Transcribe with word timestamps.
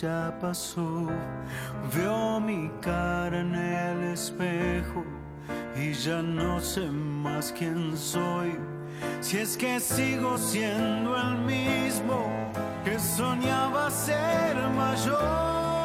Ya 0.00 0.34
pasó. 0.40 1.08
Veo 1.94 2.40
mi 2.40 2.70
cara 2.80 3.40
en 3.40 3.54
el 3.54 4.12
espejo 4.12 5.04
y 5.76 5.92
ya 5.92 6.22
no 6.22 6.60
sé 6.60 6.90
más 6.90 7.52
quién 7.52 7.96
soy. 7.96 8.58
Si 9.20 9.38
es 9.38 9.56
que 9.56 9.78
sigo 9.80 10.38
siendo 10.38 11.16
el 11.16 11.38
mismo 11.38 12.50
que 12.84 12.98
soñaba 12.98 13.90
ser 13.90 14.56
mayor. 14.76 15.79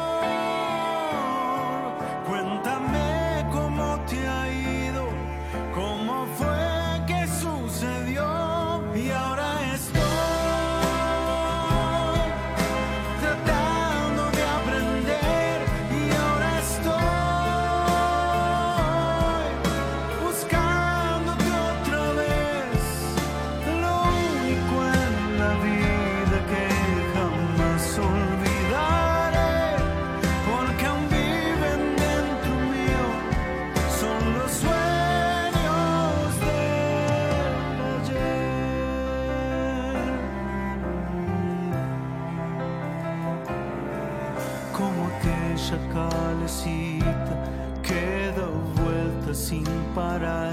Parar. 49.96 50.45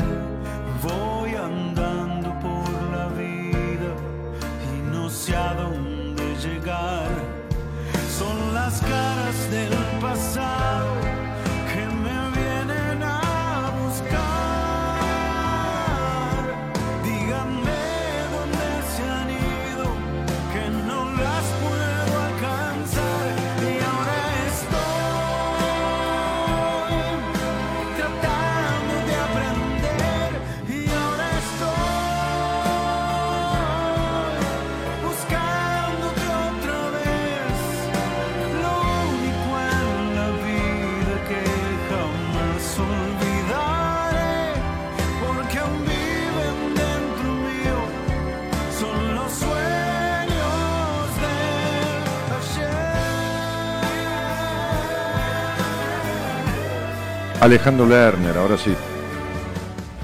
Alejandro 57.43 57.85
Lerner, 57.85 58.37
ahora 58.37 58.57
sí. 58.57 58.73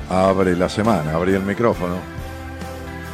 Abre 0.09 0.57
la 0.57 0.67
semana, 0.67 1.13
abre 1.13 1.37
el 1.37 1.43
micrófono. 1.43 1.95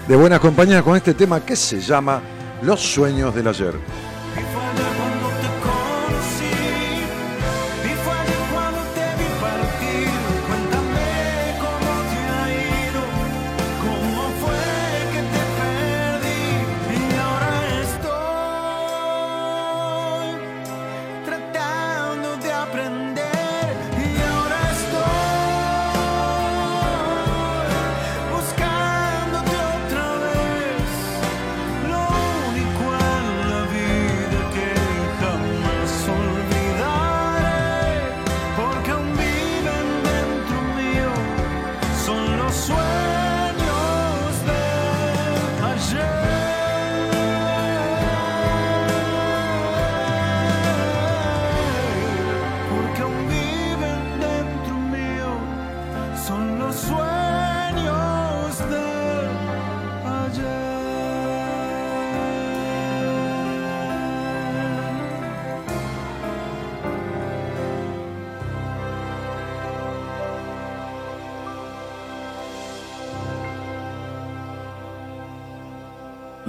De 0.08 0.16
buenas 0.16 0.40
compañías 0.40 0.82
con 0.82 0.96
este 0.96 1.14
tema 1.14 1.46
que 1.46 1.56
se 1.56 1.80
llama 1.80 2.24
Los 2.64 2.82
sueños 2.82 3.36
del 3.36 3.48
ayer. 3.48 3.76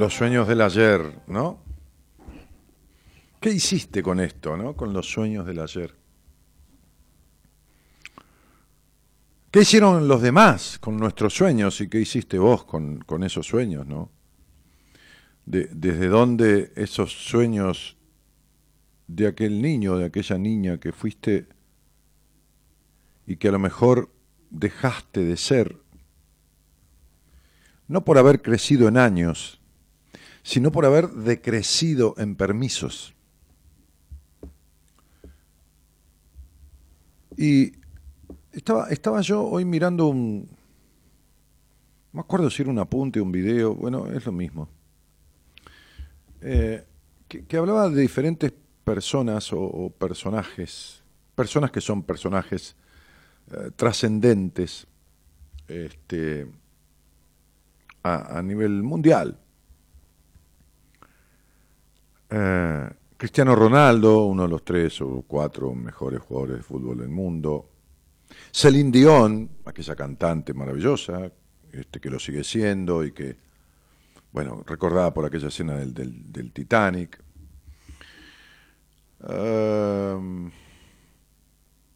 Los 0.06 0.14
sueños 0.14 0.46
del 0.46 0.60
ayer, 0.60 1.18
¿no? 1.26 1.58
¿Qué 3.40 3.50
hiciste 3.50 4.04
con 4.04 4.20
esto, 4.20 4.56
no? 4.56 4.76
Con 4.76 4.92
los 4.92 5.10
sueños 5.10 5.44
del 5.44 5.58
ayer. 5.58 5.96
¿Qué 9.50 9.62
hicieron 9.62 10.06
los 10.06 10.22
demás 10.22 10.78
con 10.78 10.96
nuestros 10.96 11.34
sueños 11.34 11.80
y 11.80 11.88
qué 11.88 11.98
hiciste 11.98 12.38
vos 12.38 12.64
con, 12.64 13.02
esos 13.24 13.48
sueños, 13.48 13.84
no? 13.84 14.12
De- 15.44 15.70
¿Desde 15.72 16.06
dónde 16.06 16.72
esos 16.76 17.10
sueños 17.12 17.96
de 19.08 19.26
aquel 19.26 19.60
niño, 19.60 19.96
de 19.96 20.04
aquella 20.04 20.38
niña 20.38 20.78
que 20.78 20.92
fuiste 20.92 21.48
y 23.26 23.38
que 23.38 23.48
a 23.48 23.52
lo 23.52 23.58
mejor 23.58 24.12
dejaste 24.50 25.24
de 25.24 25.36
ser, 25.36 25.76
no 27.88 28.04
por 28.04 28.18
haber 28.18 28.40
crecido 28.40 28.86
en 28.86 28.98
años, 28.98 29.60
sino 30.46 30.70
por 30.70 30.86
haber 30.86 31.08
decrecido 31.08 32.14
en 32.18 32.36
permisos. 32.36 33.14
Y 37.36 37.72
Estaba, 38.56 38.88
estaba 38.88 39.20
yo 39.20 39.44
hoy 39.44 39.66
mirando 39.66 40.06
un. 40.06 40.48
No 42.10 42.14
me 42.14 42.20
acuerdo 42.20 42.48
si 42.48 42.62
era 42.62 42.70
un 42.70 42.78
apunte, 42.78 43.20
un 43.20 43.30
video, 43.30 43.74
bueno, 43.74 44.06
es 44.06 44.24
lo 44.24 44.32
mismo. 44.32 44.70
Eh, 46.40 46.82
que, 47.28 47.56
hablaba 47.58 47.90
de 47.90 48.00
diferentes 48.00 48.54
personas 48.82 49.50
o, 49.52 49.92
personajes, 49.98 51.02
personas 51.34 51.70
que 51.70 51.82
son 51.82 52.02
personajes 52.02 52.76
eh, 53.50 53.72
trascendentes 53.76 54.86
este, 55.68 56.46
a, 58.02 58.40
nivel 58.40 58.82
mundial. 58.82 59.38
Eh, 62.30 62.90
Cristiano 63.16 63.54
Ronaldo, 63.54 64.26
uno 64.26 64.42
de 64.42 64.48
los 64.48 64.64
tres 64.64 65.00
o 65.00 65.24
cuatro 65.26 65.74
mejores 65.74 66.20
jugadores 66.20 66.58
de 66.58 66.62
fútbol 66.62 66.98
del 66.98 67.08
mundo. 67.08 67.70
Celine 68.52 68.90
Dion, 68.90 69.48
aquella 69.64 69.94
cantante 69.94 70.52
maravillosa, 70.52 71.30
este, 71.72 72.00
que 72.00 72.10
lo 72.10 72.18
sigue 72.18 72.44
siendo 72.44 73.04
y 73.04 73.12
que, 73.12 73.36
bueno, 74.32 74.62
recordada 74.66 75.14
por 75.14 75.24
aquella 75.24 75.48
escena 75.48 75.76
del, 75.76 76.52
Titanic. 76.52 77.22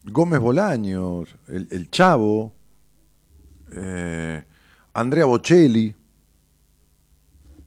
Gómez 0.04 0.40
Bolaños, 0.40 1.36
el, 1.48 1.90
Chavo, 1.90 2.54
eh, 3.72 4.42
Andrea 4.94 5.26
Bocelli. 5.26 5.94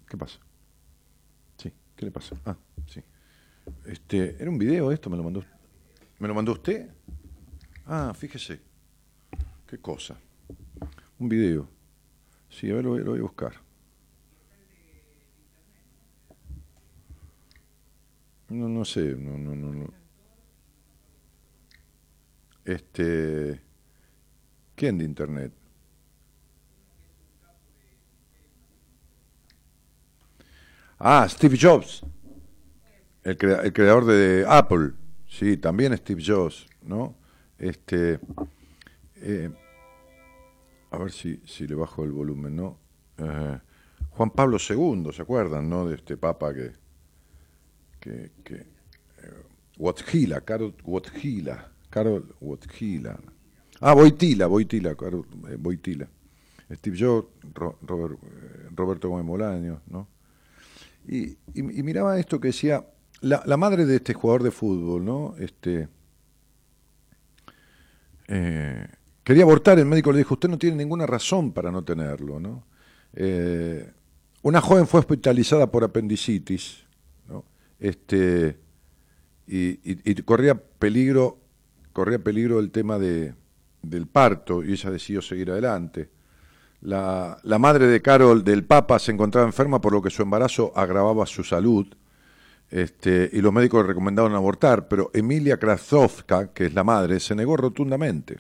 ¿Qué 0.07 0.17
pasa? 0.17 0.42
¿Qué 2.03 2.05
le 2.05 2.11
pasa? 2.11 2.35
Ah, 2.45 2.57
sí. 2.85 3.01
Este, 3.85 4.35
¿Era 4.41 4.49
un 4.49 4.57
video 4.57 4.91
esto? 4.91 5.09
¿Me 5.09 5.15
lo 5.15 5.23
mandó, 5.23 5.41
¿me 6.19 6.27
lo 6.27 6.33
mandó 6.33 6.51
usted? 6.51 6.89
Ah, 7.85 8.13
fíjese. 8.13 8.59
¿Qué 9.65 9.77
cosa? 9.77 10.17
Un 11.17 11.29
video. 11.29 11.69
Sí, 12.49 12.69
a 12.69 12.75
ver, 12.75 12.83
lo, 12.83 12.91
voy 12.91 13.19
a 13.19 13.21
buscar. 13.21 13.53
No, 18.49 18.67
no 18.67 18.83
sé, 18.83 19.15
no, 19.15 19.37
no, 19.37 19.55
no, 19.55 19.73
no. 19.73 19.93
Este, 22.65 23.61
¿quién 24.75 24.97
de 24.97 25.05
internet? 25.05 25.53
Ah, 31.05 31.27
Steve 31.27 31.57
Jobs, 31.59 32.01
el, 33.23 33.37
el 33.37 33.73
creador 33.73 34.05
de 34.05 34.45
Apple. 34.47 34.91
Sí, 35.27 35.57
también 35.57 35.97
Steve 35.97 36.23
Jobs, 36.25 36.65
¿no? 36.81 37.17
Este, 37.57 38.21
eh, 39.17 39.51
a 40.91 40.97
ver 40.97 41.11
si, 41.11 41.41
si 41.45 41.67
le 41.67 41.75
bajo 41.75 42.05
el 42.05 42.13
volumen, 42.13 42.55
¿no? 42.55 42.79
Eh, 43.17 43.59
Juan 44.11 44.29
Pablo 44.29 44.55
II, 44.57 45.11
¿se 45.11 45.23
acuerdan, 45.23 45.69
no? 45.69 45.85
De 45.85 45.95
este 45.95 46.15
papa 46.15 46.53
que. 46.53 46.71
que, 47.99 48.31
que 48.41 48.55
eh, 48.55 50.41
Carol 50.45 50.73
Wojtyla, 50.85 51.69
Carol 51.89 52.33
Wojtyla. 52.39 53.19
Ah, 53.81 53.93
Boitila, 53.93 54.47
Boitila, 54.47 54.95
Boitila. 55.57 56.07
Steve 56.71 56.97
Jobs, 56.97 57.27
Robert, 57.81 58.17
Roberto 58.73 59.09
Gómez 59.09 59.25
Molaño, 59.25 59.81
¿no? 59.87 60.07
Y, 61.07 61.37
y, 61.53 61.83
miraba 61.83 62.19
esto 62.19 62.39
que 62.39 62.49
decía, 62.49 62.85
la, 63.21 63.57
madre 63.57 63.85
de 63.85 63.97
este 63.97 64.13
jugador 64.13 64.43
de 64.43 64.51
fútbol, 64.51 65.03
¿no? 65.03 65.35
Este, 65.37 65.87
eh, 68.27 68.87
quería 69.23 69.43
abortar, 69.43 69.79
el 69.79 69.85
médico 69.85 70.11
le 70.11 70.19
dijo, 70.19 70.33
usted 70.33 70.49
no 70.49 70.57
tiene 70.57 70.77
ninguna 70.77 71.05
razón 71.05 71.51
para 71.51 71.71
no 71.71 71.83
tenerlo, 71.83 72.39
¿no? 72.39 72.65
Eh, 73.13 73.91
una 74.41 74.59
joven 74.59 74.87
fue 74.87 74.99
hospitalizada 74.99 75.71
por 75.71 75.83
apendicitis, 75.83 76.83
¿no? 77.27 77.45
Este, 77.79 78.57
y, 79.47 80.21
corría 80.23 80.55
peligro, 80.55 81.39
corría 81.91 82.19
peligro 82.19 82.59
el 82.59 82.71
tema 82.71 82.97
de, 82.97 83.35
del 83.81 84.07
parto, 84.07 84.63
y 84.63 84.71
ella 84.71 84.91
decidió 84.91 85.21
seguir 85.21 85.51
adelante. 85.51 86.09
La, 86.83 87.37
la, 87.43 87.59
madre 87.59 87.87
de 87.87 88.01
Carol 88.01 88.43
del 88.43 88.65
Papa 88.65 88.99
se 88.99 89.11
encontraba 89.11 89.47
enferma 89.47 89.79
por 89.79 89.93
lo 89.93 90.01
que 90.01 90.09
su 90.09 90.21
embarazo 90.21 90.73
agravaba 90.75 91.25
su 91.25 91.43
salud 91.43 91.87
este, 92.73 93.29
y 93.31 93.41
los 93.41 93.53
médicos 93.53 93.83
le 93.83 93.89
recomendaron 93.89 94.33
abortar, 94.33 94.87
pero 94.87 95.11
Emilia 95.13 95.59
Krasovka, 95.59 96.53
que 96.53 96.65
es 96.65 96.73
la 96.73 96.83
madre, 96.83 97.19
se 97.19 97.35
negó 97.35 97.55
rotundamente. 97.55 98.39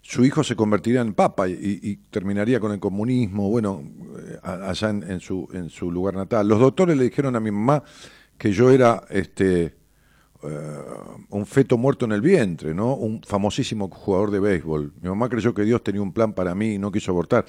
Su 0.00 0.24
hijo 0.24 0.44
se 0.44 0.54
convertiría 0.54 1.00
en 1.00 1.12
papa 1.12 1.48
y, 1.48 1.96
terminaría 2.10 2.60
con 2.60 2.70
el 2.70 2.78
comunismo, 2.78 3.50
bueno, 3.50 3.82
eh, 4.16 4.38
allá 4.44 4.90
en, 4.90 5.18
su, 5.18 5.90
lugar 5.90 6.14
natal. 6.14 6.46
Los 6.46 6.60
doctores 6.60 6.96
le 6.96 7.02
dijeron 7.02 7.34
a 7.34 7.40
mi 7.40 7.50
mamá 7.50 7.82
que 8.38 8.52
yo 8.52 8.70
era 8.70 9.02
este, 9.10 9.74
un 11.30 11.46
feto 11.46 11.78
muerto 11.78 12.04
en 12.04 12.12
el 12.12 12.20
vientre, 12.20 12.74
¿no? 12.74 12.94
Un 12.94 13.22
famosísimo 13.22 13.88
jugador 13.88 14.30
de 14.30 14.40
béisbol. 14.40 14.92
Mi 15.00 15.08
mamá 15.08 15.28
creyó 15.28 15.54
que 15.54 15.62
Dios 15.62 15.82
tenía 15.82 16.02
un 16.02 16.12
plan 16.12 16.32
para 16.32 16.54
mí 16.54 16.74
y 16.74 16.78
no 16.78 16.92
quiso 16.92 17.10
abortar. 17.12 17.44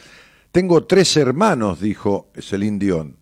Tengo 0.52 0.86
tres 0.86 1.18
hermanos, 1.18 1.82
dijo 1.82 2.32
Celine 2.40 2.80
Dion. 2.80 3.18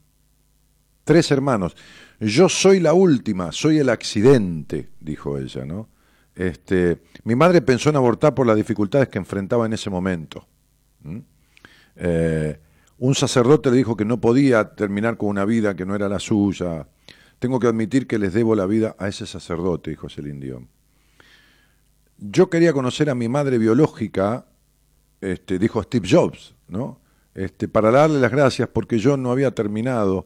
Tres 1.04 1.32
hermanos. 1.32 1.76
Yo 2.20 2.48
soy 2.48 2.80
la 2.80 2.94
última, 2.94 3.52
soy 3.52 3.80
el 3.80 3.90
accidente, 3.90 4.90
dijo 5.00 5.38
ella, 5.38 5.66
¿no? 5.66 5.90
Este, 6.36 7.02
mi 7.24 7.36
madre 7.36 7.62
pensó 7.62 7.90
en 7.90 7.96
abortar 7.96 8.34
por 8.34 8.48
las 8.48 8.56
dificultades 8.56 9.10
que 9.10 9.18
enfrentaba 9.18 9.66
en 9.66 9.74
ese 9.74 9.90
momento. 9.90 10.48
Eh, 11.96 12.60
un 12.98 13.16
sacerdote 13.16 13.70
le 13.70 13.78
dijo 13.78 13.98
que 13.98 14.06
no 14.06 14.22
podía 14.22 14.76
terminar 14.76 15.18
con 15.18 15.30
una 15.30 15.46
vida 15.46 15.76
que 15.76 15.86
no 15.86 15.96
era 15.96 16.08
la 16.08 16.20
suya. 16.20 16.88
Tengo 17.44 17.60
que 17.60 17.68
admitir 17.68 18.08
que 18.08 18.18
les 18.18 18.32
debo 18.32 18.56
la 18.56 18.66
vida 18.66 18.96
a 18.98 19.10
ese 19.10 19.26
sacerdote, 19.26 19.90
dijo 19.90 20.08
Celine 20.08 20.40
Dion. 20.40 20.70
Yo 22.18 22.50
quería 22.50 22.72
conocer 22.72 23.10
a 23.10 23.16
mi 23.16 23.28
madre 23.28 23.58
biológica, 23.58 24.46
este, 25.20 25.60
dijo 25.60 25.84
Steve 25.84 26.08
Jobs, 26.10 26.56
¿no? 26.70 27.02
Este, 27.36 27.68
para 27.68 27.92
darle 27.92 28.22
las 28.22 28.32
gracias 28.32 28.70
porque 28.70 28.98
yo 28.98 29.18
no 29.18 29.30
había 29.30 29.52
terminado 29.52 30.26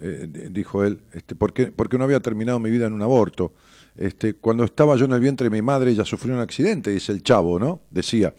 eh, 0.00 0.48
dijo 0.50 0.82
él, 0.82 1.02
este, 1.12 1.34
porque, 1.34 1.66
porque 1.66 1.98
no 1.98 2.04
había 2.04 2.20
terminado 2.20 2.58
mi 2.58 2.70
vida 2.70 2.86
en 2.86 2.94
un 2.94 3.02
aborto. 3.02 3.52
Este, 3.94 4.32
cuando 4.32 4.64
estaba 4.64 4.96
yo 4.96 5.04
en 5.04 5.12
el 5.12 5.20
vientre 5.20 5.50
de 5.50 5.50
mi 5.50 5.60
madre, 5.60 5.90
ella 5.90 6.06
sufrió 6.06 6.32
un 6.32 6.40
accidente, 6.40 6.90
dice 6.90 7.12
el 7.12 7.22
chavo, 7.22 7.58
¿no? 7.58 7.82
Decía, 7.90 8.34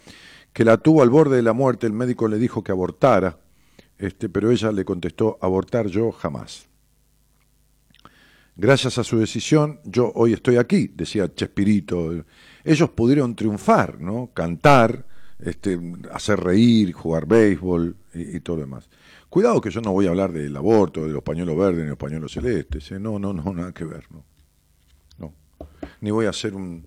que 0.53 0.65
la 0.65 0.77
tuvo 0.77 1.03
al 1.03 1.11
borde 1.11 1.35
de 1.35 1.43
la 1.43 1.53
muerte, 1.53 1.85
el 1.85 1.93
médico 1.93 2.27
le 2.27 2.39
dijo 2.39 2.63
que 2.63 2.71
abortara, 2.71 3.37
este, 3.99 4.27
pero 4.27 4.49
ella 4.49 4.71
le 4.71 4.85
contestó, 4.85 5.37
abortar 5.39 5.85
yo 5.85 6.11
jamás. 6.11 6.67
Gracias 8.59 8.97
a 8.97 9.03
su 9.03 9.19
decisión, 9.19 9.79
yo 9.83 10.11
hoy 10.15 10.33
estoy 10.33 10.57
aquí, 10.57 10.87
decía 10.87 11.31
Chespirito. 11.31 12.25
Ellos 12.63 12.89
pudieron 12.89 13.35
triunfar, 13.35 14.01
¿no? 14.01 14.31
Cantar, 14.33 15.05
este, 15.37 15.79
hacer 16.11 16.39
reír, 16.39 16.91
jugar 16.91 17.27
béisbol 17.27 17.95
y, 18.15 18.39
todo 18.39 18.55
lo 18.55 18.63
demás. 18.63 18.89
Cuidado 19.29 19.61
que 19.61 19.69
yo 19.69 19.79
no 19.79 19.91
voy 19.91 20.07
a 20.07 20.09
hablar 20.09 20.31
del 20.33 20.57
aborto, 20.57 21.05
de 21.05 21.13
los 21.13 21.21
pañuelos 21.21 21.55
verdes 21.55 21.83
ni 21.83 21.89
los 21.89 21.99
pañuelos 21.99 22.31
celestes. 22.31 22.91
¿eh? 22.91 22.99
No, 22.99 23.19
no, 23.19 23.31
no, 23.31 23.53
nada 23.53 23.71
que 23.73 23.85
ver. 23.85 24.05
No. 24.09 24.25
no. 25.19 25.33
Ni 26.01 26.09
voy 26.09 26.25
a 26.25 26.31
hacer 26.31 26.55
un, 26.55 26.83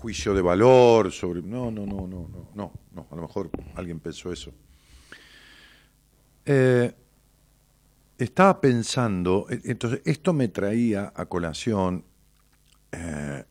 juicio 0.00 0.34
de 0.34 0.42
valor 0.42 1.12
sobre. 1.12 1.40
No, 1.40 1.70
no, 1.70 1.86
no, 1.86 2.08
no, 2.08 2.28
no, 2.28 2.50
no, 2.52 2.72
no. 2.92 3.06
A 3.12 3.14
lo 3.14 3.22
mejor 3.22 3.48
alguien 3.76 4.00
pensó 4.00 4.32
eso. 4.32 4.52
Eh, 6.44 6.92
estaba 8.18 8.60
pensando, 8.60 9.46
e, 9.48 9.60
entonces 9.64 10.00
esto 10.04 10.32
me 10.32 10.48
traía 10.48 11.12
a 11.14 11.26
colación, 11.26 12.04
eh, 12.92 13.44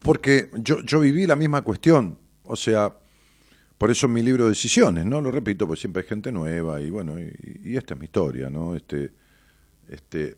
porque 0.00 0.50
yo, 0.58 0.80
yo 0.82 1.00
viví 1.00 1.26
la 1.26 1.36
misma 1.36 1.62
cuestión. 1.62 2.18
O 2.42 2.56
sea, 2.56 2.94
por 3.78 3.90
eso 3.90 4.06
mi 4.06 4.22
libro 4.22 4.48
Decisiones, 4.48 5.06
¿no? 5.06 5.20
Lo 5.20 5.30
repito, 5.30 5.66
pues 5.66 5.80
siempre 5.80 6.02
hay 6.02 6.08
gente 6.08 6.30
nueva 6.30 6.80
y 6.80 6.90
bueno, 6.90 7.18
y, 7.18 7.76
esta 7.76 7.94
es 7.94 8.00
mi 8.00 8.04
historia, 8.04 8.50
¿no? 8.50 8.76
Este, 8.76 9.12
este, 9.88 10.36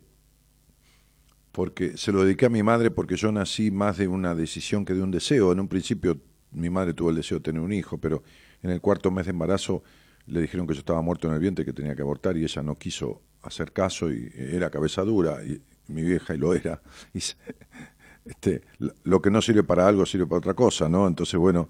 porque 1.52 1.96
se 1.96 2.12
lo 2.12 2.24
dediqué 2.24 2.46
a 2.46 2.50
mi 2.50 2.62
madre 2.62 2.90
porque 2.90 3.16
yo 3.16 3.32
nací 3.32 3.70
más 3.70 3.98
de 3.98 4.08
una 4.08 4.34
decisión 4.34 4.84
que 4.84 4.94
de 4.94 5.02
un 5.02 5.10
deseo. 5.10 5.52
En 5.52 5.60
un 5.60 5.68
principio 5.68 6.20
mi 6.52 6.70
madre 6.70 6.94
tuvo 6.94 7.10
el 7.10 7.16
deseo 7.16 7.38
de 7.38 7.42
tener 7.42 7.60
un 7.60 7.72
hijo, 7.72 7.98
pero 7.98 8.22
en 8.62 8.70
el 8.70 8.80
cuarto 8.80 9.10
mes 9.10 9.26
de 9.26 9.30
embarazo 9.30 9.82
le 10.26 10.40
dijeron 10.40 10.66
que 10.66 10.74
yo 10.74 10.80
estaba 10.80 11.02
muerto 11.02 11.28
en 11.28 11.34
el 11.34 11.40
vientre, 11.40 11.64
que 11.64 11.72
tenía 11.72 11.94
que 11.94 12.02
abortar 12.02 12.36
y 12.36 12.42
ella 12.42 12.62
no 12.62 12.74
quiso 12.74 13.22
hacer 13.42 13.72
caso 13.72 14.12
y 14.12 14.32
era 14.36 14.70
cabeza 14.70 15.02
dura 15.02 15.44
y 15.44 15.62
mi 15.88 16.02
vieja 16.02 16.34
y 16.34 16.38
lo 16.38 16.54
era. 16.54 16.82
Y 17.14 17.20
este, 18.30 18.62
lo 19.04 19.22
que 19.22 19.30
no 19.30 19.40
sirve 19.40 19.62
para 19.62 19.86
algo 19.86 20.04
sirve 20.04 20.26
para 20.26 20.38
otra 20.38 20.54
cosa, 20.54 20.88
¿no? 20.88 21.06
Entonces, 21.06 21.38
bueno, 21.38 21.68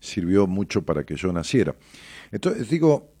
sirvió 0.00 0.46
mucho 0.46 0.82
para 0.82 1.04
que 1.04 1.16
yo 1.16 1.30
naciera. 1.34 1.76
Entonces 2.32 2.70
digo, 2.70 3.12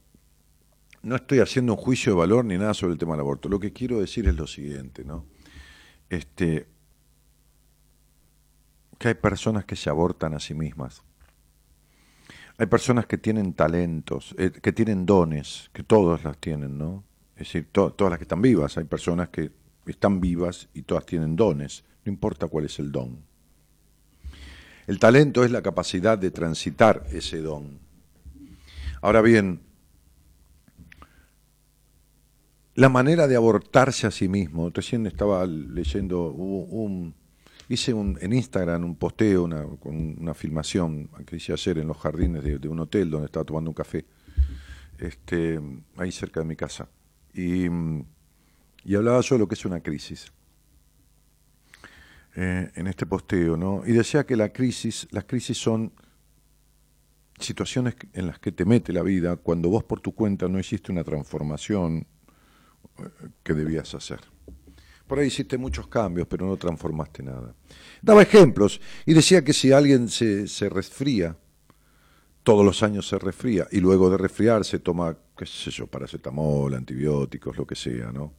no 1.02 1.16
estoy 1.16 1.40
haciendo 1.40 1.74
un 1.74 1.78
juicio 1.78 2.12
de 2.12 2.18
valor 2.18 2.46
ni 2.46 2.56
nada 2.56 2.72
sobre 2.72 2.94
el 2.94 2.98
tema 2.98 3.12
del 3.12 3.20
aborto. 3.20 3.50
Lo 3.50 3.60
que 3.60 3.74
quiero 3.74 4.00
decir 4.00 4.26
es 4.26 4.36
lo 4.36 4.46
siguiente, 4.46 5.04
¿no? 5.04 5.26
Este, 6.08 6.66
que 8.98 9.08
hay 9.08 9.14
personas 9.14 9.64
que 9.64 9.76
se 9.76 9.90
abortan 9.90 10.34
a 10.34 10.40
sí 10.40 10.54
mismas. 10.54 11.02
Hay 12.58 12.66
personas 12.66 13.06
que 13.06 13.18
tienen 13.18 13.54
talentos, 13.54 14.34
eh, 14.36 14.50
que 14.50 14.72
tienen 14.72 15.06
dones, 15.06 15.70
que 15.72 15.84
todos 15.84 16.24
las 16.24 16.38
tienen, 16.38 16.76
¿no? 16.76 17.04
Es 17.36 17.46
decir, 17.46 17.68
todas 17.72 18.10
las 18.10 18.18
que 18.18 18.24
están 18.24 18.42
vivas. 18.42 18.76
Hay 18.76 18.84
personas 18.84 19.28
que 19.28 19.52
están 19.86 20.20
vivas 20.20 20.68
y 20.74 20.82
todas 20.82 21.06
tienen 21.06 21.36
dones, 21.36 21.84
no 22.04 22.12
importa 22.12 22.48
cuál 22.48 22.64
es 22.64 22.78
el 22.80 22.90
don. 22.90 23.20
El 24.88 24.98
talento 24.98 25.44
es 25.44 25.50
la 25.52 25.62
capacidad 25.62 26.18
de 26.18 26.30
transitar 26.30 27.04
ese 27.12 27.40
don. 27.40 27.78
Ahora 29.02 29.22
bien, 29.22 29.60
la 32.74 32.88
manera 32.88 33.28
de 33.28 33.36
abortarse 33.36 34.06
a 34.06 34.10
sí 34.10 34.28
mismo, 34.28 34.70
recién 34.70 35.06
estaba 35.06 35.46
leyendo 35.46 36.30
un, 36.30 37.14
hice 37.68 37.92
un, 37.92 38.18
en 38.20 38.32
Instagram 38.32 38.84
un 38.84 38.96
posteo, 38.96 39.44
una, 39.44 39.64
con 39.64 40.20
una 40.20 40.34
filmación 40.34 41.10
que 41.26 41.36
hice 41.36 41.52
ayer 41.52 41.78
en 41.78 41.88
los 41.88 41.98
jardines 41.98 42.42
de, 42.42 42.68
un 42.68 42.80
hotel 42.80 43.10
donde 43.10 43.26
estaba 43.26 43.44
tomando 43.44 43.70
un 43.70 43.74
café, 43.74 44.04
este, 44.98 45.60
ahí 45.96 46.10
cerca 46.10 46.40
de 46.40 46.46
mi 46.46 46.56
casa. 46.56 46.88
Y, 47.34 47.66
y 48.84 48.94
hablaba 48.94 49.20
yo 49.20 49.34
de 49.34 49.38
lo 49.40 49.48
que 49.48 49.54
es 49.54 49.64
una 49.64 49.80
crisis. 49.80 50.32
Eh, 52.40 52.70
en 52.76 52.86
este 52.86 53.04
posteo, 53.04 53.56
¿no? 53.56 53.82
Y 53.84 53.92
decía 53.92 54.24
que 54.24 54.36
la 54.36 54.52
crisis, 54.52 55.08
las 55.10 55.24
crisis 55.24 55.58
son 55.58 55.92
situaciones 57.40 57.96
en 58.12 58.28
las 58.28 58.38
que 58.38 58.52
te 58.52 58.64
mete 58.64 58.92
la 58.92 59.02
vida 59.02 59.36
cuando 59.36 59.68
vos 59.70 59.82
por 59.82 60.00
tu 60.00 60.14
cuenta 60.14 60.46
no 60.48 60.58
hiciste 60.60 60.92
una 60.92 61.02
transformación 61.02 62.06
eh, 62.98 63.08
que 63.42 63.54
debías 63.54 63.92
hacer. 63.94 64.20
Por 65.08 65.18
ahí 65.18 65.26
hiciste 65.26 65.56
muchos 65.58 65.88
cambios, 65.88 66.28
pero 66.28 66.46
no 66.46 66.56
transformaste 66.56 67.22
nada. 67.22 67.54
Daba 68.02 68.22
ejemplos 68.22 68.80
y 69.06 69.14
decía 69.14 69.42
que 69.42 69.54
si 69.54 69.72
alguien 69.72 70.08
se, 70.08 70.46
se 70.46 70.68
resfría, 70.68 71.34
todos 72.42 72.64
los 72.64 72.82
años 72.82 73.08
se 73.08 73.18
resfría, 73.18 73.66
y 73.70 73.80
luego 73.80 74.08
de 74.10 74.18
resfriarse 74.18 74.78
toma, 74.78 75.16
qué 75.36 75.44
sé 75.44 75.70
yo, 75.70 75.86
paracetamol, 75.86 76.74
antibióticos, 76.74 77.56
lo 77.56 77.66
que 77.66 77.74
sea, 77.74 78.12
¿no? 78.12 78.32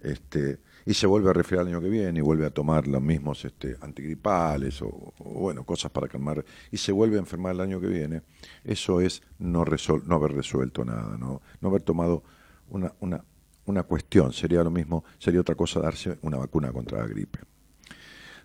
Este, 0.00 0.58
y 0.84 0.94
se 0.94 1.06
vuelve 1.06 1.30
a 1.30 1.32
resfriar 1.32 1.62
el 1.62 1.68
año 1.68 1.80
que 1.80 1.88
viene 1.88 2.18
y 2.18 2.22
vuelve 2.22 2.46
a 2.46 2.50
tomar 2.50 2.86
los 2.86 3.00
mismos 3.02 3.44
este, 3.44 3.76
antigripales 3.80 4.80
o, 4.82 5.14
bueno, 5.18 5.64
cosas 5.64 5.90
para 5.90 6.06
calmar, 6.06 6.44
y 6.70 6.76
se 6.76 6.92
vuelve 6.92 7.16
a 7.16 7.20
enfermar 7.20 7.54
el 7.54 7.60
año 7.60 7.80
que 7.80 7.88
viene, 7.88 8.22
eso 8.62 9.00
es 9.00 9.22
no, 9.38 9.62
haber 9.62 10.32
resuelto 10.32 10.84
nada, 10.84 11.16
¿no? 11.18 11.42
no 11.60 11.68
haber 11.68 11.82
tomado 11.82 12.22
una, 12.68 12.92
una 13.00 13.24
una 13.66 13.82
cuestión, 13.82 14.32
sería 14.32 14.62
lo 14.62 14.70
mismo, 14.70 15.04
sería 15.18 15.40
otra 15.40 15.54
cosa 15.54 15.80
darse 15.80 16.18
una 16.22 16.38
vacuna 16.38 16.72
contra 16.72 16.98
la 16.98 17.06
gripe. 17.06 17.40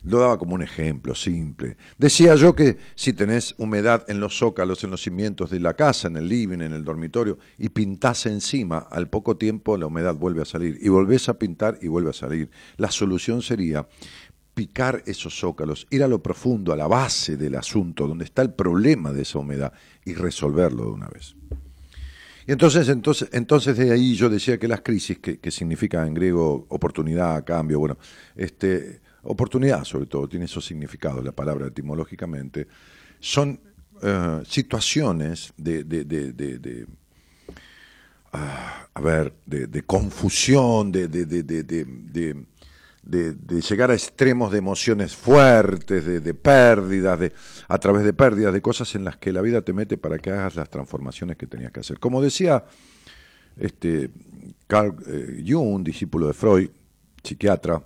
Lo 0.04 0.20
daba 0.20 0.40
como 0.40 0.56
un 0.56 0.64
ejemplo 0.64 1.14
simple. 1.14 1.78
Decía 2.00 2.34
yo 2.34 2.56
que 2.56 2.78
si 2.96 3.14
tenés 3.14 3.54
humedad 3.60 4.04
en 4.08 4.20
los 4.20 4.36
zócalos, 4.36 4.84
en 4.84 4.90
los 4.90 5.04
cimientos 5.04 5.52
de 5.52 5.60
la 5.60 5.76
casa, 5.76 6.08
en 6.08 6.18
el 6.18 6.28
living, 6.28 6.62
en 6.62 6.74
el 6.74 6.84
dormitorio, 6.84 7.38
y 7.60 7.70
pintás 7.70 8.26
encima, 8.26 8.80
al 8.80 9.10
poco 9.10 9.38
tiempo 9.38 9.78
la 9.78 9.86
humedad 9.86 10.16
vuelve 10.16 10.42
a 10.42 10.46
salir. 10.46 10.80
Y 10.82 10.90
volvés 10.90 11.30
a 11.30 11.38
pintar 11.38 11.78
y 11.84 11.88
vuelve 11.88 12.10
a 12.10 12.14
salir. 12.14 12.50
La 12.78 12.90
solución 12.90 13.44
sería 13.44 13.88
picar 14.56 15.04
esos 15.06 15.40
zócalos, 15.40 15.86
ir 15.92 16.04
a 16.04 16.08
lo 16.08 16.22
profundo, 16.24 16.74
a 16.74 16.76
la 16.76 16.88
base 16.88 17.38
del 17.38 17.56
asunto, 17.56 18.08
donde 18.08 18.26
está 18.26 18.42
el 18.42 18.54
problema 18.54 19.14
de 19.14 19.22
esa 19.22 19.38
humedad, 19.38 19.72
y 20.04 20.16
resolverlo 20.16 20.86
de 20.86 20.92
una 20.92 21.10
vez. 21.10 21.36
Y 22.48 22.52
entonces, 22.52 22.90
entonces, 22.90 23.30
entonces 23.32 23.78
de 23.78 23.92
ahí 23.92 24.16
yo 24.16 24.30
decía 24.30 24.58
que 24.58 24.68
las 24.68 24.82
crisis, 24.82 25.20
que, 25.20 25.40
que 25.40 25.52
significa 25.52 26.06
en 26.06 26.14
griego 26.14 26.66
oportunidad, 26.70 27.44
cambio, 27.44 27.80
bueno, 27.80 27.98
este, 28.36 29.02
oportunidad 29.24 29.84
sobre 29.84 30.08
todo, 30.08 30.28
tiene 30.28 30.46
esos 30.46 30.66
significados 30.66 31.24
la 31.24 31.32
palabra 31.32 31.68
etimológicamente, 31.68 32.68
son 33.20 33.60
eh, 34.02 34.42
situaciones 34.48 35.54
de, 35.58 35.84
de, 35.84 36.04
de, 36.04 36.88
ah, 38.34 38.88
a 38.94 39.02
ver, 39.02 39.34
de, 39.46 39.84
confusión, 39.84 40.92
de, 40.92 41.08
de, 43.04 43.62
llegar 43.62 43.92
a 43.92 43.94
extremos 43.94 44.52
de 44.52 44.60
emociones 44.60 45.16
fuertes, 45.16 46.06
de, 46.06 46.34
pérdidas, 46.34 47.20
de, 47.20 47.34
a 47.68 47.78
través 47.80 48.04
de 48.04 48.14
pérdidas, 48.14 48.54
de 48.54 48.62
cosas 48.62 48.94
en 48.96 49.04
las 49.04 49.18
que 49.18 49.34
la 49.34 49.42
vida 49.42 49.62
te 49.62 49.74
mete 49.74 49.98
para 49.98 50.20
que 50.20 50.32
hagas 50.32 50.56
las 50.56 50.70
transformaciones 50.70 51.38
que 51.38 51.48
tenías 51.48 51.72
que 51.72 51.80
hacer. 51.80 52.00
Como 52.00 52.22
decía 52.22 52.64
este, 53.58 54.10
Carl 54.68 54.96
eh, 55.08 55.44
Jung, 55.48 55.84
discípulo 55.84 56.28
de 56.28 56.34
Freud, 56.34 56.70
psiquiatra, 57.24 57.84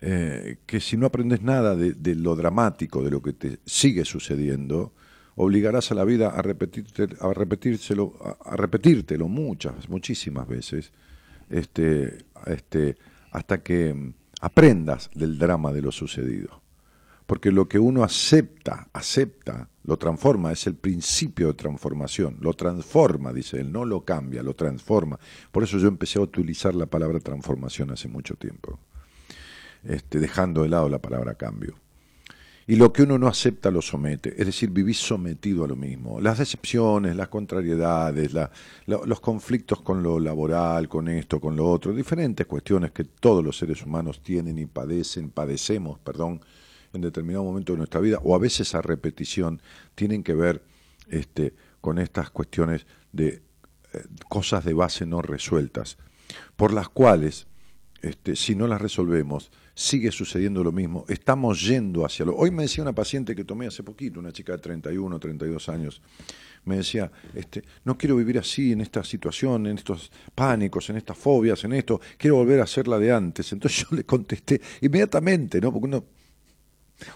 eh, 0.00 0.58
que 0.66 0.80
si 0.80 0.96
no 0.96 1.06
aprendes 1.06 1.42
nada 1.42 1.76
de, 1.76 1.92
de, 1.92 2.14
lo 2.14 2.34
dramático, 2.34 3.02
de 3.02 3.10
lo 3.10 3.22
que 3.22 3.34
te 3.34 3.58
sigue 3.66 4.04
sucediendo, 4.04 4.92
obligarás 5.36 5.90
a 5.92 5.94
la 5.94 6.04
vida 6.04 6.28
a, 6.28 6.42
repetirte, 6.42 7.08
a, 7.20 7.32
repetírselo, 7.32 8.14
a, 8.22 8.50
a 8.50 8.56
repetírtelo 8.56 9.28
muchas, 9.28 9.88
muchísimas 9.88 10.48
veces, 10.48 10.92
este, 11.50 12.18
este, 12.46 12.96
hasta 13.30 13.62
que 13.62 13.94
mm, 13.94 14.14
aprendas 14.40 15.10
del 15.14 15.38
drama 15.38 15.72
de 15.72 15.82
lo 15.82 15.92
sucedido. 15.92 16.62
Porque 17.26 17.52
lo 17.52 17.68
que 17.68 17.78
uno 17.78 18.02
acepta, 18.02 18.88
acepta, 18.92 19.68
lo 19.84 19.96
transforma, 19.96 20.50
es 20.50 20.66
el 20.66 20.74
principio 20.74 21.46
de 21.46 21.54
transformación. 21.54 22.38
Lo 22.40 22.54
transforma, 22.54 23.32
dice 23.32 23.60
él, 23.60 23.70
no 23.70 23.84
lo 23.84 24.04
cambia, 24.04 24.42
lo 24.42 24.54
transforma. 24.54 25.18
Por 25.52 25.62
eso 25.62 25.78
yo 25.78 25.86
empecé 25.86 26.18
a 26.18 26.22
utilizar 26.22 26.74
la 26.74 26.86
palabra 26.86 27.20
transformación 27.20 27.92
hace 27.92 28.08
mucho 28.08 28.34
tiempo, 28.34 28.80
este, 29.84 30.18
dejando 30.18 30.62
de 30.62 30.70
lado 30.70 30.88
la 30.88 30.98
palabra 30.98 31.34
cambio. 31.34 31.76
Y 32.70 32.76
lo 32.76 32.92
que 32.92 33.02
uno 33.02 33.18
no 33.18 33.26
acepta 33.26 33.68
lo 33.68 33.82
somete, 33.82 34.32
es 34.38 34.46
decir, 34.46 34.70
vivís 34.70 34.98
sometido 34.98 35.64
a 35.64 35.66
lo 35.66 35.74
mismo. 35.74 36.20
Las 36.20 36.38
decepciones, 36.38 37.16
las 37.16 37.26
contrariedades, 37.26 38.30
los 38.86 39.20
conflictos 39.20 39.82
con 39.82 40.04
lo 40.04 40.20
laboral, 40.20 40.88
con 40.88 41.08
esto, 41.08 41.40
con 41.40 41.56
lo 41.56 41.68
otro, 41.68 41.92
diferentes 41.92 42.46
cuestiones 42.46 42.92
que 42.92 43.02
todos 43.02 43.44
los 43.44 43.58
seres 43.58 43.82
humanos 43.84 44.22
tienen 44.22 44.56
y 44.56 44.66
padecen, 44.66 45.30
padecemos, 45.30 45.98
perdón, 45.98 46.42
en 46.92 47.00
determinado 47.00 47.42
momento 47.42 47.72
de 47.72 47.78
nuestra 47.78 48.00
vida, 48.00 48.20
o 48.22 48.36
a 48.36 48.38
veces 48.38 48.72
a 48.76 48.82
repetición, 48.82 49.60
tienen 49.96 50.22
que 50.22 50.34
ver 50.34 50.62
este, 51.08 51.54
con 51.80 51.98
estas 51.98 52.30
cuestiones 52.30 52.86
de 53.10 53.42
eh, 53.94 54.04
cosas 54.28 54.64
de 54.64 54.74
base 54.74 55.06
no 55.06 55.22
resueltas, 55.22 55.98
por 56.54 56.72
las 56.72 56.88
cuales, 56.88 57.48
este, 58.00 58.36
si 58.36 58.54
no 58.54 58.68
las 58.68 58.80
resolvemos, 58.80 59.50
sigue 59.80 60.12
sucediendo 60.12 60.62
lo 60.62 60.72
mismo. 60.72 61.06
Estamos 61.08 61.62
yendo 61.62 62.04
hacia 62.04 62.26
lo. 62.26 62.36
Hoy 62.36 62.50
me 62.50 62.64
decía 62.64 62.82
una 62.82 62.92
paciente 62.92 63.34
que 63.34 63.44
tomé 63.44 63.66
hace 63.66 63.82
poquito, 63.82 64.20
una 64.20 64.30
chica 64.30 64.52
de 64.52 64.58
31, 64.58 65.18
32 65.18 65.68
años, 65.70 66.02
me 66.66 66.76
decía, 66.76 67.10
este, 67.34 67.64
no 67.84 67.96
quiero 67.96 68.14
vivir 68.16 68.38
así, 68.38 68.72
en 68.72 68.82
esta 68.82 69.02
situación, 69.02 69.66
en 69.66 69.78
estos 69.78 70.12
pánicos, 70.34 70.90
en 70.90 70.98
estas 70.98 71.16
fobias, 71.16 71.64
en 71.64 71.72
esto, 71.72 71.98
quiero 72.18 72.36
volver 72.36 72.60
a 72.60 72.66
ser 72.66 72.88
la 72.88 72.98
de 72.98 73.10
antes. 73.10 73.50
Entonces 73.54 73.86
yo 73.90 73.96
le 73.96 74.04
contesté 74.04 74.60
inmediatamente, 74.82 75.62
¿no? 75.62 75.72
Porque 75.72 75.86
uno, 75.86 76.04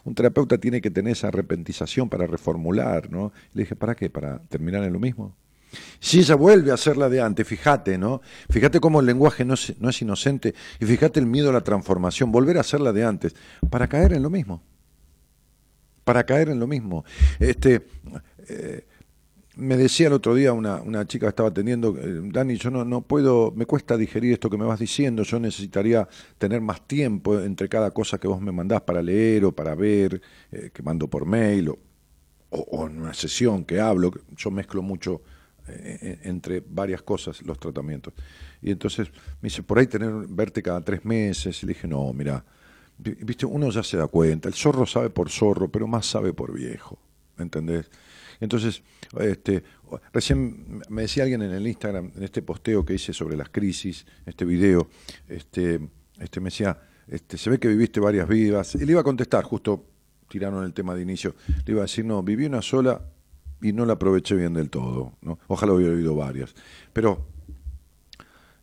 un 0.05 0.15
terapeuta 0.15 0.57
tiene 0.57 0.81
que 0.81 0.91
tener 0.91 1.13
esa 1.13 1.29
arrepentización 1.29 2.09
para 2.09 2.27
reformular, 2.27 3.11
¿no? 3.11 3.31
Le 3.53 3.65
dije, 3.65 3.77
¿para 3.77 3.95
qué? 3.95 4.09
¿Para 4.09 4.39
terminar 4.39 4.83
en 4.85 4.93
lo 4.95 4.99
mismo? 4.99 5.37
Si 6.01 6.21
ella 6.21 6.35
vuelve 6.35 6.73
a 6.73 6.77
ser 6.77 6.97
la 6.97 7.09
de 7.09 7.21
antes, 7.21 7.47
fíjate, 7.47 7.99
¿no? 7.99 8.21
Fíjate 8.51 8.81
cómo 8.81 9.01
el 9.01 9.07
lenguaje 9.07 9.45
no 9.45 9.55
es, 9.55 9.75
no 9.81 9.91
es 9.91 10.03
inocente 10.03 10.55
y 10.81 10.85
fíjate 10.85 11.21
el 11.21 11.27
miedo 11.27 11.51
a 11.51 11.53
la 11.53 11.63
transformación, 11.63 12.33
volver 12.33 12.59
a 12.59 12.63
ser 12.63 12.81
la 12.81 12.93
de 12.93 13.05
antes, 13.05 13.35
para 13.71 13.89
caer 13.89 14.13
en 14.13 14.23
lo 14.23 14.31
mismo. 14.31 14.63
Para 16.05 16.25
caer 16.25 16.51
en 16.51 16.61
lo 16.61 16.67
mismo. 16.67 17.05
Este, 17.39 17.87
eh, 18.49 18.87
me 19.57 19.77
decía 19.77 20.09
el 20.09 20.15
otro 20.15 20.35
día 20.35 20.53
una, 20.53 21.07
chica 21.07 21.27
que 21.27 21.31
estaba 21.31 21.49
atendiendo, 21.49 21.97
eh, 21.99 22.21
Dani, 22.25 22.57
yo 22.57 22.71
no, 22.71 22.85
no 22.85 23.03
puedo, 23.03 23.53
me 23.55 23.67
cuesta 23.67 23.97
digerir 23.97 24.33
esto 24.33 24.51
que 24.51 24.59
me 24.59 24.65
vas 24.65 24.79
diciendo, 24.79 25.23
yo 25.23 25.39
necesitaría 25.39 26.09
tener 26.39 26.61
más 26.61 26.87
tiempo 26.87 27.41
entre 27.41 27.69
cada 27.69 27.91
cosa 27.93 28.19
que 28.19 28.27
vos 28.27 28.41
me 28.41 28.53
mandás 28.53 28.81
para 28.83 29.03
leer 29.03 29.45
o 29.45 29.53
para 29.53 29.75
ver, 29.75 30.21
eh, 30.51 30.71
que 30.73 30.83
mando 30.83 31.09
por 31.09 31.25
mail 31.25 31.69
o, 31.69 31.79
o 32.51 32.87
en 32.87 33.01
una 33.01 33.15
sesión 33.15 33.65
que 33.65 33.81
hablo, 33.81 34.11
yo 34.37 34.51
mezclo 34.51 34.83
mucho 34.83 35.23
eh, 35.67 35.99
eh, 36.03 36.19
entre 36.25 36.63
varias 36.67 37.03
cosas 37.03 37.41
los 37.43 37.59
tratamientos. 37.59 38.13
Y 38.61 38.71
entonces 38.71 39.09
me 39.41 39.49
dice, 39.49 39.63
por 39.63 39.79
ahí 39.79 39.87
tener, 39.87 40.13
verte 40.29 40.63
cada 40.63 40.81
tres 40.81 41.05
meses. 41.05 41.63
Y 41.63 41.67
le 41.67 41.75
dije, 41.75 41.89
no, 41.89 42.13
mira, 42.13 42.45
viste, 42.99 43.47
uno 43.47 43.71
ya 43.71 43.83
se 43.83 43.97
da 43.97 44.07
cuenta, 44.07 44.49
el 44.49 44.55
zorro 44.55 44.87
sabe 44.87 45.11
por 45.11 45.31
zorro, 45.31 45.71
pero 45.71 45.87
más 45.87 46.07
sabe 46.07 46.33
por 46.33 46.53
viejo, 46.53 46.99
¿me 47.37 47.45
entendés? 47.45 47.91
Entonces, 48.41 48.83
este, 49.19 49.63
recién 50.13 50.83
me 50.89 51.03
decía 51.03 51.23
alguien 51.23 51.43
en 51.43 51.53
el 51.53 51.67
Instagram, 51.67 52.13
en 52.17 52.23
este 52.23 52.43
posteo 52.43 52.85
que 52.85 52.95
hice 52.95 53.13
sobre 53.13 53.37
las 53.37 53.49
crisis, 53.49 54.07
este 54.27 54.45
video, 54.45 54.89
este, 55.29 55.81
este 56.19 56.41
me 56.41 56.47
decía, 56.47 56.79
este, 57.09 57.39
se 57.39 57.51
ve 57.51 57.59
que 57.59 57.69
viviste 57.69 58.01
varias 58.01 58.29
vidas, 58.29 58.75
y 58.75 58.85
le 58.85 58.93
iba 58.93 59.01
a 59.01 59.05
contestar, 59.05 59.45
justo 59.45 59.87
tiraron 60.29 60.65
el 60.65 60.73
tema 60.73 60.95
de 60.95 61.03
inicio, 61.03 61.35
le 61.65 61.73
iba 61.73 61.81
a 61.81 61.85
decir, 61.85 62.05
no, 62.05 62.23
viví 62.23 62.47
una 62.47 62.63
sola 62.63 63.01
y 63.65 63.73
no 63.73 63.87
la 63.87 63.95
aproveché 63.95 64.35
bien 64.35 64.53
del 64.53 64.69
todo. 64.69 65.15
¿no? 65.23 65.39
Ojalá 65.49 65.73
hubiera 65.73 65.95
oído 65.95 66.15
varias. 66.15 66.55
Pero, 66.93 67.27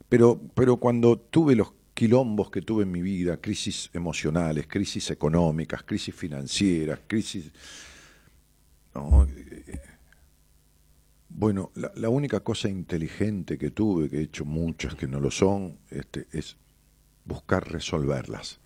pero, 0.08 0.40
pero 0.54 0.76
cuando 0.76 1.18
tuve 1.18 1.56
los 1.56 1.72
quilombos 1.92 2.52
que 2.52 2.62
tuve 2.62 2.84
en 2.84 2.92
mi 2.92 3.02
vida, 3.02 3.38
crisis 3.38 3.90
emocionales, 3.92 4.68
crisis 4.68 5.10
económicas, 5.10 5.82
crisis 5.82 6.14
financieras, 6.14 7.00
crisis... 7.08 7.50
Bueno, 11.28 11.72
la, 11.74 12.08
única 12.08 12.40
cosa 12.40 12.68
inteligente 12.68 13.58
que 13.58 13.72
tuve, 13.72 14.08
que 14.08 14.18
he 14.18 14.22
hecho 14.22 14.44
muchas 14.44 14.94
que 14.94 15.08
no 15.08 15.18
lo 15.18 15.32
son, 15.32 15.78
este, 15.90 16.28
es 16.30 16.56
buscar 17.24 17.68
resolverlas. 17.72 18.60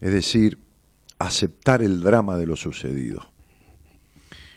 Es 0.00 0.12
decir, 0.14 0.58
aceptar 1.18 1.82
el 1.82 2.00
drama 2.00 2.38
de 2.38 2.46
lo 2.46 2.56
sucedido 2.56 3.31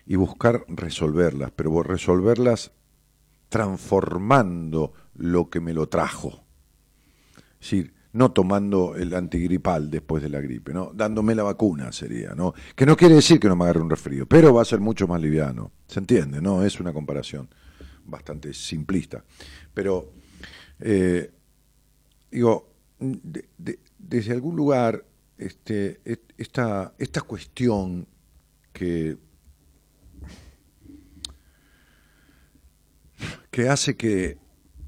y 0.06 0.16
buscar 0.16 0.66
resolverlas, 0.68 1.52
pero 1.56 1.84
resolverlas 1.84 2.72
transformando 3.50 4.94
lo 5.16 5.50
que 5.50 5.60
me 5.60 5.74
lo 5.74 5.88
trajo. 5.88 6.44
Es 7.60 7.72
decir, 7.72 7.94
no 8.14 8.32
tomando 8.32 8.96
el 8.96 9.14
antigripal 9.14 9.90
después 9.90 10.24
de 10.24 10.30
la 10.30 10.40
gripe, 10.40 10.74
¿no? 10.74 10.92
Dándome 10.94 11.36
la 11.36 11.44
vacuna 11.44 11.92
sería, 11.92 12.34
¿no? 12.34 12.54
Que 12.76 12.86
no 12.86 12.96
quiere 12.96 13.16
decir 13.16 13.40
que 13.40 13.50
no 13.50 13.56
me 13.56 13.66
agarre 13.66 13.82
un 13.82 13.90
resfrío, 13.90 14.26
pero 14.26 14.54
va 14.54 14.62
a 14.62 14.66
ser 14.66 14.80
mucho 14.80 15.08
más 15.08 15.22
liviano. 15.22 15.72
¿Se 15.88 16.00
entiende? 16.00 16.42
¿No? 16.42 16.64
Es 16.64 16.80
una 16.80 16.94
comparación 16.94 17.50
bastante 18.06 18.54
simplista. 18.54 19.24
Pero, 19.74 20.14
eh, 20.80 21.30
digo, 22.32 22.70
desde 23.98 24.32
algún 24.32 24.56
lugar, 24.56 25.04
este, 25.38 26.00
esta, 26.38 26.94
esta 26.98 27.22
cuestión 27.22 28.08
que 28.72 29.18
que 33.56 33.70
hace 33.70 33.96
que 33.96 34.38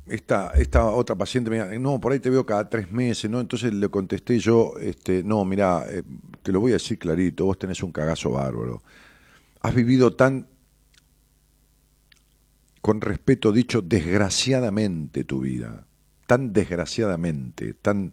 esta, 0.07 0.51
esta 0.51 0.87
otra 0.87 1.15
paciente 1.15 1.49
me 1.49 1.55
diga, 1.55 1.79
no, 1.79 2.01
por 2.01 2.11
ahí 2.11 2.19
te 2.19 2.29
veo 2.29 2.45
cada 2.45 2.69
tres 2.69 2.91
meses, 2.91 3.31
¿no? 3.31 3.39
Entonces 3.39 3.73
le 3.73 3.87
contesté 3.87 4.39
yo, 4.39 4.73
este, 4.81 5.23
no, 5.23 5.45
mira, 5.45 5.85
eh, 5.87 6.03
te 6.43 6.51
lo 6.51 6.59
voy 6.59 6.71
a 6.71 6.73
decir 6.73 6.99
clarito, 6.99 7.45
vos 7.45 7.57
tenés 7.57 7.81
un 7.81 7.93
cagazo 7.93 8.31
bárbaro. 8.31 8.83
Has 9.61 9.73
vivido 9.73 10.17
tan, 10.17 10.47
con 12.81 12.99
respeto 12.99 13.53
dicho, 13.53 13.81
desgraciadamente 13.81 15.23
tu 15.23 15.39
vida, 15.39 15.87
tan 16.25 16.51
desgraciadamente, 16.51 17.73
tan 17.73 18.11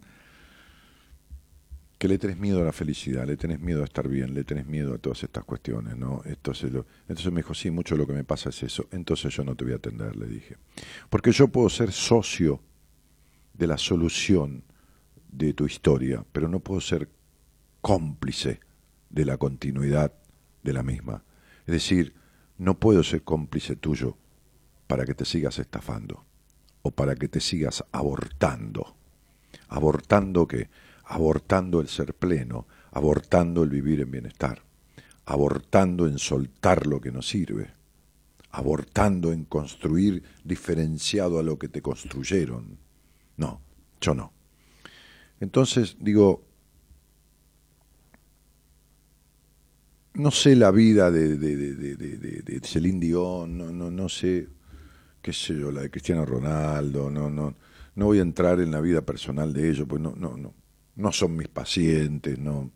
que 2.04 2.08
le 2.08 2.18
tenés 2.18 2.36
miedo 2.36 2.60
a 2.60 2.64
la 2.66 2.72
felicidad, 2.72 3.26
le 3.26 3.38
tenés 3.38 3.60
miedo 3.60 3.80
a 3.80 3.84
estar 3.84 4.06
bien, 4.08 4.34
le 4.34 4.44
tenés 4.44 4.66
miedo 4.66 4.92
a 4.92 4.98
todas 4.98 5.22
estas 5.22 5.42
cuestiones, 5.42 5.96
¿no? 5.96 6.20
Entonces, 6.26 6.70
entonces 7.08 7.32
me 7.32 7.40
dijo, 7.40 7.54
sí, 7.54 7.70
mucho 7.70 7.96
lo 7.96 8.06
que 8.06 8.12
me 8.12 8.24
pasa 8.24 8.50
es 8.50 8.62
eso, 8.62 8.86
entonces 8.90 9.34
yo 9.34 9.42
no 9.42 9.56
te 9.56 9.64
voy 9.64 9.72
a 9.72 9.76
atender, 9.76 10.14
le 10.14 10.26
dije. 10.26 10.58
Porque 11.08 11.32
yo 11.32 11.48
puedo 11.48 11.70
ser 11.70 11.92
socio 11.92 12.60
de 13.54 13.66
la 13.66 13.78
solución 13.78 14.64
de 15.30 15.54
tu 15.54 15.64
historia, 15.64 16.26
pero 16.30 16.46
no 16.46 16.60
puedo 16.60 16.82
ser 16.82 17.08
cómplice 17.80 18.60
de 19.08 19.24
la 19.24 19.38
continuidad 19.38 20.12
de 20.62 20.72
la 20.74 20.82
misma. 20.82 21.24
Es 21.60 21.72
decir, 21.72 22.12
no 22.58 22.78
puedo 22.78 23.02
ser 23.02 23.22
cómplice 23.22 23.76
tuyo 23.76 24.18
para 24.88 25.06
que 25.06 25.14
te 25.14 25.24
sigas 25.24 25.58
estafando 25.58 26.26
o 26.82 26.90
para 26.90 27.14
que 27.14 27.28
te 27.28 27.40
sigas 27.40 27.82
abortando. 27.92 28.94
¿Abortando 29.68 30.46
qué? 30.46 30.68
Abortando 31.06 31.80
el 31.80 31.88
ser 31.88 32.14
pleno, 32.14 32.66
abortando 32.92 33.62
el 33.62 33.70
vivir 33.70 34.00
en 34.00 34.10
bienestar, 34.10 34.62
abortando 35.26 36.06
en 36.06 36.18
soltar 36.18 36.86
lo 36.86 37.00
que 37.00 37.12
no 37.12 37.22
sirve, 37.22 37.72
abortando 38.50 39.32
en 39.32 39.44
construir 39.44 40.22
diferenciado 40.44 41.38
a 41.38 41.42
lo 41.42 41.58
que 41.58 41.68
te 41.68 41.82
construyeron. 41.82 42.78
No, 43.36 43.60
yo 44.00 44.14
no. 44.14 44.32
Entonces 45.40 45.96
digo, 46.00 46.44
no 50.14 50.30
sé 50.30 50.54
la 50.54 50.70
vida 50.70 51.10
de, 51.10 51.36
de, 51.36 51.56
de, 51.56 52.60
Celine 52.60 53.00
Dion, 53.00 53.58
no, 53.58 53.72
no, 53.72 53.90
no 53.90 54.08
sé, 54.08 54.48
qué 55.20 55.32
sé 55.32 55.58
yo, 55.58 55.72
la 55.72 55.82
de 55.82 55.90
Cristiano 55.90 56.24
Ronaldo, 56.24 57.10
no, 57.10 57.28
no, 57.28 57.56
no 57.96 58.06
voy 58.06 58.20
a 58.20 58.22
entrar 58.22 58.60
en 58.60 58.70
la 58.70 58.80
vida 58.80 59.02
personal 59.02 59.52
de 59.52 59.70
ellos, 59.70 59.86
pues 59.88 60.00
no, 60.00 60.14
no, 60.16 60.36
no, 60.36 60.54
no 60.96 61.12
son 61.12 61.36
mis 61.36 61.48
pacientes, 61.48 62.38
no, 62.38 62.70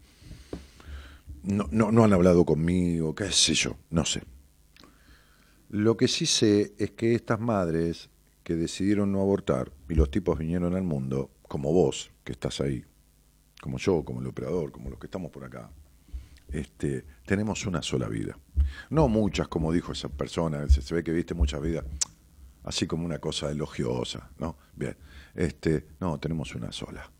no, 1.43 1.69
no, 1.71 2.05
han 2.05 2.13
hablado 2.13 2.45
conmigo, 2.45 3.15
qué 3.15 3.31
sé 3.31 3.55
yo, 3.55 3.77
no 3.91 4.05
sé. 4.05 4.23
Lo 5.71 5.97
que 5.97 6.09
sí 6.09 6.27
sé 6.27 6.75
es 6.79 6.91
que 6.93 7.15
estas 7.15 7.41
madres 7.41 8.11
que 8.43 8.55
decidieron 8.55 9.13
no 9.13 9.21
abortar 9.21 9.73
y 9.89 9.95
los 9.95 10.11
tipos 10.11 10.39
vinieron 10.39 10.75
al 10.75 10.83
mundo, 10.83 11.31
como 11.43 11.73
vos, 11.73 12.11
que 12.25 12.33
estás 12.33 12.61
ahí, 12.61 12.85
como 13.61 13.79
yo, 13.79 14.05
como 14.05 14.21
el 14.21 14.27
operador, 14.27 14.73
como 14.73 14.91
los 14.91 14.99
que 14.99 15.07
estamos 15.07 15.31
por 15.31 15.45
acá, 15.45 15.71
este, 16.51 17.05
tenemos 17.27 17.67
una 17.67 17.83
sola 17.83 18.09
vida. 18.09 18.39
No 18.91 19.09
muchas, 19.09 19.49
como 19.49 19.73
dijo 19.73 19.93
esa 19.93 20.09
persona, 20.09 20.67
se, 20.69 20.95
ve 20.95 21.05
que 21.05 21.13
viste 21.13 21.35
muchas 21.35 21.61
vidas, 21.61 21.85
así 22.65 22.87
como 22.87 23.05
una 23.05 23.19
cosa 23.19 23.51
elogiosa, 23.51 24.31
¿no? 24.39 24.57
Bien, 24.75 24.97
este, 25.35 25.87
no, 26.01 26.19
tenemos 26.19 26.55
una 26.55 26.73
sola 26.73 27.11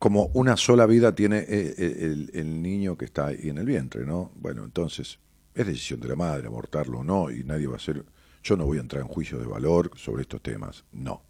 como 0.00 0.30
una 0.32 0.56
sola 0.56 0.86
vida 0.86 1.14
tiene 1.14 1.40
eh, 1.40 1.74
eh, 1.76 2.28
el, 2.32 2.62
niño 2.62 2.96
que 2.96 3.04
está 3.04 3.26
ahí 3.26 3.50
en 3.50 3.58
el 3.58 3.66
vientre, 3.66 4.06
¿no? 4.06 4.32
Bueno, 4.34 4.64
entonces 4.64 5.18
es 5.54 5.66
decisión 5.66 6.00
de 6.00 6.08
la 6.08 6.16
madre 6.16 6.46
abortarlo 6.46 7.00
o 7.00 7.04
no, 7.04 7.30
y 7.30 7.44
nadie 7.44 7.66
va 7.66 7.76
a 7.76 7.78
ser, 7.78 8.02
yo 8.42 8.56
no 8.56 8.64
voy 8.64 8.78
a 8.78 8.80
entrar 8.80 9.02
en 9.02 9.08
juicio 9.08 9.38
de 9.38 9.44
valor 9.44 9.90
sobre 9.96 10.22
estos 10.22 10.40
temas, 10.40 10.86
no. 10.92 11.22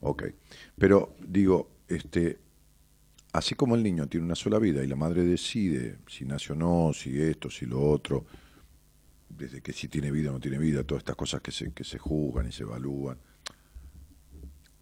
Ok, 0.00 0.24
pero 0.76 1.14
digo, 1.24 1.70
este, 1.86 2.40
así 3.34 3.54
como 3.54 3.76
el 3.76 3.84
niño 3.84 4.08
tiene 4.08 4.26
una 4.26 4.34
sola 4.34 4.58
vida 4.58 4.82
y 4.82 4.88
la 4.88 4.96
madre 4.96 5.22
decide 5.22 5.98
si 6.08 6.24
nace 6.24 6.54
o 6.54 6.56
no, 6.56 6.90
si 6.92 7.22
esto, 7.22 7.50
si 7.50 7.66
lo 7.66 7.80
otro, 7.80 8.26
desde 9.28 9.60
que 9.60 9.72
si 9.72 9.86
tiene 9.86 10.10
vida 10.10 10.30
o 10.30 10.32
no 10.32 10.40
tiene 10.40 10.58
vida, 10.58 10.82
todas 10.82 11.02
estas 11.02 11.14
cosas 11.14 11.40
que 11.40 11.52
se, 11.52 11.72
que 11.72 11.84
se 11.84 11.98
juzgan 11.98 12.48
y 12.48 12.52
se 12.52 12.64
evalúan, 12.64 13.18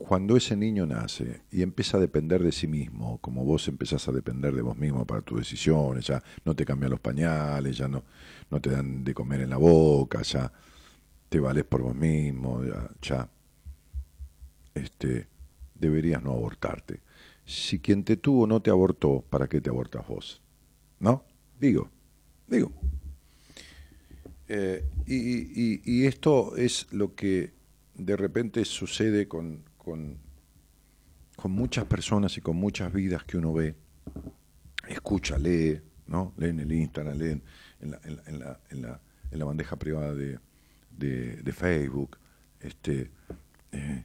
cuando 0.00 0.34
ese 0.34 0.56
niño 0.56 0.86
nace 0.86 1.42
y 1.52 1.60
empieza 1.60 1.98
a 1.98 2.00
depender 2.00 2.42
de 2.42 2.52
sí 2.52 2.66
mismo, 2.66 3.18
como 3.18 3.44
vos 3.44 3.68
empezás 3.68 4.08
a 4.08 4.12
depender 4.12 4.54
de 4.54 4.62
vos 4.62 4.76
mismo 4.76 5.06
para 5.06 5.20
tus 5.20 5.40
decisiones, 5.40 6.06
ya 6.06 6.22
no 6.46 6.56
te 6.56 6.64
cambian 6.64 6.90
los 6.90 7.00
pañales, 7.00 7.76
ya 7.76 7.86
no, 7.86 8.02
no 8.50 8.60
te 8.62 8.70
dan 8.70 9.04
de 9.04 9.12
comer 9.12 9.42
en 9.42 9.50
la 9.50 9.58
boca, 9.58 10.22
ya 10.22 10.50
te 11.28 11.38
vales 11.38 11.64
por 11.64 11.82
vos 11.82 11.94
mismo, 11.94 12.62
ya, 13.02 13.28
este, 14.74 15.28
deberías 15.74 16.22
no 16.22 16.32
abortarte. 16.32 17.00
Si 17.44 17.78
quien 17.78 18.02
te 18.02 18.16
tuvo 18.16 18.46
no 18.46 18.62
te 18.62 18.70
abortó, 18.70 19.22
¿para 19.28 19.48
qué 19.48 19.60
te 19.60 19.68
abortas 19.68 20.08
vos? 20.08 20.40
¿No? 20.98 21.24
Digo, 21.60 21.90
digo. 22.48 22.72
Eh, 24.48 24.82
y 25.06 26.06
esto 26.06 26.56
es 26.56 26.90
lo 26.90 27.14
que 27.14 27.52
de 27.94 28.16
repente 28.16 28.64
sucede 28.64 29.28
con, 29.28 29.69
con, 29.90 30.18
muchas 31.52 31.84
personas 31.86 32.36
y 32.36 32.40
con 32.40 32.56
muchas 32.56 32.92
vidas 32.92 33.24
que 33.24 33.38
uno 33.38 33.52
ve, 33.52 33.74
escucha, 34.88 35.38
lee, 35.38 35.80
¿no? 36.06 36.32
Lee 36.36 36.50
en 36.50 36.60
el 36.60 36.72
Instagram, 36.72 37.16
lee 37.16 37.42
en 37.80 37.90
la, 37.90 38.00
en 38.04 38.16
la, 38.38 38.60
en 38.70 38.82
la, 38.82 39.00
en 39.30 39.38
la 39.38 39.44
bandeja 39.44 39.76
privada 39.76 40.14
de, 40.14 40.38
de, 40.90 41.52
Facebook, 41.52 42.18
este, 42.60 43.10
eh, 43.72 44.04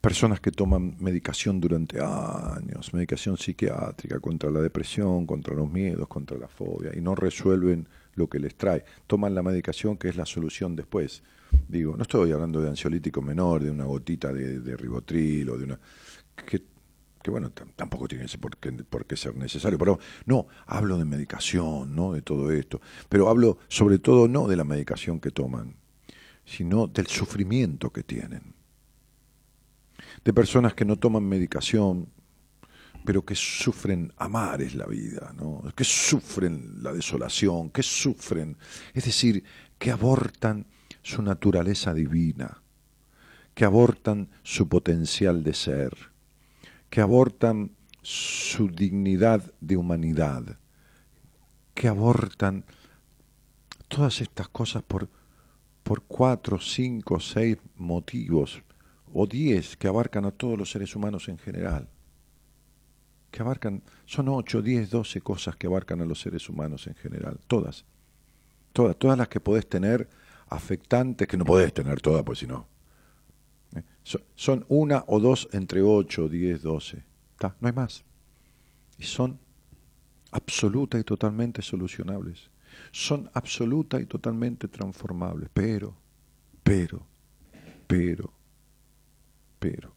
personas 0.00 0.40
que 0.40 0.50
toman 0.50 0.96
medicación 0.98 1.60
durante 1.60 2.00
años, 2.00 2.92
medicación 2.92 3.36
psiquiátrica 3.38 4.20
contra 4.20 4.50
la 4.50 4.60
depresión, 4.60 5.26
contra 5.26 5.54
los 5.54 5.70
miedos, 5.70 6.08
contra 6.08 6.36
la 6.36 6.48
fobia, 6.48 6.90
y 6.94 7.00
no 7.00 7.14
resuelven 7.14 7.88
lo 8.14 8.28
que 8.28 8.40
les 8.40 8.56
trae. 8.56 8.84
Toman 9.06 9.34
la 9.34 9.42
medicación 9.42 9.96
que 9.96 10.08
es 10.08 10.16
la 10.16 10.26
solución 10.26 10.76
después. 10.76 11.22
Digo, 11.68 11.96
no 11.96 12.02
estoy 12.02 12.32
hablando 12.32 12.60
de 12.60 12.68
ansiolítico 12.68 13.20
menor, 13.22 13.62
de 13.62 13.70
una 13.70 13.84
gotita 13.84 14.32
de, 14.32 14.76
ribotril 14.76 15.50
o 15.50 15.58
de 15.58 15.64
una... 15.64 15.80
Que, 16.46 16.62
bueno, 17.30 17.50
tampoco 17.50 18.06
tiene 18.06 18.26
por 18.40 18.56
qué, 18.56 18.70
por 18.70 19.04
qué 19.04 19.16
ser 19.16 19.34
necesario, 19.34 19.76
pero 19.78 19.98
no, 20.26 20.46
hablo 20.66 20.96
de 20.96 21.04
medicación, 21.04 21.92
¿no? 21.92 22.12
De 22.12 22.22
todo 22.22 22.52
esto, 22.52 22.80
pero 23.08 23.28
hablo 23.28 23.58
sobre 23.66 23.98
todo 23.98 24.28
no 24.28 24.46
de 24.46 24.54
la 24.54 24.62
medicación 24.62 25.18
que 25.18 25.32
toman, 25.32 25.74
sino 26.44 26.86
del 26.86 27.08
sufrimiento 27.08 27.90
que 27.90 28.04
tienen. 28.04 28.54
De 30.24 30.32
personas 30.32 30.74
que 30.74 30.84
no 30.84 30.96
toman 30.96 31.24
medicación, 31.24 32.08
pero 33.04 33.24
que 33.24 33.34
sufren 33.34 34.12
amar 34.18 34.62
es 34.62 34.74
la 34.74 34.86
vida, 34.86 35.32
¿no? 35.36 35.62
que 35.74 35.84
sufren 35.84 36.82
la 36.82 36.92
desolación, 36.92 37.70
que 37.70 37.82
sufren, 37.82 38.56
es 38.94 39.04
decir, 39.04 39.42
que 39.78 39.90
abortan 39.90 40.66
su 41.06 41.22
naturaleza 41.22 41.94
divina, 41.94 42.62
que 43.54 43.64
abortan 43.64 44.28
su 44.42 44.68
potencial 44.68 45.44
de 45.44 45.54
ser, 45.54 45.96
que 46.90 47.00
abortan 47.00 47.70
su 48.02 48.66
dignidad 48.66 49.54
de 49.60 49.76
humanidad, 49.76 50.58
que 51.74 51.86
abortan 51.86 52.64
todas 53.86 54.20
estas 54.20 54.48
cosas 54.48 54.82
por, 54.82 55.08
por 55.84 56.02
cuatro, 56.02 56.58
cinco, 56.58 57.20
seis 57.20 57.56
motivos 57.76 58.60
o 59.12 59.28
diez 59.28 59.76
que 59.76 59.86
abarcan 59.86 60.24
a 60.24 60.32
todos 60.32 60.58
los 60.58 60.72
seres 60.72 60.96
humanos 60.96 61.28
en 61.28 61.38
general. 61.38 61.88
Que 63.30 63.42
abarcan, 63.42 63.84
son 64.06 64.28
ocho, 64.28 64.60
diez, 64.60 64.90
doce 64.90 65.20
cosas 65.20 65.54
que 65.54 65.68
abarcan 65.68 66.00
a 66.00 66.04
los 66.04 66.20
seres 66.20 66.48
humanos 66.48 66.88
en 66.88 66.96
general, 66.96 67.38
todas. 67.46 67.84
Todas, 68.72 68.96
todas 68.96 69.16
las 69.16 69.28
que 69.28 69.38
podés 69.38 69.68
tener 69.68 70.08
afectantes, 70.48 71.26
que 71.28 71.36
no 71.36 71.44
podés 71.44 71.72
tener 71.72 72.00
todas, 72.00 72.22
pues 72.22 72.38
si 72.38 72.46
no. 72.46 72.66
¿Eh? 73.74 73.82
Son 74.34 74.64
una 74.68 75.04
o 75.08 75.20
dos 75.20 75.48
entre 75.52 75.82
ocho, 75.82 76.28
diez, 76.28 76.62
doce. 76.62 77.04
No 77.40 77.68
hay 77.68 77.72
más. 77.72 78.04
Y 78.98 79.04
son 79.04 79.38
absoluta 80.30 80.98
y 80.98 81.04
totalmente 81.04 81.62
solucionables. 81.62 82.50
Son 82.92 83.30
absoluta 83.34 84.00
y 84.00 84.06
totalmente 84.06 84.68
transformables. 84.68 85.50
Pero, 85.52 85.96
pero, 86.62 87.06
pero, 87.86 88.32
pero, 89.58 89.92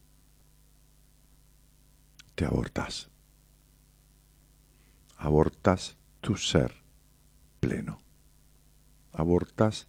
te 2.36 2.46
abortas. 2.46 3.10
Abortas 5.18 5.98
tu 6.22 6.36
ser 6.36 6.74
pleno. 7.60 8.00
Abortas 9.12 9.88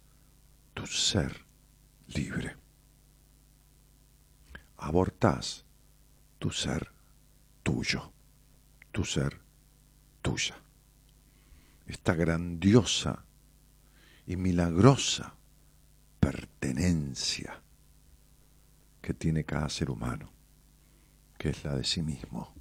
tu 0.73 0.85
ser 0.87 1.45
libre. 2.07 2.57
Abortas 4.77 5.65
tu 6.39 6.49
ser 6.49 6.91
tuyo, 7.63 8.11
tu 8.91 9.03
ser 9.05 9.39
tuya. 10.21 10.55
Esta 11.85 12.13
grandiosa 12.15 13.25
y 14.25 14.35
milagrosa 14.37 15.35
pertenencia 16.19 17.61
que 19.01 19.13
tiene 19.13 19.43
cada 19.43 19.69
ser 19.69 19.89
humano, 19.89 20.31
que 21.37 21.49
es 21.49 21.63
la 21.63 21.75
de 21.75 21.83
sí 21.83 22.01
mismo. 22.01 22.53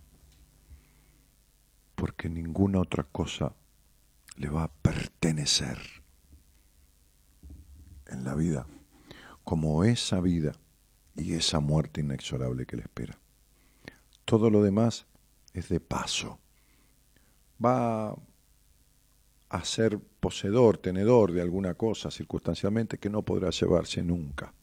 Porque 1.95 2.29
ninguna 2.29 2.81
otra 2.81 3.05
cosa 3.05 3.55
le 4.37 4.49
va 4.49 4.65
a 4.65 4.73
pertenecer 4.73 6.00
en 8.11 8.25
la 8.25 8.35
vida 8.35 8.67
como 9.45 9.85
esa 9.85 10.21
vida 10.21 10.53
y 11.17 11.35
esa 11.35 11.61
muerte 11.61 12.01
inexorable 12.01 12.67
que 12.67 12.77
le 12.77 12.83
espera. 12.83 13.19
Todo 14.25 14.51
lo 14.51 14.63
demás 14.63 15.07
es 15.53 15.69
de 15.69 15.81
paso. 15.81 16.39
Va 17.63 18.15
a 19.49 19.65
ser 19.65 19.99
poseedor, 19.99 20.79
tenedor 20.79 21.33
de 21.33 21.43
alguna 21.43 21.75
cosa 21.75 22.11
circunstancialmente 22.11 22.99
que 22.99 23.11
no 23.11 23.23
podrá 23.23 23.51
llevarse 23.51 24.03
nunca 24.03 24.55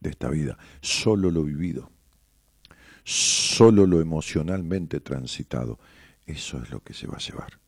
de 0.00 0.10
esta 0.10 0.28
vida. 0.28 0.58
Solo 0.80 1.30
lo 1.30 1.44
vivido, 1.44 1.90
solo 3.04 3.86
lo 3.86 4.00
emocionalmente 4.00 5.00
transitado. 5.00 5.78
Eso 6.26 6.60
es 6.62 6.70
lo 6.70 6.80
que 6.80 6.94
se 6.94 7.06
va 7.06 7.14
a 7.14 7.20
llevar. 7.20 7.60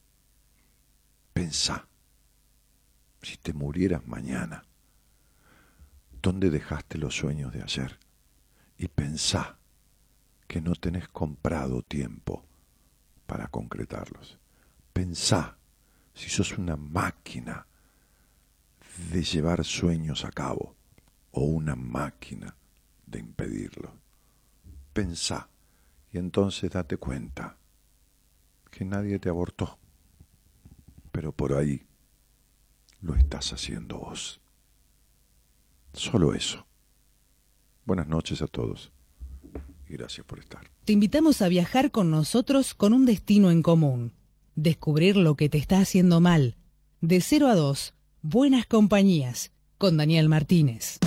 Pensá, 1.32 1.86
si 3.22 3.36
te 3.36 3.52
murieras 3.52 4.06
mañana, 4.06 4.64
¿dónde 6.26 6.50
dejaste 6.50 6.98
los 6.98 7.16
sueños 7.16 7.52
de 7.52 7.62
ayer? 7.62 8.00
Y 8.78 8.88
pensá 8.88 9.58
que 10.48 10.60
no 10.60 10.74
tenés 10.74 11.06
comprado 11.06 11.82
tiempo 11.82 12.44
para 13.28 13.46
concretarlos. 13.46 14.36
Pensá 14.92 15.56
si 16.14 16.28
sos 16.28 16.58
una 16.58 16.74
máquina 16.76 17.68
de 19.12 19.22
llevar 19.22 19.64
sueños 19.64 20.24
a 20.24 20.32
cabo 20.32 20.74
o 21.30 21.42
una 21.42 21.76
máquina 21.76 22.56
de 23.06 23.20
impedirlo. 23.20 23.92
Pensá 24.92 25.48
y 26.10 26.18
entonces 26.18 26.72
date 26.72 26.96
cuenta 26.96 27.56
que 28.72 28.84
nadie 28.84 29.20
te 29.20 29.28
abortó, 29.28 29.78
pero 31.12 31.30
por 31.30 31.52
ahí 31.52 31.86
lo 33.00 33.14
estás 33.14 33.52
haciendo 33.52 33.98
vos. 33.98 34.40
Solo 35.96 36.34
eso. 36.34 36.66
Buenas 37.86 38.06
noches 38.06 38.42
a 38.42 38.46
todos 38.46 38.92
y 39.88 39.94
gracias 39.94 40.26
por 40.26 40.38
estar. 40.38 40.70
Te 40.84 40.92
invitamos 40.92 41.40
a 41.40 41.48
viajar 41.48 41.90
con 41.90 42.10
nosotros 42.10 42.74
con 42.74 42.92
un 42.92 43.06
destino 43.06 43.50
en 43.50 43.62
común. 43.62 44.12
Descubrir 44.56 45.16
lo 45.16 45.36
que 45.36 45.48
te 45.48 45.56
está 45.58 45.80
haciendo 45.80 46.20
mal. 46.20 46.56
De 47.00 47.20
0 47.20 47.48
a 47.48 47.54
2, 47.54 47.94
Buenas 48.20 48.66
Compañías, 48.66 49.52
con 49.78 49.96
Daniel 49.96 50.28
Martínez. 50.28 50.98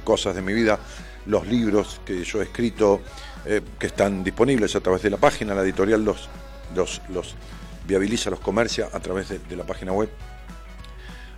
cosas 0.00 0.34
de 0.34 0.42
mi 0.42 0.52
vida, 0.52 0.78
los 1.26 1.46
libros 1.46 2.00
que 2.04 2.22
yo 2.22 2.40
he 2.40 2.44
escrito 2.44 3.00
eh, 3.44 3.60
que 3.78 3.86
están 3.88 4.22
disponibles 4.22 4.76
a 4.76 4.80
través 4.80 5.02
de 5.02 5.10
la 5.10 5.16
página, 5.16 5.54
la 5.54 5.62
editorial 5.62 6.04
los, 6.04 6.28
los, 6.74 7.00
los 7.08 7.34
viabiliza 7.86 8.30
los 8.30 8.40
comercia 8.40 8.88
a 8.92 8.98
través 9.00 9.28
de, 9.28 9.56
la 9.56 9.64
página 9.64 9.92
web. 9.92 10.08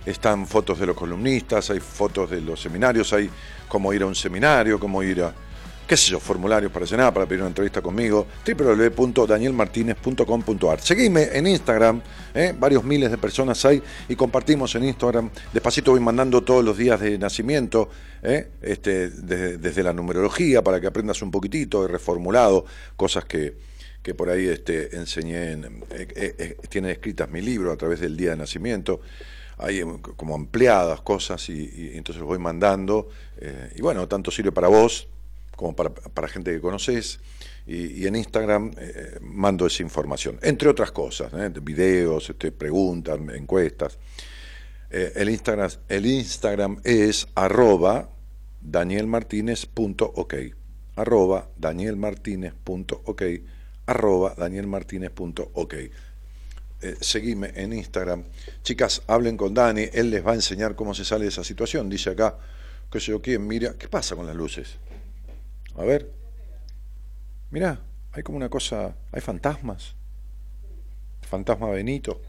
Están 0.05 0.45
fotos 0.47 0.79
de 0.79 0.85
los 0.85 0.95
columnistas, 0.95 1.69
hay 1.69 1.79
fotos 1.79 2.29
de 2.29 2.39
los 2.41 2.61
seminarios, 2.61 3.11
hay 3.13 3.29
cómo 3.67 3.91
ir 3.93 4.03
a 4.03 4.05
un 4.05 4.15
seminario, 4.15 4.79
cómo 4.79 5.03
ir 5.03 5.21
a, 5.21 5.33
qué 5.85 5.97
sé 5.97 6.11
yo, 6.11 6.19
formularios 6.19 6.71
para 6.71 6.87
cenar, 6.87 7.13
para 7.13 7.25
pedir 7.25 7.41
una 7.41 7.49
entrevista 7.49 7.81
conmigo, 7.81 8.25
www.danielmartinez.com.ar. 8.45 10.79
Seguime 10.79 11.27
en 11.33 11.47
Instagram, 11.47 12.01
¿eh? 12.33 12.55
varios 12.57 12.85
miles 12.85 13.11
de 13.11 13.17
personas 13.17 13.65
hay 13.65 13.83
y 14.07 14.15
compartimos 14.15 14.73
en 14.75 14.85
Instagram. 14.85 15.29
Despacito 15.51 15.91
voy 15.91 15.99
mandando 15.99 16.41
todos 16.41 16.63
los 16.63 16.77
días 16.77 17.01
de 17.01 17.17
nacimiento, 17.17 17.89
¿eh? 18.23 18.47
este, 18.61 19.09
desde 19.09 19.83
la 19.83 19.91
numerología, 19.91 20.63
para 20.63 20.79
que 20.79 20.87
aprendas 20.87 21.21
un 21.21 21.31
poquitito, 21.31 21.83
he 21.83 21.89
reformulado 21.89 22.63
cosas 22.95 23.25
que, 23.25 23.67
que 24.07 24.15
por 24.15 24.29
ahí 24.29 24.47
este, 24.47 24.95
enseñé, 24.95 25.51
en, 25.51 25.65
eh, 25.65 26.07
eh, 26.15 26.35
eh, 26.37 26.57
tiene 26.69 26.91
escritas 26.91 27.29
mi 27.29 27.41
libro 27.41 27.73
a 27.73 27.75
través 27.75 27.99
del 27.99 28.15
día 28.15 28.29
de 28.29 28.37
nacimiento, 28.37 29.01
hay 29.57 29.79
em, 29.79 29.97
como 29.99 30.33
ampliadas 30.33 31.01
cosas 31.01 31.49
y, 31.49 31.91
entonces 31.93 32.21
los 32.21 32.27
voy 32.29 32.39
mandando. 32.39 33.09
y 33.75 33.81
bueno, 33.81 34.07
tanto 34.07 34.31
sirve 34.31 34.53
para 34.53 34.69
vos 34.69 35.09
como 35.57 35.75
para, 35.75 35.89
para 35.89 36.29
gente 36.29 36.53
que 36.53 36.61
conoces. 36.61 37.19
Y, 37.65 38.07
en 38.07 38.15
Instagram 38.15 38.71
mando 39.19 39.65
esa 39.65 39.83
información, 39.83 40.39
entre 40.41 40.69
otras 40.69 40.91
cosas, 40.91 41.33
videos, 41.61 42.29
este, 42.29 42.53
preguntas, 42.53 43.19
encuestas. 43.35 43.99
el, 44.89 45.27
Instagram, 45.27 45.69
el 45.89 46.05
Instagram 46.05 46.79
es 46.85 47.27
arroba 47.35 48.07
danielmartinez.ok, 48.61 50.33
arroba 50.95 51.49
danielmartinez.ok 51.57 53.23
arroba 53.87 54.35
danielmartinez.ok. 54.37 55.73
Eh, 56.79 56.95
seguime 57.01 57.51
en 57.55 57.73
Instagram. 57.73 58.23
Chicas, 58.61 59.01
hablen 59.07 59.35
con 59.35 59.53
Dani, 59.53 59.89
él 59.91 60.11
les 60.11 60.25
va 60.25 60.33
a 60.33 60.35
enseñar 60.35 60.75
cómo 60.75 60.93
se 60.93 61.03
sale 61.03 61.23
de 61.23 61.29
esa 61.29 61.43
situación. 61.43 61.89
Dice 61.89 62.11
acá, 62.11 62.37
qué 62.91 62.99
sé 62.99 63.07
yo 63.07 63.21
quién, 63.21 63.47
mira, 63.47 63.73
¿qué 63.79 63.87
pasa 63.87 64.15
con 64.15 64.27
las 64.27 64.35
luces? 64.35 64.75
A 65.75 65.83
ver. 65.83 66.11
Mira, 67.49 67.81
hay 68.11 68.21
como 68.21 68.37
una 68.37 68.49
cosa, 68.49 68.95
hay 69.11 69.21
fantasmas. 69.21 69.95
Fantasma 71.21 71.69
Benito. 71.69 72.21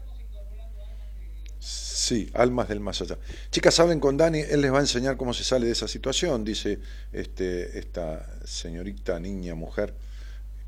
Sí, 1.59 2.31
almas 2.33 2.69
del 2.69 2.79
más 2.79 3.01
allá. 3.01 3.17
Chicas, 3.51 3.79
hablen 3.79 3.99
con 3.99 4.15
Dani, 4.15 4.39
él 4.39 4.61
les 4.61 4.73
va 4.73 4.77
a 4.77 4.81
enseñar 4.81 5.17
cómo 5.17 5.33
se 5.33 5.43
sale 5.43 5.65
de 5.65 5.73
esa 5.73 5.89
situación, 5.89 6.45
dice 6.45 6.79
este, 7.11 7.77
esta 7.77 8.25
señorita, 8.45 9.19
niña, 9.19 9.55
mujer 9.55 9.93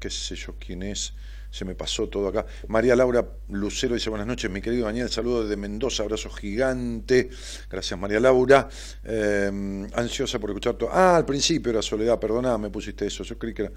qué 0.01 0.09
sé 0.09 0.35
yo 0.35 0.55
quién 0.59 0.81
es, 0.81 1.13
se 1.51 1.63
me 1.63 1.75
pasó 1.75 2.09
todo 2.09 2.27
acá. 2.29 2.45
María 2.69 2.95
Laura 2.95 3.23
Lucero 3.49 3.93
dice 3.93 4.09
buenas 4.09 4.25
noches, 4.25 4.49
mi 4.49 4.61
querido 4.61 4.85
Daniel, 4.85 5.09
saludo 5.09 5.43
desde 5.43 5.57
Mendoza, 5.57 6.01
abrazo 6.01 6.31
gigante. 6.31 7.29
Gracias 7.69 7.99
María 7.99 8.19
Laura. 8.19 8.67
Eh, 9.03 9.87
ansiosa 9.93 10.39
por 10.39 10.49
escuchar 10.49 10.73
todo. 10.73 10.89
Ah, 10.91 11.17
al 11.17 11.25
principio 11.25 11.69
era 11.69 11.83
Soledad, 11.83 12.19
perdona, 12.19 12.57
me 12.57 12.71
pusiste 12.71 13.05
eso. 13.05 13.23
Yo 13.23 13.37
creí 13.37 13.53
que 13.53 13.63
era. 13.63 13.71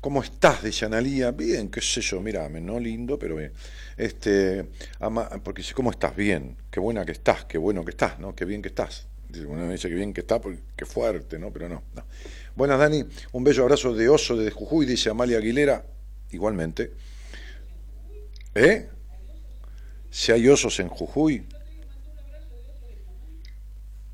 ¿Cómo 0.00 0.22
estás? 0.22 0.64
Dice 0.64 0.86
Analía. 0.86 1.30
Bien, 1.30 1.70
qué 1.70 1.80
sé 1.80 2.00
yo, 2.00 2.20
mírame, 2.20 2.60
no 2.60 2.80
lindo, 2.80 3.18
pero 3.18 3.36
bien. 3.36 3.52
Este, 3.96 4.66
porque 5.44 5.60
dice, 5.62 5.74
¿cómo 5.74 5.90
estás? 5.90 6.16
Bien, 6.16 6.56
qué 6.70 6.80
buena 6.80 7.04
que 7.04 7.12
estás, 7.12 7.44
qué 7.44 7.58
bueno 7.58 7.84
que 7.84 7.90
estás, 7.90 8.18
¿no? 8.18 8.34
Qué 8.34 8.44
bien 8.44 8.62
que 8.62 8.68
estás. 8.68 9.06
Dice, 9.28 9.44
bueno, 9.44 9.70
dice 9.70 9.88
que 9.88 9.94
bien 9.94 10.12
que 10.12 10.22
está, 10.22 10.40
porque 10.40 10.58
qué 10.74 10.86
fuerte, 10.86 11.38
¿no? 11.38 11.52
Pero 11.52 11.68
no, 11.68 11.82
no. 11.94 12.04
Buenas, 12.60 12.78
Dani. 12.78 13.02
Un 13.32 13.42
bello 13.42 13.62
abrazo 13.62 13.94
de 13.94 14.06
oso 14.10 14.36
desde 14.36 14.50
Jujuy, 14.50 14.84
dice 14.84 15.08
Amalia 15.08 15.38
Aguilera. 15.38 15.82
Igualmente. 16.30 16.92
¿Eh? 18.54 18.86
Si 20.10 20.30
hay 20.30 20.46
osos 20.46 20.78
en 20.78 20.90
Jujuy. 20.90 21.46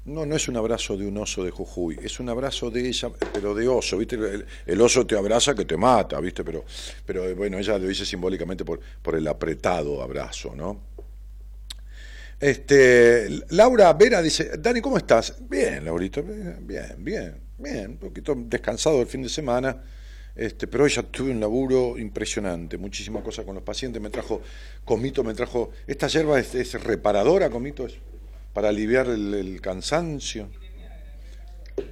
No, 0.05 0.25
no 0.25 0.37
es 0.37 0.47
un 0.47 0.57
abrazo 0.57 0.97
de 0.97 1.09
un 1.09 1.19
oso 1.19 1.43
de 1.43 1.51
Jujuy, 1.51 1.99
es 2.01 2.21
un 2.21 2.29
abrazo 2.29 2.71
de 2.71 2.87
ella, 2.87 3.11
pero 3.33 3.53
de 3.53 3.67
oso, 3.67 3.99
¿viste? 3.99 4.17
El, 4.65 4.81
oso 4.81 5.05
te 5.05 5.19
abraza 5.19 5.53
que 5.53 5.65
te 5.65 5.77
mata, 5.77 6.21
¿viste? 6.21 6.45
Pero, 6.45 6.65
pero 7.05 7.35
bueno, 7.35 7.59
ella 7.59 7.77
lo 7.77 7.89
dice 7.89 8.07
simbólicamente 8.07 8.65
por, 8.65 8.79
por 9.03 9.17
el 9.17 9.27
apretado 9.27 10.01
abrazo, 10.01 10.55
¿no? 10.55 10.83
Este, 12.39 13.29
Laura 13.49 13.93
Vera 13.95 14.23
dice, 14.23 14.53
Dani, 14.57 14.81
¿cómo 14.81 14.99
estás? 14.99 15.35
Bien, 15.49 15.85
Laurito, 15.85 16.23
bien, 16.23 17.05
bien. 17.05 17.46
Bien, 17.59 17.93
un 17.93 17.97
poquito 17.97 18.35
descansado 18.37 19.01
el 19.01 19.07
fin 19.07 19.23
de 19.23 19.31
semana, 19.31 19.83
este, 20.35 20.67
pero 20.67 20.85
hoy 20.85 20.91
ya 20.91 21.03
tuve 21.03 21.31
un 21.31 21.41
laburo 21.41 21.97
impresionante, 21.99 22.77
muchísimas 22.77 23.23
cosas 23.23 23.47
con 23.47 23.55
los 23.55 23.65
pacientes. 23.65 24.03
Me 24.03 24.11
trajo, 24.11 24.43
Comito 24.85 25.25
me 25.25 25.33
trajo, 25.33 25.71
esta 25.87 26.07
hierba 26.07 26.39
es, 26.39 26.85
reparadora, 26.85 27.49
Comito, 27.49 27.87
es 27.87 27.95
para 28.53 28.69
aliviar 28.69 29.09
el, 29.09 29.59
cansancio. 29.63 30.51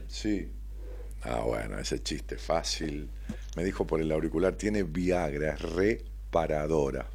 Sí. 0.06 0.50
Ah, 1.22 1.40
bueno, 1.40 1.78
ese 1.78 2.02
chiste 2.02 2.36
fácil. 2.36 3.08
Me 3.56 3.64
dijo 3.64 3.86
por 3.86 4.02
el 4.02 4.12
auricular, 4.12 4.56
tiene 4.56 4.82
Viagra, 4.82 5.54
es 5.54 5.62
reparadora. 5.62 7.08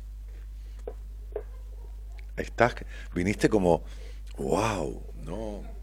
Estás, 2.35 2.73
viniste 3.13 3.47
como, 3.49 3.83
wow, 4.37 5.03
no 5.23 5.78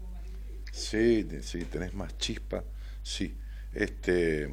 Sí, 0.77 1.27
sí, 1.41 1.65
tenés 1.65 1.93
más 1.95 2.17
chispa. 2.19 2.63
Sí. 3.01 3.35
Este, 3.73 4.47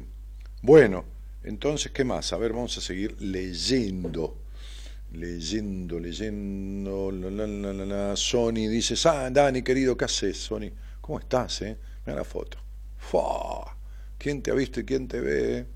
bueno, 0.63 1.05
entonces, 1.43 1.91
¿qué 1.91 2.03
más? 2.03 2.33
A 2.33 2.37
ver, 2.37 2.51
vamos 2.51 2.75
a 2.77 2.81
seguir 2.81 3.21
leyendo. 3.21 4.41
Leyendo, 5.13 5.99
leyendo. 5.99 7.11
La, 7.11 7.29
la, 7.29 7.73
la, 7.73 8.15
Sony 8.15 8.67
dice, 8.69 8.95
ah, 9.07 9.29
Dani, 9.31 9.61
querido, 9.61 9.95
¿qué 9.95 10.05
haces, 10.05 10.37
Sony? 10.37 10.71
¿Cómo 10.99 11.19
estás, 11.19 11.61
eh? 11.61 11.77
Mira 12.05 12.17
la 12.17 12.25
foto. 12.25 12.57
¿Quién 14.17 14.41
te 14.41 14.49
ha 14.49 14.55
visto 14.55 14.79
y 14.79 14.85
quién 14.85 15.07
te 15.07 15.19
ve? 15.21 15.67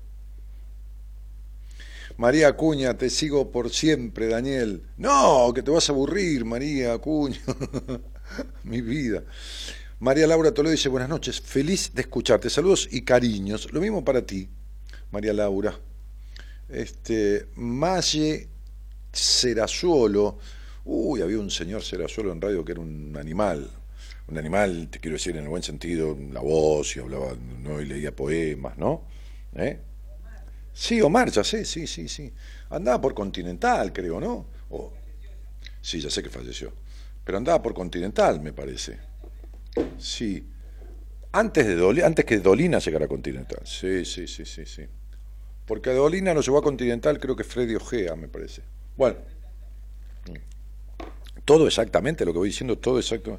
María 2.16 2.48
Acuña, 2.48 2.98
te 2.98 3.08
sigo 3.08 3.52
por 3.52 3.70
siempre, 3.70 4.26
Daniel. 4.26 4.82
No, 4.96 5.52
que 5.54 5.62
te 5.62 5.70
vas 5.70 5.88
a 5.88 5.92
aburrir, 5.92 6.44
María 6.44 6.94
Acuña. 6.94 7.40
Mi 8.64 8.80
vida. 8.80 9.22
María 10.00 10.26
Laura 10.26 10.50
Toledo 10.54 10.72
dice 10.72 10.88
buenas 10.88 11.10
noches, 11.10 11.42
feliz 11.42 11.92
de 11.92 12.00
escucharte, 12.00 12.48
saludos 12.48 12.88
y 12.90 13.02
cariños. 13.02 13.70
Lo 13.70 13.82
mismo 13.82 14.02
para 14.02 14.24
ti, 14.24 14.48
María 15.10 15.34
Laura. 15.34 15.78
Este, 16.70 17.48
Maye 17.56 18.48
Serazuolo, 19.12 20.38
uy, 20.86 21.20
había 21.20 21.38
un 21.38 21.50
señor 21.50 21.82
Serazuolo 21.82 22.32
en 22.32 22.40
radio 22.40 22.64
que 22.64 22.72
era 22.72 22.80
un 22.80 23.14
animal, 23.14 23.70
un 24.28 24.38
animal, 24.38 24.88
te 24.90 25.00
quiero 25.00 25.16
decir 25.16 25.36
en 25.36 25.42
el 25.42 25.50
buen 25.50 25.62
sentido, 25.62 26.16
la 26.32 26.40
voz 26.40 26.96
y 26.96 27.00
hablaba, 27.00 27.34
¿no? 27.58 27.78
y 27.78 27.84
leía 27.84 28.16
poemas, 28.16 28.78
¿no? 28.78 29.04
¿Eh? 29.54 29.80
Sí, 30.72 31.02
Omar, 31.02 31.30
ya 31.30 31.44
sé, 31.44 31.66
sí, 31.66 31.86
sí, 31.86 32.08
sí. 32.08 32.32
Andaba 32.70 33.02
por 33.02 33.12
Continental, 33.12 33.92
creo, 33.92 34.18
¿no? 34.18 34.46
Sí, 35.82 36.00
ya 36.00 36.08
sé 36.08 36.22
que 36.22 36.30
falleció. 36.30 36.72
Pero 37.22 37.36
andaba 37.36 37.60
por 37.60 37.74
Continental, 37.74 38.40
me 38.40 38.54
parece. 38.54 39.09
Sí. 39.98 40.46
Antes, 41.32 41.66
de 41.66 42.04
antes 42.04 42.24
que 42.24 42.38
Dolina 42.38 42.78
llegara 42.78 43.04
a 43.04 43.08
Continental. 43.08 43.60
Sí, 43.64 44.04
sí, 44.04 44.26
sí, 44.26 44.44
sí, 44.44 44.66
sí. 44.66 44.84
Porque 45.66 45.90
Dolina 45.90 46.34
lo 46.34 46.40
llevó 46.40 46.58
a 46.58 46.62
Continental, 46.62 47.20
creo 47.20 47.36
que 47.36 47.44
Freddy 47.44 47.76
Ojea, 47.76 48.16
me 48.16 48.28
parece. 48.28 48.62
Bueno. 48.96 49.16
Todo 51.44 51.66
exactamente, 51.66 52.24
lo 52.24 52.32
que 52.32 52.38
voy 52.38 52.48
diciendo, 52.48 52.78
todo 52.78 52.98
exacto. 52.98 53.38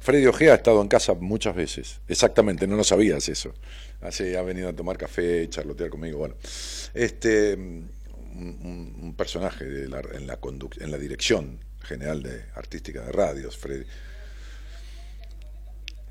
Freddy 0.00 0.26
Ojea 0.26 0.52
ha 0.52 0.56
estado 0.56 0.80
en 0.80 0.88
casa 0.88 1.14
muchas 1.14 1.54
veces, 1.56 2.00
exactamente, 2.08 2.66
no 2.66 2.76
lo 2.76 2.84
sabías 2.84 3.28
eso. 3.28 3.52
Así 4.00 4.34
ha 4.34 4.42
venido 4.42 4.68
a 4.68 4.72
tomar 4.72 4.96
café, 4.96 5.48
charlotear 5.48 5.90
conmigo, 5.90 6.18
bueno. 6.18 6.34
Este, 6.94 7.54
un, 7.54 9.14
personaje 9.16 9.64
de 9.64 9.84
en, 9.84 10.26
la 10.26 10.38
en 10.80 10.90
la 10.90 10.98
dirección 10.98 11.58
general 11.82 12.22
de 12.22 12.44
artística 12.54 13.02
de 13.02 13.12
radios, 13.12 13.56
Freddy. 13.56 13.84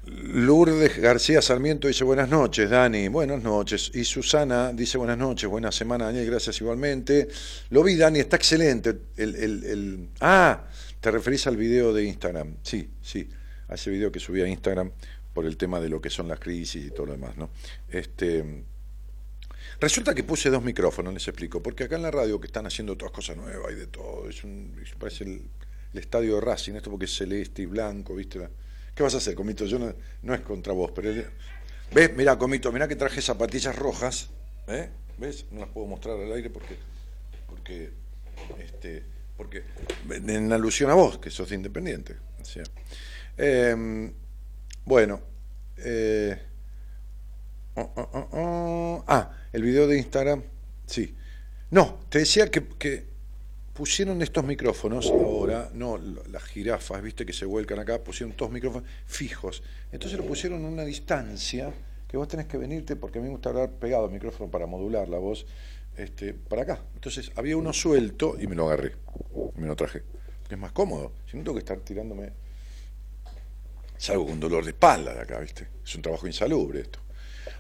Lourdes 0.10 0.98
García 0.98 1.42
Sarmiento 1.42 1.88
dice 1.88 2.04
buenas 2.04 2.30
noches, 2.30 2.70
Dani, 2.70 3.08
buenas 3.10 3.44
noches. 3.44 3.92
Y 3.94 4.04
Susana 4.04 4.74
dice 4.74 4.98
buenas 4.98 5.18
noches, 5.18 5.48
buena 5.48 5.72
semana, 5.72 6.06
Daniel, 6.06 6.26
gracias 6.26 6.60
igualmente. 6.62 7.28
Lo 7.70 7.84
vi, 7.84 7.96
Dani, 7.96 8.20
está 8.20 8.38
excelente. 8.38 8.98
El, 9.16 9.36
el, 9.36 9.64
el... 9.64 10.10
Ah, 10.20 10.66
te 11.00 11.12
referís 11.12 11.46
al 11.46 11.58
video 11.58 11.94
de 11.94 12.06
Instagram. 12.06 12.58
Sí, 12.64 12.90
sí, 13.02 13.30
a 13.68 13.76
ese 13.76 13.92
video 13.92 14.12
que 14.12 14.20
subí 14.20 14.42
a 14.42 14.48
Instagram 14.48 14.92
por 15.34 15.46
el 15.46 15.58
tema 15.58 15.80
de 15.80 15.90
lo 15.90 16.02
que 16.02 16.10
son 16.10 16.28
las 16.28 16.40
crisis 16.40 16.86
y 16.86 16.92
todo 16.92 17.06
lo 17.08 17.12
demás, 17.12 17.38
¿no? 17.38 17.52
Este, 17.88 18.66
resulta 19.80 20.16
que 20.16 20.24
puse 20.24 20.50
dos 20.50 20.64
micrófonos, 20.64 21.14
les 21.14 21.28
explico, 21.28 21.62
porque 21.62 21.84
acá 21.84 21.98
en 21.98 22.02
la 22.02 22.12
radio 22.12 22.40
que 22.40 22.48
están 22.48 22.66
haciendo 22.66 22.98
todas 22.98 23.14
cosas 23.14 23.38
nuevas 23.38 23.72
y 23.72 23.76
de 23.76 23.88
todo, 23.88 24.28
es 24.28 24.44
un, 24.44 24.76
parece 24.98 25.26
el, 25.26 25.50
estadio 25.94 26.36
de 26.36 26.42
Racing, 26.42 26.74
esto 26.74 26.90
porque 26.90 27.06
es 27.06 27.16
celeste 27.16 27.62
y 27.62 27.66
blanco, 27.68 28.16
¿viste? 28.16 28.50
¿Qué 29.00 29.04
vas 29.04 29.16
a 29.16 29.20
hacer, 29.20 29.34
Comito? 29.34 29.66
Yo 29.66 29.80
no, 29.80 30.34
es 30.34 30.42
contra 30.42 30.74
vos, 30.74 30.92
pero... 30.94 31.10
¿Ves? 31.94 32.18
Mirá, 32.18 32.38
Comito, 32.38 32.70
mirá 32.74 32.86
que 32.86 32.98
traje 32.98 33.22
zapatillas 33.22 33.74
rojas, 33.74 34.30
¿eh? 34.68 34.90
¿Ves? 35.18 35.46
No 35.52 35.62
las 35.62 35.70
puedo 35.70 35.88
mostrar 35.88 36.20
al 36.20 36.30
aire 36.34 36.50
porque... 36.50 36.76
porque 37.48 37.92
este, 38.60 39.06
porque 39.38 39.64
en 40.10 40.52
alusión 40.52 40.90
a 40.90 40.96
vos, 40.96 41.18
que 41.18 41.30
sos 41.30 41.50
independiente. 41.54 42.18
Em, 43.38 44.12
bueno, 44.84 45.22
eh, 45.78 46.38
oh, 47.76 47.94
oh, 47.96 48.28
oh, 48.34 49.06
ah, 49.08 49.32
el 49.54 49.64
video 49.64 49.88
de 49.88 49.98
Instagram, 49.98 50.44
sí. 50.86 51.16
No, 51.72 52.02
te 52.10 52.20
decía 52.20 52.52
que 52.52 53.09
pusieron 53.80 54.22
estos 54.22 54.44
micrófonos 54.44 55.10
ahora, 55.10 55.70
no 55.74 55.98
las 55.98 56.44
jirafas, 56.44 57.02
viste 57.02 57.26
que 57.26 57.32
se 57.32 57.46
vuelcan 57.46 57.80
acá, 57.80 58.04
pusieron 58.04 58.36
todos 58.36 58.52
micrófonos 58.52 58.90
fijos. 59.06 59.64
Entonces 59.94 60.20
lo 60.20 60.26
pusieron 60.26 60.66
a 60.66 60.68
una 60.68 60.84
distancia 60.84 61.72
que 62.06 62.18
vos 62.18 62.28
tenés 62.28 62.48
que 62.48 62.58
venirte, 62.58 62.98
porque 62.98 63.20
a 63.20 63.22
mí 63.22 63.30
me 63.30 63.32
gusta 63.32 63.52
hablar 63.52 63.72
pegado 63.72 64.04
al 64.04 64.12
micrófono 64.12 64.52
para 64.52 64.66
modular 64.66 65.08
la 65.08 65.18
voz, 65.18 65.46
este, 65.96 66.34
para 66.34 66.64
acá. 66.64 66.84
Entonces 66.94 67.32
había 67.38 67.56
uno 67.56 67.72
suelto 67.72 68.36
y 68.38 68.48
me 68.48 68.56
lo 68.56 68.68
agarré, 68.68 68.98
me 69.56 69.66
lo 69.66 69.78
traje. 69.78 70.04
Es 70.50 70.58
más 70.58 70.74
cómodo, 70.74 71.14
si 71.32 71.38
no 71.38 71.44
tengo 71.44 71.54
que 71.54 71.60
estar 71.60 71.80
tirándome. 71.80 72.34
Salgo 73.98 74.26
con 74.26 74.42
dolor 74.42 74.66
de 74.66 74.72
espalda 74.72 75.14
de 75.14 75.22
acá, 75.22 75.40
¿viste? 75.40 75.70
Es 75.86 75.96
un 75.96 76.02
trabajo 76.02 76.28
insalubre 76.28 76.82
esto. 76.82 77.00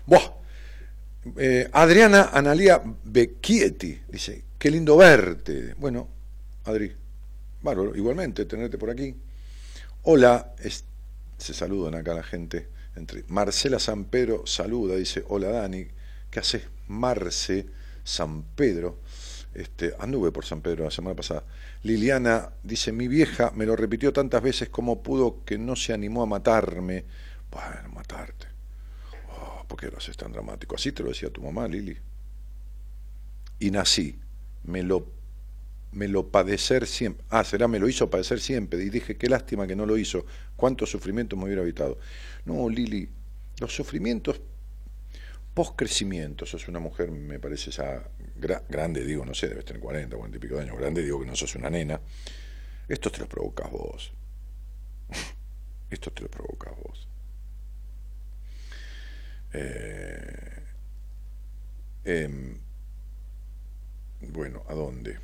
Buah. 0.05 0.33
Eh, 1.37 1.69
Adriana 1.71 2.31
Analia 2.33 2.81
Becchietti 3.05 4.01
dice, 4.09 4.48
qué 4.59 4.69
lindo 4.69 4.97
verte. 4.97 5.73
Bueno, 5.77 6.09
Adri, 6.65 6.93
bárbaro, 7.61 7.95
igualmente, 7.95 8.45
tenerte 8.45 8.77
por 8.77 8.89
aquí. 8.89 9.15
Hola, 10.03 10.53
se 11.37 11.53
saludan 11.53 11.95
acá 11.95 12.13
la 12.13 12.23
gente. 12.23 12.67
Entre 12.95 13.23
Marcela 13.27 13.79
San 13.79 14.05
Pedro 14.05 14.45
saluda, 14.45 14.95
dice, 14.95 15.23
hola 15.29 15.49
Dani, 15.49 15.87
¿qué 16.29 16.39
haces? 16.39 16.63
Marce 16.87 17.67
San 18.03 18.43
Pedro. 18.43 18.99
Este, 19.53 19.93
anduve 19.97 20.31
por 20.31 20.45
San 20.45 20.61
Pedro 20.61 20.83
la 20.83 20.91
semana 20.91 21.15
pasada. 21.15 21.43
Liliana 21.83 22.51
dice, 22.61 22.91
mi 22.91 23.07
vieja 23.07 23.51
me 23.55 23.65
lo 23.65 23.75
repitió 23.75 24.11
tantas 24.11 24.41
veces 24.41 24.69
como 24.69 25.01
pudo 25.01 25.43
que 25.45 25.57
no 25.57 25.75
se 25.75 25.93
animó 25.93 26.21
a 26.23 26.25
matarme. 26.25 27.05
Bueno, 27.49 27.89
matarte. 27.93 28.47
Oh, 29.29 29.63
¿Por 29.67 29.79
qué 29.79 29.87
lo 29.87 29.97
haces 29.97 30.17
tan 30.17 30.33
dramático? 30.33 30.75
Así 30.75 30.91
te 30.91 31.03
lo 31.03 31.09
decía 31.09 31.29
tu 31.29 31.41
mamá, 31.41 31.67
Lili. 31.67 31.97
Y 33.59 33.71
nací. 33.71 34.19
Me 34.63 34.83
lo, 34.83 35.07
me 35.91 36.07
lo 36.07 36.27
padecer 36.27 36.87
siempre. 36.87 37.25
Ah, 37.29 37.43
será, 37.43 37.67
me 37.67 37.79
lo 37.79 37.87
hizo 37.87 38.09
padecer 38.09 38.39
siempre. 38.39 38.83
Y 38.83 38.89
dije, 38.89 39.17
qué 39.17 39.29
lástima 39.29 39.67
que 39.67 39.75
no 39.75 39.85
lo 39.85 39.97
hizo. 39.97 40.25
Cuánto 40.55 40.85
sufrimiento 40.85 41.35
me 41.35 41.45
hubiera 41.45 41.61
evitado. 41.61 41.97
No, 42.45 42.69
Lili, 42.69 43.09
los 43.59 43.73
sufrimientos 43.73 44.41
post-crecimiento, 45.53 46.45
sos 46.45 46.67
una 46.69 46.79
mujer, 46.79 47.11
me 47.11 47.37
parece 47.37 47.71
ya 47.71 48.01
grande, 48.69 49.03
digo, 49.03 49.25
no 49.25 49.33
sé, 49.33 49.49
debes 49.49 49.65
tener 49.65 49.81
40, 49.81 50.15
40 50.15 50.37
y 50.37 50.39
pico 50.39 50.55
de 50.55 50.61
años, 50.61 50.77
grande, 50.77 51.03
digo 51.03 51.19
que 51.19 51.25
no 51.25 51.35
sos 51.35 51.53
una 51.55 51.69
nena. 51.69 51.99
Esto 52.87 53.11
te 53.11 53.19
lo 53.19 53.27
provocas 53.27 53.69
vos. 53.69 54.13
Esto 55.89 56.11
te 56.11 56.21
lo 56.21 56.29
provocas 56.29 56.73
vos. 56.77 57.07
Eh, 59.51 60.63
em, 62.05 62.57
bueno, 64.21 64.63
¿a 64.67 64.73
dónde? 64.73 65.17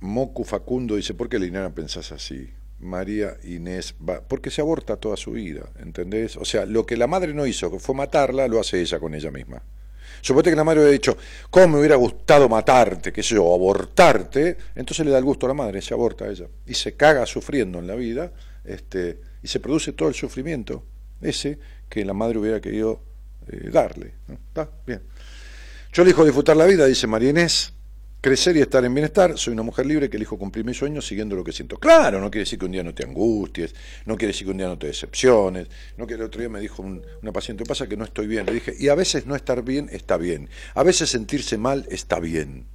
Moku 0.00 0.44
Facundo 0.44 0.96
dice, 0.96 1.14
¿por 1.14 1.28
qué 1.28 1.38
Liliana 1.38 1.74
pensás 1.74 2.12
así? 2.12 2.50
María 2.78 3.36
Inés 3.44 3.94
va, 4.06 4.22
porque 4.22 4.50
se 4.50 4.62
aborta 4.62 4.96
toda 4.96 5.16
su 5.16 5.32
vida, 5.32 5.68
¿entendés? 5.78 6.36
O 6.36 6.44
sea, 6.44 6.64
lo 6.64 6.86
que 6.86 6.96
la 6.96 7.06
madre 7.06 7.34
no 7.34 7.46
hizo, 7.46 7.70
que 7.70 7.78
fue 7.78 7.94
matarla, 7.94 8.48
lo 8.48 8.58
hace 8.58 8.80
ella 8.80 8.98
con 8.98 9.14
ella 9.14 9.30
misma. 9.30 9.62
Suponete 10.22 10.50
que 10.50 10.56
la 10.56 10.64
madre 10.64 10.80
hubiera 10.80 10.92
dicho, 10.92 11.16
¿cómo 11.50 11.68
me 11.68 11.78
hubiera 11.78 11.96
gustado 11.96 12.48
matarte, 12.48 13.12
qué 13.12 13.22
sé 13.22 13.34
yo, 13.34 13.54
abortarte? 13.54 14.56
Entonces 14.74 15.04
le 15.04 15.12
da 15.12 15.18
el 15.18 15.24
gusto 15.24 15.46
a 15.46 15.48
la 15.48 15.54
madre, 15.54 15.80
se 15.82 15.94
aborta 15.94 16.24
a 16.24 16.30
ella. 16.30 16.46
Y 16.66 16.74
se 16.74 16.94
caga 16.94 17.26
sufriendo 17.26 17.78
en 17.78 17.86
la 17.86 17.94
vida, 17.94 18.32
este, 18.64 19.20
y 19.42 19.48
se 19.48 19.60
produce 19.60 19.92
todo 19.92 20.08
el 20.08 20.14
sufrimiento 20.14 20.84
ese 21.20 21.58
que 21.88 22.04
la 22.04 22.14
madre 22.14 22.38
hubiera 22.38 22.60
querido 22.60 23.02
eh, 23.48 23.70
darle. 23.70 24.14
¿Está? 24.28 24.70
Bien. 24.86 25.02
Yo 25.92 26.02
elijo 26.02 26.24
disfrutar 26.24 26.56
la 26.56 26.66
vida, 26.66 26.86
dice 26.86 27.06
María 27.06 27.30
Inés 27.30 27.72
crecer 28.20 28.56
y 28.56 28.60
estar 28.60 28.84
en 28.84 28.92
bienestar, 28.92 29.38
soy 29.38 29.54
una 29.54 29.62
mujer 29.62 29.86
libre 29.86 30.10
que 30.10 30.16
elijo 30.16 30.38
cumplir 30.38 30.64
mis 30.64 30.76
sueños 30.76 31.06
siguiendo 31.06 31.36
lo 31.36 31.44
que 31.44 31.52
siento. 31.52 31.78
Claro, 31.78 32.20
no 32.20 32.30
quiere 32.30 32.42
decir 32.42 32.58
que 32.58 32.66
un 32.66 32.72
día 32.72 32.82
no 32.82 32.94
te 32.94 33.04
angusties, 33.04 33.74
no 34.04 34.16
quiere 34.16 34.32
decir 34.32 34.46
que 34.46 34.50
un 34.50 34.58
día 34.58 34.68
no 34.68 34.78
te 34.78 34.88
decepciones, 34.88 35.68
no 35.96 36.06
que 36.06 36.14
el 36.14 36.22
otro 36.22 36.40
día 36.40 36.50
me 36.50 36.60
dijo 36.60 36.82
una 36.82 37.32
paciente, 37.32 37.64
pasa 37.64 37.86
que 37.88 37.96
no 37.96 38.04
estoy 38.04 38.26
bien, 38.26 38.46
le 38.46 38.52
dije, 38.52 38.74
y 38.78 38.88
a 38.88 38.94
veces 38.94 39.26
no 39.26 39.34
estar 39.34 39.62
bien 39.62 39.88
está 39.90 40.16
bien, 40.16 40.50
a 40.74 40.82
veces 40.82 41.08
sentirse 41.08 41.56
mal 41.56 41.86
está 41.90 42.20
bien. 42.20 42.66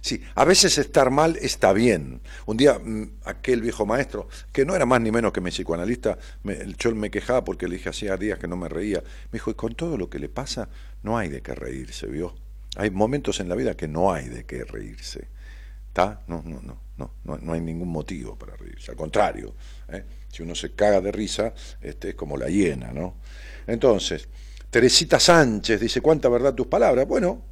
Sí, 0.00 0.20
a 0.34 0.44
veces 0.44 0.78
estar 0.78 1.12
mal 1.12 1.38
está 1.40 1.72
bien. 1.72 2.22
Un 2.46 2.56
día 2.56 2.76
mm, 2.76 3.18
aquel 3.24 3.60
viejo 3.60 3.86
maestro, 3.86 4.28
que 4.50 4.66
no 4.66 4.74
era 4.74 4.84
más 4.84 5.00
ni 5.00 5.12
menos 5.12 5.32
que 5.32 5.40
mi 5.40 5.50
psicoanalista, 5.50 6.18
me, 6.42 6.58
yo 6.76 6.92
me 6.92 7.08
quejaba 7.08 7.44
porque 7.44 7.68
le 7.68 7.76
dije 7.76 7.90
hacía 7.90 8.16
días 8.16 8.40
que 8.40 8.48
no 8.48 8.56
me 8.56 8.68
reía, 8.68 9.00
me 9.00 9.34
dijo, 9.34 9.52
y 9.52 9.54
con 9.54 9.76
todo 9.76 9.96
lo 9.96 10.10
que 10.10 10.18
le 10.18 10.28
pasa, 10.28 10.68
no 11.04 11.16
hay 11.16 11.28
de 11.28 11.40
qué 11.40 11.54
reírse, 11.54 12.08
¿vio? 12.08 12.34
Hay 12.76 12.90
momentos 12.90 13.40
en 13.40 13.48
la 13.48 13.54
vida 13.54 13.76
que 13.76 13.88
no 13.88 14.12
hay 14.12 14.28
de 14.28 14.44
qué 14.44 14.64
reírse. 14.64 15.28
¿Está? 15.88 16.22
No, 16.26 16.42
no, 16.42 16.62
no, 16.62 16.80
no, 16.96 17.38
no, 17.38 17.52
hay 17.52 17.60
ningún 17.60 17.88
motivo 17.88 18.38
para 18.38 18.56
reírse. 18.56 18.90
Al 18.90 18.96
contrario, 18.96 19.54
¿eh? 19.88 20.04
si 20.30 20.42
uno 20.42 20.54
se 20.54 20.72
caga 20.72 21.02
de 21.02 21.12
risa, 21.12 21.52
este, 21.82 22.10
es 22.10 22.14
como 22.14 22.38
la 22.38 22.48
hiena, 22.48 22.92
¿no? 22.92 23.16
Entonces, 23.66 24.26
Teresita 24.70 25.20
Sánchez 25.20 25.80
dice, 25.80 26.00
¿cuánta 26.00 26.30
verdad 26.30 26.54
tus 26.54 26.66
palabras? 26.66 27.06
Bueno, 27.06 27.44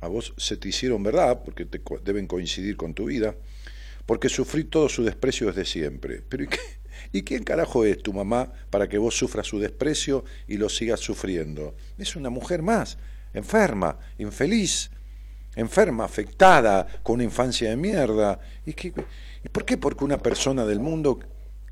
a 0.00 0.08
vos 0.08 0.32
se 0.38 0.56
te 0.56 0.68
hicieron 0.68 1.02
verdad, 1.02 1.42
porque 1.44 1.66
te 1.66 1.82
deben 2.02 2.26
coincidir 2.26 2.78
con 2.78 2.94
tu 2.94 3.04
vida, 3.04 3.36
porque 4.06 4.30
sufrí 4.30 4.64
todo 4.64 4.88
su 4.88 5.04
desprecio 5.04 5.48
desde 5.48 5.66
siempre. 5.66 6.22
Pero 6.26 6.44
¿y, 6.44 6.46
qué? 6.46 6.58
¿y 7.12 7.22
quién 7.22 7.44
carajo 7.44 7.84
es 7.84 8.02
tu 8.02 8.14
mamá 8.14 8.50
para 8.70 8.88
que 8.88 8.96
vos 8.96 9.14
sufras 9.14 9.46
su 9.46 9.58
desprecio 9.58 10.24
y 10.48 10.56
lo 10.56 10.70
sigas 10.70 11.00
sufriendo? 11.00 11.76
Es 11.98 12.16
una 12.16 12.30
mujer 12.30 12.62
más 12.62 12.96
enferma, 13.34 13.98
infeliz, 14.18 14.90
enferma, 15.56 16.04
afectada, 16.04 16.86
con 17.02 17.14
una 17.14 17.24
infancia 17.24 17.68
de 17.68 17.76
mierda. 17.76 18.40
¿Y, 18.64 18.70
¿Y 18.70 19.48
por 19.52 19.64
qué? 19.64 19.76
Porque 19.76 20.04
una 20.04 20.18
persona 20.18 20.64
del 20.64 20.80
mundo 20.80 21.18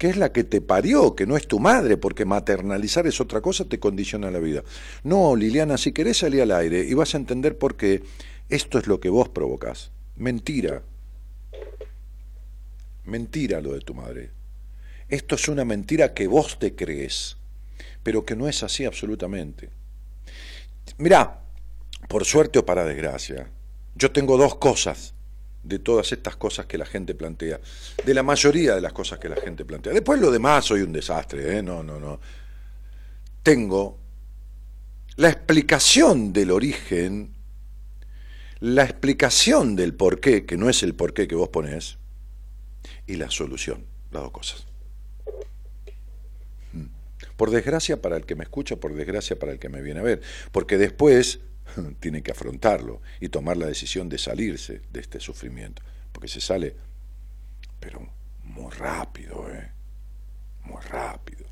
que 0.02 0.08
es 0.08 0.16
la 0.16 0.32
que 0.32 0.42
te 0.42 0.60
parió, 0.60 1.14
que 1.14 1.26
no 1.26 1.36
es 1.36 1.46
tu 1.46 1.60
madre, 1.60 1.96
porque 1.96 2.24
maternalizar 2.24 3.06
es 3.06 3.20
otra 3.20 3.40
cosa, 3.40 3.66
te 3.66 3.78
condiciona 3.78 4.32
la 4.32 4.40
vida. 4.40 4.64
No, 5.04 5.36
Liliana, 5.36 5.78
si 5.78 5.92
querés 5.92 6.18
salir 6.18 6.42
al 6.42 6.50
aire 6.50 6.80
y 6.80 6.92
vas 6.94 7.14
a 7.14 7.18
entender 7.18 7.56
por 7.56 7.76
qué 7.76 8.02
esto 8.48 8.78
es 8.78 8.88
lo 8.88 8.98
que 8.98 9.08
vos 9.08 9.28
provocás. 9.28 9.92
Mentira. 10.16 10.82
Mentira 13.04 13.60
lo 13.60 13.74
de 13.74 13.80
tu 13.80 13.94
madre. 13.94 14.30
Esto 15.08 15.36
es 15.36 15.46
una 15.46 15.64
mentira 15.64 16.14
que 16.14 16.26
vos 16.26 16.58
te 16.58 16.74
crees, 16.74 17.36
pero 18.02 18.24
que 18.24 18.34
no 18.34 18.48
es 18.48 18.62
así 18.64 18.84
absolutamente. 18.84 19.70
Mirá, 20.98 21.42
por 22.12 22.26
suerte 22.26 22.58
o 22.58 22.66
para 22.66 22.84
desgracia, 22.84 23.48
yo 23.94 24.12
tengo 24.12 24.36
dos 24.36 24.56
cosas 24.56 25.14
de 25.62 25.78
todas 25.78 26.12
estas 26.12 26.36
cosas 26.36 26.66
que 26.66 26.76
la 26.76 26.84
gente 26.84 27.14
plantea, 27.14 27.58
de 28.04 28.12
la 28.12 28.22
mayoría 28.22 28.74
de 28.74 28.82
las 28.82 28.92
cosas 28.92 29.18
que 29.18 29.30
la 29.30 29.36
gente 29.36 29.64
plantea. 29.64 29.94
Después 29.94 30.20
lo 30.20 30.30
demás 30.30 30.66
soy 30.66 30.82
un 30.82 30.92
desastre, 30.92 31.56
¿eh? 31.56 31.62
no, 31.62 31.82
no, 31.82 31.98
no. 31.98 32.20
Tengo 33.42 33.98
la 35.16 35.30
explicación 35.30 36.34
del 36.34 36.50
origen, 36.50 37.32
la 38.60 38.84
explicación 38.84 39.74
del 39.74 39.94
porqué, 39.94 40.44
que 40.44 40.58
no 40.58 40.68
es 40.68 40.82
el 40.82 40.94
porqué 40.94 41.26
que 41.26 41.34
vos 41.34 41.48
ponés, 41.48 41.96
y 43.06 43.16
la 43.16 43.30
solución, 43.30 43.86
las 44.10 44.22
dos 44.22 44.32
cosas. 44.32 44.66
Mm. 46.74 46.84
Por 47.38 47.48
desgracia 47.48 48.02
para 48.02 48.18
el 48.18 48.26
que 48.26 48.34
me 48.34 48.44
escucha, 48.44 48.76
por 48.76 48.92
desgracia 48.92 49.38
para 49.38 49.52
el 49.52 49.58
que 49.58 49.70
me 49.70 49.80
viene 49.80 50.00
a 50.00 50.02
ver, 50.02 50.20
porque 50.52 50.76
después 50.76 51.40
tiene 52.00 52.22
que 52.22 52.32
afrontarlo 52.32 53.00
y 53.20 53.28
tomar 53.28 53.56
la 53.56 53.66
decisión 53.66 54.08
de 54.08 54.18
salirse 54.18 54.82
de 54.90 55.00
este 55.00 55.20
sufrimiento, 55.20 55.82
porque 56.12 56.28
se 56.28 56.40
sale, 56.40 56.74
pero 57.80 58.08
muy 58.44 58.70
rápido, 58.72 59.48
¿eh? 59.50 59.70
Muy 60.64 60.80
rápido. 60.82 61.46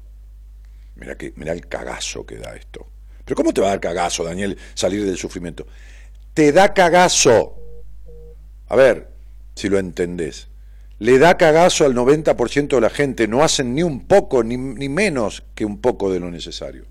Mira, 0.96 1.16
que, 1.16 1.32
mira 1.36 1.52
el 1.52 1.66
cagazo 1.66 2.24
que 2.24 2.36
da 2.36 2.54
esto. 2.54 2.86
Pero 3.24 3.36
¿cómo 3.36 3.52
te 3.52 3.60
va 3.60 3.68
a 3.68 3.70
dar 3.70 3.80
cagazo, 3.80 4.24
Daniel, 4.24 4.56
salir 4.74 5.04
del 5.04 5.16
sufrimiento? 5.16 5.66
Te 6.34 6.52
da 6.52 6.72
cagazo. 6.74 7.56
A 8.68 8.76
ver, 8.76 9.08
si 9.54 9.68
lo 9.68 9.78
entendés. 9.78 10.48
Le 10.98 11.18
da 11.18 11.36
cagazo 11.36 11.86
al 11.86 11.94
90% 11.94 12.68
de 12.68 12.80
la 12.80 12.90
gente, 12.90 13.26
no 13.26 13.42
hacen 13.42 13.74
ni 13.74 13.82
un 13.82 14.06
poco, 14.06 14.44
ni, 14.44 14.56
ni 14.56 14.88
menos 14.88 15.42
que 15.54 15.64
un 15.64 15.80
poco 15.80 16.12
de 16.12 16.20
lo 16.20 16.30
necesario. 16.30 16.89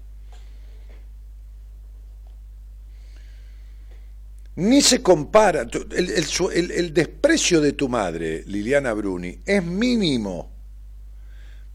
Ni 4.60 4.82
se 4.82 5.02
compara. 5.02 5.66
El, 5.92 6.94
desprecio 6.94 7.62
de 7.62 7.72
tu 7.72 7.88
madre, 7.88 8.44
Liliana 8.46 8.92
Bruni, 8.92 9.40
es 9.46 9.64
mínimo. 9.64 10.52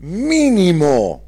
Mínimo. 0.01 1.25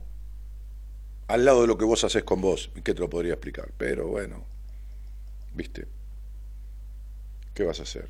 Al 1.29 1.47
lado 1.47 1.63
de 1.63 1.67
lo 1.67 1.79
que 1.79 1.87
vos 1.87 2.05
haces 2.05 2.25
con 2.25 2.43
vos. 2.43 2.71
¿Qué 2.85 2.93
te 2.93 3.01
lo 3.01 3.09
podría 3.09 3.33
explicar? 3.33 3.71
Pero 3.79 4.07
bueno. 4.09 4.45
¿Viste? 5.55 5.89
¿Qué 7.55 7.65
vas 7.65 7.81
a 7.81 7.85
hacer? 7.85 8.07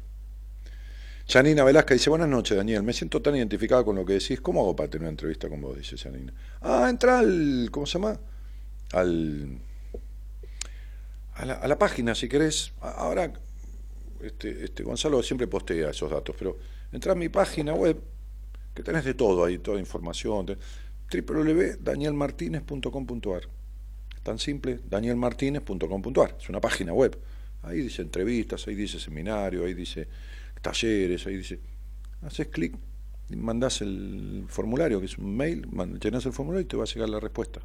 Janina 1.29 1.63
Velasca 1.63 1.95
dice, 1.95 2.11
buenas 2.11 2.29
noches 2.29 2.57
Daniel, 2.57 2.83
me 2.83 2.93
siento 2.93 3.23
tan 3.23 3.37
identificada 3.37 3.85
con 3.85 3.97
lo 3.97 4.05
que 4.05 4.15
decís, 4.15 4.41
¿cómo 4.41 4.61
hago 4.61 4.77
para 4.77 4.89
tener 4.89 5.03
una 5.03 5.11
entrevista 5.11 5.49
con 5.49 5.61
vos? 5.61 5.77
Dice 5.77 5.97
Janina. 5.97 6.33
Ah, 6.61 6.89
entra 6.91 7.21
al, 7.21 7.69
¿cómo 7.71 7.87
se 7.87 7.99
llama? 7.99 8.19
Al 8.93 9.61
a 11.37 11.45
la, 11.45 11.55
a 11.55 11.67
la 11.69 11.79
página 11.79 12.15
si 12.15 12.29
querés. 12.29 12.73
Ahora, 12.81 13.33
este, 14.23 14.65
este, 14.65 14.83
Gonzalo 14.83 15.23
siempre 15.23 15.47
postea 15.47 15.91
esos 15.91 16.11
datos, 16.11 16.35
pero 16.39 16.57
entra 16.93 17.13
a 17.13 17.15
mi 17.15 17.29
página 17.29 17.75
web, 17.75 18.01
que 18.75 18.83
tenés 18.83 19.05
de 19.05 19.13
todo 19.15 19.45
ahí, 19.45 19.59
toda 19.59 19.79
información, 19.79 20.47
www.danielmartinez.com.ar. 20.47 23.43
Tan 24.23 24.39
simple, 24.39 24.81
danielmartinez.com.ar. 24.89 26.37
Es 26.41 26.49
una 26.49 26.61
página 26.61 26.93
web. 26.93 27.19
Ahí 27.63 27.81
dice 27.81 28.03
entrevistas, 28.03 28.67
ahí 28.67 28.75
dice 28.75 28.99
seminario, 28.99 29.65
ahí 29.65 29.75
dice 29.75 30.09
talleres, 30.63 31.27
ahí 31.27 31.37
dice... 31.37 31.61
Haces 32.23 32.47
clic, 32.49 32.75
mandás 33.29 33.83
el 33.83 34.47
formulario, 34.49 35.01
que 35.01 35.07
es 35.07 35.19
un 35.19 35.37
mail, 35.37 35.69
llenas 36.03 36.25
el 36.27 36.33
formulario 36.33 36.65
y 36.65 36.69
te 36.69 36.77
va 36.77 36.83
a 36.85 36.87
llegar 36.87 37.11
la 37.11 37.21
respuesta 37.21 37.61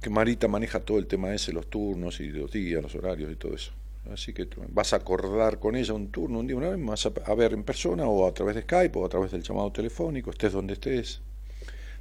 que 0.00 0.10
Marita 0.10 0.48
maneja 0.48 0.80
todo 0.80 0.98
el 0.98 1.06
tema 1.06 1.34
ese, 1.34 1.52
los 1.52 1.68
turnos 1.68 2.20
y 2.20 2.28
los 2.28 2.50
días, 2.50 2.82
los 2.82 2.94
horarios 2.94 3.32
y 3.32 3.36
todo 3.36 3.54
eso. 3.54 3.72
Así 4.12 4.32
que 4.32 4.48
vas 4.68 4.92
a 4.92 4.96
acordar 4.96 5.58
con 5.58 5.76
ella 5.76 5.92
un 5.92 6.10
turno, 6.10 6.40
un 6.40 6.46
día, 6.46 6.56
una 6.56 6.70
vez, 6.70 6.84
vas 6.84 7.06
a, 7.06 7.34
ver 7.34 7.52
en 7.52 7.64
persona 7.64 8.06
o 8.06 8.26
a 8.26 8.32
través 8.32 8.54
de 8.56 8.62
Skype 8.62 8.98
o 8.98 9.04
a 9.04 9.08
través 9.08 9.30
del 9.30 9.42
llamado 9.42 9.70
telefónico, 9.72 10.30
estés 10.30 10.52
donde 10.52 10.74
estés. 10.74 11.20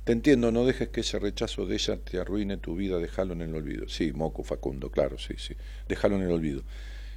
Te 0.05 0.13
entiendo, 0.13 0.51
no 0.51 0.65
dejes 0.65 0.89
que 0.89 1.01
ese 1.01 1.19
rechazo 1.19 1.65
de 1.65 1.75
ella 1.75 1.97
te 1.97 2.17
arruine 2.17 2.57
tu 2.57 2.75
vida, 2.75 2.97
déjalo 2.97 3.33
en 3.33 3.41
el 3.41 3.53
olvido. 3.53 3.87
Sí, 3.89 4.11
Moco 4.13 4.43
Facundo, 4.43 4.89
claro, 4.89 5.17
sí, 5.17 5.35
sí, 5.37 5.55
déjalo 5.87 6.15
en 6.15 6.23
el 6.23 6.31
olvido. 6.31 6.63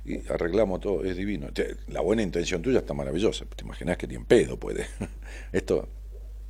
Y 0.05 0.27
arreglamos 0.29 0.81
todo, 0.81 1.05
es 1.05 1.17
divino. 1.17 1.49
La 1.87 2.01
buena 2.01 2.23
intención 2.23 2.61
tuya 2.61 2.81
está 2.81 2.93
maravillosa, 2.93 3.45
te 3.45 3.65
imaginas 3.65 3.97
que 3.97 4.09
ni 4.09 4.17
en 4.17 4.25
pedo 4.25 4.59
puede. 4.59 4.87
Esto 5.53 5.89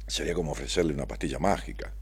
sería 0.06 0.34
como 0.34 0.52
ofrecerle 0.52 0.94
una 0.94 1.06
pastilla 1.06 1.38
mágica. 1.38 1.92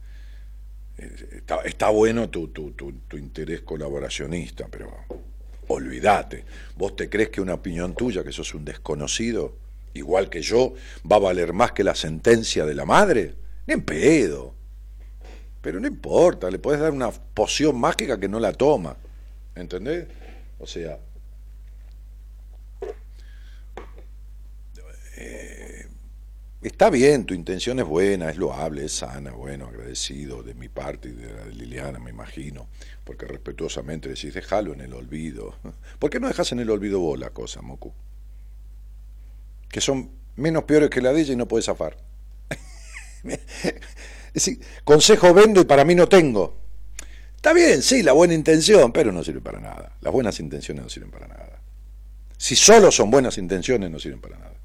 Está, 1.64 1.88
bueno 1.88 2.28
tu, 2.28 2.48
tu, 2.48 2.72
tu, 2.72 3.16
interés 3.16 3.62
colaboracionista, 3.62 4.66
pero 4.70 4.92
olvídate. 5.68 6.44
¿Vos 6.76 6.94
te 6.94 7.08
crees 7.08 7.30
que 7.30 7.40
una 7.40 7.54
opinión 7.54 7.94
tuya, 7.94 8.22
que 8.22 8.32
sos 8.32 8.54
un 8.54 8.64
desconocido, 8.64 9.56
igual 9.94 10.28
que 10.28 10.42
yo, 10.42 10.74
va 11.10 11.16
a 11.16 11.20
valer 11.20 11.54
más 11.54 11.72
que 11.72 11.84
la 11.84 11.94
sentencia 11.94 12.66
de 12.66 12.74
la 12.74 12.84
madre? 12.84 13.34
Ni 13.66 13.74
en 13.74 13.82
pedo. 13.82 14.54
Pero 15.62 15.80
no 15.80 15.86
importa, 15.86 16.50
le 16.50 16.58
puedes 16.58 16.80
dar 16.80 16.92
una 16.92 17.10
poción 17.10 17.78
mágica 17.78 18.20
que 18.20 18.28
no 18.28 18.38
la 18.38 18.52
toma. 18.52 18.96
¿Entendés? 19.54 20.06
O 20.58 20.66
sea, 20.66 20.98
Está 26.62 26.90
bien, 26.90 27.24
tu 27.24 27.32
intención 27.32 27.78
es 27.78 27.86
buena, 27.86 28.28
es 28.28 28.36
loable, 28.36 28.84
es 28.84 28.92
sana, 28.92 29.32
bueno, 29.32 29.68
agradecido 29.68 30.42
de 30.42 30.52
mi 30.52 30.68
parte 30.68 31.08
y 31.08 31.12
de 31.12 31.32
la 31.32 31.44
de 31.46 31.54
Liliana, 31.54 31.98
me 31.98 32.10
imagino, 32.10 32.68
porque 33.04 33.24
respetuosamente 33.24 34.10
decís, 34.10 34.34
déjalo 34.34 34.74
en 34.74 34.82
el 34.82 34.92
olvido. 34.92 35.54
¿Por 35.98 36.10
qué 36.10 36.20
no 36.20 36.28
dejas 36.28 36.52
en 36.52 36.60
el 36.60 36.68
olvido 36.68 37.00
vos 37.00 37.18
la 37.18 37.30
cosa, 37.30 37.62
Moku? 37.62 37.94
Que 39.70 39.80
son 39.80 40.10
menos 40.36 40.64
peores 40.64 40.90
que 40.90 41.00
la 41.00 41.14
de 41.14 41.22
ella 41.22 41.32
y 41.32 41.36
no 41.36 41.48
puedes 41.48 41.64
zafar. 41.64 41.96
es 43.24 44.34
decir, 44.34 44.60
consejo 44.84 45.32
vendo 45.32 45.62
y 45.62 45.64
para 45.64 45.86
mí 45.86 45.94
no 45.94 46.10
tengo. 46.10 46.58
Está 47.36 47.54
bien, 47.54 47.80
sí, 47.80 48.02
la 48.02 48.12
buena 48.12 48.34
intención, 48.34 48.92
pero 48.92 49.12
no 49.12 49.24
sirve 49.24 49.40
para 49.40 49.60
nada. 49.60 49.96
Las 50.02 50.12
buenas 50.12 50.38
intenciones 50.40 50.84
no 50.84 50.90
sirven 50.90 51.10
para 51.10 51.26
nada. 51.26 51.62
Si 52.36 52.54
solo 52.54 52.90
son 52.90 53.10
buenas 53.10 53.38
intenciones, 53.38 53.90
no 53.90 53.98
sirven 53.98 54.20
para 54.20 54.36
nada. 54.38 54.59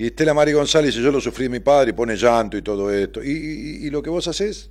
Y 0.00 0.06
Estela 0.06 0.32
Mari 0.32 0.52
González 0.52 0.94
dice, 0.94 1.04
yo 1.04 1.12
lo 1.12 1.20
sufrí 1.20 1.42
de 1.42 1.50
mi 1.50 1.60
padre 1.60 1.90
y 1.90 1.92
pone 1.92 2.16
llanto 2.16 2.56
y 2.56 2.62
todo 2.62 2.90
esto. 2.90 3.22
¿Y, 3.22 3.90
lo 3.90 4.02
que 4.02 4.08
vos 4.08 4.26
haces? 4.28 4.70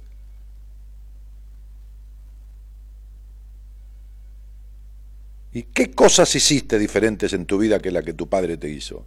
¿Y 5.54 5.62
qué 5.62 5.92
cosas 5.92 6.34
hiciste 6.34 6.80
diferentes 6.80 7.32
en 7.34 7.46
tu 7.46 7.60
vida 7.60 7.78
que 7.78 7.92
la 7.92 8.02
que 8.02 8.14
tu 8.14 8.28
padre 8.28 8.58
te 8.58 8.70
hizo? 8.70 9.06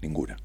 Ninguna. 0.00 0.36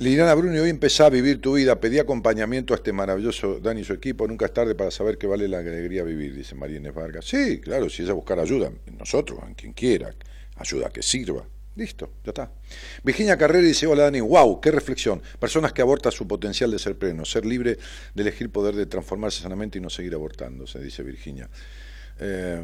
Liliana 0.00 0.32
Bruni, 0.34 0.56
hoy 0.58 0.70
empezá 0.70 1.06
a 1.06 1.10
vivir 1.10 1.40
tu 1.40 1.54
vida, 1.54 1.80
pedí 1.80 1.98
acompañamiento 1.98 2.72
a 2.72 2.76
este 2.76 2.92
maravilloso 2.92 3.58
Dani 3.58 3.80
y 3.80 3.84
su 3.84 3.92
equipo, 3.92 4.28
nunca 4.28 4.46
es 4.46 4.52
tarde 4.52 4.76
para 4.76 4.92
saber 4.92 5.18
que 5.18 5.26
vale 5.26 5.48
la 5.48 5.58
alegría 5.58 6.04
vivir, 6.04 6.36
dice 6.36 6.54
María 6.54 6.76
Inés 6.76 6.94
Vargas. 6.94 7.24
Sí, 7.24 7.58
claro, 7.58 7.90
si 7.90 8.04
ella 8.04 8.12
buscar 8.12 8.38
ayuda, 8.38 8.70
nosotros, 8.96 9.40
en 9.44 9.54
quien 9.54 9.72
quiera, 9.72 10.14
ayuda 10.54 10.90
que 10.90 11.02
sirva. 11.02 11.44
Listo, 11.74 12.12
ya 12.24 12.30
está. 12.30 12.52
Virginia 13.02 13.36
Carrera 13.36 13.66
dice, 13.66 13.88
hola 13.88 14.04
Dani, 14.04 14.20
wow, 14.20 14.60
qué 14.60 14.70
reflexión. 14.70 15.20
Personas 15.40 15.72
que 15.72 15.82
abortan 15.82 16.12
su 16.12 16.28
potencial 16.28 16.70
de 16.70 16.78
ser 16.78 16.96
pleno, 16.96 17.24
ser 17.24 17.44
libre 17.44 17.76
de 18.14 18.22
elegir 18.22 18.50
poder 18.50 18.76
de 18.76 18.86
transformarse 18.86 19.42
sanamente 19.42 19.78
y 19.78 19.80
no 19.80 19.90
seguir 19.90 20.14
abortando, 20.14 20.68
se 20.68 20.78
dice 20.78 21.02
Virginia. 21.02 21.50
Eh, 22.20 22.62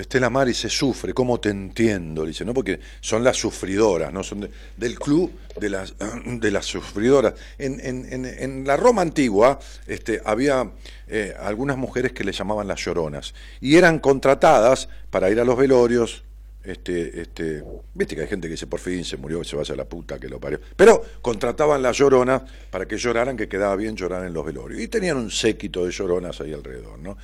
Estela 0.00 0.30
Mari 0.30 0.54
se 0.54 0.68
sufre, 0.68 1.14
¿cómo 1.14 1.40
te 1.40 1.48
entiendo? 1.48 2.24
Dice, 2.24 2.44
¿no? 2.44 2.52
Porque 2.52 2.80
son 3.00 3.24
las 3.24 3.36
sufridoras, 3.36 4.12
¿no? 4.12 4.22
Son 4.22 4.48
del 4.76 4.98
club 4.98 5.32
de 5.58 5.70
las, 5.70 5.94
de 6.26 6.50
las 6.50 6.66
sufridoras. 6.66 7.34
En, 7.58 7.80
en, 7.80 8.24
en, 8.24 8.66
la 8.66 8.76
Roma 8.76 9.02
antigua 9.02 9.58
este, 9.86 10.20
había 10.24 10.70
eh, 11.08 11.34
algunas 11.40 11.76
mujeres 11.76 12.12
que 12.12 12.24
le 12.24 12.32
llamaban 12.32 12.68
las 12.68 12.84
lloronas 12.84 13.34
y 13.60 13.76
eran 13.76 13.98
contratadas 13.98 14.88
para 15.10 15.30
ir 15.30 15.40
a 15.40 15.44
los 15.44 15.56
velorios, 15.56 16.24
este, 16.66 17.20
este, 17.20 17.62
viste 17.94 18.14
que 18.16 18.22
hay 18.22 18.28
gente 18.28 18.48
que 18.48 18.52
dice 18.52 18.66
por 18.66 18.80
fin 18.80 19.04
se 19.04 19.16
murió, 19.16 19.44
se 19.44 19.56
vaya 19.56 19.74
la 19.76 19.84
puta 19.84 20.18
que 20.18 20.28
lo 20.28 20.40
parió. 20.40 20.60
Pero 20.76 21.02
contrataban 21.22 21.82
las 21.82 21.96
lloronas 21.96 22.42
para 22.70 22.86
que 22.86 22.96
lloraran, 22.96 23.36
que 23.36 23.48
quedaba 23.48 23.76
bien 23.76 23.96
llorar 23.96 24.24
en 24.24 24.32
los 24.32 24.44
velorios. 24.44 24.80
Y 24.80 24.88
tenían 24.88 25.16
un 25.16 25.30
séquito 25.30 25.84
de 25.84 25.92
lloronas 25.92 26.40
ahí 26.40 26.52
alrededor, 26.52 26.98
¿no? 26.98 27.16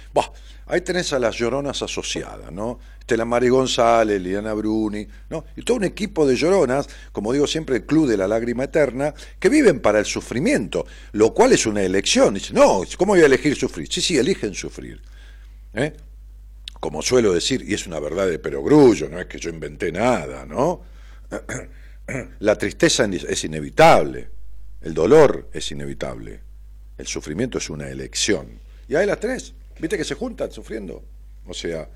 ahí 0.66 0.80
tenés 0.80 1.12
a 1.12 1.18
las 1.18 1.36
lloronas 1.36 1.82
asociadas, 1.82 2.50
¿no? 2.52 2.78
Estela 2.98 3.24
Mari 3.24 3.48
González, 3.48 4.22
Liliana 4.22 4.54
Bruni, 4.54 5.06
¿no? 5.28 5.44
Y 5.56 5.62
todo 5.62 5.76
un 5.78 5.84
equipo 5.84 6.26
de 6.26 6.36
lloronas, 6.36 6.88
como 7.10 7.32
digo 7.32 7.46
siempre, 7.46 7.76
el 7.76 7.84
Club 7.84 8.08
de 8.08 8.16
la 8.16 8.28
Lágrima 8.28 8.64
Eterna, 8.64 9.12
que 9.38 9.48
viven 9.48 9.80
para 9.80 9.98
el 9.98 10.06
sufrimiento, 10.06 10.86
lo 11.12 11.34
cual 11.34 11.52
es 11.52 11.66
una 11.66 11.82
elección. 11.82 12.34
Dice, 12.34 12.54
no, 12.54 12.82
¿cómo 12.96 13.12
voy 13.12 13.22
a 13.22 13.26
elegir 13.26 13.56
sufrir? 13.56 13.88
Sí, 13.90 14.00
sí, 14.00 14.16
eligen 14.16 14.54
sufrir. 14.54 15.02
¿Eh? 15.74 15.92
Como 16.82 17.00
suelo 17.00 17.32
decir, 17.32 17.64
y 17.64 17.74
es 17.74 17.86
una 17.86 18.00
verdad 18.00 18.26
de 18.26 18.40
perogrullo, 18.40 19.08
no 19.08 19.20
es 19.20 19.26
que 19.26 19.38
yo 19.38 19.50
inventé 19.50 19.92
nada, 19.92 20.44
¿no? 20.44 20.82
La 22.40 22.58
tristeza 22.58 23.04
es 23.04 23.44
inevitable, 23.44 24.28
el 24.80 24.92
dolor 24.92 25.48
es 25.52 25.70
inevitable, 25.70 26.40
el 26.98 27.06
sufrimiento 27.06 27.58
es 27.58 27.70
una 27.70 27.88
elección. 27.88 28.58
Y 28.88 28.96
hay 28.96 29.06
las 29.06 29.20
tres, 29.20 29.54
¿viste 29.78 29.96
que 29.96 30.02
se 30.02 30.16
juntan 30.16 30.50
sufriendo? 30.50 31.04
O 31.46 31.54
sea, 31.54 31.88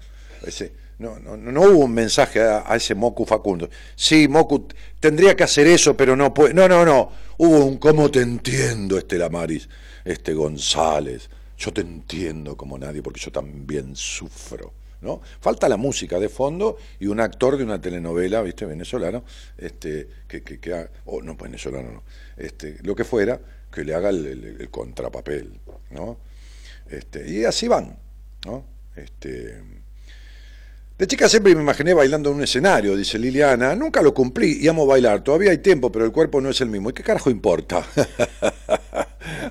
ese, 0.46 0.72
no, 1.00 1.18
no, 1.18 1.36
no, 1.36 1.62
hubo 1.62 1.86
un 1.86 1.92
mensaje 1.92 2.40
a, 2.40 2.76
ese 2.76 2.94
Moku 2.94 3.26
Facundo. 3.26 3.68
Sí, 3.96 4.28
Moku 4.28 4.68
tendría 5.00 5.34
que 5.34 5.42
hacer 5.42 5.66
eso, 5.66 5.96
pero 5.96 6.14
no 6.14 6.32
puede. 6.32 6.54
No, 6.54 6.68
no, 6.68 6.84
no. 6.84 7.10
Hubo 7.38 7.64
un 7.64 7.78
cómo 7.78 8.08
te 8.08 8.20
entiendo, 8.20 8.96
este 8.98 9.18
Lamaris, 9.18 9.68
este 10.04 10.32
González. 10.32 11.28
Yo 11.56 11.72
te 11.72 11.80
entiendo 11.80 12.56
como 12.56 12.78
nadie 12.78 13.02
porque 13.02 13.20
yo 13.20 13.30
también 13.30 13.96
sufro. 13.96 14.72
¿no? 15.00 15.20
Falta 15.40 15.68
la 15.68 15.76
música 15.76 16.18
de 16.18 16.28
fondo 16.28 16.78
y 16.98 17.06
un 17.06 17.20
actor 17.20 17.56
de 17.56 17.64
una 17.64 17.80
telenovela, 17.80 18.42
¿viste? 18.42 18.64
venezolano, 18.64 19.24
este, 19.58 20.08
que, 20.26 20.42
que, 20.42 20.58
que 20.58 20.88
o 21.04 21.22
no 21.22 21.36
venezolano, 21.36 21.92
no, 21.92 22.02
este, 22.36 22.78
lo 22.82 22.94
que 22.96 23.04
fuera, 23.04 23.38
que 23.70 23.84
le 23.84 23.94
haga 23.94 24.08
el, 24.08 24.68
contrapapel, 24.70 25.60
¿no? 25.90 26.18
Este, 26.88 27.30
y 27.30 27.44
así 27.44 27.68
van, 27.68 27.98
¿no? 28.46 28.64
Este, 28.96 29.60
de 30.98 31.06
chica 31.06 31.28
siempre 31.28 31.54
me 31.54 31.60
imaginé 31.60 31.92
bailando 31.92 32.30
en 32.30 32.36
un 32.36 32.42
escenario, 32.42 32.96
dice 32.96 33.18
Liliana. 33.18 33.74
Nunca 33.74 34.00
lo 34.00 34.14
cumplí 34.14 34.60
y 34.62 34.68
amo 34.68 34.86
bailar. 34.86 35.22
Todavía 35.22 35.50
hay 35.50 35.58
tiempo, 35.58 35.92
pero 35.92 36.06
el 36.06 36.12
cuerpo 36.12 36.40
no 36.40 36.48
es 36.48 36.58
el 36.62 36.70
mismo. 36.70 36.88
¿Y 36.88 36.94
qué 36.94 37.02
carajo 37.02 37.28
importa? 37.28 37.84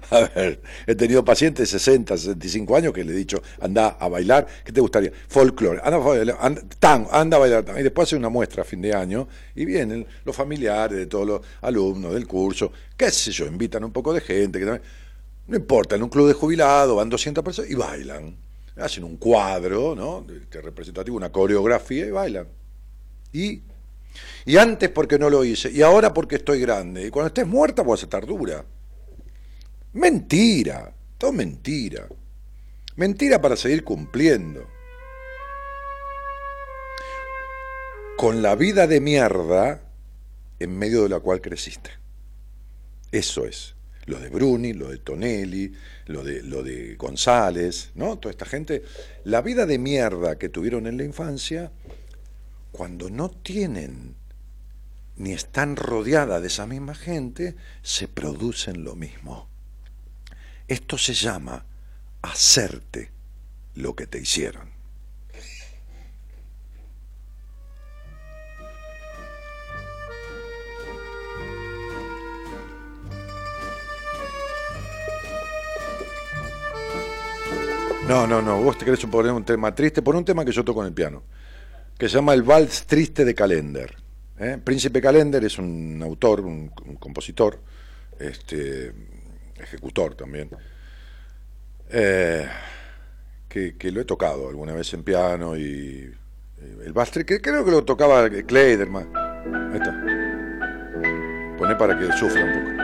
a 0.10 0.22
ver, 0.36 0.62
he 0.88 0.96
tenido 0.96 1.24
pacientes 1.24 1.72
de 1.72 1.80
60, 1.80 2.18
65 2.18 2.76
años 2.76 2.94
que 2.94 3.04
le 3.04 3.14
he 3.14 3.16
dicho, 3.16 3.42
anda 3.60 3.98
a 4.00 4.08
bailar. 4.08 4.48
¿Qué 4.64 4.72
te 4.72 4.82
gustaría? 4.82 5.12
Folklore. 5.28 5.82
Anda, 5.84 6.38
anda, 6.40 7.08
anda 7.12 7.38
a 7.38 7.40
bailar. 7.40 7.66
Y 7.78 7.84
después 7.84 8.08
hace 8.10 8.16
una 8.16 8.30
muestra 8.30 8.64
a 8.64 8.66
fin 8.66 8.82
de 8.82 8.94
año 8.94 9.28
y 9.56 9.66
vienen 9.66 10.06
los 10.24 10.36
familiares 10.36 10.98
de 10.98 11.06
todos 11.08 11.28
los 11.28 11.42
alumnos 11.62 12.14
del 12.14 12.28
curso. 12.28 12.72
¿Qué 12.96 13.12
sé 13.12 13.32
yo? 13.32 13.46
Invitan 13.46 13.84
un 13.84 13.92
poco 13.92 14.14
de 14.14 14.22
gente. 14.22 14.60
Que 14.60 14.66
no 14.66 15.56
importa, 15.56 15.96
en 15.96 16.04
un 16.04 16.10
club 16.10 16.28
de 16.28 16.34
jubilados 16.34 16.96
van 16.96 17.10
200 17.10 17.44
personas 17.44 17.70
y 17.70 17.76
bailan 17.76 18.46
hacen 18.78 19.04
un 19.04 19.18
cuadro, 19.18 19.96
¿no? 19.96 20.26
Que 20.50 20.62
representativo, 20.62 21.18
una 21.18 21.32
coreografía 21.32 22.06
y 22.06 22.12
bailan. 22.12 22.48
Y, 23.32 23.62
y 24.46 24.58
antes 24.58 24.90
porque 24.90 25.18
no 25.18 25.30
lo 25.30 25.44
hice, 25.44 25.72
y 25.72 25.82
ahora 25.82 26.14
porque 26.14 26.36
estoy 26.36 26.60
grande, 26.60 27.08
y 27.08 27.10
cuando 27.10 27.28
estés 27.28 27.48
muerta 27.48 27.84
vas 27.84 28.02
a 28.02 28.06
estar 28.06 28.26
dura. 28.26 28.66
Mentira, 29.96 30.94
todo 31.18 31.32
mentira. 31.32 32.06
Mentira 32.98 33.40
para 33.40 33.56
seguir 33.56 33.86
cumpliendo. 33.86 34.68
Con 38.18 38.42
la 38.42 38.56
vida 38.56 38.88
de 38.88 39.00
mierda 39.00 39.82
en 40.60 40.78
medio 40.78 41.04
de 41.04 41.10
la 41.10 41.22
cual 41.22 41.40
creciste. 41.40 41.92
Eso 43.10 43.46
es 43.46 43.76
lo 44.06 44.20
de 44.20 44.28
Bruni, 44.28 44.74
lo 44.74 44.90
de 44.90 44.98
Tonelli, 44.98 45.74
lo 46.08 46.26
de, 46.26 46.44
lo 46.44 46.62
de 46.62 46.96
González, 46.96 47.92
¿no? 47.96 48.20
Toda 48.20 48.32
esta 48.32 48.46
gente, 48.46 48.84
la 49.24 49.42
vida 49.42 49.66
de 49.66 49.80
mierda 49.80 50.38
que 50.38 50.50
tuvieron 50.50 50.88
en 50.88 50.98
la 50.98 51.06
infancia, 51.06 51.72
cuando 52.74 53.10
no 53.10 53.32
tienen 53.32 54.16
ni 55.16 55.32
están 55.32 55.78
rodeadas 55.78 56.42
de 56.42 56.48
esa 56.48 56.68
misma 56.68 56.96
gente, 56.96 57.56
se 57.82 58.10
producen 58.10 58.84
lo 58.84 58.98
mismo. 58.98 59.55
Esto 60.68 60.98
se 60.98 61.14
llama 61.14 61.64
hacerte 62.22 63.12
lo 63.76 63.96
que 63.96 64.08
te 64.08 64.20
hicieron. 64.20 64.76
No, 78.08 78.28
no, 78.28 78.40
no, 78.40 78.62
vos 78.62 78.78
te 78.78 78.86
querés 78.86 79.04
poner 79.08 79.32
un 79.32 79.44
tema 79.44 79.74
triste, 79.74 80.04
por 80.04 80.16
un 80.16 80.24
tema 80.24 80.46
que 80.46 80.52
yo 80.52 80.64
toco 80.64 80.82
en 80.82 80.90
el 80.90 80.94
piano, 80.94 81.24
que 81.98 82.08
se 82.08 82.16
llama 82.16 82.36
El 82.36 82.44
Vals 82.44 82.86
Triste 82.86 83.26
de 83.26 83.34
Calender. 83.34 83.96
¿eh? 84.38 84.60
Príncipe 84.64 85.02
Calender 85.02 85.44
es 85.44 85.58
un 85.58 86.00
autor, 86.04 86.42
un, 86.42 86.70
compositor, 87.00 87.60
este, 88.20 88.94
ejecutor 89.58 90.16
también, 90.16 90.50
eh, 91.90 92.48
que, 93.48 93.92
lo 93.92 94.02
he 94.02 94.06
tocado 94.06 94.50
alguna 94.50 94.74
vez 94.74 94.94
en 94.94 95.04
piano 95.04 95.56
y 95.56 96.14
eh, 96.60 96.78
el 96.86 96.94
Vals 96.94 97.12
Triste, 97.12 97.36
que 97.36 97.42
creo 97.42 97.64
que 97.64 97.72
lo 97.72 97.86
tocaba 97.86 98.30
Kleiderman. 98.30 99.12
Ahí 99.16 99.78
está. 99.78 99.92
Pone 101.58 101.76
para 101.76 101.98
que 101.98 102.12
sufra 102.18 102.44
un 102.44 102.54
poco. 102.54 102.75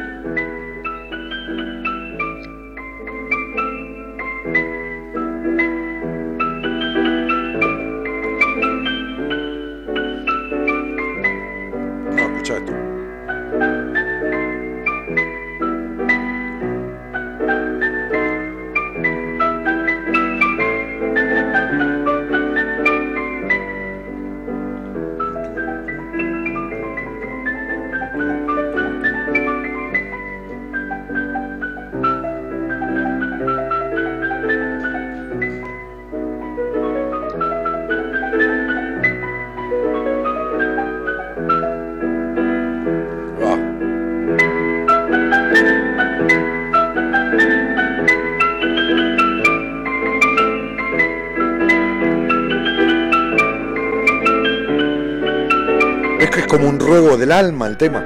Del 57.21 57.31
alma 57.31 57.67
el 57.67 57.77
tema. 57.77 58.03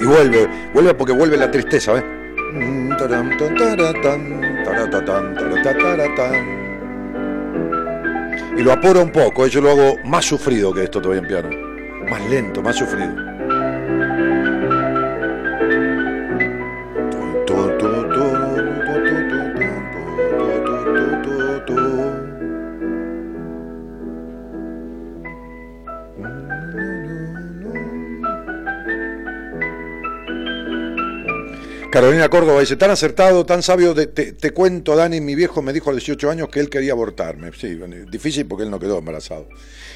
Y 0.00 0.04
vuelve, 0.04 0.48
vuelve 0.74 0.94
porque 0.94 1.12
vuelve 1.12 1.36
la 1.36 1.48
tristeza, 1.48 1.92
¿ves? 1.92 2.04
Y 8.56 8.62
lo 8.62 8.72
apuro 8.72 9.02
un 9.02 9.12
poco, 9.12 9.46
yo 9.46 9.60
lo 9.60 9.70
hago 9.70 9.96
más 10.04 10.24
sufrido 10.24 10.74
que 10.74 10.82
esto 10.82 11.00
todavía 11.00 11.22
en 11.22 11.28
piano. 11.28 11.50
Más 12.10 12.28
lento, 12.28 12.62
más 12.62 12.74
sufrido. 12.74 13.27
Carolina 31.98 32.28
Córdoba 32.28 32.60
dice, 32.60 32.76
tan 32.76 32.92
acertado, 32.92 33.44
tan 33.44 33.60
sabio, 33.60 33.92
te, 33.92 34.50
cuento, 34.52 34.94
Dani, 34.94 35.20
mi 35.20 35.34
viejo 35.34 35.62
me 35.62 35.72
dijo 35.72 35.90
a 35.90 35.92
los 35.92 36.04
18 36.04 36.30
años 36.30 36.48
que 36.48 36.60
él 36.60 36.70
quería 36.70 36.92
abortarme. 36.92 37.50
Sí, 37.58 37.76
difícil 38.08 38.46
porque 38.46 38.62
él 38.62 38.70
no 38.70 38.78
quedó 38.78 38.98
embarazado. 38.98 39.48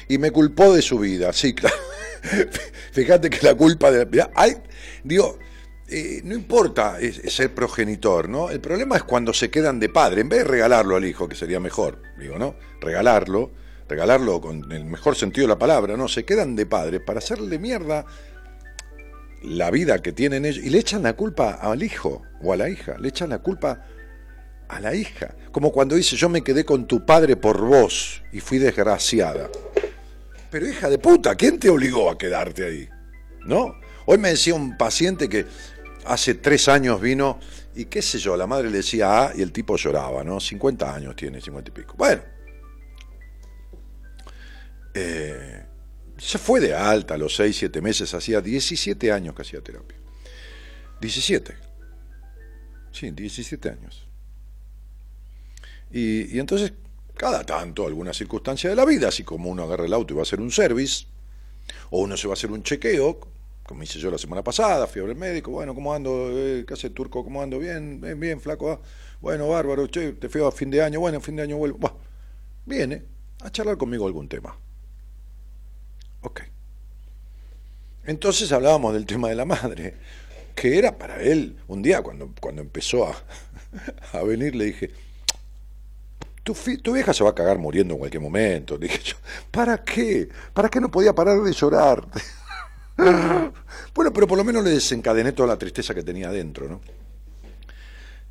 Y 0.09 0.17
me 0.17 0.31
culpó 0.31 0.73
de 0.73 0.81
su 0.81 0.99
vida, 0.99 1.31
sí, 1.31 1.55
claro. 1.55 1.77
Fíjate 2.91 3.29
que 3.29 3.45
la 3.45 3.55
culpa 3.55 3.89
de... 3.89 4.05
Ay, 4.35 4.57
digo, 5.05 5.39
eh, 5.87 6.19
no 6.25 6.35
importa 6.35 6.97
ser 7.29 7.55
progenitor, 7.55 8.27
¿no? 8.27 8.49
El 8.49 8.59
problema 8.59 8.97
es 8.97 9.03
cuando 9.03 9.31
se 9.31 9.49
quedan 9.49 9.79
de 9.79 9.87
padre, 9.87 10.19
en 10.19 10.27
vez 10.27 10.39
de 10.39 10.43
regalarlo 10.43 10.97
al 10.97 11.05
hijo, 11.05 11.29
que 11.29 11.35
sería 11.35 11.61
mejor, 11.61 12.01
digo, 12.19 12.37
¿no? 12.37 12.55
Regalarlo, 12.81 13.49
regalarlo 13.87 14.41
con 14.41 14.69
el 14.73 14.83
mejor 14.83 15.15
sentido 15.15 15.47
de 15.47 15.53
la 15.53 15.57
palabra, 15.57 15.95
¿no? 15.95 16.09
Se 16.09 16.25
quedan 16.25 16.57
de 16.57 16.65
padre 16.65 16.99
para 16.99 17.19
hacerle 17.19 17.59
mierda 17.59 18.05
la 19.43 19.69
vida 19.71 20.01
que 20.01 20.11
tienen 20.11 20.45
ellos 20.45 20.63
y 20.63 20.69
le 20.69 20.79
echan 20.79 21.03
la 21.03 21.13
culpa 21.13 21.53
al 21.61 21.83
hijo 21.83 22.23
o 22.41 22.53
a 22.53 22.57
la 22.57 22.69
hija, 22.69 22.97
le 22.97 23.09
echan 23.09 23.29
la 23.29 23.39
culpa 23.39 23.85
a 24.67 24.79
la 24.79 24.95
hija, 24.95 25.35
como 25.51 25.71
cuando 25.71 25.95
dice 25.95 26.15
yo 26.15 26.29
me 26.29 26.43
quedé 26.43 26.65
con 26.65 26.87
tu 26.87 27.05
padre 27.05 27.35
por 27.35 27.61
vos 27.61 28.23
y 28.31 28.39
fui 28.39 28.57
desgraciada. 28.57 29.49
Pero 30.49 30.67
hija 30.67 30.89
de 30.89 30.97
puta, 30.97 31.35
¿quién 31.35 31.59
te 31.59 31.69
obligó 31.69 32.09
a 32.09 32.17
quedarte 32.17 32.65
ahí? 32.65 32.89
¿No? 33.45 33.75
Hoy 34.05 34.17
me 34.17 34.29
decía 34.29 34.53
un 34.53 34.77
paciente 34.77 35.27
que 35.27 35.45
hace 36.05 36.35
tres 36.35 36.67
años 36.67 37.01
vino 37.01 37.39
y 37.75 37.85
qué 37.85 38.01
sé 38.01 38.19
yo, 38.19 38.37
la 38.37 38.47
madre 38.47 38.69
le 38.69 38.77
decía 38.77 39.25
A 39.25 39.35
y 39.35 39.41
el 39.41 39.51
tipo 39.51 39.75
lloraba, 39.77 40.23
¿no? 40.23 40.39
50 40.39 40.93
años 40.93 41.15
tiene, 41.15 41.41
50 41.41 41.69
y 41.69 41.73
pico. 41.73 41.95
Bueno. 41.97 42.21
Eh, 44.93 45.65
se 46.17 46.37
fue 46.37 46.59
de 46.59 46.73
alta 46.73 47.15
a 47.15 47.17
los 47.17 47.35
6, 47.35 47.55
7 47.55 47.81
meses, 47.81 48.13
hacía 48.13 48.41
17 48.41 49.11
años 49.11 49.35
que 49.35 49.41
hacía 49.41 49.61
terapia. 49.61 49.97
17. 51.01 51.55
Sí, 52.91 53.11
17 53.11 53.69
años. 53.69 54.07
Y, 55.91 56.39
entonces, 56.39 56.73
cada 57.15 57.43
tanto, 57.43 57.85
alguna 57.85 58.13
circunstancia 58.13 58.69
de 58.69 58.75
la 58.75 58.85
vida, 58.85 59.09
así 59.09 59.23
como 59.23 59.49
uno 59.49 59.63
agarra 59.63 59.85
el 59.85 59.93
auto 59.93 60.13
y 60.13 60.15
va 60.15 60.21
a 60.21 60.23
hacer 60.23 60.39
un 60.39 60.51
service, 60.51 61.05
o 61.89 62.01
uno 62.01 62.17
se 62.17 62.27
va 62.27 62.33
a 62.33 62.35
hacer 62.35 62.51
un 62.51 62.63
chequeo, 62.63 63.19
como 63.63 63.83
hice 63.83 63.99
yo 63.99 64.11
la 64.11 64.17
semana 64.17 64.43
pasada, 64.43 64.87
fui 64.87 65.01
a 65.01 65.05
el 65.05 65.15
médico, 65.15 65.51
bueno, 65.51 65.73
¿cómo 65.73 65.93
ando? 65.93 66.29
Eh, 66.31 66.65
¿Qué 66.67 66.73
hace 66.73 66.89
Turco? 66.89 67.23
¿Cómo 67.23 67.41
ando? 67.41 67.59
Bien, 67.59 68.01
bien, 68.01 68.19
bien 68.19 68.41
flaco. 68.41 68.71
Ah. 68.71 68.79
Bueno, 69.21 69.47
bárbaro, 69.47 69.87
che, 69.87 70.13
te 70.13 70.27
fui 70.29 70.41
a 70.41 70.51
fin 70.51 70.69
de 70.69 70.81
año, 70.81 70.99
bueno, 70.99 71.21
fin 71.21 71.35
de 71.35 71.43
año 71.43 71.57
vuelvo. 71.57 71.99
viene 72.65 73.03
a 73.41 73.49
charlar 73.51 73.77
conmigo 73.77 74.05
algún 74.05 74.27
tema. 74.27 74.57
Ok. 76.23 76.41
Entonces 78.05 78.51
hablábamos 78.51 78.93
del 78.93 79.05
tema 79.05 79.29
de 79.29 79.35
la 79.35 79.45
madre, 79.45 79.95
que 80.55 80.77
era 80.77 80.97
para 80.97 81.21
él, 81.21 81.57
un 81.67 81.81
día 81.81 82.01
cuando, 82.01 82.33
cuando 82.39 82.61
empezó 82.61 83.07
a, 83.07 83.15
a 84.17 84.23
venir, 84.23 84.55
le 84.55 84.65
dije, 84.65 84.91
tu, 86.43 86.93
vieja 86.93 87.13
se 87.13 87.23
va 87.23 87.29
a 87.29 87.35
cagar 87.35 87.57
muriendo 87.57 87.93
en 87.93 87.99
cualquier 87.99 88.21
momento. 88.21 88.77
Dije 88.77 88.99
yo, 89.03 89.15
¿para 89.49 89.83
qué? 89.83 90.29
¿Para 90.53 90.69
qué 90.69 90.81
no 90.81 90.91
podía 90.91 91.13
parar 91.13 91.41
de 91.41 91.53
llorar? 91.53 92.05
bueno, 92.97 94.13
pero 94.13 94.27
por 94.27 94.37
lo 94.37 94.43
menos 94.43 94.63
le 94.63 94.71
desencadené 94.71 95.31
toda 95.31 95.47
la 95.47 95.57
tristeza 95.57 95.95
que 95.95 96.03
tenía 96.03 96.29
adentro, 96.29 96.67
¿no? 96.67 96.81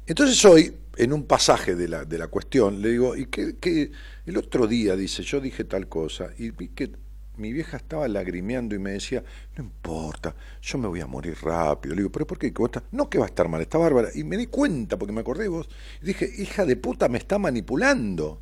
Entonces 0.07 0.45
hoy, 0.45 0.77
en 0.97 1.13
un 1.13 1.25
pasaje 1.25 1.75
de 1.75 1.89
la, 1.89 2.05
de 2.05 2.19
la 2.19 2.27
cuestión, 2.27 2.83
le 2.83 2.91
digo, 2.91 3.17
y 3.17 3.27
que, 3.27 3.93
el 4.27 4.37
otro 4.37 4.67
día, 4.67 4.95
dice, 4.95 5.23
yo 5.23 5.41
dije 5.41 5.65
tal 5.65 5.89
cosa, 5.89 6.31
y 6.39 6.51
vi 6.51 6.69
que 6.69 6.91
mi 7.37 7.53
vieja 7.53 7.79
estaba 7.79 8.07
lagrimeando 8.09 8.75
y 8.75 8.79
me 8.79 8.93
decía, 8.93 9.25
no 9.57 9.65
importa, 9.65 10.35
yo 10.61 10.79
me 10.79 10.89
voy 10.89 11.01
a 11.01 11.07
morir 11.07 11.37
rápido. 11.43 11.95
Le 11.95 12.03
digo, 12.03 12.13
¿pero 12.13 12.27
por 12.27 12.39
qué? 12.39 12.53
No, 12.91 13.09
que 13.09 13.19
va 13.19 13.25
a 13.25 13.29
estar 13.29 13.49
mal, 13.49 13.61
está 13.61 13.79
bárbara. 13.79 14.09
Y 14.15 14.25
me 14.25 14.37
di 14.37 14.47
cuenta, 14.47 14.99
porque 14.99 15.13
me 15.13 15.21
acordé 15.21 15.45
de 15.45 15.49
vos, 15.49 15.69
y 16.03 16.07
dije, 16.07 16.31
hija 16.39 16.65
de 16.67 16.77
puta, 16.77 17.09
me 17.09 17.19
está 17.19 17.39
manipulando. 17.39 18.41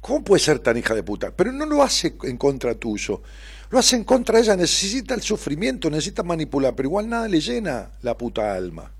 ¿Cómo 0.00 0.24
puede 0.24 0.40
ser 0.40 0.58
tan 0.58 0.76
hija 0.76 0.94
de 0.94 1.02
puta? 1.02 1.30
Pero 1.30 1.52
no 1.52 1.66
lo 1.66 1.82
hace 1.82 2.16
en 2.24 2.36
contra 2.36 2.74
tuyo, 2.74 3.22
lo 3.70 3.78
hace 3.78 3.96
en 3.96 4.04
contra 4.04 4.36
de 4.36 4.44
ella, 4.44 4.56
necesita 4.56 5.14
el 5.14 5.22
sufrimiento, 5.22 5.88
necesita 5.88 6.22
manipular, 6.22 6.74
pero 6.74 6.88
igual 6.88 7.08
nada 7.08 7.28
le 7.28 7.40
llena 7.40 7.90
la 8.02 8.18
puta 8.18 8.52
alma. 8.52 8.90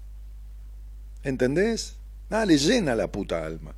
¿Entendés? 1.25 1.97
Nada 2.31 2.47
le 2.47 2.57
llena 2.57 2.95
la 2.95 3.09
puta 3.11 3.45
alma. 3.45 3.75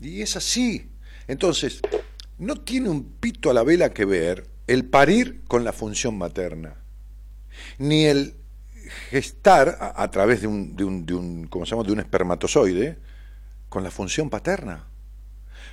Y 0.00 0.22
es 0.22 0.36
así. 0.36 0.86
Entonces, 1.26 1.80
no 2.40 2.56
tiene 2.56 2.88
un 2.88 3.04
pito 3.04 3.50
a 3.50 3.54
la 3.54 3.62
vela 3.62 3.90
que 3.90 4.06
ver 4.06 4.48
el 4.66 4.86
parir 4.86 5.42
con 5.46 5.62
la 5.62 5.74
función 5.74 6.16
materna, 6.16 6.76
ni 7.78 8.06
el 8.06 8.34
gestar 9.10 9.76
a, 9.94 10.10
través 10.10 10.40
de 10.40 10.46
un, 10.46 10.74
de 10.74 10.84
un, 10.84 11.04
de 11.04 11.14
un, 11.14 11.46
¿cómo 11.48 11.66
se 11.66 11.72
llama? 11.72 11.84
de 11.84 11.92
un 11.92 12.00
espermatozoide 12.00 12.96
con 13.68 13.84
la 13.84 13.90
función 13.90 14.30
paterna. 14.30 14.86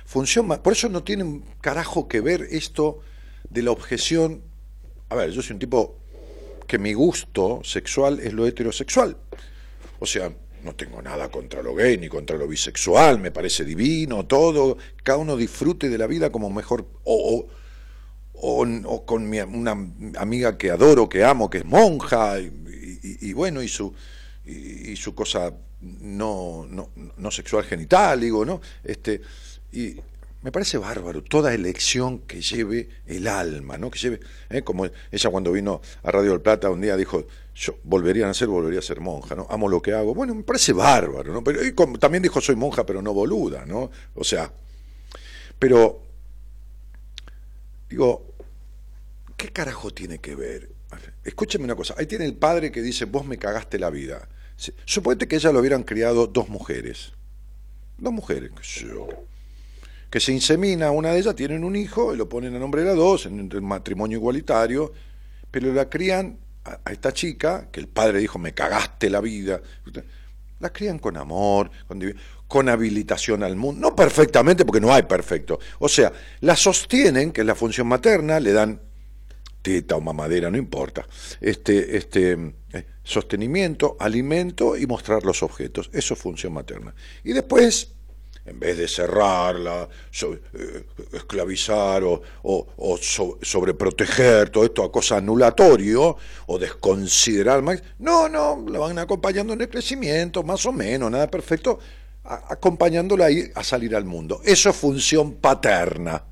Función, 0.04 0.46
por 0.62 0.74
eso 0.74 0.90
no 0.90 1.02
tiene 1.02 1.24
un 1.24 1.44
carajo 1.62 2.06
que 2.06 2.20
ver 2.20 2.46
esto 2.50 3.00
de 3.48 3.62
la 3.62 3.70
objeción. 3.70 4.42
A 5.08 5.14
ver, 5.14 5.30
yo 5.30 5.40
soy 5.40 5.54
un 5.54 5.60
tipo 5.60 5.98
que 6.66 6.78
mi 6.78 6.92
gusto 6.92 7.62
sexual 7.64 8.20
es 8.20 8.34
lo 8.34 8.46
heterosexual. 8.46 9.16
O 10.00 10.06
sea, 10.06 10.32
no 10.62 10.74
tengo 10.74 11.00
nada 11.02 11.30
contra 11.30 11.62
lo 11.62 11.74
gay 11.74 11.98
ni 11.98 12.08
contra 12.08 12.36
lo 12.36 12.46
bisexual, 12.46 13.18
me 13.18 13.30
parece 13.30 13.64
divino, 13.64 14.26
todo, 14.26 14.76
cada 15.02 15.18
uno 15.18 15.36
disfrute 15.36 15.88
de 15.88 15.98
la 15.98 16.06
vida 16.06 16.30
como 16.30 16.50
mejor, 16.50 16.86
o, 17.04 17.46
o, 18.34 19.04
con 19.04 19.32
una 19.32 19.72
amiga 20.16 20.56
que 20.56 20.70
adoro, 20.70 21.08
que 21.08 21.24
amo, 21.24 21.50
que 21.50 21.58
es 21.58 21.64
monja, 21.64 22.38
y, 22.40 23.32
bueno, 23.32 23.62
y 23.62 23.68
su, 23.68 23.92
y, 24.44 24.96
su 24.96 25.14
cosa 25.14 25.52
no, 25.80 26.66
no, 26.68 26.90
no, 27.16 27.30
sexual 27.30 27.64
genital, 27.64 28.20
digo, 28.20 28.44
¿no? 28.44 28.60
Este, 28.84 29.20
y 29.72 29.96
me 30.42 30.52
parece 30.52 30.78
bárbaro 30.78 31.22
toda 31.22 31.52
elección 31.52 32.20
que 32.20 32.40
lleve 32.40 32.88
el 33.06 33.26
alma, 33.26 33.76
¿no? 33.76 33.90
Que 33.90 33.98
lleve, 33.98 34.20
¿eh? 34.50 34.62
como 34.62 34.86
ella 35.10 35.30
cuando 35.30 35.52
vino 35.52 35.80
a 36.02 36.10
Radio 36.10 36.30
del 36.30 36.40
Plata 36.40 36.70
un 36.70 36.80
día 36.80 36.96
dijo, 36.96 37.26
yo 37.58 37.76
volvería 37.82 38.24
a 38.24 38.28
nacer, 38.28 38.46
volvería 38.46 38.78
a 38.78 38.82
ser 38.82 39.00
monja, 39.00 39.34
¿no? 39.34 39.46
Amo 39.50 39.68
lo 39.68 39.82
que 39.82 39.92
hago. 39.92 40.14
Bueno, 40.14 40.32
me 40.32 40.44
parece 40.44 40.72
bárbaro, 40.72 41.32
¿no? 41.32 41.42
Pero 41.42 41.60
también 41.98 42.22
dijo 42.22 42.40
soy 42.40 42.54
monja, 42.54 42.86
pero 42.86 43.02
no 43.02 43.12
boluda, 43.12 43.66
¿no? 43.66 43.90
O 44.14 44.22
sea, 44.22 44.52
pero 45.58 46.00
digo, 47.90 48.32
¿qué 49.36 49.48
carajo 49.48 49.90
tiene 49.92 50.20
que 50.20 50.36
ver? 50.36 50.70
Escúcheme 51.24 51.64
una 51.64 51.74
cosa, 51.74 51.96
ahí 51.98 52.06
tiene 52.06 52.26
el 52.26 52.34
padre 52.34 52.70
que 52.70 52.80
dice, 52.80 53.06
vos 53.06 53.26
me 53.26 53.38
cagaste 53.38 53.78
la 53.80 53.90
vida. 53.90 54.28
Suponete 54.84 55.26
que 55.26 55.36
ella 55.36 55.50
lo 55.50 55.58
hubieran 55.58 55.82
criado 55.82 56.28
dos 56.28 56.48
mujeres. 56.48 57.12
Dos 57.98 58.12
mujeres, 58.12 58.52
que 60.10 60.20
se 60.20 60.32
insemina 60.32 60.92
una 60.92 61.10
de 61.10 61.18
ellas, 61.18 61.34
tienen 61.34 61.64
un 61.64 61.74
hijo 61.74 62.14
y 62.14 62.16
lo 62.16 62.28
ponen 62.28 62.54
a 62.54 62.60
nombre 62.60 62.82
de 62.82 62.88
las 62.88 62.96
dos, 62.96 63.26
en 63.26 63.40
un 63.40 63.64
matrimonio 63.64 64.18
igualitario, 64.18 64.92
pero 65.50 65.72
la 65.72 65.90
crían 65.90 66.38
a, 66.84 66.92
esta 66.92 67.12
chica, 67.12 67.68
que 67.70 67.80
el 67.80 67.88
padre 67.88 68.18
dijo, 68.18 68.38
me 68.38 68.52
cagaste 68.54 69.10
la 69.10 69.20
vida, 69.20 69.60
la 70.60 70.70
crían 70.70 70.98
con 70.98 71.16
amor, 71.16 71.70
con, 72.46 72.68
habilitación 72.68 73.42
al 73.42 73.56
mundo, 73.56 73.88
no 73.88 73.96
perfectamente 73.96 74.64
porque 74.64 74.80
no 74.80 74.92
hay 74.92 75.02
perfecto, 75.02 75.58
o 75.78 75.88
sea, 75.88 76.12
la 76.40 76.56
sostienen, 76.56 77.32
que 77.32 77.42
es 77.42 77.46
la 77.46 77.54
función 77.54 77.86
materna, 77.86 78.40
le 78.40 78.52
dan 78.52 78.80
teta 79.62 79.96
o 79.96 80.00
mamadera, 80.00 80.50
no 80.50 80.56
importa, 80.56 81.06
este, 81.40 81.96
este, 81.96 82.54
eh, 82.72 82.86
sostenimiento, 83.02 83.96
alimento 83.98 84.76
y 84.76 84.86
mostrar 84.86 85.24
los 85.24 85.42
objetos, 85.42 85.90
eso 85.92 86.14
es 86.14 86.20
función 86.20 86.52
materna. 86.52 86.94
Y 87.24 87.32
después 87.32 87.92
en 88.48 88.58
vez 88.58 88.76
de 88.78 88.88
cerrarla, 88.88 89.88
eh, 90.22 90.84
esclavizar 91.12 92.02
o, 92.04 92.98
sobreproteger, 93.42 94.50
todo 94.50 94.64
esto 94.64 94.84
a 94.84 94.92
cosa 94.92 95.18
anulatorio 95.18 96.16
o 96.46 96.58
desconsiderar 96.58 97.62
más. 97.62 97.82
No, 97.98 98.28
no, 98.28 98.64
la 98.68 98.78
van 98.78 98.98
acompañando 98.98 99.52
en 99.52 99.60
el 99.60 99.68
crecimiento, 99.68 100.42
más 100.42 100.64
o 100.66 100.72
menos, 100.72 101.10
nada 101.10 101.30
perfecto, 101.30 101.78
acompañándola 102.24 103.26
ahí 103.26 103.50
a 103.54 103.62
salir 103.62 103.94
al 103.94 104.04
mundo. 104.04 104.40
Eso 104.44 104.70
es 104.70 104.76
función 104.76 105.34
paterna. 105.34 106.24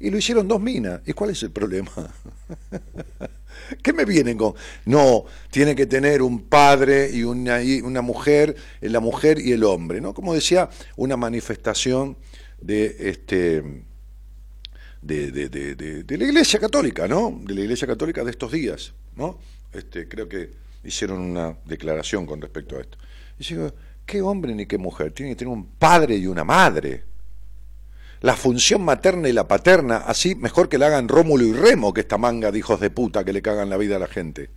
Y 0.00 0.10
lo 0.10 0.18
hicieron 0.18 0.46
dos 0.46 0.60
minas. 0.60 1.00
¿Y 1.06 1.12
cuál 1.12 1.30
es 1.30 1.42
el 1.42 1.50
problema? 1.50 1.90
¿Qué 3.82 3.92
me 3.92 4.04
vienen 4.04 4.36
con? 4.36 4.54
No, 4.86 5.24
tiene 5.50 5.74
que 5.74 5.86
tener 5.86 6.22
un 6.22 6.40
padre 6.42 7.10
y 7.12 7.22
una, 7.22 7.60
una 7.82 8.02
mujer, 8.02 8.56
eh, 8.80 8.88
la 8.88 9.00
mujer 9.00 9.38
y 9.38 9.52
el 9.52 9.64
hombre, 9.64 10.00
¿no? 10.00 10.14
Como 10.14 10.34
decía, 10.34 10.68
una 10.96 11.16
manifestación 11.16 12.16
de 12.60 12.96
este 12.98 13.84
de, 15.02 15.30
de, 15.30 15.48
de, 15.48 16.02
de, 16.02 16.18
la 16.18 16.24
Iglesia 16.24 16.58
Católica, 16.58 17.06
¿no? 17.06 17.40
De 17.44 17.54
la 17.54 17.60
Iglesia 17.60 17.86
Católica 17.86 18.24
de 18.24 18.30
estos 18.30 18.50
días, 18.50 18.94
¿no? 19.16 19.38
Este, 19.72 20.08
creo 20.08 20.28
que 20.28 20.50
hicieron 20.82 21.20
una 21.20 21.58
declaración 21.66 22.24
con 22.24 22.40
respecto 22.40 22.76
a 22.76 22.80
esto. 22.80 22.96
Y 23.38 23.44
digo, 23.44 23.72
¿qué 24.06 24.22
hombre 24.22 24.54
ni 24.54 24.66
qué 24.66 24.78
mujer? 24.78 25.12
Tiene 25.12 25.32
que 25.32 25.36
tener 25.36 25.52
un 25.52 25.66
padre 25.66 26.16
y 26.16 26.26
una 26.26 26.44
madre 26.44 27.04
la 28.24 28.34
función 28.34 28.82
materna 28.82 29.28
y 29.28 29.34
la 29.34 29.46
paterna, 29.46 29.98
así 29.98 30.34
mejor 30.34 30.70
que 30.70 30.78
la 30.78 30.86
hagan 30.86 31.08
Rómulo 31.08 31.44
y 31.44 31.52
Remo 31.52 31.92
que 31.92 32.00
esta 32.00 32.16
manga 32.16 32.50
de 32.50 32.58
hijos 32.58 32.80
de 32.80 32.88
puta 32.88 33.22
que 33.22 33.34
le 33.34 33.42
cagan 33.42 33.68
la 33.68 33.76
vida 33.76 33.96
a 33.96 33.98
la 33.98 34.06
gente. 34.06 34.48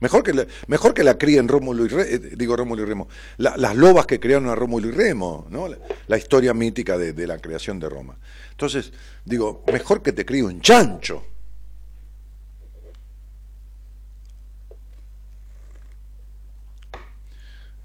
Mejor 0.00 0.22
que, 0.22 0.46
mejor 0.66 0.92
que 0.92 1.02
la 1.02 1.16
críen 1.16 1.48
Rómulo 1.48 1.86
y 1.86 1.88
Remo, 1.88 2.10
eh, 2.10 2.18
digo 2.36 2.54
Rómulo 2.54 2.82
y 2.82 2.84
Remo, 2.84 3.08
las 3.38 3.74
lobas 3.74 4.04
que 4.04 4.20
crearon 4.20 4.50
a 4.50 4.54
Rómulo 4.54 4.88
y 4.88 4.90
Remo, 4.90 5.46
¿no? 5.48 5.66
La, 6.08 6.18
historia 6.18 6.52
mítica 6.52 6.98
de, 6.98 7.14
de, 7.14 7.26
la 7.26 7.38
creación 7.38 7.80
de 7.80 7.88
Roma. 7.88 8.18
Entonces, 8.50 8.92
digo, 9.24 9.64
mejor 9.72 10.02
que 10.02 10.12
te 10.12 10.26
críe 10.26 10.42
un 10.42 10.60
chancho. 10.60 11.24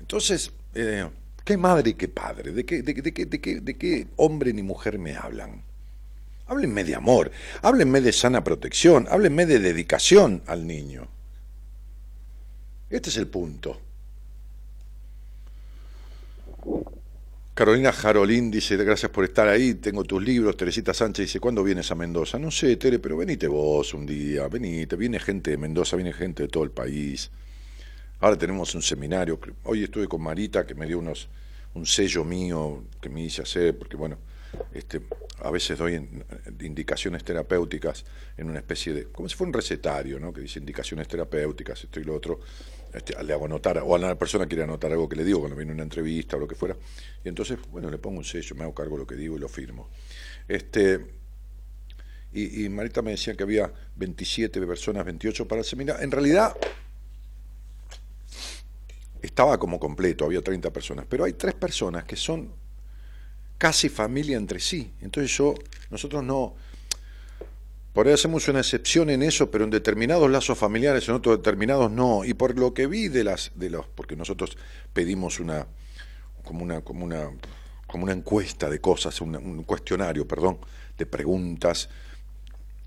Entonces, 0.02 0.52
eh, 0.76 1.10
¿Qué 1.44 1.58
madre 1.58 1.92
y 1.92 1.94
qué 1.96 2.08
padre? 2.08 2.52
¿De 2.52 2.66
qué, 2.66 2.82
de, 2.84 2.92
de 3.62 3.78
qué 3.78 4.08
hombre 4.18 4.54
ni 4.54 4.62
mujer 4.64 5.00
me 5.00 5.16
hablan? 5.16 5.64
Háblenme 6.48 6.84
de 6.84 6.96
amor, 6.96 7.32
háblenme 7.62 8.02
de 8.02 8.12
sana 8.12 8.44
protección, 8.44 9.08
háblenme 9.10 9.46
de 9.46 9.60
dedicación 9.60 10.44
al 10.48 10.68
niño. 10.68 11.08
Este 12.90 13.10
es 13.10 13.18
el 13.18 13.28
punto. 13.28 13.80
Carolina 17.54 17.92
Jarolín 17.92 18.50
dice, 18.50 18.76
gracias 18.78 19.12
por 19.12 19.24
estar 19.24 19.48
ahí, 19.48 19.76
tengo 19.76 20.04
tus 20.04 20.22
libros. 20.24 20.58
Teresita 20.58 20.94
Sánchez 20.94 21.28
dice, 21.28 21.40
¿cuándo 21.40 21.64
vienes 21.64 21.92
a 21.92 21.96
Mendoza? 21.96 22.40
No 22.40 22.50
sé, 22.50 22.76
Tere, 22.78 23.00
pero 23.00 23.18
venite 23.18 23.48
vos 23.48 23.94
un 23.94 24.06
día, 24.06 24.48
venite, 24.48 24.96
viene 24.96 25.20
gente 25.20 25.52
de 25.52 25.58
Mendoza, 25.58 25.96
viene 25.96 26.12
gente 26.12 26.44
de 26.44 26.50
todo 26.50 26.64
el 26.64 26.72
país. 26.72 27.30
Ahora 28.22 28.38
tenemos 28.38 28.76
un 28.76 28.84
seminario. 28.84 29.40
Hoy 29.64 29.84
estuve 29.84 30.08
con 30.08 30.22
Marita, 30.22 30.66
que 30.66 30.76
me 30.76 30.86
dio 30.86 31.00
unos 31.00 31.28
un 31.74 31.88
sello 31.88 32.24
mío 32.24 32.84
que 33.02 33.10
me 33.10 33.24
hice 33.24 33.42
hacer, 33.42 33.76
porque 33.76 33.98
bueno, 33.98 34.20
este, 34.74 35.02
a 35.42 35.50
veces 35.50 35.80
doy 35.80 36.08
indicaciones 36.60 37.24
terapéuticas 37.24 38.06
en 38.38 38.50
una 38.50 38.60
especie 38.60 38.94
de, 38.94 39.06
como 39.06 39.28
si 39.28 39.36
fuera 39.36 39.48
un 39.50 39.54
recetario, 39.54 40.20
¿no? 40.20 40.32
que 40.32 40.42
dice 40.42 40.60
indicaciones 40.60 41.08
terapéuticas, 41.08 41.84
esto 41.84 42.00
y 42.00 42.04
lo 42.04 42.14
otro, 42.14 42.42
este, 42.94 43.24
le 43.24 43.34
hago 43.34 43.46
anotar, 43.46 43.80
o 43.80 43.96
a 43.96 43.98
la 43.98 44.16
persona 44.20 44.46
quiere 44.46 44.66
anotar 44.66 44.92
algo 44.92 45.10
que 45.10 45.16
le 45.16 45.24
digo 45.24 45.40
cuando 45.40 45.56
viene 45.56 45.72
una 45.72 45.84
entrevista 45.84 46.36
o 46.38 46.40
lo 46.42 46.48
que 46.48 46.56
fuera, 46.56 46.76
y 47.24 47.30
entonces, 47.30 47.58
bueno, 47.72 47.90
le 47.90 47.98
pongo 47.98 48.20
un 48.20 48.26
sello, 48.26 48.56
me 48.56 48.64
hago 48.64 48.76
cargo 48.76 48.98
de 48.98 49.00
lo 49.00 49.08
que 49.08 49.16
digo 49.16 49.36
y 49.36 49.40
lo 49.40 49.48
firmo. 49.48 49.90
Este, 50.48 51.00
y, 52.34 52.70
Marita 52.70 53.02
me 53.02 53.12
decía 53.12 53.34
que 53.34 53.44
había 53.44 53.74
27 53.96 54.62
personas, 54.68 55.06
28 55.06 55.48
para 55.48 55.60
el 55.60 55.66
seminario. 55.66 56.02
En 56.02 56.12
realidad 56.12 56.56
estaba 59.22 59.58
como 59.58 59.80
completo, 59.80 60.26
había 60.26 60.42
30 60.42 60.72
personas, 60.72 61.06
pero 61.08 61.24
hay 61.24 61.34
tres 61.34 61.54
personas 61.54 62.04
que 62.06 62.16
son 62.16 62.52
casi 63.58 63.90
familia 63.90 64.38
entre 64.38 64.60
sí. 64.60 64.92
Entonces 65.02 65.36
yo, 65.38 65.54
nosotros 65.90 66.24
no, 66.24 66.56
por 67.94 68.08
ahí 68.08 68.14
hacemos 68.14 68.48
una 68.48 68.60
excepción 68.60 69.10
en 69.10 69.22
eso, 69.22 69.52
pero 69.52 69.66
en 69.66 69.70
determinados 69.70 70.30
lazos 70.32 70.58
familiares, 70.58 71.08
en 71.10 71.16
otros 71.16 71.38
determinados 71.38 71.92
no. 71.92 72.24
Y 72.26 72.34
por 72.34 72.58
lo 72.58 72.74
que 72.74 72.88
vi 72.88 73.08
de 73.08 73.24
las, 73.24 73.52
de 73.56 73.70
los, 73.70 73.86
porque 73.88 74.16
nosotros 74.16 74.58
pedimos 74.94 75.40
una, 75.40 75.68
como 76.44 76.64
una, 76.64 76.82
como 76.82 77.06
una, 77.06 77.30
como 77.88 78.06
una 78.06 78.14
encuesta 78.14 78.70
de 78.70 78.80
cosas, 78.80 79.20
un 79.22 79.64
cuestionario, 79.64 80.28
perdón, 80.28 80.58
de 80.98 81.06
preguntas 81.06 81.90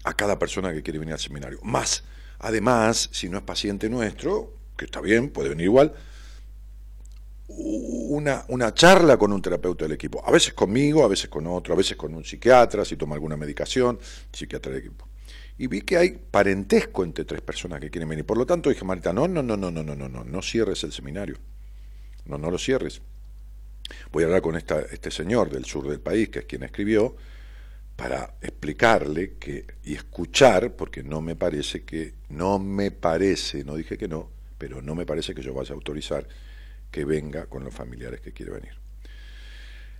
a 0.04 0.14
cada 0.14 0.38
persona 0.38 0.72
que 0.72 0.82
quiere 0.82 0.98
venir 0.98 1.14
al 1.14 1.20
seminario. 1.20 1.58
Más, 1.62 2.04
además, 2.38 3.08
si 3.12 3.28
no 3.28 3.38
es 3.38 3.44
paciente 3.44 3.88
nuestro, 3.88 4.52
que 4.76 4.84
está 4.84 5.00
bien, 5.00 5.30
puede 5.30 5.48
venir 5.48 5.64
igual, 5.64 5.94
una, 7.48 8.44
una 8.48 8.72
charla 8.72 9.16
con 9.16 9.32
un 9.32 9.42
terapeuta 9.42 9.84
del 9.84 9.92
equipo. 9.92 10.22
A 10.26 10.30
veces 10.30 10.54
conmigo, 10.54 11.04
a 11.04 11.08
veces 11.08 11.28
con 11.28 11.46
otro, 11.46 11.74
a 11.74 11.76
veces 11.76 11.96
con 11.96 12.14
un 12.14 12.24
psiquiatra, 12.24 12.84
si 12.84 12.96
toma 12.96 13.14
alguna 13.14 13.36
medicación, 13.36 13.98
psiquiatra 14.32 14.72
del 14.72 14.80
equipo. 14.80 15.08
Y 15.58 15.66
vi 15.68 15.82
que 15.82 15.96
hay 15.96 16.10
parentesco 16.10 17.04
entre 17.04 17.24
tres 17.24 17.40
personas 17.40 17.80
que 17.80 17.90
quieren 17.90 18.08
venir. 18.08 18.24
Por 18.24 18.38
lo 18.38 18.46
tanto 18.46 18.70
dije, 18.70 18.84
Marita, 18.84 19.12
no, 19.12 19.28
no, 19.28 19.42
no, 19.42 19.56
no, 19.56 19.70
no, 19.70 19.82
no, 19.82 19.94
no, 19.94 20.08
no, 20.08 20.24
no 20.24 20.42
cierres 20.42 20.82
el 20.84 20.92
seminario. 20.92 21.36
No, 22.24 22.38
no 22.38 22.50
lo 22.50 22.58
cierres. 22.58 23.02
Voy 24.10 24.24
a 24.24 24.26
hablar 24.26 24.42
con 24.42 24.56
esta, 24.56 24.80
este 24.80 25.10
señor 25.10 25.50
del 25.50 25.64
sur 25.64 25.88
del 25.88 26.00
país, 26.00 26.30
que 26.30 26.40
es 26.40 26.44
quien 26.46 26.62
escribió, 26.62 27.14
para 27.94 28.34
explicarle 28.40 29.34
que 29.34 29.66
y 29.84 29.94
escuchar, 29.94 30.74
porque 30.74 31.02
no 31.04 31.20
me 31.20 31.36
parece 31.36 31.84
que, 31.84 32.14
no 32.30 32.58
me 32.58 32.90
parece, 32.90 33.62
no 33.62 33.76
dije 33.76 33.96
que 33.96 34.08
no, 34.08 34.30
pero 34.58 34.82
no 34.82 34.94
me 34.94 35.06
parece 35.06 35.34
que 35.34 35.42
yo 35.42 35.54
vaya 35.54 35.72
a 35.72 35.74
autorizar 35.74 36.26
que 36.94 37.04
venga 37.04 37.46
con 37.46 37.64
los 37.64 37.74
familiares 37.74 38.20
que 38.20 38.30
quiere 38.30 38.52
venir. 38.52 38.72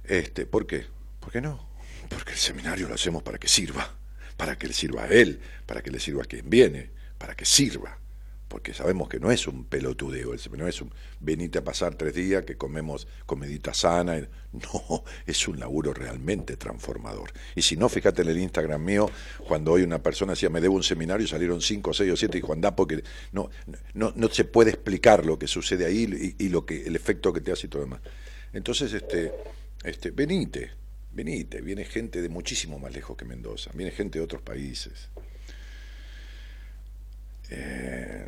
Este, 0.04 0.46
¿Por 0.46 0.64
qué? 0.64 0.86
¿Por 1.18 1.32
qué 1.32 1.40
no? 1.40 1.68
Porque 2.08 2.30
el 2.30 2.38
seminario 2.38 2.86
lo 2.86 2.94
hacemos 2.94 3.24
para 3.24 3.36
que 3.36 3.48
sirva, 3.48 3.96
para 4.36 4.56
que 4.56 4.68
le 4.68 4.74
sirva 4.74 5.02
a 5.02 5.08
él, 5.08 5.40
para 5.66 5.82
que 5.82 5.90
le 5.90 5.98
sirva 5.98 6.22
a 6.22 6.26
quien 6.26 6.48
viene, 6.48 6.90
para 7.18 7.34
que 7.34 7.44
sirva 7.44 7.98
porque 8.54 8.72
sabemos 8.72 9.08
que 9.08 9.18
no 9.18 9.32
es 9.32 9.48
un 9.48 9.64
pelotudeo, 9.64 10.32
no 10.56 10.68
es 10.68 10.80
un 10.80 10.92
venite 11.18 11.58
a 11.58 11.64
pasar 11.64 11.96
tres 11.96 12.14
días 12.14 12.44
que 12.44 12.56
comemos 12.56 13.08
comidita 13.26 13.74
sana, 13.74 14.16
no, 14.52 15.04
es 15.26 15.48
un 15.48 15.58
laburo 15.58 15.92
realmente 15.92 16.56
transformador. 16.56 17.32
Y 17.56 17.62
si 17.62 17.76
no, 17.76 17.88
fíjate 17.88 18.22
en 18.22 18.28
el 18.28 18.38
Instagram 18.38 18.80
mío, 18.80 19.10
cuando 19.48 19.72
hoy 19.72 19.82
una 19.82 20.00
persona 20.00 20.34
decía 20.34 20.50
me 20.50 20.60
debo 20.60 20.76
un 20.76 20.84
seminario, 20.84 21.26
salieron 21.26 21.60
cinco, 21.60 21.92
seis 21.92 22.12
o 22.12 22.16
siete, 22.16 22.38
y 22.38 22.42
Juan 22.42 22.60
porque 22.76 23.02
no, 23.32 23.50
no, 23.92 24.12
no 24.14 24.28
se 24.28 24.44
puede 24.44 24.70
explicar 24.70 25.26
lo 25.26 25.36
que 25.36 25.48
sucede 25.48 25.84
ahí 25.84 26.36
y, 26.38 26.48
lo 26.48 26.64
que, 26.64 26.86
el 26.86 26.94
efecto 26.94 27.32
que 27.32 27.40
te 27.40 27.50
hace 27.50 27.66
y 27.66 27.70
todo 27.70 27.82
demás. 27.82 28.02
Entonces, 28.52 28.92
este, 28.92 29.32
este, 29.82 30.12
venite, 30.12 30.70
venite, 31.10 31.60
viene 31.60 31.84
gente 31.84 32.22
de 32.22 32.28
muchísimo 32.28 32.78
más 32.78 32.92
lejos 32.92 33.16
que 33.16 33.24
Mendoza, 33.24 33.72
viene 33.74 33.90
gente 33.90 34.20
de 34.20 34.24
otros 34.24 34.42
países. 34.42 35.08
Eh, 37.56 38.26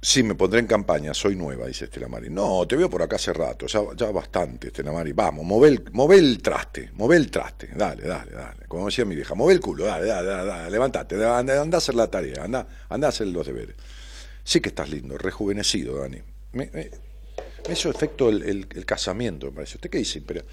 sí, 0.00 0.22
me 0.22 0.34
pondré 0.34 0.60
en 0.60 0.66
campaña, 0.66 1.14
soy 1.14 1.36
nueva, 1.36 1.66
dice 1.66 1.86
Estela 1.86 2.08
Mari. 2.08 2.30
No, 2.30 2.66
te 2.66 2.76
veo 2.76 2.90
por 2.90 3.02
acá 3.02 3.16
hace 3.16 3.32
rato, 3.32 3.66
ya, 3.66 4.10
bastante, 4.10 4.68
Estela 4.68 4.92
Mari. 4.92 5.12
Vamos, 5.12 5.44
move 5.44 5.68
el, 6.18 6.42
traste, 6.42 6.90
move 6.94 7.16
el 7.16 7.30
traste, 7.30 7.70
dale, 7.74 8.06
dale, 8.06 8.32
dale. 8.32 8.66
Como 8.66 8.86
decía 8.86 9.04
mi 9.04 9.14
vieja, 9.14 9.34
move 9.34 9.52
el 9.52 9.60
culo, 9.60 9.84
dale, 9.84 10.06
dale, 10.06 10.28
dale, 10.28 10.70
levantate, 10.70 11.24
anda, 11.24 11.60
a 11.60 11.76
hacer 11.76 11.94
la 11.94 12.08
tarea, 12.08 12.44
anda, 12.44 12.66
anda 12.88 13.08
a 13.08 13.10
hacer 13.10 13.28
los 13.28 13.46
deberes. 13.46 13.76
Sí 14.44 14.60
que 14.60 14.68
estás 14.70 14.88
lindo, 14.90 15.18
rejuvenecido, 15.18 15.98
Dani. 15.98 16.18
Me, 16.52 16.70
eso 17.68 17.90
efecto 17.90 18.30
el, 18.30 18.66
casamiento, 18.86 19.46
me 19.46 19.52
parece. 19.52 19.76
¿Usted 19.76 19.90
qué 19.90 19.98
dice, 19.98 20.18
Imperial? 20.18 20.46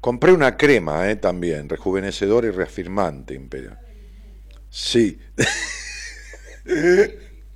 Compré 0.00 0.32
una 0.32 0.56
crema, 0.56 1.10
eh, 1.10 1.16
también, 1.16 1.68
rejuvenecedor 1.68 2.44
y 2.44 2.50
reafirmante, 2.50 3.34
Imperial. 3.34 3.78
Sí. 4.70 5.18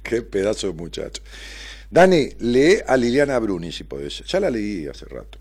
Qué 0.02 0.22
pedazo 0.22 0.66
de 0.66 0.72
muchacho. 0.74 1.22
Dani, 1.90 2.28
lee 2.40 2.78
a 2.86 2.96
Liliana 2.96 3.38
Bruni 3.38 3.70
si 3.72 3.84
podés. 3.84 4.24
Ya 4.26 4.40
la 4.40 4.50
leí 4.50 4.86
hace 4.86 5.06
rato. 5.06 5.38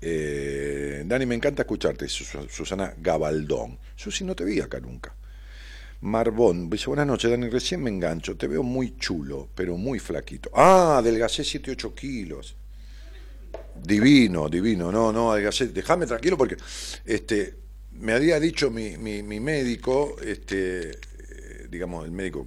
Eh, 0.00 1.02
Dani, 1.06 1.26
me 1.26 1.34
encanta 1.34 1.62
escucharte. 1.62 2.08
Susana 2.08 2.94
Gabaldón. 2.98 3.78
Susi, 3.94 4.24
no 4.24 4.34
te 4.34 4.44
vi 4.44 4.60
acá 4.60 4.80
nunca. 4.80 5.14
Marbón, 6.04 6.68
dice, 6.68 6.86
buenas 6.86 7.06
noches, 7.06 7.30
Dani, 7.30 7.48
recién 7.48 7.82
me 7.82 7.88
engancho, 7.88 8.36
te 8.36 8.46
veo 8.46 8.62
muy 8.62 8.98
chulo, 8.98 9.48
pero 9.54 9.78
muy 9.78 9.98
flaquito. 9.98 10.50
Ah, 10.52 10.98
adelgacé 10.98 11.42
7, 11.42 11.70
8 11.70 11.94
kilos. 11.94 12.54
Divino, 13.82 14.50
divino, 14.50 14.92
no, 14.92 15.12
no, 15.12 15.32
adelgacé, 15.32 15.68
déjame 15.68 16.06
tranquilo 16.06 16.36
porque 16.36 16.58
este, 17.06 17.54
me 17.94 18.12
había 18.12 18.40
dicho 18.40 18.70
mi, 18.70 18.96
mi, 18.96 19.40
médico, 19.40 20.16
este, 20.20 20.90
eh, 20.90 21.68
digamos, 21.70 22.04
el 22.04 22.10
médico, 22.10 22.46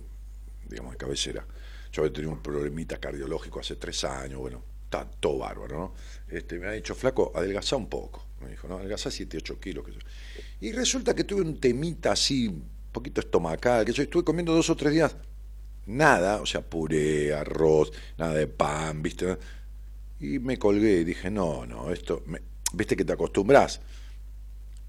digamos, 0.67 0.91
de 0.91 0.97
cabecera, 0.97 1.45
yo 1.91 2.01
había 2.01 2.13
tenido 2.13 2.33
un 2.33 2.41
problemita 2.41 2.97
cardiológico 2.97 3.59
hace 3.59 3.75
tres 3.75 4.03
años, 4.03 4.39
bueno, 4.39 4.63
está 4.83 5.05
todo 5.05 5.39
bárbaro, 5.39 5.77
¿no? 5.77 5.93
Este, 6.27 6.59
me 6.59 6.67
ha 6.67 6.71
dicho, 6.71 6.95
flaco, 6.95 7.31
adelgazá 7.35 7.75
un 7.75 7.87
poco, 7.87 8.25
me 8.41 8.49
dijo, 8.49 8.67
¿no? 8.67 8.77
Adelgazá 8.77 9.09
7, 9.09 9.37
8 9.37 9.59
kilos. 9.59 9.85
Y 10.59 10.71
resulta 10.71 11.15
que 11.15 11.23
tuve 11.23 11.41
un 11.41 11.59
temita 11.59 12.11
así, 12.11 12.47
un 12.47 12.67
poquito 12.91 13.21
estomacal, 13.21 13.85
que 13.85 13.93
yo 13.93 14.03
estuve 14.03 14.23
comiendo 14.23 14.53
dos 14.53 14.69
o 14.69 14.75
tres 14.75 14.93
días, 14.93 15.15
nada, 15.85 16.41
o 16.41 16.45
sea, 16.45 16.61
puré, 16.61 17.33
arroz, 17.33 17.91
nada 18.17 18.33
de 18.33 18.47
pan, 18.47 19.01
¿viste? 19.01 19.37
Y 20.19 20.39
me 20.39 20.57
colgué 20.57 21.01
y 21.01 21.03
dije, 21.03 21.31
no, 21.31 21.65
no, 21.65 21.91
esto, 21.91 22.23
viste 22.73 22.97
que 22.97 23.05
te 23.05 23.13
acostumbras 23.13 23.79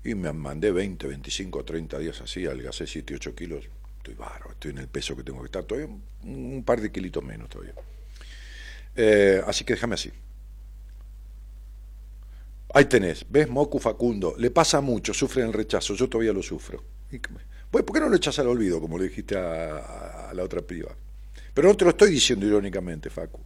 y 0.08 0.14
me 0.14 0.32
mandé 0.32 0.72
20, 0.72 1.06
25, 1.06 1.64
30 1.64 1.98
días 1.98 2.20
así, 2.20 2.46
adelgacé 2.46 2.86
7, 2.86 3.14
8 3.14 3.34
kilos. 3.34 3.68
Estoy 3.98 4.14
bárbaro, 4.14 4.52
estoy 4.52 4.70
en 4.70 4.78
el 4.78 4.88
peso 4.88 5.14
que 5.14 5.22
tengo 5.22 5.40
que 5.40 5.46
estar. 5.46 5.64
Todavía 5.64 5.94
un, 6.24 6.62
par 6.64 6.80
de 6.80 6.90
kilitos 6.90 7.22
menos 7.22 7.48
todavía. 7.48 7.74
Eh, 8.96 9.42
así 9.46 9.64
que 9.64 9.74
déjame 9.74 9.94
así. 9.94 10.10
Ahí 12.74 12.86
tenés, 12.86 13.24
¿ves? 13.28 13.48
Moku 13.48 13.78
Facundo. 13.78 14.34
Le 14.38 14.50
pasa 14.50 14.80
mucho, 14.80 15.12
sufre 15.12 15.42
el 15.42 15.52
rechazo. 15.52 15.94
Yo 15.94 16.08
todavía 16.08 16.32
lo 16.32 16.42
sufro. 16.42 16.82
Pues, 17.70 17.84
¿Por 17.84 17.94
qué 17.94 18.00
no 18.00 18.08
lo 18.08 18.16
echas 18.16 18.38
al 18.38 18.48
olvido, 18.48 18.80
como 18.80 18.98
le 18.98 19.08
dijiste 19.08 19.36
a, 19.36 20.28
a 20.30 20.34
la 20.34 20.42
otra 20.42 20.62
piba? 20.62 20.94
Pero 21.52 21.68
no 21.68 21.76
te 21.76 21.84
lo 21.84 21.90
estoy 21.90 22.10
diciendo 22.10 22.46
irónicamente, 22.46 23.10
Facu. 23.10 23.40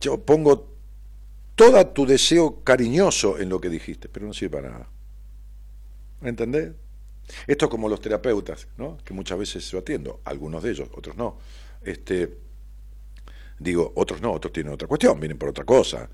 Yo 0.00 0.20
pongo 0.22 0.79
todo 1.60 1.86
tu 1.88 2.06
deseo 2.06 2.64
cariñoso 2.64 3.38
en 3.38 3.50
lo 3.50 3.60
que 3.60 3.68
dijiste, 3.68 4.08
pero 4.08 4.26
no 4.26 4.32
sirve 4.32 4.56
para 4.56 4.70
nada. 4.70 4.88
¿Me 6.22 6.30
entendés? 6.30 6.72
Esto 7.46 7.66
es 7.66 7.70
como 7.70 7.86
los 7.86 8.00
terapeutas, 8.00 8.66
¿no? 8.78 8.96
que 9.04 9.12
muchas 9.12 9.38
veces 9.38 9.70
yo 9.70 9.80
atiendo, 9.80 10.22
algunos 10.24 10.62
de 10.62 10.70
ellos, 10.70 10.88
otros 10.94 11.18
no. 11.18 11.36
Este, 11.82 12.34
digo, 13.58 13.92
otros 13.94 14.22
no, 14.22 14.32
otros 14.32 14.54
tienen 14.54 14.72
otra 14.72 14.88
cuestión, 14.88 15.20
vienen 15.20 15.36
por 15.36 15.50
otra 15.50 15.64
cosa. 15.64 16.08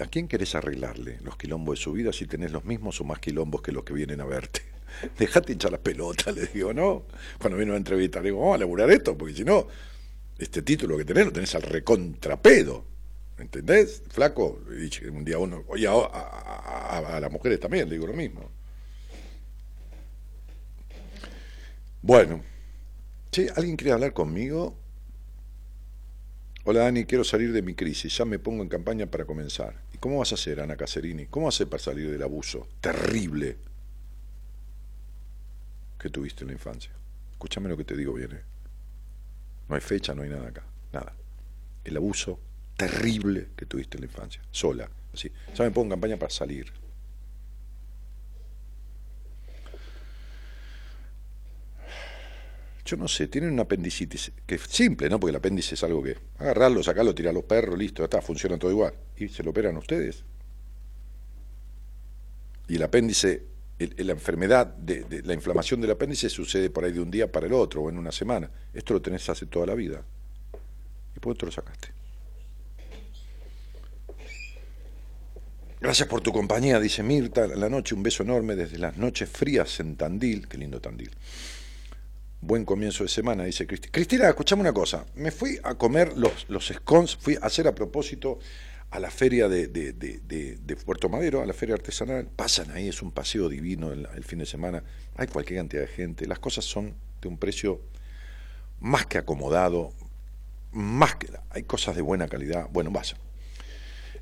¿A 0.00 0.06
quién 0.06 0.28
querés 0.28 0.54
arreglarle 0.54 1.18
los 1.22 1.36
quilombos 1.36 1.76
de 1.76 1.82
su 1.82 1.92
vida 1.92 2.12
si 2.12 2.26
tenés 2.26 2.52
los 2.52 2.64
mismos 2.64 3.00
o 3.00 3.04
más 3.04 3.18
quilombos 3.18 3.60
que 3.60 3.72
los 3.72 3.82
que 3.82 3.92
vienen 3.92 4.20
a 4.20 4.24
verte? 4.24 4.62
Dejate 5.18 5.52
hinchar 5.52 5.72
la 5.72 5.82
pelota, 5.82 6.30
le 6.30 6.46
digo, 6.46 6.72
¿no? 6.72 7.06
Cuando 7.40 7.56
viene 7.56 7.72
a 7.72 7.76
entrevista, 7.76 8.20
le 8.20 8.26
digo, 8.26 8.38
vamos 8.38 8.54
a 8.54 8.58
laburar 8.58 8.88
esto, 8.92 9.18
porque 9.18 9.34
si 9.34 9.42
no, 9.42 9.66
este 10.38 10.62
título 10.62 10.96
que 10.96 11.04
tenés 11.04 11.26
lo 11.26 11.32
tenés 11.32 11.52
al 11.56 11.62
recontrapedo. 11.62 12.93
¿Entendés? 13.38 14.02
Flaco, 14.08 14.60
un 15.12 15.24
día 15.24 15.38
uno, 15.38 15.64
oye, 15.68 15.88
a, 15.88 17.18
las 17.20 17.32
mujeres 17.32 17.58
también 17.58 17.88
le 17.88 17.96
digo 17.96 18.06
lo 18.06 18.12
mismo. 18.12 18.48
Bueno, 22.00 22.42
¿sí? 23.32 23.48
¿alguien 23.56 23.76
quiere 23.76 23.92
hablar 23.92 24.12
conmigo? 24.12 24.78
Hola 26.64 26.80
Dani, 26.80 27.04
quiero 27.04 27.24
salir 27.24 27.52
de 27.52 27.60
mi 27.60 27.74
crisis, 27.74 28.16
ya 28.16 28.24
me 28.24 28.38
pongo 28.38 28.62
en 28.62 28.68
campaña 28.68 29.06
para 29.06 29.24
comenzar. 29.24 29.82
¿Y 29.92 29.98
cómo 29.98 30.18
vas 30.18 30.32
a 30.32 30.36
hacer, 30.36 30.60
Ana 30.60 30.76
Caserini? 30.76 31.26
¿Cómo 31.26 31.46
vas 31.46 31.54
a 31.54 31.56
hacer 31.56 31.68
para 31.68 31.82
salir 31.82 32.10
del 32.10 32.22
abuso 32.22 32.68
terrible 32.80 33.58
que 35.98 36.08
tuviste 36.08 36.44
en 36.44 36.48
la 36.48 36.52
infancia? 36.54 36.92
Escúchame 37.32 37.68
lo 37.68 37.76
que 37.76 37.84
te 37.84 37.96
digo 37.96 38.14
bien. 38.14 38.32
¿eh? 38.32 38.42
No 39.68 39.74
hay 39.74 39.80
fecha, 39.80 40.14
no 40.14 40.22
hay 40.22 40.30
nada 40.30 40.48
acá, 40.48 40.64
nada. 40.92 41.14
El 41.84 41.96
abuso 41.96 42.38
terrible 42.76 43.48
que 43.56 43.66
tuviste 43.66 43.96
en 43.96 44.02
la 44.02 44.06
infancia, 44.06 44.42
sola, 44.50 44.88
así. 45.12 45.30
Ya 45.54 45.64
me 45.64 45.70
pongo 45.70 45.86
en 45.86 45.90
campaña 45.90 46.16
para 46.16 46.30
salir. 46.30 46.72
Yo 52.84 52.98
no 52.98 53.08
sé, 53.08 53.28
tienen 53.28 53.52
un 53.52 53.60
apendicitis, 53.60 54.30
que 54.46 54.56
es 54.56 54.62
simple, 54.62 55.08
¿no? 55.08 55.18
Porque 55.18 55.30
el 55.30 55.36
apéndice 55.36 55.74
es 55.74 55.82
algo 55.84 56.02
que 56.02 56.18
agarrarlo, 56.38 56.82
sacarlo, 56.82 57.14
tirar 57.14 57.32
los 57.32 57.44
perros, 57.44 57.78
listo, 57.78 58.02
ya 58.02 58.04
está, 58.04 58.20
funciona 58.20 58.58
todo 58.58 58.70
igual. 58.70 58.92
¿Y 59.16 59.28
se 59.28 59.42
lo 59.42 59.50
operan 59.50 59.76
ustedes? 59.78 60.22
Y 62.68 62.76
el 62.76 62.82
apéndice, 62.82 63.46
la 63.78 64.12
enfermedad, 64.12 64.66
de, 64.66 65.22
la 65.24 65.32
inflamación 65.32 65.80
del 65.80 65.92
apéndice 65.92 66.28
sucede 66.28 66.68
por 66.68 66.84
ahí 66.84 66.92
de 66.92 67.00
un 67.00 67.10
día 67.10 67.32
para 67.32 67.46
el 67.46 67.54
otro 67.54 67.82
o 67.82 67.88
en 67.88 67.96
una 67.96 68.12
semana. 68.12 68.50
Esto 68.74 68.92
lo 68.92 69.00
tenés 69.00 69.26
hace 69.30 69.46
toda 69.46 69.64
la 69.64 69.74
vida. 69.74 70.04
¿Y 71.16 71.20
por 71.20 71.32
qué 71.32 71.40
te 71.40 71.46
lo 71.46 71.52
sacaste? 71.52 72.03
Gracias 75.84 76.08
por 76.08 76.22
tu 76.22 76.32
compañía, 76.32 76.80
dice 76.80 77.02
Mirta. 77.02 77.46
La 77.46 77.68
noche, 77.68 77.94
un 77.94 78.02
beso 78.02 78.22
enorme 78.22 78.56
desde 78.56 78.78
las 78.78 78.96
noches 78.96 79.28
frías 79.28 79.80
en 79.80 79.96
Tandil. 79.96 80.48
Qué 80.48 80.56
lindo 80.56 80.80
Tandil. 80.80 81.10
Buen 82.40 82.64
comienzo 82.64 83.04
de 83.04 83.10
semana, 83.10 83.44
dice 83.44 83.66
Cristina. 83.66 83.92
Cristina, 83.92 84.28
escuchame 84.30 84.62
una 84.62 84.72
cosa. 84.72 85.04
Me 85.14 85.30
fui 85.30 85.60
a 85.62 85.74
comer 85.74 86.16
los, 86.16 86.46
los 86.48 86.68
scones, 86.68 87.16
fui 87.16 87.36
a 87.36 87.44
hacer 87.44 87.68
a 87.68 87.74
propósito 87.74 88.38
a 88.92 88.98
la 88.98 89.10
feria 89.10 89.46
de, 89.46 89.66
de, 89.68 90.76
Puerto 90.86 91.10
Madero, 91.10 91.42
a 91.42 91.46
la 91.46 91.52
feria 91.52 91.74
artesanal. 91.74 92.28
Pasan 92.34 92.70
ahí, 92.70 92.88
es 92.88 93.02
un 93.02 93.10
paseo 93.10 93.50
divino 93.50 93.92
el, 93.92 94.24
fin 94.24 94.38
de 94.38 94.46
semana. 94.46 94.82
Hay 95.16 95.26
cualquier 95.26 95.58
cantidad 95.58 95.82
de 95.82 95.88
gente. 95.88 96.26
Las 96.26 96.38
cosas 96.38 96.64
son 96.64 96.94
de 97.20 97.28
un 97.28 97.36
precio 97.36 97.82
más 98.80 99.04
que 99.04 99.18
acomodado, 99.18 99.92
más 100.72 101.16
que. 101.16 101.28
Hay 101.50 101.64
cosas 101.64 101.94
de 101.94 102.00
buena 102.00 102.26
calidad. 102.26 102.70
Bueno, 102.72 102.90
vaya. 102.90 103.18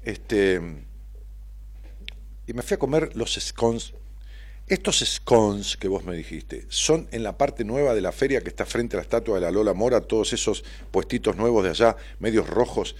Este 0.02 0.60
y 2.46 2.52
me 2.52 2.62
fui 2.62 2.74
a 2.74 2.78
comer 2.78 3.14
los 3.14 3.34
scones. 3.34 3.94
Estos 4.68 5.00
scones 5.00 5.76
que 5.76 5.88
vos 5.88 6.04
me 6.04 6.16
dijiste, 6.16 6.66
son 6.68 7.08
en 7.10 7.22
la 7.22 7.36
parte 7.36 7.64
nueva 7.64 7.94
de 7.94 8.00
la 8.00 8.12
feria 8.12 8.40
que 8.40 8.48
está 8.48 8.64
frente 8.64 8.96
a 8.96 8.98
la 8.98 9.02
estatua 9.02 9.34
de 9.34 9.40
la 9.40 9.50
Lola 9.50 9.74
Mora, 9.74 10.00
todos 10.00 10.32
esos 10.32 10.64
puestitos 10.90 11.36
nuevos 11.36 11.64
de 11.64 11.70
allá, 11.70 11.96
medios 12.20 12.48
rojos, 12.48 12.94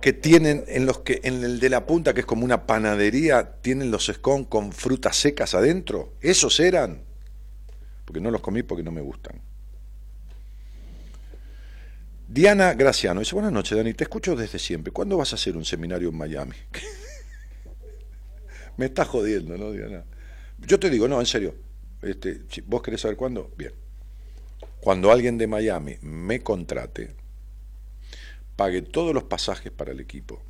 que 0.00 0.12
tienen 0.12 0.64
en 0.66 0.86
los 0.86 1.00
que 1.00 1.20
en 1.24 1.44
el 1.44 1.60
de 1.60 1.68
la 1.68 1.86
punta 1.86 2.14
que 2.14 2.20
es 2.20 2.26
como 2.26 2.44
una 2.44 2.66
panadería 2.66 3.56
tienen 3.60 3.90
los 3.90 4.06
scones 4.06 4.46
con 4.48 4.72
frutas 4.72 5.16
secas 5.16 5.54
adentro 5.54 6.14
esos 6.20 6.58
eran 6.58 7.02
porque 8.04 8.20
no 8.20 8.30
los 8.30 8.40
comí 8.40 8.62
porque 8.62 8.82
no 8.82 8.92
me 8.92 9.02
gustan 9.02 9.40
Diana 12.26 12.72
Graciano 12.74 13.20
dice 13.20 13.34
buenas 13.34 13.52
noches 13.52 13.76
Dani 13.76 13.92
te 13.92 14.04
escucho 14.04 14.34
desde 14.36 14.58
siempre 14.58 14.90
¿cuándo 14.90 15.18
vas 15.18 15.32
a 15.32 15.36
hacer 15.36 15.56
un 15.56 15.64
seminario 15.64 16.08
en 16.08 16.16
Miami? 16.16 16.56
Me 18.76 18.86
está 18.86 19.04
jodiendo, 19.04 19.56
¿no? 19.56 19.72
Diana? 19.72 20.04
Yo 20.58 20.78
te 20.78 20.90
digo, 20.90 21.08
no, 21.08 21.20
en 21.20 21.26
serio. 21.26 21.54
Este, 22.02 22.42
vos 22.66 22.82
querés 22.82 23.02
saber 23.02 23.16
cuándo, 23.16 23.52
bien. 23.56 23.72
Cuando 24.80 25.12
alguien 25.12 25.36
de 25.36 25.46
Miami 25.46 25.96
me 26.00 26.40
contrate, 26.40 27.14
pague 28.56 28.82
todos 28.82 29.14
los 29.14 29.24
pasajes 29.24 29.70
para 29.70 29.92
el 29.92 30.00
equipo, 30.00 30.42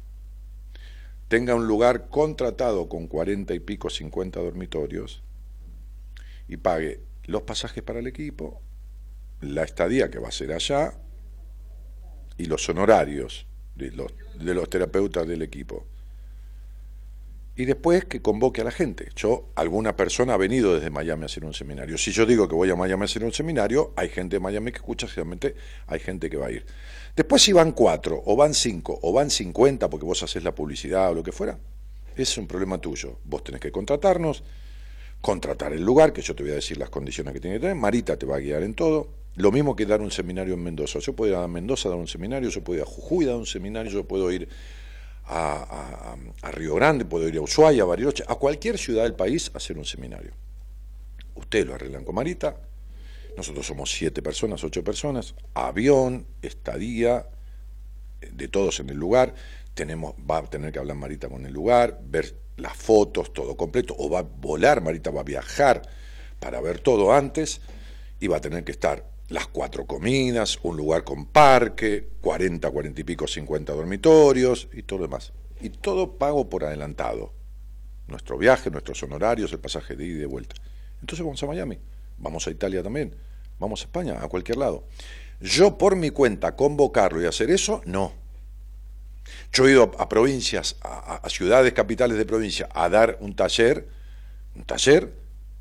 tenga 1.28 1.54
un 1.54 1.66
lugar 1.66 2.08
contratado 2.08 2.88
con 2.88 3.08
cuarenta 3.08 3.54
y 3.54 3.60
pico, 3.60 3.90
50 3.90 4.40
dormitorios, 4.40 5.22
y 6.46 6.56
pague 6.56 7.00
los 7.24 7.42
pasajes 7.42 7.82
para 7.82 7.98
el 7.98 8.06
equipo, 8.06 8.60
la 9.40 9.64
estadía 9.64 10.10
que 10.10 10.18
va 10.18 10.28
a 10.28 10.32
ser 10.32 10.52
allá 10.52 10.94
y 12.36 12.46
los 12.46 12.68
honorarios 12.68 13.46
de 13.74 14.54
los 14.54 14.70
terapeutas 14.70 15.26
del 15.26 15.42
equipo 15.42 15.86
y 17.61 17.66
después 17.66 18.06
que 18.06 18.22
convoque 18.22 18.62
a 18.62 18.64
la 18.64 18.70
gente. 18.70 19.11
Yo, 19.14 19.50
alguna 19.54 19.94
persona 19.94 20.32
ha 20.32 20.36
venido 20.38 20.74
desde 20.74 20.88
Miami 20.88 21.24
a 21.24 21.26
hacer 21.26 21.44
un 21.44 21.52
seminario. 21.52 21.98
Si 21.98 22.11
yo 22.11 22.24
digo 22.24 22.48
que 22.48 22.54
voy 22.54 22.70
a 22.70 22.74
Miami 22.74 23.02
a 23.02 23.04
hacer 23.04 23.22
un 23.22 23.34
seminario, 23.34 23.92
hay 23.96 24.08
gente 24.08 24.36
de 24.36 24.40
Miami 24.40 24.72
que 24.72 24.78
escucha, 24.78 25.06
realmente 25.14 25.54
hay 25.86 26.00
gente 26.00 26.30
que 26.30 26.38
va 26.38 26.46
a 26.46 26.52
ir. 26.52 26.64
Después 27.14 27.42
si 27.42 27.52
van 27.52 27.72
cuatro, 27.72 28.22
o 28.24 28.34
van 28.34 28.54
cinco, 28.54 28.98
o 29.02 29.12
van 29.12 29.28
cincuenta, 29.28 29.90
porque 29.90 30.06
vos 30.06 30.22
haces 30.22 30.42
la 30.42 30.54
publicidad 30.54 31.11
o 31.11 31.14
lo 31.14 31.22
que 31.22 31.32
fuera, 31.32 31.58
es 32.16 32.38
un 32.38 32.46
problema 32.46 32.78
tuyo. 32.78 33.18
Vos 33.24 33.44
tenés 33.44 33.61
que 33.61 33.70
contratarnos, 33.70 34.42
contratar 35.20 35.74
el 35.74 35.84
lugar, 35.84 36.14
que 36.14 36.22
yo 36.22 36.34
te 36.34 36.42
voy 36.42 36.52
a 36.52 36.54
decir 36.54 36.78
las 36.78 36.88
condiciones 36.88 37.34
que 37.34 37.40
tiene 37.40 37.56
que 37.56 37.61
tener. 37.61 37.76
Marita 37.76 38.16
te 38.16 38.24
va 38.24 38.36
a 38.36 38.40
guiar 38.40 38.62
en 38.62 38.72
todo. 38.72 39.11
Lo 39.36 39.52
mismo 39.52 39.76
que 39.76 39.84
dar 39.84 40.00
un 40.00 40.11
seminario 40.11 40.54
en 40.54 40.62
Mendoza. 40.62 40.98
Yo 40.98 41.12
puedo 41.12 41.30
ir 41.30 41.36
a 41.36 41.46
Mendoza 41.46 41.90
a 41.90 41.90
dar 41.90 42.00
un 42.00 42.08
seminario, 42.08 42.48
yo 42.48 42.64
puedo 42.64 42.78
ir 42.78 42.86
a 42.86 42.86
Jujuy 42.86 43.26
a 43.26 43.28
dar 43.28 43.36
un 43.36 43.44
seminario, 43.44 43.92
yo 43.92 44.08
puedo 44.08 44.32
ir 44.32 44.48
a, 45.31 46.16
Río 46.51 46.74
Grande, 46.74 47.05
puedo 47.05 47.28
ir 47.28 47.37
a 47.37 47.41
Ushuaia, 47.41 47.83
a 47.83 47.87
Bariloche, 47.87 48.24
a 48.26 48.35
cualquier 48.35 48.78
ciudad 48.78 49.05
del 49.05 49.14
país 49.14 49.51
a 49.55 49.59
hacer 49.59 49.78
un 49.78 49.85
seminario. 49.85 50.33
Ustedes 51.35 51.66
lo 51.66 51.74
arreglan 51.74 52.05
con 52.05 52.14
Marita, 52.16 52.57
nosotros 53.37 53.66
somos 53.66 53.91
siete 53.91 54.22
personas, 54.22 54.64
ocho 54.64 54.83
personas, 54.83 55.35
avión, 55.55 56.26
estadía, 56.43 57.26
de 58.20 58.49
todos 58.49 58.81
en 58.81 58.91
el 58.91 58.97
lugar, 58.97 59.35
tenemos, 59.74 60.14
va 60.28 60.39
a 60.39 60.43
tener 60.43 60.72
que 60.72 60.78
hablar 60.78 60.97
Marita 60.97 61.28
con 61.28 61.47
el 61.47 61.53
lugar, 61.53 62.01
ver 62.03 62.37
las 62.57 62.76
fotos, 62.76 63.33
todo 63.33 63.57
completo, 63.57 63.95
o 63.99 64.11
va 64.11 64.18
a 64.18 64.22
volar, 64.22 64.83
Marita 64.83 65.11
va 65.11 65.20
a 65.20 65.24
viajar 65.24 65.83
para 66.41 66.61
ver 66.61 66.81
todo 66.81 67.12
antes, 67.12 67.61
y 68.18 68.26
va 68.26 68.39
a 68.39 68.41
tener 68.41 68.64
que 68.64 68.72
estar 68.72 69.09
las 69.31 69.47
cuatro 69.47 69.87
comidas, 69.87 70.59
un 70.62 70.76
lugar 70.76 71.05
con 71.05 71.24
parque, 71.26 72.09
40, 72.20 72.68
40 72.68 73.01
y 73.01 73.05
pico, 73.05 73.26
50 73.26 73.72
dormitorios 73.72 74.68
y 74.72 74.83
todo 74.83 74.99
lo 74.99 75.05
demás. 75.07 75.33
Y 75.61 75.70
todo 75.70 76.18
pago 76.18 76.49
por 76.49 76.64
adelantado. 76.64 77.33
Nuestro 78.09 78.37
viaje, 78.37 78.70
nuestros 78.70 79.03
honorarios, 79.05 79.53
el 79.53 79.61
pasaje 79.61 79.95
de 79.95 80.05
ida 80.05 80.16
y 80.16 80.18
de 80.18 80.26
vuelta. 80.26 80.57
Entonces 81.01 81.24
vamos 81.24 81.41
a 81.43 81.47
Miami, 81.47 81.78
vamos 82.18 82.47
a 82.49 82.51
Italia 82.51 82.83
también, 82.83 83.14
vamos 83.61 83.83
a 83.83 83.85
España, 83.85 84.18
a 84.20 84.28
cualquier 84.28 84.59
lado. 84.59 84.85
Yo 85.41 85.78
por 85.78 85.95
mi 85.95 86.11
cuenta 86.11 86.57
convocarlo 86.57 87.22
y 87.22 87.26
hacer 87.26 87.51
eso, 87.51 87.83
no. 87.85 88.12
Yo 89.53 89.68
he 89.68 89.70
ido 89.70 89.93
a, 89.99 90.09
provincias, 90.09 90.76
a 90.83 91.28
ciudades 91.31 91.72
capitales 91.72 92.18
de 92.18 92.26
provincia, 92.26 92.68
a 92.74 92.89
dar 92.89 93.16
un 93.20 93.37
taller, 93.37 93.87
un 94.57 94.64
taller 94.64 95.12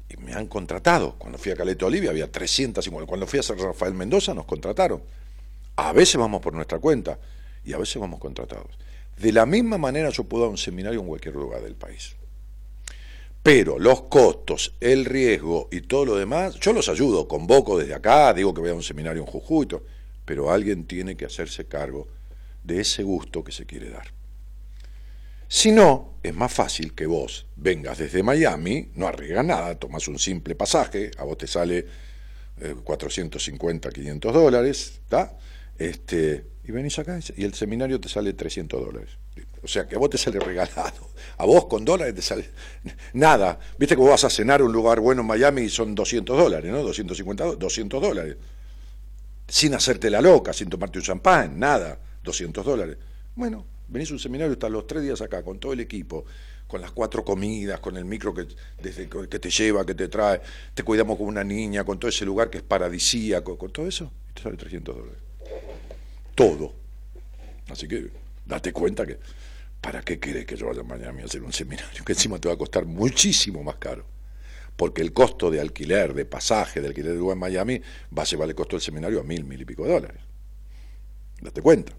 y 0.10 0.18
me 0.18 0.34
han 0.34 0.48
contratado. 0.48 1.16
Cuando 1.18 1.38
fui 1.38 1.52
a 1.52 1.56
Caleta 1.56 1.86
Olivia 1.86 2.10
había 2.10 2.32
350. 2.32 3.08
Cuando 3.08 3.28
fui 3.28 3.40
a 3.40 3.44
San 3.44 3.58
Rafael 3.58 3.94
Mendoza 3.94 4.34
nos 4.34 4.46
contrataron. 4.46 5.02
A 5.76 5.94
veces 5.94 6.18
vamos 6.18 6.42
por 6.42 6.54
nuestra 6.54 6.80
cuenta 6.80 7.20
y 7.64 7.74
a 7.74 7.78
veces 7.78 7.98
vamos 8.02 8.20
contratados. 8.20 8.78
De 9.18 9.32
la 9.32 9.46
misma 9.46 9.78
manera 9.78 10.10
yo 10.10 10.24
puedo 10.24 10.44
dar 10.44 10.52
un 10.52 10.58
seminario 10.58 11.00
en 11.00 11.08
cualquier 11.08 11.36
lugar 11.36 11.62
del 11.62 11.76
país. 11.76 12.16
Pero 13.44 13.80
los 13.80 14.04
costos, 14.04 14.76
el 14.82 15.06
riesgo 15.06 15.70
y 15.72 15.82
todo 15.82 16.06
lo 16.06 16.16
demás, 16.16 16.56
yo 16.56 16.74
los 16.74 16.90
ayudo, 16.90 17.28
convoco 17.28 17.78
desde 17.78 17.94
acá, 17.94 18.34
digo 18.34 18.54
que 18.54 18.62
voy 18.62 18.72
a 18.72 18.74
un 18.74 18.84
seminario 18.84 19.22
en 19.22 19.28
Jujuy, 19.28 19.68
pero 20.26 20.52
alguien 20.52 20.86
tiene 20.86 21.16
que 21.16 21.26
hacerse 21.26 21.66
cargo 21.66 22.08
de 22.64 22.82
ese 22.82 23.04
gusto 23.04 23.44
que 23.44 23.52
se 23.52 23.66
quiere 23.66 23.90
dar. 23.90 24.19
Si 25.52 25.72
no, 25.72 26.20
es 26.22 26.36
más 26.36 26.54
fácil 26.54 26.94
que 26.94 27.08
vos 27.08 27.48
vengas 27.56 27.98
desde 27.98 28.22
Miami, 28.22 28.92
no 28.94 29.08
arriesgas 29.08 29.44
nada, 29.44 29.80
tomas 29.80 30.08
un 30.08 30.20
simple 30.20 30.54
pasaje, 30.54 31.10
a 31.18 31.24
vos 31.24 31.40
te 31.40 31.48
sale 31.48 31.88
450, 32.84 33.90
eh, 33.90 33.92
500 33.92 34.32
dólares, 34.34 35.00
¿está? 35.04 35.36
Este, 35.76 36.46
y 36.66 36.72
venís 36.72 37.00
acá 37.00 37.20
y 37.36 37.44
el 37.44 37.56
seminario 37.56 38.00
te 38.00 38.08
sale 38.08 38.34
300 38.34 38.80
dólares. 38.80 39.10
O 39.64 39.68
sea, 39.68 39.88
que 39.88 39.96
a 39.96 39.98
vos 39.98 40.12
te 40.12 40.20
sale 40.20 40.40
regalado. 40.40 41.10
A 41.38 41.46
vos 41.46 41.66
con 41.66 41.84
dólares 41.84 42.14
te 42.14 42.22
sale 42.22 42.46
nada. 43.14 43.58
Viste 43.80 43.96
que 43.96 44.02
vos 44.02 44.12
vas 44.12 44.26
a 44.26 44.30
cenar 44.30 44.62
a 44.62 44.66
un 44.66 44.72
lugar 44.72 45.00
bueno 45.00 45.22
en 45.22 45.28
Miami 45.28 45.64
y 45.64 45.70
son 45.70 45.96
200 45.96 46.38
dólares, 46.38 46.72
¿no? 46.72 46.84
250, 46.84 47.56
200 47.56 48.02
dólares. 48.02 48.38
Sin 49.48 49.74
hacerte 49.74 50.12
la 50.12 50.22
loca, 50.22 50.54
sin 50.54 50.70
tomarte 50.70 51.00
un 51.00 51.06
champán, 51.06 51.58
nada. 51.58 51.98
200 52.24 52.64
dólares. 52.64 52.98
Bueno, 53.36 53.66
venís 53.90 54.10
a 54.12 54.14
un 54.14 54.20
seminario, 54.20 54.54
estás 54.54 54.72
los 54.72 54.88
tres 54.88 55.04
días 55.04 55.22
acá 55.22 55.44
con 55.44 55.60
todo 55.60 55.74
el 55.74 55.80
equipo, 55.80 56.26
con 56.68 56.82
las 56.82 56.92
cuatro 56.92 57.26
comidas, 57.26 57.80
con 57.80 57.98
el 57.98 58.06
micro 58.06 58.34
que, 58.34 58.48
desde, 58.82 59.10
que 59.10 59.40
te 59.40 59.50
lleva, 59.50 59.86
que 59.86 59.96
te 59.96 60.08
trae, 60.08 60.40
te 60.74 60.84
cuidamos 60.84 61.18
como 61.18 61.30
una 61.30 61.44
niña, 61.44 61.84
con 61.84 62.00
todo 62.00 62.10
ese 62.10 62.26
lugar 62.26 62.50
que 62.50 62.60
es 62.60 62.64
paradisíaco, 62.64 63.58
con 63.58 63.72
todo 63.72 63.88
eso, 63.88 64.12
y 64.30 64.34
te 64.34 64.42
sale 64.44 64.56
300 64.56 64.96
dólares. 64.96 65.20
Todo. 66.36 66.74
Así 67.70 67.88
que 67.88 68.10
date 68.46 68.72
cuenta 68.72 69.06
que, 69.06 69.18
¿para 69.82 70.02
qué 70.02 70.20
querés 70.20 70.46
que 70.46 70.56
yo 70.56 70.68
vaya 70.68 70.82
a 70.82 70.84
Miami 70.84 71.24
a 71.24 71.26
hacer 71.26 71.42
un 71.42 71.54
seminario? 71.54 72.04
Que 72.06 72.14
encima 72.14 72.40
te 72.40 72.48
va 72.48 72.54
a 72.54 72.58
costar 72.58 72.86
muchísimo 72.86 73.64
más 73.64 73.76
caro. 73.78 74.06
Porque 74.76 75.02
el 75.02 75.12
costo 75.12 75.52
de 75.52 75.60
alquiler, 75.60 76.14
de 76.14 76.24
pasaje, 76.24 76.80
de 76.80 76.88
alquiler 76.88 77.12
de 77.12 77.18
lugar 77.18 77.36
en 77.36 77.40
Miami, 77.40 77.82
va 78.18 78.22
a 78.24 78.26
llevar 78.26 78.48
el 78.48 78.56
costo 78.56 78.78
del 78.78 78.82
seminario 78.82 79.20
a 79.20 79.24
mil, 79.24 79.44
mil 79.44 79.60
y 79.60 79.66
pico 79.66 79.84
de 79.84 79.92
dólares. 79.92 80.22
Date 81.42 81.62
cuenta. 81.62 81.92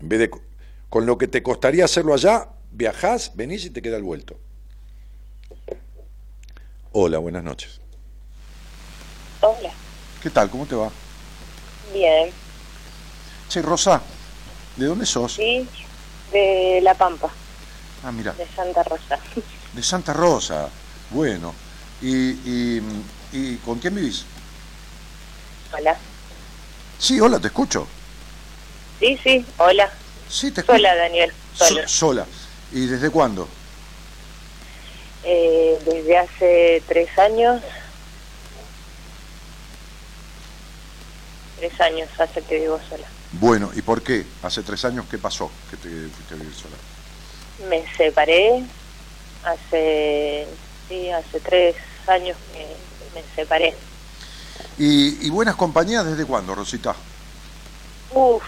En 0.00 0.08
vez 0.08 0.18
de 0.18 0.30
con 0.88 1.06
lo 1.06 1.18
que 1.18 1.28
te 1.28 1.42
costaría 1.42 1.84
hacerlo 1.84 2.14
allá, 2.14 2.48
viajás, 2.70 3.32
venís 3.34 3.64
y 3.64 3.70
te 3.70 3.82
queda 3.82 3.96
el 3.96 4.02
vuelto. 4.02 4.38
Hola, 6.92 7.18
buenas 7.18 7.44
noches. 7.44 7.80
Hola. 9.40 9.70
¿Qué 10.22 10.30
tal? 10.30 10.50
¿Cómo 10.50 10.66
te 10.66 10.74
va? 10.74 10.90
Bien. 11.92 12.30
Che, 13.48 13.62
Rosa, 13.62 14.02
¿de 14.76 14.86
dónde 14.86 15.06
sos? 15.06 15.34
Sí, 15.34 15.68
de 16.32 16.80
La 16.82 16.94
Pampa. 16.94 17.30
Ah, 18.02 18.12
mira. 18.12 18.32
De 18.32 18.46
Santa 18.48 18.82
Rosa. 18.82 19.18
De 19.72 19.82
Santa 19.82 20.12
Rosa, 20.12 20.68
bueno. 21.10 21.54
¿Y, 22.00 22.30
y, 22.30 22.82
y 23.32 23.56
con 23.56 23.78
quién 23.78 23.94
vivís? 23.94 24.24
Hola. 25.76 25.96
Sí, 26.98 27.20
hola, 27.20 27.38
te 27.38 27.48
escucho. 27.48 27.86
Sí, 28.98 29.18
sí, 29.22 29.44
hola. 29.58 29.90
Sí, 30.28 30.50
te 30.50 30.62
Sola, 30.62 30.94
Daniel. 30.94 31.32
Sola. 31.54 31.88
sola. 31.88 32.26
¿Y 32.72 32.86
desde 32.86 33.10
cuándo? 33.10 33.48
Eh, 35.24 35.78
desde 35.84 36.18
hace 36.18 36.82
tres 36.86 37.18
años. 37.18 37.62
Tres 41.58 41.80
años 41.80 42.08
hace 42.18 42.42
que 42.42 42.60
vivo 42.60 42.78
sola. 42.88 43.06
Bueno, 43.32 43.70
¿y 43.74 43.82
por 43.82 44.02
qué? 44.02 44.24
¿Hace 44.42 44.62
tres 44.62 44.84
años 44.84 45.06
qué 45.10 45.18
pasó 45.18 45.50
que 45.70 45.76
te 45.76 45.88
fuiste 46.08 46.34
a 46.34 46.36
vivir 46.36 46.54
sola? 46.54 46.76
Me 47.68 47.84
separé 47.96 48.62
hace, 49.44 50.46
sí, 50.88 51.10
hace 51.10 51.40
tres 51.40 51.76
años 52.06 52.36
que 52.52 52.66
me 53.14 53.24
separé. 53.34 53.74
¿Y, 54.78 55.26
y 55.26 55.30
buenas 55.30 55.56
compañías 55.56 56.04
desde 56.06 56.24
cuándo, 56.24 56.54
Rosita? 56.54 56.94
Uf, 58.12 58.42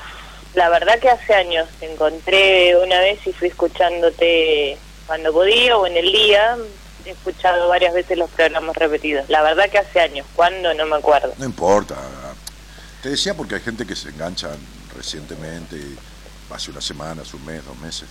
la 0.54 0.68
verdad 0.68 0.98
que 0.98 1.08
hace 1.08 1.34
años 1.34 1.68
te 1.78 1.90
encontré 1.92 2.76
una 2.76 2.98
vez 3.00 3.24
y 3.26 3.32
fui 3.32 3.48
escuchándote 3.48 4.76
cuando 5.06 5.32
podía 5.32 5.76
o 5.76 5.86
en 5.86 5.96
el 5.96 6.10
día. 6.12 6.56
He 7.06 7.10
escuchado 7.10 7.68
varias 7.68 7.94
veces 7.94 8.18
los 8.18 8.28
programas 8.30 8.76
repetidos. 8.76 9.28
La 9.30 9.42
verdad 9.42 9.70
que 9.70 9.78
hace 9.78 10.00
años. 10.00 10.26
¿Cuándo? 10.36 10.74
No 10.74 10.84
me 10.86 10.96
acuerdo. 10.96 11.32
No 11.38 11.46
importa. 11.46 11.96
Te 13.02 13.08
decía 13.10 13.34
porque 13.34 13.54
hay 13.54 13.60
gente 13.62 13.86
que 13.86 13.96
se 13.96 14.10
engancha 14.10 14.50
recientemente, 14.94 15.80
hace 16.52 16.70
unas 16.70 16.84
semanas, 16.84 17.32
un 17.32 17.44
mes, 17.46 17.64
dos 17.64 17.78
meses. 17.78 18.06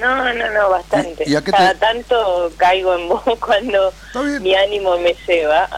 No, 0.00 0.34
no, 0.34 0.50
no, 0.50 0.70
bastante. 0.70 1.24
¿Y- 1.26 1.32
y 1.32 1.36
a 1.36 1.42
qué 1.42 1.52
Cada 1.52 1.72
te- 1.74 1.78
tanto 1.78 2.52
caigo 2.56 2.94
en 2.96 3.08
vos 3.08 3.22
cuando 3.40 3.92
mi 4.40 4.54
ánimo 4.54 4.98
me 4.98 5.14
lleva. 5.26 5.68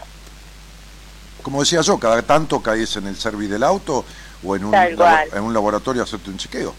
Como 1.43 1.61
decía 1.61 1.81
yo, 1.81 1.99
cada 1.99 2.21
tanto 2.23 2.61
caes 2.61 2.95
en 2.97 3.07
el 3.07 3.15
service 3.15 3.51
del 3.53 3.63
auto 3.63 4.03
o 4.43 4.55
en 4.55 4.65
un, 4.65 4.71
labo- 4.71 5.35
en 5.35 5.43
un 5.43 5.53
laboratorio 5.53 6.03
hacerte 6.03 6.29
un 6.29 6.37
chequeo. 6.37 6.73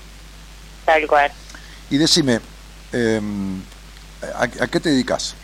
Tal 0.86 1.06
cual. 1.06 1.30
Y 1.90 1.98
decime, 1.98 2.40
em, 2.92 3.61
¿a, 4.34 4.42
a 4.44 4.66
qué 4.68 4.80
te 4.80 4.88
dedicas? 4.90 5.34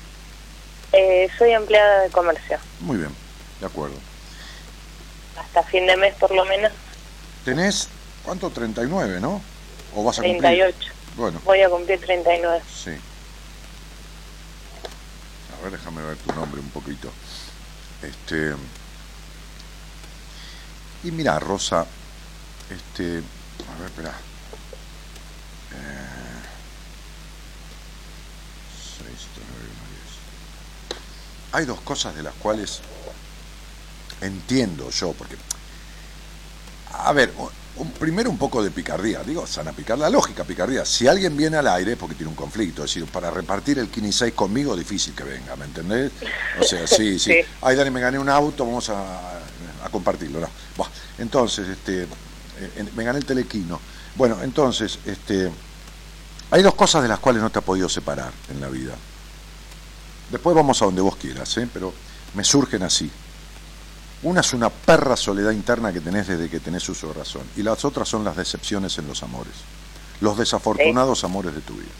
Eh, 0.92 1.28
soy 1.38 1.50
empleada 1.52 2.02
de 2.02 2.10
comercio. 2.10 2.58
Muy 2.80 2.96
bien, 2.98 3.10
de 3.60 3.66
acuerdo. 3.66 3.96
Hasta 5.38 5.62
fin 5.64 5.86
de 5.86 5.96
mes 5.96 6.14
por 6.14 6.30
lo 6.34 6.44
menos. 6.46 6.72
¿Tenés, 7.44 7.88
cuánto? 8.24 8.50
39, 8.50 9.20
¿no? 9.20 9.42
¿O 9.94 10.04
vas 10.04 10.18
a 10.18 10.22
cumplir? 10.22 10.40
38. 10.40 10.92
Bueno, 11.16 11.40
Voy 11.44 11.60
a 11.62 11.68
cumplir 11.68 12.00
39. 12.00 12.62
sí. 12.84 12.90
A 15.58 15.62
ver, 15.62 15.72
déjame 15.72 16.02
ver 16.02 16.16
tu 16.18 16.32
nombre 16.34 16.60
un 16.60 16.68
poquito. 16.70 17.10
Este. 18.02 18.54
Y 21.04 21.10
mira, 21.10 21.38
Rosa, 21.38 21.86
este. 22.70 23.18
A 23.18 23.78
ver, 23.80 23.86
espera. 23.86 24.10
Eh, 25.72 26.42
seis, 28.98 29.26
nueve, 29.36 29.64
uno, 29.64 29.88
diez. 29.90 30.16
Hay 31.52 31.64
dos 31.66 31.80
cosas 31.82 32.14
de 32.16 32.22
las 32.22 32.34
cuales 32.34 32.80
entiendo 34.20 34.90
yo, 34.90 35.12
porque. 35.12 35.36
A 36.92 37.12
ver, 37.12 37.32
un- 37.76 37.90
primero 37.92 38.30
un 38.30 38.38
poco 38.38 38.62
de 38.62 38.70
picardía, 38.70 39.22
digo, 39.22 39.46
sana 39.46 39.72
picar 39.72 39.98
la 39.98 40.08
lógica, 40.08 40.44
picardía. 40.44 40.84
Si 40.86 41.06
alguien 41.06 41.36
viene 41.36 41.58
al 41.58 41.66
aire 41.68 41.92
es 41.92 41.98
porque 41.98 42.14
tiene 42.14 42.30
un 42.30 42.36
conflicto, 42.36 42.82
es 42.84 42.90
decir, 42.94 43.04
para 43.10 43.30
repartir 43.30 43.78
el 43.78 43.88
15 43.88 44.08
y 44.08 44.12
6 44.12 44.34
conmigo, 44.34 44.74
difícil 44.74 45.14
que 45.14 45.24
venga, 45.24 45.56
¿me 45.56 45.66
entendés? 45.66 46.10
O 46.58 46.64
sea, 46.64 46.86
sí, 46.86 47.18
sí. 47.18 47.32
Sí. 47.32 47.40
Ay, 47.60 47.76
Dani, 47.76 47.90
me 47.90 48.00
gané 48.00 48.18
un 48.18 48.30
auto, 48.30 48.64
vamos 48.64 48.88
a, 48.88 49.38
a 49.84 49.88
compartirlo, 49.90 50.40
¿no? 50.40 50.48
Entonces, 51.18 51.68
este, 51.68 52.06
en- 52.76 52.90
me 52.96 53.04
gané 53.04 53.18
el 53.18 53.24
telequino. 53.24 53.80
Bueno, 54.14 54.38
entonces, 54.42 54.98
este, 55.04 55.50
hay 56.50 56.62
dos 56.62 56.74
cosas 56.74 57.02
de 57.02 57.08
las 57.08 57.18
cuales 57.18 57.42
no 57.42 57.50
te 57.50 57.58
has 57.58 57.64
podido 57.64 57.88
separar 57.88 58.32
en 58.50 58.60
la 58.60 58.68
vida. 58.68 58.94
Después 60.30 60.56
vamos 60.56 60.80
a 60.82 60.86
donde 60.86 61.00
vos 61.02 61.16
quieras, 61.16 61.56
¿eh? 61.58 61.68
pero 61.72 61.92
me 62.34 62.42
surgen 62.44 62.82
así. 62.82 63.10
Una 64.22 64.40
es 64.40 64.52
una 64.54 64.70
perra 64.70 65.16
soledad 65.16 65.50
interna 65.52 65.92
que 65.92 66.00
tenés 66.00 66.26
desde 66.26 66.48
que 66.48 66.58
tenés 66.58 66.88
uso 66.88 67.08
de 67.08 67.14
razón. 67.14 67.42
Y 67.56 67.62
las 67.62 67.84
otras 67.84 68.08
son 68.08 68.24
las 68.24 68.36
decepciones 68.36 68.96
en 68.98 69.06
los 69.06 69.22
amores. 69.22 69.52
Los 70.20 70.38
desafortunados 70.38 71.22
amores 71.24 71.54
de 71.54 71.60
tu 71.60 71.74
vida. 71.74 71.90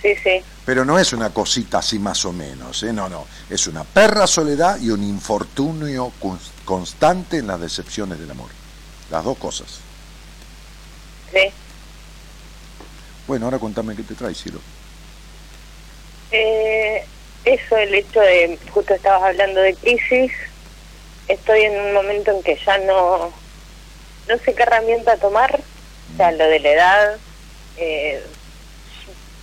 Sí, 0.00 0.10
sí. 0.22 0.42
Pero 0.64 0.84
no 0.84 0.98
es 0.98 1.12
una 1.12 1.30
cosita 1.30 1.78
así 1.78 1.98
más 1.98 2.24
o 2.24 2.32
menos, 2.32 2.82
¿eh? 2.82 2.92
no, 2.92 3.08
no. 3.08 3.26
Es 3.50 3.66
una 3.66 3.84
perra 3.84 4.26
soledad 4.26 4.78
y 4.80 4.90
un 4.90 5.02
infortunio 5.02 6.12
cons- 6.20 6.50
constante 6.64 7.38
en 7.38 7.46
las 7.46 7.60
decepciones 7.60 8.18
del 8.18 8.30
amor. 8.30 8.48
Las 9.14 9.22
dos 9.22 9.38
cosas. 9.38 9.78
Sí. 11.32 11.52
Bueno, 13.28 13.44
ahora 13.44 13.60
contame 13.60 13.94
qué 13.94 14.02
te 14.02 14.16
trae, 14.16 14.34
cielo. 14.34 14.58
Eh, 16.32 17.06
eso, 17.44 17.76
el 17.76 17.94
hecho 17.94 18.18
de, 18.18 18.58
justo 18.72 18.92
estabas 18.92 19.22
hablando 19.22 19.60
de 19.60 19.76
crisis, 19.76 20.32
estoy 21.28 21.60
en 21.60 21.80
un 21.80 21.92
momento 21.92 22.32
en 22.32 22.42
que 22.42 22.58
ya 22.66 22.76
no, 22.78 23.32
no 24.28 24.38
sé 24.44 24.52
qué 24.52 24.64
herramienta 24.64 25.16
tomar, 25.18 25.60
o 26.12 26.16
sea, 26.16 26.32
lo 26.32 26.48
de 26.48 26.58
la 26.58 26.70
edad, 26.72 27.16
eh, 27.76 28.20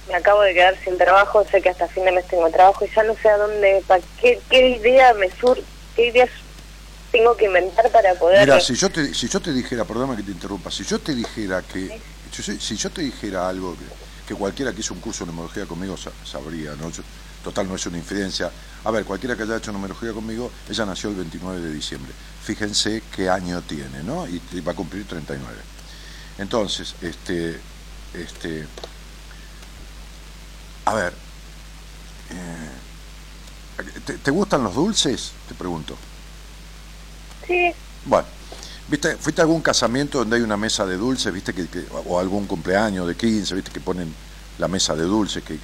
me 0.09 0.15
acabo 0.15 0.41
de 0.41 0.53
quedar 0.53 0.75
sin 0.83 0.97
trabajo, 0.97 1.45
sé 1.49 1.61
que 1.61 1.69
hasta 1.69 1.87
fin 1.87 2.03
de 2.03 2.11
mes 2.11 2.27
tengo 2.27 2.49
trabajo 2.49 2.83
y 2.83 2.89
ya 2.93 3.03
no 3.03 3.15
sé 3.15 3.29
a 3.29 3.37
dónde, 3.37 3.81
pa, 3.87 3.99
qué, 4.19 4.37
qué 4.49 4.67
idea 4.67 5.13
me 5.13 5.31
sur, 5.31 5.57
qué 5.95 6.07
ideas 6.07 6.29
tengo 7.11 7.35
que 7.35 7.45
inventar 7.45 7.91
para 7.91 8.15
poder... 8.15 8.39
Mira, 8.39 8.59
si 8.59 8.75
yo 8.75 8.89
te, 8.89 9.13
si 9.13 9.27
yo 9.27 9.39
te 9.41 9.51
dijera, 9.53 9.85
perdóname 9.85 10.17
que 10.17 10.23
te 10.23 10.31
interrumpa, 10.31 10.71
si 10.71 10.83
yo 10.83 10.99
te 10.99 11.13
dijera 11.13 11.61
que, 11.61 12.01
si, 12.31 12.41
yo- 12.41 12.59
si 12.59 12.75
yo 12.77 12.89
te 12.89 13.01
dijera 13.01 13.47
algo 13.49 13.75
que, 13.77 13.83
que 14.27 14.35
cualquiera 14.35 14.73
que 14.73 14.79
hizo 14.81 14.93
un 14.93 14.99
curso 15.01 15.25
de 15.25 15.31
numerología 15.31 15.65
conmigo 15.65 15.97
sa- 15.97 16.11
sabría, 16.25 16.75
¿no? 16.75 16.89
Yo- 16.89 17.03
total 17.43 17.67
no 17.67 17.75
es 17.75 17.85
una 17.85 17.97
infidencia. 17.97 18.51
A 18.83 18.91
ver, 18.91 19.03
cualquiera 19.03 19.35
que 19.35 19.43
haya 19.43 19.57
hecho 19.57 19.71
numerología 19.71 20.13
conmigo, 20.13 20.51
ella 20.69 20.85
nació 20.85 21.09
el 21.09 21.15
29 21.15 21.59
de 21.59 21.73
diciembre. 21.73 22.11
Fíjense 22.43 23.03
qué 23.15 23.29
año 23.29 23.61
tiene, 23.61 24.03
¿no? 24.03 24.27
Y, 24.27 24.41
y 24.53 24.61
va 24.61 24.71
a 24.71 24.75
cumplir 24.75 25.05
39. 25.05 25.57
Entonces, 26.37 26.95
este, 27.01 27.59
este, 28.13 28.65
a 30.85 30.93
ver, 30.95 31.13
eh, 32.31 32.69
¿te, 34.05 34.13
te 34.17 34.31
gustan 34.31 34.63
los 34.63 34.73
dulces? 34.73 35.33
Te 35.47 35.53
pregunto. 35.55 35.95
Sí, 37.47 37.73
Bueno, 38.05 38.25
¿viste, 38.87 39.15
¿fuiste 39.17 39.41
a 39.41 39.43
algún 39.43 39.61
casamiento 39.61 40.19
donde 40.19 40.37
hay 40.37 40.41
una 40.41 40.57
mesa 40.57 40.85
de 40.85 40.97
dulces, 40.97 41.31
viste, 41.33 41.53
que, 41.53 41.67
que- 41.67 41.85
o 41.91 42.19
algún 42.19 42.47
cumpleaños 42.47 43.07
de 43.07 43.15
15, 43.15 43.55
viste, 43.55 43.71
que 43.71 43.79
ponen 43.79 44.13
la 44.57 44.67
mesa 44.67 44.95
de 44.95 45.03
dulces, 45.03 45.43
que 45.43 45.57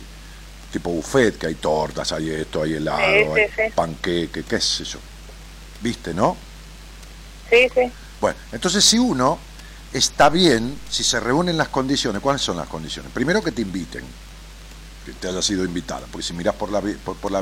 tipo 0.72 0.92
buffet, 0.92 1.38
que 1.38 1.48
hay 1.48 1.56
tortas, 1.56 2.12
hay 2.12 2.30
esto, 2.30 2.62
hay 2.64 2.74
helado, 2.74 3.36
Sí, 3.36 3.42
sí, 3.56 3.62
hay 3.62 3.72
panqueque, 3.72 4.44
qué 4.44 4.62
sé 4.62 4.84
yo. 4.84 5.00
¿Viste, 5.82 6.14
no? 6.14 6.36
sí, 7.50 7.68
sí. 7.74 7.92
Bueno, 8.20 8.38
entonces 8.52 8.84
si 8.84 8.98
uno 9.00 9.38
está 9.94 10.30
bien, 10.30 10.78
si 10.90 11.04
se 11.04 11.20
reúnen 11.20 11.58
las 11.58 11.70
condiciones, 11.70 12.22
¿cuáles 12.22 12.42
son 12.42 12.58
las 12.58 12.68
condiciones? 12.68 13.12
Primero 13.12 13.42
que 13.42 13.52
te 13.52 13.62
inviten, 13.62 14.04
que 15.06 15.14
te 15.14 15.28
hayas 15.30 15.46
sido 15.46 15.64
invitada, 15.64 16.06
porque 16.12 16.28
si 16.28 16.34
mirás 16.34 16.56
por, 16.56 16.72
la, 16.72 16.82
por, 16.82 17.16
por 17.16 17.32
la 17.32 17.42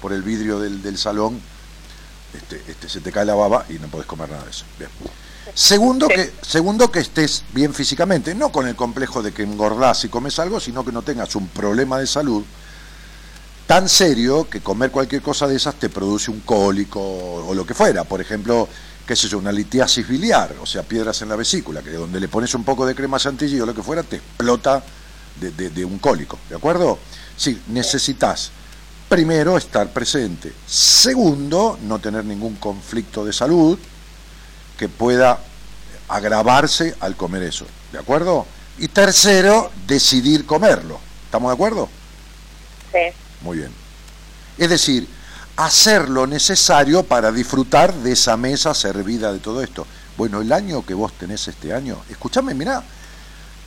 por 0.00 0.12
el 0.12 0.22
vidrio 0.22 0.58
del, 0.58 0.82
del 0.82 0.98
salón, 0.98 1.40
este, 2.34 2.62
este, 2.68 2.88
se 2.88 3.00
te 3.00 3.10
cae 3.12 3.24
la 3.24 3.34
baba 3.34 3.64
y 3.68 3.74
no 3.74 3.88
podés 3.88 4.06
comer 4.06 4.30
nada 4.30 4.44
de 4.44 4.50
eso. 4.50 4.64
Bien. 4.78 4.90
Segundo 5.54 6.08
que, 6.08 6.32
segundo 6.42 6.90
que 6.90 7.00
estés 7.00 7.42
bien 7.52 7.72
físicamente, 7.72 8.34
no 8.34 8.50
con 8.52 8.68
el 8.68 8.76
complejo 8.76 9.22
de 9.22 9.32
que 9.32 9.42
engordás 9.42 10.04
y 10.04 10.08
comes 10.08 10.38
algo, 10.38 10.60
sino 10.60 10.84
que 10.84 10.92
no 10.92 11.02
tengas 11.02 11.34
un 11.36 11.48
problema 11.48 11.98
de 11.98 12.06
salud 12.06 12.44
tan 13.66 13.88
serio 13.88 14.48
que 14.48 14.60
comer 14.60 14.90
cualquier 14.90 15.20
cosa 15.22 15.46
de 15.46 15.56
esas 15.56 15.74
te 15.74 15.88
produce 15.90 16.30
un 16.30 16.40
cólico 16.40 17.00
o 17.00 17.54
lo 17.54 17.66
que 17.66 17.74
fuera. 17.74 18.04
Por 18.04 18.20
ejemplo, 18.20 18.68
qué 19.06 19.14
sé 19.16 19.28
yo, 19.28 19.38
una 19.38 19.52
litiasis 19.52 20.06
biliar, 20.08 20.54
o 20.62 20.66
sea, 20.66 20.82
piedras 20.82 21.20
en 21.22 21.28
la 21.28 21.36
vesícula, 21.36 21.82
que 21.82 21.90
donde 21.92 22.20
le 22.20 22.28
pones 22.28 22.54
un 22.54 22.64
poco 22.64 22.86
de 22.86 22.94
crema 22.94 23.18
chantilly 23.18 23.60
o 23.60 23.66
lo 23.66 23.74
que 23.74 23.82
fuera, 23.82 24.02
te 24.02 24.16
explota 24.16 24.82
de, 25.40 25.50
de- 25.52 25.70
de 25.70 25.84
un 25.84 25.98
cólico, 25.98 26.38
¿de 26.48 26.56
acuerdo? 26.56 26.98
Sí, 27.36 27.60
necesitas 27.68 28.50
primero 29.08 29.56
estar 29.56 29.88
presente. 29.88 30.52
Segundo, 30.66 31.78
no 31.82 31.98
tener 31.98 32.24
ningún 32.24 32.56
conflicto 32.56 33.24
de 33.24 33.32
salud 33.32 33.78
que 34.76 34.88
pueda 34.88 35.40
agravarse 36.08 36.94
al 37.00 37.16
comer 37.16 37.42
eso, 37.42 37.66
¿de 37.92 37.98
acuerdo? 37.98 38.46
Y 38.78 38.88
tercero, 38.88 39.70
decidir 39.86 40.46
comerlo. 40.46 41.00
¿Estamos 41.24 41.50
de 41.50 41.54
acuerdo? 41.54 41.88
Sí, 42.92 43.14
Muy 43.42 43.58
bien. 43.58 43.70
Es 44.56 44.70
decir, 44.70 45.08
hacer 45.56 46.08
lo 46.08 46.26
necesario 46.26 47.02
para 47.02 47.32
disfrutar 47.32 47.92
de 47.94 48.12
esa 48.12 48.36
mesa 48.36 48.74
servida 48.74 49.32
de 49.32 49.40
todo 49.40 49.62
esto. 49.62 49.86
Bueno, 50.16 50.40
el 50.40 50.52
año 50.52 50.84
que 50.84 50.94
vos 50.94 51.12
tenés 51.12 51.46
este 51.48 51.72
año, 51.72 51.98
escúchame, 52.08 52.54
mirá, 52.54 52.82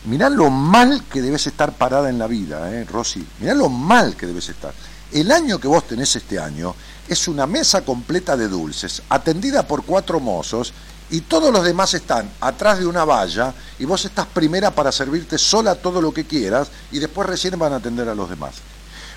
mirá 0.05 0.29
lo 0.29 0.49
mal 0.49 1.03
que 1.11 1.21
debes 1.21 1.47
estar 1.47 1.73
parada 1.73 2.09
en 2.09 2.17
la 2.17 2.27
vida, 2.27 2.71
¿eh, 2.73 2.85
Rosy? 2.85 3.25
Mirá 3.39 3.53
lo 3.53 3.69
mal 3.69 4.15
que 4.15 4.25
debes 4.25 4.49
estar. 4.49 4.73
El 5.11 5.29
año 5.31 5.59
que 5.59 5.67
vos 5.67 5.85
tenés 5.85 6.15
este 6.15 6.39
año 6.39 6.73
es 7.07 7.27
una 7.27 7.45
mesa 7.45 7.81
completa 7.81 8.37
de 8.37 8.47
dulces, 8.47 9.01
atendida 9.09 9.67
por 9.67 9.83
cuatro 9.83 10.21
mozos, 10.21 10.73
y 11.09 11.21
todos 11.21 11.51
los 11.51 11.65
demás 11.65 11.93
están 11.93 12.29
atrás 12.39 12.79
de 12.79 12.85
una 12.85 13.03
valla, 13.03 13.53
y 13.77 13.83
vos 13.83 14.05
estás 14.05 14.25
primera 14.27 14.71
para 14.71 14.93
servirte 14.93 15.37
sola 15.37 15.75
todo 15.75 16.01
lo 16.01 16.13
que 16.13 16.23
quieras, 16.23 16.69
y 16.93 16.99
después 16.99 17.27
recién 17.27 17.59
van 17.59 17.73
a 17.73 17.77
atender 17.77 18.07
a 18.07 18.15
los 18.15 18.29
demás. 18.29 18.55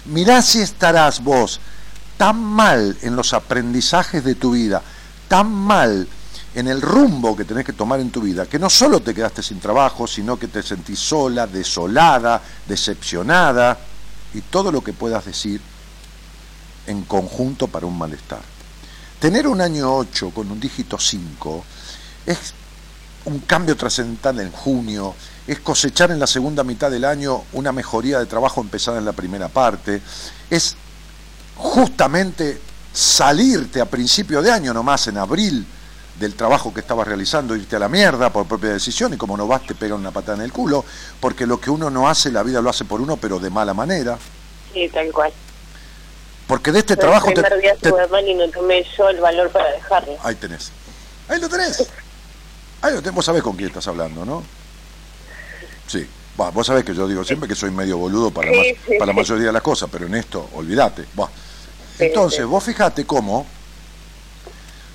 Mirá 0.06 0.42
si 0.42 0.60
estarás 0.60 1.22
vos 1.22 1.60
tan 2.16 2.42
mal 2.42 2.96
en 3.02 3.14
los 3.14 3.32
aprendizajes 3.32 4.24
de 4.24 4.34
tu 4.34 4.50
vida, 4.50 4.82
tan 5.28 5.52
mal 5.52 6.08
en 6.56 6.66
el 6.66 6.82
rumbo 6.82 7.36
que 7.36 7.44
tenés 7.44 7.64
que 7.64 7.72
tomar 7.72 8.00
en 8.00 8.10
tu 8.10 8.20
vida, 8.20 8.46
que 8.46 8.58
no 8.58 8.68
solo 8.68 8.98
te 8.98 9.14
quedaste 9.14 9.44
sin 9.44 9.60
trabajo, 9.60 10.08
sino 10.08 10.36
que 10.36 10.48
te 10.48 10.64
sentís 10.64 10.98
sola, 10.98 11.46
desolada, 11.46 12.42
decepcionada 12.66 13.78
y 14.34 14.40
todo 14.40 14.72
lo 14.72 14.82
que 14.82 14.92
puedas 14.92 15.24
decir 15.24 15.60
en 16.86 17.02
conjunto 17.02 17.66
para 17.66 17.86
un 17.86 17.96
malestar. 17.96 18.42
Tener 19.18 19.46
un 19.46 19.60
año 19.60 19.94
8 19.94 20.30
con 20.30 20.50
un 20.50 20.60
dígito 20.60 20.98
5 20.98 21.64
es 22.26 22.54
un 23.24 23.40
cambio 23.40 23.76
trascendental 23.76 24.40
en 24.40 24.50
junio, 24.52 25.14
es 25.46 25.60
cosechar 25.60 26.10
en 26.10 26.18
la 26.18 26.26
segunda 26.26 26.62
mitad 26.62 26.90
del 26.90 27.04
año 27.04 27.44
una 27.52 27.72
mejoría 27.72 28.18
de 28.18 28.26
trabajo 28.26 28.60
empezada 28.60 28.98
en 28.98 29.04
la 29.04 29.12
primera 29.12 29.48
parte, 29.48 30.02
es 30.50 30.76
justamente 31.56 32.60
salirte 32.92 33.80
a 33.80 33.86
principio 33.86 34.42
de 34.42 34.50
año 34.50 34.74
nomás, 34.74 35.06
en 35.06 35.18
abril, 35.18 35.66
del 36.18 36.34
trabajo 36.34 36.72
que 36.72 36.80
estabas 36.80 37.08
realizando, 37.08 37.56
irte 37.56 37.76
a 37.76 37.78
la 37.80 37.88
mierda 37.88 38.30
por 38.30 38.46
propia 38.46 38.70
decisión 38.70 39.12
y 39.14 39.16
como 39.16 39.36
no 39.36 39.48
vas 39.48 39.66
te 39.66 39.74
pegan 39.74 39.98
una 39.98 40.12
patada 40.12 40.38
en 40.38 40.44
el 40.44 40.52
culo, 40.52 40.84
porque 41.18 41.46
lo 41.46 41.60
que 41.60 41.70
uno 41.70 41.90
no 41.90 42.08
hace, 42.08 42.30
la 42.30 42.42
vida 42.42 42.62
lo 42.62 42.70
hace 42.70 42.84
por 42.84 43.00
uno, 43.00 43.16
pero 43.16 43.38
de 43.40 43.50
mala 43.50 43.74
manera. 43.74 44.18
Sí, 44.72 44.88
tal 44.92 45.10
cual. 45.12 45.32
Porque 46.46 46.72
de 46.72 46.80
este 46.80 46.96
trabajo... 46.96 47.28
El 47.28 47.34
primer 47.34 47.60
día 47.60 47.74
te... 47.80 47.90
mal 48.08 48.28
y 48.28 48.34
no 48.34 48.48
tomé 48.50 48.84
yo 48.96 49.08
el 49.08 49.20
valor 49.20 49.50
para 49.50 49.70
dejarlo. 49.72 50.16
Ahí 50.22 50.34
tenés. 50.34 50.70
Ahí 51.28 51.40
lo 51.40 51.48
tenés. 51.48 51.88
Ahí 52.82 52.92
lo 52.92 53.00
tenés. 53.00 53.14
Vos 53.14 53.24
sabés 53.24 53.42
con 53.42 53.56
quién 53.56 53.68
estás 53.68 53.86
hablando, 53.88 54.24
¿no? 54.24 54.42
Sí. 55.86 56.06
vos 56.36 56.66
sabés 56.66 56.84
que 56.84 56.94
yo 56.94 57.06
digo 57.06 57.24
siempre 57.24 57.48
que 57.48 57.54
soy 57.54 57.70
medio 57.70 57.98
boludo 57.98 58.30
para, 58.30 58.50
para 58.98 59.06
la 59.06 59.12
mayoría 59.12 59.46
de 59.46 59.52
las 59.52 59.62
cosas, 59.62 59.88
pero 59.90 60.06
en 60.06 60.14
esto, 60.14 60.48
olvídate. 60.54 61.04
Entonces, 61.98 62.44
vos 62.44 62.64
fijate 62.64 63.06
cómo 63.06 63.46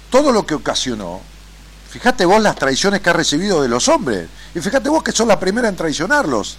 todo 0.09 0.31
lo 0.31 0.45
que 0.45 0.55
ocasionó, 0.55 1.21
fíjate 1.89 2.25
vos 2.25 2.41
las 2.41 2.55
traiciones 2.55 3.01
que 3.01 3.09
ha 3.09 3.13
recibido 3.13 3.61
de 3.61 3.69
los 3.69 3.87
hombres, 3.87 4.27
y 4.55 4.59
fíjate 4.59 4.89
vos 4.89 5.03
que 5.03 5.11
son 5.11 5.27
la 5.27 5.39
primera 5.39 5.69
en 5.69 5.75
traicionarlos, 5.75 6.57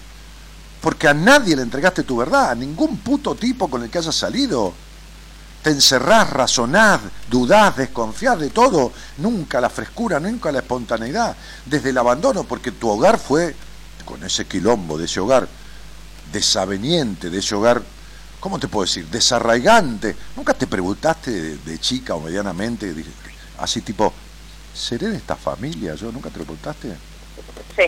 porque 0.81 1.09
a 1.09 1.15
nadie 1.15 1.57
le 1.57 1.63
entregaste 1.63 2.03
tu 2.03 2.17
verdad, 2.17 2.51
a 2.51 2.55
ningún 2.55 2.99
puto 2.99 3.35
tipo 3.35 3.69
con 3.69 3.83
el 3.83 3.91
que 3.91 3.99
hayas 3.99 4.15
salido. 4.15 4.73
Te 5.63 5.71
encerrás, 5.71 6.31
razonás, 6.31 7.01
dudás, 7.29 7.77
desconfiás 7.77 8.39
de 8.39 8.49
todo, 8.49 8.93
nunca 9.19 9.61
la 9.61 9.69
frescura, 9.69 10.19
nunca 10.19 10.51
la 10.51 10.61
espontaneidad, 10.61 11.37
desde 11.67 11.91
el 11.91 11.99
abandono, 11.99 12.45
porque 12.45 12.73
tu 12.73 12.89
hogar 12.89 13.19
fue, 13.19 13.55
con 14.07 14.25
ese 14.25 14.47
quilombo 14.47 14.97
de 14.97 15.05
ese 15.05 15.21
hogar, 15.21 15.47
desaveniente, 16.33 17.29
de 17.29 17.39
ese 17.39 17.55
hogar 17.55 17.83
¿cómo 18.41 18.59
te 18.59 18.67
puedo 18.67 18.87
decir? 18.87 19.07
Desarraigante. 19.07 20.17
¿Nunca 20.35 20.55
te 20.55 20.67
preguntaste 20.67 21.59
de, 21.59 21.79
chica 21.79 22.15
o 22.15 22.21
medianamente, 22.21 22.93
así 23.59 23.83
tipo, 23.83 24.13
¿seré 24.75 25.09
de 25.09 25.19
esta 25.19 25.37
familia? 25.37 25.95
¿Yo 25.95 26.11
nunca 26.11 26.31
te 26.31 26.39
lo 26.39 26.45
preguntaste? 26.45 26.97
Sí. 27.77 27.83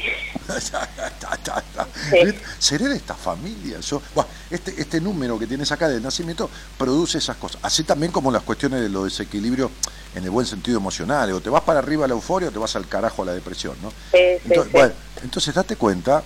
¿Seré 2.59 2.89
de 2.89 2.97
esta 2.97 3.15
familia? 3.15 3.81
Yo, 3.81 4.03
este, 4.51 4.81
este 4.81 5.01
número 5.01 5.39
que 5.39 5.47
tienes 5.47 5.71
acá 5.73 5.89
de 5.89 6.01
nacimiento 6.01 6.49
produce 6.77 7.19
esas 7.19 7.37
cosas. 7.37 7.61
Así 7.63 7.85
también 7.85 8.13
como 8.13 8.31
las 8.31 8.43
cuestiones 8.43 8.81
de 8.81 8.89
los 8.89 9.05
desequilibrios 9.05 9.71
en 10.15 10.25
el 10.25 10.31
buen 10.31 10.47
sentido 10.47 10.79
emocional. 10.79 11.33
O 11.33 11.41
te 11.41 11.51
vas 11.51 11.63
para 11.63 11.79
arriba 11.79 12.05
a 12.05 12.09
la 12.09 12.15
euforia 12.15 12.49
o 12.49 12.53
te 12.53 12.59
vas 12.59 12.75
al 12.77 12.89
carajo 12.89 13.23
a 13.23 13.27
la 13.27 13.33
depresión, 13.33 13.77
¿no? 13.83 13.91
Sí, 13.91 14.19
entonces, 14.45 14.73
Bueno, 14.73 14.95
entonces 15.23 15.55
date 15.55 15.77
cuenta 15.77 16.23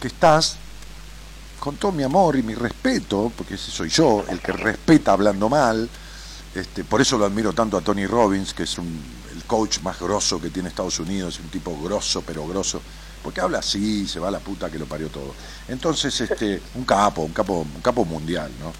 que 0.00 0.08
estás 0.08 0.56
con 1.60 1.76
todo 1.76 1.92
mi 1.92 2.02
amor 2.02 2.36
y 2.36 2.42
mi 2.42 2.54
respeto, 2.54 3.30
porque 3.36 3.54
ese 3.54 3.70
soy 3.70 3.88
yo, 3.88 4.24
el 4.28 4.40
que 4.40 4.50
respeta 4.50 5.12
hablando 5.12 5.48
mal, 5.48 5.88
este, 6.54 6.82
por 6.82 7.00
eso 7.00 7.16
lo 7.16 7.24
admiro 7.24 7.52
tanto 7.52 7.76
a 7.76 7.80
Tony 7.80 8.04
Robbins, 8.04 8.52
que 8.52 8.64
es 8.64 8.78
el 8.78 8.84
coach 9.52 9.80
más 9.80 10.00
grosso 10.00 10.40
que 10.40 10.48
tiene 10.48 10.70
Estados 10.70 10.98
Unidos, 10.98 11.38
un 11.38 11.50
tipo 11.50 11.78
grosso, 11.82 12.22
pero 12.22 12.46
grosso, 12.46 12.80
porque 13.22 13.42
habla 13.42 13.58
así, 13.58 14.08
se 14.08 14.18
va 14.18 14.28
a 14.28 14.30
la 14.30 14.38
puta 14.38 14.70
que 14.70 14.78
lo 14.78 14.86
parió 14.86 15.10
todo. 15.10 15.34
Entonces, 15.68 16.18
este, 16.22 16.62
un 16.74 16.84
capo, 16.84 17.20
un 17.20 17.34
capo, 17.34 17.58
un 17.58 17.82
capo 17.82 18.06
mundial, 18.06 18.50
¿no? 18.58 18.72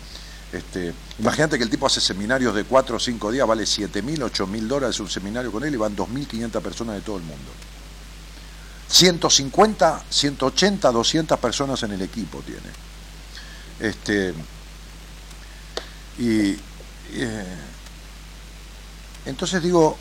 Este, 0.51 0.95
imagínate 1.19 1.59
que 1.59 1.65
el 1.65 1.69
tipo 1.69 1.85
hace 1.85 2.01
seminarios 2.01 2.55
de 2.55 2.65
4 2.65 2.97
o 2.97 2.99
5 2.99 3.31
días, 3.33 3.47
vale 3.47 3.67
7 3.67 4.01
mil, 4.01 4.23
8 4.23 4.47
mil 4.47 4.67
dólares 4.67 4.99
un 4.99 5.11
seminario 5.11 5.53
con 5.53 5.63
él 5.63 5.75
y 5.75 5.77
van 5.77 5.95
2.500 5.95 6.63
personas 6.63 6.95
de 6.95 7.03
todo 7.03 7.19
el 7.19 7.23
mundo. 7.23 7.51
150, 8.89 10.05
180, 10.09 10.91
200 10.91 11.39
personas 11.39 11.83
en 11.83 11.93
el 11.93 12.01
equipo 12.01 12.41
tiene. 12.41 12.71
Este, 13.79 14.33
y 16.19 16.57
eh, 17.13 17.57
entonces 19.27 19.63
digo, 19.63 19.99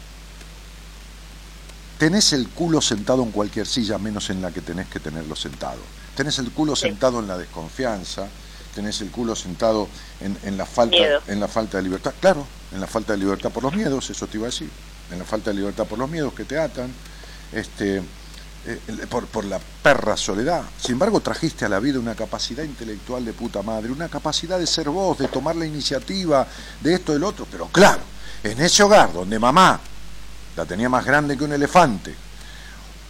tenés 2.02 2.34
el 2.34 2.50
culo 2.50 2.82
sentado 2.82 3.22
en 3.22 3.30
cualquier 3.30 3.68
silla, 3.68 4.00
menos 4.00 4.32
en 4.32 4.42
la 4.42 4.50
que 4.50 4.62
tenés 4.62 4.88
que 4.88 5.00
tenerlo 5.00 5.36
sentado. 5.36 5.78
Tenés 6.16 6.40
el 6.40 6.50
culo 6.50 6.76
sentado 6.76 7.20
en 7.20 7.28
la 7.28 7.38
desconfianza, 7.38 8.28
tenés 8.74 9.02
el 9.02 9.12
culo 9.12 9.36
sentado 9.36 9.88
en, 10.20 10.36
en, 10.42 10.58
la 10.58 10.66
falta, 10.66 10.98
en 11.28 11.40
la 11.40 11.48
falta 11.48 11.78
de 11.78 11.84
libertad. 11.84 12.12
Claro, 12.20 12.48
en 12.72 12.82
la 12.82 12.88
falta 12.88 13.14
de 13.14 13.20
libertad 13.20 13.52
por 13.52 13.62
los 13.62 13.76
miedos, 13.76 14.10
eso 14.10 14.26
te 14.26 14.38
iba 14.38 14.48
a 14.48 14.50
decir. 14.50 14.72
En 15.12 15.20
la 15.20 15.26
falta 15.26 15.52
de 15.52 15.58
libertad 15.58 15.86
por 15.86 16.00
los 16.00 16.10
miedos 16.10 16.34
que 16.34 16.44
te 16.44 16.58
atan. 16.58 16.92
Este, 17.52 17.98
eh, 18.66 18.80
por, 19.08 19.28
por, 19.28 19.46
la 19.46 19.60
perra 19.84 20.18
soledad. 20.18 20.64
Sin 20.80 20.94
embargo, 20.94 21.20
trajiste 21.20 21.66
a 21.66 21.70
la 21.70 21.80
vida 21.80 22.00
una 22.00 22.16
capacidad 22.16 22.64
intelectual 22.64 23.24
de 23.24 23.34
puta 23.34 23.62
madre, 23.62 23.92
una 23.92 24.10
capacidad 24.10 24.58
de 24.58 24.66
ser 24.66 24.90
vos, 24.90 25.20
de 25.20 25.28
tomar 25.28 25.56
la 25.56 25.68
iniciativa, 25.68 26.48
de 26.82 26.96
esto, 26.96 27.14
del 27.14 27.24
otro. 27.24 27.46
Pero 27.52 27.68
claro, 27.68 28.02
en 28.44 28.60
ese 28.60 28.82
hogar 28.82 29.14
donde 29.14 29.38
mamá 29.38 29.80
la 30.56 30.66
tenía 30.66 30.90
más 30.90 31.06
grande 31.06 31.38
que 31.38 31.44
un 31.44 31.54
elefante, 31.54 32.16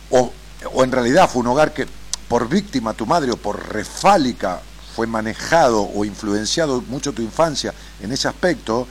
o, 0.10 0.32
o 0.74 0.84
en 0.84 0.92
realidad 0.92 1.30
fue 1.30 1.42
un 1.42 1.48
hogar 1.48 1.74
que 1.74 1.88
por 2.28 2.48
víctima 2.48 2.94
tu 2.94 3.06
madre 3.06 3.32
o 3.32 3.38
por 3.38 3.74
refálica 3.74 4.62
fue 4.96 5.08
manejado 5.08 5.84
o 5.84 6.06
influenciado 6.06 6.82
mucho 6.82 7.14
tu 7.14 7.22
infancia 7.22 7.74
en 8.02 8.12
ese 8.12 8.28
aspecto, 8.28 8.88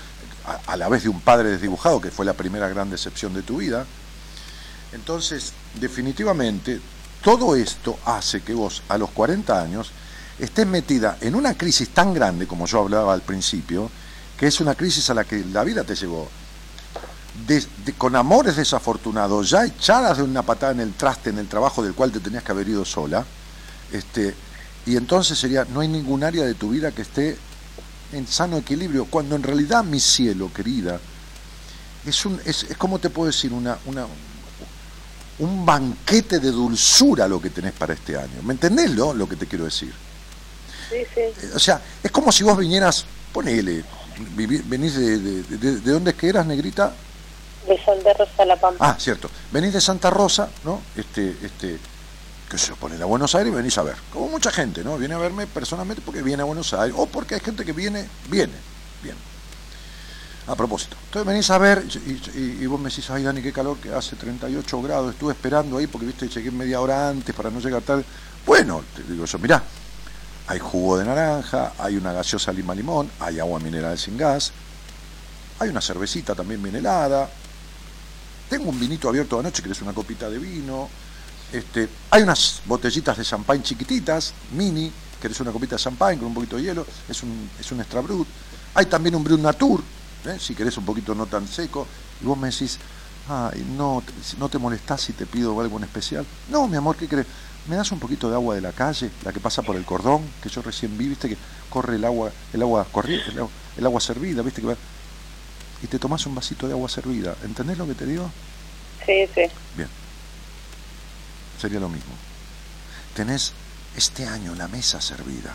a, 0.47 0.73
a 0.73 0.77
la 0.77 0.89
vez 0.89 1.03
de 1.03 1.09
un 1.09 1.21
padre 1.21 1.51
desdibujado, 1.51 2.01
que 2.01 2.11
fue 2.11 2.25
la 2.25 2.33
primera 2.33 2.69
gran 2.69 2.91
decepción 2.91 3.35
de 3.35 3.43
tu 3.43 3.59
vida, 3.59 3.87
entonces, 4.93 5.53
definitivamente, 5.79 6.81
todo 7.23 7.55
esto 7.55 7.99
hace 8.05 8.43
que 8.43 8.55
vos 8.55 8.83
a 8.89 8.99
los 8.99 9.11
40 9.11 9.61
años 9.61 9.93
estés 10.39 10.67
metida 10.67 11.19
en 11.21 11.35
una 11.35 11.55
crisis 11.55 11.91
tan 11.91 12.15
grande 12.15 12.47
como 12.47 12.67
yo 12.67 12.81
hablaba 12.81 13.13
al 13.13 13.23
principio, 13.23 13.91
que 14.37 14.47
es 14.47 14.61
una 14.61 14.75
crisis 14.75 15.11
a 15.11 15.15
la 15.15 15.25
que 15.25 15.45
la 15.45 15.65
vida 15.65 15.85
te 15.85 15.95
llevó. 15.95 16.29
Con 17.99 18.17
amores 18.17 18.57
desafortunados, 18.57 19.51
ya 19.51 19.65
echadas 19.65 20.19
de 20.19 20.23
una 20.23 20.43
patada 20.43 20.73
en 20.73 20.81
el 20.81 20.93
traste 20.95 21.31
en 21.31 21.39
el 21.39 21.49
trabajo 21.49 21.83
del 21.83 21.95
cual 21.95 22.13
te 22.13 22.21
tenías 22.21 22.43
que 22.43 22.53
haber 22.53 22.69
ido 22.69 22.85
sola, 22.85 23.25
este, 23.93 24.35
y 24.87 24.97
entonces 24.97 25.39
sería, 25.39 25.65
no 25.65 25.81
hay 25.81 25.89
ningún 25.89 26.25
área 26.25 26.45
de 26.45 26.55
tu 26.55 26.71
vida 26.71 26.93
que 26.93 27.03
esté 27.03 27.37
en 28.13 28.27
sano 28.27 28.59
equilibrio, 28.59 29.05
cuando 29.05 29.37
en 29.37 29.43
realidad 29.43 29.85
mi 29.85 30.01
cielo, 30.01 30.51
querida, 30.53 31.01
es, 32.07 32.25
un, 32.25 32.41
es, 32.45 32.65
es 32.65 32.77
como 32.77 32.99
te 32.99 33.11
puedo 33.11 33.27
decir, 33.27 33.53
una, 33.53 33.79
una, 33.87 34.07
un 35.39 35.67
banquete 35.67 36.39
de 36.39 36.51
dulzura 36.51 37.29
lo 37.29 37.41
que 37.41 37.51
tenés 37.51 37.73
para 37.73 37.95
este 37.95 38.17
año. 38.17 38.43
¿Me 38.43 38.53
entendés 38.53 38.91
lo, 38.91 39.15
lo 39.15 39.29
que 39.29 39.37
te 39.37 39.47
quiero 39.47 39.65
decir? 39.65 39.93
Sí, 40.91 40.97
sí. 41.15 41.21
Eh, 41.21 41.53
o 41.55 41.59
sea, 41.59 41.81
es 42.03 42.11
como 42.11 42.33
si 42.33 42.43
vos 42.43 42.59
vinieras, 42.59 43.05
ponele, 43.33 43.85
venís 44.37 44.95
de, 44.95 45.19
de, 45.19 45.43
de, 45.43 45.77
de, 45.81 45.91
dónde 45.91 46.11
es 46.11 46.17
que 46.17 46.29
eras, 46.29 46.47
negrita? 46.47 46.95
De 47.67 47.83
Santa 47.85 48.13
Rosa 48.15 48.45
La 48.45 48.57
Pampa. 48.57 48.91
Ah, 48.91 48.97
cierto. 48.99 49.31
Venís 49.53 49.73
de 49.73 49.81
Santa 49.81 50.11
Rosa, 50.11 50.49
¿no? 50.65 50.81
Este, 50.97 51.37
este, 51.43 51.79
que 52.51 52.59
se 52.59 52.75
pone 52.75 53.01
a 53.01 53.05
Buenos 53.05 53.35
Aires 53.35 53.53
y 53.53 53.57
venís 53.57 53.79
a 53.79 53.83
ver. 53.83 53.97
Como 54.13 54.29
mucha 54.29 54.51
gente, 54.51 54.83
¿no? 54.83 54.99
Viene 54.99 55.15
a 55.15 55.19
verme 55.19 55.47
personalmente 55.47 56.03
porque 56.05 56.21
viene 56.23 56.43
a 56.43 56.45
Buenos 56.45 56.75
Aires, 56.75 56.95
o 56.99 57.07
porque 57.07 57.37
hay 57.37 57.41
gente 57.41 57.65
que 57.65 57.73
viene, 57.73 58.09
viene, 58.29 58.55
bien. 59.03 59.17
A 60.47 60.57
propósito, 60.57 60.97
entonces 61.05 61.29
venís 61.29 61.49
a 61.51 61.59
ver 61.59 61.85
y, 62.07 62.63
y, 62.65 62.67
vos 62.67 62.81
me 62.81 62.91
decís, 62.91 63.09
ay 63.11 63.23
Dani, 63.23 63.41
qué 63.41 63.53
calor 63.53 63.77
que 63.77 63.95
hace 63.95 64.17
38 64.17 64.83
grados, 64.83 65.13
estuve 65.13 65.33
esperando 65.33 65.79
ahí 65.79 65.87
porque 65.87 66.07
viste, 66.07 66.29
llegué 66.29 66.51
media 66.51 66.81
hora 66.81 67.09
antes 67.09 67.33
para 67.37 67.51
no 67.51 67.61
llegar 67.61 67.83
tarde. 67.83 68.05
Bueno, 68.45 68.83
te 68.97 69.05
digo 69.05 69.27
yo, 69.27 69.39
mirá, 69.39 69.63
hay 70.49 70.59
jugo 70.59 70.99
de 70.99 71.05
naranja, 71.05 71.75
hay 71.79 71.97
una 71.97 72.13
gaseosa 72.13 72.53
lima 72.53 72.75
limón, 72.75 73.09
hay 73.21 73.39
agua 73.39 73.61
mineral 73.61 73.97
sin 73.97 74.17
gas, 74.17 74.51
hay 75.61 75.69
una 75.69 75.81
cervecita 75.81 76.35
también 76.35 76.61
bien 76.61 76.75
helada, 76.75 77.31
tengo 78.51 78.69
un 78.69 78.79
vinito 78.79 79.09
abierto 79.09 79.39
anoche, 79.39 79.63
que 79.63 79.71
es 79.71 79.81
una 79.81 79.95
copita 79.95 80.29
de 80.29 80.39
vino, 80.39 80.89
este, 81.53 81.89
hay 82.11 82.23
unas 82.23 82.61
botellitas 82.67 83.17
de 83.17 83.25
champán 83.25 83.63
chiquititas, 83.63 84.35
mini, 84.55 84.93
que 85.21 85.29
es 85.29 85.41
una 85.41 85.53
copita 85.53 85.77
de 85.77 85.83
champán 85.83 86.19
con 86.19 86.27
un 86.29 86.35
poquito 86.35 86.57
de 86.57 86.65
hielo, 86.65 86.87
es 87.09 87.23
un, 87.23 87.49
es 87.59 87.71
un 87.73 87.81
extra 87.81 88.01
brut, 88.01 88.27
hay 88.75 88.87
también 88.87 89.15
un 89.15 89.25
brut 89.25 89.41
natur, 89.41 89.81
¿eh? 90.27 90.37
si 90.39 90.55
querés 90.55 90.77
un 90.77 90.85
poquito 90.85 91.15
no 91.15 91.27
tan 91.27 91.47
seco, 91.47 91.87
y 92.21 92.25
vos 92.25 92.37
me 92.37 92.51
decís, 92.51 92.79
ay, 93.29 93.65
no, 93.77 94.03
no 94.39 94.49
te 94.49 94.59
molestás 94.59 95.01
si 95.03 95.13
te 95.13 95.27
pido 95.27 95.59
algo 95.61 95.79
en 95.79 95.85
especial. 95.85 96.27
No, 96.51 96.67
mi 96.67 96.77
amor, 96.77 96.97
¿qué 96.97 97.07
crees? 97.09 97.27
¿me 97.69 97.77
das 97.77 97.93
un 97.93 98.01
poquito 98.01 98.29
de 98.29 98.35
agua 98.35 98.55
de 98.55 98.63
la 98.63 98.73
calle, 98.73 99.11
la 99.23 99.33
que 99.33 99.39
pasa 99.39 99.63
por 99.63 99.77
el 99.77 99.85
cordón, 99.85 100.23
que 100.43 100.49
yo 100.49 100.61
recién 100.63 100.97
vi, 100.99 101.09
viste 101.09 101.29
que 101.29 101.37
corre 101.69 101.97
el 101.97 102.05
agua, 102.05 102.33
el 102.53 102.63
agua 102.63 102.87
corriente, 102.91 103.31
el, 103.31 103.39
agua- 103.39 103.51
el 103.77 103.87
agua 103.87 104.01
servida, 104.01 104.43
viste 104.43 104.61
que 104.61 104.67
va... 104.69 104.77
Y 105.83 105.87
te 105.87 105.99
tomás 105.99 106.27
un 106.27 106.35
vasito 106.35 106.67
de 106.67 106.75
agua 106.75 106.89
servida, 106.89 107.35
¿entendés 107.43 107.79
lo 107.79 107.87
que 107.87 107.95
te 107.95 108.07
digo? 108.07 108.31
Sí, 109.07 109.27
sí. 109.35 109.43
Bien. 109.77 109.89
Sería 111.61 111.81
lo 111.81 111.89
mismo. 111.89 112.13
Tenés 113.15 113.53
este 113.97 114.27
año 114.27 114.55
la 114.55 114.69
mesa 114.69 115.01
servida. 115.01 115.55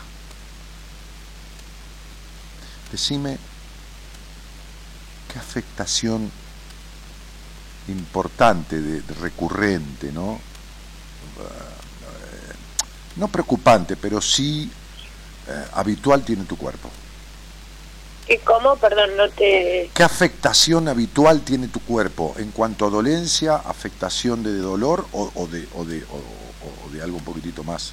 Decime 2.90 3.38
qué 5.32 5.38
afectación 5.38 6.30
importante, 7.88 8.80
de, 8.80 9.00
de 9.00 9.14
recurrente, 9.14 10.10
¿no? 10.12 10.34
Eh, 11.38 12.52
no 13.16 13.28
preocupante, 13.28 13.96
pero 13.96 14.20
sí 14.20 14.70
eh, 15.48 15.64
habitual 15.74 16.24
tiene 16.24 16.44
tu 16.44 16.56
cuerpo. 16.56 16.90
¿Y 18.28 18.38
cómo? 18.38 18.76
Perdón, 18.76 19.16
no 19.16 19.28
te... 19.30 19.90
¿Qué 19.94 20.02
afectación 20.02 20.88
habitual 20.88 21.42
tiene 21.42 21.68
tu 21.68 21.80
cuerpo 21.80 22.34
en 22.38 22.50
cuanto 22.50 22.86
a 22.86 22.90
dolencia, 22.90 23.54
afectación 23.56 24.42
de 24.42 24.56
dolor 24.58 25.06
o, 25.12 25.30
o 25.34 25.46
de, 25.46 25.66
o, 25.74 25.84
de, 25.84 26.02
o- 26.04 26.90
de 26.90 27.02
algo 27.02 27.18
un 27.18 27.24
poquitito 27.24 27.62
más, 27.62 27.92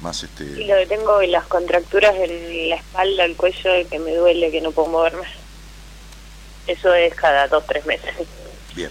más 0.00 0.18
Sí, 0.18 0.26
este... 0.26 0.44
lo 0.66 0.76
que 0.76 0.86
tengo 0.86 1.20
es 1.20 1.28
las 1.30 1.44
contracturas 1.46 2.14
en 2.16 2.70
la 2.70 2.76
espalda, 2.76 3.24
el 3.24 3.36
cuello, 3.36 3.70
que 3.90 3.98
me 3.98 4.14
duele, 4.14 4.50
que 4.50 4.60
no 4.62 4.70
puedo 4.72 4.88
moverme. 4.88 5.24
Eso 6.66 6.94
es 6.94 7.14
cada 7.14 7.46
dos, 7.48 7.64
tres 7.66 7.84
meses. 7.84 8.14
Bien. 8.74 8.90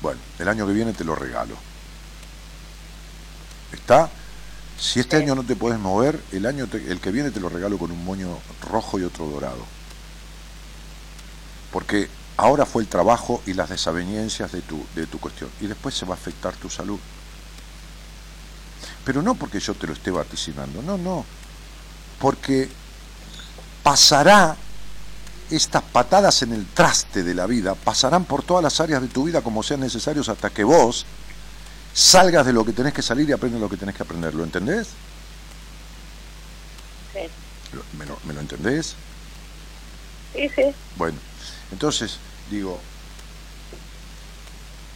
Bueno, 0.00 0.18
el 0.40 0.48
año 0.48 0.66
que 0.66 0.72
viene 0.72 0.92
te 0.94 1.04
lo 1.04 1.14
regalo. 1.14 1.54
¿Está? 3.72 4.10
Si 4.82 4.98
este 4.98 5.16
Sí. 5.16 5.22
año 5.22 5.36
no 5.36 5.44
te 5.44 5.54
puedes 5.54 5.78
mover, 5.78 6.20
el 6.32 6.44
año 6.44 6.66
te- 6.66 6.90
el 6.90 6.98
que 7.00 7.12
viene 7.12 7.30
te 7.30 7.38
lo 7.38 7.48
regalo 7.48 7.78
con 7.78 7.92
un 7.92 8.04
moño 8.04 8.36
rojo 8.68 8.98
y 8.98 9.04
otro 9.04 9.26
dorado. 9.26 9.64
Porque 11.70 12.08
ahora 12.36 12.66
fue 12.66 12.82
el 12.82 12.88
trabajo 12.88 13.40
y 13.46 13.54
las 13.54 13.70
desavenencias 13.70 14.50
de 14.50 14.60
tu, 14.62 14.84
de 14.96 15.06
tu 15.06 15.20
cuestión. 15.20 15.50
Y 15.60 15.66
después 15.68 15.94
se 15.94 16.04
va 16.04 16.14
a 16.14 16.18
afectar 16.18 16.54
tu 16.56 16.68
salud. 16.68 16.98
Pero 19.04 19.22
no 19.22 19.36
porque 19.36 19.60
yo 19.60 19.72
te 19.74 19.86
lo 19.86 19.92
esté 19.92 20.10
vaticinando, 20.10 20.82
no, 20.82 20.98
no. 20.98 21.24
Porque 22.18 22.68
pasará 23.84 24.56
estas 25.50 25.82
patadas 25.82 26.42
en 26.42 26.52
el 26.54 26.66
traste 26.66 27.22
de 27.22 27.34
la 27.34 27.46
vida 27.46 27.74
pasarán 27.74 28.24
por 28.24 28.42
todas 28.42 28.62
las 28.64 28.80
áreas 28.80 29.02
de 29.02 29.08
tu 29.08 29.24
vida 29.24 29.42
como 29.42 29.62
sean 29.62 29.80
necesarios 29.80 30.28
hasta 30.30 30.48
que 30.50 30.64
vos 30.64 31.04
salgas 31.92 32.46
de 32.46 32.52
lo 32.52 32.64
que 32.64 32.72
tenés 32.72 32.92
que 32.94 33.02
salir 33.02 33.28
y 33.28 33.32
aprendas 33.32 33.60
lo 33.60 33.68
que 33.68 33.76
tenés 33.76 33.94
que 33.94 34.02
aprender. 34.02 34.34
¿Lo 34.34 34.44
entendés? 34.44 34.88
Sí, 37.12 37.32
¿Me 37.92 38.06
lo, 38.06 38.18
me 38.24 38.34
lo 38.34 38.40
entendés? 38.40 38.96
sí, 40.32 40.48
sí. 40.54 40.76
Bueno, 40.96 41.18
entonces 41.70 42.18
digo, 42.50 42.80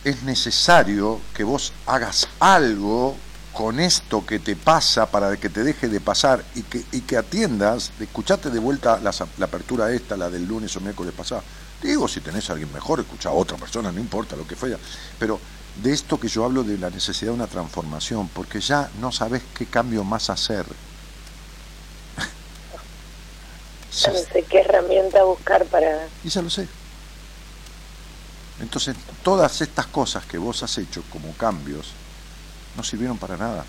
es 0.05 0.23
necesario 0.23 1.21
que 1.35 1.45
vos 1.45 1.73
hagas 1.87 2.29
algo 2.39 3.17
con 3.53 3.81
esto 3.81 4.25
que 4.27 4.39
te 4.39 4.55
pasa 4.55 5.11
para 5.11 5.37
que 5.39 5.49
te 5.49 5.65
deje 5.65 5.89
de 5.89 6.01
pasar 6.01 6.45
y 6.55 6.63
que, 6.65 6.85
y 6.93 7.01
que 7.03 7.17
atiendas, 7.17 7.91
escuchate 7.99 8.51
de 8.51 8.59
vuelta 8.59 9.01
las- 9.01 9.23
la, 9.39 9.47
apertura 9.47 9.91
esta, 9.93 10.17
la 10.17 10.29
del 10.31 10.45
lunes 10.47 10.77
o 10.77 10.81
miércoles 10.81 11.15
pasado. 11.15 11.43
Digo, 11.83 12.07
si 12.09 12.21
tenés 12.21 12.49
a 12.51 12.53
alguien 12.53 12.73
mejor, 12.73 13.01
escucha 13.01 13.31
a 13.31 13.33
otra 13.33 13.57
persona, 13.57 13.91
no 13.93 14.01
importa 14.01 14.37
lo 14.37 14.47
que 14.47 14.57
fuera. 14.57 14.79
Pero 15.19 15.41
de 15.83 15.93
esto 15.93 16.19
que 16.19 16.29
yo 16.29 16.45
hablo 16.45 16.63
de 16.63 16.79
la 16.79 16.91
necesidad 16.91 17.33
de 17.33 17.37
una 17.37 17.47
transformación, 17.47 18.29
porque 18.29 18.61
ya 18.61 18.91
no 19.01 19.13
sabes 19.13 19.43
qué 19.57 19.67
cambio 19.67 20.05
más 20.05 20.31
hacer. 20.31 20.65
Ya 23.99 24.13
no 24.13 24.19
sé 24.19 24.45
qué 24.51 24.61
herramienta 24.61 25.23
buscar 25.25 25.65
para... 25.67 26.07
Y 26.23 26.29
ya 26.29 26.43
lo 26.43 26.51
sé. 26.51 26.69
Entonces, 28.61 28.95
todas 29.23 29.63
estas 29.63 29.87
cosas 29.87 30.27
que 30.27 30.37
vos 30.37 30.63
has 30.63 30.77
hecho 30.77 31.03
como 31.11 31.33
cambios 31.33 31.93
no 32.77 32.83
sirvieron 32.83 33.17
para 33.17 33.39
nada. 33.39 33.65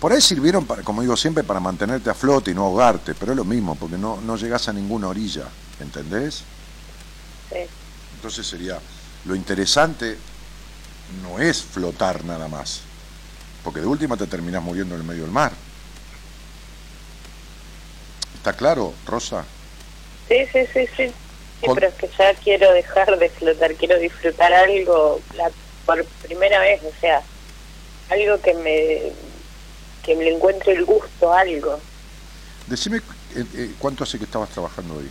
Por 0.00 0.12
ahí 0.12 0.20
sirvieron, 0.20 0.66
para, 0.66 0.82
como 0.82 1.02
digo 1.02 1.16
siempre, 1.16 1.44
para 1.44 1.60
mantenerte 1.60 2.10
a 2.10 2.14
flote 2.14 2.50
y 2.50 2.54
no 2.54 2.64
ahogarte, 2.64 3.14
pero 3.14 3.30
es 3.30 3.36
lo 3.36 3.44
mismo, 3.44 3.76
porque 3.76 3.96
no, 3.96 4.20
no 4.20 4.36
llegás 4.36 4.66
a 4.66 4.72
ninguna 4.72 5.06
orilla, 5.06 5.44
¿entendés? 5.78 6.42
Sí, 7.48 7.58
Entonces 8.16 8.44
sería, 8.44 8.80
lo 9.24 9.36
interesante 9.36 10.18
no 11.22 11.38
es 11.38 11.62
flotar 11.62 12.24
nada 12.24 12.48
más, 12.48 12.80
porque 13.64 13.80
de 13.80 13.86
última 13.86 14.16
te 14.16 14.26
terminás 14.26 14.62
muriendo 14.62 14.94
en 14.94 15.00
el 15.02 15.06
medio 15.06 15.22
del 15.22 15.30
mar. 15.32 15.52
¿Está 18.34 18.52
claro, 18.54 18.92
Rosa? 19.06 19.44
sí, 20.28 20.36
sí, 20.52 20.66
sí. 20.72 20.86
sí. 20.96 21.12
Sí, 21.60 21.66
Con- 21.66 21.76
pero 21.76 21.86
es 21.88 21.94
que 21.94 22.10
ya 22.18 22.34
quiero 22.34 22.72
dejar 22.72 23.16
de 23.20 23.28
flotar, 23.28 23.72
quiero 23.76 23.96
disfrutar 24.00 24.52
algo 24.52 25.20
la, 25.36 25.48
por 25.86 26.04
primera 26.26 26.58
vez, 26.58 26.80
o 26.82 26.92
sea, 27.00 27.22
algo 28.10 28.40
que 28.40 28.52
me 28.54 29.12
que 30.02 30.16
me 30.16 30.24
le 30.24 30.34
encuentre 30.34 30.72
el 30.72 30.84
gusto, 30.84 31.32
a 31.32 31.40
algo. 31.42 31.78
Decime 32.66 32.96
eh, 33.36 33.44
eh, 33.54 33.70
cuánto 33.78 34.02
hace 34.02 34.18
que 34.18 34.24
estabas 34.24 34.50
trabajando 34.50 34.98
ahí. 34.98 35.08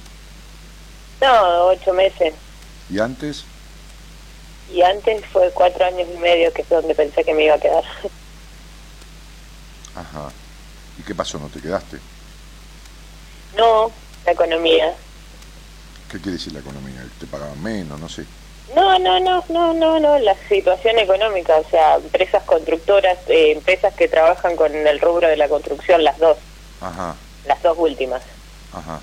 No, 1.21 1.67
ocho 1.67 1.93
meses. 1.93 2.33
¿Y 2.89 2.99
antes? 2.99 3.45
Y 4.73 4.81
antes 4.81 5.25
fue 5.27 5.51
cuatro 5.51 5.85
años 5.85 6.07
y 6.13 6.17
medio, 6.17 6.51
que 6.53 6.61
es 6.61 6.69
donde 6.69 6.95
pensé 6.95 7.23
que 7.23 7.33
me 7.33 7.45
iba 7.45 7.55
a 7.55 7.59
quedar. 7.59 7.83
Ajá. 9.95 10.31
¿Y 10.97 11.03
qué 11.03 11.13
pasó? 11.13 11.37
¿No 11.39 11.47
te 11.47 11.59
quedaste? 11.61 11.97
No, 13.57 13.91
la 14.25 14.31
economía. 14.31 14.93
¿Qué 16.09 16.17
quiere 16.19 16.33
decir 16.37 16.53
la 16.53 16.59
economía? 16.59 17.03
¿Te 17.19 17.27
pagaban 17.27 17.61
menos? 17.61 17.99
No 17.99 18.07
sé. 18.07 18.25
No, 18.75 18.97
no, 18.99 19.19
no, 19.19 19.43
no, 19.49 19.73
no, 19.73 19.99
no, 19.99 20.19
la 20.19 20.35
situación 20.47 20.97
económica, 20.99 21.57
o 21.57 21.69
sea, 21.69 21.95
empresas 21.95 22.43
constructoras, 22.43 23.17
eh, 23.27 23.51
empresas 23.51 23.93
que 23.95 24.07
trabajan 24.07 24.55
con 24.55 24.73
el 24.73 24.99
rubro 25.01 25.27
de 25.27 25.35
la 25.35 25.49
construcción, 25.49 26.01
las 26.05 26.17
dos, 26.19 26.37
Ajá, 26.79 27.15
las 27.45 27.61
dos 27.61 27.77
últimas. 27.77 28.21
ajá. 28.71 29.01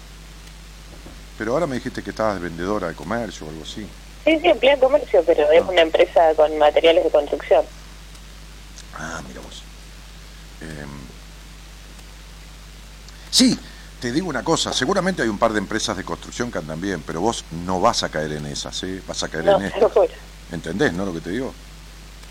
Pero 1.36 1.52
ahora 1.52 1.66
me 1.66 1.76
dijiste 1.76 2.02
que 2.02 2.10
estabas 2.10 2.34
de 2.36 2.40
vendedora 2.48 2.88
de 2.88 2.94
comercio 2.94 3.46
o 3.46 3.50
algo 3.50 3.62
así. 3.62 3.86
Sí, 4.24 4.38
sí, 4.40 4.46
emplea 4.48 4.78
comercio, 4.78 5.22
pero 5.24 5.50
es 5.50 5.62
una 5.62 5.80
empresa 5.80 6.34
con 6.34 6.56
materiales 6.58 7.04
de 7.04 7.10
construcción. 7.10 7.64
Ah, 8.98 9.20
mira 9.26 9.40
vos. 9.40 9.62
Em, 10.60 10.88
sí, 13.30 13.58
te 14.00 14.12
digo 14.12 14.28
una 14.28 14.42
cosa, 14.44 14.72
seguramente 14.72 15.22
hay 15.22 15.28
un 15.28 15.38
par 15.38 15.52
de 15.52 15.58
empresas 15.58 15.96
de 15.96 16.04
construcción 16.04 16.50
que 16.50 16.58
andan 16.58 16.80
bien, 16.80 17.02
pero 17.06 17.20
vos 17.20 17.44
no 17.64 17.80
vas 17.80 18.02
a 18.02 18.08
caer 18.08 18.32
en 18.32 18.46
esas, 18.46 18.82
¿eh? 18.82 19.02
Vas 19.06 19.22
a 19.22 19.28
caer 19.28 19.44
No, 19.44 19.58
en 19.58 19.66
estas. 19.66 19.92
¿Entendés, 20.52 20.92
no 20.92 21.04
lo 21.04 21.12
que 21.12 21.20
te 21.20 21.30
digo? 21.30 21.54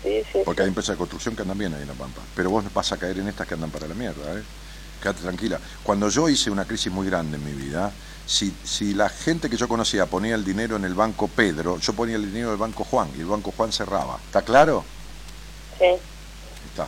Sí, 0.02 0.22
sí, 0.32 0.38
Porque 0.44 0.62
hay 0.62 0.68
empresas 0.68 0.94
de 0.94 0.98
construcción 0.98 1.34
que 1.34 1.42
andan 1.42 1.58
bien 1.58 1.74
ahí 1.74 1.82
en 1.82 1.88
La 1.88 1.94
Pampa. 1.94 2.20
Pero 2.34 2.50
vos 2.50 2.64
vas 2.72 2.92
a 2.92 2.96
caer 2.96 3.18
en 3.18 3.28
estas 3.28 3.46
que 3.46 3.54
andan 3.54 3.70
para 3.70 3.86
la 3.88 3.94
mierda, 3.94 4.38
¿eh? 4.38 4.42
Quédate 5.02 5.22
tranquila. 5.22 5.60
Cuando 5.82 6.08
yo 6.08 6.28
hice 6.28 6.50
una 6.50 6.64
crisis 6.64 6.92
muy 6.92 7.06
grande 7.06 7.36
en 7.36 7.44
mi 7.44 7.52
vida, 7.52 7.92
si, 8.28 8.54
si 8.62 8.92
la 8.94 9.08
gente 9.08 9.48
que 9.50 9.56
yo 9.56 9.66
conocía 9.66 10.04
ponía 10.06 10.34
el 10.36 10.44
dinero 10.44 10.76
en 10.76 10.84
el 10.84 10.94
banco 10.94 11.26
Pedro, 11.28 11.78
yo 11.78 11.94
ponía 11.94 12.14
el 12.16 12.26
dinero 12.26 12.48
en 12.48 12.52
el 12.52 12.58
banco 12.58 12.84
Juan 12.84 13.08
y 13.16 13.20
el 13.20 13.26
banco 13.26 13.52
Juan 13.56 13.72
cerraba. 13.72 14.18
¿Está 14.26 14.42
claro? 14.42 14.84
Sí, 15.78 15.86
Está. 16.70 16.86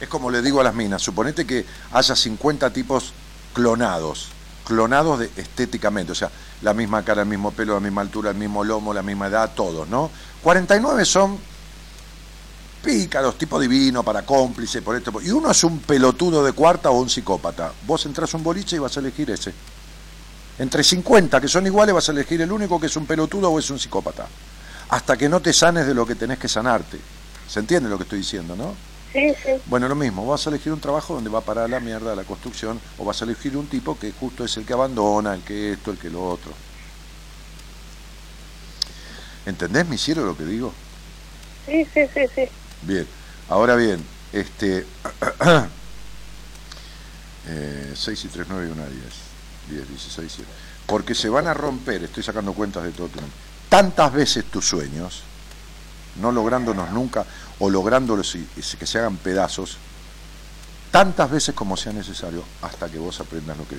Es 0.00 0.08
como 0.08 0.30
le 0.30 0.42
digo 0.42 0.60
a 0.60 0.64
las 0.64 0.74
minas, 0.74 1.00
suponete 1.00 1.46
que 1.46 1.64
haya 1.92 2.16
50 2.16 2.72
tipos 2.72 3.12
clonados, 3.54 4.28
clonados 4.66 5.20
de, 5.20 5.30
estéticamente, 5.36 6.12
o 6.12 6.14
sea, 6.16 6.30
la 6.62 6.74
misma 6.74 7.04
cara, 7.04 7.22
el 7.22 7.28
mismo 7.28 7.52
pelo, 7.52 7.74
la 7.74 7.80
misma 7.80 8.00
altura, 8.00 8.30
el 8.30 8.36
mismo 8.36 8.64
lomo, 8.64 8.92
la 8.92 9.02
misma 9.02 9.28
edad, 9.28 9.52
todos, 9.54 9.88
¿no? 9.88 10.10
49 10.42 11.04
son 11.04 11.38
pícaros, 12.82 13.36
tipo 13.36 13.60
divino, 13.60 14.02
para 14.02 14.22
cómplice, 14.22 14.80
por 14.82 14.96
esto, 14.96 15.12
por- 15.12 15.22
y 15.24 15.30
uno 15.30 15.50
es 15.50 15.62
un 15.64 15.78
pelotudo 15.80 16.42
de 16.44 16.52
cuarta 16.52 16.90
o 16.90 16.98
un 16.98 17.10
psicópata. 17.10 17.72
Vos 17.86 18.06
entras 18.06 18.32
un 18.34 18.42
boliche 18.42 18.76
y 18.76 18.78
vas 18.78 18.96
a 18.96 19.00
elegir 19.00 19.30
ese. 19.30 19.52
Entre 20.60 20.84
50 20.84 21.40
que 21.40 21.48
son 21.48 21.64
iguales 21.64 21.94
vas 21.94 22.10
a 22.10 22.12
elegir 22.12 22.42
el 22.42 22.52
único 22.52 22.78
que 22.78 22.86
es 22.86 22.94
un 22.94 23.06
pelotudo 23.06 23.50
o 23.50 23.58
es 23.58 23.70
un 23.70 23.78
psicópata. 23.78 24.28
Hasta 24.90 25.16
que 25.16 25.26
no 25.26 25.40
te 25.40 25.54
sanes 25.54 25.86
de 25.86 25.94
lo 25.94 26.04
que 26.04 26.14
tenés 26.14 26.38
que 26.38 26.48
sanarte. 26.48 26.98
¿Se 27.48 27.60
entiende 27.60 27.88
lo 27.88 27.96
que 27.96 28.02
estoy 28.02 28.18
diciendo, 28.18 28.54
no? 28.54 28.74
sí, 29.10 29.32
sí. 29.42 29.52
Bueno, 29.64 29.88
lo 29.88 29.94
mismo, 29.94 30.26
vas 30.26 30.46
a 30.46 30.50
elegir 30.50 30.70
un 30.70 30.78
trabajo 30.78 31.14
donde 31.14 31.30
va 31.30 31.38
a 31.38 31.42
parar 31.42 31.70
la 31.70 31.80
mierda 31.80 32.14
la 32.14 32.24
construcción 32.24 32.78
o 32.98 33.06
vas 33.06 33.22
a 33.22 33.24
elegir 33.24 33.56
un 33.56 33.68
tipo 33.68 33.98
que 33.98 34.12
justo 34.12 34.44
es 34.44 34.54
el 34.58 34.66
que 34.66 34.74
abandona, 34.74 35.32
el 35.32 35.40
que 35.40 35.72
esto, 35.72 35.92
el 35.92 35.98
que 35.98 36.10
lo 36.10 36.28
otro. 36.28 36.52
¿Entendés, 39.46 39.88
mi 39.88 39.96
cielo, 39.96 40.26
lo 40.26 40.36
que 40.36 40.44
digo? 40.44 40.74
Sí, 41.64 41.86
sí, 41.94 42.02
sí, 42.12 42.26
sí. 42.34 42.42
Bien, 42.82 43.06
ahora 43.48 43.76
bien, 43.76 44.04
este... 44.30 44.80
eh, 47.48 47.92
6 47.94 48.24
y 48.26 48.28
3, 48.28 48.46
9 48.46 48.66
y 48.68 48.72
1, 48.72 48.86
10. 48.86 49.29
10, 49.70 49.88
16, 49.88 50.32
7. 50.36 50.50
Porque 50.86 51.14
se 51.14 51.28
van 51.28 51.46
a 51.46 51.54
romper, 51.54 52.04
estoy 52.04 52.22
sacando 52.22 52.52
cuentas 52.52 52.84
de 52.84 52.90
todo 52.90 53.08
Tantas 53.68 54.12
veces 54.12 54.44
tus 54.46 54.66
sueños 54.66 55.22
no 56.16 56.32
lográndonos 56.32 56.90
nunca 56.90 57.24
o 57.60 57.70
lográndolos 57.70 58.34
y, 58.34 58.46
que 58.78 58.86
se 58.86 58.98
hagan 58.98 59.16
pedazos 59.16 59.76
tantas 60.90 61.30
veces 61.30 61.54
como 61.54 61.76
sea 61.76 61.92
necesario 61.92 62.42
hasta 62.62 62.88
que 62.88 62.98
vos 62.98 63.20
aprendas 63.20 63.56
lo 63.56 63.68
que 63.68 63.76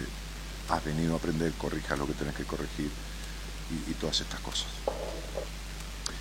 has 0.70 0.86
venido 0.86 1.14
a 1.14 1.18
aprender, 1.18 1.52
corrijas 1.54 2.00
lo 2.00 2.08
que 2.08 2.14
tenés 2.14 2.36
que 2.36 2.46
corregir 2.46 2.90
y, 3.70 3.92
y 3.92 3.94
todas 3.96 4.22
estas 4.22 4.40
cosas. 4.40 4.68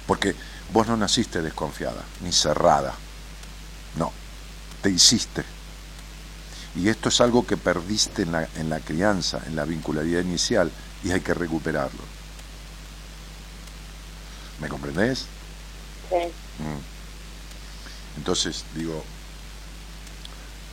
Porque 0.06 0.34
vos 0.72 0.88
no 0.88 0.96
naciste 0.96 1.40
desconfiada, 1.40 2.02
ni 2.22 2.32
cerrada. 2.32 2.94
No, 3.96 4.12
te 4.82 4.90
hiciste. 4.90 5.44
Y 6.76 6.88
esto 6.88 7.08
es 7.08 7.20
algo 7.20 7.46
que 7.46 7.56
perdiste 7.56 8.22
en 8.22 8.32
la, 8.32 8.48
en 8.56 8.70
la 8.70 8.80
crianza, 8.80 9.40
en 9.46 9.56
la 9.56 9.64
vincularidad 9.64 10.20
inicial, 10.20 10.70
y 11.02 11.10
hay 11.10 11.20
que 11.20 11.34
recuperarlo. 11.34 12.02
¿Me 14.60 14.68
comprendés? 14.68 15.26
Sí. 16.08 16.62
Mm. 16.62 18.18
Entonces, 18.18 18.64
digo, 18.74 19.02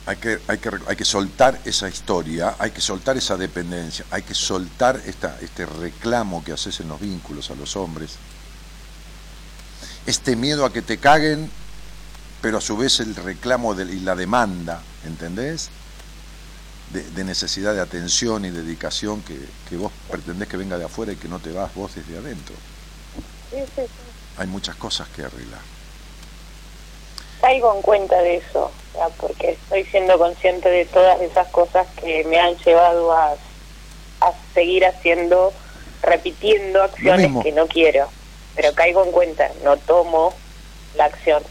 hay 0.06 0.16
que, 0.16 0.40
hay, 0.46 0.58
que, 0.58 0.70
hay 0.86 0.96
que 0.96 1.04
soltar 1.04 1.60
esa 1.64 1.88
historia, 1.88 2.56
hay 2.58 2.70
que 2.70 2.80
soltar 2.80 3.16
esa 3.16 3.36
dependencia, 3.36 4.04
hay 4.10 4.22
que 4.22 4.34
soltar 4.34 5.00
esta, 5.04 5.38
este 5.40 5.66
reclamo 5.66 6.42
que 6.44 6.52
haces 6.52 6.80
en 6.80 6.88
los 6.88 7.00
vínculos 7.00 7.50
a 7.50 7.54
los 7.54 7.76
hombres, 7.76 8.16
este 10.06 10.36
miedo 10.36 10.64
a 10.64 10.72
que 10.72 10.82
te 10.82 10.98
caguen, 10.98 11.50
pero 12.40 12.58
a 12.58 12.60
su 12.60 12.76
vez 12.76 13.00
el 13.00 13.14
reclamo 13.16 13.74
de, 13.74 13.84
y 13.92 14.00
la 14.00 14.14
demanda, 14.14 14.80
¿entendés? 15.04 15.70
De, 16.90 17.24
necesidad 17.24 17.74
de 17.74 17.82
atención 17.82 18.46
y 18.46 18.50
dedicación 18.50 19.20
que, 19.22 19.38
que 19.68 19.76
vos 19.76 19.92
pretendés 20.10 20.48
que 20.48 20.56
venga 20.56 20.78
de 20.78 20.86
afuera 20.86 21.12
y 21.12 21.16
que 21.16 21.28
no 21.28 21.38
te 21.38 21.52
vas 21.52 21.74
vos 21.74 21.94
desde 21.94 22.16
adentro. 22.16 22.54
Sí, 23.50 23.58
sí, 23.76 23.82
sí. 23.82 24.08
Hay 24.38 24.46
muchas 24.46 24.76
cosas 24.76 25.08
que 25.08 25.22
arreglar. 25.22 25.60
Caigo 27.40 27.74
en 27.74 27.82
cuenta 27.82 28.20
de 28.22 28.36
eso, 28.36 28.70
porque 29.18 29.50
estoy 29.50 29.84
siendo 29.84 30.18
consciente 30.18 30.68
de 30.70 30.84
todas 30.86 31.20
esas 31.20 31.48
cosas 31.48 31.86
que 32.00 32.24
me 32.24 32.38
han 32.38 32.56
llevado 32.58 33.12
a, 33.12 33.32
a 33.32 34.32
seguir 34.54 34.86
haciendo, 34.86 35.52
repitiendo 36.02 36.82
acciones 36.82 37.30
que 37.42 37.52
no 37.52 37.66
quiero. 37.66 38.08
Pero 38.56 38.72
caigo 38.74 39.04
en 39.04 39.12
cuenta, 39.12 39.50
no 39.62 39.76
tomo 39.76 40.34
la 40.96 41.04
acción. 41.04 41.42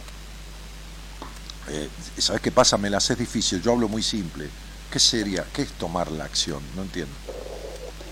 Eh, 1.70 1.90
¿Sabes 2.18 2.42
qué 2.42 2.52
pasa? 2.52 2.78
Me 2.78 2.90
la 2.90 2.98
haces 2.98 3.18
difícil, 3.18 3.62
yo 3.62 3.72
hablo 3.74 3.88
muy 3.88 4.04
simple. 4.04 4.50
¿Qué 4.92 5.00
sería? 5.00 5.46
¿Qué 5.54 5.64
es 5.64 5.72
tomar 5.74 6.12
la 6.12 6.26
acción? 6.26 6.62
No 6.76 6.84
entiendo 6.84 7.14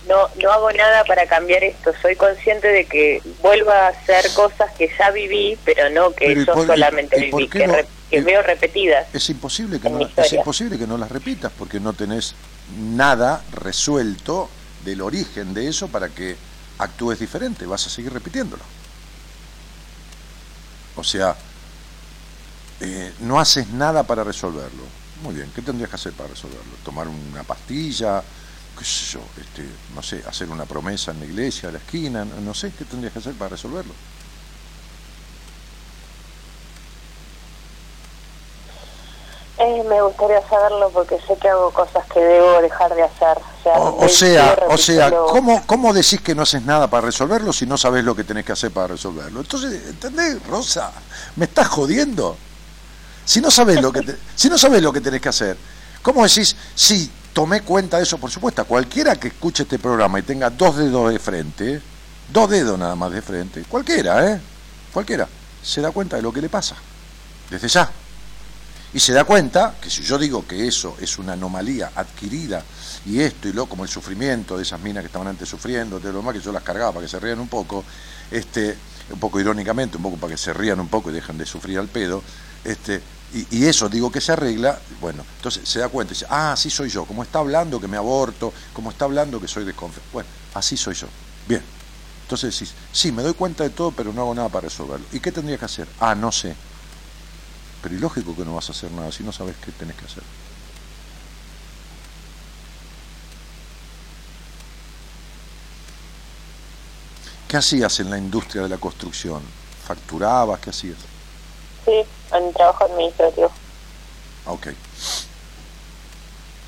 no, 0.08 0.30
no 0.42 0.52
hago 0.52 0.72
nada 0.72 1.04
para 1.06 1.26
cambiar 1.28 1.64
esto. 1.64 1.92
Soy 2.02 2.16
consciente 2.16 2.68
de 2.68 2.86
que 2.86 3.22
vuelvo 3.42 3.72
a 3.72 3.88
hacer 3.88 4.26
cosas 4.34 4.72
que 4.78 4.90
ya 4.98 5.12
viví, 5.12 5.58
pero 5.66 5.90
no 5.90 6.12
que 6.14 6.36
yo 6.36 6.54
solamente 6.66 7.20
viví, 7.20 7.48
que, 7.48 8.22
veo 8.22 8.42
repetidas. 8.42 9.08
Es 9.14 9.30
imposible 9.30 9.80
que 9.80 9.90
no, 9.90 10.00
es 10.16 10.34
imposible 10.34 10.78
que 10.78 10.88
no 10.88 10.98
las 10.98 11.12
repitas 11.12 11.52
porque 11.58 11.80
no 11.80 11.94
tenés 11.94 12.36
nada 12.78 13.44
resuelto 13.52 14.50
del 14.84 15.02
origen 15.02 15.54
de 15.54 15.68
eso 15.68 15.88
para 15.88 16.10
que 16.10 16.36
actúes 16.78 17.20
diferente. 17.20 17.66
Vas 17.66 17.88
a 17.88 17.90
seguir 17.90 18.14
repitiéndolo. 18.14 18.64
O 20.96 21.04
sea, 21.04 21.36
eh, 22.80 23.12
no 23.22 23.40
haces 23.40 23.70
nada 23.70 24.04
para 24.04 24.24
resolverlo. 24.24 24.84
Muy 25.24 25.36
bien, 25.36 25.52
¿qué 25.56 25.62
tendrías 25.62 25.90
que 25.90 25.96
hacer 25.96 26.14
para 26.14 26.30
resolverlo? 26.30 26.74
¿Tomar 26.84 27.08
una 27.08 27.44
pastilla? 27.44 28.24
qué 28.78 28.86
sé 28.86 29.14
yo, 29.14 29.20
este, 29.40 29.64
no 29.94 30.04
sé, 30.04 30.24
hacer 30.28 30.50
una 30.50 30.66
promesa 30.66 31.12
en 31.12 31.20
la 31.20 31.26
iglesia, 31.26 31.70
a 31.70 31.72
la 31.72 31.78
esquina, 31.78 32.26
no, 32.26 32.54
sé 32.54 32.72
qué 32.78 32.86
tendrías 32.86 33.14
que 33.14 33.20
hacer 33.20 33.34
para 33.34 33.50
resolverlo. 33.50 33.94
Eh, 39.58 39.84
me 39.88 40.02
gustaría 40.02 40.46
saberlo 40.50 40.90
porque 40.90 41.18
sé 41.26 41.38
que 41.38 41.48
hago 41.48 41.72
cosas 41.72 42.06
que 42.14 42.20
debo 42.20 42.62
dejar 42.62 42.94
de 42.94 43.04
hacer. 43.04 43.38
O 43.64 44.10
sea, 44.10 44.58
o, 44.68 44.78
sea, 44.78 45.12
¿cómo, 45.30 45.66
¿cómo 45.66 45.94
decís 45.94 46.20
que 46.20 46.36
no 46.36 46.42
haces 46.42 46.64
nada 46.64 46.90
para 46.90 47.06
resolverlo 47.06 47.54
si 47.54 47.66
no 47.66 47.78
sabes 47.78 48.04
lo 48.04 48.14
que 48.14 48.26
tenés 48.26 48.44
que 48.44 48.52
hacer 48.52 48.72
para 48.72 48.88
resolverlo? 48.88 49.40
Entonces, 49.40 49.88
¿entendés, 49.88 50.46
Rosa? 50.48 50.92
¿Me 51.38 51.46
estás 51.46 51.70
jodiendo? 51.70 52.36
Si 53.26 53.42
no 53.42 53.50
sabes 53.50 53.82
lo 53.82 53.92
que, 53.92 54.16
si 54.36 54.50
no 54.50 54.58
sabes 54.58 54.82
lo 54.82 54.94
que 54.94 55.02
tenés 55.02 55.20
que 55.20 55.30
hacer, 55.30 55.58
¿cómo 56.02 56.24
decís, 56.24 56.56
sí, 56.76 57.10
tomé 57.34 57.62
cuenta 57.62 57.98
de 57.98 58.04
eso, 58.04 58.18
por 58.18 58.32
supuesto. 58.32 58.64
Cualquiera 58.66 59.18
que 59.18 59.28
escuche 59.28 59.64
este 59.64 59.78
programa 59.78 60.20
y 60.20 60.22
tenga 60.22 60.50
dos 60.50 60.78
dedos 60.78 61.12
de 61.12 61.20
frente, 61.20 61.82
dos 62.32 62.50
dedos 62.50 62.80
nada 62.80 62.96
más 62.96 63.12
de 63.12 63.22
frente, 63.22 63.64
cualquiera, 63.64 64.32
¿eh? 64.32 64.40
Cualquiera, 64.94 65.28
se 65.62 65.82
da 65.82 65.92
cuenta 65.92 66.16
de 66.16 66.22
lo 66.22 66.32
que 66.32 66.42
le 66.42 66.48
pasa, 66.48 66.76
desde 67.50 67.68
ya. 67.68 67.92
Y 68.94 69.02
se 69.02 69.12
da 69.12 69.26
cuenta 69.26 69.76
que 69.82 69.90
si 69.90 70.04
yo 70.04 70.18
digo 70.18 70.48
que 70.48 70.66
eso 70.66 70.96
es 71.02 71.18
una 71.20 71.34
anomalía 71.34 71.92
adquirida, 71.94 72.64
y 73.06 73.20
esto 73.20 73.50
y 73.50 73.54
lo 73.54 73.66
como 73.66 73.84
el 73.84 73.90
sufrimiento 73.90 74.56
de 74.56 74.64
esas 74.64 74.80
minas 74.80 75.02
que 75.02 75.08
estaban 75.08 75.28
antes 75.28 75.50
sufriendo, 75.50 76.00
de 76.00 76.14
lo 76.14 76.22
más 76.22 76.34
que 76.34 76.40
yo 76.40 76.54
las 76.54 76.64
cargaba 76.64 76.94
para 76.94 77.06
que 77.06 77.10
se 77.10 77.20
rían 77.20 77.42
un 77.42 77.50
poco, 77.50 77.84
este, 78.32 78.78
un 79.12 79.20
poco 79.20 79.42
irónicamente, 79.42 79.98
un 79.98 80.04
poco 80.04 80.16
para 80.16 80.32
que 80.32 80.38
se 80.38 80.54
rían 80.54 80.80
un 80.80 80.88
poco 80.88 81.10
y 81.10 81.14
dejen 81.14 81.38
de 81.38 81.46
sufrir 81.46 81.80
al 81.80 81.90
pedo, 81.90 82.24
este, 82.64 83.02
y, 83.34 83.66
eso 83.66 83.90
digo 83.90 84.12
que 84.12 84.22
se 84.22 84.32
arregla, 84.32 84.80
bueno, 85.02 85.26
entonces 85.38 85.68
se 85.68 85.80
da 85.80 85.90
cuenta 85.90 86.14
y 86.14 86.16
dice, 86.16 86.26
ah, 86.30 86.54
así 86.54 86.70
soy 86.70 86.90
yo, 86.90 87.06
como 87.06 87.22
está 87.22 87.40
hablando 87.40 87.82
que 87.82 87.88
me 87.88 87.98
aborto, 87.98 88.54
como 88.72 88.92
está 88.92 89.06
hablando 89.06 89.42
que 89.42 89.48
soy 89.48 89.66
desconfiado. 89.66 90.08
Bueno, 90.14 90.30
así 90.54 90.78
soy 90.78 90.96
yo. 90.96 91.08
Bien. 91.48 91.62
Entonces 92.22 92.54
decís, 92.58 92.74
sí, 92.92 93.12
me 93.12 93.22
doy 93.24 93.34
cuenta 93.34 93.64
de 93.64 93.72
todo, 93.72 93.92
pero 93.92 94.14
no 94.14 94.22
hago 94.22 94.34
nada 94.34 94.50
para 94.50 94.68
resolverlo. 94.70 95.06
¿Y 95.12 95.20
qué 95.20 95.32
tendría 95.32 95.58
que 95.58 95.66
hacer? 95.66 95.88
Ah, 96.00 96.16
no 96.16 96.32
sé. 96.32 96.56
Pero 97.84 97.96
lógico 98.00 98.36
que 98.36 98.46
no 98.46 98.56
vas 98.56 98.70
a 98.70 98.72
hacer 98.72 98.92
nada 98.92 99.12
si 99.12 99.24
no 99.24 99.32
sabes 99.32 99.56
qué 99.64 99.72
tenés 99.72 99.96
que 99.96 100.06
hacer. 100.06 100.24
¿Qué 107.48 107.58
hacías 107.58 108.00
en 108.00 108.10
la 108.10 108.18
industria 108.18 108.64
de 108.64 108.70
la 108.70 108.78
construcción? 108.78 109.42
¿Facturabas? 109.86 110.60
¿Qué 110.60 110.70
hacías? 110.72 111.15
Sí, 111.86 112.03
en 112.34 112.53
trabajo 112.53 112.86
administrativo. 112.86 113.52
Ok. 114.45 114.68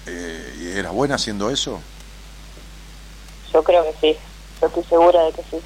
Eh, 0.06 0.76
¿Eras 0.78 0.94
buena 0.94 1.16
haciendo 1.16 1.50
eso? 1.50 1.82
Yo 3.52 3.64
creo 3.64 3.84
que 3.84 3.94
sí. 4.00 4.20
Yo 4.62 4.68
estoy 4.68 4.84
segura 4.84 5.24
de 5.24 5.32
que 5.34 5.42
sí. 5.44 5.58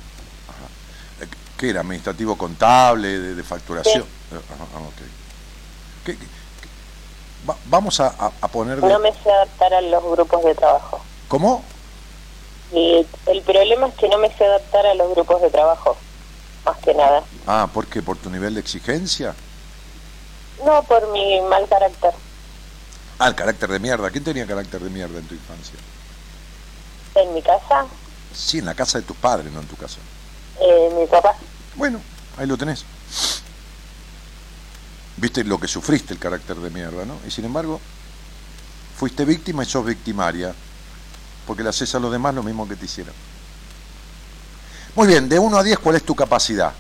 Ajá. 0.48 1.24
Eh, 1.26 1.28
¿Qué 1.58 1.70
era? 1.70 1.82
¿Administrativo 1.82 2.38
contable, 2.38 3.20
de, 3.20 3.44
facturación? 3.44 4.04
Sí. 4.04 4.36
Ajá, 4.36 4.88
okay. 4.88 6.18
vamos 7.66 8.00
a, 8.00 8.08
a 8.42 8.48
poner... 8.48 8.78
No 8.80 9.00
me 9.00 9.12
sé 9.14 9.30
adaptar 9.30 9.74
a 9.74 9.82
los 9.82 10.04
grupos 10.04 10.44
de 10.44 10.56
trabajo. 10.56 11.02
¿Cómo? 11.28 11.64
Y 12.72 13.06
el 13.26 13.42
problema 13.42 13.88
es 13.88 13.96
que 13.96 14.08
no 14.08 14.18
me 14.18 14.30
sé 14.36 14.46
adaptar 14.46 14.86
a 14.86 14.94
los 14.96 15.12
grupos 15.12 15.42
de 15.42 15.50
trabajo 15.50 15.98
más 16.66 16.78
que 16.78 16.94
nada. 16.94 17.24
Ah, 17.48 17.70
¿por 17.74 17.88
qué? 17.88 18.02
¿Por 18.02 18.18
tu 18.18 18.30
nivel 18.30 18.54
de 18.54 18.60
exigencia? 18.60 19.36
No, 20.66 20.84
por 20.84 21.12
mi 21.12 21.42
mal 21.42 21.68
carácter. 21.68 22.14
Ah, 23.20 23.28
el 23.28 23.36
carácter 23.36 23.70
de 23.70 23.80
mierda. 23.80 24.10
¿Quién 24.10 24.24
tenía 24.24 24.48
carácter 24.48 24.82
de 24.82 24.90
mierda 24.90 25.20
en 25.20 25.28
tu 25.28 25.36
infancia? 25.36 25.76
¿En 27.16 27.34
mi 27.34 27.42
casa? 27.42 27.86
Sí, 28.34 28.60
en 28.60 28.66
la 28.66 28.74
casa 28.74 29.00
de 29.00 29.06
tus 29.06 29.18
padres, 29.18 29.52
no 29.52 29.60
en 29.60 29.68
tu 29.68 29.76
casa. 29.76 29.98
Eh, 30.60 30.90
mi 30.98 31.06
papá. 31.08 31.36
Bueno, 31.76 32.00
ahí 32.38 32.48
lo 32.48 32.58
tenés. 32.58 32.86
Viste 35.18 35.44
lo 35.44 35.60
que 35.60 35.68
sufriste 35.68 36.14
el 36.14 36.20
carácter 36.20 36.58
de 36.58 36.70
mierda, 36.70 37.06
¿no? 37.06 37.18
Y 37.28 37.32
sin 37.32 37.46
embargo, 37.46 37.80
fuiste 38.98 39.26
víctima 39.26 39.64
y 39.64 39.66
sos 39.66 39.86
victimaria, 39.86 40.54
porque 41.46 41.64
le 41.64 41.70
haces 41.70 41.94
a 41.96 42.00
los 42.00 42.12
demás 42.12 42.34
lo 42.34 42.44
mismo 42.44 42.68
que 42.68 42.76
te 42.76 42.86
hicieron. 42.86 43.14
Muy 44.94 45.08
bien, 45.08 45.30
de 45.30 45.40
1 45.40 45.58
a 45.58 45.64
10, 45.64 45.80
¿cuál 45.80 45.96
es 45.96 46.04
tu 46.04 46.14
capacidad? 46.14 46.74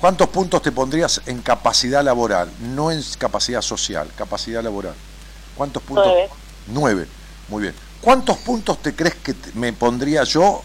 ¿Cuántos 0.00 0.28
puntos 0.28 0.60
te 0.62 0.72
pondrías 0.72 1.20
en 1.26 1.42
capacidad 1.42 2.02
laboral? 2.02 2.50
No 2.60 2.90
en 2.90 3.02
capacidad 3.18 3.62
social, 3.62 4.10
capacidad 4.16 4.62
laboral. 4.62 4.94
¿Cuántos 5.56 5.82
puntos? 5.82 6.06
Nueve. 6.06 6.28
Nueve. 6.66 7.08
Muy 7.48 7.62
bien. 7.62 7.74
¿Cuántos 8.00 8.36
puntos 8.38 8.82
te 8.82 8.94
crees 8.94 9.14
que 9.14 9.34
me 9.54 9.72
pondría 9.72 10.24
yo 10.24 10.62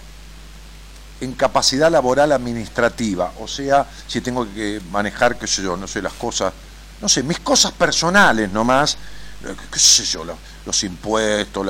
en 1.22 1.34
capacidad 1.34 1.92
laboral 1.92 2.32
administrativa? 2.32 3.32
O 3.40 3.48
sea, 3.48 3.86
si 4.08 4.20
tengo 4.22 4.52
que 4.52 4.82
manejar, 4.92 5.38
qué 5.38 5.48
sé 5.48 5.62
yo, 5.62 5.78
no 5.78 5.88
sé, 5.88 6.02
las 6.02 6.14
cosas, 6.14 6.52
no 7.00 7.08
sé, 7.08 7.22
mis 7.24 7.40
cosas 7.40 7.72
personales 7.74 8.52
nomás, 8.52 8.98
eh, 9.46 9.56
qué 9.72 9.80
sé 9.80 10.04
yo, 10.04 10.24
los 10.24 10.38
impuestos, 10.84 11.68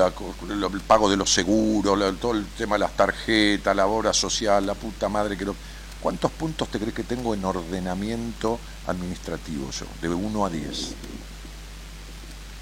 el 0.48 0.80
pago 0.80 1.10
de 1.10 1.16
los 1.16 1.32
seguros, 1.32 2.20
todo 2.20 2.32
el 2.32 2.46
tema 2.46 2.76
de 2.76 2.80
las 2.80 2.92
tarjetas, 2.92 3.74
la 3.74 3.86
obra 3.86 4.12
social, 4.12 4.66
la 4.66 4.74
puta 4.74 5.08
madre 5.08 5.36
que 5.36 5.44
lo... 5.44 5.54
¿Cuántos 6.00 6.32
puntos 6.32 6.68
te 6.68 6.80
crees 6.80 6.94
que 6.94 7.04
tengo 7.04 7.32
en 7.32 7.44
ordenamiento 7.44 8.58
administrativo 8.88 9.70
yo? 9.70 9.86
De 10.00 10.08
1 10.08 10.44
a 10.44 10.50
10. 10.50 10.94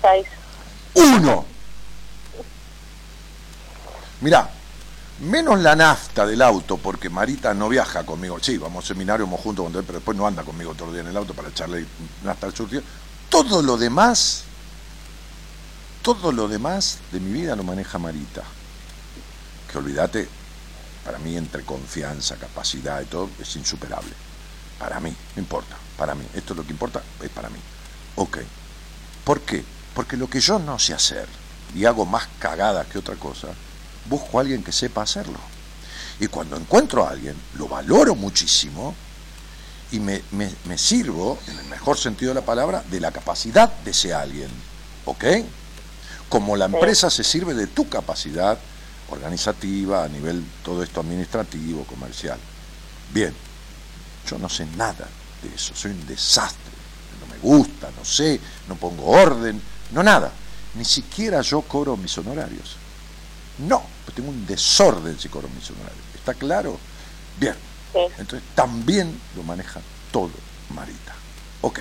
6. 0.03 0.27
¡Uno! 0.95 1.47
Mirá, 4.21 4.51
menos 5.21 5.59
la 5.61 5.75
nafta 5.75 6.27
del 6.27 6.43
auto, 6.43 6.77
porque 6.77 7.09
Marita 7.09 7.55
no 7.55 7.71
viaja 7.71 8.05
conmigo. 8.05 8.39
Sí, 8.43 8.59
vamos 8.59 8.85
a 8.85 8.89
seminario, 8.89 9.25
vamos 9.25 9.41
juntos, 9.41 9.71
pero 9.73 9.95
después 9.95 10.19
no 10.19 10.27
anda 10.27 10.43
conmigo 10.43 10.75
todo 10.75 10.89
el 10.89 10.95
día 10.95 11.03
en 11.03 11.09
el 11.09 11.17
auto 11.17 11.33
para 11.33 11.49
echarle 11.49 11.87
nafta 12.23 12.47
al 12.47 12.55
surtido. 12.55 12.83
Todo 13.31 13.63
lo 13.63 13.79
demás, 13.79 14.45
todo 16.03 16.33
lo 16.33 16.49
demás 16.49 16.99
de 17.13 17.21
mi 17.21 17.41
vida 17.41 17.57
lo 17.57 17.65
maneja 17.65 17.99
Marita. 17.99 18.43
Que 19.71 19.79
olvídate, 19.79 20.29
para 21.05 21.19
mí 21.19 21.37
entre 21.37 21.63
confianza, 21.65 22.37
capacidad 22.37 23.01
y 23.01 23.07
todo, 23.07 23.31
es 23.39 23.57
insuperable. 23.57 24.13
Para 24.79 25.01
mí, 25.01 25.15
no 25.37 25.43
importa, 25.43 25.77
para 25.97 26.15
mí. 26.15 26.25
Esto 26.35 26.53
es 26.53 26.59
lo 26.59 26.65
que 26.65 26.73
importa, 26.73 27.03
es 27.23 27.31
para 27.31 27.51
mí. 27.51 27.59
Ok. 28.17 28.39
¿Por 29.25 29.41
qué? 29.43 29.65
Porque 29.95 30.17
lo 30.17 30.29
que 30.29 30.41
yo 30.41 30.59
no 30.59 30.79
sé 30.79 30.95
hacer, 30.95 31.29
y 31.75 31.85
hago 31.85 32.05
más 32.05 32.29
cagadas 32.39 32.87
que 32.87 32.99
otra 32.99 33.17
cosa, 33.17 33.49
busco 34.07 34.39
a 34.39 34.41
alguien 34.43 34.65
que 34.65 34.73
sepa 34.73 35.03
hacerlo. 35.03 35.39
Y 36.19 36.27
cuando 36.27 36.57
encuentro 36.57 37.07
a 37.07 37.11
alguien, 37.11 37.37
lo 37.55 37.69
valoro 37.69 38.15
muchísimo 38.15 38.95
y 39.93 40.01
me, 40.01 40.23
sirvo, 40.77 41.39
en 41.49 41.59
el 41.59 41.67
mejor 41.67 41.99
sentido 41.99 42.31
de 42.31 42.41
la 42.41 42.47
palabra, 42.47 42.85
de 42.91 43.01
la 43.01 43.11
capacidad 43.11 43.73
de 43.85 43.91
ese 43.91 44.15
alguien. 44.15 44.51
¿Ok? 45.05 45.25
Como 46.31 46.57
la 46.57 46.65
empresa 46.65 47.11
se 47.11 47.23
sirve 47.23 47.53
de 47.53 47.67
tu 47.67 47.89
capacidad 47.91 48.59
organizativa, 49.11 50.05
a 50.05 50.09
nivel 50.09 50.43
todo 50.65 50.83
esto 50.83 51.01
administrativo, 51.01 51.85
comercial. 51.85 52.39
Bien, 53.13 53.35
yo 54.27 54.39
no 54.39 54.49
sé 54.49 54.65
nada 54.77 55.07
de 55.43 55.55
eso, 55.55 55.75
soy 55.75 55.91
un 55.91 56.07
desastre, 56.07 56.73
no 57.21 57.27
me 57.35 57.39
gusta, 57.41 57.91
no 57.99 58.05
sé, 58.05 58.41
no 58.69 58.77
pongo 58.77 59.07
orden, 59.07 59.61
no 59.91 60.03
nada. 60.03 60.33
Ni 60.75 60.85
siquiera 60.85 61.43
yo 61.43 61.63
cobro 61.63 61.97
mis 61.97 62.17
honorarios. 62.17 62.77
No, 63.59 63.83
pues 64.05 64.15
tengo 64.15 64.31
un 64.31 64.47
desorden 64.47 65.19
si 65.19 65.29
cobro 65.29 65.49
mis 65.49 65.69
honorarios. 65.71 66.05
¿Está 66.15 66.35
claro? 66.35 66.79
Bien. 67.39 67.57
Entonces 68.19 68.49
también 68.55 69.21
lo 69.35 69.43
maneja 69.43 69.81
todo 70.13 70.31
Marita. 70.71 71.15
Ok. 71.63 71.81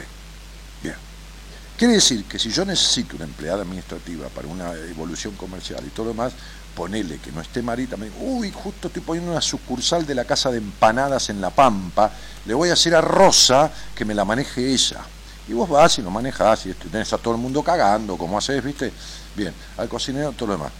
Quiere 1.80 1.94
decir 1.94 2.26
que 2.26 2.38
si 2.38 2.52
yo 2.52 2.66
necesito 2.66 3.16
una 3.16 3.24
empleada 3.24 3.62
administrativa 3.62 4.28
para 4.28 4.50
una 4.50 4.74
evolución 4.74 5.34
comercial 5.36 5.82
y 5.88 5.92
todo 5.92 6.08
lo 6.08 6.12
demás, 6.12 6.34
ponele 6.76 7.20
que 7.20 7.32
no 7.32 7.40
esté 7.40 7.62
Marita, 7.62 7.96
me 7.96 8.10
digo, 8.10 8.18
uy, 8.20 8.52
justo 8.52 8.90
estoy 8.90 9.02
poniendo 9.02 9.32
una 9.32 9.40
sucursal 9.40 10.06
de 10.06 10.14
la 10.14 10.26
casa 10.26 10.52
de 10.52 10.58
empanadas 10.58 11.30
en 11.30 11.40
La 11.40 11.52
Pampa, 11.52 12.12
le 12.46 12.54
voy 12.54 12.68
a 12.68 12.74
hacer 12.74 12.96
a 12.96 13.00
Rosa 13.00 13.72
que 13.96 14.04
me 14.04 14.14
la 14.14 14.26
maneje 14.26 14.70
ella. 14.70 15.00
Y 15.48 15.54
vos 15.54 15.70
vas 15.70 15.98
y 16.00 16.02
lo 16.02 16.12
manejas 16.12 16.66
y 16.66 16.74
tenés 16.74 17.14
a 17.14 17.18
todo 17.18 17.36
el 17.36 17.40
mundo 17.40 17.64
cagando, 17.64 18.18
como 18.18 18.38
haces, 18.38 18.62
¿viste? 18.62 18.92
Bien, 19.34 19.54
al 19.78 19.88
cocinero, 19.88 20.34
todo 20.34 20.48
lo 20.48 20.58
demás. 20.58 20.74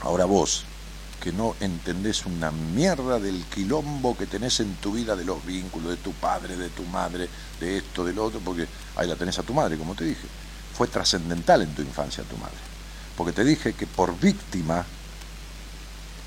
Ahora 0.00 0.24
vos, 0.24 0.64
que 1.22 1.32
no 1.32 1.54
entendés 1.60 2.26
una 2.26 2.50
mierda 2.50 3.20
del 3.20 3.44
quilombo 3.44 4.16
que 4.16 4.26
tenés 4.26 4.58
en 4.58 4.74
tu 4.74 4.90
vida, 4.90 5.14
de 5.14 5.24
los 5.24 5.46
vínculos, 5.46 5.90
de 5.90 5.96
tu 5.98 6.12
padre, 6.12 6.56
de 6.56 6.68
tu 6.70 6.82
madre, 6.82 7.28
de 7.60 7.78
esto, 7.78 8.04
del 8.04 8.18
otro, 8.18 8.40
porque 8.40 8.66
ahí 8.96 9.06
la 9.06 9.14
tenés 9.14 9.38
a 9.38 9.44
tu 9.44 9.54
madre, 9.54 9.78
como 9.78 9.94
te 9.94 10.02
dije. 10.02 10.26
Fue 10.76 10.88
trascendental 10.88 11.62
en 11.62 11.72
tu 11.76 11.82
infancia 11.82 12.24
tu 12.24 12.36
madre. 12.38 12.56
Porque 13.16 13.32
te 13.32 13.44
dije 13.44 13.72
que 13.74 13.86
por 13.86 14.18
víctima 14.18 14.84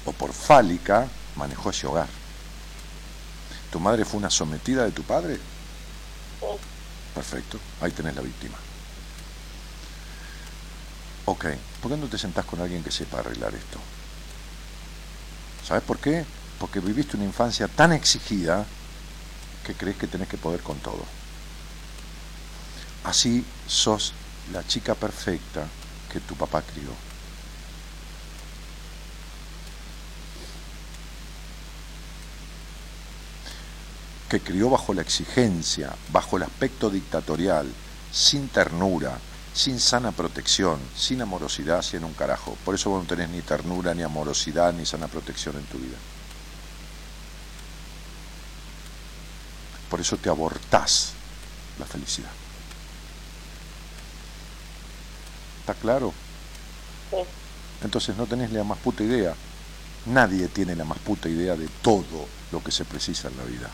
o 0.06 0.14
por 0.14 0.32
fálica 0.32 1.10
manejó 1.36 1.72
ese 1.72 1.88
hogar. 1.88 2.08
¿Tu 3.74 3.80
madre 3.82 4.06
fue 4.06 4.20
una 4.20 4.30
sometida 4.30 4.86
de 4.86 4.92
tu 4.92 5.04
padre? 5.04 5.38
Perfecto, 7.14 7.60
ahí 7.82 7.92
tenés 7.92 8.16
la 8.16 8.22
víctima. 8.22 8.56
Ok, 11.26 11.48
¿por 11.82 11.92
qué 11.92 11.98
no 11.98 12.08
te 12.08 12.18
sentás 12.18 12.46
con 12.46 12.62
alguien 12.62 12.82
que 12.82 12.92
sepa 12.92 13.20
arreglar 13.20 13.54
esto? 13.54 13.78
¿Sabes 15.66 15.84
por 15.84 15.98
qué? 15.98 16.26
Porque 16.60 16.80
viviste 16.80 17.18
una 17.18 17.26
infancia 17.26 17.68
tan 17.68 17.92
exigida 17.92 18.66
que 19.66 19.74
crees 19.74 19.98
que 19.98 20.06
tenés 20.06 20.28
que 20.28 20.38
poder 20.38 20.62
con 20.62 20.78
todo. 20.78 21.04
Así 23.04 23.44
sos 23.68 24.14
la 24.54 24.66
chica 24.68 24.94
perfecta 24.94 25.66
que 26.12 26.20
tu 26.20 26.36
papá 26.36 26.62
crió. 26.62 26.90
que 34.30 34.40
crió 34.42 34.72
bajo 34.72 34.94
la 34.94 35.04
exigencia, 35.04 35.96
bajo 36.12 36.38
el 36.38 36.44
aspecto 36.44 36.90
dictatorial, 36.90 37.72
sin 38.12 38.48
ternura, 38.50 39.20
sin 39.56 39.80
sana 39.80 40.12
protección, 40.12 40.80
sin 40.98 41.22
amorosidad, 41.22 41.82
sin 41.82 42.04
un 42.04 42.14
carajo. 42.14 42.58
Por 42.66 42.76
eso 42.76 42.90
vos 42.90 43.04
no 43.04 43.08
tenés 43.08 43.30
ni 43.30 43.42
ternura, 43.42 43.94
ni 43.94 44.04
amorosidad, 44.04 44.74
ni 44.74 44.86
sana 44.86 45.08
protección 45.08 45.56
en 45.56 45.64
tu 45.64 45.78
vida. 45.78 45.96
Por 49.90 50.02
eso 50.02 50.18
te 50.18 50.28
abortás 50.28 51.14
la 51.80 51.86
felicidad. 51.86 52.30
¿Está 55.62 55.74
claro? 55.74 56.14
Sí. 57.12 57.18
Entonces 57.82 58.18
no 58.18 58.26
tenés 58.26 58.52
la 58.52 58.66
más 58.66 58.78
puta 58.80 59.04
idea. 59.04 59.34
Nadie 60.08 60.50
tiene 60.50 60.76
la 60.76 60.84
más 60.84 61.00
puta 61.00 61.30
idea 61.30 61.56
de 61.56 61.70
todo 61.82 62.28
lo 62.52 62.62
que 62.62 62.72
se 62.72 62.84
precisa 62.84 63.30
en 63.30 63.38
la 63.38 63.44
vida. 63.46 63.70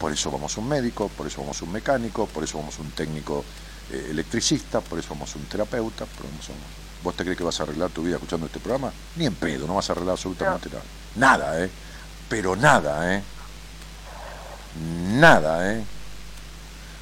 Por 0.00 0.12
eso 0.12 0.32
vamos 0.32 0.56
a 0.56 0.60
un 0.60 0.68
médico, 0.68 1.08
por 1.16 1.28
eso 1.28 1.42
vamos 1.42 1.62
a 1.62 1.64
un 1.64 1.72
mecánico, 1.72 2.26
por 2.26 2.42
eso 2.42 2.58
vamos 2.58 2.76
a 2.78 2.82
un 2.82 2.90
técnico 2.90 3.44
eh, 3.90 4.08
electricista, 4.10 4.80
por 4.80 4.98
eso 4.98 5.08
vamos 5.10 5.34
a 5.34 5.38
un 5.38 5.44
terapeuta, 5.44 6.04
por 6.06 6.26
eso 6.26 6.52
¿Vos 7.02 7.14
te 7.14 7.22
crees 7.22 7.38
que 7.38 7.44
vas 7.44 7.60
a 7.60 7.62
arreglar 7.62 7.90
tu 7.90 8.02
vida 8.02 8.16
escuchando 8.16 8.46
este 8.46 8.58
programa? 8.58 8.92
Ni 9.14 9.26
en 9.26 9.34
pedo, 9.34 9.66
no 9.66 9.76
vas 9.76 9.88
a 9.88 9.92
arreglar 9.92 10.12
absolutamente 10.12 10.68
nada. 10.68 10.82
Nada, 11.14 11.64
¿eh? 11.64 11.70
Pero 12.28 12.56
nada, 12.56 13.14
¿eh? 13.14 13.22
Nada, 15.12 15.72
¿eh? 15.72 15.84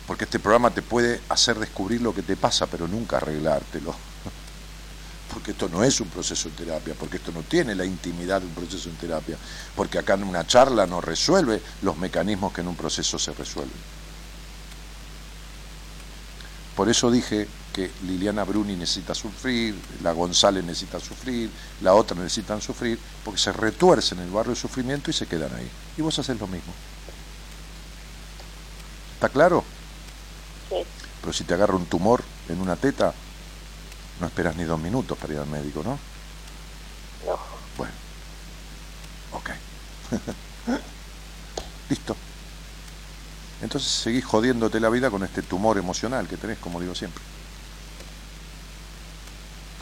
Porque 0.06 0.24
este 0.24 0.38
programa 0.38 0.70
te 0.70 0.82
puede 0.82 1.22
hacer 1.30 1.58
descubrir 1.58 2.02
lo 2.02 2.14
que 2.14 2.22
te 2.22 2.36
pasa, 2.36 2.66
pero 2.66 2.86
nunca 2.86 3.16
arreglártelo 3.16 3.94
porque 5.32 5.52
esto 5.52 5.68
no 5.68 5.82
es 5.82 5.98
un 6.00 6.08
proceso 6.08 6.48
en 6.48 6.54
terapia, 6.54 6.94
porque 6.98 7.16
esto 7.16 7.32
no 7.32 7.42
tiene 7.42 7.74
la 7.74 7.84
intimidad 7.84 8.40
de 8.40 8.46
un 8.46 8.52
proceso 8.52 8.88
en 8.90 8.96
terapia, 8.96 9.36
porque 9.74 9.98
acá 9.98 10.14
en 10.14 10.24
una 10.24 10.46
charla 10.46 10.86
no 10.86 11.00
resuelve 11.00 11.62
los 11.82 11.96
mecanismos 11.96 12.52
que 12.52 12.60
en 12.60 12.68
un 12.68 12.76
proceso 12.76 13.18
se 13.18 13.32
resuelven. 13.32 14.03
Por 16.76 16.88
eso 16.88 17.10
dije 17.10 17.46
que 17.72 17.90
Liliana 18.02 18.44
Bruni 18.44 18.74
necesita 18.74 19.14
sufrir, 19.14 19.76
la 20.02 20.12
González 20.12 20.64
necesita 20.64 20.98
sufrir, 20.98 21.50
la 21.82 21.94
otra 21.94 22.16
necesitan 22.16 22.60
sufrir, 22.60 22.98
porque 23.24 23.40
se 23.40 23.52
retuercen 23.52 24.18
en 24.18 24.24
el 24.24 24.30
barrio 24.30 24.54
de 24.54 24.60
sufrimiento 24.60 25.10
y 25.10 25.14
se 25.14 25.26
quedan 25.26 25.54
ahí. 25.54 25.70
Y 25.96 26.02
vos 26.02 26.18
haces 26.18 26.38
lo 26.38 26.46
mismo. 26.46 26.72
¿Está 29.14 29.28
claro? 29.28 29.64
Sí. 30.68 30.76
Pero 31.20 31.32
si 31.32 31.44
te 31.44 31.54
agarra 31.54 31.76
un 31.76 31.86
tumor 31.86 32.22
en 32.48 32.60
una 32.60 32.76
teta, 32.76 33.14
no 34.20 34.26
esperas 34.26 34.56
ni 34.56 34.64
dos 34.64 34.80
minutos 34.80 35.16
para 35.16 35.32
ir 35.32 35.38
al 35.38 35.46
médico, 35.46 35.82
¿no? 35.84 35.98
No. 37.26 37.38
Bueno. 37.76 37.94
Ok. 39.32 39.50
Listo. 41.88 42.16
Entonces 43.62 43.90
seguís 43.90 44.24
jodiéndote 44.24 44.80
la 44.80 44.88
vida 44.88 45.10
con 45.10 45.22
este 45.22 45.42
tumor 45.42 45.78
emocional 45.78 46.26
que 46.28 46.36
tenés, 46.36 46.58
como 46.58 46.80
digo 46.80 46.94
siempre. 46.94 47.22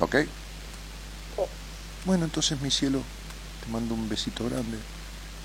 ¿Ok? 0.01 0.17
Bueno, 2.05 2.25
entonces 2.25 2.61
mi 2.61 2.71
cielo, 2.71 3.01
te 3.65 3.71
mando 3.71 3.95
un 3.95 4.09
besito 4.09 4.45
grande 4.45 4.79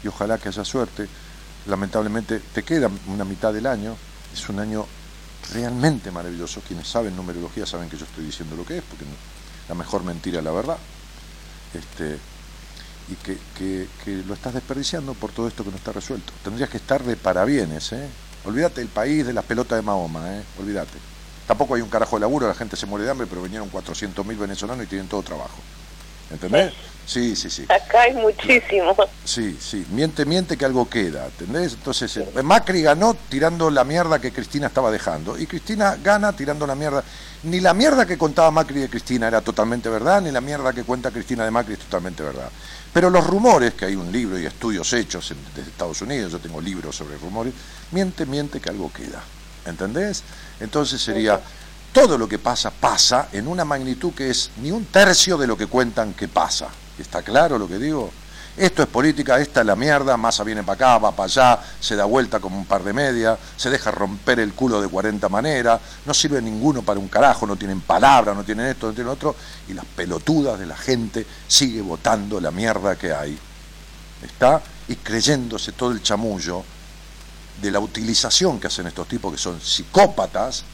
y 0.04 0.08
ojalá 0.08 0.38
que 0.38 0.50
haya 0.50 0.66
suerte. 0.66 1.08
Lamentablemente 1.68 2.40
te 2.40 2.64
queda 2.64 2.90
una 3.08 3.26
mitad 3.26 3.54
del 3.54 3.68
año, 3.68 3.96
es 4.34 4.50
un 4.50 4.60
año 4.60 4.86
realmente 5.54 6.12
maravilloso. 6.12 6.62
Quienes 6.68 6.88
saben 6.88 7.16
numerología 7.16 7.66
saben 7.66 7.90
que 7.90 7.98
yo 7.98 8.06
estoy 8.06 8.26
diciendo 8.26 8.56
lo 8.56 8.66
que 8.66 8.78
es, 8.78 8.84
porque 8.84 9.06
la 9.68 9.76
mejor 9.76 10.04
mentira 10.04 10.40
es 10.40 10.44
la 10.44 10.52
verdad. 10.52 10.78
Este, 11.74 12.18
y 13.10 13.16
que, 13.16 13.38
que, 14.04 14.24
lo 14.28 14.34
estás 14.34 14.54
desperdiciando 14.54 15.14
por 15.14 15.32
todo 15.32 15.48
esto 15.48 15.64
que 15.64 15.72
no 15.72 15.78
está 15.78 15.92
resuelto. 15.92 16.34
Tendrías 16.44 16.70
que 16.70 16.78
estar 16.78 17.04
de 17.04 17.16
parabienes, 17.16 17.94
¿eh? 17.94 18.08
Olvídate 18.46 18.82
del 18.82 18.90
país 18.90 19.26
de 19.26 19.34
las 19.34 19.46
pelotas 19.46 19.78
de 19.78 19.82
Mahoma, 19.82 20.38
¿eh? 20.38 20.44
Olvídate. 20.60 20.98
Tampoco 21.48 21.76
hay 21.76 21.82
un 21.82 21.90
carajo 21.90 22.18
de 22.18 22.22
laburo, 22.22 22.48
la 22.48 22.54
gente 22.54 22.76
se 22.76 22.86
muere 22.86 23.06
de 23.06 23.12
hambre, 23.12 23.28
pero 23.28 23.42
vinieron 23.42 23.72
400.000 23.72 24.38
venezolanos 24.38 24.86
y 24.86 24.88
tienen 24.88 25.08
todo 25.08 25.24
trabajo. 25.24 25.58
¿Entendés? 26.30 26.74
Sí, 27.06 27.38
sí, 27.38 27.50
sí. 27.50 27.66
Acá 27.70 28.02
hay 28.02 28.14
muchísimo. 28.16 28.94
Sí, 29.24 29.58
sí. 29.62 29.86
Miente, 29.92 30.26
miente 30.26 30.58
que 30.58 30.66
algo 30.66 30.90
queda. 30.90 31.28
¿Entendés? 31.28 31.74
Entonces, 31.74 32.18
eh, 32.18 32.44
Macri 32.44 32.82
ganó 32.82 33.16
tirando 33.30 33.70
la 33.70 33.86
mierda 33.86 34.20
que 34.20 34.34
Cristina 34.34 34.68
estaba 34.68 34.92
dejando. 34.92 35.38
Y 35.38 35.48
Cristina 35.48 35.98
gana 36.04 36.34
tirando 36.34 36.68
la 36.68 36.76
mierda. 36.76 37.02
Ni 37.44 37.62
la 37.62 37.74
mierda 37.74 38.06
que 38.06 38.18
contaba 38.18 38.52
Macri 38.52 38.82
de 38.82 38.90
Cristina 38.90 39.30
era 39.30 39.40
totalmente 39.40 39.88
verdad, 39.88 40.22
ni 40.22 40.32
la 40.32 40.42
mierda 40.42 40.74
que 40.74 40.84
cuenta 40.84 41.12
Cristina 41.12 41.46
de 41.46 41.52
Macri 41.52 41.76
es 41.76 41.80
totalmente 41.80 42.24
verdad. 42.24 42.50
Pero 42.98 43.12
los 43.12 43.28
rumores, 43.28 43.76
que 43.76 43.86
hay 43.86 43.96
un 43.96 44.12
libro 44.12 44.40
y 44.40 44.48
estudios 44.48 44.92
hechos 44.92 45.32
desde 45.56 45.70
Estados 45.70 46.02
Unidos, 46.02 46.32
yo 46.32 46.40
tengo 46.40 46.60
libros 46.60 46.96
sobre 46.96 47.16
rumores, 47.18 47.54
miente, 47.92 48.26
miente 48.26 48.60
que 48.60 48.72
algo 48.72 48.92
queda. 48.92 49.22
¿Entendés? 49.68 50.24
Entonces 50.60 51.00
sería 51.00 51.40
todo 51.94 52.18
lo 52.18 52.28
que 52.28 52.40
pasa 52.40 52.72
pasa 52.72 53.30
en 53.34 53.48
una 53.48 53.64
magnitud 53.64 54.14
que 54.14 54.32
es 54.32 54.50
ni 54.64 54.72
un 54.72 54.86
tercio 54.86 55.38
de 55.38 55.46
lo 55.46 55.56
que 55.56 55.68
cuentan 55.68 56.16
que 56.16 56.28
pasa. 56.28 56.70
¿Está 56.98 57.22
claro 57.22 57.60
lo 57.60 57.68
que 57.68 57.78
digo? 57.78 58.10
Esto 58.58 58.82
es 58.82 58.88
política, 58.88 59.40
esta 59.40 59.60
es 59.60 59.68
la 59.68 59.76
mierda, 59.76 60.18
Massa 60.18 60.44
viene 60.44 60.64
para 60.64 60.74
acá, 60.74 60.98
va 60.98 61.12
para 61.12 61.26
allá, 61.26 61.60
se 61.80 61.96
da 61.96 62.06
vuelta 62.06 62.40
como 62.40 62.58
un 62.58 62.66
par 62.66 62.84
de 62.84 62.92
media, 62.92 63.38
se 63.56 63.70
deja 63.70 63.92
romper 63.92 64.40
el 64.40 64.54
culo 64.54 64.82
de 64.82 64.88
40 64.88 65.30
maneras, 65.30 65.80
no 66.06 66.14
sirve 66.14 66.42
ninguno 66.42 66.82
para 66.82 67.00
un 67.00 67.08
carajo, 67.08 67.46
no 67.46 67.56
tienen 67.56 67.82
palabra, 67.82 68.34
no 68.34 68.44
tienen 68.44 68.66
esto, 68.66 68.88
no 68.88 68.94
tienen 68.94 69.14
otro, 69.14 69.36
y 69.68 69.74
las 69.74 69.86
pelotudas 69.86 70.60
de 70.60 70.66
la 70.66 70.76
gente 70.76 71.28
sigue 71.48 71.82
votando 71.82 72.42
la 72.42 72.50
mierda 72.50 72.96
que 72.96 73.14
hay. 73.14 73.38
¿Está? 74.24 74.60
Y 74.88 74.96
creyéndose 74.96 75.74
todo 75.74 75.92
el 75.92 76.02
chamullo 76.02 76.64
de 77.62 77.70
la 77.70 77.80
utilización 77.80 78.60
que 78.60 78.68
hacen 78.68 78.88
estos 78.88 79.08
tipos 79.08 79.32
que 79.32 79.38
son 79.38 79.62
psicópatas, 79.62 80.66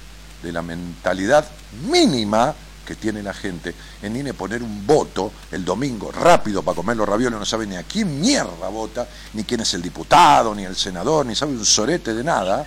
de 0.44 0.52
la 0.52 0.62
mentalidad 0.62 1.46
mínima 1.90 2.54
que 2.86 2.96
tiene 2.96 3.24
la 3.24 3.34
gente 3.34 3.74
en 4.02 4.16
INE 4.16 4.34
poner 4.34 4.62
un 4.62 4.86
voto 4.86 5.32
el 5.52 5.64
domingo 5.64 6.12
rápido 6.12 6.64
para 6.64 6.76
comer 6.76 6.98
los 6.98 7.08
ravioles, 7.08 7.40
no 7.40 7.46
sabe 7.46 7.66
ni 7.66 7.76
a 7.76 7.84
quién 7.84 8.20
mierda 8.20 8.68
vota, 8.70 9.08
ni 9.34 9.44
quién 9.44 9.62
es 9.62 9.74
el 9.74 9.82
diputado, 9.82 10.54
ni 10.54 10.66
el 10.66 10.76
senador, 10.76 11.26
ni 11.26 11.36
sabe 11.36 11.54
un 11.54 11.66
sorete 11.66 12.14
de 12.14 12.24
nada, 12.24 12.66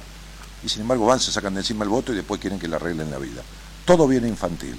y 0.62 0.68
sin 0.68 0.82
embargo 0.82 1.06
van, 1.06 1.20
se 1.20 1.30
sacan 1.30 1.54
de 1.54 1.60
encima 1.60 1.84
el 1.84 1.90
voto 1.90 2.12
y 2.12 2.16
después 2.16 2.40
quieren 2.40 2.58
que 2.58 2.68
le 2.68 2.76
arreglen 2.76 3.10
la 3.10 3.18
vida. 3.18 3.42
Todo 3.84 4.08
viene 4.08 4.28
infantil. 4.28 4.78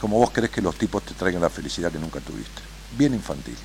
Como 0.00 0.18
vos 0.18 0.30
crees 0.30 0.50
que 0.50 0.62
los 0.62 0.76
tipos 0.76 1.02
te 1.02 1.14
traigan 1.14 1.42
la 1.42 1.50
felicidad 1.50 1.92
que 1.92 1.98
nunca 1.98 2.20
tuviste. 2.20 2.62
Bien 2.96 3.14
infantil. 3.14 3.56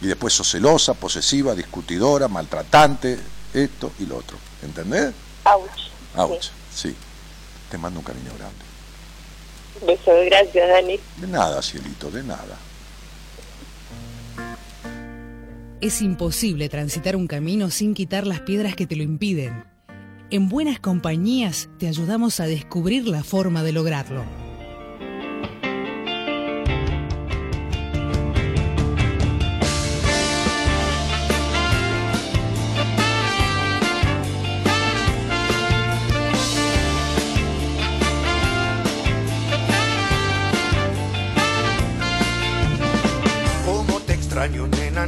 Y 0.00 0.06
después 0.06 0.32
sos 0.34 0.50
celosa, 0.50 0.94
posesiva, 0.94 1.54
discutidora, 1.54 2.28
maltratante, 2.28 3.18
esto 3.52 3.92
y 3.98 4.06
lo 4.06 4.18
otro. 4.18 4.36
¿Entendés? 4.62 5.14
Ouch. 5.44 5.85
Sí. 6.72 6.94
Te 7.70 7.78
mando 7.78 8.00
un 8.00 8.04
cariño 8.04 8.30
grande. 8.38 8.64
Beso, 9.86 10.12
gracias, 10.26 10.68
Dani. 10.68 10.98
De 11.16 11.26
nada, 11.26 11.60
cielito, 11.62 12.10
de 12.10 12.22
nada. 12.22 12.56
Es 15.80 16.00
imposible 16.00 16.68
transitar 16.68 17.16
un 17.16 17.26
camino 17.26 17.70
sin 17.70 17.92
quitar 17.92 18.26
las 18.26 18.40
piedras 18.40 18.74
que 18.74 18.86
te 18.86 18.96
lo 18.96 19.02
impiden. 19.02 19.64
En 20.30 20.48
buenas 20.48 20.80
compañías 20.80 21.68
te 21.78 21.86
ayudamos 21.86 22.40
a 22.40 22.46
descubrir 22.46 23.06
la 23.06 23.22
forma 23.22 23.62
de 23.62 23.72
lograrlo. 23.72 24.45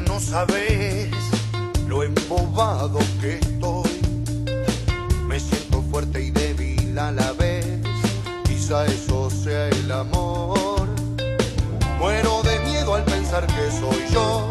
No 0.07 0.21
sabes 0.21 1.09
lo 1.87 2.03
embobado 2.03 2.99
que 3.21 3.39
estoy. 3.39 4.01
Me 5.27 5.41
siento 5.41 5.83
fuerte 5.91 6.23
y 6.23 6.31
débil 6.31 6.99
a 6.99 7.13
la 7.13 7.33
vez, 7.33 7.67
quizá 8.45 8.87
eso 8.87 9.31
sea 9.31 9.69
el 9.69 9.91
amor. 9.91 10.89
Muero 11.99 12.43
de 12.43 12.59
miedo 12.61 12.95
al 12.95 13.05
pensar 13.05 13.47
que 13.47 13.71
soy 13.71 14.13
yo 14.13 14.48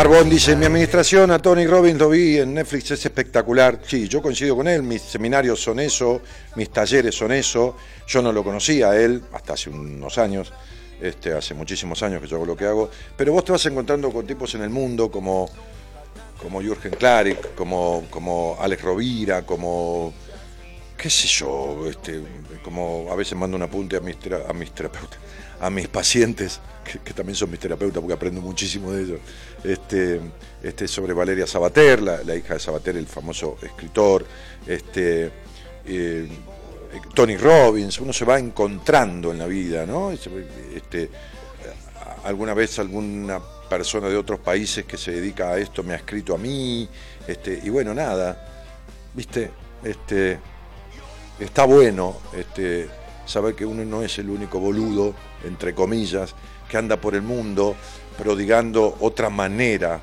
Marbón 0.00 0.30
dice, 0.30 0.56
mi 0.56 0.64
administración 0.64 1.30
a 1.30 1.38
Tony 1.40 1.66
Robbins 1.66 1.98
lo 1.98 2.08
vi 2.08 2.38
en 2.38 2.54
Netflix, 2.54 2.90
es 2.92 3.04
espectacular. 3.04 3.80
Sí, 3.86 4.08
yo 4.08 4.22
coincido 4.22 4.56
con 4.56 4.66
él, 4.66 4.82
mis 4.82 5.02
seminarios 5.02 5.62
son 5.62 5.78
eso, 5.78 6.22
mis 6.56 6.70
talleres 6.70 7.14
son 7.14 7.32
eso. 7.32 7.76
Yo 8.06 8.22
no 8.22 8.32
lo 8.32 8.42
conocía 8.42 8.92
a 8.92 8.96
él 8.98 9.22
hasta 9.34 9.52
hace 9.52 9.68
unos 9.68 10.16
años, 10.16 10.54
este, 11.02 11.34
hace 11.34 11.52
muchísimos 11.52 12.02
años 12.02 12.22
que 12.22 12.28
yo 12.28 12.36
hago 12.36 12.46
lo 12.46 12.56
que 12.56 12.64
hago. 12.64 12.88
Pero 13.14 13.34
vos 13.34 13.44
te 13.44 13.52
vas 13.52 13.66
encontrando 13.66 14.10
con 14.10 14.26
tipos 14.26 14.54
en 14.54 14.62
el 14.62 14.70
mundo 14.70 15.10
como, 15.10 15.50
como 16.40 16.62
Jürgen 16.62 16.92
Klarik, 16.92 17.54
como, 17.54 18.04
como 18.08 18.56
Alex 18.58 18.80
Rovira, 18.80 19.42
como 19.44 20.14
qué 21.00 21.08
sé 21.08 21.28
yo, 21.28 21.86
este, 21.88 22.22
como 22.62 23.08
a 23.10 23.16
veces 23.16 23.36
mando 23.36 23.56
un 23.56 23.62
apunte 23.62 23.96
a 23.96 24.00
mis, 24.00 24.16
a 24.46 24.52
mis 24.52 24.70
terapeutas, 24.72 25.18
a 25.58 25.70
mis 25.70 25.88
pacientes, 25.88 26.60
que, 26.84 27.14
también 27.14 27.36
son 27.36 27.50
mis 27.50 27.58
terapeutas 27.58 28.00
porque 28.00 28.12
aprendo 28.12 28.42
muchísimo 28.42 28.92
de 28.92 29.04
ellos, 29.04 29.20
este, 29.64 30.20
este, 30.62 30.88
sobre 30.88 31.12
Valeria 31.12 31.46
Sabater, 31.46 32.02
la, 32.02 32.36
hija 32.36 32.54
de 32.54 32.60
Sabater, 32.60 32.96
el 32.96 33.06
famoso 33.06 33.58
escritor, 33.62 34.24
este, 34.66 35.30
eh, 35.86 36.28
Tony 37.14 37.36
Robbins, 37.36 38.00
uno 38.00 38.12
se 38.12 38.24
va 38.24 38.38
encontrando 38.38 39.30
en 39.32 39.38
la 39.38 39.46
vida, 39.46 39.86
¿no? 39.86 40.10
Este, 40.10 41.10
alguna 42.24 42.54
vez 42.54 42.78
alguna 42.78 43.40
persona 43.68 44.08
de 44.08 44.16
otros 44.16 44.40
países 44.40 44.84
que 44.84 44.96
se 44.96 45.12
dedica 45.12 45.50
a 45.50 45.58
esto 45.58 45.82
me 45.82 45.94
ha 45.94 45.96
escrito 45.96 46.34
a 46.34 46.38
mí, 46.38 46.88
este, 47.26 47.60
y 47.62 47.68
bueno, 47.70 47.94
nada, 47.94 48.48
viste, 49.14 49.50
este, 49.84 50.38
está 51.38 51.64
bueno 51.64 52.16
este, 52.36 52.88
saber 53.24 53.54
que 53.54 53.64
uno 53.64 53.84
no 53.84 54.02
es 54.02 54.18
el 54.18 54.28
único 54.28 54.58
boludo, 54.58 55.14
entre 55.44 55.74
comillas, 55.74 56.34
que 56.68 56.76
anda 56.76 57.00
por 57.00 57.14
el 57.14 57.22
mundo 57.22 57.76
prodigando 58.20 58.96
otra 59.00 59.30
manera 59.30 60.00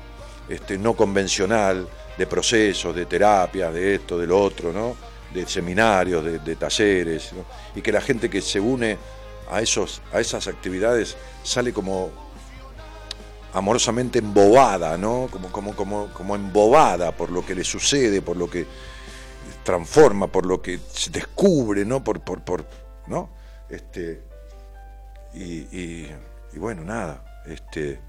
este, 0.48 0.76
no 0.76 0.94
convencional 0.94 1.88
de 2.16 2.26
procesos, 2.26 2.94
de 2.94 3.06
terapias, 3.06 3.72
de 3.72 3.94
esto, 3.94 4.18
de 4.18 4.26
lo 4.26 4.40
otro, 4.40 4.72
¿no? 4.72 4.96
de 5.32 5.46
seminarios, 5.46 6.24
de, 6.24 6.56
talleres, 6.56 7.30
y 7.74 7.82
que 7.82 7.92
la 7.92 8.00
gente 8.00 8.30
que 8.30 8.40
se 8.40 8.58
une 8.58 8.96
a, 9.50 9.60
esos, 9.60 10.00
a 10.12 10.20
esas 10.20 10.48
actividades 10.48 11.16
sale 11.42 11.72
como 11.72 12.10
amorosamente 13.52 14.18
embobada, 14.18 14.96
¿no? 14.96 15.28
como, 15.30 15.52
como, 15.52 15.76
como, 15.76 16.08
como 16.12 16.34
embobada 16.34 17.12
por 17.12 17.30
lo 17.30 17.44
que 17.44 17.54
le 17.54 17.62
sucede, 17.62 18.22
por 18.22 18.36
lo 18.36 18.48
que 18.48 18.66
transforma, 19.62 20.26
por 20.26 20.46
lo 20.46 20.62
que 20.62 20.80
se 20.92 21.10
descubre, 21.10 21.84
¿no? 21.84 22.02
Por, 22.02 22.20
por, 22.20 22.40
por 22.42 22.64
¿no? 23.06 23.30
Este, 23.68 24.22
y, 25.34 26.06
bueno, 26.56 26.84
nada, 26.84 27.42
este, 27.46 28.00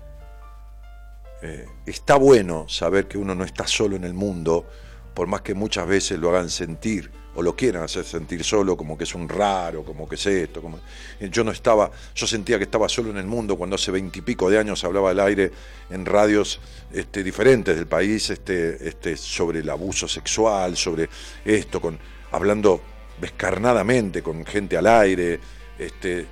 eh, 1.42 1.68
está 1.86 2.16
bueno 2.16 2.68
saber 2.68 3.08
que 3.08 3.18
uno 3.18 3.36
no 3.36 3.44
está 3.44 3.66
solo 3.68 3.96
en 3.96 4.04
el 4.04 4.14
mundo, 4.14 4.66
por 5.14 5.28
más 5.28 5.42
que 5.42 5.54
muchas 5.54 5.88
veces 5.88 6.20
lo 6.20 6.30
hagan 6.30 6.50
sentir 6.50 7.12
o 7.36 7.42
lo 7.42 7.56
quieran 7.56 7.84
hacer 7.84 8.04
sentir 8.04 8.44
solo, 8.44 8.76
como 8.76 8.98
que 8.98 9.06
es 9.06 9.16
un 9.16 9.30
raro, 9.30 9.84
como 9.84 10.10
que 10.10 10.16
es 10.16 10.26
esto. 10.26 10.62
Como... 10.62 10.80
Yo 11.20 11.44
no 11.44 11.52
estaba, 11.52 11.90
yo 12.14 12.28
sentía 12.28 12.58
que 12.58 12.64
estaba 12.64 12.90
solo 12.90 13.12
en 13.12 13.18
el 13.18 13.26
mundo 13.26 13.56
cuando 13.58 13.76
hace 13.76 13.92
veintipico 13.92 14.50
de 14.50 14.58
años 14.58 14.84
hablaba 14.84 15.12
al 15.12 15.20
aire 15.20 15.52
en 15.90 16.06
radios 16.06 16.60
este, 16.92 17.24
diferentes 17.24 17.76
del 17.76 17.88
país 17.88 18.30
este, 18.30 18.88
este, 18.88 19.16
sobre 19.16 19.60
el 19.60 19.70
abuso 19.70 20.08
sexual, 20.08 20.76
sobre 20.76 21.10
esto, 21.46 21.80
con, 21.80 21.98
hablando 22.32 22.82
descarnadamente 23.22 24.22
con 24.22 24.46
gente 24.46 24.78
al 24.78 24.88
aire, 24.88 25.40
este, 25.78 26.26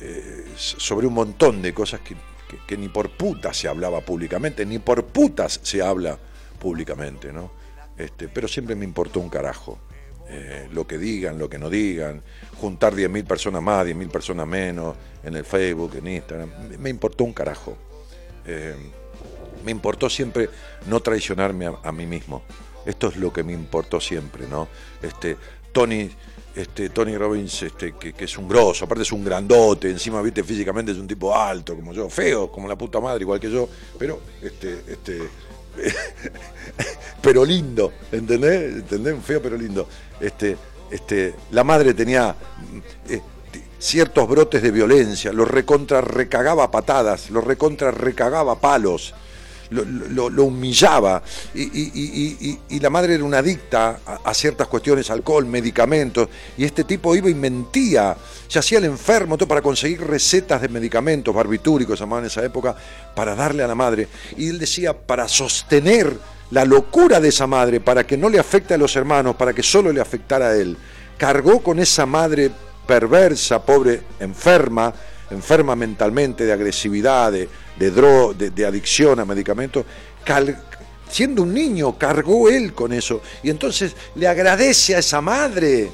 eh, 0.00 0.44
sobre 0.56 1.06
un 1.06 1.14
montón 1.14 1.60
de 1.62 1.74
cosas 1.74 2.00
que, 2.00 2.16
que 2.66 2.76
ni 2.76 2.88
por 2.88 3.10
putas 3.10 3.56
se 3.56 3.68
hablaba 3.68 4.00
públicamente, 4.00 4.64
ni 4.64 4.78
por 4.78 5.04
putas 5.04 5.60
se 5.62 5.82
habla 5.82 6.18
públicamente, 6.58 7.32
¿no? 7.32 7.50
Este, 7.96 8.28
pero 8.28 8.48
siempre 8.48 8.74
me 8.74 8.84
importó 8.84 9.20
un 9.20 9.28
carajo. 9.28 9.78
Eh, 10.30 10.68
lo 10.72 10.86
que 10.86 10.98
digan, 10.98 11.38
lo 11.38 11.48
que 11.48 11.58
no 11.58 11.70
digan, 11.70 12.22
juntar 12.60 12.94
10.000 12.94 13.24
personas 13.26 13.62
más, 13.62 13.86
10.000 13.86 14.10
personas 14.10 14.46
menos 14.46 14.94
en 15.24 15.36
el 15.36 15.44
Facebook, 15.44 15.96
en 15.96 16.06
Instagram, 16.06 16.50
me 16.78 16.90
importó 16.90 17.24
un 17.24 17.32
carajo. 17.32 17.76
eh, 18.44 18.74
me 19.64 19.72
importó 19.72 20.08
siempre 20.08 20.48
no 20.86 21.00
traicionarme 21.00 21.66
a, 21.66 21.78
a 21.82 21.92
mí 21.92 22.06
mismo. 22.06 22.42
Esto 22.86 23.08
es 23.08 23.16
lo 23.16 23.32
que 23.32 23.42
me 23.42 23.52
importó 23.52 24.00
siempre, 24.00 24.46
¿no? 24.46 24.68
Este, 25.02 25.36
Tony, 25.72 26.10
este, 26.58 26.90
Tony 26.90 27.16
Robbins, 27.16 27.62
este, 27.62 27.94
que, 27.94 28.12
es 28.18 28.36
un 28.36 28.48
grosso, 28.48 28.84
aparte 28.84 29.02
es 29.02 29.12
un 29.12 29.24
grandote, 29.24 29.88
encima, 29.88 30.20
viste, 30.20 30.42
físicamente 30.42 30.90
es 30.90 30.98
un 30.98 31.06
tipo 31.06 31.34
alto, 31.34 31.76
como 31.76 31.92
yo, 31.92 32.10
feo, 32.10 32.50
como 32.50 32.66
la 32.66 32.76
puta 32.76 32.98
madre, 32.98 33.22
igual 33.22 33.38
que 33.38 33.48
yo, 33.48 33.68
pero, 33.96 34.20
este, 34.42 34.82
este, 34.88 35.20
pero 37.22 37.44
lindo, 37.44 37.92
¿entendés? 38.10 38.74
¿Entendés? 38.74 39.22
Feo 39.22 39.40
pero 39.40 39.56
lindo. 39.56 39.88
Este, 40.20 40.56
este, 40.90 41.36
la 41.52 41.62
madre 41.62 41.94
tenía 41.94 42.34
eh, 43.08 43.20
ciertos 43.78 44.28
brotes 44.28 44.60
de 44.60 44.72
violencia, 44.72 45.32
los 45.32 45.48
recontra 45.48 46.00
recagaba 46.00 46.72
patadas, 46.72 47.30
los 47.30 47.44
recontra 47.44 47.92
recagaba 47.92 48.60
palos, 48.60 49.14
lo, 49.70 50.44
humillaba. 50.44 51.22
Y, 51.54 52.80
la 52.80 52.90
madre 52.90 53.14
era 53.14 53.24
una 53.24 53.38
adicta 53.38 54.00
a, 54.06 54.30
a 54.30 54.34
ciertas 54.34 54.68
cuestiones, 54.68 55.10
alcohol, 55.10 55.46
medicamentos, 55.46 56.28
y 56.56 56.64
este 56.64 56.84
tipo 56.84 57.14
iba 57.14 57.28
y 57.28 57.34
mentía, 57.34 58.16
se 58.46 58.58
hacía 58.58 58.78
el 58.78 58.84
enfermo 58.84 59.36
todo 59.36 59.48
para 59.48 59.62
conseguir 59.62 60.00
recetas 60.00 60.62
de 60.62 60.68
medicamentos, 60.68 61.34
barbitúricos, 61.34 61.98
llamaban 61.98 62.24
en 62.24 62.28
esa 62.28 62.44
época, 62.44 62.74
para 63.14 63.34
darle 63.34 63.62
a 63.62 63.66
la 63.66 63.74
madre. 63.74 64.08
Y 64.36 64.48
él 64.48 64.58
decía, 64.58 64.96
para 64.96 65.28
sostener 65.28 66.16
la 66.50 66.64
locura 66.64 67.20
de 67.20 67.28
esa 67.28 67.46
madre, 67.46 67.80
para 67.80 68.06
que 68.06 68.16
no 68.16 68.28
le 68.28 68.38
afecte 68.38 68.74
a 68.74 68.78
los 68.78 68.96
hermanos, 68.96 69.36
para 69.36 69.52
que 69.52 69.62
solo 69.62 69.92
le 69.92 70.00
afectara 70.00 70.48
a 70.48 70.56
él, 70.56 70.76
cargó 71.16 71.60
con 71.62 71.78
esa 71.78 72.06
madre 72.06 72.50
perversa, 72.86 73.62
pobre, 73.62 74.00
enferma, 74.18 74.94
enferma 75.30 75.76
mentalmente 75.76 76.44
de 76.44 76.52
agresividad, 76.52 77.32
de, 77.32 77.48
de, 77.76 77.90
de, 78.36 78.50
de 78.50 78.66
adicción 78.66 79.20
a 79.20 79.24
medicamentos, 79.24 79.84
siendo 81.08 81.42
un 81.42 81.54
niño, 81.54 81.98
cargó 81.98 82.48
él 82.48 82.72
con 82.74 82.92
eso. 82.92 83.20
Y 83.42 83.50
entonces 83.50 83.94
le 84.14 84.28
agradece 84.28 84.96
a 84.96 84.98
esa 84.98 85.20
madre, 85.20 85.90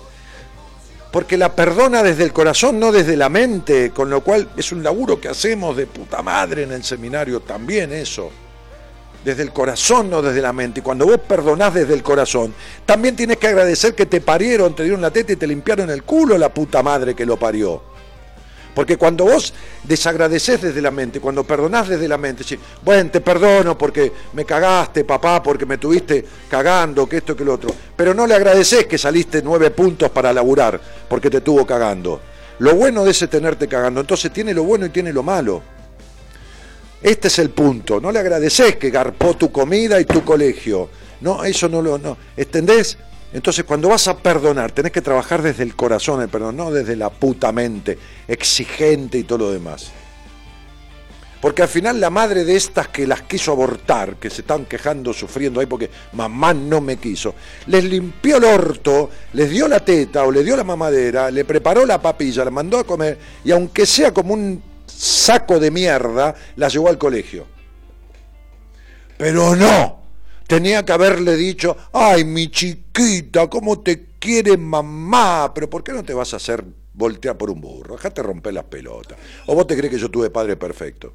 porque 1.12 1.36
la 1.36 1.54
perdona 1.54 2.02
desde 2.02 2.24
el 2.24 2.32
corazón, 2.32 2.80
no 2.80 2.90
desde 2.90 3.16
la 3.16 3.28
mente, 3.28 3.90
con 3.90 4.10
lo 4.10 4.22
cual 4.22 4.48
es 4.56 4.72
un 4.72 4.82
laburo 4.82 5.20
que 5.20 5.28
hacemos 5.28 5.76
de 5.76 5.86
puta 5.86 6.22
madre 6.22 6.64
en 6.64 6.72
el 6.72 6.82
seminario, 6.82 7.40
también 7.40 7.92
eso. 7.92 8.30
Desde 9.24 9.42
el 9.42 9.52
corazón, 9.52 10.10
no 10.10 10.20
desde 10.20 10.42
la 10.42 10.52
mente. 10.52 10.80
Y 10.80 10.82
cuando 10.82 11.06
vos 11.06 11.18
perdonás 11.26 11.72
desde 11.72 11.94
el 11.94 12.02
corazón, 12.02 12.52
también 12.84 13.16
tienes 13.16 13.38
que 13.38 13.46
agradecer 13.46 13.94
que 13.94 14.04
te 14.04 14.20
parieron, 14.20 14.76
te 14.76 14.82
dieron 14.82 15.00
la 15.00 15.10
teta 15.10 15.32
y 15.32 15.36
te 15.36 15.46
limpiaron 15.46 15.88
el 15.88 16.02
culo 16.02 16.36
la 16.36 16.52
puta 16.52 16.82
madre 16.82 17.14
que 17.14 17.24
lo 17.24 17.38
parió. 17.38 17.93
Porque 18.74 18.96
cuando 18.96 19.24
vos 19.24 19.54
desagradeces 19.84 20.60
desde 20.60 20.82
la 20.82 20.90
mente, 20.90 21.20
cuando 21.20 21.44
perdonás 21.44 21.88
desde 21.88 22.08
la 22.08 22.18
mente, 22.18 22.42
sí, 22.42 22.58
bueno, 22.82 23.10
te 23.10 23.20
perdono 23.20 23.78
porque 23.78 24.12
me 24.32 24.44
cagaste, 24.44 25.04
papá, 25.04 25.42
porque 25.42 25.64
me 25.64 25.78
tuviste 25.78 26.24
cagando, 26.50 27.08
que 27.08 27.18
esto, 27.18 27.36
que 27.36 27.44
lo 27.44 27.54
otro. 27.54 27.70
Pero 27.94 28.12
no 28.12 28.26
le 28.26 28.34
agradeces 28.34 28.86
que 28.86 28.98
saliste 28.98 29.42
nueve 29.42 29.70
puntos 29.70 30.10
para 30.10 30.32
laburar 30.32 30.80
porque 31.08 31.30
te 31.30 31.40
tuvo 31.40 31.64
cagando. 31.64 32.20
Lo 32.58 32.74
bueno 32.74 33.04
de 33.04 33.12
ese 33.12 33.28
tenerte 33.28 33.68
cagando, 33.68 34.00
entonces 34.00 34.32
tiene 34.32 34.52
lo 34.52 34.64
bueno 34.64 34.86
y 34.86 34.90
tiene 34.90 35.12
lo 35.12 35.22
malo. 35.22 35.62
Este 37.02 37.28
es 37.28 37.38
el 37.38 37.50
punto. 37.50 38.00
No 38.00 38.10
le 38.10 38.18
agradeces 38.18 38.76
que 38.76 38.90
garpó 38.90 39.34
tu 39.34 39.52
comida 39.52 40.00
y 40.00 40.06
tu 40.06 40.24
colegio. 40.24 40.88
No, 41.20 41.44
eso 41.44 41.68
no 41.68 41.82
lo. 41.82 41.98
No. 41.98 42.16
¿Entendés? 42.36 42.96
Entonces, 43.34 43.64
cuando 43.64 43.88
vas 43.88 44.06
a 44.06 44.16
perdonar, 44.16 44.70
tenés 44.70 44.92
que 44.92 45.02
trabajar 45.02 45.42
desde 45.42 45.64
el 45.64 45.74
corazón 45.74 46.22
el 46.22 46.28
perdón, 46.28 46.56
no 46.56 46.70
desde 46.70 46.94
la 46.94 47.10
puta 47.10 47.50
mente, 47.50 47.98
exigente 48.28 49.18
y 49.18 49.24
todo 49.24 49.38
lo 49.38 49.50
demás. 49.50 49.90
Porque 51.40 51.62
al 51.62 51.68
final 51.68 52.00
la 52.00 52.10
madre 52.10 52.44
de 52.44 52.54
estas 52.54 52.88
que 52.88 53.08
las 53.08 53.22
quiso 53.22 53.50
abortar, 53.50 54.16
que 54.16 54.30
se 54.30 54.42
están 54.42 54.66
quejando, 54.66 55.12
sufriendo 55.12 55.58
ahí 55.58 55.66
porque 55.66 55.90
mamá 56.12 56.54
no 56.54 56.80
me 56.80 56.96
quiso, 56.96 57.34
les 57.66 57.82
limpió 57.82 58.36
el 58.36 58.44
orto, 58.44 59.10
les 59.32 59.50
dio 59.50 59.66
la 59.66 59.80
teta 59.80 60.22
o 60.24 60.30
le 60.30 60.44
dio 60.44 60.56
la 60.56 60.62
mamadera, 60.62 61.28
le 61.28 61.44
preparó 61.44 61.84
la 61.84 62.00
papilla, 62.00 62.44
la 62.44 62.52
mandó 62.52 62.78
a 62.78 62.84
comer 62.84 63.18
y 63.44 63.50
aunque 63.50 63.84
sea 63.84 64.14
como 64.14 64.32
un 64.32 64.62
saco 64.86 65.58
de 65.58 65.72
mierda, 65.72 66.36
la 66.54 66.68
llevó 66.68 66.88
al 66.88 66.98
colegio. 66.98 67.46
Pero 69.18 69.56
no, 69.56 70.03
tenía 70.46 70.84
que 70.84 70.92
haberle 70.92 71.36
dicho, 71.36 71.76
ay 71.92 72.24
mi 72.24 72.48
chiquita, 72.48 73.48
¿cómo 73.48 73.80
te 73.80 74.06
quiere 74.18 74.56
mamá? 74.56 75.52
Pero 75.54 75.68
¿por 75.68 75.84
qué 75.84 75.92
no 75.92 76.02
te 76.02 76.14
vas 76.14 76.32
a 76.32 76.36
hacer 76.36 76.64
voltear 76.92 77.36
por 77.36 77.50
un 77.50 77.60
burro? 77.60 77.96
Dejate 77.96 78.22
romper 78.22 78.54
las 78.54 78.64
pelotas. 78.64 79.18
¿O 79.46 79.54
vos 79.54 79.66
te 79.66 79.76
crees 79.76 79.92
que 79.92 79.98
yo 79.98 80.10
tuve 80.10 80.30
padre 80.30 80.56
perfecto? 80.56 81.14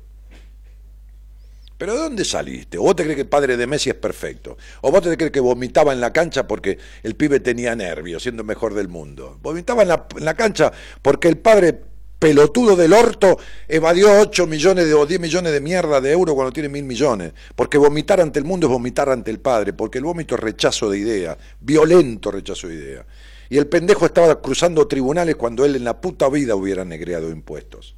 ¿Pero 1.79 1.93
de 1.93 1.99
dónde 1.99 2.25
saliste? 2.25 2.77
¿O 2.77 2.81
vos 2.81 2.95
te 2.95 3.03
crees 3.03 3.15
que 3.15 3.21
el 3.21 3.29
padre 3.29 3.55
de 3.55 3.65
Messi 3.65 3.89
es 3.89 3.95
perfecto? 3.95 4.57
¿O 4.81 4.91
vos 4.91 5.01
te 5.01 5.15
crees 5.15 5.31
que 5.31 5.39
vomitaba 5.39 5.93
en 5.93 6.01
la 6.01 6.11
cancha 6.11 6.45
porque 6.45 6.77
el 7.03 7.15
pibe 7.15 7.39
tenía 7.39 7.73
nervios, 7.73 8.21
siendo 8.21 8.41
el 8.41 8.47
mejor 8.47 8.73
del 8.73 8.89
mundo? 8.89 9.39
Vomitaba 9.41 9.83
en 9.83 9.87
la, 9.87 10.05
en 10.17 10.25
la 10.25 10.33
cancha 10.33 10.73
porque 11.01 11.29
el 11.29 11.37
padre 11.37 11.88
pelotudo 12.19 12.75
del 12.75 12.93
orto 12.93 13.39
evadió 13.67 14.19
8 14.19 14.45
millones 14.45 14.85
de, 14.85 14.93
o 14.93 15.05
10 15.05 15.21
millones 15.21 15.53
de 15.53 15.61
mierda 15.61 16.01
de 16.01 16.11
euros 16.11 16.35
cuando 16.35 16.51
tiene 16.51 16.69
mil 16.69 16.83
millones. 16.83 17.33
Porque 17.55 17.77
vomitar 17.77 18.19
ante 18.19 18.39
el 18.39 18.45
mundo 18.45 18.67
es 18.67 18.71
vomitar 18.71 19.09
ante 19.09 19.31
el 19.31 19.39
padre, 19.39 19.73
porque 19.73 19.97
el 19.97 20.03
vómito 20.03 20.35
es 20.35 20.41
rechazo 20.41 20.89
de 20.89 20.99
idea, 20.99 21.37
violento 21.61 22.29
rechazo 22.29 22.67
de 22.67 22.75
idea. 22.75 23.05
Y 23.49 23.57
el 23.57 23.67
pendejo 23.67 24.05
estaba 24.05 24.39
cruzando 24.41 24.87
tribunales 24.87 25.35
cuando 25.37 25.65
él 25.65 25.75
en 25.75 25.85
la 25.85 25.99
puta 25.99 26.29
vida 26.29 26.55
hubiera 26.55 26.85
negreado 26.85 27.31
impuestos. 27.31 27.95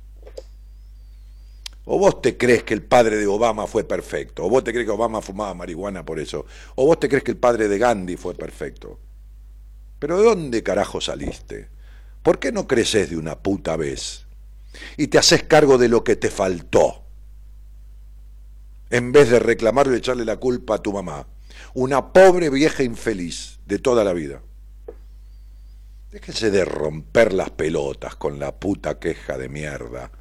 ¿O 1.84 1.98
vos 1.98 2.22
te 2.22 2.38
crees 2.38 2.64
que 2.64 2.76
el 2.76 2.84
padre 2.84 3.18
de 3.18 3.26
Obama 3.26 3.66
fue 3.66 3.84
perfecto? 3.84 4.46
¿O 4.46 4.50
vos 4.50 4.64
te 4.64 4.72
crees 4.72 4.86
que 4.86 4.92
Obama 4.92 5.22
fumaba 5.22 5.54
marihuana 5.56 6.06
por 6.06 6.20
eso? 6.20 6.46
¿O 6.76 6.86
vos 6.86 7.00
te 7.00 7.10
crees 7.10 7.24
que 7.24 7.32
el 7.32 7.38
padre 7.38 7.68
de 7.68 7.78
Gandhi 7.80 8.16
fue 8.18 8.36
perfecto? 8.36 9.00
¿Pero 9.98 10.18
de 10.20 10.24
dónde 10.24 10.64
carajo 10.64 11.02
saliste? 11.02 11.70
¿Por 12.24 12.40
qué 12.40 12.52
no 12.52 12.68
creces 12.68 13.10
de 13.10 13.18
una 13.18 13.40
puta 13.40 13.76
vez? 13.76 14.26
Y 14.98 15.08
te 15.08 15.18
haces 15.18 15.44
cargo 15.44 15.78
de 15.78 15.90
lo 15.90 16.04
que 16.04 16.16
te 16.16 16.30
faltó. 16.30 17.04
En 18.90 19.12
vez 19.12 19.30
de 19.30 19.40
reclamarle 19.40 19.96
y 19.96 20.00
echarle 20.00 20.26
la 20.26 20.38
culpa 20.38 20.76
a 20.76 20.82
tu 20.82 20.94
mamá. 20.94 21.28
Una 21.74 22.14
pobre 22.14 22.50
vieja 22.50 22.84
infeliz 22.84 23.60
de 23.66 23.80
toda 23.80 24.04
la 24.04 24.14
vida. 24.14 24.42
Déjense 26.12 26.52
de 26.52 26.66
romper 26.66 27.34
las 27.34 27.50
pelotas 27.52 28.16
con 28.16 28.40
la 28.40 28.60
puta 28.60 29.00
queja 29.00 29.38
de 29.38 29.48
mierda 29.48 30.12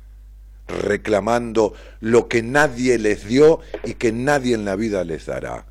reclamando 0.70 1.74
lo 2.01 2.28
que 2.28 2.43
nadie 2.43 2.98
les 2.98 3.27
dio 3.27 3.60
y 3.85 3.94
que 3.94 4.12
nadie 4.12 4.55
en 4.55 4.64
la 4.64 4.77
vida 4.77 5.05
les 5.05 5.27
dará. 5.27 5.66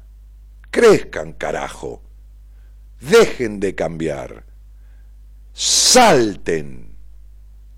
Crezcan, 0.72 1.34
carajo. 1.34 2.04
Dejen 3.00 3.60
de 3.60 3.76
cambiar. 3.76 4.46
Salten. 5.62 6.96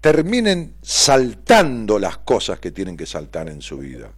Terminen 0.02 0.76
saltando 0.84 1.98
las 1.98 2.20
cosas 2.20 2.60
que 2.60 2.70
tienen 2.70 2.95
que 2.95 3.08
saltar 3.08 3.49
en 3.49 3.60
su 3.60 3.80
vida. 3.80 4.12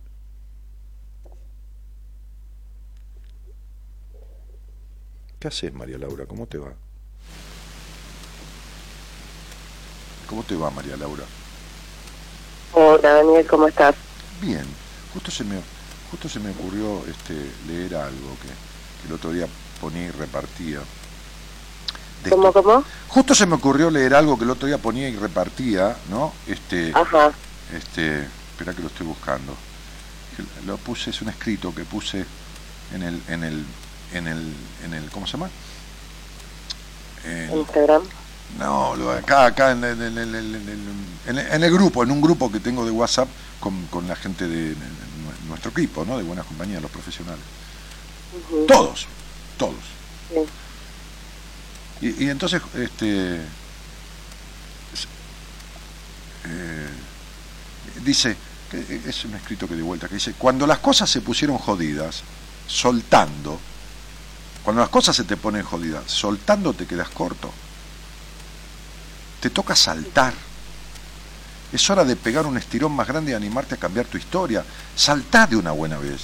¿Qué 5.40 5.48
haces, 5.48 5.74
María 5.74 5.98
Laura? 5.98 6.26
¿Cómo 6.26 6.46
te 6.46 6.58
va? 6.58 6.74
¿Cómo 10.28 10.44
te 10.44 10.58
va, 10.58 10.70
María 10.70 10.98
Laura? 10.98 11.24
Hola 12.74 13.14
Daniel, 13.14 13.48
¿cómo 13.48 13.70
estás? 13.70 13.96
Bien, 14.42 14.66
justo 15.14 15.32
se 15.32 15.46
me, 15.46 15.56
justo 16.12 16.28
se 16.28 16.42
me 16.42 16.50
ocurrió 16.50 17.06
este, 17.08 17.36
leer 17.66 17.96
algo 17.96 18.36
que, 18.42 18.50
que 18.50 19.08
el 19.08 19.14
otro 19.14 19.32
día 19.32 19.48
ponía 19.80 20.08
y 20.08 20.12
repartía. 20.12 20.82
¿Cómo, 22.30 22.48
esto. 22.50 22.64
cómo? 22.64 22.84
Justo 23.10 23.36
se 23.36 23.46
me 23.46 23.56
ocurrió 23.56 23.90
leer 23.90 24.16
algo 24.16 24.38
que 24.38 24.44
el 24.44 24.50
otro 24.52 24.68
día 24.68 24.78
ponía 24.78 25.08
y 25.10 25.16
repartía, 25.16 25.96
¿no? 26.10 26.34
Este, 26.48 26.92
Ajá, 26.96 27.32
este, 27.76 28.24
espera 28.52 28.74
que 28.74 28.82
lo 28.82 28.88
estoy 28.88 29.06
buscando. 29.08 29.56
Lo 30.66 30.78
puse, 30.78 31.12
es 31.12 31.22
un 31.22 31.30
escrito 31.30 31.74
que 31.76 31.84
puse 31.86 32.26
en 32.94 33.04
el, 33.04 33.22
en 33.28 33.44
el, 33.44 33.66
en 34.14 34.28
el, 34.28 34.54
en 34.86 34.94
el, 34.94 35.10
¿cómo 35.12 35.28
se 35.28 35.34
llama? 35.34 35.50
En- 37.24 37.58
Instagram. 37.58 38.02
no, 38.60 38.96
lo- 38.96 39.12
acá, 39.12 39.46
acá 39.46 39.72
en, 39.72 39.84
el- 39.84 40.02
en 40.02 40.18
el- 40.18 40.56
en 41.28 41.64
el- 41.64 41.72
grupo, 41.72 42.04
en 42.04 42.12
un 42.12 42.22
grupo 42.22 42.52
que 42.52 42.60
tengo 42.60 42.84
de 42.86 42.92
WhatsApp 42.92 43.28
con, 43.60 43.86
con 43.88 44.08
la 44.08 44.16
gente 44.16 44.48
de, 44.48 44.76
nuestro 45.48 45.72
equipo, 45.72 46.04
¿no? 46.06 46.18
De 46.18 46.24
buena 46.24 46.44
compañía, 46.44 46.80
los 46.80 46.90
profesionales. 46.92 47.44
Todos, 48.68 49.08
todos. 49.58 49.76
sí. 50.30 50.40
Y, 52.04 52.30
entonces, 52.30 52.62
este, 52.76 53.36
es- 53.38 55.08
eh, 56.46 56.90
dice, 58.04 58.36
que 58.70 59.02
es 59.08 59.26
un 59.26 59.36
escrito 59.36 59.68
que 59.68 59.76
de 59.76 59.82
vuelta, 59.84 60.08
que 60.10 60.16
dice, 60.16 60.34
cuando 60.34 60.68
las 60.68 60.80
cosas 60.80 61.10
se 61.10 61.22
pusieron 61.22 61.58
jodidas, 61.58 62.24
soltando, 62.68 63.60
cuando 64.64 64.82
las 64.82 64.90
cosas 64.90 65.16
se 65.16 65.24
te 65.24 65.38
ponen 65.38 65.64
jodidas, 65.64 66.04
soltando 66.08 66.74
te 66.74 66.86
quedas 66.86 67.10
corto. 67.10 67.52
Te 69.40 69.50
toca 69.50 69.76
saltar. 69.76 70.34
Es 71.72 71.90
hora 71.90 72.04
de 72.06 72.16
pegar 72.16 72.46
un 72.46 72.58
estirón 72.58 72.92
más 72.94 73.08
grande 73.08 73.32
y 73.32 73.36
animarte 73.36 73.76
a 73.76 73.78
cambiar 73.78 74.06
tu 74.06 74.18
historia. 74.18 74.64
Saltá 74.96 75.48
de 75.48 75.56
una 75.56 75.72
buena 75.72 75.98
vez. 75.98 76.22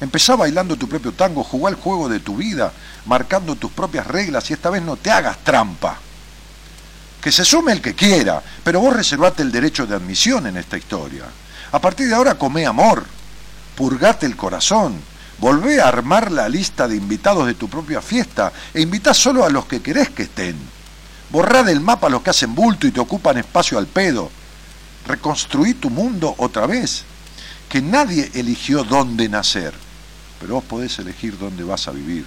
Empezá 0.00 0.36
bailando 0.36 0.76
tu 0.76 0.88
propio 0.88 1.12
tango, 1.12 1.42
jugá 1.42 1.70
el 1.70 1.76
juego 1.76 2.08
de 2.08 2.20
tu 2.20 2.36
vida, 2.36 2.72
marcando 3.06 3.56
tus 3.56 3.72
propias 3.72 4.06
reglas 4.06 4.50
y 4.50 4.52
esta 4.52 4.68
vez 4.68 4.82
no 4.82 4.96
te 4.96 5.10
hagas 5.10 5.38
trampa. 5.42 5.98
Que 7.20 7.32
se 7.32 7.44
sume 7.44 7.72
el 7.72 7.80
que 7.80 7.94
quiera, 7.94 8.42
pero 8.62 8.80
vos 8.80 8.94
reservate 8.94 9.42
el 9.42 9.50
derecho 9.50 9.86
de 9.86 9.96
admisión 9.96 10.46
en 10.46 10.58
esta 10.58 10.76
historia. 10.76 11.24
A 11.72 11.80
partir 11.80 12.08
de 12.08 12.14
ahora 12.14 12.36
come 12.36 12.66
amor, 12.66 13.04
purgate 13.74 14.26
el 14.26 14.36
corazón, 14.36 15.00
volvé 15.38 15.80
a 15.80 15.88
armar 15.88 16.30
la 16.30 16.48
lista 16.48 16.86
de 16.86 16.96
invitados 16.96 17.46
de 17.46 17.54
tu 17.54 17.68
propia 17.68 18.02
fiesta 18.02 18.52
e 18.74 18.82
invitá 18.82 19.14
solo 19.14 19.44
a 19.44 19.50
los 19.50 19.66
que 19.66 19.80
querés 19.80 20.10
que 20.10 20.24
estén. 20.24 20.56
Borrá 21.30 21.62
del 21.62 21.80
mapa 21.80 22.06
a 22.06 22.10
los 22.10 22.22
que 22.22 22.30
hacen 22.30 22.54
bulto 22.54 22.86
y 22.86 22.92
te 22.92 23.00
ocupan 23.00 23.38
espacio 23.38 23.78
al 23.78 23.86
pedo. 23.86 24.30
Reconstruí 25.06 25.74
tu 25.74 25.90
mundo 25.90 26.34
otra 26.38 26.66
vez. 26.66 27.04
Que 27.68 27.82
nadie 27.82 28.30
eligió 28.34 28.84
dónde 28.84 29.28
nacer, 29.28 29.74
pero 30.40 30.54
vos 30.54 30.64
podés 30.64 30.98
elegir 30.98 31.38
dónde 31.38 31.64
vas 31.64 31.88
a 31.88 31.92
vivir 31.92 32.24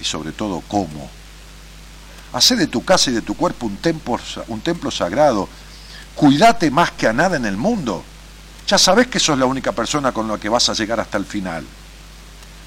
y 0.00 0.04
sobre 0.04 0.32
todo 0.32 0.62
cómo. 0.68 1.10
Hacé 2.32 2.56
de 2.56 2.66
tu 2.66 2.84
casa 2.84 3.10
y 3.10 3.14
de 3.14 3.22
tu 3.22 3.36
cuerpo 3.36 3.66
un 3.66 3.76
templo, 3.76 4.18
un 4.48 4.60
templo 4.60 4.90
sagrado. 4.90 5.48
Cuídate 6.14 6.70
más 6.70 6.92
que 6.92 7.08
a 7.08 7.12
nada 7.12 7.36
en 7.36 7.44
el 7.44 7.56
mundo. 7.56 8.04
Ya 8.66 8.78
sabés 8.78 9.08
que 9.08 9.18
sos 9.18 9.38
la 9.38 9.46
única 9.46 9.72
persona 9.72 10.12
con 10.12 10.28
la 10.28 10.38
que 10.38 10.48
vas 10.48 10.68
a 10.68 10.74
llegar 10.74 11.00
hasta 11.00 11.18
el 11.18 11.24
final. 11.24 11.64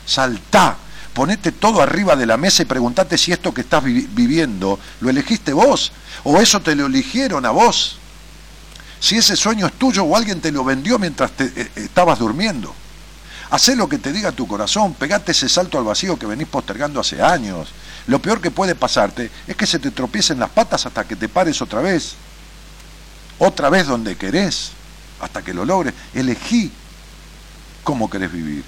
Saltá, 0.06 0.76
ponete 1.14 1.54
todo 1.54 1.82
arriba 1.82 2.16
de 2.16 2.26
la 2.26 2.36
mesa 2.36 2.64
y 2.64 2.66
preguntate 2.66 3.18
si 3.18 3.32
esto 3.32 3.54
que 3.54 3.62
estás 3.62 3.84
viviendo 3.84 4.80
lo 5.00 5.10
elegiste 5.10 5.54
vos 5.54 5.94
o 6.24 6.42
eso 6.42 6.62
te 6.62 6.76
lo 6.76 6.88
eligieron 6.88 7.46
a 7.46 7.52
vos. 7.52 7.98
Si 9.00 9.18
ese 9.18 9.36
sueño 9.36 9.68
es 9.68 9.74
tuyo 9.74 10.04
o 10.04 10.16
alguien 10.16 10.42
te 10.42 10.52
lo 10.52 10.64
vendió 10.64 11.00
mientras 11.00 11.32
te, 11.32 11.46
eh, 11.56 11.72
estabas 11.76 12.20
durmiendo. 12.20 12.74
Hacé 13.54 13.76
lo 13.76 13.88
que 13.88 14.00
te 14.00 14.12
diga 14.12 14.32
tu 14.32 14.48
corazón, 14.48 14.96
pegate 14.96 15.32
ese 15.32 15.48
salto 15.48 15.78
al 15.78 15.84
vacío 15.84 16.18
que 16.18 16.26
venís 16.26 16.48
postergando 16.48 17.00
hace 17.00 17.22
años. 17.22 17.70
Lo 18.08 18.20
peor 18.20 18.42
que 18.42 18.52
puede 18.52 18.74
pasarte 18.74 19.30
es 19.46 19.56
que 19.56 19.68
se 19.68 19.78
te 19.78 19.92
tropiecen 19.92 20.40
las 20.40 20.50
patas 20.50 20.86
hasta 20.86 21.06
que 21.06 21.16
te 21.16 21.30
pares 21.30 21.62
otra 21.62 21.82
vez. 21.82 22.16
Otra 23.38 23.70
vez 23.70 23.86
donde 23.86 24.16
querés, 24.16 24.72
hasta 25.22 25.44
que 25.44 25.54
lo 25.54 25.66
logres. 25.66 25.94
Elegí 26.14 26.72
cómo 27.84 28.10
querés 28.10 28.32
vivir 28.32 28.64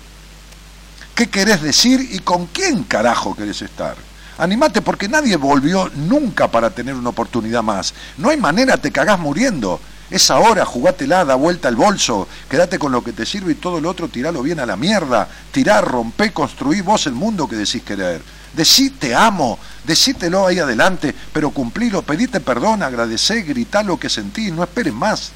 qué 1.16 1.28
querés 1.28 1.62
decir 1.62 2.08
y 2.12 2.20
con 2.20 2.46
quién 2.48 2.84
carajo 2.84 3.36
querés 3.36 3.62
estar. 3.62 3.96
Animate 4.38 4.82
porque 4.82 5.08
nadie 5.08 5.38
volvió 5.38 5.90
nunca 5.96 6.52
para 6.52 6.70
tener 6.70 6.94
una 6.94 7.10
oportunidad 7.10 7.64
más. 7.64 7.94
No 8.18 8.30
hay 8.30 8.38
manera, 8.38 8.78
te 8.78 8.92
cagás 8.92 9.18
muriendo. 9.18 9.80
Es 10.10 10.30
ahora, 10.30 10.66
jugátela, 10.66 11.26
da 11.26 11.36
vuelta 11.36 11.68
el 11.68 11.76
bolso, 11.76 12.28
quédate 12.48 12.78
con 12.78 12.92
lo 12.92 13.04
que 13.04 13.12
te 13.12 13.26
sirve 13.26 13.54
y 13.54 13.56
todo 13.56 13.82
lo 13.82 13.90
otro 13.90 14.08
tiralo 14.08 14.44
bien 14.44 14.60
a 14.60 14.66
la 14.66 14.76
mierda. 14.76 15.28
Tirá, 15.52 15.82
rompé, 15.82 16.32
construí 16.32 16.82
vos 16.82 17.08
el 17.08 17.14
mundo 17.14 17.48
que 17.48 17.56
decís 17.56 17.82
querer. 17.82 18.22
Decí 18.54 18.92
te 18.92 19.16
amo, 19.16 19.58
decítelo 19.84 20.46
ahí 20.46 20.60
adelante, 20.60 21.14
pero 21.34 21.50
cumplilo, 21.50 22.04
pedite 22.04 22.40
perdón, 22.40 22.84
agradecé, 22.84 23.42
gritá 23.42 23.84
lo 23.84 24.00
que 24.00 24.10
sentís, 24.10 24.54
no 24.54 24.64
esperes 24.64 24.94
más. 24.94 25.32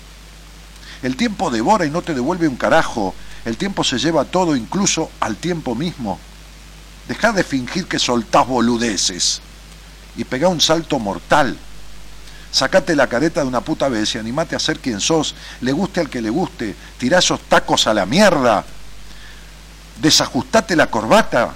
El 1.02 1.16
tiempo 1.16 1.50
devora 1.50 1.86
y 1.86 1.90
no 1.90 2.02
te 2.02 2.14
devuelve 2.14 2.48
un 2.48 2.56
carajo. 2.56 3.16
El 3.46 3.58
tiempo 3.58 3.84
se 3.84 3.98
lleva 3.98 4.26
todo, 4.26 4.56
incluso 4.56 5.10
al 5.20 5.38
tiempo 5.38 5.74
mismo. 5.74 6.20
Deja 7.08 7.32
de 7.32 7.44
fingir 7.44 7.88
que 7.88 7.98
soltás 7.98 8.46
boludeces 8.46 9.42
y 10.16 10.26
pegá 10.26 10.48
un 10.48 10.62
salto 10.62 11.00
mortal. 11.00 11.58
Sacate 12.52 12.96
la 12.96 13.08
careta 13.08 13.42
de 13.42 13.48
una 13.48 13.62
puta 13.62 13.90
vez 13.90 14.16
y 14.16 14.18
animate 14.18 14.56
a 14.56 14.60
ser 14.60 14.80
quien 14.80 15.00
sos, 15.00 15.36
le 15.62 15.72
guste 15.72 16.00
al 16.00 16.10
que 16.10 16.22
le 16.22 16.30
guste, 16.30 16.76
tirá 16.98 17.20
esos 17.20 17.42
tacos 17.42 17.86
a 17.86 17.94
la 17.94 18.06
mierda, 18.06 18.66
desajustate 20.02 20.76
la 20.76 20.88
corbata. 20.88 21.54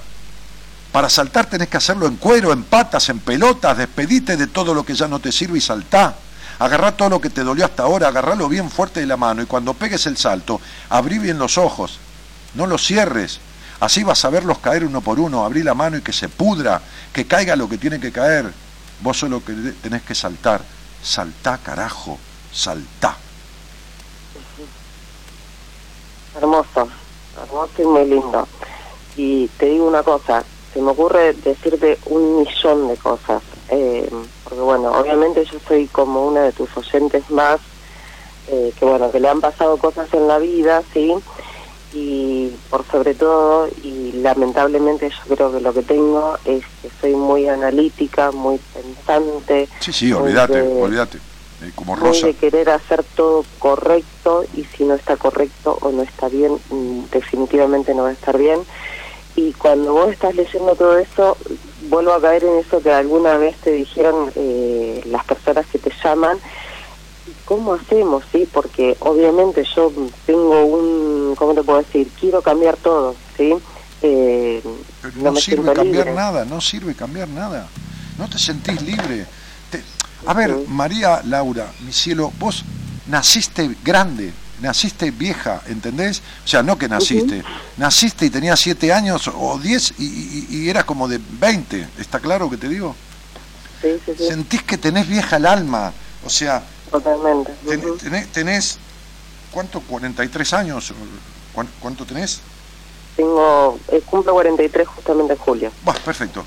Para 0.92 1.10
saltar 1.10 1.48
tenés 1.48 1.70
que 1.70 1.78
hacerlo 1.78 2.06
en 2.06 2.18
cuero, 2.18 2.54
en 2.54 2.64
patas, 2.64 3.10
en 3.10 3.20
pelotas, 3.20 3.78
despedite 3.78 4.38
de 4.38 4.46
todo 4.46 4.76
lo 4.76 4.86
que 4.86 4.94
ya 4.94 5.08
no 5.08 5.20
te 5.20 5.32
sirve 5.32 5.58
y 5.58 5.62
saltá. 5.62 6.16
Agarrá 6.60 6.96
todo 6.96 7.10
lo 7.10 7.20
que 7.20 7.32
te 7.32 7.44
dolió 7.44 7.66
hasta 7.66 7.82
ahora, 7.84 8.10
agarralo 8.10 8.48
bien 8.48 8.70
fuerte 8.70 9.00
de 9.00 9.08
la 9.08 9.18
mano 9.18 9.42
y 9.42 9.48
cuando 9.48 9.74
pegues 9.74 10.06
el 10.06 10.18
salto, 10.18 10.62
abrí 10.90 11.18
bien 11.18 11.40
los 11.40 11.58
ojos, 11.58 11.98
no 12.54 12.68
los 12.68 12.86
cierres. 12.86 13.40
Así 13.80 14.04
vas 14.04 14.24
a 14.24 14.30
verlos 14.30 14.60
caer 14.60 14.86
uno 14.86 15.02
por 15.02 15.20
uno, 15.20 15.44
abrí 15.44 15.64
la 15.64 15.74
mano 15.74 15.98
y 15.98 16.02
que 16.02 16.14
se 16.14 16.30
pudra, 16.30 16.80
que 17.12 17.26
caiga 17.26 17.56
lo 17.56 17.68
que 17.68 17.80
tiene 17.80 18.00
que 18.00 18.12
caer. 18.12 18.54
Vos 19.02 19.18
solo 19.18 19.42
tenés 19.82 20.04
que 20.04 20.14
saltar. 20.14 20.62
Saltá, 21.04 21.58
carajo, 21.58 22.18
saltá. 22.52 23.18
Hermoso, 26.36 26.88
hermoso 27.42 27.82
y 27.82 27.86
muy 27.86 28.06
lindo. 28.06 28.48
Y 29.18 29.48
te 29.50 29.66
digo 29.68 29.86
una 29.86 30.02
cosa, 30.02 30.44
se 30.74 30.82
me 30.82 30.92
ocurre 30.92 31.34
decirte 31.34 32.00
un 32.06 32.40
millón 32.40 32.88
de 32.88 32.96
cosas. 32.98 33.44
Eh, 33.70 34.10
porque 34.44 34.62
bueno, 34.62 34.92
obviamente 34.92 35.44
yo 35.46 35.60
soy 35.68 35.88
como 35.88 36.26
una 36.26 36.44
de 36.44 36.52
tus 36.54 36.76
oyentes 36.78 37.30
más, 37.30 37.60
eh, 38.48 38.74
que 38.78 38.86
bueno, 38.86 39.12
que 39.12 39.20
le 39.20 39.28
han 39.28 39.42
pasado 39.42 39.78
cosas 39.78 40.12
en 40.14 40.28
la 40.28 40.40
vida, 40.40 40.84
¿sí? 40.94 41.14
Y 41.94 42.50
por 42.70 42.86
sobre 42.88 43.14
todo, 43.14 43.68
y 43.84 44.14
lamentablemente 44.14 45.10
yo 45.10 45.36
creo 45.36 45.52
que 45.52 45.62
lo 45.62 45.74
que 45.74 45.84
tengo 45.84 46.38
es 46.46 46.64
que 46.82 46.90
soy 47.00 47.14
muy 47.14 47.48
analítica, 47.48 48.32
muy 48.32 48.60
pensante. 48.74 49.70
Sí, 49.80 49.94
sí, 49.94 50.12
olvídate, 50.12 50.62
olvídate. 50.62 51.20
Eh, 51.64 51.72
como 51.76 51.96
Rosa. 51.96 52.28
de 52.28 52.34
querer 52.34 52.70
hacer 52.70 53.04
todo 53.16 53.46
correcto 53.60 54.44
y 54.56 54.64
si 54.66 54.84
no 54.84 54.96
está 54.96 55.16
correcto 55.16 55.78
o 55.82 55.92
no 55.92 56.02
está 56.02 56.28
bien, 56.28 56.58
mm, 56.70 57.06
definitivamente 57.12 57.94
no 57.94 58.04
va 58.04 58.10
a 58.10 58.14
estar 58.14 58.38
bien. 58.38 58.60
Y 59.36 59.54
cuando 59.54 59.94
vos 59.94 60.12
estás 60.12 60.36
leyendo 60.36 60.76
todo 60.76 60.98
eso, 60.98 61.38
vuelvo 61.90 62.14
a 62.14 62.22
caer 62.22 62.44
en 62.44 62.58
eso 62.58 62.82
que 62.82 62.92
alguna 62.92 63.38
vez 63.38 63.56
te 63.58 63.72
dijeron 63.72 64.32
eh, 64.36 65.02
las 65.06 65.24
personas 65.26 65.66
que 65.68 65.80
te 65.80 65.92
llaman, 66.04 66.38
¿cómo 67.46 67.74
hacemos? 67.74 68.24
sí 68.32 68.48
Porque 68.52 68.96
obviamente 69.00 69.64
yo 69.76 69.92
tengo 70.26 70.66
un, 70.66 71.36
¿cómo 71.36 71.54
te 71.54 71.64
puedo 71.64 71.80
decir? 71.80 72.10
Quiero 72.20 72.42
cambiar 72.42 72.78
todo, 72.78 73.16
¿sí? 73.38 73.54
Eh, 74.02 74.62
no, 75.16 75.36
sirve 75.36 75.74
cambiar 75.74 76.08
nada, 76.14 76.46
no 76.46 76.60
sirve 76.60 76.94
cambiar 76.94 77.30
nada. 77.30 77.68
No 78.18 78.28
te 78.28 78.38
sentís 78.38 78.82
libre. 78.82 79.26
A 80.26 80.34
ver, 80.34 80.56
María 80.68 81.22
Laura, 81.26 81.72
mi 81.86 81.92
cielo, 81.92 82.32
vos 82.40 82.64
naciste 83.08 83.76
grande, 83.84 84.32
naciste 84.62 85.12
vieja, 85.12 85.62
¿entendés? 85.68 86.22
O 86.46 86.48
sea, 86.48 86.64
no 86.64 86.78
que 86.78 86.88
naciste, 86.88 87.44
naciste 87.78 88.26
y 88.26 88.30
tenías 88.30 88.60
siete 88.60 88.94
años 88.94 89.30
o 89.34 89.60
diez 89.60 89.94
y, 89.98 90.48
y, 90.50 90.70
eras 90.70 90.86
como 90.86 91.08
de 91.08 91.20
veinte, 91.40 91.88
¿está 91.98 92.20
claro 92.20 92.50
que 92.50 92.58
te 92.58 92.70
digo? 92.70 92.96
Sí, 93.82 93.90
sí, 94.06 94.14
sí. 94.18 94.28
Sentís 94.28 94.64
que 94.64 94.78
tenés 94.78 95.08
vieja 95.08 95.38
el 95.38 95.46
alma, 95.46 95.92
o 96.26 96.30
sea... 96.30 96.64
Totalmente. 96.94 97.52
tenés, 98.00 98.28
tenés, 98.28 98.80
¿cuánto? 99.52 99.82
¿43 99.82 100.54
años? 100.54 100.94
¿Cuánto 101.80 102.06
tenés? 102.06 102.42
Tengo, 103.16 103.80
eh, 103.88 104.00
cumplo 104.06 104.34
43 104.34 104.88
justamente 104.88 105.34
en 105.34 105.40
julio. 105.40 105.72
Bah, 105.84 105.96
perfecto. 106.06 106.46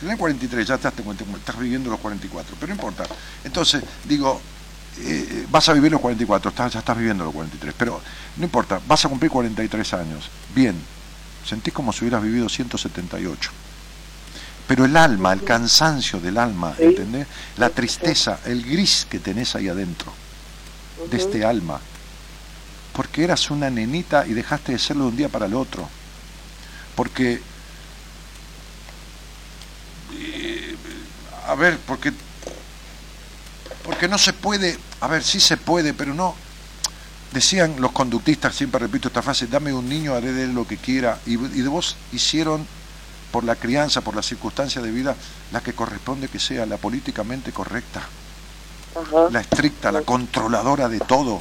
Tenés 0.00 0.16
43, 0.16 0.66
ya 0.66 0.76
estás, 0.76 0.94
estás 1.36 1.58
viviendo 1.58 1.90
los 1.90 2.00
44, 2.00 2.56
pero 2.58 2.68
no 2.68 2.74
importa. 2.74 3.04
Entonces, 3.44 3.84
digo, 4.04 4.40
eh, 5.00 5.46
vas 5.50 5.68
a 5.68 5.74
vivir 5.74 5.92
los 5.92 6.00
44, 6.00 6.52
ya 6.70 6.78
estás 6.78 6.96
viviendo 6.96 7.24
los 7.24 7.34
43, 7.34 7.74
pero 7.76 8.00
no 8.38 8.44
importa, 8.44 8.80
vas 8.88 9.04
a 9.04 9.10
cumplir 9.10 9.30
43 9.30 9.92
años. 9.92 10.30
Bien, 10.54 10.74
sentís 11.44 11.74
como 11.74 11.92
si 11.92 12.04
hubieras 12.04 12.22
vivido 12.22 12.48
178. 12.48 13.50
Pero 14.72 14.86
el 14.86 14.96
alma, 14.96 15.34
el 15.34 15.44
cansancio 15.44 16.18
del 16.18 16.38
alma, 16.38 16.74
¿entendés? 16.78 17.26
La 17.58 17.68
tristeza, 17.68 18.40
el 18.46 18.64
gris 18.64 19.06
que 19.06 19.18
tenés 19.18 19.54
ahí 19.54 19.68
adentro, 19.68 20.10
de 21.10 21.16
este 21.18 21.44
alma. 21.44 21.78
Porque 22.94 23.22
eras 23.22 23.50
una 23.50 23.68
nenita 23.68 24.26
y 24.26 24.32
dejaste 24.32 24.72
de 24.72 24.78
serlo 24.78 25.02
de 25.02 25.08
un 25.10 25.16
día 25.18 25.28
para 25.28 25.44
el 25.44 25.52
otro. 25.52 25.86
Porque 26.94 27.42
eh, 30.14 30.76
a 31.48 31.54
ver, 31.54 31.78
porque 31.86 32.10
porque 33.84 34.08
no 34.08 34.16
se 34.16 34.32
puede, 34.32 34.78
a 35.00 35.06
ver, 35.06 35.22
sí 35.22 35.38
se 35.38 35.58
puede, 35.58 35.92
pero 35.92 36.14
no. 36.14 36.34
Decían 37.34 37.74
los 37.78 37.92
conductistas, 37.92 38.54
siempre 38.54 38.80
repito 38.80 39.08
esta 39.08 39.20
frase, 39.20 39.48
dame 39.48 39.70
un 39.74 39.86
niño, 39.86 40.14
haré 40.14 40.32
de 40.32 40.44
él 40.44 40.54
lo 40.54 40.66
que 40.66 40.78
quiera, 40.78 41.18
y, 41.26 41.36
de 41.36 41.68
vos 41.68 41.94
hicieron 42.10 42.66
por 43.32 43.44
la 43.44 43.56
crianza, 43.56 44.02
por 44.02 44.14
la 44.14 44.22
circunstancia 44.22 44.82
de 44.82 44.92
vida, 44.92 45.16
la 45.50 45.62
que 45.62 45.72
corresponde 45.72 46.28
que 46.28 46.38
sea 46.38 46.66
la 46.66 46.76
políticamente 46.76 47.50
correcta, 47.50 48.02
la 49.30 49.40
estricta, 49.40 49.90
la 49.90 50.02
controladora 50.02 50.88
de 50.88 51.00
todo, 51.00 51.40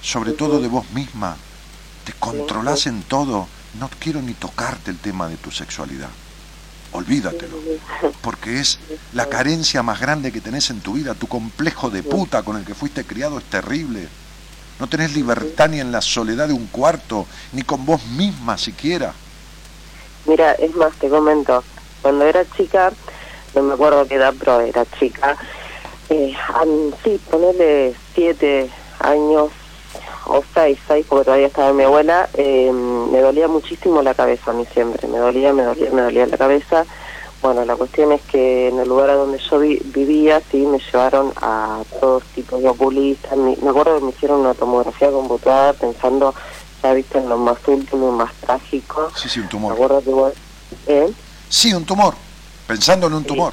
sobre 0.00 0.32
todo 0.32 0.60
de 0.60 0.68
vos 0.68 0.88
misma. 0.92 1.36
Te 2.04 2.12
controlás 2.14 2.86
en 2.86 3.02
todo. 3.02 3.48
No 3.78 3.90
quiero 3.98 4.22
ni 4.22 4.34
tocarte 4.34 4.90
el 4.90 4.98
tema 4.98 5.28
de 5.28 5.36
tu 5.36 5.50
sexualidad. 5.50 6.08
Olvídatelo, 6.92 7.56
porque 8.20 8.58
es 8.60 8.78
la 9.12 9.26
carencia 9.26 9.82
más 9.82 10.00
grande 10.00 10.32
que 10.32 10.40
tenés 10.40 10.70
en 10.70 10.80
tu 10.80 10.94
vida, 10.94 11.14
tu 11.14 11.28
complejo 11.28 11.88
de 11.88 12.02
puta 12.02 12.42
con 12.42 12.56
el 12.56 12.64
que 12.64 12.74
fuiste 12.74 13.04
criado 13.04 13.38
es 13.38 13.44
terrible. 13.44 14.08
no 14.80 14.88
tenés 14.88 15.14
libertad 15.14 15.68
ni 15.68 15.78
en 15.78 15.92
la 15.92 16.00
soledad 16.00 16.48
de 16.48 16.54
un 16.54 16.66
cuarto, 16.66 17.26
ni 17.52 17.62
con 17.62 17.84
vos 17.84 18.04
misma 18.06 18.58
siquiera. 18.58 19.12
Mira, 20.26 20.52
es 20.52 20.74
más, 20.76 20.92
te 20.94 21.08
comento, 21.08 21.64
cuando 22.02 22.24
era 22.24 22.44
chica, 22.56 22.92
no 23.54 23.62
me 23.62 23.74
acuerdo 23.74 24.06
qué 24.06 24.16
edad, 24.16 24.34
pero 24.38 24.60
era 24.60 24.84
chica, 24.98 25.36
eh, 26.08 26.34
sí, 27.02 27.20
ponerle 27.30 27.94
siete 28.14 28.70
años 28.98 29.50
o 30.26 30.42
seis, 30.54 30.78
seis, 30.86 31.06
porque 31.08 31.24
todavía 31.24 31.46
estaba 31.46 31.72
mi 31.72 31.84
abuela, 31.84 32.28
eh, 32.34 32.70
me 32.72 33.20
dolía 33.20 33.48
muchísimo 33.48 34.02
la 34.02 34.14
cabeza 34.14 34.50
a 34.50 34.54
mí 34.54 34.66
siempre, 34.72 35.08
me 35.08 35.18
dolía, 35.18 35.52
me 35.52 35.62
dolía, 35.62 35.90
me 35.90 36.02
dolía 36.02 36.26
la 36.26 36.36
cabeza. 36.36 36.84
Bueno, 37.42 37.64
la 37.64 37.74
cuestión 37.74 38.12
es 38.12 38.20
que 38.22 38.68
en 38.68 38.78
el 38.78 38.88
lugar 38.88 39.14
donde 39.14 39.38
yo 39.38 39.58
vivía, 39.58 40.42
sí, 40.50 40.58
me 40.66 40.78
llevaron 40.78 41.32
a 41.40 41.82
todos 41.98 42.22
tipos 42.34 42.60
de 42.60 42.68
oculistas. 42.68 43.34
Me, 43.38 43.52
acuerdo 43.52 43.98
que 43.98 44.04
me 44.04 44.10
hicieron 44.10 44.40
una 44.40 44.52
tomografía 44.52 45.10
computada 45.10 45.72
pensando, 45.72 46.34
ya 46.82 46.92
viste, 46.92 47.18
en 47.18 47.28
lo 47.28 47.38
más 47.38 47.58
último 47.66 48.12
más 48.12 48.32
trágico. 48.34 49.10
Sí, 49.16 49.28
sí, 49.28 49.40
un 49.40 49.48
tumor. 49.48 49.78
Me 49.78 50.10
igual, 50.10 50.32
¿eh? 50.86 51.10
Sí, 51.48 51.72
un 51.74 51.84
tumor, 51.84 52.14
pensando 52.66 53.06
en 53.06 53.14
un 53.14 53.24
tumor. 53.24 53.52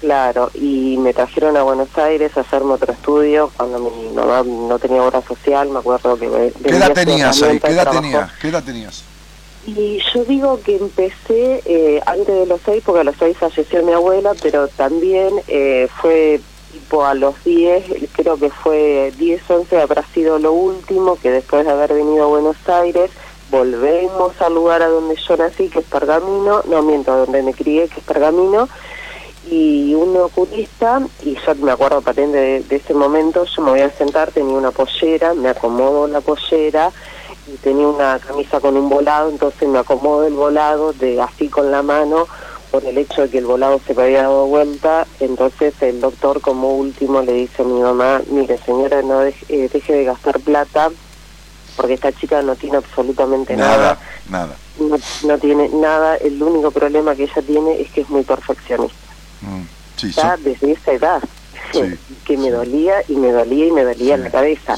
Claro, 0.00 0.50
y 0.54 0.96
me 0.98 1.14
trajeron 1.14 1.56
a 1.56 1.62
Buenos 1.62 1.96
Aires 1.96 2.36
a 2.36 2.40
hacerme 2.40 2.72
otro 2.72 2.92
estudio 2.92 3.52
cuando 3.56 3.78
mi 3.78 4.08
mamá 4.08 4.42
no 4.42 4.76
tenía 4.80 5.00
obra 5.00 5.22
social, 5.22 5.68
me 5.68 5.78
acuerdo 5.78 6.18
que... 6.18 6.52
¿Qué 6.64 6.70
edad 6.70 6.92
tenías 6.92 7.40
ahí? 7.42 7.60
¿Qué 7.60 7.70
edad 7.70 7.88
tenías? 7.88 8.32
¿Qué 8.40 8.48
edad 8.48 8.64
tenías? 8.64 9.04
Y 9.64 10.00
yo 10.12 10.24
digo 10.24 10.60
que 10.60 10.76
empecé 10.76 11.62
eh, 11.64 12.02
antes 12.04 12.26
de 12.26 12.46
los 12.46 12.60
seis, 12.64 12.82
porque 12.84 13.02
a 13.02 13.04
los 13.04 13.14
seis 13.16 13.36
falleció 13.38 13.84
mi 13.84 13.92
abuela, 13.92 14.32
pero 14.42 14.66
también 14.66 15.30
eh, 15.46 15.88
fue 16.00 16.40
tipo 16.72 17.04
a 17.04 17.14
los 17.14 17.42
diez, 17.44 17.84
creo 18.12 18.36
que 18.36 18.50
fue 18.50 19.12
diez, 19.18 19.42
once, 19.50 19.80
habrá 19.80 20.02
sido 20.14 20.38
lo 20.38 20.52
último, 20.52 21.16
que 21.16 21.30
después 21.30 21.64
de 21.64 21.70
haber 21.70 21.94
venido 21.94 22.24
a 22.24 22.28
Buenos 22.28 22.56
Aires, 22.68 23.10
volvemos 23.50 24.40
al 24.40 24.54
lugar 24.54 24.82
a 24.82 24.88
donde 24.88 25.16
yo 25.16 25.36
nací, 25.36 25.68
que 25.68 25.80
es 25.80 25.84
Pergamino, 25.84 26.62
no 26.68 26.82
miento, 26.82 27.14
donde 27.14 27.42
me 27.42 27.52
crié, 27.52 27.88
que 27.88 28.00
es 28.00 28.06
Pergamino, 28.06 28.68
y 29.50 29.94
un 29.94 30.16
oculista, 30.16 31.02
y 31.22 31.34
yo 31.34 31.54
me 31.56 31.72
acuerdo 31.72 32.00
patente 32.00 32.38
de, 32.38 32.60
de, 32.62 32.76
ese 32.76 32.94
momento, 32.94 33.44
yo 33.44 33.62
me 33.62 33.70
voy 33.72 33.80
a 33.80 33.90
sentar, 33.90 34.30
tenía 34.30 34.54
una 34.54 34.70
pollera, 34.70 35.34
me 35.34 35.50
acomodo 35.50 36.06
la 36.06 36.20
pollera 36.20 36.90
y 37.46 37.56
tenía 37.56 37.88
una 37.88 38.18
camisa 38.20 38.60
con 38.60 38.76
un 38.76 38.88
volado, 38.88 39.28
entonces 39.28 39.68
me 39.68 39.80
acomodo 39.80 40.26
el 40.26 40.34
volado 40.34 40.92
de 40.92 41.20
así 41.20 41.48
con 41.48 41.70
la 41.70 41.82
mano 41.82 42.28
por 42.72 42.84
el 42.86 42.96
hecho 42.96 43.22
de 43.22 43.28
que 43.28 43.38
el 43.38 43.44
volado 43.44 43.80
se 43.86 43.94
me 43.94 44.04
había 44.04 44.22
dado 44.22 44.46
vuelta, 44.46 45.06
entonces 45.20 45.74
el 45.82 46.00
doctor 46.00 46.40
como 46.40 46.74
último 46.74 47.20
le 47.20 47.34
dice 47.34 47.60
a 47.60 47.66
mi 47.66 47.78
mamá, 47.80 48.22
mire 48.30 48.56
señora, 48.64 49.02
no 49.02 49.20
deje, 49.20 49.44
eh, 49.50 49.68
deje 49.70 49.92
de 49.92 50.04
gastar 50.04 50.40
plata 50.40 50.88
porque 51.76 51.94
esta 51.94 52.12
chica 52.12 52.40
no 52.40 52.56
tiene 52.56 52.78
absolutamente 52.78 53.56
nada. 53.56 53.98
Nada, 54.30 54.56
No, 54.78 54.96
no 55.28 55.38
tiene 55.38 55.68
nada, 55.68 56.16
el 56.16 56.42
único 56.42 56.70
problema 56.70 57.14
que 57.14 57.24
ella 57.24 57.42
tiene 57.46 57.78
es 57.78 57.90
que 57.90 58.00
es 58.00 58.08
muy 58.08 58.22
perfeccionista. 58.22 58.96
Mm, 59.42 60.06
ya 60.08 60.36
desde 60.38 60.72
esa 60.72 60.92
edad, 60.92 61.22
que 62.24 62.36
me 62.38 62.50
dolía 62.50 62.94
y 63.06 63.16
me 63.16 63.32
dolía 63.32 63.66
y 63.66 63.70
me 63.70 63.84
dolía 63.84 64.16
la 64.16 64.30
cabeza. 64.30 64.76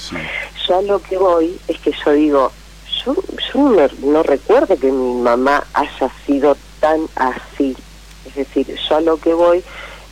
Yo 0.66 0.78
a 0.78 0.82
lo 0.82 1.00
que 1.00 1.16
voy 1.16 1.58
es 1.68 1.78
que 1.78 1.92
yo 2.04 2.12
digo, 2.12 2.52
yo, 3.04 3.14
yo 3.52 3.88
no, 4.02 4.22
recuerdo 4.24 4.76
que 4.76 4.90
mi 4.90 5.22
mamá 5.22 5.64
haya 5.74 6.10
sido 6.26 6.56
tan 6.84 7.08
así. 7.16 7.74
Es 8.26 8.34
decir, 8.34 8.66
yo 8.76 8.96
a 8.96 9.00
lo 9.00 9.16
que 9.16 9.32
voy 9.32 9.64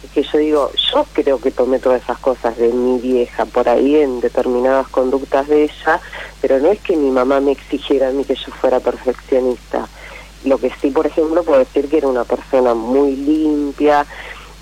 es 0.03 0.11
que 0.11 0.23
yo 0.23 0.39
digo, 0.39 0.71
yo 0.91 1.05
creo 1.13 1.39
que 1.39 1.51
tomé 1.51 1.79
todas 1.79 2.03
esas 2.03 2.19
cosas 2.19 2.57
de 2.57 2.69
mi 2.73 2.99
vieja 2.99 3.45
por 3.45 3.69
ahí 3.69 3.97
en 3.97 4.23
determinadas 4.23 4.89
conductas 4.89 5.49
de 5.49 5.65
ella, 5.65 6.01
pero 6.41 6.61
no 6.61 6.71
es 6.71 6.81
que 6.81 6.97
mi 6.97 7.11
mamá 7.11 7.41
me 7.41 7.53
exigiera 7.53 8.09
a 8.09 8.13
mí 8.13 8.25
que 8.25 8.37
yo 8.37 8.51
fuera 8.59 8.81
perfeccionista. 8.81 9.87
Lo 10.47 10.57
que 10.57 10.73
sí, 10.81 10.91
por 10.91 11.07
ejemplo, 11.07 11.43
puedo 11.43 11.59
decir 11.59 11.91
que 11.91 11.99
era 11.99 12.09
una 12.09 12.25
persona 12.25 12.73
muy 12.73 13.17
limpia, 13.17 14.07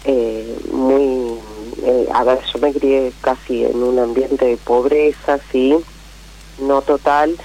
eh, 0.05 0.59
muy... 0.73 1.39
Eh, 1.85 2.09
a 2.13 2.25
ver, 2.25 2.41
yo 2.53 2.59
me 2.59 2.73
crié 2.73 3.13
casi 3.21 3.65
en 3.67 3.81
un 3.85 4.01
ambiente 4.01 4.47
de 4.47 4.57
pobreza, 4.57 5.39
sí, 5.53 5.77
no 6.59 6.83
total, 6.83 7.37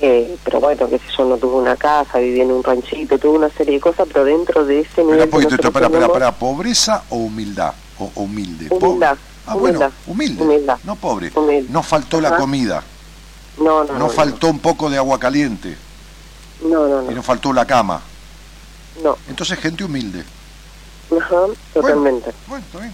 eh, 0.00 0.36
pero 0.44 0.60
bueno, 0.60 0.88
que 0.88 0.98
sé 0.98 1.04
yo, 1.16 1.24
no 1.26 1.36
tuve 1.36 1.56
una 1.56 1.76
casa, 1.76 2.18
viví 2.18 2.40
en 2.40 2.50
un 2.50 2.62
ranchito, 2.62 3.18
tuve 3.18 3.36
una 3.36 3.50
serie 3.50 3.74
de 3.74 3.80
cosas, 3.80 4.08
pero 4.10 4.24
dentro 4.24 4.64
de 4.64 4.80
ese 4.80 5.04
nivel... 5.04 5.28
Pero, 5.28 5.72
para, 6.10 6.32
¿pobreza 6.32 7.04
o 7.10 7.16
humildad? 7.16 7.74
O, 7.98 8.10
humilde. 8.16 8.68
Humildad. 8.70 9.16
Ah, 9.46 9.54
bueno, 9.54 9.90
humilde. 10.06 10.62
No 10.84 10.96
pobre. 10.96 11.32
No 11.68 11.82
faltó 11.82 12.20
la 12.20 12.36
comida. 12.36 12.82
No, 13.58 13.84
no. 13.84 13.98
No, 13.98 14.08
faltó 14.08 14.48
un 14.48 14.58
poco 14.58 14.88
de 14.88 14.96
agua 14.96 15.18
caliente. 15.18 15.76
No, 16.62 16.88
no, 16.88 17.02
no. 17.02 17.10
Y 17.10 17.14
no 17.14 17.22
faltó 17.22 17.52
la 17.52 17.66
cama. 17.66 18.00
No. 19.02 19.18
Entonces, 19.28 19.58
gente 19.58 19.84
humilde. 19.84 20.24
Ajá, 21.18 21.46
totalmente. 21.74 22.32
Bueno, 22.46 22.64
está 22.64 22.78
bien. 22.78 22.92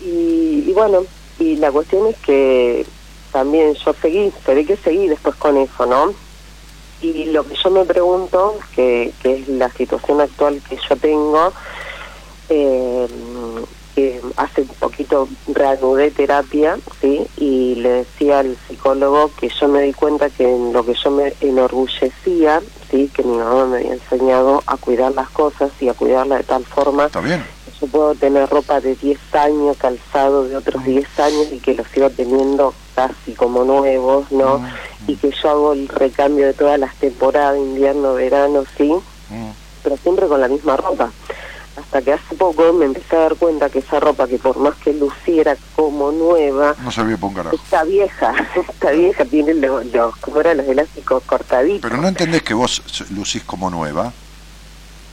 Y, 0.00 0.70
y 0.70 0.72
bueno, 0.72 1.02
y 1.38 1.56
la 1.56 1.70
cuestión 1.70 2.06
es 2.08 2.16
que 2.18 2.86
también 3.32 3.74
yo 3.74 3.94
seguí, 4.00 4.32
se 4.44 4.54
ve 4.54 4.64
que 4.64 4.76
seguí 4.76 5.08
después 5.08 5.36
con 5.36 5.56
eso, 5.56 5.86
¿no? 5.86 6.12
Y 7.00 7.26
lo 7.26 7.46
que 7.46 7.54
yo 7.62 7.70
me 7.70 7.84
pregunto, 7.84 8.58
que, 8.74 9.12
que 9.22 9.34
es 9.34 9.48
la 9.48 9.70
situación 9.70 10.20
actual 10.20 10.60
que 10.68 10.76
yo 10.88 10.96
tengo, 10.96 11.52
eh, 12.48 13.06
que 13.94 14.20
hace 14.36 14.62
un 14.62 14.68
poquito 14.68 15.28
reanudé 15.46 16.10
terapia, 16.10 16.78
¿sí? 17.00 17.26
Y 17.36 17.76
le 17.76 17.90
decía 17.90 18.40
al 18.40 18.56
psicólogo 18.66 19.30
que 19.38 19.48
yo 19.48 19.68
me 19.68 19.82
di 19.82 19.92
cuenta 19.92 20.28
que 20.30 20.44
en 20.44 20.72
lo 20.72 20.84
que 20.84 20.94
yo 20.94 21.10
me 21.10 21.32
enorgullecía, 21.40 22.60
¿sí? 22.90 23.10
Que 23.14 23.22
mi 23.22 23.36
mamá 23.36 23.66
me 23.66 23.78
había 23.78 23.92
enseñado 23.92 24.62
a 24.66 24.76
cuidar 24.76 25.12
las 25.12 25.28
cosas 25.30 25.70
y 25.80 25.88
a 25.88 25.94
cuidarla 25.94 26.38
de 26.38 26.44
tal 26.44 26.64
forma 26.64 27.06
Está 27.06 27.20
bien 27.20 27.44
yo 27.80 27.86
puedo 27.86 28.14
tener 28.14 28.48
ropa 28.48 28.80
de 28.80 28.94
10 28.96 29.34
años, 29.34 29.76
calzado 29.76 30.44
de 30.48 30.56
otros 30.56 30.84
10 30.84 31.20
años 31.20 31.46
y 31.52 31.58
que 31.58 31.74
los 31.74 31.86
sigo 31.88 32.10
teniendo 32.10 32.74
casi 32.98 33.32
como 33.34 33.62
nuevos, 33.62 34.30
¿no? 34.32 34.60
Y 35.06 35.14
que 35.14 35.30
yo 35.30 35.50
hago 35.50 35.72
el 35.72 35.86
recambio 35.88 36.46
de 36.46 36.54
todas 36.54 36.80
las 36.80 36.94
temporadas, 36.96 37.56
invierno, 37.56 38.14
verano, 38.14 38.64
sí, 38.76 38.92
pero 39.84 39.96
siempre 39.98 40.26
con 40.26 40.40
la 40.40 40.48
misma 40.48 40.76
ropa. 40.76 41.12
Hasta 41.76 42.02
que 42.02 42.12
hace 42.12 42.34
poco 42.34 42.72
me 42.72 42.86
empecé 42.86 43.14
a 43.14 43.20
dar 43.20 43.36
cuenta 43.36 43.70
que 43.70 43.78
esa 43.78 44.00
ropa, 44.00 44.26
que 44.26 44.38
por 44.38 44.58
más 44.58 44.74
que 44.78 44.92
luciera 44.92 45.56
como 45.76 46.10
nueva, 46.10 46.74
no 46.82 46.90
sabía 46.90 47.16
pongar 47.16 47.54
Está 47.54 47.84
vieja, 47.84 48.34
está 48.68 48.90
vieja, 48.90 49.24
tiene 49.24 49.54
los, 49.54 49.86
los, 49.86 50.16
como 50.16 50.40
eran 50.40 50.56
los 50.56 50.66
elásticos 50.66 51.22
cortaditos. 51.22 51.88
Pero 51.88 52.02
no 52.02 52.08
entendés 52.08 52.42
que 52.42 52.54
vos 52.54 52.82
lucís 53.10 53.44
como 53.44 53.70
nueva, 53.70 54.12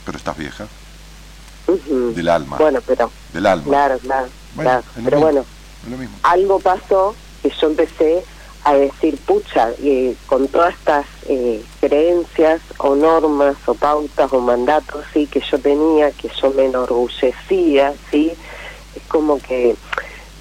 pero 0.06 0.18
estás 0.18 0.36
vieja 0.36 0.66
del 2.16 2.30
alma. 2.30 2.57
Bueno, 2.57 2.80
pero... 2.86 3.12
Del 3.32 3.45
alma. 3.45 3.66
Claro, 3.66 3.99
claro. 3.99 4.84
Pero 5.03 5.20
bueno, 5.20 5.45
algo 6.24 6.60
pasó 6.60 7.16
que 7.46 7.56
yo 7.62 7.68
empecé 7.68 8.24
a 8.64 8.74
decir, 8.74 9.18
pucha, 9.20 9.70
eh, 9.84 10.16
con 10.26 10.48
todas 10.48 10.74
estas 10.74 11.06
eh, 11.30 11.64
creencias 11.80 12.60
o 12.80 12.96
normas 12.96 13.56
o 13.68 13.76
pautas 13.76 14.34
o 14.34 14.42
mandatos 14.42 15.06
sí 15.14 15.28
que 15.28 15.40
yo 15.40 15.60
tenía, 15.60 16.10
que 16.12 16.32
yo 16.42 16.50
me 16.52 16.66
enorgullecía, 16.66 17.94
sí, 18.10 18.32
es 18.96 19.04
como 19.08 19.38
que 19.38 19.76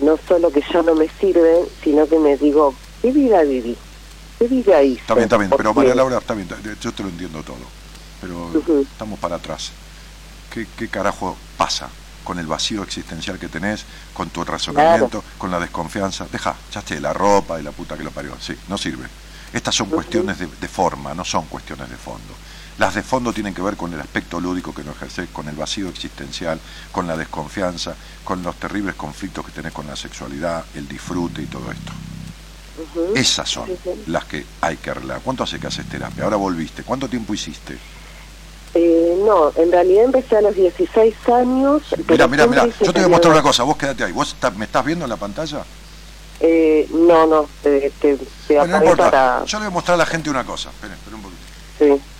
no 0.00 0.18
solo 0.26 0.50
que 0.50 0.62
ya 0.72 0.80
no 0.80 0.94
me 0.94 1.08
sirven, 1.20 1.66
sino 1.82 2.08
que 2.08 2.18
me 2.18 2.38
digo, 2.38 2.74
¿qué 3.02 3.12
vida 3.12 3.42
viví? 3.42 3.76
¿Qué 4.38 4.48
vida 4.48 4.82
hice? 4.82 5.02
Está 5.02 5.14
bien, 5.14 5.24
está 5.24 5.36
bien, 5.36 5.50
pero 5.54 5.74
María 5.74 5.94
Laura, 5.94 6.16
está 6.16 6.32
bien, 6.32 6.48
yo 6.80 6.92
te 6.92 7.02
lo 7.02 7.10
entiendo 7.10 7.42
todo, 7.42 7.56
pero 8.22 8.80
estamos 8.80 9.18
para 9.18 9.36
atrás. 9.36 9.72
¿qué, 10.78 10.88
carajo 10.88 11.36
pasa 11.58 11.90
con 12.24 12.38
el 12.38 12.46
vacío 12.46 12.82
existencial 12.82 13.38
que 13.38 13.48
tenés, 13.48 13.84
con 14.12 14.30
tu 14.30 14.42
razonamiento, 14.44 15.22
con 15.38 15.50
la 15.50 15.60
desconfianza? 15.60 16.26
Deja, 16.32 16.56
echaste 16.68 17.00
la 17.00 17.12
ropa 17.12 17.60
y 17.60 17.62
la 17.62 17.70
puta 17.70 17.96
que 17.96 18.02
lo 18.02 18.10
parió. 18.10 18.36
Sí, 18.40 18.56
no 18.68 18.76
sirve. 18.76 19.06
Estas 19.52 19.76
son 19.76 19.88
cuestiones 19.88 20.38
de, 20.38 20.68
forma, 20.68 21.14
no 21.14 21.24
son 21.24 21.46
cuestiones 21.46 21.88
de 21.88 21.96
fondo. 21.96 22.34
Las 22.78 22.96
de 22.96 23.04
fondo 23.04 23.32
tienen 23.32 23.54
que 23.54 23.62
ver 23.62 23.76
con 23.76 23.92
el 23.94 24.00
aspecto 24.00 24.40
lúdico 24.40 24.74
que 24.74 24.82
no 24.82 24.90
ejerces, 24.90 25.28
con 25.32 25.48
el 25.48 25.54
vacío 25.54 25.88
existencial, 25.88 26.58
con 26.90 27.06
la 27.06 27.16
desconfianza, 27.16 27.94
con 28.24 28.42
los 28.42 28.56
terribles 28.56 28.96
conflictos 28.96 29.46
que 29.46 29.52
tenés 29.52 29.72
con 29.72 29.86
la 29.86 29.94
sexualidad, 29.94 30.64
el 30.74 30.88
disfrute 30.88 31.42
y 31.42 31.46
todo 31.46 31.70
esto. 31.70 31.92
Esas 33.14 33.48
son 33.48 33.70
las 34.08 34.24
que 34.24 34.44
hay 34.60 34.78
que 34.78 34.90
arreglar. 34.90 35.20
¿Cuánto 35.20 35.44
hace 35.44 35.60
que 35.60 35.68
haces 35.68 35.88
terapia? 35.88 36.24
Ahora 36.24 36.36
volviste. 36.36 36.82
¿Cuánto 36.82 37.08
tiempo 37.08 37.32
hiciste? 37.32 37.78
Eh, 38.74 39.16
no, 39.24 39.52
en 39.54 39.70
realidad 39.70 40.04
empecé 40.04 40.36
a 40.36 40.40
los 40.40 40.54
16 40.54 41.14
años. 41.28 41.82
Mira, 42.08 42.26
mira, 42.26 42.46
mira, 42.46 42.66
yo 42.66 42.92
te 42.92 43.00
voy 43.00 43.04
a 43.04 43.08
mostrar 43.08 43.32
una 43.32 43.42
cosa, 43.42 43.62
vos 43.62 43.76
quédate 43.76 44.04
ahí. 44.04 44.12
¿Vos 44.12 44.36
me 44.56 44.64
estás 44.64 44.84
viendo 44.84 45.04
en 45.04 45.10
la 45.10 45.16
pantalla? 45.16 45.64
Eh, 46.40 46.88
no, 46.92 47.26
no, 47.26 47.48
te, 47.62 47.92
te, 48.00 48.18
no 48.48 48.84
importa. 48.84 49.44
Yo 49.46 49.58
le 49.58 49.66
voy 49.66 49.70
a 49.72 49.74
mostrar 49.74 49.94
a 49.94 49.98
la 49.98 50.06
gente 50.06 50.28
una 50.28 50.44
cosa. 50.44 50.70
Esperen, 50.70 50.96
esperen 50.96 51.14
un 51.16 51.22
poquito. 51.22 51.42
Sí. 51.78 52.13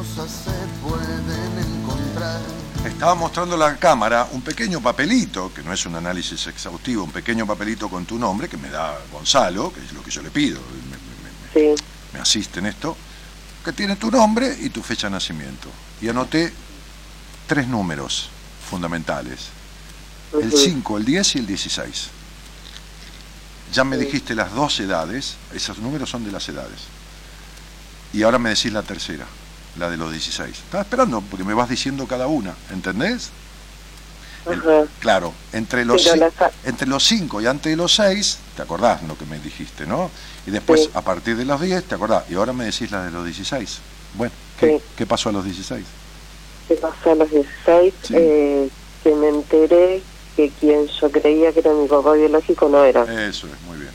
Cosas 0.00 0.30
se 0.30 0.50
pueden 0.88 1.58
encontrar. 1.58 2.40
Estaba 2.86 3.14
mostrando 3.14 3.54
la 3.56 3.76
cámara 3.76 4.26
un 4.32 4.40
pequeño 4.40 4.80
papelito, 4.80 5.52
que 5.52 5.62
no 5.62 5.74
es 5.74 5.84
un 5.84 5.94
análisis 5.94 6.46
exhaustivo, 6.46 7.04
un 7.04 7.10
pequeño 7.10 7.46
papelito 7.46 7.90
con 7.90 8.06
tu 8.06 8.18
nombre 8.18 8.48
que 8.48 8.56
me 8.56 8.70
da 8.70 8.98
Gonzalo, 9.12 9.70
que 9.70 9.80
es 9.84 9.92
lo 9.92 10.02
que 10.02 10.10
yo 10.10 10.22
le 10.22 10.30
pido, 10.30 10.58
me, 10.60 10.96
me- 10.96 11.70
me- 11.70 11.76
Sí, 11.76 11.82
me 12.14 12.20
asiste 12.20 12.60
en 12.60 12.66
esto, 12.66 12.96
que 13.62 13.72
tiene 13.74 13.96
tu 13.96 14.10
nombre 14.10 14.56
y 14.58 14.70
tu 14.70 14.82
fecha 14.82 15.08
de 15.08 15.12
nacimiento. 15.12 15.68
Y 16.00 16.08
anoté 16.08 16.50
tres 17.46 17.68
números 17.68 18.30
fundamentales, 18.70 19.48
el 20.32 20.48
ujú, 20.48 20.56
5, 20.56 20.96
el 20.98 21.04
10 21.04 21.34
y 21.34 21.38
el 21.40 21.46
16. 21.46 22.08
Ya 23.74 23.84
me 23.84 23.98
dijiste 23.98 24.34
las 24.34 24.52
dos 24.54 24.80
edades, 24.80 25.34
esos 25.54 25.76
números 25.78 26.08
son 26.08 26.24
de 26.24 26.32
las 26.32 26.48
edades. 26.48 26.80
Y 28.14 28.22
ahora 28.22 28.38
me 28.38 28.48
decís 28.50 28.72
la 28.72 28.82
tercera, 28.82 29.26
la 29.76 29.88
de 29.90 29.96
los 29.96 30.10
16. 30.10 30.50
Estaba 30.58 30.82
esperando 30.82 31.20
porque 31.22 31.44
me 31.44 31.54
vas 31.54 31.68
diciendo 31.68 32.06
cada 32.06 32.26
una, 32.26 32.54
¿entendés? 32.70 33.30
El- 34.46 34.58
ajá. 34.60 34.84
claro, 35.00 35.34
entre 35.52 35.84
los, 35.84 36.06
a- 36.06 36.50
entre 36.64 36.86
los 36.88 37.04
5 37.04 37.40
y 37.42 37.46
antes 37.46 37.70
de 37.70 37.76
los 37.76 37.94
6, 37.94 38.38
te 38.56 38.62
acordás 38.62 39.02
lo 39.02 39.16
que 39.16 39.26
me 39.26 39.38
dijiste, 39.38 39.86
¿no? 39.86 40.10
Y 40.46 40.50
después, 40.50 40.84
Sí. 40.84 40.90
a 40.94 41.02
partir 41.02 41.36
de 41.36 41.44
los 41.44 41.60
10, 41.60 41.84
te 41.84 41.94
acordás. 41.94 42.24
Y 42.30 42.34
ahora 42.34 42.52
me 42.54 42.64
decís 42.64 42.90
la 42.90 43.04
de 43.04 43.10
los 43.10 43.24
16. 43.24 43.78
Bueno, 44.14 44.32
¿qué, 44.58 44.78
Sí. 44.78 44.84
qué 44.96 45.06
pasó 45.06 45.28
a 45.28 45.32
los 45.32 45.44
16? 45.44 45.84
¿Qué 46.68 46.74
pasó 46.76 47.10
a 47.12 47.14
los 47.16 47.30
16? 47.30 47.92
Sí. 48.02 48.14
Eh, 48.16 48.68
que 49.04 49.14
me 49.14 49.28
enteré 49.28 50.02
que 50.36 50.50
quien 50.58 50.86
yo 50.86 51.10
creía 51.10 51.52
que 51.52 51.60
era 51.60 51.72
mi 51.72 51.86
papá 51.86 52.12
biológico 52.14 52.68
no 52.68 52.82
era. 52.84 53.02
Eso 53.28 53.46
es, 53.46 53.60
muy 53.68 53.76
bien. 53.78 53.92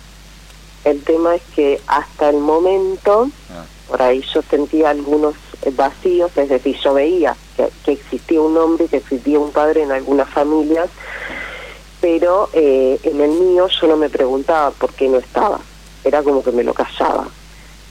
El 0.84 1.02
tema 1.02 1.34
es 1.36 1.42
que 1.56 1.82
hasta 1.88 2.30
el 2.30 2.38
momento, 2.38 3.30
Ah, 3.50 3.66
por 3.88 4.02
ahí 4.02 4.24
yo 4.34 4.42
sentía 4.44 4.92
algunos 4.92 5.34
vacíos, 5.72 6.32
es 6.36 6.50
decir, 6.50 6.78
yo 6.84 6.94
veía 6.94 7.36
que, 7.56 7.70
que 7.84 7.92
existía 7.94 8.42
un 8.42 8.58
hombre, 8.58 8.88
que 8.88 8.98
existía 8.98 9.40
un 9.40 9.52
padre 9.52 9.84
en 9.84 9.92
algunas 9.92 10.30
familias, 10.30 10.90
pero 12.02 12.50
eh, 12.54 13.00
en 13.04 13.22
el 13.22 13.32
mío 13.32 13.68
yo 13.68 13.88
no 13.88 13.98
me 13.98 14.10
preguntaba 14.10 14.72
por 14.72 14.94
qué 14.94 15.08
no 15.08 15.18
estaba, 15.18 15.60
era 16.04 16.22
como 16.22 16.44
que 16.44 16.52
me 16.52 16.64
lo 16.64 16.74
callaba. 16.74 17.28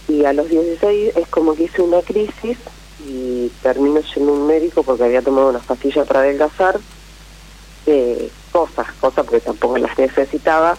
Y 0.07 0.25
a 0.25 0.33
los 0.33 0.49
16 0.49 1.17
es 1.17 1.29
como 1.29 1.55
que 1.55 1.65
hice 1.65 1.83
una 1.83 2.03
crisis 2.03 2.59
y 3.07 3.51
termino 3.63 4.03
siendo 4.03 4.33
un 4.33 4.47
médico 4.47 4.83
porque 4.83 5.05
había 5.05 5.23
tomado 5.23 5.49
unas 5.49 5.65
pastillas 5.65 6.07
para 6.07 6.21
adelgazar, 6.21 6.79
eh, 7.87 8.31
cosas, 8.53 8.87
cosas 9.01 9.25
porque 9.25 9.41
tampoco 9.41 9.79
las 9.79 9.99
necesitaba. 9.99 10.77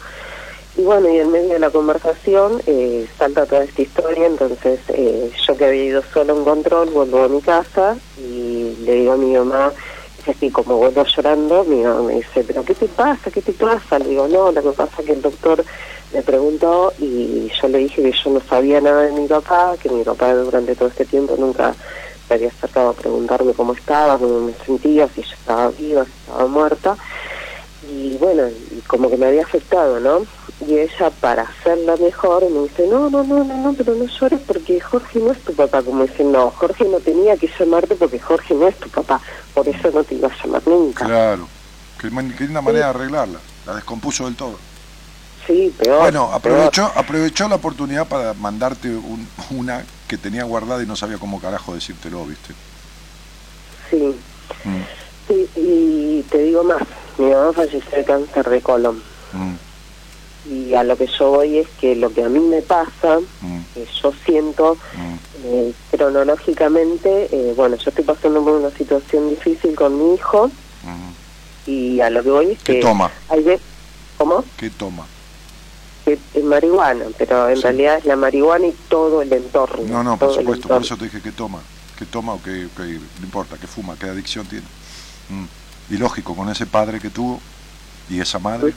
Y 0.77 0.81
bueno, 0.81 1.09
y 1.09 1.19
en 1.19 1.31
medio 1.31 1.53
de 1.53 1.59
la 1.59 1.69
conversación 1.69 2.61
eh, 2.65 3.07
salta 3.17 3.45
toda 3.45 3.63
esta 3.63 3.81
historia, 3.81 4.25
entonces 4.25 4.79
eh, 4.89 5.31
yo 5.47 5.55
que 5.55 5.65
había 5.65 5.85
ido 5.85 6.03
solo 6.13 6.35
un 6.35 6.43
control, 6.43 6.89
vuelvo 6.89 7.23
a 7.23 7.29
mi 7.29 7.39
casa 7.41 7.95
y 8.17 8.75
le 8.81 8.95
digo 8.95 9.13
a 9.13 9.17
mi 9.17 9.33
mamá, 9.33 9.71
es 10.19 10.35
así 10.35 10.51
como 10.51 10.75
vuelvo 10.75 11.05
llorando, 11.05 11.63
mi 11.63 11.81
mamá 11.81 12.01
me 12.01 12.15
dice, 12.15 12.43
pero 12.45 12.65
¿qué 12.65 12.75
te 12.75 12.87
pasa? 12.87 13.31
¿Qué 13.31 13.41
te 13.41 13.53
pasa? 13.53 13.99
Le 13.99 14.09
digo, 14.09 14.27
no, 14.27 14.51
lo 14.51 14.61
que 14.61 14.71
pasa 14.71 14.99
es 14.99 15.05
que 15.05 15.13
el 15.13 15.21
doctor 15.21 15.63
me 16.13 16.21
preguntó 16.21 16.91
y 16.99 17.49
yo 17.61 17.67
le 17.69 17.77
dije 17.77 18.01
que 18.01 18.11
yo 18.11 18.31
no 18.31 18.41
sabía 18.41 18.81
nada 18.81 19.03
de 19.03 19.13
mi 19.13 19.27
papá, 19.27 19.75
que 19.81 19.87
mi 19.87 20.03
papá 20.03 20.33
durante 20.33 20.75
todo 20.75 20.89
este 20.89 21.05
tiempo 21.05 21.37
nunca 21.39 21.73
se 22.27 22.33
había 22.33 22.49
acercado 22.49 22.89
a 22.89 22.93
preguntarme 22.93 23.53
cómo 23.53 23.71
estaba, 23.71 24.17
cómo 24.17 24.41
me 24.41 24.53
sentía, 24.65 25.07
si 25.07 25.21
yo 25.21 25.35
estaba 25.35 25.69
viva, 25.69 26.03
si 26.03 26.11
estaba 26.11 26.47
muerta 26.47 26.97
y 27.89 28.17
bueno, 28.17 28.43
como 28.87 29.09
que 29.09 29.17
me 29.17 29.27
había 29.27 29.43
afectado, 29.43 29.99
¿no? 29.99 30.25
Y 30.61 30.77
ella, 30.77 31.09
para 31.19 31.43
hacerla 31.43 31.95
mejor, 31.97 32.49
me 32.49 32.63
dice, 32.69 32.87
no, 32.87 33.09
no, 33.09 33.23
no, 33.23 33.43
no, 33.43 33.55
no, 33.57 33.73
pero 33.73 33.93
no 33.95 34.05
llores 34.05 34.39
porque 34.47 34.79
Jorge 34.79 35.19
no 35.19 35.31
es 35.33 35.43
tu 35.43 35.53
papá. 35.53 35.83
Como 35.83 36.03
dice, 36.05 36.23
no, 36.23 36.49
Jorge 36.51 36.85
no 36.85 36.99
tenía 36.99 37.35
que 37.37 37.49
llamarte 37.59 37.95
porque 37.95 38.19
Jorge 38.19 38.53
no 38.55 38.67
es 38.67 38.79
tu 38.79 38.89
papá, 38.89 39.21
por 39.53 39.67
eso 39.67 39.91
no 39.91 40.03
te 40.03 40.15
iba 40.15 40.29
a 40.29 40.43
llamar 40.43 40.61
nunca. 40.65 41.05
claro. 41.05 41.47
Qué, 41.99 42.09
qué 42.37 42.43
linda 42.45 42.61
manera 42.61 42.85
de 42.85 42.89
arreglarla. 42.91 43.39
La 43.65 43.75
descompuso 43.75 44.25
del 44.25 44.35
todo. 44.35 44.57
Sí, 45.47 45.73
peor. 45.77 45.99
Bueno, 45.99 46.25
peor. 46.27 46.35
aprovechó, 46.35 46.91
aprovechó 46.95 47.47
la 47.47 47.55
oportunidad 47.55 48.07
para 48.07 48.33
mandarte 48.33 48.89
un- 48.89 49.27
una 49.51 49.83
que 50.07 50.17
tenía 50.17 50.43
guardada 50.43 50.81
y 50.83 50.85
no 50.87 50.95
sabía 50.95 51.17
cómo 51.17 51.39
carajo 51.41 51.73
decírtelo, 51.73 52.25
¿viste? 52.25 52.53
Sí. 53.89 54.15
Mm, 54.63 54.81
sí, 55.27 55.49
y 55.55 56.23
te 56.29 56.39
digo 56.39 56.63
más, 56.63 56.81
mi 57.17 57.25
mamá 57.27 57.53
falleció 57.53 57.91
de 57.97 58.03
cáncer 58.05 58.49
de 58.49 58.61
colon. 58.61 59.01
mm, 59.33 59.53
Y 60.49 60.73
a 60.75 60.83
lo 60.83 60.95
que 60.97 61.07
yo 61.07 61.31
voy 61.31 61.57
es 61.59 61.67
que 61.79 61.95
lo 61.95 62.13
que 62.13 62.23
a 62.23 62.29
mí 62.29 62.39
me 62.39 62.61
pasa, 62.61 63.19
mm, 63.41 63.59
que 63.73 63.87
yo 64.01 64.13
siento 64.25 64.75
mm. 64.95 65.15
Eh, 65.47 65.73
cronológicamente, 65.91 67.29
eh, 67.31 67.53
bueno, 67.55 67.75
yo 67.75 67.89
estoy 67.89 68.03
pasando 68.03 68.43
por 68.43 68.53
una 68.53 68.71
situación 68.71 69.29
difícil 69.29 69.75
con 69.75 69.97
mi 69.97 70.15
hijo 70.15 70.47
mm. 70.83 71.69
y 71.69 72.01
a 72.01 72.09
lo 72.09 72.23
que 72.23 72.29
voy 72.31 72.51
es 72.51 72.63
¿Qué 72.63 72.73
que 72.75 72.79
toma? 72.81 73.11
hay 73.29 73.45
¿cómo? 74.17 74.43
¿Qué 74.57 74.69
toma? 74.71 75.05
Que 76.03 76.17
es 76.33 76.43
marihuana, 76.43 77.05
pero 77.17 77.49
en 77.49 77.57
Sí. 77.57 77.61
realidad 77.63 77.97
es 77.97 78.05
la 78.05 78.15
marihuana 78.15 78.67
y 78.67 78.75
todo 78.89 79.21
el 79.21 79.31
entorno. 79.33 79.83
No, 79.87 80.03
no, 80.03 80.17
por 80.17 80.33
supuesto, 80.33 80.67
por 80.67 80.81
eso 80.81 80.97
te 80.97 81.05
dije 81.05 81.21
que 81.21 81.31
toma. 81.31 81.61
¿Qué 81.97 82.05
toma 82.05 82.33
o 82.33 82.41
qué- 82.43 82.67
no 82.77 83.23
importa, 83.25 83.57
qué 83.59 83.67
fuma, 83.67 83.95
qué 83.99 84.07
adicción 84.07 84.45
tiene? 84.47 84.65
Mm. 85.29 85.45
Y 85.93 85.97
lógico, 85.97 86.35
con 86.35 86.49
ese 86.49 86.65
padre 86.65 86.99
que 86.99 87.09
tuvo 87.09 87.39
y 88.09 88.19
esa 88.19 88.39
madre. 88.39 88.73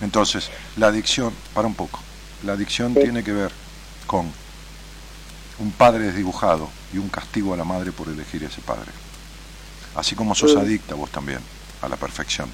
Entonces, 0.00 0.50
la 0.76 0.88
adicción, 0.88 1.32
para 1.54 1.66
un 1.66 1.74
poco, 1.74 2.00
la 2.44 2.52
adicción 2.52 2.94
Sí. 2.94 3.00
tiene 3.00 3.24
que 3.24 3.32
ver 3.32 3.50
con 4.06 4.30
un 5.58 5.70
padre 5.72 6.04
desdibujado 6.04 6.68
y 6.92 6.98
un 6.98 7.08
castigo 7.08 7.54
a 7.54 7.56
la 7.56 7.64
madre 7.64 7.92
por 7.92 8.08
elegir 8.08 8.44
ese 8.44 8.60
padre. 8.60 8.90
Así 9.94 10.14
como 10.14 10.34
sos 10.34 10.54
adicta 10.56 10.94
vos 10.94 11.10
también 11.10 11.40
a 11.80 11.88
la 11.88 11.96
perfección. 11.96 12.48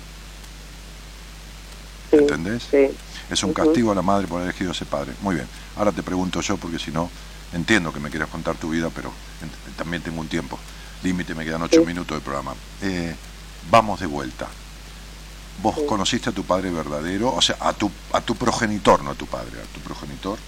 sí, 2.11 2.17
¿Entendés? 2.19 2.63
Sí, 2.71 2.89
Es 3.31 3.43
un 3.43 3.53
castigo 3.55 3.91
a 3.91 3.95
la 3.95 4.03
madre 4.03 4.27
por 4.27 4.37
haber 4.41 4.51
elegido 4.51 4.73
ese 4.73 4.85
padre. 4.85 5.13
Muy 5.23 5.35
bien. 5.37 5.49
Ahora 5.77 5.91
te 5.93 6.03
pregunto 6.03 6.41
yo, 6.43 6.57
porque 6.59 6.79
si 6.79 6.91
no, 6.91 7.11
entiendo 7.55 7.93
que 7.93 7.99
me 8.01 8.11
quieras 8.11 8.29
contar 8.29 8.57
tu 8.57 8.69
vida, 8.71 8.91
pero 8.95 9.11
también 9.77 10.03
tengo 10.03 10.21
un 10.21 10.29
tiempo. 10.29 10.59
Límite, 11.03 11.35
me 11.35 11.45
quedan 11.45 11.63
ocho 11.63 11.83
minutos 11.85 12.17
de 12.19 12.21
programa. 12.23 12.55
Eh, 12.83 13.15
vamos 13.71 13.99
de 14.01 14.07
vuelta. 14.07 14.47
Vos 15.61 15.75
Sí. 15.77 15.83
conociste 15.87 16.31
a 16.31 16.33
tu 16.33 16.45
padre 16.45 16.71
verdadero, 16.71 17.33
o 17.35 17.41
sea, 17.43 17.57
a 17.61 17.73
tu, 17.73 17.91
a 18.13 18.21
tu 18.21 18.35
progenitor, 18.37 19.03
no 19.03 19.11
a 19.11 19.15
tu 19.15 19.27
padre, 19.27 19.61
a 19.61 19.75
tu 19.75 19.81
progenitor. 19.81 20.39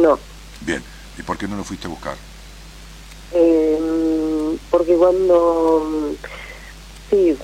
no. 0.00 0.18
Bien. 0.60 0.82
¿Y 1.16 1.22
por 1.22 1.36
qué 1.38 1.46
no 1.48 1.56
lo 1.56 1.64
fuiste 1.64 1.86
a 1.86 1.90
buscar? 1.90 2.16
Eh, 3.32 4.56
porque 4.70 4.94
cuando... 4.96 6.14
Sí, 7.10 7.36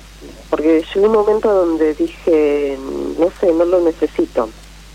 porque 0.50 0.84
llegó 0.94 1.06
un 1.06 1.12
momento 1.12 1.52
donde 1.52 1.94
dije, 1.94 2.78
no 3.18 3.30
sé, 3.40 3.52
no 3.52 3.64
lo 3.64 3.80
necesito, 3.80 4.50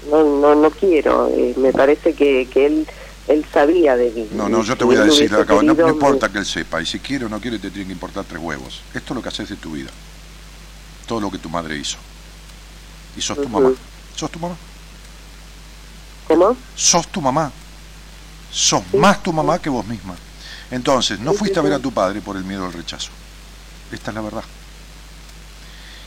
no 0.10 0.24
no 0.24 0.56
no 0.56 0.70
quiero, 0.72 1.28
eh, 1.30 1.56
me 1.58 1.72
parece 1.74 2.14
que, 2.14 2.48
que 2.52 2.66
él 2.68 2.88
él 3.28 3.46
sabía 3.52 3.96
de 3.96 4.12
mí. 4.12 4.28
No, 4.32 4.48
no, 4.48 4.64
yo 4.64 4.76
te 4.78 4.84
voy 4.86 4.96
a 4.96 5.04
decir, 5.04 5.34
acá, 5.34 5.56
no, 5.62 5.74
no 5.74 5.90
importa 5.90 6.30
que 6.30 6.38
él 6.40 6.46
sepa, 6.46 6.82
y 6.82 6.86
si 6.86 7.00
quiere 7.00 7.26
o 7.26 7.30
no 7.30 7.40
quiere, 7.42 7.58
te 7.60 7.70
tiene 7.72 7.88
que 7.88 7.94
importar 7.94 8.26
tres 8.26 8.42
huevos. 8.42 8.82
Esto 8.94 9.14
es 9.14 9.16
lo 9.16 9.22
que 9.22 9.30
haces 9.30 9.50
de 9.50 9.56
tu 9.56 9.72
vida. 9.72 9.90
Todo 11.10 11.22
lo 11.22 11.32
que 11.32 11.40
tu 11.40 11.50
madre 11.50 11.76
hizo. 11.76 11.98
Y 13.18 13.22
sos 13.22 13.42
tu 13.42 13.50
mamá. 13.50 13.72
¿Sos 14.16 14.30
tu 14.30 14.38
mamá? 14.38 14.56
¿Cómo? 16.28 16.56
sos 16.76 17.08
tu 17.08 17.20
mamá. 17.20 17.52
Sos 18.52 18.84
Sí, 18.92 18.98
más 18.98 19.24
tu 19.24 19.34
mamá 19.34 19.58
que 19.58 19.72
vos 19.72 19.84
misma. 19.88 20.14
Entonces, 20.70 21.20
no 21.20 21.32
Sí, 21.32 21.38
fuiste 21.40 21.56
sí, 21.56 21.60
a 21.62 21.64
ver 21.64 21.74
a 21.74 21.80
tu 21.80 21.92
padre 21.92 22.22
por 22.22 22.38
el 22.38 22.44
miedo 22.44 22.64
al 22.64 22.74
rechazo. 22.74 23.10
Esta 23.92 24.12
es 24.12 24.16
la 24.16 24.22
verdad. 24.22 24.44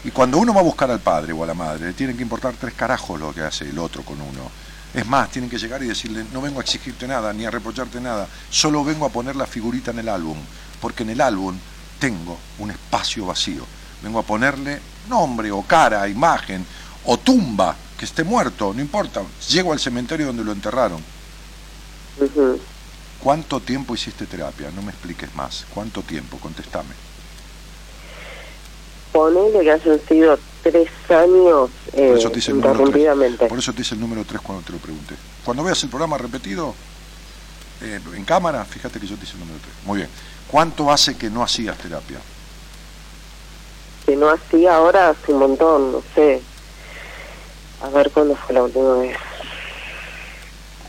Y 0.05 0.13
cuando 0.13 0.39
uno 0.39 0.55
va 0.55 0.61
a 0.61 0.65
buscar 0.65 0.89
al 0.89 1.01
padre 1.01 1.33
o 1.33 1.43
a 1.43 1.49
la 1.49 1.55
madre, 1.55 1.87
le 1.87 1.95
tienen 1.95 2.17
que 2.17 2.23
importar 2.23 2.55
tres 2.55 2.75
carajos 2.75 3.19
lo 3.19 3.35
que 3.35 3.41
hace 3.41 3.69
el 3.69 3.81
otro 3.81 4.05
con 4.05 4.21
uno. 4.21 4.53
Es 4.95 5.05
más, 5.09 5.33
tienen 5.33 5.51
que 5.51 5.59
llegar 5.59 5.83
y 5.83 5.89
decirle, 5.89 6.27
no 6.33 6.41
vengo 6.41 6.61
a 6.61 6.63
exigirte 6.63 7.09
nada, 7.09 7.33
ni 7.33 7.45
a 7.45 7.51
reprocharte 7.51 8.01
nada, 8.01 8.29
solo 8.51 8.85
vengo 8.85 9.05
a 9.05 9.09
poner 9.09 9.35
la 9.35 9.47
figurita 9.47 9.91
en 9.91 9.99
el 9.99 10.09
álbum, 10.09 10.39
porque 10.81 11.03
en 11.03 11.11
el 11.11 11.21
álbum 11.21 11.59
tengo 11.99 12.39
un 12.61 12.71
espacio 12.71 13.27
vacío. 13.27 13.67
Vengo 14.03 14.19
a 14.19 14.23
ponerle 14.23 14.81
nombre 15.09 15.51
o 15.51 15.63
cara, 15.63 16.09
imagen 16.09 16.65
o 17.05 17.17
tumba, 17.19 17.77
que 17.99 18.05
esté 18.05 18.25
muerto, 18.25 18.73
no 18.75 18.81
importa. 18.81 19.23
Llego 19.49 19.73
al 19.73 19.81
cementerio 19.81 20.27
donde 20.27 20.45
lo 20.45 20.53
enterraron. 20.53 21.03
¿Cuánto 23.21 23.61
tiempo 23.61 23.95
hiciste 23.95 24.27
terapia? 24.27 24.71
No 24.75 24.83
me 24.83 24.91
expliques 24.91 25.35
más. 25.35 25.65
¿Cuánto 25.73 26.03
tiempo? 26.03 26.39
Contestame. 26.39 26.95
Ponele 29.13 29.61
que 29.61 29.71
hayan 29.71 30.01
sido 30.09 30.39
tres 30.63 30.89
años 31.11 31.71
eh, 31.93 32.09
Por 32.09 32.19
eso 32.19 32.31
te 32.31 32.39
hice 32.39 32.51
el 32.53 32.57
número 32.57 32.73
3. 32.73 32.87
interrumpidamente. 32.87 33.47
Por 33.47 33.59
eso 33.59 33.73
te 33.73 33.83
hice 33.83 33.95
el 33.95 34.01
número 34.01 34.25
3 34.25 34.41
cuando 34.41 34.65
te 34.65 34.73
lo 34.73 34.79
pregunté. 34.79 35.15
Cuando 35.45 35.63
veas 35.63 35.83
el 35.83 35.91
programa 35.91 36.17
repetido, 36.19 36.75
eh, 37.83 38.01
en 38.15 38.25
cámara, 38.25 38.65
fíjate 38.65 38.99
que 38.99 39.07
yo 39.07 39.17
te 39.17 39.25
hice 39.25 39.35
el 39.35 39.41
número 39.41 39.59
3. 39.61 39.75
Muy 39.85 39.99
bien. 39.99 40.09
¿Cuánto 40.49 40.91
hace 40.91 41.17
que 41.17 41.31
no 41.31 41.43
hacías 41.43 41.77
terapia? 41.79 42.19
Que 44.07 44.17
no 44.17 44.29
hacía 44.31 44.77
ahora 44.77 45.11
hace 45.11 45.33
un 45.33 45.39
montón, 45.41 45.93
no 45.93 46.03
sé. 46.15 46.41
A 47.83 47.89
ver 47.91 48.11
cuándo 48.11 48.35
fue 48.37 48.55
la 48.55 48.63
última 48.63 48.95
vez. 48.95 49.17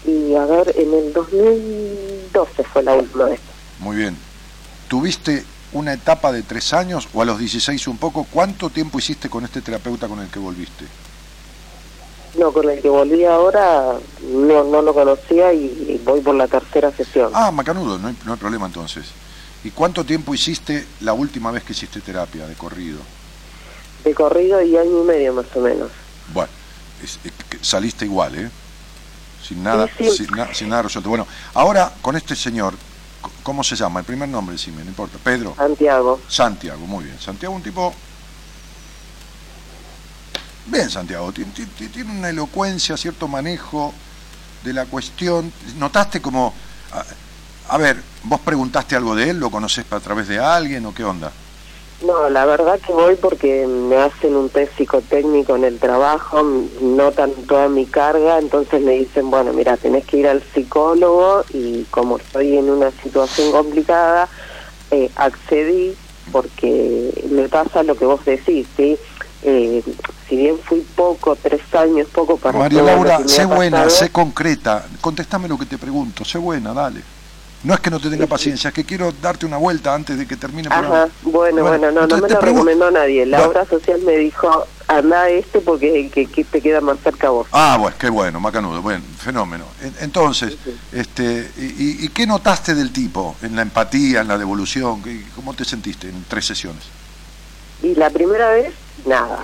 Y 0.06 0.36
a 0.36 0.46
ver, 0.46 0.74
en 0.78 0.94
el 0.94 1.14
2012 1.14 2.64
fue 2.64 2.84
la 2.84 2.96
última 2.96 3.26
vez. 3.26 3.40
Muy 3.80 3.98
bien. 3.98 4.18
tuviste 4.88 5.46
una 5.74 5.94
etapa 5.94 6.32
de 6.32 6.44
tres 6.44 6.72
años 6.74 7.08
o 7.14 7.22
a 7.22 7.26
los 7.26 7.40
16 7.40 7.88
un 7.88 7.98
poco, 7.98 8.28
¿cuánto 8.30 8.70
tiempo 8.70 9.00
hiciste 9.00 9.30
con 9.30 9.44
este 9.44 9.62
terapeuta 9.62 10.08
con 10.08 10.20
el 10.20 10.28
que 10.28 10.40
volviste? 10.40 10.86
No, 12.38 12.52
con 12.52 12.70
el 12.70 12.82
que 12.82 12.90
volví 12.90 13.26
ahora 13.26 13.94
no, 14.22 14.64
no 14.64 14.82
lo 14.82 14.94
conocía 14.94 15.54
y 15.54 16.02
voy 16.04 16.22
por 16.22 16.36
la 16.36 16.48
tercera 16.48 16.92
sesión. 16.92 17.32
Ah, 17.34 17.52
macanudo, 17.52 17.98
no 17.98 18.08
hay, 18.08 18.16
no 18.26 18.34
hay 18.34 18.40
problema 18.40 18.66
entonces. 18.68 19.06
¿Y 19.64 19.72
cuánto 19.72 20.04
tiempo 20.06 20.34
hiciste 20.34 20.86
la 21.02 21.14
última 21.14 21.52
vez 21.52 21.64
que 21.64 21.72
hiciste 21.74 22.02
terapia 22.02 22.46
de 22.48 22.54
corrido? 22.56 23.00
De 24.04 24.14
corrido 24.14 24.62
y 24.62 24.76
año 24.78 25.04
y 25.04 25.06
medio 25.06 25.34
más 25.34 25.46
o 25.56 25.62
menos. 25.62 25.90
Bueno, 26.34 26.50
es- 27.02 27.20
es 27.24 27.32
que 27.50 27.60
saliste 27.64 28.06
igual, 28.06 28.36
¿eh? 28.36 28.50
Sin 29.48 29.64
nada, 29.64 29.88
Sí, 29.98 30.10
sí. 30.10 30.26
Sin, 30.26 30.36
na- 30.36 30.54
sin 30.54 30.70
nada 30.70 30.84
resuelto. 30.84 31.10
Bueno, 31.10 31.28
ahora 31.54 31.94
con 32.02 32.16
este 32.18 32.36
señor, 32.36 32.74
¿cómo 33.44 33.64
se 33.64 33.76
llama? 33.76 34.02
El 34.02 34.06
primer 34.06 34.28
nombre, 34.28 34.58
sí, 34.58 34.72
no 34.72 34.82
importa. 34.82 35.18
Pedro. 35.24 35.54
Santiago. 35.56 36.20
Santiago, 36.28 36.86
muy 36.86 37.06
bien. 37.06 37.20
Santiago, 37.20 37.56
un 37.56 37.64
tipo. 37.64 37.94
Bien, 40.66 40.90
Santiago, 40.90 41.32
ti- 41.34 41.44
ti- 41.46 41.66
ti- 41.66 41.88
tiene 41.90 42.12
una 42.12 42.30
elocuencia, 42.30 42.96
cierto 42.98 43.28
manejo 43.28 43.94
de 44.64 44.74
la 44.74 44.86
cuestión. 44.86 45.52
¿Notaste 45.78 46.22
como.? 46.22 46.54
A, 47.70 47.78
ver, 47.78 47.98
vos 48.24 48.40
preguntaste 48.42 48.96
algo 48.96 49.16
de 49.16 49.30
él, 49.30 49.40
¿lo 49.40 49.50
conoces 49.50 49.86
a 49.92 50.00
través 50.00 50.28
de 50.28 50.40
alguien 50.40 50.86
o 50.86 50.94
qué 50.94 51.04
onda? 51.04 51.32
No, 52.06 52.30
la 52.30 52.46
verdad 52.46 52.80
que 52.86 52.92
voy 52.92 53.16
porque 53.16 53.66
me 53.66 53.96
hacen 53.96 54.36
un 54.36 54.50
test 54.50 54.76
psicotécnico 54.78 55.56
en 55.56 55.64
el 55.64 55.80
trabajo, 55.80 56.44
notan 56.82 57.32
toda 57.48 57.70
mi 57.70 57.86
carga, 57.86 58.40
entonces 58.40 58.82
me 58.82 58.94
dicen, 58.94 59.32
bueno, 59.32 59.54
mira, 59.54 59.78
tenés 59.78 60.06
que 60.06 60.18
ir 60.18 60.28
al 60.28 60.44
psicólogo 60.54 61.46
y 61.54 61.84
como 61.86 62.18
estoy 62.18 62.58
en 62.58 62.70
una 62.70 62.92
situación 62.92 63.54
complicada, 63.54 64.28
eh, 64.92 65.10
accedí 65.16 65.96
porque 66.32 67.24
me 67.32 67.48
pasa 67.48 67.84
lo 67.84 67.96
que 67.96 68.06
vos 68.06 68.24
decís, 68.26 68.68
¿sí? 68.76 68.98
Eh, 69.44 69.84
si 70.28 70.38
bien 70.38 70.58
fui 70.60 70.82
poco, 70.96 71.36
tres 71.36 71.62
años, 71.74 72.08
poco 72.12 72.38
para 72.38 72.58
María 72.58 72.82
Laura, 72.82 73.20
sé 73.28 73.46
buena, 73.46 73.90
sé 73.90 74.10
concreta. 74.10 74.86
Contestame 75.02 75.48
lo 75.48 75.58
que 75.58 75.66
te 75.66 75.78
pregunto, 75.78 76.24
sé 76.24 76.38
buena, 76.38 76.74
dale. 76.74 77.02
No 77.64 77.74
es 77.74 77.80
que 77.80 77.90
no 77.90 78.00
te 78.00 78.10
tenga 78.10 78.28
paciencia, 78.28 78.68
es 78.70 78.74
que 78.74 78.84
quiero 78.84 79.14
darte 79.22 79.46
una 79.46 79.56
vuelta 79.56 79.94
antes 79.96 80.18
de 80.18 80.28
que 80.28 80.36
termine 80.36 80.68
el 80.68 80.74
Ajá, 80.74 81.08
bueno, 81.22 81.64
bueno, 81.64 81.92
no, 81.92 82.06
no 82.06 82.18
me 82.18 82.28
lo 82.28 82.42
recomendó 82.42 82.92
nadie. 82.92 83.26
La 83.26 83.38
Bueno. 83.38 83.52
obra 83.52 83.66
social 83.66 84.02
me 84.06 84.18
dijo, 84.18 84.68
anda 84.90 85.30
este 85.30 85.62
porque 85.62 85.88
es 85.88 86.06
el 86.06 86.12
que, 86.12 86.26
que 86.26 86.44
te 86.44 86.60
queda 86.60 86.82
más 86.82 86.98
cerca 87.02 87.28
a 87.28 87.30
vos. 87.30 87.48
Ah, 87.54 87.78
bueno, 87.80 87.96
qué 87.98 88.10
bueno, 88.10 88.40
macanudo, 88.42 88.82
bueno, 88.82 89.02
fenómeno. 89.18 89.64
En- 89.82 89.96
Entonces, 90.02 90.58
este, 90.92 91.50
y, 91.58 92.06
y- 92.06 92.10
qué 92.10 92.28
notaste 92.28 92.76
del 92.76 92.92
tipo? 92.92 93.38
En 93.42 93.56
la 93.56 93.62
empatía, 93.62 94.20
en 94.22 94.28
la 94.28 94.38
devolución, 94.38 95.02
¿Qué- 95.02 95.24
¿cómo 95.34 95.54
te 95.54 95.64
sentiste 95.64 96.10
en 96.10 96.26
tres 96.28 96.46
sesiones? 96.46 96.84
Y 97.82 97.96
la 97.96 98.10
primera 98.10 98.50
vez, 98.50 98.74
nada. 99.06 99.40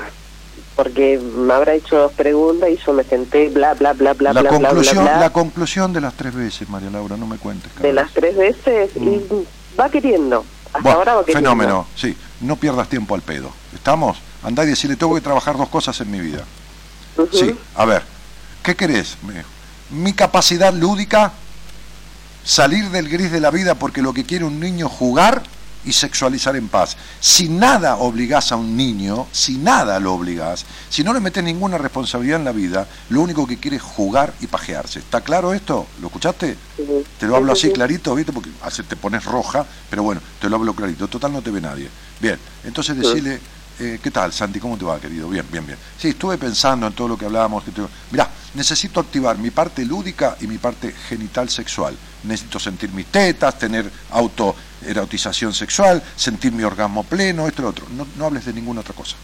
Porque 0.80 1.20
me 1.20 1.54
habrá 1.54 1.74
hecho 1.74 1.98
dos 1.98 2.14
preguntas 2.14 2.70
y 2.70 2.78
yo 2.78 2.94
me 2.94 3.04
senté, 3.04 3.50
bla, 3.50 3.74
bla, 3.74 3.92
bla, 3.92 4.14
bla, 4.14 4.32
la, 4.32 4.42
bla, 4.44 4.50
conclusión, 4.50 5.04
bla, 5.04 5.20
la 5.20 5.30
conclusión 5.34 5.92
de 5.92 6.00
las 6.00 6.14
tres 6.14 6.34
veces, 6.34 6.70
María 6.70 6.90
Laura, 6.90 7.18
no 7.18 7.28
me 7.28 7.38
cuentes. 7.38 7.70
de 7.82 7.92
las 7.92 8.14
tres 8.14 8.38
veces 8.38 8.90
y 8.96 9.22
va 9.78 9.90
queriendo. 9.90 10.46
Hasta 10.68 10.80
Bueno, 10.80 11.00
ahora 11.00 11.16
va 11.16 11.26
queriendo. 11.26 11.50
fenómeno, 11.50 11.86
sí, 11.98 12.16
no 12.40 12.56
pierdas 12.56 12.88
tiempo 12.88 13.14
al 13.14 13.22
pedo. 13.24 13.52
¿Estamos? 13.76 14.20
Andá 14.42 14.64
y 14.64 14.68
decirle, 14.68 14.96
tengo 14.96 15.14
que 15.16 15.20
trabajar 15.20 15.58
dos 15.58 15.68
cosas 15.68 16.00
en 16.00 16.12
mi 16.12 16.22
vida. 16.22 16.46
Sí, 17.34 17.54
a 17.76 17.84
ver, 17.84 18.04
¿qué 18.64 18.78
querés? 18.78 19.18
Mi 19.90 20.14
capacidad 20.14 20.74
lúdica, 20.74 21.34
salir 22.46 22.90
del 22.90 23.10
gris 23.10 23.34
de 23.34 23.42
la 23.42 23.52
vida 23.52 23.76
porque 23.76 24.02
lo 24.02 24.14
que 24.14 24.24
quiere 24.24 24.46
un 24.46 24.62
niño 24.62 24.88
es 24.88 24.94
jugar 24.94 25.44
y 25.86 25.94
sexualizar 25.94 26.56
en 26.56 26.68
paz. 26.68 26.98
Si 27.20 27.50
nada 27.50 27.98
obligás 27.98 28.52
a 28.52 28.56
un 28.56 28.76
niño, 28.76 29.28
si 29.32 29.58
nada 29.58 30.00
lo 30.00 30.14
obligás, 30.14 30.66
si 30.90 31.04
no 31.04 31.14
le 31.14 31.20
metes 31.20 31.44
ninguna 31.44 31.78
responsabilidad 31.78 32.40
en 32.40 32.46
la 32.46 32.52
vida, 32.52 32.88
lo 33.10 33.22
único 33.22 33.48
que 33.48 33.58
quiere 33.58 33.78
es 33.78 33.84
jugar 33.84 34.34
y 34.42 34.48
pajearse. 34.48 35.00
¿Está 35.00 35.22
claro 35.22 35.54
esto? 35.54 35.88
¿Lo 36.02 36.08
escuchaste? 36.08 36.58
Sí. 36.76 36.84
Te 37.20 37.28
lo 37.28 37.36
hablo 37.36 37.56
sí, 37.56 37.60
así 37.60 37.68
sí. 37.70 37.74
clarito, 37.74 38.16
¿viste? 38.16 38.32
Porque 38.32 38.50
te 38.88 38.96
pones 38.96 39.26
roja, 39.26 39.66
pero 39.90 40.04
bueno, 40.04 40.22
te 40.40 40.50
lo 40.50 40.58
hablo 40.58 40.74
clarito. 40.74 41.08
Total 41.08 41.32
no 41.32 41.42
te 41.42 41.52
ve 41.52 41.62
nadie. 41.62 41.90
Bien, 42.20 42.38
entonces 42.64 42.98
decirle, 42.98 43.40
eh, 43.80 44.00
¿qué 44.02 44.12
tal, 44.12 44.34
Santi? 44.34 44.60
¿Cómo 44.60 44.78
te 44.78 44.86
va, 44.86 45.00
querido? 45.00 45.30
Bien, 45.30 45.46
bien, 45.52 45.66
bien. 45.66 45.78
Sí, 45.98 46.10
estuve 46.10 46.38
pensando 46.38 46.86
en 46.86 46.94
todo 46.94 47.08
lo 47.08 47.18
que 47.18 47.26
hablábamos. 47.26 47.64
Que 47.64 47.72
te... 47.72 47.82
Mirá, 48.12 48.30
necesito 48.54 49.00
activar 49.00 49.38
mi 49.38 49.52
parte 49.52 49.86
lúdica 49.86 50.36
y 50.42 50.48
mi 50.48 50.58
parte 50.58 50.92
genital 50.92 51.50
sexual. 51.50 51.96
Necesito 52.24 52.60
sentir 52.60 52.92
mis 52.92 53.08
tetas, 53.08 53.58
tener 53.58 53.90
autoerotización 54.12 55.54
sexual, 55.54 56.04
sentir 56.16 56.52
mi 56.52 56.64
orgasmo 56.64 57.04
pleno, 57.04 57.48
esto 57.48 57.62
y 57.62 57.64
lo 57.64 57.70
otro. 57.70 57.88
No, 57.96 58.06
no 58.18 58.26
hables 58.26 58.46
de 58.46 58.54
ninguna 58.54 58.82
otra 58.82 58.94
cosa. 58.94 59.16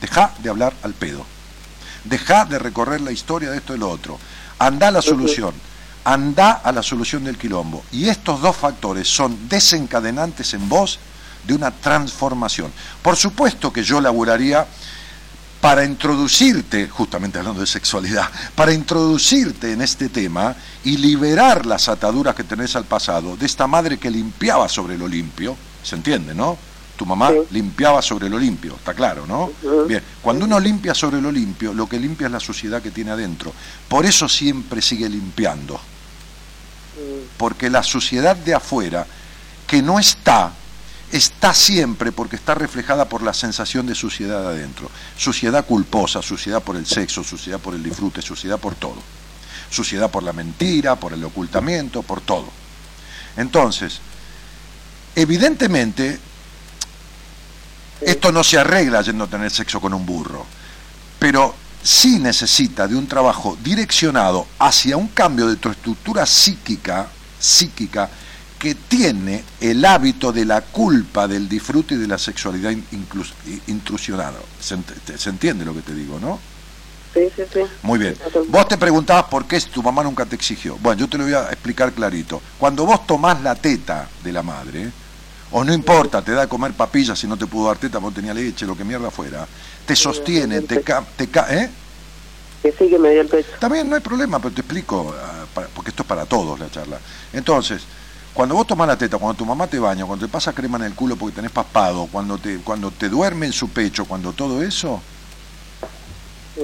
Deja 0.00 0.32
de 0.38 0.50
hablar 0.50 0.72
al 0.82 0.94
pedo. 0.94 1.26
Deja 2.04 2.44
de 2.44 2.58
recorrer 2.58 3.00
la 3.00 3.12
historia 3.12 3.50
de 3.50 3.58
esto 3.58 3.74
y 3.74 3.78
lo 3.78 3.90
otro. 3.90 4.18
Anda 4.58 4.88
a 4.88 4.92
la 4.92 5.02
solución. 5.02 5.52
Anda 6.04 6.52
a 6.52 6.70
la 6.70 6.84
solución 6.84 7.24
del 7.24 7.36
quilombo. 7.36 7.84
Y 7.90 8.08
estos 8.08 8.40
dos 8.40 8.56
factores 8.56 9.08
son 9.08 9.48
desencadenantes 9.48 10.54
en 10.54 10.68
vos 10.68 11.00
de 11.46 11.54
una 11.54 11.70
transformación. 11.70 12.72
Por 13.02 13.16
supuesto 13.16 13.72
que 13.72 13.82
yo 13.82 14.00
laburaría 14.00 14.66
para 15.60 15.84
introducirte, 15.84 16.88
justamente 16.88 17.38
hablando 17.38 17.60
de 17.60 17.66
sexualidad, 17.66 18.28
para 18.54 18.72
introducirte 18.72 19.72
en 19.72 19.82
este 19.82 20.08
tema 20.08 20.54
y 20.84 20.96
liberar 20.98 21.66
las 21.66 21.88
ataduras 21.88 22.34
que 22.34 22.44
tenés 22.44 22.76
al 22.76 22.84
pasado, 22.84 23.36
de 23.36 23.46
esta 23.46 23.66
madre 23.66 23.98
que 23.98 24.10
limpiaba 24.10 24.68
sobre 24.68 24.98
lo 24.98 25.08
limpio, 25.08 25.56
¿se 25.82 25.96
entiende, 25.96 26.34
no? 26.34 26.56
Tu 26.96 27.04
mamá 27.04 27.30
Sí. 27.30 27.36
limpiaba 27.50 28.00
sobre 28.00 28.28
lo 28.28 28.38
limpio, 28.38 28.74
está 28.76 28.94
claro, 28.94 29.26
¿no? 29.26 29.50
Bien, 29.86 30.02
cuando 30.22 30.44
uno 30.44 30.58
limpia 30.60 30.94
sobre 30.94 31.20
lo 31.20 31.30
limpio, 31.32 31.74
lo 31.74 31.88
que 31.88 31.98
limpia 31.98 32.26
es 32.26 32.32
la 32.32 32.40
suciedad 32.40 32.80
que 32.80 32.90
tiene 32.90 33.10
adentro. 33.10 33.52
Por 33.88 34.06
eso 34.06 34.28
siempre 34.28 34.80
sigue 34.80 35.08
limpiando 35.08 35.80
porque 37.36 37.68
la 37.68 37.82
suciedad 37.82 38.36
de 38.36 38.54
afuera, 38.54 39.06
que 39.66 39.82
no 39.82 39.98
está, 39.98 40.52
está 41.12 41.54
siempre 41.54 42.12
porque 42.12 42.36
está 42.36 42.54
reflejada 42.54 43.08
por 43.08 43.22
la 43.22 43.32
sensación 43.32 43.86
de 43.86 43.94
suciedad 43.94 44.42
de 44.42 44.48
adentro. 44.48 44.90
Suciedad 45.16 45.64
culposa, 45.64 46.22
suciedad 46.22 46.62
por 46.62 46.76
el 46.76 46.86
sexo, 46.86 47.22
suciedad 47.22 47.60
por 47.60 47.74
el 47.74 47.82
disfrute, 47.82 48.22
suciedad 48.22 48.58
por 48.58 48.74
todo. 48.74 49.02
Suciedad 49.70 50.10
por 50.10 50.22
la 50.22 50.32
mentira, 50.32 50.96
por 50.96 51.12
el 51.12 51.24
ocultamiento, 51.24 52.02
por 52.02 52.20
todo. 52.20 52.48
Entonces, 53.36 54.00
evidentemente, 55.14 56.18
esto 58.00 58.32
no 58.32 58.44
se 58.44 58.58
arregla 58.58 59.02
yendo 59.02 59.24
a 59.24 59.28
tener 59.28 59.50
sexo 59.50 59.80
con 59.80 59.94
un 59.94 60.04
burro, 60.04 60.44
pero 61.18 61.54
sí 61.82 62.18
necesita 62.18 62.86
de 62.86 62.96
un 62.96 63.06
trabajo 63.06 63.56
direccionado 63.62 64.46
hacia 64.58 64.96
un 64.96 65.08
cambio 65.08 65.46
de 65.46 65.56
tu 65.56 65.70
estructura 65.70 66.26
psíquica, 66.26 67.08
psíquica 67.38 68.10
que 68.58 68.74
tiene 68.74 69.44
el 69.60 69.84
hábito 69.84 70.32
de 70.32 70.44
la 70.44 70.60
culpa 70.62 71.28
del 71.28 71.48
disfrute 71.48 71.94
y 71.94 71.98
de 71.98 72.06
la 72.06 72.18
sexualidad 72.18 72.72
intrusionada. 73.66 74.38
¿Se, 74.60 74.76
ent- 74.76 75.16
se 75.16 75.30
entiende 75.30 75.64
lo 75.64 75.74
que 75.74 75.82
te 75.82 75.94
digo, 75.94 76.18
no? 76.18 76.38
Sí, 77.14 77.28
sí, 77.34 77.42
sí. 77.52 77.60
Muy 77.82 77.98
bien. 77.98 78.16
Vos 78.48 78.68
te 78.68 78.76
preguntabas 78.76 79.24
por 79.24 79.46
qué 79.46 79.58
tu 79.60 79.82
mamá 79.82 80.02
nunca 80.02 80.26
te 80.26 80.36
exigió. 80.36 80.76
Bueno, 80.82 81.00
yo 81.00 81.08
te 81.08 81.16
lo 81.18 81.24
voy 81.24 81.32
a 81.34 81.44
explicar 81.50 81.92
clarito. 81.92 82.42
Cuando 82.58 82.84
vos 82.84 83.06
tomás 83.06 83.40
la 83.42 83.54
teta 83.54 84.08
de 84.22 84.32
la 84.32 84.42
madre, 84.42 84.90
o 85.50 85.64
no 85.64 85.72
importa, 85.72 86.22
te 86.22 86.32
da 86.32 86.42
a 86.42 86.46
comer 86.46 86.72
papillas 86.72 87.18
si 87.18 87.26
no 87.26 87.36
te 87.36 87.46
pudo 87.46 87.68
dar 87.68 87.78
teta, 87.78 87.98
vos 87.98 88.12
tenía 88.12 88.34
leche, 88.34 88.66
lo 88.66 88.76
que 88.76 88.84
mierda 88.84 89.10
fuera, 89.10 89.46
te 89.86 89.96
sostiene, 89.96 90.60
te 90.62 90.82
ca... 90.82 91.04
Te 91.16 91.28
ca 91.28 91.46
¿eh? 91.54 91.70
Que 92.62 92.72
sí 92.72 92.88
que 92.90 92.98
me 92.98 93.10
dio 93.10 93.20
el 93.20 93.28
pecho. 93.28 93.48
También 93.60 93.88
no 93.88 93.94
hay 93.96 94.02
problema, 94.02 94.38
pero 94.38 94.52
te 94.54 94.60
explico, 94.62 95.14
ah, 95.18 95.44
porque 95.74 95.90
esto 95.90 96.02
es 96.02 96.08
para 96.08 96.26
todos 96.26 96.58
la 96.58 96.70
charla. 96.70 96.98
Entonces, 97.32 97.82
cuando 98.36 98.54
vos 98.54 98.66
tomás 98.66 98.86
la 98.86 98.98
teta, 98.98 99.16
cuando 99.16 99.38
tu 99.38 99.46
mamá 99.46 99.66
te 99.66 99.78
baña, 99.78 100.04
cuando 100.04 100.26
te 100.26 100.30
pasa 100.30 100.52
crema 100.52 100.76
en 100.76 100.84
el 100.84 100.94
culo 100.94 101.16
porque 101.16 101.36
tenés 101.36 101.50
paspado, 101.50 102.06
cuando 102.12 102.36
te, 102.36 102.58
cuando 102.58 102.90
te 102.90 103.08
duerme 103.08 103.46
en 103.46 103.52
su 103.52 103.70
pecho, 103.70 104.04
cuando 104.04 104.32
todo 104.34 104.62
eso, 104.62 105.00
Sí. 106.54 106.62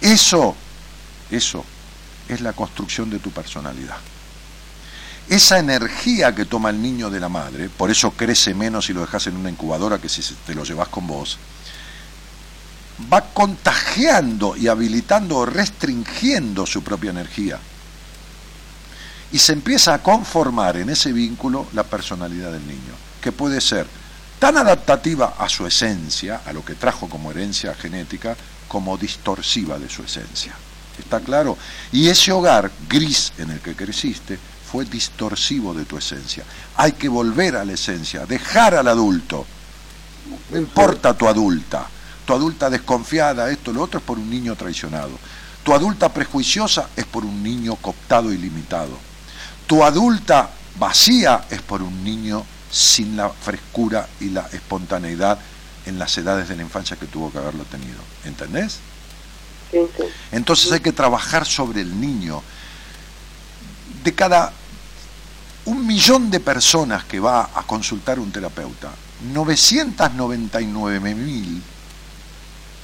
Eso, 0.00 0.56
eso 1.30 1.64
es 2.28 2.40
la 2.40 2.52
construcción 2.52 3.10
de 3.10 3.18
tu 3.18 3.30
personalidad. 3.30 3.96
Esa 5.28 5.58
energía 5.58 6.34
que 6.34 6.44
toma 6.44 6.70
el 6.70 6.82
niño 6.82 7.10
de 7.10 7.20
la 7.20 7.28
madre, 7.28 7.68
por 7.68 7.90
eso 7.90 8.10
crece 8.12 8.54
menos 8.54 8.86
si 8.86 8.92
lo 8.92 9.02
dejas 9.02 9.26
en 9.28 9.36
una 9.36 9.50
incubadora 9.50 9.98
que 9.98 10.08
si 10.08 10.22
te 10.46 10.54
lo 10.54 10.64
llevas 10.64 10.88
con 10.88 11.06
vos, 11.06 11.38
va 13.12 13.20
contagiando 13.32 14.56
y 14.56 14.66
habilitando 14.66 15.36
o 15.36 15.46
restringiendo 15.46 16.66
su 16.66 16.82
propia 16.82 17.10
energía. 17.10 17.60
Y 19.32 19.38
se 19.38 19.52
empieza 19.52 19.94
a 19.94 20.02
conformar 20.02 20.76
en 20.76 20.90
ese 20.90 21.12
vínculo 21.12 21.66
la 21.72 21.84
personalidad 21.84 22.52
del 22.52 22.66
niño, 22.66 22.94
que 23.20 23.32
puede 23.32 23.60
ser 23.60 23.86
tan 24.38 24.56
adaptativa 24.56 25.34
a 25.38 25.48
su 25.48 25.66
esencia, 25.66 26.40
a 26.46 26.52
lo 26.52 26.64
que 26.64 26.74
trajo 26.74 27.08
como 27.08 27.30
herencia 27.30 27.74
genética, 27.74 28.36
como 28.66 28.96
distorsiva 28.96 29.78
de 29.78 29.88
su 29.88 30.02
esencia. 30.02 30.54
¿Está 30.98 31.20
claro? 31.20 31.56
Y 31.92 32.08
ese 32.08 32.32
hogar 32.32 32.70
gris 32.88 33.32
en 33.38 33.50
el 33.50 33.60
que 33.60 33.74
creciste 33.74 34.38
fue 34.70 34.84
distorsivo 34.84 35.74
de 35.74 35.84
tu 35.84 35.98
esencia. 35.98 36.44
Hay 36.76 36.92
que 36.92 37.08
volver 37.08 37.56
a 37.56 37.64
la 37.64 37.72
esencia, 37.72 38.26
dejar 38.26 38.74
al 38.74 38.88
adulto. 38.88 39.46
No 40.50 40.58
importa 40.58 41.14
tu 41.14 41.26
adulta. 41.26 41.86
Tu 42.24 42.32
adulta 42.32 42.70
desconfiada, 42.70 43.50
esto, 43.50 43.72
lo 43.72 43.82
otro, 43.82 43.98
es 43.98 44.04
por 44.04 44.18
un 44.18 44.30
niño 44.30 44.54
traicionado. 44.54 45.10
Tu 45.64 45.74
adulta 45.74 46.08
prejuiciosa 46.08 46.90
es 46.96 47.04
por 47.04 47.24
un 47.24 47.42
niño 47.42 47.76
cooptado 47.76 48.32
y 48.32 48.38
limitado. 48.38 49.09
Tu 49.70 49.84
adulta 49.84 50.50
vacía 50.80 51.44
es 51.48 51.62
por 51.62 51.80
un 51.80 52.02
niño 52.02 52.44
sin 52.72 53.16
la 53.16 53.28
frescura 53.28 54.08
y 54.18 54.30
la 54.30 54.48
espontaneidad 54.52 55.38
en 55.86 55.96
las 55.96 56.18
edades 56.18 56.48
de 56.48 56.56
la 56.56 56.62
infancia 56.62 56.96
que 56.96 57.06
tuvo 57.06 57.30
que 57.30 57.38
haberlo 57.38 57.62
tenido. 57.66 58.00
¿Entendés? 58.24 58.80
Sí, 59.70 59.78
sí. 59.96 60.02
Entonces 60.32 60.72
hay 60.72 60.80
que 60.80 60.90
trabajar 60.90 61.46
sobre 61.46 61.82
el 61.82 62.00
niño. 62.00 62.42
De 64.02 64.12
cada 64.12 64.52
un 65.66 65.86
millón 65.86 66.32
de 66.32 66.40
personas 66.40 67.04
que 67.04 67.20
va 67.20 67.50
a 67.54 67.62
consultar 67.62 68.18
un 68.18 68.32
terapeuta, 68.32 68.90
999 69.32 71.14
mil, 71.14 71.62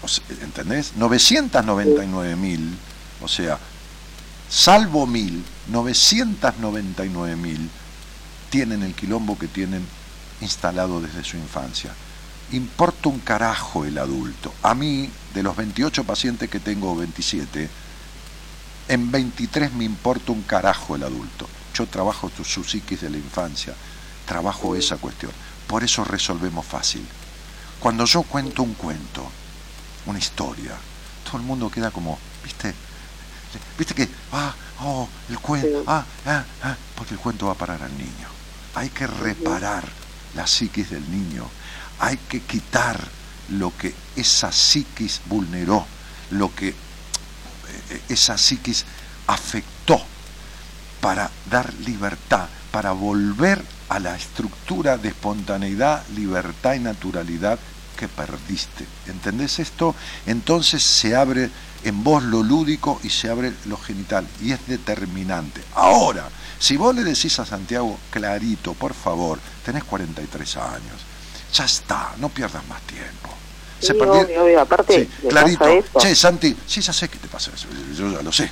o 0.05 0.07
sea, 0.07 0.23
¿entendés? 0.41 0.93
999 0.95 2.37
mil, 2.37 2.79
o 3.21 3.27
sea, 3.27 3.59
salvo 4.49 5.07
mil, 5.07 5.45
999 5.69 7.37
mil 7.37 7.71
tienen 8.51 8.83
el 8.83 8.95
quilombo 8.95 9.39
que 9.39 9.49
tienen 9.49 9.87
instalado 10.41 11.01
desde 11.01 11.25
su 11.25 11.37
infancia. 11.37 11.95
Importa 12.53 13.09
un 13.09 13.19
carajo 13.19 13.85
el 13.85 13.99
adulto. 13.99 14.55
A 14.63 14.75
mí, 14.75 15.11
de 15.35 15.43
los 15.43 15.57
28 15.57 16.05
pacientes 16.05 16.49
que 16.49 16.61
tengo, 16.61 16.95
27, 16.95 17.69
en 18.89 19.11
23 19.11 19.73
me 19.73 19.85
importa 19.85 20.33
un 20.33 20.43
carajo 20.43 20.95
el 20.95 21.03
adulto. 21.03 21.49
Yo 21.75 21.87
trabajo 21.87 22.31
su, 22.45 22.63
psiquis 22.63 23.01
de 23.01 23.11
la 23.11 23.19
infancia, 23.19 23.75
trabajo 24.27 24.77
esa 24.77 24.97
cuestión. 24.97 25.33
Por 25.67 25.83
eso 25.83 26.05
resolvemos 26.05 26.65
fácil. 26.65 27.05
Cuando 27.81 28.05
yo 28.05 28.23
cuento 28.23 28.63
un 28.63 28.75
cuento, 28.75 29.29
una 30.07 30.19
historia, 30.19 30.73
todo 31.25 31.39
el 31.39 31.43
mundo 31.43 31.71
queda 31.71 31.91
como, 31.91 32.19
¿viste? 32.45 32.75
¿Viste 33.79 33.95
que, 33.95 34.09
ah, 34.33 34.55
oh, 34.81 35.09
el 35.29 35.39
cuento, 35.39 35.81
Sí. 35.81 35.85
ah, 35.87 36.05
ah, 36.27 36.45
ah, 36.63 36.77
porque 36.95 37.15
el 37.15 37.21
cuento 37.21 37.47
va 37.47 37.53
a 37.53 37.57
parar 37.57 37.83
al 37.83 37.97
niño. 37.97 38.29
Hay 38.75 38.91
que 38.91 39.07
reparar 39.07 39.85
la 40.35 40.47
psiquis 40.47 40.91
del 40.91 41.11
niño. 41.11 41.49
Hay 41.99 42.17
que 42.29 42.41
quitar 42.43 42.99
lo 43.51 43.73
que 43.77 43.95
esa 44.17 44.53
psiquis 44.53 45.21
vulneró, 45.27 45.87
lo 46.31 46.55
que 46.55 46.69
eh, 46.69 48.03
esa 48.09 48.37
psiquis 48.37 48.85
afectó 49.27 50.01
para 51.01 51.31
dar 51.51 51.73
libertad, 51.75 52.49
para 52.71 52.93
volver 52.93 53.63
a 53.89 53.99
la 54.01 54.17
estructura 54.17 54.99
de 54.99 55.09
espontaneidad, 55.09 56.07
libertad 56.09 56.75
y 56.75 56.81
naturalidad 56.81 57.59
que 57.97 58.09
perdiste. 58.09 58.85
¿Entendés 59.07 59.59
esto? 59.59 59.95
Entonces 60.27 60.83
se 60.83 61.17
abre 61.17 61.51
en 61.87 62.03
vos 62.03 62.23
lo 62.25 62.43
lúdico 62.43 62.99
y 63.05 63.11
se 63.11 63.31
abre 63.31 63.53
lo 63.67 63.77
genital 63.77 64.27
y 64.43 64.51
es 64.53 64.67
determinante. 64.67 65.63
Ahora, 65.75 66.29
si 66.59 66.77
vos 66.77 66.95
le 66.95 67.05
decís 67.05 67.39
a 67.39 67.47
Santiago 67.47 67.97
clarito, 68.11 68.75
por 68.75 68.93
favor, 68.93 69.39
tenés 69.65 69.85
43 69.85 70.57
años, 70.57 71.01
ya 71.53 71.65
está, 71.65 72.13
no 72.19 72.29
pierdas 72.29 72.67
más 72.67 72.81
tiempo. 72.83 73.31
Sí, 73.79 73.93
obvio, 73.93 74.43
obvio. 74.43 74.61
Aparte, 74.61 75.05
Sí, 75.05 75.11
¿le 75.25 75.29
clarito. 75.29 75.65
pasa? 75.93 76.09
Che, 76.09 76.15
Santi, 76.17 76.57
sí, 76.67 76.81
ya 76.81 76.93
sé 76.93 77.09
que 77.09 77.19
te 77.19 77.29
pasa 77.29 77.53
eso. 77.55 77.69
Yo 77.97 78.11
ya 78.11 78.23
lo 78.23 78.33
sé. 78.33 78.51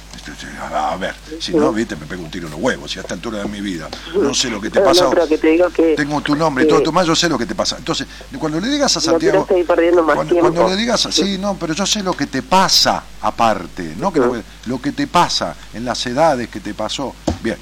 A 0.72 0.96
ver, 0.96 1.14
si 1.38 1.52
no, 1.52 1.72
viste, 1.72 1.96
me 1.96 2.06
pego 2.06 2.22
un 2.22 2.30
tiro 2.30 2.46
en 2.46 2.52
los 2.52 2.60
huevos. 2.60 2.90
Si 2.90 2.98
a 2.98 3.02
esta 3.02 3.14
altura 3.14 3.38
de 3.38 3.44
mi 3.46 3.60
vida 3.60 3.88
no 4.14 4.32
sé 4.32 4.48
lo 4.50 4.60
que 4.60 4.70
te 4.70 4.78
No, 4.80 4.86
pasa. 4.86 5.04
no, 5.04 5.10
pero 5.10 5.28
que 5.28 5.38
te 5.38 5.48
digo 5.48 5.68
que... 5.70 5.94
Tengo 5.94 6.20
tu 6.22 6.34
nombre 6.34 6.64
y 6.64 6.66
que- 6.66 6.72
todo 6.72 6.82
tu 6.82 6.92
más, 6.92 7.06
yo 7.06 7.14
sé 7.14 7.28
lo 7.28 7.36
que 7.38 7.46
te 7.46 7.54
pasa. 7.54 7.76
Entonces, 7.78 8.06
cuando 8.38 8.58
le 8.60 8.68
digas 8.68 8.96
a 8.96 9.00
Santiago. 9.00 9.46
perdiendo 9.46 10.02
más 10.02 10.14
cuando, 10.16 10.32
tiempo. 10.34 10.52
cuando 10.52 10.74
le 10.74 10.80
digas 10.80 11.04
así, 11.06 11.36
no, 11.38 11.56
pero 11.56 11.74
yo 11.74 11.84
sé 11.86 12.02
lo 12.02 12.14
que 12.14 12.26
te 12.26 12.42
pasa 12.42 13.02
aparte, 13.20 13.94
¿no? 13.98 14.12
Que 14.12 14.20
lo, 14.20 14.42
lo 14.66 14.80
que 14.80 14.92
te 14.92 15.06
pasa 15.06 15.54
en 15.74 15.84
las 15.84 16.04
edades 16.06 16.48
que 16.48 16.60
te 16.60 16.72
pasó. 16.74 17.14
Bien, 17.42 17.56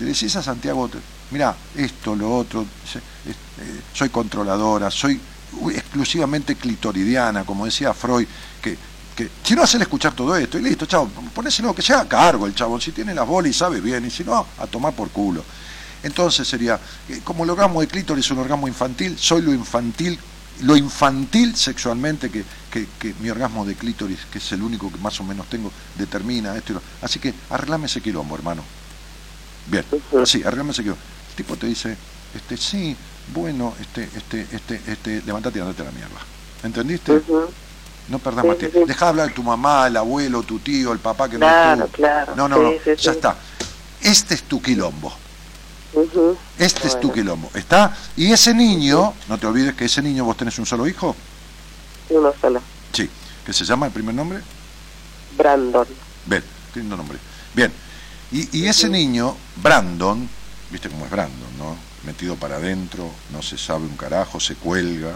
le 0.00 0.06
decís 0.06 0.34
a 0.36 0.42
Santiago, 0.42 0.90
mira, 1.30 1.54
esto, 1.76 2.14
lo 2.14 2.34
otro, 2.36 2.62
eh, 2.62 3.80
soy 3.92 4.08
controladora, 4.10 4.90
soy 4.90 5.20
exclusivamente 5.74 6.56
clitoridiana, 6.56 7.44
como 7.44 7.64
decía 7.64 7.94
Freud, 7.94 8.26
que, 8.60 8.76
que 9.26 9.56
no 9.56 9.62
hacerle 9.62 9.84
escuchar 9.84 10.12
todo 10.14 10.36
esto, 10.36 10.58
y 10.58 10.62
listo, 10.62 10.86
chavo, 10.86 11.08
ponéselo 11.34 11.74
que 11.74 11.82
se 11.82 11.92
haga 11.92 12.08
cargo 12.08 12.46
el 12.46 12.54
chavo, 12.54 12.80
si 12.80 12.92
tiene 12.92 13.14
las 13.14 13.26
bolas 13.26 13.50
y 13.50 13.52
sabe 13.52 13.80
bien, 13.80 14.04
y 14.04 14.10
si 14.10 14.22
no, 14.22 14.46
a 14.58 14.66
tomar 14.66 14.92
por 14.92 15.10
culo. 15.10 15.42
Entonces 16.02 16.46
sería, 16.46 16.78
eh, 17.08 17.20
como 17.24 17.42
el 17.42 17.50
orgasmo 17.50 17.80
de 17.80 17.88
clítoris 17.88 18.24
es 18.24 18.30
un 18.30 18.38
orgasmo 18.38 18.68
infantil, 18.68 19.18
soy 19.18 19.42
lo 19.42 19.52
infantil, 19.52 20.18
lo 20.62 20.76
infantil 20.76 21.56
sexualmente 21.56 22.30
que, 22.30 22.44
que, 22.70 23.14
mi 23.20 23.30
orgasmo 23.30 23.64
de 23.64 23.74
clítoris, 23.74 24.20
que 24.30 24.38
es 24.38 24.52
el 24.52 24.62
único 24.62 24.92
que 24.92 24.98
más 24.98 25.18
o 25.20 25.24
menos 25.24 25.48
tengo, 25.48 25.72
determina 25.96 26.56
esto 26.56 26.72
y 26.72 26.74
lo. 26.76 26.82
Así 27.02 27.18
que 27.18 27.34
arreglame 27.50 27.86
ese 27.86 28.00
quilombo, 28.00 28.36
hermano. 28.36 28.62
Bien, 29.66 29.84
así, 30.22 30.42
arreglame 30.44 30.70
ese 30.70 30.82
quilombo. 30.82 31.02
El 31.30 31.34
tipo 31.34 31.56
te 31.56 31.66
dice, 31.66 31.96
este, 32.34 32.56
sí, 32.56 32.96
bueno, 33.34 33.74
este, 33.80 34.08
este, 34.14 34.46
este, 34.52 34.80
este, 34.86 35.22
levantate 35.26 35.58
y 35.58 35.62
andate 35.62 35.82
a 35.82 35.86
la 35.86 35.92
mierda. 35.92 36.20
¿Entendiste? 36.62 37.12
Ujú. 37.16 37.48
No 38.08 38.18
perdás 38.18 38.42
Sí, 38.42 38.48
más 38.48 38.58
tiempo. 38.58 38.78
sí. 38.80 38.84
Dejá 38.86 39.04
de 39.06 39.10
hablar 39.10 39.28
de 39.28 39.34
tu 39.34 39.42
mamá, 39.42 39.86
el 39.86 39.96
abuelo, 39.96 40.42
tu 40.42 40.58
tío, 40.60 40.92
el 40.92 40.98
papá 40.98 41.28
que 41.28 41.36
Claro, 41.36 41.76
no 41.76 41.84
estuvo. 41.84 41.96
claro. 41.96 42.34
No, 42.36 42.48
no, 42.48 42.56
no, 42.58 42.72
ya 42.96 43.12
está. 43.12 43.36
Este 44.00 44.34
es 44.34 44.42
tu 44.44 44.62
quilombo. 44.62 45.12
Este 46.58 46.86
es 46.88 47.00
tu 47.00 47.12
quilombo. 47.12 47.50
¿Está? 47.54 47.96
Y 48.16 48.32
ese 48.32 48.54
niño, 48.54 49.12
no 49.28 49.38
te 49.38 49.46
olvides 49.46 49.74
que 49.74 49.86
ese 49.86 50.02
niño, 50.02 50.24
vos 50.24 50.36
tenés 50.36 50.58
un 50.58 50.66
solo 50.66 50.86
hijo. 50.86 51.14
Uno 52.10 52.32
solo. 52.40 52.60
Sí. 52.92 53.08
¿Qué 53.44 53.52
se 53.52 53.64
llama 53.64 53.86
el 53.86 53.92
primer 53.92 54.14
nombre? 54.14 54.40
Brandon. 55.36 55.86
Bien, 56.26 56.42
qué 56.72 56.80
lindo 56.80 56.96
nombre. 56.96 57.18
Bien. 57.54 57.72
Y, 58.30 58.58
y 58.58 58.66
ese 58.66 58.88
niño, 58.88 59.34
Brandon, 59.56 60.28
viste 60.70 60.88
cómo 60.90 61.04
es 61.06 61.10
Brandon, 61.10 61.58
¿no? 61.58 61.76
Metido 62.04 62.36
para 62.36 62.56
adentro, 62.56 63.10
no 63.32 63.42
se 63.42 63.56
sabe 63.58 63.84
un 63.84 63.96
carajo, 63.96 64.38
se 64.38 64.54
cuelga 64.54 65.12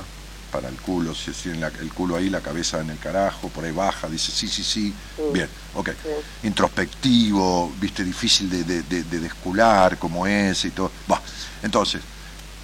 para 0.53 0.69
el 0.69 0.77
culo, 0.77 1.15
si 1.15 1.31
tiene 1.33 1.59
la- 1.61 1.69
el 1.69 1.93
culo 1.93 2.15
ahí, 2.17 2.29
la 2.29 2.41
cabeza 2.43 2.81
en 2.81 2.91
el 2.91 2.99
carajo, 2.99 3.49
por 3.49 3.65
ahí 3.65 3.73
baja, 3.73 4.09
dice 4.09 4.31
sí, 4.31 4.47
sí, 4.49 4.63
sí. 4.63 4.95
Sí. 5.17 5.23
Bien, 5.33 5.49
ok. 5.75 5.89
Sí. 5.91 6.47
Introspectivo, 6.47 7.73
viste, 7.81 8.05
difícil 8.05 8.51
de, 8.51 8.63
de, 8.65 8.83
de- 8.83 9.03
de 9.05 9.21
descular 9.21 9.99
como 9.99 10.27
es 10.27 10.65
y 10.67 10.71
todo. 10.71 10.93
Buah, 11.09 11.21
entonces, 11.63 12.03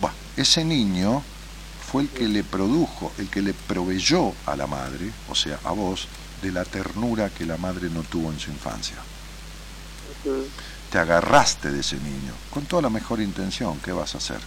buah, 0.00 0.12
ese 0.36 0.64
niño 0.64 1.22
fue 1.90 2.02
el 2.02 2.08
que 2.10 2.28
le 2.28 2.44
produjo, 2.44 3.10
el 3.18 3.28
que 3.30 3.40
le 3.40 3.54
proveyó 3.54 4.34
a 4.44 4.54
la 4.54 4.66
madre, 4.66 5.10
o 5.30 5.34
sea, 5.34 5.58
a 5.64 5.72
vos, 5.72 6.06
de 6.42 6.52
la 6.52 6.64
ternura 6.64 7.30
que 7.30 7.46
la 7.46 7.56
madre 7.56 7.88
no 7.90 8.02
tuvo 8.02 8.30
en 8.30 8.38
su 8.38 8.50
infancia. 8.50 8.96
Te 10.92 10.98
agarraste 10.98 11.70
de 11.70 11.80
ese 11.80 11.96
niño, 11.96 12.32
con 12.50 12.64
toda 12.66 12.82
la 12.82 12.90
mejor 12.90 13.20
intención, 13.20 13.78
¿qué 13.80 13.92
vas 13.92 14.14
a 14.14 14.18
hacer? 14.18 14.38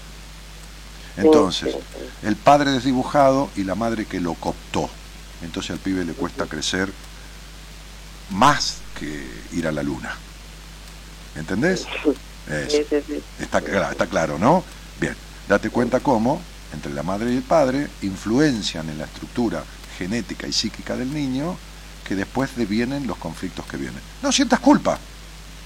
Entonces, 1.18 1.76
el 2.24 2.36
padre 2.36 2.72
desdibujado 2.72 3.50
y 3.56 3.64
la 3.64 3.76
madre 3.76 4.06
que 4.06 4.20
lo 4.20 4.34
cooptó. 4.36 4.90
Entonces 5.44 5.72
al 5.72 5.80
pibe 5.80 6.06
le 6.06 6.14
cuesta 6.14 6.46
crecer 6.46 6.92
más 8.30 8.78
que 8.98 9.28
ir 9.54 9.68
a 9.68 9.72
la 9.72 9.84
luna. 9.84 10.16
¿Entendés? 11.36 11.88
Eso. 12.48 12.96
Está, 13.40 13.60
está 13.60 14.08
claro, 14.08 14.38
¿no? 14.38 14.64
Bien, 15.00 15.16
date 15.48 15.70
cuenta 15.70 16.00
cómo 16.00 16.42
entre 16.74 16.94
la 16.94 17.04
madre 17.04 17.34
y 17.34 17.38
el 17.38 17.44
padre 17.44 17.88
influencian 18.02 18.90
en 18.90 18.98
la 18.98 19.06
estructura 19.06 19.64
genética 19.98 20.48
y 20.48 20.54
psíquica 20.54 20.96
del 20.96 21.14
niño 21.14 21.58
que 22.08 22.16
después 22.16 22.56
devienen 22.56 23.08
los 23.08 23.18
conflictos 23.18 23.66
que 23.66 23.78
vienen. 23.78 24.02
No 24.22 24.32
sientas 24.32 24.60
culpa. 24.60 24.98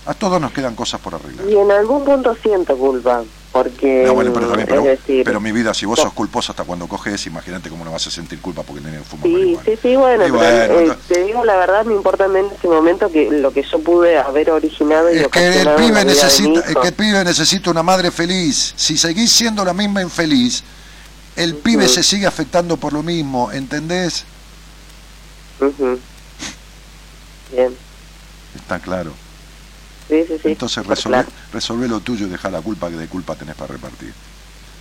A 0.06 0.14
todos 0.14 0.40
nos 0.40 0.52
quedan 0.52 0.76
cosas 0.76 1.02
por 1.02 1.16
arreglar. 1.16 1.50
Y 1.50 1.56
en 1.56 1.72
algún 1.72 2.06
punto 2.06 2.36
siento 2.36 2.78
culpa, 2.78 3.24
porque... 3.56 4.04
No, 4.06 4.14
bueno, 4.16 4.34
pero 4.34 4.48
también, 4.50 4.68
pero, 4.68 4.82
es 4.82 5.00
decir, 5.00 5.24
pero 5.24 5.40
mi 5.40 5.54
vida, 5.54 5.74
si 5.74 5.86
vos 5.86 5.98
sos 5.98 6.12
culposa 6.12 6.52
hasta 6.52 6.66
cuando 6.66 6.90
coges, 6.90 7.26
imagínate 7.26 7.70
cómo 7.70 7.86
no 7.86 7.92
vas 7.94 8.06
a 8.06 8.12
sentir 8.12 8.42
culpa 8.42 8.64
porque 8.64 8.80
el 8.86 8.92
nene 8.92 9.02
fuma 9.06 9.24
Sí, 9.24 9.30
marihuana. 9.32 9.64
sí, 9.64 9.80
sí, 9.82 9.96
bueno, 9.96 10.24
pero, 10.24 10.74
bueno, 10.74 10.92
eh, 10.92 10.98
te 11.08 11.24
digo 11.24 11.46
la 11.46 11.56
verdad, 11.56 11.86
me 11.86 11.94
importa 11.94 12.26
en 12.26 12.36
ese 12.36 12.68
momento 12.68 13.10
que 13.10 13.32
lo 13.32 13.54
que 13.54 13.64
yo 13.64 13.80
pude 13.80 14.18
haber 14.18 14.52
originado 14.52 15.10
y 15.10 15.20
Es 15.20 15.30
que 15.30 15.62
el 15.62 15.70
pibe, 15.76 16.04
necesita, 16.04 16.60
es 16.60 16.76
que 16.76 16.88
el 16.90 16.94
pibe 16.96 17.24
necesita 17.24 17.72
una 17.72 17.82
madre 17.82 18.12
feliz. 18.12 18.74
Si 18.76 18.98
seguís 18.98 19.32
siendo 19.32 19.64
la 19.64 19.74
misma 19.74 20.02
infeliz, 20.02 20.62
el 21.38 21.56
pibe 21.56 21.88
se 21.88 22.04
sigue 22.04 22.28
afectando 22.28 22.76
por 22.76 22.92
lo 22.92 23.04
mismo, 23.04 23.54
¿entendés? 23.54 24.26
Ujú. 25.62 25.98
Bien, 27.54 27.74
Está 28.54 28.80
claro. 28.80 29.14
Sí, 30.08 30.24
sí, 30.28 30.38
sí. 30.42 30.50
Entonces 30.50 30.86
resolve, 30.86 31.18
claro. 31.18 31.30
resolve 31.54 31.88
lo 31.88 32.00
tuyo 32.00 32.28
y 32.28 32.30
deja 32.30 32.50
la 32.50 32.62
culpa 32.62 32.90
que 32.90 32.96
de 32.96 33.08
culpa 33.08 33.36
tenés 33.36 33.56
para 33.56 33.74
repartir. 33.74 34.14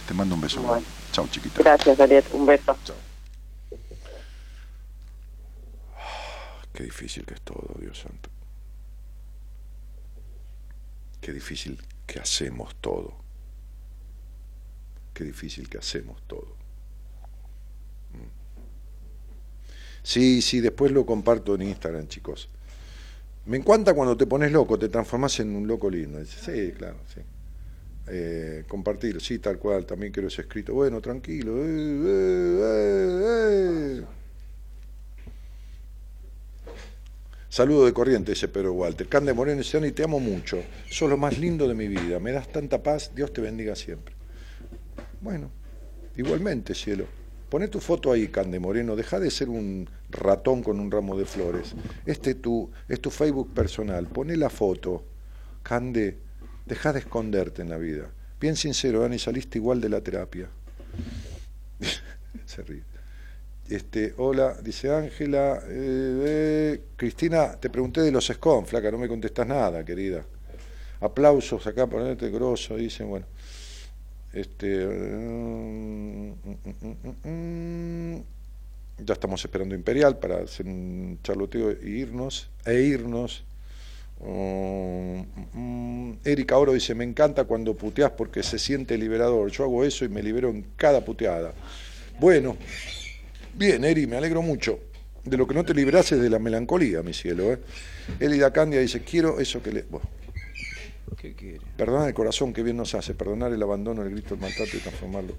Te 0.06 0.14
mando 0.14 0.34
un 0.34 0.40
beso. 0.40 0.60
Bueno. 0.62 0.84
Chao, 1.12 1.26
chiquita. 1.28 1.62
Gracias, 1.62 1.98
Ariel, 1.98 2.24
un 2.32 2.46
beso. 2.46 2.76
Qué 6.72 6.82
difícil 6.82 7.24
que 7.24 7.34
es 7.34 7.40
todo, 7.40 7.76
Dios 7.78 7.98
santo. 7.98 8.28
Qué 11.20 11.32
difícil 11.32 11.80
que 12.06 12.18
hacemos 12.18 12.74
todo. 12.80 13.14
Qué 15.14 15.24
difícil 15.24 15.68
que 15.68 15.78
hacemos 15.78 16.20
todo. 16.26 16.56
Mm. 18.12 18.28
Sí, 20.02 20.42
sí, 20.42 20.60
después 20.60 20.90
lo 20.90 21.06
comparto 21.06 21.55
en 21.55 21.62
Instagram, 21.62 22.09
chicos. 22.09 22.51
Me 23.46 23.58
encanta 23.58 23.92
cuando 23.92 24.16
te 24.16 24.26
pones 24.26 24.50
loco, 24.50 24.78
te 24.78 24.88
transformas 24.88 25.38
en 25.40 25.54
un 25.54 25.66
loco 25.66 25.90
lindo. 25.90 26.24
Sí, 26.24 26.72
claro, 26.76 26.96
sí. 27.12 27.20
Eh, 28.06 28.64
compartir, 28.68 29.20
sí, 29.20 29.38
tal 29.38 29.58
cual, 29.58 29.84
también 29.84 30.12
quiero 30.12 30.28
ese 30.28 30.42
escrito. 30.42 30.74
Bueno, 30.74 31.00
tranquilo. 31.00 31.52
eh, 31.58 32.58
eh, 32.62 34.00
eh. 34.00 34.04
Saludo 37.48 37.86
de 37.86 37.92
corriente, 37.92 38.32
dice 38.32 38.48
Pedro 38.48 38.72
Walter. 38.72 39.06
Cande 39.08 39.32
Moreno 39.32 39.62
Dani, 39.62 39.92
te 39.92 40.02
amo 40.02 40.18
mucho. 40.18 40.60
Sos 40.90 41.08
lo 41.08 41.16
más 41.16 41.38
lindo 41.38 41.68
de 41.68 41.74
mi 41.74 41.86
vida. 41.86 42.18
Me 42.18 42.32
das 42.32 42.50
tanta 42.50 42.82
paz. 42.82 43.12
Dios 43.14 43.32
te 43.32 43.40
bendiga 43.40 43.76
siempre. 43.76 44.14
Bueno, 45.20 45.50
igualmente, 46.16 46.74
cielo. 46.74 47.06
Poné 47.55 47.68
tu 47.68 47.78
foto 47.78 48.10
ahí, 48.10 48.26
Cande 48.26 48.59
Moreno. 48.59 48.97
Deja 48.97 49.20
de 49.20 49.31
ser 49.31 49.48
un 49.48 49.89
ratón 50.10 50.60
con 50.60 50.81
un 50.81 50.90
ramo 50.90 51.16
de 51.16 51.24
flores. 51.24 51.76
Este 52.05 52.35
tu, 52.35 52.68
es 52.89 53.01
tu 53.01 53.10
Facebook 53.10 53.55
personal. 53.55 54.09
Poné 54.09 54.36
la 54.36 54.51
foto. 54.51 55.05
Cande, 55.62 56.18
deja 56.66 56.93
de 56.93 56.98
esconderte 56.98 57.62
en 57.62 57.70
la 57.70 57.78
vida. 57.78 58.10
Bien 58.40 58.56
sincero, 58.56 59.02
Dani, 59.02 59.20
saliste 59.20 59.59
igual 59.59 59.81
de 59.81 59.89
la 59.89 60.01
terapia. 60.01 60.48
Se 62.44 62.62
ríe. 62.62 62.82
Este, 63.68 64.14
hola, 64.16 64.56
dice 64.60 64.93
Ángela. 64.93 65.62
eh, 65.68 66.22
eh, 66.26 66.81
Cristina, 66.97 67.52
te 67.52 67.70
pregunté 67.70 68.01
de 68.01 68.10
los 68.10 68.26
SCON, 68.26 68.66
flaca, 68.66 68.90
no 68.90 68.98
me 68.98 69.06
contestas 69.06 69.47
nada, 69.47 69.85
querida. 69.85 70.26
Aplausos 70.98 71.64
acá, 71.68 71.86
ponerte 71.86 72.31
grosso, 72.31 72.74
dicen, 72.74 73.09
bueno. 73.09 73.26
Este. 74.35 74.85
mm, 74.85 76.32
mm, 76.44 76.56
mm, 76.82 77.28
mm, 77.28 78.23
ya 78.98 79.15
estamos 79.15 79.44
esperando 79.44 79.74
Imperial 79.74 80.19
para 80.19 80.43
hacer 80.43 80.66
un 80.66 81.19
charloteo 81.23 81.70
e 81.70 81.89
irnos. 81.89 82.48
E 82.66 82.81
irnos. 82.81 83.44
Mm, 84.20 85.23
Erika 86.24 86.56
Oro 86.56 86.73
dice, 86.73 86.94
me 86.94 87.05
encanta 87.05 87.44
cuando 87.44 87.74
puteás 87.74 88.11
porque 88.12 88.43
se 88.43 88.59
siente 88.59 88.98
liberador. 88.98 89.51
Yo 89.51 89.65
hago 89.65 89.85
eso 89.85 90.05
y 90.05 90.09
me 90.09 90.23
libero 90.23 90.51
en 90.51 90.65
cada 90.77 91.05
puteada. 91.05 91.52
Bueno, 92.19 92.56
bien, 93.55 93.85
Eri, 93.85 94.06
me 94.06 94.16
alegro 94.16 94.43
mucho. 94.43 94.81
De 95.24 95.36
lo 95.36 95.47
que 95.47 95.55
no 95.55 95.65
te 95.65 95.74
liberás 95.74 96.11
es 96.12 96.20
de 96.20 96.28
la 96.28 96.39
melancolía, 96.39 97.02
mi 97.02 97.15
cielo. 97.15 97.52
¿eh? 97.52 97.59
Elida 98.20 98.52
Candia 98.52 98.81
dice, 98.81 99.01
quiero 99.01 99.40
eso 99.40 99.62
que 99.62 99.73
le... 99.73 99.85
¿Qué 101.16 101.35
quiere? 101.35 101.61
perdonar 101.77 102.09
el 102.09 102.15
corazón, 102.15 102.53
que 102.53 102.62
bien 102.62 102.77
nos 102.77 102.95
hace. 102.95 103.15
Perdonar 103.15 103.53
el 103.53 103.62
abandono, 103.62 104.03
el 104.03 104.11
grito, 104.11 104.35
el 104.35 104.41
maltrato 104.41 104.77
y 104.77 104.81
transformarlo. 104.81 105.35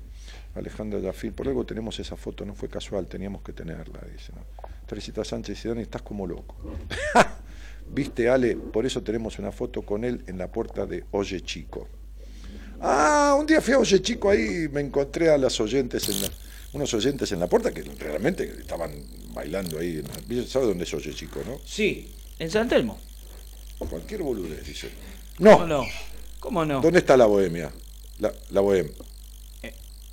Alejandra 0.55 0.99
Yafil, 0.99 1.33
por 1.33 1.47
algo 1.47 1.65
tenemos 1.65 1.99
esa 1.99 2.15
foto, 2.15 2.45
no 2.45 2.55
fue 2.55 2.69
casual, 2.69 3.07
teníamos 3.07 3.41
que 3.41 3.51
tenerla, 3.53 3.99
dice. 4.11 4.31
¿no? 4.33 4.41
Teresita 4.87 5.23
Sánchez 5.25 5.55
dice, 5.57 5.69
Dani, 5.69 5.81
estás 5.81 6.01
como 6.01 6.25
loco. 6.25 6.55
Viste, 7.89 8.29
Ale, 8.29 8.55
por 8.55 8.85
eso 8.85 9.03
tenemos 9.03 9.37
una 9.37 9.51
foto 9.51 9.81
con 9.83 10.03
él 10.03 10.23
en 10.27 10.37
la 10.37 10.51
puerta 10.51 10.85
de 10.85 11.03
Oye 11.11 11.41
Chico. 11.41 11.87
Ah, 12.81 13.35
un 13.39 13.45
día 13.45 13.61
fui 13.61 13.73
a 13.73 13.79
Oye 13.79 14.01
Chico 14.01 14.29
ahí 14.29 14.67
me 14.71 14.81
encontré 14.81 15.29
a 15.29 15.37
las 15.37 15.59
oyentes, 15.59 16.09
en 16.09 16.21
la- 16.21 16.29
unos 16.73 16.93
oyentes 16.93 17.31
en 17.31 17.39
la 17.39 17.47
puerta 17.47 17.71
que 17.71 17.83
realmente 17.99 18.43
estaban 18.59 18.91
bailando 19.33 19.77
ahí. 19.79 19.97
en 19.99 20.37
la- 20.39 20.47
¿Sabe 20.47 20.65
dónde 20.65 20.83
es 20.85 20.93
Oye 20.93 21.13
Chico, 21.13 21.41
no? 21.45 21.59
Sí, 21.65 22.15
en 22.39 22.49
San 22.49 22.67
Telmo. 22.67 22.97
Cualquier 23.77 24.23
boludez, 24.23 24.65
dice. 24.65 24.89
¿Cómo 25.37 25.65
No, 25.65 25.67
no? 25.67 25.83
¿Cómo 26.39 26.65
no? 26.65 26.81
¿dónde 26.81 26.99
está 26.99 27.17
la 27.17 27.25
bohemia? 27.25 27.71
La, 28.19 28.31
la 28.51 28.61
bohemia. 28.61 28.91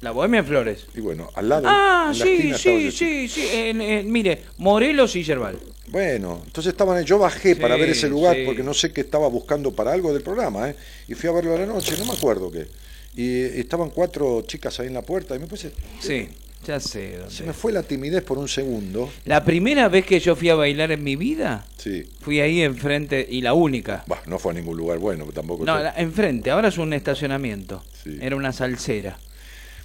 La 0.00 0.10
Bohemia 0.10 0.40
en 0.40 0.46
Flores. 0.46 0.86
Y 0.96 1.00
bueno, 1.00 1.30
al 1.32 1.48
lado. 1.48 1.62
Ah, 1.68 2.10
en 2.12 2.18
la 2.18 2.24
sí, 2.24 2.52
sí, 2.58 2.90
sí, 2.90 3.28
sí. 3.28 3.48
en- 3.52 3.80
en- 3.80 4.10
mire, 4.10 4.42
Morelos 4.58 5.14
y 5.14 5.22
Yerbal. 5.22 5.60
Bueno, 5.86 6.42
entonces 6.44 6.72
estaban 6.72 6.96
ahí. 6.98 7.04
Yo 7.04 7.20
bajé 7.20 7.54
para 7.54 7.76
ver 7.76 7.90
ese 7.90 8.08
lugar 8.08 8.34
sí. 8.34 8.42
porque 8.44 8.64
no 8.64 8.74
sé 8.74 8.92
qué 8.92 9.02
estaba 9.02 9.28
buscando 9.28 9.70
para 9.72 9.92
algo 9.92 10.12
del 10.12 10.22
programa, 10.24 10.68
¿eh? 10.70 10.76
Y 11.06 11.14
fui 11.14 11.28
a 11.28 11.32
verlo 11.32 11.54
a 11.54 11.60
la 11.60 11.66
noche, 11.66 11.94
no 11.96 12.04
me 12.04 12.14
acuerdo 12.14 12.50
qué. 12.50 12.66
Y 13.14 13.42
estaban 13.60 13.90
cuatro 13.90 14.42
chicas 14.42 14.80
ahí 14.80 14.88
en 14.88 14.94
la 14.94 15.02
puerta 15.02 15.36
y 15.36 15.38
me 15.38 15.46
puse. 15.46 15.70
Sí, 16.00 16.26
ya 16.66 16.80
sé 16.80 17.16
dónde. 17.18 17.34
Se 17.34 17.42
me 17.44 17.52
fue 17.52 17.72
la 17.72 17.82
timidez 17.82 18.22
por 18.22 18.38
un 18.38 18.48
segundo. 18.48 19.10
La 19.24 19.44
primera 19.44 19.88
vez 19.88 20.04
que 20.06 20.20
yo 20.20 20.36
fui 20.36 20.48
a 20.48 20.54
bailar 20.54 20.92
en 20.92 21.02
mi 21.02 21.16
vida, 21.16 21.66
Sí. 21.78 22.04
fui 22.20 22.40
ahí 22.40 22.62
enfrente, 22.62 23.26
y 23.28 23.40
la 23.42 23.54
única. 23.54 24.04
Bah, 24.06 24.22
no 24.26 24.38
fue 24.38 24.52
a 24.52 24.54
ningún 24.54 24.76
lugar 24.76 24.98
bueno, 24.98 25.26
tampoco. 25.32 25.64
No, 25.64 25.78
la- 25.78 25.94
enfrente, 25.96 26.50
ahora 26.50 26.68
es 26.68 26.78
un 26.78 26.92
estacionamiento. 26.92 27.82
Sí. 28.04 28.18
Era 28.20 28.36
una 28.36 28.52
salsera. 28.52 29.18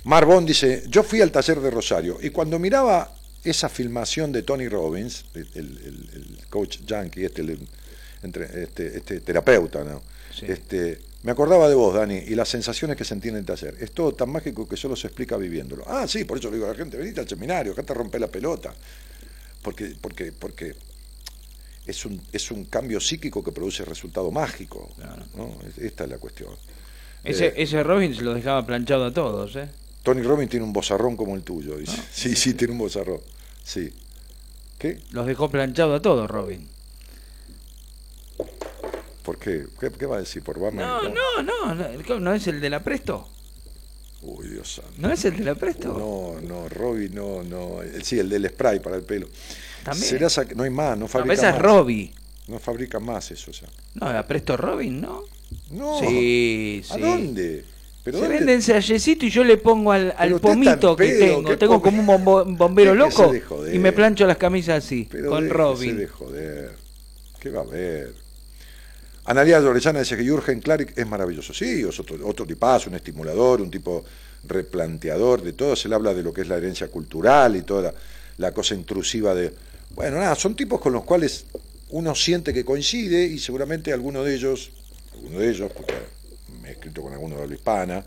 Marbón 0.03 0.45
dice, 0.45 0.83
yo 0.87 1.03
fui 1.03 1.21
al 1.21 1.31
taller 1.31 1.59
de 1.59 1.69
Rosario 1.71 2.17
y 2.21 2.29
cuando 2.29 2.59
miraba 2.59 3.13
esa 3.43 3.69
filmación 3.69 4.31
de 4.31 4.43
Tony 4.43 4.67
Robbins, 4.69 5.25
el, 5.33 5.47
el- 5.55 6.09
el 6.13 6.47
coach 6.49 6.79
yankee, 6.85 7.25
este, 7.25 7.41
el- 7.41 7.59
entre- 8.23 8.63
este, 8.63 8.97
este 8.97 9.19
terapeuta, 9.21 9.83
¿no? 9.83 10.01
Sí. 10.37 10.45
este, 10.49 10.99
me 11.23 11.31
acordaba 11.31 11.67
de 11.67 11.75
vos, 11.75 11.93
Dani, 11.93 12.15
y 12.15 12.35
las 12.35 12.47
sensaciones 12.49 12.95
que 12.95 13.03
sentí 13.03 13.29
en 13.29 13.35
el 13.37 13.45
taller. 13.45 13.75
Es 13.79 13.91
todo 13.91 14.13
tan 14.13 14.29
mágico 14.29 14.67
que 14.67 14.77
solo 14.77 14.95
se 14.95 15.07
explica 15.07 15.35
viviéndolo. 15.37 15.83
Ah, 15.87 16.07
sí, 16.07 16.23
por 16.25 16.37
eso 16.37 16.49
le 16.49 16.55
digo 16.57 16.67
a 16.67 16.71
la 16.71 16.75
gente, 16.75 16.97
venite 16.97 17.19
al 17.21 17.27
seminario, 17.27 17.73
acá 17.73 17.83
te 17.83 17.93
rompe 17.93 18.19
la 18.19 18.27
pelota. 18.27 18.73
Porque, 19.61 19.95
porque, 19.99 20.31
porque 20.31 20.75
es 21.85 22.05
un, 22.05 22.21
es 22.31 22.51
un 22.51 22.65
cambio 22.65 22.99
psíquico 22.99 23.43
que 23.43 23.51
produce 23.51 23.83
resultado 23.83 24.31
mágico. 24.31 24.93
¿no? 25.35 25.57
Esta 25.77 26.03
es 26.05 26.09
la 26.09 26.17
cuestión. 26.17 26.55
Ese, 27.23 27.47
Eh, 27.47 27.53
ese 27.57 27.83
Robbins 27.83 28.21
lo 28.21 28.33
dejaba 28.33 28.65
planchado 28.65 29.05
a 29.05 29.13
todos, 29.13 29.55
¿eh? 29.55 29.69
Tony 30.03 30.21
Robbins 30.21 30.49
tiene 30.49 30.65
un 30.65 30.71
bozarrón 30.71 31.17
como 31.17 31.35
el 31.35 31.43
tuyo, 31.43 31.75
dice. 31.77 31.97
Sí, 32.13 32.35
sí, 32.35 32.53
tiene 32.53 32.71
un 32.71 32.79
bozarrón. 32.79 33.19
Sí. 33.63 33.91
¿Qué? 34.79 35.01
Los 35.11 35.25
dejó 35.25 35.49
planchado 35.49 35.95
a 35.95 36.01
todos, 36.01 36.29
Robin. 36.29 36.65
¿Por 39.27 39.37
qué? 39.37 39.65
¿Qué, 39.77 39.91
qué 39.91 40.05
va 40.05 40.15
a 40.15 40.19
decir? 40.19 40.41
¿Por 40.41 40.57
Batman? 40.57 40.87
No, 40.87 41.03
no, 41.09 41.43
no, 41.43 41.75
no, 41.75 42.19
¿no 42.21 42.33
es 42.33 42.47
el 42.47 42.61
de 42.61 42.69
la 42.69 42.81
Presto? 42.81 43.27
Uy, 44.21 44.47
Dios 44.47 44.75
santo. 44.75 44.91
¿No 44.99 45.11
es 45.11 45.25
el 45.25 45.35
de 45.35 45.43
la 45.43 45.55
Presto? 45.55 45.89
No, 45.89 46.39
no, 46.47 46.69
Robbie, 46.69 47.09
no, 47.09 47.43
no. 47.43 47.83
Eh, 47.83 47.99
Sí, 48.03 48.17
el 48.17 48.29
del 48.29 48.47
spray 48.49 48.79
para 48.79 48.95
el 48.95 49.03
pelo. 49.03 49.27
También. 49.83 50.07
Será 50.09 50.29
no 50.55 50.63
hay 50.63 50.69
más, 50.69 50.91
no 50.97 51.01
No, 51.01 51.07
fabrica 51.09 51.33
esa 51.33 51.49
es 51.49 51.53
más. 51.55 51.61
Robbie. 51.61 52.13
No 52.47 52.57
fabrica 52.57 53.01
más 53.01 53.29
eso 53.31 53.51
ya. 53.51 53.67
No, 53.95 54.13
la 54.13 54.25
Presto 54.25 54.55
Robin, 54.55 55.01
¿no? 55.01 55.23
No. 55.71 55.99
Sí, 55.99 56.81
¿A 56.89 56.95
sí. 56.95 57.01
dónde? 57.01 57.65
¿Pero 58.05 58.19
Se 58.19 58.23
dónde? 58.23 58.37
vende 58.37 58.53
en 58.53 58.61
sellecito 58.61 59.25
y 59.25 59.29
yo 59.29 59.43
le 59.43 59.57
pongo 59.57 59.91
al, 59.91 60.15
al 60.17 60.39
pomito 60.39 60.95
que 60.95 61.03
pedo, 61.09 61.19
tengo. 61.25 61.49
¿qué 61.49 61.57
Tengo 61.57 61.81
como 61.81 61.99
un 62.01 62.07
bombo- 62.07 62.45
bombero 62.57 62.95
loco 62.95 63.33
y 63.73 63.77
me 63.77 63.91
plancho 63.91 64.25
las 64.25 64.37
camisas 64.37 64.85
así, 64.85 65.05
Pero 65.11 65.31
con 65.31 65.49
Robin. 65.49 65.97
de 65.97 66.07
joder. 66.07 66.71
¿Qué 67.41 67.49
va 67.49 67.59
a 67.59 67.63
haber? 67.63 68.13
Analia 69.27 69.59
Lorellana 69.59 69.99
dice 69.99 70.15
que 70.15 70.23
Jürgen 70.23 70.61
Klarik 70.61 70.97
es 70.97 71.05
maravilloso. 71.05 71.53
Sí, 71.53 71.83
otro, 71.83 72.25
otro 72.25 72.45
tipazo, 72.45 72.89
un 72.89 72.95
estimulador, 72.95 73.61
un 73.61 73.69
tipo 73.69 74.05
replanteador 74.45 75.41
de 75.41 75.51
todo. 75.51 75.75
Se 75.75 75.89
le 75.89 75.95
habla 75.95 76.13
de 76.13 76.23
lo 76.23 76.31
que 76.31 76.41
es 76.41 76.47
la 76.47 76.55
herencia 76.55 76.87
cultural 76.87 77.57
y 77.57 77.63
toda 77.63 77.81
la, 77.81 77.93
la 78.37 78.53
cosa 78.53 78.73
intrusiva 78.73 79.35
de... 79.35 79.53
Bueno, 79.95 80.17
nada, 80.17 80.33
son 80.35 80.55
tipos 80.55 80.79
con 80.79 80.93
los 80.93 81.03
cuales 81.03 81.45
uno 81.89 82.15
siente 82.15 82.53
que 82.53 82.63
coincide 82.63 83.25
y 83.25 83.37
seguramente 83.37 83.91
alguno 83.91 84.23
de 84.23 84.33
ellos, 84.33 84.71
alguno 85.13 85.39
de 85.39 85.49
ellos, 85.49 85.71
porque 85.75 85.95
me 86.61 86.69
he 86.69 86.71
escrito 86.71 87.01
con 87.01 87.11
alguno 87.11 87.35
de 87.35 87.43
habla 87.43 87.55
hispana, 87.55 88.05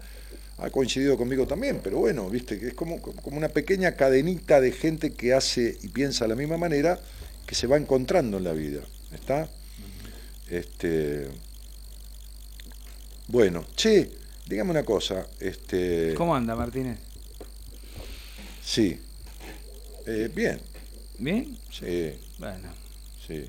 ha 0.56 0.70
coincidido 0.70 1.18
conmigo 1.18 1.46
también, 1.46 1.80
pero 1.84 1.98
bueno, 1.98 2.30
viste, 2.30 2.58
que 2.58 2.68
es 2.68 2.74
como, 2.74 3.00
como 3.00 3.36
una 3.36 3.48
pequeña 3.48 3.92
cadenita 3.92 4.58
de 4.60 4.72
gente 4.72 5.12
que 5.12 5.34
hace 5.34 5.76
y 5.82 5.88
piensa 5.88 6.24
de 6.24 6.28
la 6.28 6.36
misma 6.36 6.56
manera 6.56 6.98
que 7.46 7.54
se 7.54 7.66
va 7.66 7.76
encontrando 7.76 8.38
en 8.38 8.44
la 8.44 8.52
vida. 8.52 8.80
¿Está? 9.12 9.50
Este. 10.50 11.28
Bueno, 13.28 13.64
che, 13.76 14.10
dígame 14.46 14.70
una 14.70 14.84
cosa. 14.84 15.26
Este, 15.38 16.14
¿Cómo 16.14 16.34
anda, 16.34 16.56
Martínez? 16.56 16.98
Sí. 18.64 18.98
Eh, 20.06 20.30
bien, 20.34 20.60
¿Bien? 21.18 21.56
sí, 21.70 22.12
Bueno. 22.38 22.68
sí. 23.26 23.44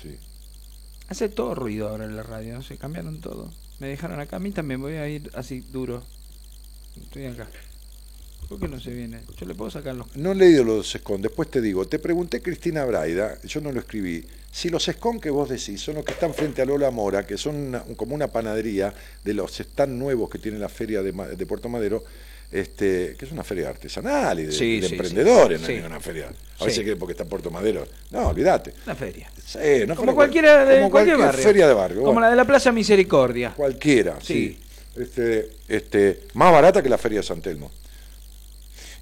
Sí. 0.00 0.16
Hace 1.08 1.28
todo 1.28 1.54
ruido 1.54 1.88
ahora 1.88 2.04
en 2.04 2.16
la 2.16 2.22
radio, 2.22 2.54
no 2.54 2.62
sé, 2.62 2.78
cambiaron 2.78 3.20
todo. 3.20 3.52
Me 3.80 3.88
dejaron 3.88 4.20
acá, 4.20 4.36
a 4.36 4.40
mí 4.40 4.50
también 4.52 4.80
voy 4.80 4.94
a 4.94 5.08
ir 5.08 5.30
así 5.34 5.60
duro. 5.60 6.04
Estoy 7.02 7.26
acá. 7.26 7.48
¿Por 8.48 8.58
qué 8.60 8.68
no 8.68 8.80
se 8.80 8.90
viene? 8.94 9.20
Yo 9.38 9.44
le 9.46 9.54
puedo 9.54 9.70
sacar 9.70 9.94
los... 9.94 10.16
No 10.16 10.32
he 10.32 10.34
leído 10.34 10.64
los 10.64 10.88
SESCON, 10.88 11.20
después 11.20 11.50
te 11.50 11.60
digo. 11.60 11.86
Te 11.86 11.98
pregunté, 11.98 12.40
Cristina 12.40 12.84
Braida, 12.84 13.38
yo 13.42 13.60
no 13.60 13.72
lo 13.72 13.80
escribí, 13.80 14.24
si 14.58 14.70
los 14.70 14.82
SESCON 14.82 15.20
que 15.20 15.30
vos 15.30 15.48
decís 15.48 15.80
son 15.80 15.94
los 15.96 16.04
que 16.04 16.12
están 16.12 16.34
frente 16.34 16.60
a 16.62 16.64
Lola 16.64 16.90
Mora, 16.90 17.24
que 17.24 17.36
son 17.38 17.54
una- 17.54 17.84
como 17.96 18.14
una 18.14 18.26
panadería 18.26 18.92
de 19.24 19.32
los 19.34 19.58
stand 19.60 19.92
nuevos 19.96 20.28
que 20.28 20.38
tiene 20.38 20.58
la 20.58 20.68
feria 20.68 21.00
de, 21.00 21.12
Puerto 21.46 21.68
Madero, 21.68 22.02
este, 22.50 23.14
que 23.16 23.24
es 23.26 23.30
una 23.30 23.44
feria 23.44 23.68
artesanal 23.68 24.40
y 24.40 24.46
de, 24.46 24.52
Sí, 24.52 24.80
de 24.80 24.88
sí, 24.88 24.94
emprendedores, 24.94 25.60
sí. 25.60 25.74
no 25.74 25.78
es 25.80 25.84
una 25.86 26.00
feria. 26.00 26.32
A 26.58 26.64
veces 26.64 26.84
que 26.84 26.96
porque 26.96 27.12
está 27.12 27.24
Puerto 27.24 27.50
Madero. 27.52 27.86
No, 28.10 28.28
olvídate. 28.28 28.72
Una 28.84 28.96
feria. 28.96 29.30
Sí, 29.46 29.58
no 29.86 29.94
Como 29.94 30.14
cualquiera 30.14 30.64
de 30.64 30.78
como 30.78 30.90
cualquier, 30.90 31.16
cualquier 31.16 31.18
barrio. 31.18 31.42
feria 31.44 31.68
de 31.68 31.74
barrio. 31.74 31.96
Como 32.00 32.06
bueno. 32.14 32.20
la 32.22 32.30
de 32.30 32.36
la 32.36 32.44
Plaza 32.44 32.72
Misericordia. 32.72 33.54
Cualquiera, 33.56 34.18
Sí. 34.20 34.58
sí. 34.96 35.00
Este, 35.02 35.50
este, 35.68 36.20
más 36.34 36.50
barata 36.52 36.82
que 36.82 36.88
la 36.88 36.98
feria 36.98 37.20
de 37.20 37.22
San 37.26 37.40
Telmo. 37.40 37.70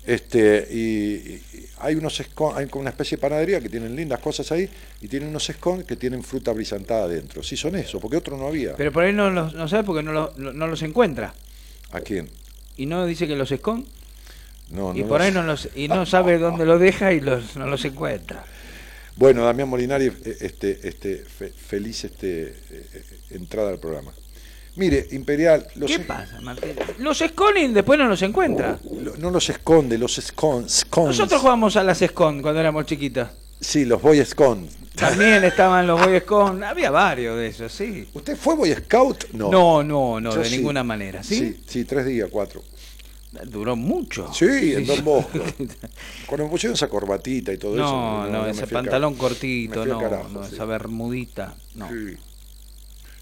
Este, 0.06 0.66
y, 0.70 1.42
hay 1.78 1.94
unos 1.96 2.16
scones, 2.16 2.58
hay 2.58 2.66
como 2.68 2.82
una 2.82 2.90
especie 2.90 3.16
de 3.16 3.20
panadería 3.20 3.60
que 3.60 3.68
tienen 3.68 3.94
lindas 3.96 4.20
cosas 4.20 4.50
ahí 4.52 4.68
y 5.00 5.08
tienen 5.08 5.28
unos 5.28 5.44
scones 5.46 5.84
que 5.84 5.96
tienen 5.96 6.22
fruta 6.22 6.52
brisantada 6.52 7.04
adentro. 7.04 7.42
Sí, 7.42 7.56
son 7.56 7.74
eso, 7.76 7.98
porque 8.00 8.16
otro 8.16 8.36
no 8.36 8.46
había. 8.46 8.76
Pero 8.76 8.92
por 8.92 9.02
ahí 9.04 9.12
no, 9.12 9.30
los, 9.30 9.52
no 9.54 9.66
sabe 9.68 9.84
porque 9.84 10.02
no, 10.02 10.12
los- 10.12 10.36
no, 10.38 10.66
los 10.66 10.82
encuentra. 10.82 11.34
¿A 11.90 12.00
quién? 12.00 12.28
Y 12.76 12.86
no 12.86 13.04
dice 13.04 13.26
que 13.26 13.36
los 13.36 13.50
esconde. 13.52 13.88
No, 14.70 14.94
y 14.96 15.02
no 15.02 15.08
por 15.08 15.20
ahí 15.22 15.32
no 15.32 15.42
los, 15.42 15.68
y 15.76 15.88
no 15.88 16.06
sabe 16.06 16.38
dónde 16.38 16.64
los 16.66 16.80
deja 16.80 17.12
y 17.12 17.20
los, 17.20 17.56
no 17.56 17.66
los 17.66 17.84
encuentra. 17.84 18.44
Bueno, 19.16 19.44
Damián 19.44 19.68
Molinari, 19.68 20.06
eh, 20.06 20.36
este, 20.40 20.86
este, 20.88 21.16
fe- 21.24 21.50
feliz 21.52 22.04
este, 22.04 22.42
eh, 22.48 22.54
eh, 22.70 23.02
entrada 23.30 23.70
al 23.70 23.78
programa. 23.78 24.12
Mire, 24.76 25.06
Imperial, 25.12 25.66
los 25.76 25.90
¿Qué 25.90 26.00
pasa, 26.00 26.40
Martín? 26.42 26.74
Los 26.98 27.20
esconde 27.22 27.60
y 27.62 27.68
después 27.68 27.98
no 27.98 28.06
los 28.06 28.20
encuentra. 28.22 28.78
lo- 29.02 29.16
no 29.16 29.30
los 29.30 29.48
esconde, 29.48 29.96
los 29.98 30.16
scones. 30.16 30.84
Nosotros 30.94 31.40
jugábamos 31.40 31.76
a 31.76 31.82
las 31.82 32.02
escon 32.02 32.42
cuando 32.42 32.60
éramos 32.60 32.84
chiquitas. 32.86 33.30
Sí, 33.58 33.86
los 33.86 34.02
Boy 34.02 34.22
Scones. 34.24 34.76
También 34.94 35.42
estaban 35.44 35.86
los 35.86 35.98
Boy 36.04 36.20
Scout, 36.20 36.62
había 36.62 36.90
varios 36.90 37.36
de 37.38 37.46
esos, 37.48 37.72
sí. 37.72 38.06
¿Usted 38.12 38.36
fue 38.36 38.54
Boy 38.54 38.72
Scout? 38.74 39.30
No. 39.32 39.50
No, 39.50 39.82
no, 39.82 40.20
no, 40.20 40.30
Yo 40.34 40.40
de 40.40 40.48
sí. 40.50 40.56
ninguna 40.58 40.84
manera, 40.84 41.22
¿sí? 41.22 41.36
Sí, 41.38 41.60
sí, 41.66 41.84
tres 41.86 42.04
días, 42.04 42.28
cuatro. 42.30 42.62
Duró 43.46 43.76
mucho. 43.76 44.32
Sí, 44.32 44.74
en 44.74 44.86
Don 44.86 45.04
Bosco. 45.04 45.38
Cuando 46.26 46.44
me 46.44 46.50
pusieron 46.50 46.74
esa 46.74 46.88
corbatita 46.88 47.52
y 47.52 47.58
todo 47.58 47.74
eso. 47.74 47.82
No, 47.84 48.26
no, 48.28 48.42
me 48.44 48.50
ese 48.50 48.66
fui 48.66 48.76
al 48.76 48.82
pantalón 48.84 49.14
cortito, 49.14 49.80
Me 49.80 49.82
fui 49.82 49.90
al 49.92 49.98
no, 49.98 50.02
carajo, 50.02 50.28
no, 50.30 50.44
sí. 50.44 50.54
esa 50.54 50.64
bermudita, 50.64 51.54
no. 51.74 51.88
Sí. 51.88 52.16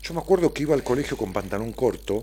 Yo 0.04 0.12
me 0.14 0.20
acuerdo 0.20 0.52
que 0.52 0.62
iba 0.62 0.74
al 0.74 0.84
colegio 0.84 1.16
con 1.16 1.32
pantalón 1.32 1.72
corto 1.72 2.22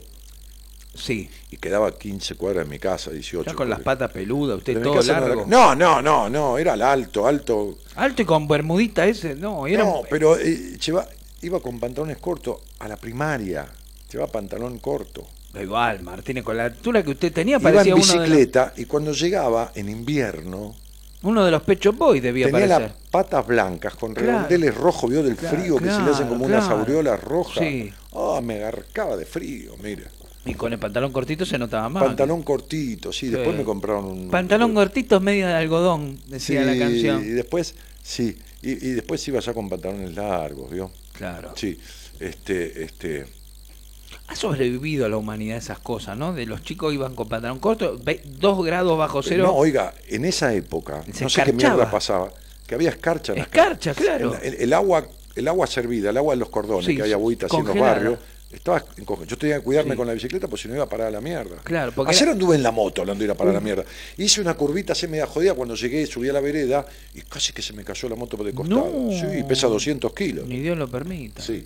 Sí, 0.94 1.30
y 1.50 1.58
quedaba 1.58 1.98
15 1.98 2.36
cuadras 2.36 2.66
de 2.66 2.70
mi 2.70 2.78
casa, 2.78 3.12
18. 3.12 3.50
ya 3.50 3.56
con 3.56 3.70
las 3.70 3.80
patas 3.80 4.12
peludas, 4.12 4.58
usted 4.58 4.76
De 4.76 4.82
todo 4.82 4.96
no 4.96 5.02
largo. 5.02 5.46
No, 5.48 5.74
no, 5.74 6.02
no, 6.02 6.30
no, 6.30 6.58
era 6.58 6.74
el 6.74 6.82
alto, 6.82 7.26
alto. 7.26 7.78
Alto 7.96 8.22
y 8.22 8.26
con 8.26 8.46
bermudita 8.48 9.06
ese, 9.08 9.36
no, 9.36 9.68
era 9.68 9.84
No, 9.86 10.02
pero 10.10 10.38
eh, 10.38 10.78
lleva- 10.78 11.08
iba 11.42 11.62
con 11.62 11.80
pantalones 11.80 12.18
cortos 12.18 12.58
a 12.80 12.90
la 12.90 12.98
primaria. 12.98 13.68
Llevaba 14.12 14.32
pantalón 14.32 14.80
corto. 14.80 15.26
igual, 15.60 16.04
Martínez, 16.04 16.44
con 16.44 16.58
la 16.58 16.66
altura 16.66 17.02
que 17.04 17.12
usted 17.12 17.32
tenía 17.32 17.58
Iba 17.58 17.70
en 17.70 17.76
parecía 17.76 17.96
uno 17.96 18.06
de, 18.06 18.14
los, 18.18 18.20
bicicleta 18.28 18.74
y 18.76 18.84
cuando 18.86 19.14
llegaba 19.14 19.72
en 19.74 19.88
invierno 19.88 20.76
uno 21.24 21.46
de 21.46 21.52
los 21.52 21.62
pechos 21.64 21.96
boy 21.98 22.20
debía 22.20 22.48
tenía 22.50 22.68
las 22.68 22.92
patas 23.12 23.46
blancas 23.46 23.96
con 23.96 24.14
Claro. 24.14 24.32
redondeles 24.32 24.76
rojos, 24.76 25.10
vio 25.10 25.24
del 25.24 25.36
Claro, 25.36 25.58
frío 25.58 25.78
que 25.78 25.90
se 25.92 26.02
le 26.02 26.12
hacen 26.12 26.28
como 26.28 26.46
unas 26.46 26.68
aureolas 26.70 27.22
rojas. 27.24 27.64
Sí. 27.64 27.92
Ah, 28.14 28.40
me 28.44 28.56
agarcaba 28.56 29.16
de 29.18 29.26
frío, 29.26 29.74
mira. 29.82 30.04
Y 30.46 30.56
con 30.56 30.74
el 30.74 30.80
pantalón 30.80 31.12
cortito 31.12 31.46
se 31.46 31.60
notaba 31.60 31.88
más. 31.90 32.04
Pantalón 32.04 32.42
cortito, 32.42 33.14
sí, 33.14 33.28
después 33.28 33.56
me 33.56 33.64
compraron 33.64 34.06
un 34.06 34.30
Pantalón 34.32 34.74
cortito 34.74 35.20
medio 35.20 35.46
de 35.46 35.54
algodón, 35.54 36.18
decía 36.28 36.64
la 36.64 36.76
canción. 36.78 37.22
Y 37.24 37.28
después, 37.28 37.76
sí, 38.02 38.36
y, 38.64 38.72
y 38.72 38.92
después 38.94 39.28
iba 39.28 39.40
ya 39.40 39.54
con 39.54 39.70
pantalones 39.70 40.16
largos, 40.16 40.72
¿vio? 40.72 40.92
Claro. 41.14 41.54
Sí, 41.56 41.80
este, 42.20 42.84
este, 42.84 43.26
Ha 44.32 44.36
sobrevivido 44.36 45.06
a 45.06 45.10
la 45.10 45.18
humanidad 45.18 45.58
esas 45.58 45.80
cosas, 45.80 46.18
¿no? 46.18 46.32
De 46.34 46.46
los 46.46 46.64
chicos 46.64 46.94
iban 46.94 47.16
con 47.16 47.28
pantalón 47.28 47.60
corto, 47.60 48.00
dos 48.40 48.66
grados 48.66 48.98
bajo 48.98 49.22
cero. 49.22 49.44
no, 49.44 49.54
oiga, 49.54 49.94
en 50.08 50.24
esa 50.24 50.54
época, 50.54 51.04
no 51.22 51.30
sé 51.30 51.44
qué 51.44 51.52
mierda 51.52 51.92
pasaba, 51.92 52.32
que 52.66 52.76
había 52.76 52.92
escarcha 52.92 53.34
en 53.34 53.40
las 53.40 53.48
Escarcha, 53.48 53.94
claro. 53.94 54.36
El, 54.42 54.54
el- 54.54 54.62
el 54.62 54.74
agua, 54.74 55.06
el 55.36 55.48
agua 55.50 55.68
servida, 55.68 56.12
el 56.12 56.18
agua 56.18 56.34
de 56.36 56.40
los 56.40 56.50
cordones, 56.50 56.86
Sí, 56.86 56.96
que 56.96 57.04
hay 57.04 57.12
agüita 57.12 57.48
así 57.48 57.58
en 57.58 57.66
los 57.66 57.78
barrios, 57.78 58.20
estaba 58.54 58.84
Yo 59.28 59.38
tenía 59.38 59.58
que 59.58 59.64
cuidarme 59.64 59.92
Sí. 59.92 59.98
con 59.98 60.08
la 60.08 60.14
bicicleta 60.14 60.48
porque 60.48 60.62
si 60.64 60.68
no 60.70 60.76
iba 60.76 60.84
a 60.86 60.90
parar 60.90 61.08
a 61.08 61.12
la 61.12 61.22
mierda. 61.22 61.58
Claro, 61.64 61.92
porque 61.94 62.12
Ayer 62.12 62.24
era- 62.24 62.32
anduve 62.32 62.56
en 62.56 62.64
la 62.64 62.72
moto 62.72 63.02
hablando 63.02 63.20
de 63.20 63.26
ir 63.26 63.32
a 63.32 63.36
parar 63.36 63.52
a 63.52 63.56
la 63.56 63.62
mierda. 63.62 63.84
Hice 64.18 64.40
una 64.42 64.54
curvita 64.56 64.94
así 64.94 65.08
media 65.08 65.26
jodida 65.28 65.54
cuando 65.56 65.76
llegué, 65.76 66.06
subí 66.06 66.30
a 66.30 66.34
la 66.34 66.40
vereda 66.42 66.86
y 67.14 67.22
casi 67.22 67.52
que 67.54 67.62
se 67.62 67.72
me 67.74 67.84
cayó 67.84 68.08
la 68.10 68.16
moto 68.16 68.36
por 68.38 68.48
el 68.48 68.54
costado. 68.54 68.90
No. 68.94 69.12
Sí, 69.12 69.44
pesa 69.48 69.68
200 69.68 70.14
kilos. 70.14 70.48
Ni 70.48 70.60
Dios 70.60 70.78
lo 70.78 70.90
permita. 70.90 71.42
Sí. 71.42 71.64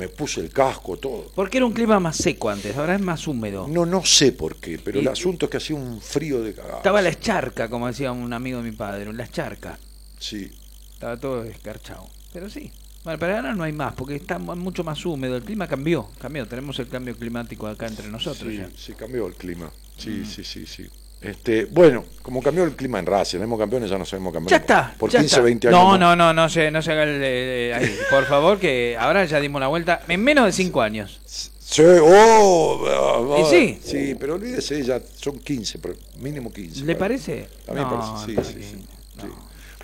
Me 0.00 0.08
puse 0.08 0.40
el 0.40 0.48
casco, 0.50 0.96
todo. 0.96 1.30
Porque 1.34 1.58
era 1.58 1.66
un 1.66 1.74
clima 1.74 2.00
más 2.00 2.16
seco 2.16 2.48
antes, 2.48 2.74
ahora 2.74 2.94
es 2.94 3.02
más 3.02 3.28
húmedo. 3.28 3.68
No, 3.68 3.84
no 3.84 4.02
sé 4.02 4.32
por 4.32 4.56
qué, 4.56 4.78
pero 4.82 4.98
Y- 4.98 5.02
el 5.02 5.08
asunto 5.08 5.44
es 5.44 5.50
que 5.50 5.58
hacía 5.58 5.76
un 5.76 6.00
frío 6.00 6.40
de 6.42 6.54
cagada. 6.54 6.78
Estaba 6.78 7.02
la 7.02 7.10
escharca, 7.10 7.68
como 7.68 7.86
decía 7.86 8.10
un 8.10 8.32
amigo 8.32 8.62
de 8.62 8.70
mi 8.70 8.74
padre, 8.74 9.12
la 9.12 9.24
escharca. 9.24 9.78
Sí. 10.18 10.50
Estaba 10.94 11.18
todo 11.18 11.44
escarchado. 11.44 12.08
Pero 12.32 12.48
sí. 12.48 12.72
Bueno, 13.04 13.18
pero 13.18 13.36
ahora 13.36 13.54
no 13.54 13.62
hay 13.62 13.72
más, 13.72 13.92
porque 13.92 14.14
está 14.16 14.38
mu- 14.38 14.56
mucho 14.56 14.84
más 14.84 15.04
húmedo. 15.04 15.36
El 15.36 15.42
clima 15.42 15.66
cambió, 15.68 16.08
cambió. 16.18 16.46
Tenemos 16.46 16.78
el 16.78 16.88
cambio 16.88 17.14
climático 17.14 17.66
acá 17.66 17.86
entre 17.86 18.08
nosotros 18.08 18.50
Sí, 18.50 18.56
ya. 18.56 18.70
sí, 18.74 18.94
cambió 18.94 19.26
el 19.26 19.34
clima. 19.34 19.66
Mm. 19.66 20.00
Sí, 20.00 20.24
sí, 20.24 20.44
sí, 20.44 20.64
sí. 20.66 20.86
Este, 21.20 21.66
bueno, 21.66 22.04
como 22.22 22.42
cambió 22.42 22.64
el 22.64 22.74
clima 22.74 22.98
en 22.98 23.04
Racing, 23.06 23.38
tenemos 23.38 23.58
campeones, 23.58 23.90
ya 23.90 23.98
no 23.98 24.06
sabemos 24.06 24.32
campeones. 24.32 24.50
Ya 24.52 24.56
está. 24.56 24.94
Por 24.98 25.10
ya 25.10 25.18
15, 25.20 25.34
está. 25.34 25.44
20 25.44 25.68
años. 25.68 25.78
No, 25.80 25.88
más. 25.90 26.00
no, 26.00 26.16
no, 26.16 26.32
no 26.32 26.48
se, 26.48 26.70
no 26.70 26.80
se 26.80 26.92
haga 26.92 27.02
el, 27.02 27.20
eh, 27.22 27.74
ahí. 27.74 27.94
Por 28.10 28.24
favor, 28.24 28.58
que 28.58 28.96
ahora 28.98 29.24
ya 29.26 29.38
dimos 29.38 29.60
la 29.60 29.66
vuelta 29.68 30.00
en 30.08 30.22
menos 30.22 30.46
de 30.46 30.52
cinco 30.52 30.80
años. 30.80 31.20
Sí, 31.26 31.82
oh, 31.84 33.36
¿Y 33.38 33.50
sí? 33.50 33.80
Sí, 33.84 34.16
pero 34.18 34.34
olvídese, 34.34 34.82
ya 34.82 35.00
son 35.16 35.38
15, 35.38 35.78
pero 35.78 35.94
mínimo 36.20 36.50
15. 36.52 36.84
¿Le 36.84 36.96
parece? 36.96 37.46
A 37.68 37.72
mí 37.72 37.76
me 37.78 37.82
No, 37.82 37.90
parece, 37.90 38.42
sí, 38.42 38.50
sí, 38.52 38.58
bien. 38.58 38.70
sí, 38.70 38.86
No. 39.18 39.22
sí. 39.22 39.28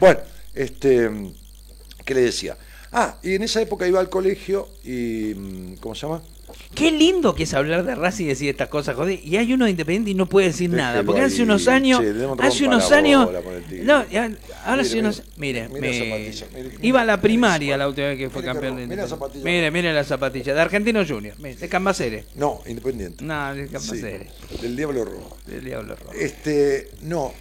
Bueno, 0.00 0.20
este, 0.54 1.10
¿qué 2.04 2.14
le 2.14 2.22
decía? 2.22 2.56
Ah, 2.92 3.16
y 3.22 3.34
en 3.34 3.42
esa 3.42 3.60
época 3.60 3.86
iba 3.86 4.00
al 4.00 4.08
colegio 4.08 4.68
y, 4.84 5.34
mm, 5.36 5.76
¿cómo 5.76 5.94
se 5.94 6.06
llama? 6.06 6.22
Qué 6.74 6.90
lindo 6.90 7.34
que 7.34 7.44
es 7.44 7.54
hablar 7.54 7.84
de 7.84 7.94
Racing 7.94 8.24
y 8.26 8.28
decir 8.28 8.50
estas 8.50 8.68
cosas, 8.68 8.94
joder. 8.96 9.18
Y 9.24 9.36
hay 9.36 9.52
uno 9.52 9.64
de 9.64 9.70
independiente 9.70 10.10
y 10.10 10.14
no 10.14 10.26
puede 10.26 10.48
decir 10.48 10.70
Déjelo 10.70 10.88
nada. 10.90 11.02
Porque 11.02 11.22
hace 11.22 11.42
unos 11.42 11.66
años. 11.68 12.00
che, 12.00 12.12
hace 12.46 12.66
unos 12.66 12.90
la 12.90 12.96
años. 12.98 13.30
No, 13.82 14.04
ahora 14.64 14.82
hace 14.82 15.00
unos. 15.00 15.22
mire, 15.36 15.68
Mire, 15.68 16.32
iba 16.82 17.00
a 17.00 17.04
la 17.04 17.20
primaria 17.20 17.76
la 17.76 17.88
última 17.88 18.08
vez 18.08 18.18
que 18.18 18.30
fue 18.30 18.42
campeón 18.42 18.76
mire 18.88 19.06
patilla. 19.06 19.44
Mire, 19.44 19.70
mire 19.70 19.92
la 19.92 20.04
zapatilla. 20.04 20.54
De 20.54 20.60
Argentino 20.60 21.04
Junior. 21.06 21.34
Mire, 21.38 21.56
de 21.56 21.68
Cambaceres. 21.68 22.26
No, 22.34 22.60
independiente. 22.66 23.24
No, 23.24 23.54
de 23.54 23.66
Sí, 23.66 23.72
Cambaceres. 23.72 24.32
del 24.60 24.76
Diablo 24.76 25.04
Rojo. 25.04 25.36
Del 25.46 25.64
Diablo 25.64 25.96
Rojo. 25.96 26.12
Este, 26.12 26.90
no, 27.02 27.32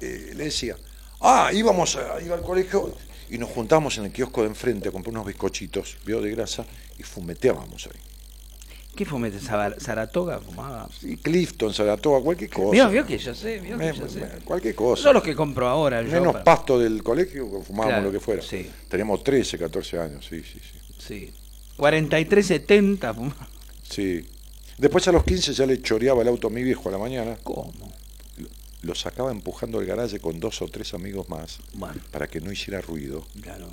eh, 0.00 0.32
le 0.36 0.44
decía, 0.44 0.76
ah, 1.20 1.50
íbamos 1.52 1.96
a, 1.96 2.20
iba 2.22 2.36
al 2.36 2.42
colegio 2.42 2.94
y 3.28 3.38
nos 3.38 3.50
juntamos 3.50 3.98
en 3.98 4.04
el 4.04 4.12
kiosco 4.12 4.42
de 4.42 4.48
enfrente 4.48 4.88
a 4.88 4.92
comprar 4.92 5.12
unos 5.12 5.26
bizcochitos, 5.26 5.96
vio 6.04 6.20
de 6.20 6.30
grasa, 6.30 6.64
y 6.98 7.02
fumeteábamos 7.02 7.86
ahí. 7.86 8.00
¿Qué 8.96 9.04
fumete? 9.04 9.38
Sara- 9.40 9.78
¿Saratoga 9.78 10.40
fumaba? 10.40 10.88
Y 11.02 11.16
Clifton, 11.18 11.72
Saratoga, 11.74 12.20
cualquier 12.24 12.50
cosa. 12.50 12.72
Vio, 12.72 12.88
vio 12.90 13.06
que 13.06 13.18
yo 13.18 13.34
sé, 13.34 13.58
vio 13.60 13.76
que 13.78 13.92
yo 13.92 14.08
sé. 14.08 14.26
cualquier 14.44 14.74
cosa. 14.74 15.02
Son 15.02 15.14
los 15.14 15.22
que 15.22 15.34
compro 15.36 15.68
ahora. 15.68 16.02
yo 16.02 16.10
Menos 16.10 16.32
para- 16.32 16.44
pasto 16.44 16.78
del 16.78 17.02
colegio, 17.02 17.46
fumábamos 17.62 17.86
Claro, 17.92 18.06
lo 18.06 18.12
que 18.12 18.20
fuera. 18.20 18.42
sí. 18.42 18.68
Teníamos 18.88 19.22
13, 19.22 19.58
14 19.58 19.98
años, 19.98 20.26
sí, 20.28 20.42
sí, 20.42 20.58
sí. 20.60 20.78
Sí. 20.98 21.32
43.70 21.76 23.14
fumaba. 23.14 23.48
Sí. 23.88 24.26
Después 24.78 25.06
a 25.08 25.12
los 25.12 25.24
15 25.24 25.52
ya 25.52 25.66
le 25.66 25.80
choreaba 25.82 26.22
el 26.22 26.28
auto 26.28 26.48
a 26.48 26.50
mi 26.50 26.62
viejo 26.62 26.88
a 26.88 26.92
la 26.92 26.98
mañana, 26.98 27.36
¿Cómo? 27.42 27.72
lo 28.82 28.94
sacaba 28.94 29.30
empujando 29.32 29.78
al 29.78 29.84
garaje 29.86 30.20
con 30.20 30.38
dos 30.38 30.62
o 30.62 30.68
tres 30.68 30.94
amigos 30.94 31.28
más 31.28 31.58
Bueno, 31.74 32.00
para 32.12 32.28
que 32.28 32.40
no 32.40 32.52
hiciera 32.52 32.80
ruido, 32.80 33.26
claro, 33.42 33.68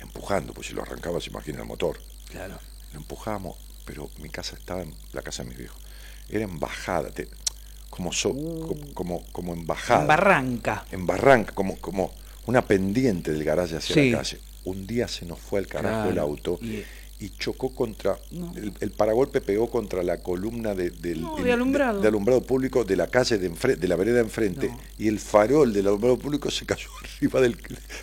empujando, 0.00 0.52
pues 0.52 0.68
si 0.68 0.74
lo 0.74 0.82
arrancaba 0.82 1.20
se 1.20 1.30
imagina 1.30 1.60
el 1.60 1.66
motor. 1.66 1.98
claro. 2.30 2.58
Lo 2.92 3.00
empujábamos, 3.00 3.56
pero 3.86 4.10
mi 4.20 4.28
casa 4.28 4.54
estaba 4.56 4.82
en 4.82 4.92
la 5.14 5.22
casa 5.22 5.42
de 5.42 5.48
mis 5.48 5.58
viejos. 5.58 5.80
Era 6.28 6.44
en 6.44 6.58
bajada, 6.60 7.08
te- 7.10 7.28
como, 7.88 8.12
so- 8.12 8.34
co- 8.34 8.76
como, 8.92 9.24
como 9.32 9.54
en 9.54 9.64
bajada. 9.66 10.02
En 10.02 10.06
Barranca. 10.08 10.84
en 10.92 11.06
barranca, 11.06 11.54
como, 11.54 11.76
como 11.76 12.12
una 12.46 12.62
pendiente 12.66 13.32
del 13.32 13.44
garaje 13.44 13.76
hacia 13.76 13.94
Sí. 13.94 14.10
la 14.10 14.18
calle. 14.18 14.38
Un 14.64 14.86
día 14.86 15.08
se 15.08 15.24
nos 15.24 15.38
fue 15.38 15.60
al 15.60 15.66
carajo 15.68 16.08
el 16.08 16.14
Claro. 16.14 16.28
auto 16.28 16.58
Y- 16.60 16.82
y, 17.18 17.30
chocó 17.38 17.74
contra, 17.74 18.18
No. 18.32 18.52
el, 18.56 18.74
el 18.80 18.90
paragolpe 18.90 19.40
pegó 19.40 19.70
contra 19.70 20.02
la 20.02 20.18
columna 20.22 20.74
de, 20.74 20.90
del, 20.90 21.22
No, 21.22 21.38
el- 21.38 21.44
de 21.44 21.52
alumbrado. 21.52 22.00
de 22.02 22.08
alumbrado 22.08 22.42
público 22.42 22.84
de 22.84 22.94
la 22.96 23.06
calle 23.06 23.38
de, 23.38 23.50
enfre- 23.50 23.76
de 23.76 23.88
la 23.88 23.96
vereda 23.96 24.16
de 24.16 24.22
enfrente 24.22 24.68
No. 24.68 24.78
y 24.98 25.08
el 25.08 25.18
farol 25.18 25.72
del 25.72 25.86
alumbrado 25.86 26.18
público 26.18 26.50
se 26.50 26.66
cayó 26.66 26.88
arriba 27.16 27.40
del, 27.40 27.56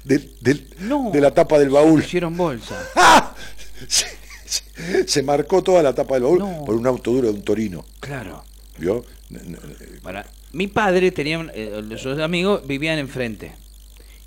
del- 0.05 0.35
del- 0.41 0.69
de 1.11 1.21
la 1.21 1.31
tapa 1.31 1.59
del 1.59 1.69
baúl. 1.69 2.01
Hicieron 2.01 2.35
bolsa. 2.35 2.81
¡Ah! 2.95 3.35
Se, 3.87 4.05
se- 4.53 5.07
se 5.07 5.23
marcó 5.23 5.61
toda 5.63 5.81
la 5.83 5.93
tapa 5.93 6.15
del 6.15 6.23
baúl 6.23 6.39
No. 6.39 6.63
por 6.65 6.75
un 6.75 6.85
auto 6.87 7.11
duro 7.11 7.27
de 7.31 7.33
un 7.39 7.43
torino. 7.43 7.85
Claro. 7.99 8.43
Para, 10.01 10.25
mi 10.51 10.67
padre 10.67 11.11
tenía, 11.11 11.39
un- 11.39 11.51
eh, 11.53 11.81
sus 11.97 12.19
amigos 12.19 12.65
vivían 12.67 12.99
enfrente. 12.99 13.53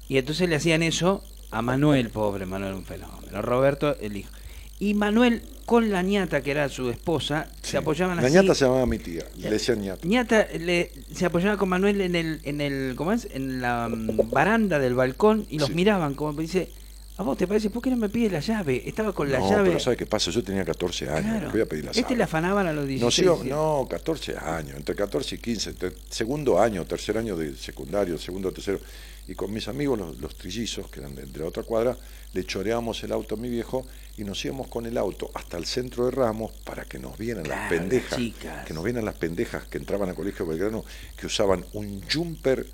Y 0.08 0.18
entonces 0.18 0.48
le 0.48 0.56
hacían 0.56 0.82
eso 0.82 1.22
a 1.50 1.62
Manuel, 1.62 2.10
pobre 2.10 2.46
Manuel, 2.46 2.74
un 2.74 2.84
fenómeno. 2.84 3.42
Roberto, 3.42 3.96
el 4.00 4.16
hijo. 4.16 4.30
y 4.78 4.94
Manuel 4.94 5.42
con 5.64 5.90
la 5.90 6.02
ñata, 6.02 6.42
que 6.42 6.50
era 6.52 6.68
su 6.68 6.90
esposa, 6.90 7.48
se 7.62 7.76
apoyaban 7.78 8.16
La 8.18 8.22
así. 8.26 8.34
ñata 8.34 8.54
se 8.54 8.66
llamaba 8.66 8.84
mi 8.86 8.98
tía, 8.98 9.24
le 9.36 9.50
decían 9.50 9.80
ñata. 9.80 10.06
ñata 10.06 10.46
le, 10.60 10.92
se 11.12 11.24
apoyaba 11.26 11.56
con 11.56 11.68
Manuel 11.70 12.00
en 12.02 12.14
el, 12.14 12.40
en 12.44 12.60
el, 12.60 12.94
¿cómo 12.94 13.12
es? 13.12 13.26
En 13.32 13.60
la 13.62 13.88
mm, 13.88 14.30
baranda 14.30 14.78
del 14.78 14.94
balcón 14.94 15.46
y 15.50 15.58
los 15.58 15.68
Sí. 15.68 15.74
miraban 15.74 16.14
como 16.14 16.34
dice, 16.40 16.68
¿a 17.18 17.22
vos 17.22 17.36
te 17.38 17.46
parece? 17.46 17.70
¿Por 17.70 17.82
qué 17.82 17.90
no 17.90 17.96
me 17.96 18.08
pides 18.08 18.32
la 18.32 18.40
llave? 18.40 18.82
Estaba 18.86 19.12
con 19.12 19.30
la 19.30 19.38
no, 19.38 19.48
llave. 19.50 19.68
pero 19.68 19.80
¿sabe 19.80 19.96
qué 19.96 20.06
pasa? 20.06 20.30
Yo 20.30 20.42
tenía 20.44 20.64
14 20.64 21.08
años, 21.08 21.30
Claro. 21.32 21.50
voy 21.50 21.60
a 21.60 21.66
pedir 21.66 21.84
la 21.84 21.90
Este 21.90 22.02
llave. 22.02 22.16
le 22.16 22.22
afanaban 22.24 22.66
a 22.66 22.72
los 22.72 22.86
16. 22.86 23.26
Nos 23.26 23.44
íbamos- 23.44 23.46
no, 23.82 23.86
14 23.88 24.36
años, 24.36 24.76
entre 24.76 24.94
14 24.94 25.34
y 25.34 25.38
15, 25.38 25.70
entre 25.70 25.92
segundo 26.10 26.60
año, 26.60 26.84
tercer 26.84 27.16
año 27.18 27.36
de 27.36 27.56
secundario, 27.56 28.18
segundo, 28.18 28.52
tercero. 28.52 28.80
Y 29.28 29.34
con 29.34 29.52
mis 29.52 29.66
amigos, 29.66 29.98
los, 29.98 30.18
los 30.20 30.36
trillizos, 30.36 30.88
que 30.88 31.00
eran 31.00 31.14
de, 31.16 31.26
de 31.26 31.38
la 31.40 31.46
otra 31.46 31.62
cuadra, 31.64 31.96
le 32.32 32.44
choreábamos 32.44 33.02
el 33.02 33.10
auto 33.12 33.34
a 33.34 33.38
mi 33.38 33.48
viejo 33.48 33.84
y 34.18 34.22
nos 34.24 34.44
íbamos 34.44 34.68
con 34.68 34.86
el 34.86 34.96
auto 34.98 35.30
hasta 35.34 35.56
el 35.56 35.64
centro 35.66 36.04
de 36.04 36.10
Ramos 36.12 36.52
para 36.64 36.84
que 36.84 36.98
nos 36.98 37.16
vieran 37.18 37.48
las 37.48 37.68
pendejas, 37.68 38.16
chicas. 38.18 38.64
que 38.66 38.72
nos 38.74 38.84
vieran 38.84 39.04
las 39.04 39.14
pendejas 39.16 39.64
que 39.66 39.78
entraban 39.78 40.08
al 40.10 40.14
colegio 40.14 40.46
Belgrano, 40.46 40.84
que 41.16 41.26
usaban 41.26 41.64
un 41.72 42.02
jumper 42.08 42.66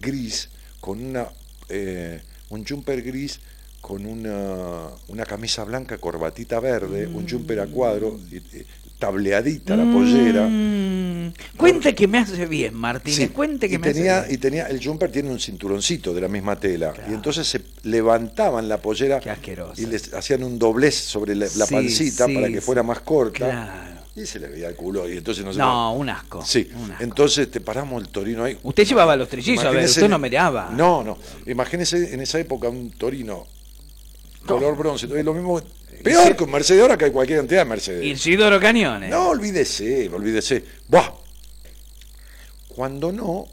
gris 0.00 0.50
con 0.80 1.02
una, 1.02 1.28
eh, 1.68 2.20
un 2.50 2.66
jumper 2.66 3.02
gris 3.02 3.40
con 3.80 4.04
una, 4.06 4.88
una 5.08 5.24
camisa 5.24 5.64
blanca, 5.64 5.98
corbatita 5.98 6.60
verde, 6.60 7.06
un 7.06 7.28
jumper 7.28 7.60
a 7.60 7.66
cuadro, 7.66 8.18
y- 8.30 8.36
y 8.36 8.66
tableadita 8.98 9.76
la 9.76 9.84
pollera. 9.90 10.48
Mm, 10.48 11.32
cuente 11.56 11.94
que 11.94 12.08
me 12.08 12.18
hace 12.18 12.46
bien, 12.46 12.74
Martínez. 12.74 13.16
Sí, 13.16 13.28
Cuente 13.28 13.68
que 13.68 13.76
y 13.76 13.78
me 13.78 13.92
tenía, 13.92 14.18
hace 14.20 14.26
y 14.26 14.28
bien. 14.30 14.40
tenía 14.40 14.66
el 14.66 14.84
jumper 14.84 15.12
tiene 15.12 15.30
un 15.30 15.38
cinturoncito 15.38 16.12
de 16.12 16.20
la 16.20 16.28
misma 16.28 16.58
tela 16.58 16.92
y 17.08 17.14
entonces 17.14 17.46
se 17.46 17.60
levantaban 17.84 18.68
la 18.68 18.78
pollera 18.78 19.20
y 19.76 19.86
les 19.86 20.12
hacían 20.14 20.42
un 20.42 20.58
doblez 20.58 20.94
sobre 20.96 21.34
la, 21.36 21.46
la 21.56 21.66
Sí, 21.66 21.74
pancita 21.74 22.26
sí, 22.26 22.34
para 22.34 22.48
que 22.48 22.60
fuera 22.60 22.82
más 22.82 23.00
corta 23.00 23.38
Claro. 23.38 24.00
y 24.16 24.26
se 24.26 24.40
le 24.40 24.48
veía 24.48 24.68
el 24.68 24.74
culo 24.74 25.08
y 25.08 25.16
entonces 25.18 25.44
no 25.44 25.52
se 25.52 25.58
No, 25.60 25.92
un 25.94 26.08
asco. 26.08 26.44
Sí, 26.44 26.68
un 26.74 26.90
asco. 26.90 27.04
entonces 27.04 27.48
te 27.50 27.60
paramos 27.60 28.02
el 28.02 28.08
torino 28.08 28.42
ahí. 28.44 28.58
Usted 28.64 28.84
llevaba 28.84 29.14
los 29.14 29.28
trillizos, 29.28 29.64
a 29.64 29.70
ver, 29.70 29.84
usted 29.84 30.08
no 30.08 30.18
miraba. 30.18 30.70
No, 30.76 31.04
no. 31.04 31.18
Imagínese 31.46 32.12
en 32.14 32.20
esa 32.20 32.40
época 32.40 32.68
un 32.68 32.90
torino 32.90 33.46
color 34.48 34.76
bronce. 34.76 35.06
Es 35.06 35.24
lo 35.24 35.34
mismo, 35.34 35.60
peor 36.02 36.36
que 36.36 36.44
un 36.44 36.50
Mercedes 36.50 36.82
ahora 36.82 36.96
que 36.96 37.06
hay 37.06 37.10
cualquier 37.10 37.38
cantidad 37.40 37.60
de 37.60 37.64
Mercedes. 37.66 38.04
Isidoro 38.04 38.58
Cañones. 38.60 39.10
No, 39.10 39.28
olvídese, 39.28 40.08
olvídese. 40.08 40.64
Buah. 40.88 41.12
Cuando 42.68 43.12
no, 43.12 43.46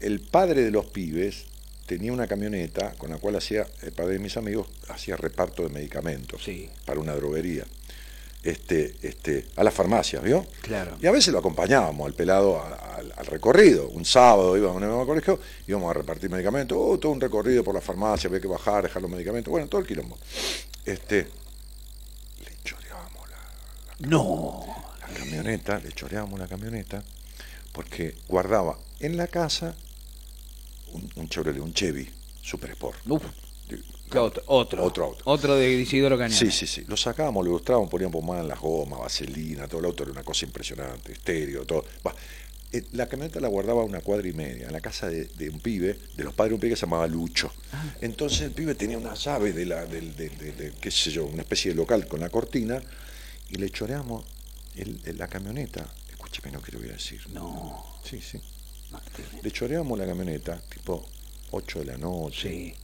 el 0.00 0.20
padre 0.20 0.62
de 0.62 0.70
los 0.70 0.86
pibes 0.86 1.44
tenía 1.86 2.12
una 2.12 2.26
camioneta 2.26 2.94
con 2.98 3.10
la 3.10 3.18
cual 3.18 3.36
hacía, 3.36 3.66
el 3.82 3.92
padre 3.92 4.14
de 4.14 4.18
mis 4.18 4.36
amigos, 4.36 4.66
hacía 4.88 5.16
reparto 5.16 5.62
de 5.62 5.68
medicamentos 5.68 6.42
Sí. 6.42 6.68
para 6.84 7.00
una 7.00 7.14
droguería. 7.14 7.64
Este, 8.46 8.94
este, 9.02 9.46
a 9.56 9.64
las 9.64 9.74
farmacias, 9.74 10.22
¿vio? 10.22 10.46
Claro. 10.62 10.96
Y 11.02 11.06
a 11.06 11.10
veces 11.10 11.32
lo 11.32 11.40
acompañábamos 11.40 12.06
al 12.06 12.14
pelado 12.14 12.60
a- 12.60 12.74
al, 12.96 13.12
al 13.16 13.26
recorrido. 13.26 13.88
Un 13.88 14.04
sábado 14.04 14.56
íbamos 14.56 14.80
al 14.80 15.04
colegio, 15.06 15.40
íbamos 15.66 15.90
a 15.90 15.94
repartir 15.94 16.30
medicamentos, 16.30 16.78
oh, 16.80 16.96
todo 16.98 17.10
un 17.10 17.20
recorrido 17.20 17.64
por 17.64 17.74
la 17.74 17.80
farmacia, 17.80 18.28
había 18.28 18.40
que 18.40 18.46
bajar, 18.46 18.84
dejar 18.84 19.02
los 19.02 19.10
medicamentos, 19.10 19.50
bueno, 19.50 19.66
todo 19.66 19.80
el 19.80 19.86
quilombo. 19.86 20.16
Este, 20.84 21.26
le 22.44 22.52
choreábamos 22.64 23.28
la, 23.30 24.06
No. 24.08 24.64
la 25.00 25.08
camioneta, 25.08 25.78
le 25.80 25.90
choreábamos 25.92 26.38
la 26.38 26.46
camioneta, 26.46 27.02
porque 27.72 28.14
guardaba 28.28 28.78
en 29.00 29.16
la 29.16 29.26
casa 29.26 29.74
un, 30.92 31.10
un 31.16 31.28
Chevrolet, 31.28 31.60
un 31.60 31.74
Chevy 31.74 32.08
Super 32.42 32.70
Sport. 32.70 32.98
Uf, 33.08 33.24
¿qué 34.10 34.18
otro, 34.18 34.42
otro. 34.46 34.84
Otro 34.84 35.04
auto. 35.04 35.22
Otro 35.26 35.54
de 35.56 35.72
Isidoro 35.72 36.16
Cañones. 36.18 36.38
Sí, 36.38 36.50
sí, 36.50 36.66
sí. 36.66 36.84
Lo 36.88 36.96
sacábamos, 36.96 37.44
lo 37.44 37.50
ilustrábamos, 37.52 37.90
poníamos 37.90 38.12
pomada 38.20 38.40
en 38.42 38.48
las 38.48 38.60
gomas, 38.60 39.00
vaselina, 39.00 39.66
todo 39.68 39.80
el 39.80 39.86
auto 39.86 40.02
era 40.02 40.12
una 40.12 40.22
cosa 40.24 40.44
impresionante, 40.46 41.12
estéreo, 41.12 41.64
todo. 41.64 41.84
Eh, 42.72 42.84
La 42.92 43.08
camioneta 43.08 43.38
la 43.40 43.48
guardaba 43.48 43.82
a 43.82 43.84
una 43.84 44.00
cuadra 44.00 44.26
y 44.28 44.32
media, 44.32 44.66
en 44.66 44.72
la 44.72 44.80
casa 44.80 45.08
de, 45.08 45.26
de 45.26 45.48
un 45.48 45.60
pibe, 45.60 45.96
de 46.16 46.24
los 46.24 46.34
padres 46.34 46.50
de 46.50 46.54
un 46.56 46.60
pibe 46.60 46.70
que 46.70 46.76
se 46.76 46.86
llamaba 46.86 47.06
Lucho. 47.06 47.52
Entonces 48.00 48.40
el 48.42 48.50
pibe 48.50 48.74
tenía 48.74 48.98
una 48.98 49.14
llave 49.14 49.52
de 49.52 49.64
la, 49.66 49.86
del, 49.86 50.16
de, 50.16 50.28
de- 50.30 50.52
de, 50.52 50.72
qué 50.80 50.90
sé 50.90 51.10
yo, 51.12 51.24
una 51.26 51.42
especie 51.42 51.70
de 51.70 51.76
local 51.76 52.06
con 52.08 52.20
la 52.20 52.28
cortina, 52.28 52.82
y 53.50 53.54
le 53.56 53.70
choreamos 53.70 54.24
el- 54.74 55.00
el- 55.04 55.16
la 55.16 55.28
camioneta. 55.28 55.88
Escúcheme 56.10 56.50
lo 56.50 56.60
que 56.60 56.72
le 56.72 56.78
voy 56.78 56.88
a 56.88 56.92
decir. 56.94 57.20
No. 57.30 57.84
Sí, 58.04 58.20
sí. 58.20 58.40
Le 59.42 59.50
choreamos 59.52 59.96
la 59.98 60.06
camioneta, 60.06 60.60
tipo 60.68 61.08
8 61.52 61.80
de 61.80 61.84
la 61.84 61.96
noche. 61.98 62.48
Sí. 62.50 62.74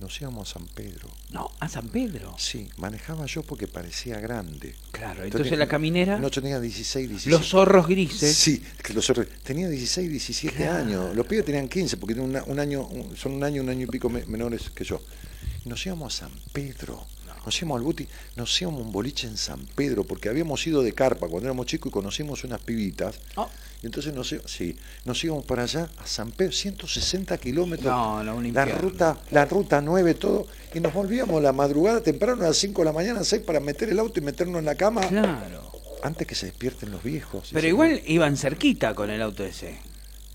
Nos 0.00 0.18
íbamos 0.20 0.48
a 0.50 0.52
San 0.58 0.66
Pedro. 0.68 1.08
No, 1.30 1.50
a 1.60 1.68
San 1.68 1.88
Pedro. 1.88 2.34
Sí, 2.38 2.68
manejaba 2.78 3.26
yo 3.26 3.42
porque 3.42 3.66
parecía 3.68 4.18
grande. 4.18 4.74
Claro, 4.92 5.24
entonces 5.24 5.58
la 5.58 5.68
caminera, 5.68 6.18
No, 6.18 6.28
yo 6.28 6.40
tenía 6.40 6.58
16, 6.58 7.08
17. 7.08 7.30
los 7.38 7.48
zorros 7.48 7.86
grises. 7.86 8.34
Sí, 8.34 8.62
los 8.94 9.06
zorros- 9.08 9.28
Tenía 9.42 9.68
16, 9.68 10.08
17 10.08 10.56
Claro. 10.56 10.78
años. 10.84 11.14
Los 11.16 11.26
pibes 11.26 11.44
tenían 11.44 11.68
15 11.68 11.98
porque 11.98 12.14
tienen 12.14 12.30
una- 12.30 12.44
un 12.44 12.58
año, 12.58 12.86
un- 12.86 13.14
son 13.16 13.32
un 13.32 13.44
año, 13.44 13.60
un 13.62 13.68
año 13.68 13.84
y 13.84 13.86
pico 13.90 14.08
me- 14.08 14.24
menores 14.24 14.70
que 14.70 14.84
yo. 14.84 15.00
Nos 15.66 15.84
íbamos 15.84 16.14
a 16.14 16.18
San 16.28 16.30
Pedro. 16.54 17.06
Nos 17.44 17.58
íbamos 17.60 17.78
al 17.78 17.84
Buti, 17.84 18.06
nos 18.36 18.60
íbamos 18.62 18.82
un 18.82 18.92
boliche 18.92 19.26
en 19.26 19.36
San 19.36 19.60
Pedro 19.74 20.04
porque 20.04 20.28
habíamos 20.28 20.66
ido 20.66 20.82
de 20.82 20.92
carpa 20.92 21.28
cuando 21.28 21.48
éramos 21.48 21.66
chicos 21.66 21.90
y 21.90 21.92
conocimos 21.92 22.44
unas 22.44 22.60
pibitas. 22.60 23.18
Oh. 23.36 23.48
Y 23.82 23.86
entonces 23.86 24.12
nos, 24.14 24.34
sí, 24.46 24.76
nos 25.06 25.24
íbamos 25.24 25.44
para 25.46 25.62
allá 25.62 25.88
a 25.98 26.06
San 26.06 26.32
Pedro, 26.32 26.52
160 26.52 27.38
kilómetros. 27.38 27.86
No, 27.90 28.22
la 28.22 28.64
ruta, 28.66 29.18
la 29.30 29.44
ruta 29.46 29.80
9, 29.80 30.14
todo. 30.14 30.46
Y 30.74 30.80
nos 30.80 30.92
volvíamos 30.92 31.42
la 31.42 31.52
madrugada 31.52 32.02
temprano 32.02 32.44
a 32.44 32.48
las 32.48 32.56
5 32.58 32.82
de 32.82 32.84
la 32.84 32.92
mañana, 32.92 33.24
6 33.24 33.42
para 33.42 33.58
meter 33.60 33.88
el 33.88 33.98
auto 33.98 34.20
y 34.20 34.22
meternos 34.22 34.58
en 34.58 34.66
la 34.66 34.74
cama 34.74 35.00
Claro. 35.08 35.72
antes 36.02 36.26
que 36.26 36.34
se 36.34 36.46
despierten 36.46 36.90
los 36.90 37.02
viejos. 37.02 37.50
Pero 37.52 37.66
igual 37.66 38.02
iban 38.06 38.36
cerquita 38.36 38.94
con 38.94 39.08
el 39.10 39.22
auto 39.22 39.44
ese. 39.44 39.78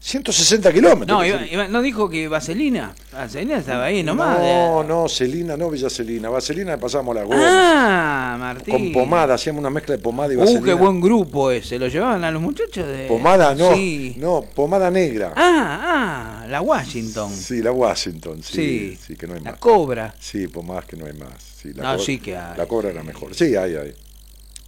160 0.06 0.72
kilómetros. 0.72 1.18
No, 1.18 1.26
iba- 1.26 1.68
no 1.68 1.82
dijo 1.82 2.08
que 2.08 2.28
Vaselina. 2.28 2.94
Vaselina 3.12 3.58
estaba 3.58 3.86
ahí 3.86 4.04
nomás. 4.04 4.38
No, 4.38 4.82
de- 4.84 4.88
no, 4.88 5.10
Celina, 5.10 5.58
no 5.58 5.72
Villa 5.72 5.90
Celina. 5.90 6.30
Vaselina 6.30 6.74
le 6.74 6.78
pasábamos 6.78 7.16
la 7.16 7.24
goma. 7.24 7.40
Ah, 7.42 8.38
Martín. 8.38 8.72
con 8.72 8.92
pomada, 8.94 9.34
hacíamos 9.34 9.62
una 9.62 9.72
mezcla 9.72 9.96
de 9.96 10.04
pomada 10.04 10.32
y 10.32 10.36
Uh, 10.36 10.42
vaselina. 10.42 10.64
qué 10.64 10.74
buen 10.76 11.02
grupo 11.02 11.50
ese. 11.50 11.80
¿Lo 11.80 11.88
llevaban 11.88 12.24
a 12.24 12.30
los 12.30 12.40
muchachos 12.40 12.86
de. 12.88 13.08
Pomada, 13.08 13.56
no, 13.56 13.74
Sí. 13.74 14.14
no, 14.20 14.42
pomada 14.54 14.92
negra. 14.92 15.34
Ah, 15.36 16.42
ah, 16.44 16.48
la 16.50 16.62
Washington. 16.62 17.32
Sí, 17.36 17.64
la 17.64 17.72
Washington, 17.72 18.44
sí, 18.44 18.54
Sí. 18.54 19.00
sí, 19.08 19.16
que 19.16 19.26
no 19.26 19.34
hay 19.34 19.40
La 19.40 19.52
más. 19.54 19.60
Cobra. 19.60 20.14
Sí, 20.20 20.48
pomadas 20.48 20.86
que 20.86 20.98
no 20.98 21.08
hay 21.08 21.14
más. 21.14 21.34
Sí, 21.60 21.74
la 21.74 21.82
No, 21.82 21.92
cobra- 21.94 22.06
sí 22.06 22.20
que 22.20 22.38
hay. 22.38 22.56
La 22.58 22.68
cobra 22.68 22.92
era 22.92 23.02
mejor. 23.02 23.34
Sí, 23.34 23.56
hay, 23.56 23.76
hay. 23.76 23.96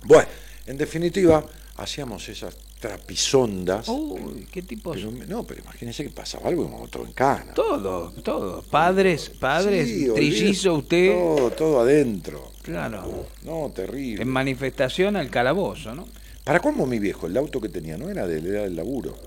Bueno, 0.04 0.28
en 0.66 0.78
definitiva, 0.78 1.44
hacíamos 1.76 2.28
esas 2.28 2.56
trapisondas. 2.80 3.88
Uy, 3.88 4.48
qué 4.52 4.62
tipos. 4.62 4.96
Pero, 4.98 5.12
no, 5.28 5.44
pero 5.46 5.62
imagínense 5.62 6.04
que 6.04 6.10
pasaba 6.10 6.50
algo 6.50 6.64
y 6.64 6.68
íbamos 6.68 6.90
todo 6.92 7.06
en 7.06 7.14
cana. 7.14 7.54
Todo, 7.54 8.12
todo. 8.24 8.62
Padres, 8.64 9.30
padres, 9.30 9.88
Sí, 9.88 10.08
trillizo 10.14 10.76
usted. 10.76 11.12
Todo, 11.14 11.52
todo 11.52 11.80
adentro. 11.82 12.52
Claro. 12.62 13.28
No, 13.44 13.72
terrible. 13.74 14.22
En 14.22 14.30
manifestación 14.30 15.16
al 15.16 15.30
calabozo, 15.30 15.96
¿no? 15.96 16.08
Para 16.44 16.60
cómo 16.60 16.86
mi 16.86 17.00
viejo, 17.00 17.28
el 17.28 17.36
auto 17.38 17.60
que 17.60 17.70
tenía 17.70 17.98
no 17.98 18.10
era 18.10 18.26
de 18.28 18.38
él, 18.40 18.48
era 18.48 18.62
del 18.64 18.76
laburo. 18.76 19.18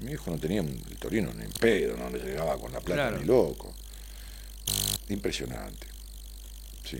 Mi 0.00 0.06
viejo 0.08 0.30
no 0.30 0.38
tenía 0.38 0.62
un- 0.62 0.68
el 0.68 0.96
torino 0.96 1.32
ni 1.36 1.44
en 1.44 1.50
pedo, 1.52 1.96
no 1.96 2.08
le 2.10 2.18
llegaba 2.24 2.56
con 2.58 2.72
la 2.72 2.80
plata 2.80 3.08
Claro. 3.08 3.18
ni 3.18 3.24
loco. 3.26 3.74
Impresionante. 5.08 5.86
Sí. 6.84 6.98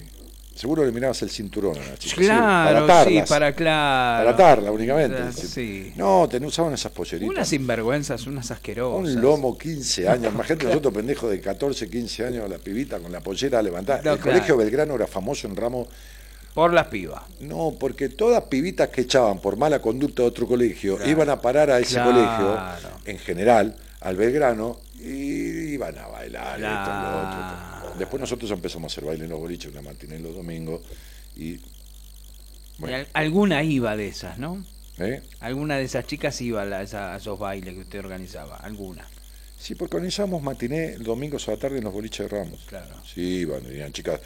Seguro 0.60 0.84
le 0.84 0.92
mirabas 0.92 1.22
el 1.22 1.30
cinturón 1.30 1.74
a 1.78 1.80
la 1.80 1.96
chica. 1.96 2.16
sí, 2.16 2.20
Claro, 2.26 2.80
sí, 2.82 2.86
tarlas. 2.86 3.28
para 3.30 3.52
claro. 3.54 4.24
Para 4.26 4.36
tarla 4.36 4.70
únicamente. 4.70 5.32
Sí. 5.32 5.46
Sí. 5.46 5.92
No, 5.96 6.28
ten- 6.30 6.44
usaban 6.44 6.74
esas 6.74 6.92
polleritas. 6.92 7.30
Unas 7.34 7.48
sinvergüenzas, 7.48 8.26
unas 8.26 8.50
asquerosas. 8.50 9.14
Un 9.14 9.22
lomo 9.22 9.56
15 9.56 10.06
años. 10.06 10.34
Imagínate 10.34 10.66
nosotros 10.66 10.92
pendejos 11.00 11.30
de 11.30 11.40
14, 11.40 11.88
15 11.88 12.26
años, 12.26 12.50
la 12.50 12.58
pibita 12.58 12.98
con 12.98 13.10
la 13.10 13.20
pollera 13.20 13.62
levantada. 13.62 14.02
No, 14.04 14.12
el 14.12 14.18
claro. 14.18 14.32
colegio 14.36 14.56
Belgrano 14.58 14.94
era 14.96 15.06
famoso 15.06 15.46
en 15.48 15.56
ramos. 15.56 15.88
Por 16.52 16.74
las 16.74 16.88
pibas. 16.88 17.22
No, 17.40 17.74
porque 17.80 18.10
todas 18.10 18.42
pibitas 18.44 18.88
que 18.90 19.02
echaban 19.02 19.38
por 19.38 19.56
mala 19.56 19.80
conducta 19.80 20.22
de 20.22 20.28
otro 20.28 20.46
colegio 20.46 20.96
Claro. 20.96 21.10
iban 21.10 21.30
a 21.30 21.40
parar 21.40 21.70
a 21.70 21.78
ese 21.78 21.94
Claro. 21.94 22.10
colegio, 22.10 22.58
en 23.06 23.18
general, 23.18 23.76
al 24.00 24.16
Belgrano, 24.16 24.80
y 24.98 25.72
iban 25.74 25.96
a 25.96 26.08
bailar 26.08 26.60
esto, 26.60 26.68
lo 26.68 27.18
otro. 27.18 27.79
Después 28.00 28.20
nosotros 28.20 28.50
empezamos 28.50 28.90
a 28.90 28.92
hacer 28.92 29.04
baile 29.04 29.24
en 29.24 29.30
los 29.30 29.38
boliches, 29.38 29.70
una 29.70 29.82
matinée 29.82 30.18
los 30.18 30.34
domingos, 30.34 30.80
y... 31.36 31.58
Bueno, 32.78 33.06
alguna 33.12 33.62
iba 33.62 33.94
de 33.96 34.08
esas, 34.08 34.38
¿no? 34.38 34.64
¿eh? 34.98 35.22
Alguna 35.40 35.76
de 35.76 35.84
esas 35.84 36.06
chicas 36.06 36.40
iba 36.40 36.62
a, 36.62 36.64
la- 36.64 36.82
esa- 36.82 37.14
a 37.14 37.18
esos 37.18 37.38
bailes 37.38 37.74
que 37.74 37.80
usted 37.80 37.98
organizaba. 37.98 38.56
Alguna. 38.56 39.06
Sí, 39.58 39.74
porque 39.74 39.96
organizamos 39.96 40.42
matiné 40.42 40.92
domingos 40.96 41.46
a 41.48 41.52
la 41.52 41.58
tarde 41.58 41.76
en 41.78 41.84
los 41.84 41.92
boliches 41.92 42.30
de 42.30 42.38
Ramos. 42.38 42.60
Claro. 42.66 42.94
Sí, 43.04 43.20
iban, 43.40 43.62
venían 43.62 43.92
chicas, 43.92 44.18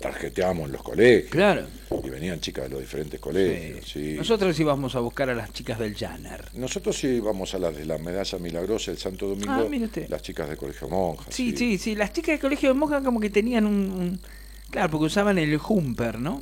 tarjeteábamos 0.00 0.66
en 0.66 0.72
los 0.72 0.82
colegios. 0.82 1.30
Claro. 1.30 1.66
Y 2.02 2.08
venían 2.08 2.40
chicas 2.40 2.64
de 2.64 2.70
los 2.70 2.80
diferentes 2.80 3.20
colegios. 3.20 3.84
Sí. 3.88 4.14
Nosotros 4.16 4.58
íbamos 4.58 4.94
a 4.94 5.00
buscar 5.00 5.28
a 5.30 5.34
las 5.34 5.52
chicas 5.52 5.78
del 5.78 5.94
Janner. 5.94 6.44
Nosotros 6.54 6.96
sí 6.96 7.08
íbamos 7.08 7.54
a 7.54 7.58
las 7.58 7.76
de 7.76 7.84
la 7.84 7.98
Medalla 7.98 8.38
Milagrosa 8.38 8.90
el 8.90 8.98
Santo 8.98 9.28
Domingo, 9.28 9.52
Ah, 9.52 9.66
mire 9.68 9.84
usted. 9.86 10.08
las 10.08 10.22
chicas 10.22 10.48
de 10.48 10.56
Colegio 10.56 10.88
Monjas. 10.88 11.34
Sí, 11.34 11.54
sí, 11.56 11.76
sí. 11.78 11.94
Las 11.94 12.12
chicas 12.12 12.28
del 12.34 12.40
colegio 12.40 12.70
de 12.70 12.74
monjas 12.74 13.02
como 13.04 13.20
que 13.20 13.30
tenían 13.30 13.66
un, 13.66 13.74
un- 13.90 14.20
Claro, 14.70 14.90
porque 14.90 15.06
usaban 15.06 15.36
el 15.38 15.56
jumper, 15.58 16.18
¿no? 16.18 16.40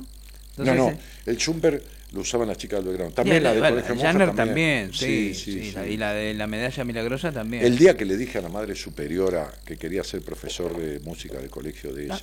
No, 0.57 0.63
Entonces, 0.71 0.75
no, 0.77 0.89
eh, 0.91 0.97
el 1.25 1.43
jumper 1.43 1.83
lo 2.11 2.21
usaban 2.21 2.47
las 2.47 2.57
chicas 2.57 2.79
del 2.79 2.89
Belgrano. 2.89 3.11
También 3.11 3.41
la 3.43 3.53
de 3.53 3.59
bueno, 3.59 3.75
Colegio 3.75 3.95
Monjas 3.95 4.11
Janner 4.13 4.35
también, 4.35 4.93
sí, 4.93 5.33
sí, 5.33 5.51
sí, 5.53 5.63
sí. 5.63 5.71
la- 5.73 5.87
y 5.87 5.97
la 5.97 6.13
de 6.13 6.33
la 6.33 6.47
medalla 6.47 6.83
milagrosa 6.83 7.31
también. 7.31 7.63
El 7.65 7.77
día 7.77 7.97
que 7.97 8.05
le 8.05 8.17
dije 8.17 8.37
a 8.37 8.41
la 8.41 8.49
madre 8.49 8.75
superiora 8.75 9.51
que 9.65 9.77
quería 9.77 10.03
ser 10.03 10.21
profesor 10.21 10.77
de 10.77 10.99
música 10.99 11.39
del 11.39 11.49
colegio 11.49 11.93
de 11.93 12.05
ella. 12.05 12.19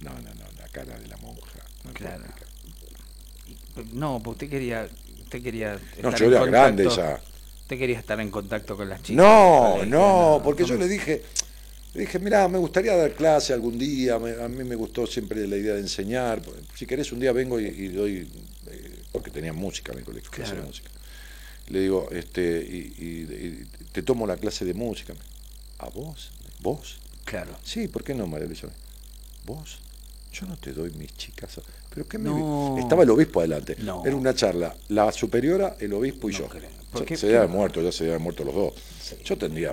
No, 0.00 0.10
no, 0.14 0.34
no, 0.34 0.44
la 0.58 0.68
cara 0.68 0.98
de 0.98 1.06
la 1.08 1.16
monja. 1.18 1.60
no 1.84 1.92
Claro. 1.92 2.24
No, 3.92 4.20
pues 4.22 4.34
usted 4.34 4.50
quería, 4.50 4.88
usted 5.22 5.42
quería 5.42 5.78
No, 6.02 6.14
yo 6.16 6.26
era 6.30 6.44
grande 6.46 6.88
ya. 6.94 7.20
Usted 7.62 7.78
quería 7.78 7.98
estar 7.98 8.18
en 8.20 8.30
contacto 8.30 8.76
con 8.76 8.88
las 8.88 9.02
chicas. 9.02 9.16
No, 9.16 9.84
no, 9.84 10.40
porque 10.42 10.64
yo 10.64 10.76
le 10.76 10.86
dije, 10.88 11.22
le 11.94 12.00
dije, 12.02 12.18
mira, 12.18 12.46
me 12.48 12.58
gustaría 12.58 12.94
dar 12.96 13.12
clase 13.14 13.52
algún 13.52 13.78
día, 13.78 14.18
me- 14.18 14.40
a 14.42 14.48
mí 14.48 14.62
me 14.64 14.76
gustó 14.76 15.06
siempre 15.06 15.46
la 15.48 15.56
idea 15.56 15.74
de 15.74 15.80
enseñar, 15.80 16.40
si 16.74 16.86
querés 16.86 17.10
un 17.12 17.20
día 17.20 17.32
vengo 17.32 17.58
y, 17.60 17.64
y 17.66 17.88
doy, 17.88 18.30
eh, 18.70 19.02
porque 19.12 19.30
tenía 19.30 19.52
música 19.52 19.92
en 19.92 19.98
el 19.98 20.04
colegio, 20.04 20.30
clase 20.30 20.50
de 20.52 20.56
Claro. 20.56 20.68
música. 20.68 20.90
Le 21.68 21.80
digo, 21.80 22.08
este, 22.12 22.60
y, 22.62 22.94
y- 23.04 23.34
y 23.34 23.64
te 23.92 24.02
tomo 24.02 24.26
la 24.26 24.36
clase 24.36 24.64
de 24.64 24.72
música. 24.72 25.14
¿A 25.78 25.88
vos? 25.88 26.30
¿Vos? 26.60 26.98
Claro. 27.24 27.58
Sí, 27.64 27.88
¿por 27.88 28.04
qué 28.04 28.14
no, 28.14 28.26
María 28.28 28.46
Luisa? 28.46 28.68
¿Vos? 29.44 29.80
Yo 30.38 30.46
no 30.46 30.56
te 30.56 30.72
doy 30.72 30.90
mis 30.92 31.14
chicas. 31.16 31.60
¿Pero 31.88 32.06
qué 32.06 32.18
me 32.18 32.28
No. 32.28 32.76
Estaba 32.78 33.04
el 33.04 33.10
obispo 33.10 33.40
adelante. 33.40 33.76
No. 33.80 34.04
Era 34.04 34.14
una 34.16 34.34
charla, 34.34 34.76
la 34.88 35.10
superiora, 35.12 35.76
el 35.80 35.92
obispo 35.94 36.28
y 36.28 36.32
No 36.34 36.38
yo. 36.40 37.16
se 37.16 37.26
habían 37.26 37.50
muerto, 37.50 37.80
ya 37.80 37.90
se 37.90 38.04
habían 38.04 38.20
muerto 38.22 38.44
los 38.44 38.54
dos. 38.54 38.74
Yo 39.24 39.38
tendría 39.38 39.72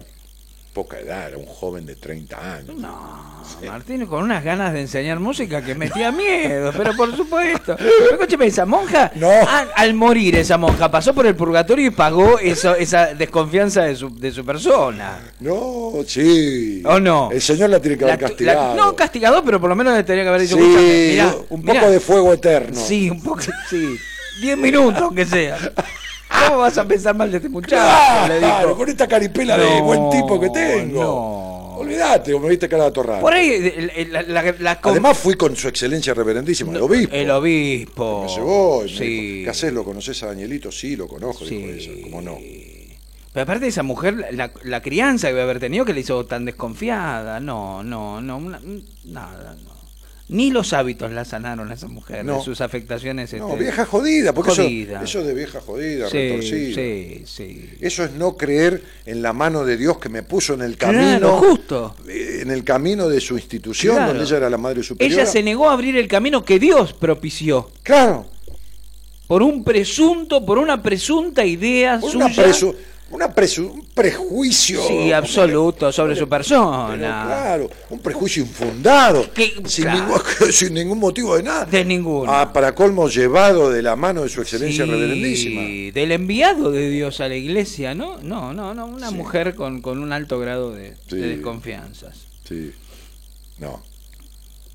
poca 0.73 0.99
edad, 0.99 1.27
era 1.29 1.37
un 1.37 1.45
joven 1.45 1.85
de 1.85 1.95
30 1.95 2.55
años. 2.55 2.75
No, 2.75 3.43
Martín 3.67 4.05
con 4.07 4.23
unas 4.23 4.43
ganas 4.43 4.73
de 4.73 4.81
enseñar 4.81 5.19
música 5.19 5.61
que 5.61 5.75
metía 5.75 6.11
miedo, 6.11 6.71
pero 6.75 6.95
por 6.95 7.13
supuesto. 7.15 7.75
Pero 7.77 8.11
escúcheme, 8.13 8.47
esa 8.47 8.65
monja, 8.65 9.11
No. 9.15 9.29
al 9.75 9.93
morir 9.93 10.35
esa 10.35 10.57
monja, 10.57 10.89
pasó 10.89 11.13
por 11.13 11.27
el 11.27 11.35
purgatorio 11.35 11.85
y 11.87 11.91
pagó 11.91 12.39
eso, 12.39 12.75
esa 12.75 13.13
desconfianza 13.13 13.83
de 13.83 13.95
su, 13.95 14.13
de 14.17 14.31
su 14.31 14.43
persona. 14.43 15.19
No, 15.39 15.91
sí. 16.07 16.81
¿O 16.85 16.99
no? 16.99 17.29
El 17.31 17.41
Señor 17.41 17.69
la 17.69 17.79
tiene 17.79 17.97
que 17.97 18.05
haber 18.05 18.15
La- 18.15 18.21
la- 18.21 18.27
castigado. 18.29 18.75
no 18.75 18.95
castigado, 18.95 19.43
pero 19.43 19.59
por 19.61 19.69
lo 19.69 19.75
menos 19.75 19.95
le 19.95 20.03
tenía 20.03 20.23
que 20.23 20.29
haber 20.29 20.41
dicho, 20.41 20.55
Sí, 20.55 20.61
"Escúchame, 20.63 21.07
mirá, 21.11 21.35
un 21.49 21.61
mirá". 21.61 21.73
poco 21.81 21.91
de 21.91 21.99
fuego 21.99 22.33
eterno. 22.33 22.79
Sí, 22.79 23.09
un 23.09 23.21
poco, 23.21 23.41
sí. 23.69 23.95
Diez 24.41 24.57
minutos, 24.57 25.01
aunque 25.01 25.25
sea. 25.25 25.57
¿Cómo 26.47 26.59
vas 26.59 26.77
a 26.77 26.87
pensar 26.87 27.15
mal 27.15 27.29
de 27.31 27.37
este 27.37 27.49
muchacho? 27.49 27.75
Claro, 27.75 28.33
Le 28.33 28.39
dijo. 28.39 28.77
con 28.77 28.89
esta 28.89 29.07
caripela 29.07 29.57
de 29.57 29.79
No, 29.79 29.83
buen 29.83 30.09
tipo 30.09 30.39
que 30.39 30.49
tengo. 30.49 31.03
no. 31.03 31.53
Olvídate, 31.75 32.31
como 32.31 32.45
me 32.45 32.51
viste 32.51 32.69
cara 32.69 32.85
de 32.85 32.91
torrado. 32.91 33.19
Por 33.21 33.33
ahí, 33.33 33.89
la, 34.11 34.21
la- 34.21 34.79
Además 34.83 35.17
fui 35.17 35.33
con 35.33 35.55
su 35.55 35.67
excelencia 35.67 36.13
reverendísima, 36.13 36.71
el 36.71 36.81
obispo. 36.81 37.13
El 37.15 37.31
obispo. 37.31 38.23
Me 38.25 38.29
llevó 38.33 38.77
me 38.83 38.85
dijo, 38.85 39.43
¿qué 39.45 39.49
haces? 39.49 39.73
¿Lo 39.73 39.83
conoces 39.83 40.21
a 40.23 40.27
Danielito? 40.27 40.71
Sí, 40.71 40.95
lo 40.95 41.07
conozco, 41.07 41.45
Sí. 41.45 41.57
dijo 41.57 41.69
ella. 41.69 41.91
¿Cómo 42.03 42.21
no? 42.21 42.37
Pero 43.33 43.43
aparte 43.43 43.61
de 43.61 43.69
esa 43.69 43.81
mujer, 43.81 44.27
la, 44.31 44.51
la 44.63 44.81
crianza 44.83 45.27
que 45.27 45.33
debe 45.33 45.41
haber 45.43 45.59
tenido 45.59 45.83
que 45.85 45.93
le 45.93 46.01
hizo 46.01 46.23
tan 46.25 46.45
desconfiada. 46.45 47.39
No, 47.39 47.81
no, 47.83 48.21
no, 48.21 48.39
nada, 49.05 49.57
no. 49.63 49.72
Ni 50.29 50.51
los 50.51 50.71
hábitos 50.71 51.11
la 51.11 51.25
sanaron 51.25 51.69
a 51.69 51.73
esa 51.73 51.87
mujer, 51.87 52.23
No. 52.23 52.37
de 52.37 52.43
sus 52.43 52.61
afectaciones. 52.61 53.33
No, 53.33 53.49
este, 53.49 53.59
vieja 53.63 53.85
jodida, 53.85 54.33
porque 54.33 54.51
jodida. 54.51 55.03
Eso, 55.03 55.19
es 55.19 55.27
de 55.27 55.33
vieja 55.33 55.59
jodida, 55.59 56.09
Sí, 56.09 56.17
retorcida. 56.29 56.75
sí, 56.75 57.23
sí. 57.25 57.69
Eso 57.81 58.03
es 58.05 58.13
no 58.13 58.37
creer 58.37 58.81
en 59.05 59.21
la 59.21 59.33
mano 59.33 59.65
de 59.65 59.75
Dios 59.75 59.97
que 59.99 60.07
me 60.07 60.23
puso 60.23 60.53
en 60.53 60.61
el 60.61 60.77
Claro, 60.77 60.97
camino, 60.97 61.37
justo. 61.37 61.95
eh, 62.07 62.39
en 62.41 62.51
el 62.51 62.63
camino 62.63 63.09
de 63.09 63.19
su 63.19 63.35
institución, 63.35 63.95
Claro. 63.95 64.11
donde 64.13 64.23
ella 64.25 64.37
era 64.37 64.49
la 64.49 64.57
madre 64.57 64.81
superior. 64.81 65.19
Ella 65.19 65.29
se 65.29 65.43
negó 65.43 65.69
a 65.69 65.73
abrir 65.73 65.97
el 65.97 66.07
camino 66.07 66.45
que 66.45 66.57
Dios 66.57 66.93
propició. 66.93 67.69
Claro, 67.83 68.25
Por 69.27 69.41
un 69.41 69.63
presunto, 69.63 70.45
por 70.45 70.57
una 70.57 70.81
presunta 70.83 71.45
idea 71.45 71.99
por 71.99 72.11
suya. 72.11 72.25
una 72.25 72.33
presu- 72.35 72.75
una 73.13 73.25
un 73.27 73.85
prejuicio. 73.93 74.81
Sí, 74.87 75.11
absoluto, 75.11 75.91
sobre 75.91 76.15
su 76.15 76.27
persona. 76.27 76.87
Pero 76.87 76.99
claro, 76.99 77.69
un 77.89 77.99
prejuicio 77.99 78.41
infundado, 78.43 79.25
sin, 79.65 79.85
claro. 79.85 79.99
ningún, 80.05 80.21
sin 80.53 80.73
ningún 80.73 80.99
motivo 80.99 81.35
de 81.35 81.43
nada. 81.43 81.65
De 81.65 81.85
ninguno. 81.85 82.31
Ah, 82.31 82.51
para 82.53 82.73
colmo, 82.73 83.07
llevado 83.09 83.69
de 83.69 83.81
la 83.81 83.95
mano 83.95 84.23
de 84.23 84.29
su 84.29 84.41
excelencia 84.41 84.85
Sí, 84.85 84.91
reverendísima. 84.91 85.61
del 85.93 86.11
enviado 86.11 86.71
de 86.71 86.89
Dios 86.89 87.19
a 87.19 87.27
la 87.27 87.35
iglesia, 87.35 87.93
¿no? 87.93 88.17
No, 88.21 88.53
no, 88.53 88.73
no, 88.73 88.85
una 88.87 89.09
Sí. 89.09 89.15
mujer 89.15 89.55
con, 89.55 89.81
con 89.81 89.99
un 89.99 90.11
alto 90.13 90.39
grado 90.39 90.71
de, 90.73 90.95
Sí. 91.09 91.17
de 91.17 91.27
desconfianzas. 91.35 92.17
Sí. 92.47 92.71
No. 93.59 93.83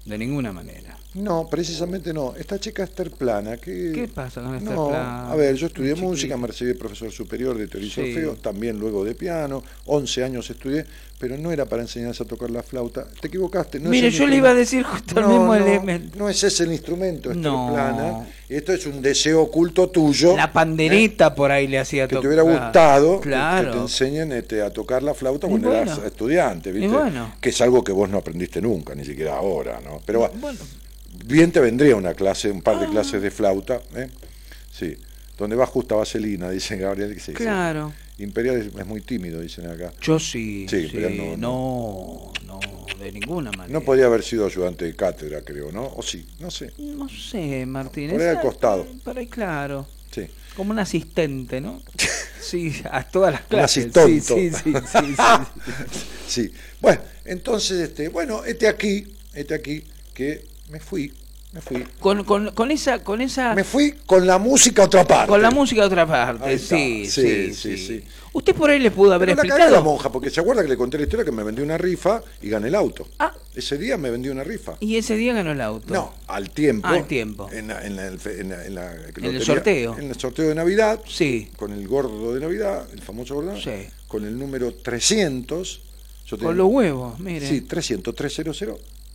De 0.05 0.17
ninguna 0.19 0.53
manera. 0.53 0.98
No, 1.15 1.49
precisamente 1.49 2.13
no. 2.13 2.35
Esta 2.37 2.61
chica 2.61 2.85
Esther 2.85 3.11
Plana, 3.11 3.57
que... 3.57 3.93
¿Qué 3.95 4.09
pasa 4.09 4.43
con 4.43 4.55
Esther 4.55 4.75
no, 4.75 4.89
Plana? 4.89 5.31
A 5.31 5.35
ver, 5.37 5.55
yo 5.57 5.67
estudié 5.69 5.91
Chiquita. 5.95 6.07
música, 6.07 6.37
me 6.37 6.47
recibí 6.47 6.75
profesor 6.75 7.11
superior 7.11 7.57
de 7.57 7.67
teoría 7.67 7.89
y 7.89 7.91
Sí. 7.91 8.13
solfeo, 8.13 8.37
también 8.37 8.79
luego 8.79 9.05
de 9.05 9.15
piano, 9.15 9.65
11 9.87 10.23
años 10.23 10.49
estudié, 10.51 10.85
pero 11.19 11.37
no 11.39 11.51
era 11.51 11.65
para 11.65 11.81
enseñarse 11.83 12.23
a 12.23 12.27
tocar 12.27 12.51
la 12.51 12.63
flauta. 12.63 13.07
Te 13.21 13.29
equivocaste. 13.29 13.81
No 13.81 13.89
Mire, 13.89 14.09
el 14.09 14.13
yo 14.13 14.27
le 14.27 14.37
iba 14.37 14.51
a 14.51 14.55
decir 14.55 14.83
justo 14.85 15.19
el 15.19 15.23
No, 15.27 15.29
mismo 15.31 15.47
no, 15.47 15.55
elemento. 15.57 16.19
No 16.19 16.29
es 16.29 16.45
ese 16.45 16.65
el 16.65 16.73
instrumento, 16.73 17.31
Esther 17.31 17.43
No. 17.43 17.71
Plana. 17.73 18.27
Esto 18.49 18.73
es 18.75 18.87
un 18.87 19.01
deseo 19.01 19.41
oculto 19.43 19.89
tuyo. 19.89 20.37
La 20.37 20.53
pandereta 20.53 21.35
por 21.35 21.51
ahí 21.51 21.67
le 21.67 21.79
hacía 21.79 22.05
¿eh? 22.05 22.09
que 22.09 22.17
tocar. 22.17 22.23
te 22.23 22.29
hubiera 22.29 22.43
gustado 22.43 23.21
que- 23.21 23.29
Claro. 23.31 23.71
que 23.73 23.77
te 23.79 23.83
enseñen 23.83 24.33
este, 24.33 24.61
a 24.63 24.71
tocar 24.71 25.03
la 25.03 25.15
flauta 25.15 25.47
Y 25.47 25.51
cuando 25.51 25.69
bueno. 25.71 25.83
eras 25.91 25.99
estudiante, 26.05 26.71
¿viste? 26.71 26.87
Y 26.87 26.91
bueno. 26.91 27.35
Que 27.41 27.49
es 27.49 27.61
algo 27.63 27.83
que 27.83 27.93
vos 27.93 28.09
no 28.11 28.19
aprendiste 28.19 28.61
nunca, 28.61 28.95
ni 28.95 29.05
siquiera 29.07 29.37
ahora, 29.37 29.81
¿no? 29.83 30.01
Pero 30.07 30.29
Bueno, 30.41 30.59
bien 31.29 31.53
te 31.53 31.61
vendría 31.61 31.97
una 31.97 32.15
clase, 32.15 32.51
un 32.51 32.63
par 32.63 32.77
Ah. 32.77 32.81
de 32.81 32.89
clases 32.89 33.23
de 33.23 33.31
flauta, 33.31 33.81
¿eh? 33.97 34.09
Sí. 34.73 34.97
Donde 35.37 35.55
va 35.57 35.67
justa 35.67 35.95
vaselina, 35.95 36.51
dice 36.51 36.77
Gabriel. 36.77 37.15
que 37.15 37.21
sí, 37.21 37.27
sí. 37.27 37.33
claro. 37.35 37.93
Imperial 38.19 38.57
es, 38.61 38.67
es 38.77 38.87
muy 38.87 39.01
tímido, 39.01 39.41
dicen 39.41 39.69
acá. 39.69 39.93
Yo 40.03 40.19
sí. 40.19 40.67
Sí, 40.69 40.89
Sí, 40.89 40.91
pero 40.93 41.37
no, 41.37 42.33
no, 42.47 42.59
de 42.99 43.13
ninguna 43.13 43.53
manera. 43.53 43.79
No 43.79 43.85
podía 43.85 44.07
haber 44.07 44.25
sido 44.25 44.45
ayudante 44.47 44.85
de 44.87 44.97
cátedra, 44.97 45.43
creo, 45.43 45.71
¿no? 45.71 45.87
O 45.95 46.03
sí, 46.03 46.27
no 46.41 46.51
sé. 46.51 46.73
No 46.79 47.09
sé, 47.09 47.65
Martín. 47.67 48.11
Por 48.11 48.21
ahí 48.21 48.27
al 48.27 48.41
costado. 48.41 48.85
Por 49.05 49.17
ahí, 49.17 49.29
claro. 49.29 49.87
Sí. 50.11 50.23
Como 50.57 50.73
un 50.73 50.79
asistente, 50.81 51.61
¿no? 51.61 51.81
Sí, 52.41 52.73
a 52.91 53.03
todas 53.05 53.33
las 53.33 53.43
Un 53.43 53.49
clases. 53.49 53.85
asistonto. 53.85 54.35
Sí, 54.37 54.51
sí, 54.51 54.73
sí, 54.73 54.73
sí, 54.73 55.15
sí. 55.17 55.95
Sí. 56.27 56.53
Bueno, 56.81 57.01
entonces, 57.27 57.79
este, 57.81 58.09
bueno, 58.09 58.43
este 58.45 58.67
aquí, 58.69 59.05
este 59.35 59.55
aquí, 59.55 59.85
que 60.15 60.45
me 60.71 60.81
fui, 60.81 61.13
me 61.53 61.61
fui. 61.63 61.85
Con, 62.01 62.25
con, 62.25 62.51
con 62.53 62.71
esa, 62.71 63.03
con 63.03 63.21
esa, 63.23 63.55
Me 63.55 63.65
fui 63.65 63.93
con 64.07 64.27
la 64.27 64.39
música 64.39 64.83
a 64.83 64.85
otra 64.87 65.05
parte. 65.07 65.29
con 65.29 65.41
la 65.41 65.51
música 65.51 65.81
de 65.83 65.87
otra 65.87 66.07
parte, 66.07 66.59
sí, 66.59 67.07
Sí, 67.07 67.55
sí, 67.55 67.77
sí. 67.79 68.05
Usted 68.35 68.55
por 68.55 68.69
ahí 68.71 68.79
le 68.79 68.91
pudo 68.91 69.15
haber 69.15 69.31
Pero 69.31 69.41
a 69.41 69.45
explicado. 69.45 69.75
la 69.75 69.81
monja, 69.81 70.13
porque 70.13 70.29
se 70.29 70.41
acuerda 70.41 70.63
que 70.63 70.69
le 70.69 70.77
conté 70.77 70.99
la 70.99 71.05
historia 71.05 71.25
que 71.25 71.33
me 71.33 71.43
vendí 71.43 71.63
una 71.63 71.79
rifa 71.79 72.23
y 72.43 72.51
gané 72.51 72.69
el 72.69 72.75
auto. 72.75 73.09
Ah. 73.19 73.33
Ese 73.55 73.79
día 73.79 73.97
me 73.97 74.11
vendí 74.11 74.29
una 74.29 74.45
rifa. 74.45 74.77
Y 74.81 74.97
ese 74.97 75.17
día 75.17 75.33
ganó 75.33 75.51
el 75.53 75.61
auto. 75.63 75.93
No, 75.93 76.13
al 76.27 76.51
tiempo. 76.51 76.87
Ah, 76.87 76.93
al 76.93 77.07
tiempo. 77.07 77.49
En, 77.51 77.69
la- 77.69 77.85
en 77.85 77.97
la- 77.97 78.07
en 78.09 78.75
la- 78.75 78.95
en 79.17 79.25
el 79.25 79.43
sorteo. 79.43 79.97
En 79.99 80.11
el 80.11 80.21
sorteo 80.21 80.47
de 80.49 80.55
Navidad. 80.55 81.01
Sí. 81.09 81.51
Con 81.57 81.73
el 81.73 81.89
gordo 81.89 82.35
de 82.35 82.41
Navidad, 82.41 82.87
el 82.93 83.01
famoso 83.01 83.35
gordo. 83.37 83.59
Sí. 83.59 83.89
Con 84.07 84.25
el 84.27 84.39
número 84.39 84.73
300. 84.75 85.81
Yo 86.27 86.39
Con 86.39 86.57
los 86.59 86.69
huevos, 86.71 87.19
mire. 87.19 87.49
Sí, 87.49 87.63
300, 87.63 88.15
300. 88.15 88.63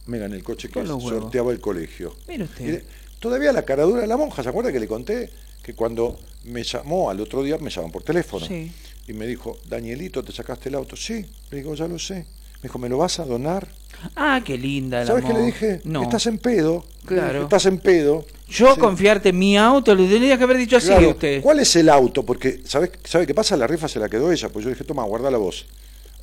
Me 0.06 0.17
gané 0.19 0.35
el 0.35 0.43
coche 0.43 0.69
que 0.69 0.85
sorteaba 0.85 1.51
el 1.51 1.59
colegio. 1.59 2.15
Mire 2.27 2.43
usted. 2.43 2.65
Mire, 2.65 2.83
todavía 3.19 3.51
la 3.53 3.64
caradura 3.64 4.01
de 4.01 4.07
la 4.07 4.17
monja, 4.17 4.43
¿se 4.43 4.49
acuerda 4.49 4.72
que 4.72 4.80
le 4.80 4.88
conté? 4.88 5.30
Que 5.61 5.73
cuando 5.73 6.19
me 6.43 6.64
llamó 6.64 7.09
al 7.09 7.22
otro 7.22 7.41
día, 7.43 7.57
me 7.57 7.69
llaman 7.69 7.91
por 7.91 8.03
teléfono. 8.03 8.45
Sí. 8.45 8.72
Y 9.07 9.14
me 9.14 9.25
dijo, 9.27 9.57
Danielito, 9.67 10.23
¿te 10.23 10.32
sacaste 10.33 10.69
el 10.69 10.75
auto? 10.75 10.95
Sí. 10.95 11.25
Le 11.51 11.57
digo, 11.57 11.73
ya 11.75 11.88
lo 11.88 11.98
sé. 11.99 12.15
Me 12.56 12.64
dijo, 12.69 12.80
¿me 12.80 12.90
lo 12.90 12.98
vas 12.98 13.19
a 13.19 13.25
donar? 13.25 13.67
Ah, 14.15 14.41
qué 14.43 14.57
linda 14.57 14.99
la 15.01 15.06
¿Sabes 15.06 15.25
qué 15.25 15.33
le 15.33 15.41
dije? 15.45 15.82
No. 15.85 16.03
Estás 16.03 16.25
en 16.27 16.38
pedo. 16.38 16.85
Claro. 17.06 17.43
Estás 17.43 17.65
en 17.65 17.80
pedo. 17.80 18.25
Yo 18.49 18.73
Sí. 18.73 18.80
confiarte 18.80 19.30
en 19.30 19.40
mi 19.40 19.57
auto, 19.57 19.93
le 19.95 20.07
tendría 20.07 20.38
que 20.38 20.43
haber 20.43 20.57
dicho 20.57 20.77
así 20.77 20.88
Claro. 20.88 21.09
usted. 21.11 21.41
¿Cuál 21.41 21.59
es 21.59 21.75
el 21.75 21.90
auto? 21.90 22.23
Porque, 22.23 22.61
¿sabes 22.65 22.91
¿sabe 23.06 23.25
qué 23.27 23.33
pasa? 23.33 23.56
La 23.57 23.67
rifa 23.67 23.88
se 23.88 23.99
la 23.99 24.09
quedó 24.09 24.32
ella. 24.32 24.49
Pues 24.49 24.64
yo 24.65 24.69
dije, 24.69 24.83
toma, 24.83 25.03
guarda 25.03 25.30
la 25.32 25.38
voz. 25.38 25.65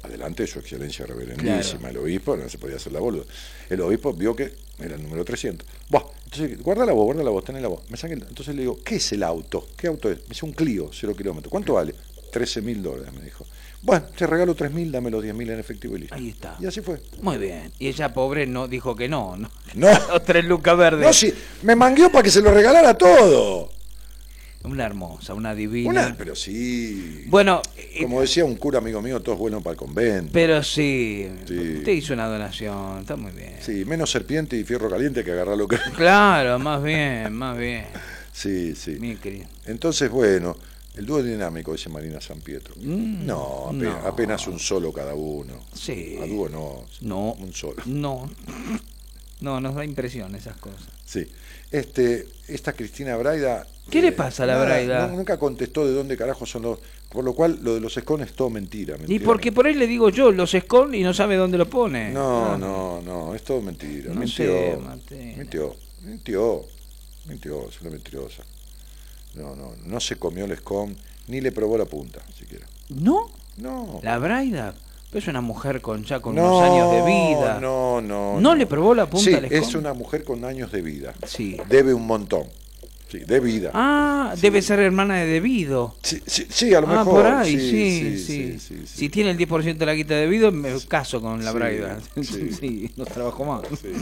Adelante, 0.02 0.46
su 0.46 0.58
excelencia 0.58 1.04
reverendísima. 1.06 1.90
El 1.90 1.98
obispo 1.98 2.36
no 2.36 2.48
se 2.48 2.58
podía 2.58 2.76
hacer 2.76 2.92
la 2.92 3.00
boluda. 3.00 3.24
El 3.68 3.80
obispo 3.82 4.12
vio 4.12 4.34
que 4.34 4.52
era 4.78 4.94
el 4.94 5.02
número 5.02 5.24
300. 5.24 5.66
Buah, 5.88 6.04
entonces, 6.24 6.62
guarda 6.62 6.86
la 6.86 6.92
voz, 6.92 7.04
guarda 7.04 7.22
la 7.22 7.30
voz, 7.30 7.44
tenés 7.44 7.62
la 7.62 7.68
voz. 7.68 7.82
Me 7.90 7.96
saqué 7.96 8.14
entonces 8.14 8.54
le 8.54 8.62
digo, 8.62 8.78
¿qué 8.82 8.96
es 8.96 9.12
el 9.12 9.22
auto? 9.22 9.66
¿Qué 9.76 9.88
auto 9.88 10.10
es? 10.10 10.18
Me 10.22 10.28
dice, 10.28 10.46
un 10.46 10.52
Clio, 10.52 10.90
cero 10.92 11.14
kilómetros. 11.14 11.50
¿Cuánto 11.50 11.74
vale? 11.74 11.94
13 12.32 12.62
mil 12.62 12.82
dólares, 12.82 13.12
me 13.12 13.22
dijo. 13.22 13.46
Bueno, 13.82 14.06
te 14.16 14.26
regalo 14.26 14.54
3 14.54 14.72
mil, 14.72 14.92
dame 14.92 15.10
los 15.10 15.22
10 15.22 15.34
mil 15.34 15.50
en 15.50 15.58
efectivo 15.58 15.96
y 15.96 16.00
listo. 16.00 16.14
Ahí 16.14 16.28
está. 16.28 16.56
Y 16.60 16.66
así 16.66 16.80
fue. 16.80 17.00
Muy 17.22 17.38
bien. 17.38 17.72
Y 17.78 17.88
ella, 17.88 18.12
pobre, 18.12 18.46
no 18.46 18.68
dijo 18.68 18.94
que 18.94 19.08
no. 19.08 19.36
No, 19.36 19.50
No. 19.74 19.88
Los 20.12 20.24
tres 20.24 20.44
lucas 20.44 20.76
verdes. 20.76 21.06
No, 21.06 21.12
sí, 21.12 21.32
me 21.62 21.74
mangueó 21.74 22.10
para 22.12 22.22
que 22.22 22.30
se 22.30 22.42
lo 22.42 22.52
regalara 22.52 22.96
todo. 22.96 23.70
Una 24.62 24.84
hermosa, 24.84 25.32
una 25.32 25.54
divina. 25.54 25.88
Una, 25.90 26.14
pero 26.18 26.34
sí. 26.36 27.24
Bueno, 27.28 27.62
Como 28.02 28.20
decía 28.20 28.44
un 28.44 28.56
cura 28.56 28.78
amigo 28.78 29.00
mío, 29.00 29.20
todo 29.20 29.34
es 29.34 29.38
bueno 29.38 29.62
para 29.62 29.72
el 29.72 29.78
convento. 29.78 30.30
pero 30.32 30.62
sí, 30.62 31.28
Sí. 31.46 31.76
usted 31.78 31.92
hizo 31.92 32.12
una 32.12 32.26
donación, 32.26 32.98
está 33.00 33.16
muy 33.16 33.32
bien. 33.32 33.54
Sí, 33.60 33.84
menos 33.86 34.10
serpiente 34.10 34.56
y 34.58 34.64
fierro 34.64 34.90
caliente 34.90 35.24
que 35.24 35.32
agarrar 35.32 35.56
lo 35.56 35.66
que. 35.66 35.78
Claro, 35.96 36.58
más 36.58 36.82
bien, 36.82 37.32
más 37.32 37.56
bien. 37.56 37.86
Sí, 38.32 38.74
sí. 38.74 38.98
Entonces, 39.64 40.10
bueno, 40.10 40.54
el 40.94 41.06
dúo 41.06 41.22
dinámico, 41.22 41.72
dice 41.72 41.88
Marina 41.88 42.20
San 42.20 42.40
Pietro. 42.40 42.74
Mm, 42.76 43.24
no, 43.24 43.68
apenas, 43.68 44.02
no. 44.02 44.08
apenas 44.08 44.46
un 44.46 44.58
solo 44.58 44.92
cada 44.92 45.14
uno. 45.14 45.54
Sí. 45.74 46.18
A 46.22 46.26
dúo 46.26 46.48
no. 46.50 46.84
No. 47.00 47.32
Un 47.32 47.54
solo. 47.54 47.82
No. 47.86 48.28
No, 49.40 49.58
nos 49.58 49.74
da 49.74 49.84
impresión 49.86 50.34
esas 50.34 50.56
cosas. 50.58 50.82
Sí. 51.06 51.26
Este, 51.70 52.26
esta 52.48 52.72
Cristina 52.72 53.16
Braida. 53.16 53.66
¿Qué 53.90 54.02
le 54.02 54.12
pasa 54.12 54.44
a 54.44 54.46
la 54.46 54.54
nada, 54.54 54.64
Braida? 54.66 55.06
no- 55.08 55.16
nunca 55.16 55.38
contestó 55.38 55.86
de 55.86 55.92
dónde 55.92 56.16
carajo 56.16 56.46
son 56.46 56.62
los. 56.62 56.78
Por 57.10 57.24
lo 57.24 57.34
cual, 57.34 57.58
lo 57.62 57.74
de 57.74 57.80
los 57.80 57.96
escones 57.96 58.28
es 58.30 58.36
todo 58.36 58.50
mentira. 58.50 58.94
Y 58.94 59.00
mentira. 59.00 59.24
porque 59.24 59.50
por 59.50 59.66
ahí 59.66 59.74
le 59.74 59.86
digo 59.88 60.10
yo, 60.10 60.30
los 60.30 60.54
esconde 60.54 60.96
y 60.98 61.02
no 61.02 61.12
sabe 61.12 61.34
dónde 61.36 61.58
lo 61.58 61.68
pone. 61.68 62.10
No, 62.12 62.52
Ah, 62.52 62.56
no, 62.58 63.00
no, 63.02 63.34
es 63.34 63.42
todo 63.42 63.60
mentira. 63.60 64.12
No 64.14 64.20
mintió, 64.20 64.44
sé, 64.46 64.78
Martín. 64.80 65.34
mintió, 65.38 65.76
mintió, 66.04 66.62
mintió, 67.26 67.68
es 67.68 67.80
una 67.80 67.90
mentirosa. 67.90 68.44
No, 69.34 69.56
no, 69.56 69.74
no 69.84 70.00
se 70.00 70.16
comió 70.16 70.44
el 70.44 70.52
escon, 70.52 70.96
ni 71.26 71.40
le 71.40 71.50
probó 71.50 71.76
la 71.78 71.84
punta, 71.84 72.20
siquiera. 72.38 72.66
¿No? 72.90 73.28
No. 73.56 74.00
La 74.04 74.18
Braida 74.18 74.74
es 75.12 75.26
una 75.26 75.40
mujer 75.40 75.80
con 75.80 76.04
ya 76.04 76.20
con 76.20 76.34
no, 76.34 76.58
unos 76.58 76.62
años 76.62 76.92
de 76.92 77.10
vida. 77.10 77.58
No, 77.60 78.00
no. 78.00 78.40
¿No 78.40 78.54
le 78.54 78.66
probó 78.66 78.94
la 78.94 79.06
punta 79.06 79.30
Sí, 79.30 79.34
al 79.34 79.44
es 79.46 79.74
una 79.74 79.92
mujer 79.92 80.24
con 80.24 80.44
años 80.44 80.70
de 80.70 80.82
vida. 80.82 81.14
Sí. 81.26 81.56
Debe 81.68 81.92
un 81.94 82.06
montón. 82.06 82.44
Sí, 83.10 83.18
de 83.18 83.40
vida. 83.40 83.72
Ah, 83.74 84.34
debe 84.40 84.62
ser 84.62 84.78
hermana 84.78 85.16
de 85.16 85.26
Debido. 85.26 85.96
Sí, 86.00 86.22
sí, 86.24 86.46
sí, 86.48 86.72
a 86.74 86.80
lo 86.80 86.86
ah, 86.86 86.98
mejor. 86.98 87.22
por 87.22 87.26
ahí, 87.26 87.58
sí, 87.58 88.56
sí. 88.58 88.86
Si 88.86 89.08
tiene 89.08 89.30
el 89.30 89.38
10% 89.38 89.76
de 89.78 89.86
la 89.86 89.96
quita 89.96 90.14
de 90.14 90.20
Debido, 90.20 90.52
me 90.52 90.72
caso 90.86 91.20
con 91.20 91.44
la 91.44 91.50
Braida. 91.50 91.98
sí. 92.22 92.50
Sí, 92.60 92.90
no 92.96 93.04
trabajo 93.04 93.44
más. 93.44 93.62
Sí. 93.80 93.92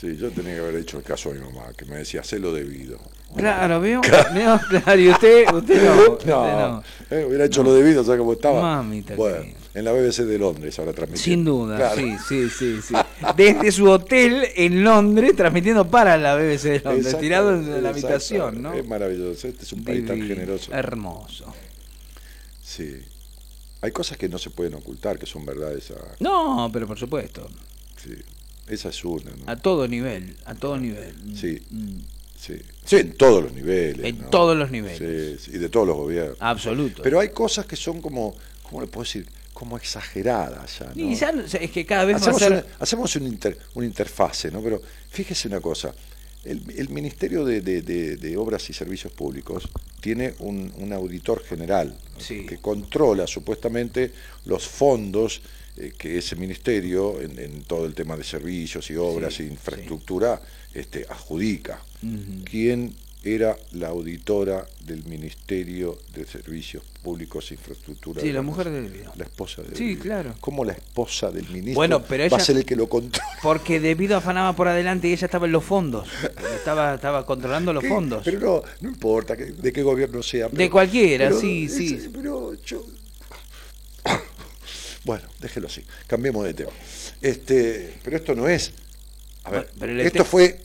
Sí, 0.00 0.16
yo 0.16 0.30
tenía 0.30 0.54
que 0.54 0.60
haber 0.60 0.76
hecho 0.76 0.96
el 0.96 1.04
caso 1.04 1.30
a 1.30 1.34
mi 1.34 1.40
mamá, 1.40 1.72
que 1.76 1.84
me 1.84 1.96
decía, 1.96 2.22
hacelo 2.22 2.52
debido. 2.52 2.98
Claro, 3.36 3.80
veo. 3.80 4.00
veo, 4.34 4.60
claro, 4.68 5.00
y 5.00 5.08
usted, 5.08 5.44
usted 5.52 5.84
no. 5.84 6.12
usted 6.14 6.26
no. 6.30 6.82
eh, 7.10 7.24
hubiera 7.26 7.44
hecho 7.44 7.62
lo 7.62 7.72
debido, 7.74 8.02
¿sabes 8.04 8.18
cómo 8.18 8.32
estaba? 8.32 8.60
Mamita 8.60 9.14
bueno, 9.14 9.38
querida. 9.38 9.56
en 9.74 9.84
la 9.84 9.92
BBC 9.92 10.18
de 10.24 10.38
Londres 10.38 10.78
ahora 10.78 10.92
transmitiendo. 10.92 11.24
Sin 11.24 11.44
duda, 11.44 11.76
Claro. 11.76 11.96
sí, 11.96 12.16
sí, 12.28 12.48
sí, 12.50 12.80
sí. 12.82 12.94
Desde 13.36 13.70
su 13.72 13.88
hotel 13.88 14.44
en 14.56 14.82
Londres, 14.82 15.34
transmitiendo 15.36 15.88
para 15.88 16.16
la 16.16 16.34
BBC 16.34 16.62
de 16.64 16.80
Londres, 16.80 17.06
Exacto, 17.06 17.18
tirado 17.20 17.54
en 17.54 17.82
la 17.82 17.88
habitación, 17.90 18.62
¿no? 18.62 18.74
Es 18.74 18.86
maravilloso, 18.86 19.46
este 19.48 19.62
es 19.64 19.72
un 19.72 19.84
país 19.84 20.04
tan 20.06 20.20
generoso. 20.20 20.72
Hermoso. 20.72 21.54
Sí. 22.62 22.96
Hay 23.82 23.92
cosas 23.92 24.18
que 24.18 24.28
no 24.28 24.38
se 24.38 24.50
pueden 24.50 24.74
ocultar, 24.74 25.18
que 25.18 25.26
son 25.26 25.46
verdades. 25.46 25.90
a- 25.92 26.16
No, 26.20 26.68
pero 26.72 26.86
por 26.86 26.98
supuesto, 26.98 27.48
sí. 27.96 28.14
Esa 28.68 28.90
es 28.90 29.04
una, 29.04 29.30
¿no? 29.30 29.50
a 29.50 29.56
todo 29.56 29.88
nivel, 29.88 30.36
a 30.44 30.54
todo 30.54 30.76
nivel. 30.78 31.14
Sí. 31.34 31.60
Mm, 31.70 31.98
Sí. 32.40 32.54
Sí, 32.84 32.96
en 32.96 33.12
todos 33.16 33.42
los 33.44 33.52
niveles. 33.52 34.04
En 34.06 34.18
¿no? 34.22 34.28
todos 34.30 34.56
los 34.56 34.70
niveles. 34.70 35.38
Sí, 35.38 35.44
sí, 35.50 35.56
y 35.56 35.58
de 35.58 35.68
todos 35.68 35.86
los 35.86 35.96
gobiernos. 35.96 36.36
Absoluto. 36.40 37.02
Pero 37.02 37.20
hay 37.20 37.28
cosas 37.30 37.66
que 37.66 37.76
son 37.76 38.00
como, 38.00 38.34
¿cómo 38.62 38.80
le 38.80 38.86
puedo 38.86 39.04
decir? 39.04 39.26
Como 39.52 39.76
exageradas 39.76 40.78
ya, 40.78 40.86
¿no? 40.94 41.10
Y 41.10 41.14
ya 41.14 41.30
es 41.60 41.70
que 41.70 41.84
cada 41.84 42.04
vez 42.06 42.16
hacemos 42.16 42.38
ser... 42.40 42.52
una, 42.52 42.64
hacemos 42.78 43.14
un 43.16 43.26
inter- 43.26 43.58
una 43.74 43.86
interfase, 43.86 44.50
¿no? 44.50 44.62
Pero 44.62 44.80
fíjese 45.10 45.48
una 45.48 45.60
cosa, 45.60 45.94
el, 46.44 46.62
el 46.76 46.88
Ministerio 46.88 47.44
de, 47.44 47.60
de- 47.60 47.82
de- 47.82 48.16
de 48.16 48.36
Obras 48.38 48.70
y 48.70 48.72
Servicios 48.72 49.12
Públicos 49.12 49.68
tiene 50.00 50.34
un, 50.38 50.72
un 50.78 50.92
auditor 50.94 51.42
general. 51.44 51.94
Sí. 52.18 52.46
que 52.46 52.58
controla 52.58 53.26
supuestamente 53.26 54.12
los 54.46 54.66
fondos 54.66 55.40
eh, 55.76 55.92
que 55.96 56.18
ese 56.18 56.36
ministerio 56.36 57.20
en, 57.20 57.38
en 57.38 57.62
todo 57.64 57.84
el 57.86 57.94
tema 57.94 58.16
de 58.16 58.24
servicios 58.24 58.90
y 58.90 58.96
obras 58.96 59.34
Sí, 59.34 59.42
e 59.44 59.46
infraestructura 59.46 60.40
este, 60.74 61.06
adjudica. 61.08 61.82
Ujú. 62.02 62.44
¿Quién 62.44 62.94
era 63.22 63.54
la 63.72 63.88
auditora 63.88 64.66
del 64.86 65.04
Ministerio 65.04 65.98
de 66.14 66.24
Servicios 66.24 66.82
Públicos 67.02 67.50
e 67.50 67.54
Infraestructura? 67.54 68.20
Sí, 68.22 68.28
de 68.28 68.32
la 68.32 68.38
la 68.38 68.42
mujer 68.42 68.70
de 68.70 68.80
Debido. 68.80 69.12
La 69.16 69.24
esposa 69.24 69.60
de 69.62 69.76
Sí, 69.76 69.84
Debido. 69.84 70.02
claro. 70.02 70.34
¿Cómo 70.40 70.64
la 70.64 70.72
esposa 70.72 71.30
del 71.30 71.44
ministro 71.50 71.74
Bueno, 71.74 72.02
pero 72.02 72.22
va 72.22 72.26
ella- 72.28 72.36
a 72.36 72.40
ser 72.40 72.56
el 72.56 72.64
que 72.64 72.76
lo 72.76 72.88
controla? 72.88 73.28
Porque 73.42 73.78
debido 73.78 74.16
afanaba 74.16 74.56
por 74.56 74.68
adelante 74.68 75.08
y 75.08 75.12
ella 75.12 75.26
estaba 75.26 75.44
en 75.46 75.52
los 75.52 75.62
fondos. 75.64 76.08
Estaba, 76.56 76.94
estaba 76.94 77.26
controlando 77.26 77.74
los 77.74 77.82
¿Qué? 77.82 77.88
fondos. 77.90 78.22
Pero 78.24 78.40
no, 78.40 78.62
no 78.80 78.88
importa 78.88 79.36
que- 79.36 79.52
de 79.52 79.72
qué 79.72 79.82
gobierno 79.82 80.22
sea. 80.22 80.48
pero- 80.48 80.58
De 80.58 80.70
cualquiera, 80.70 81.26
pero 81.28 81.40
sí, 81.40 81.64
es- 81.66 81.74
sí. 81.74 82.10
Pero 82.14 82.54
yo... 82.64 82.82
Bueno, 85.04 85.26
déjelo 85.40 85.66
así. 85.66 85.82
Cambiemos 86.06 86.44
de 86.44 86.54
tema. 86.54 86.70
Este, 87.20 87.98
pero 88.02 88.16
esto 88.16 88.34
no 88.34 88.48
es... 88.48 88.72
A 89.44 89.50
ver, 89.50 89.70
Pero 89.78 90.00
esto 90.02 90.24
fue... 90.24 90.60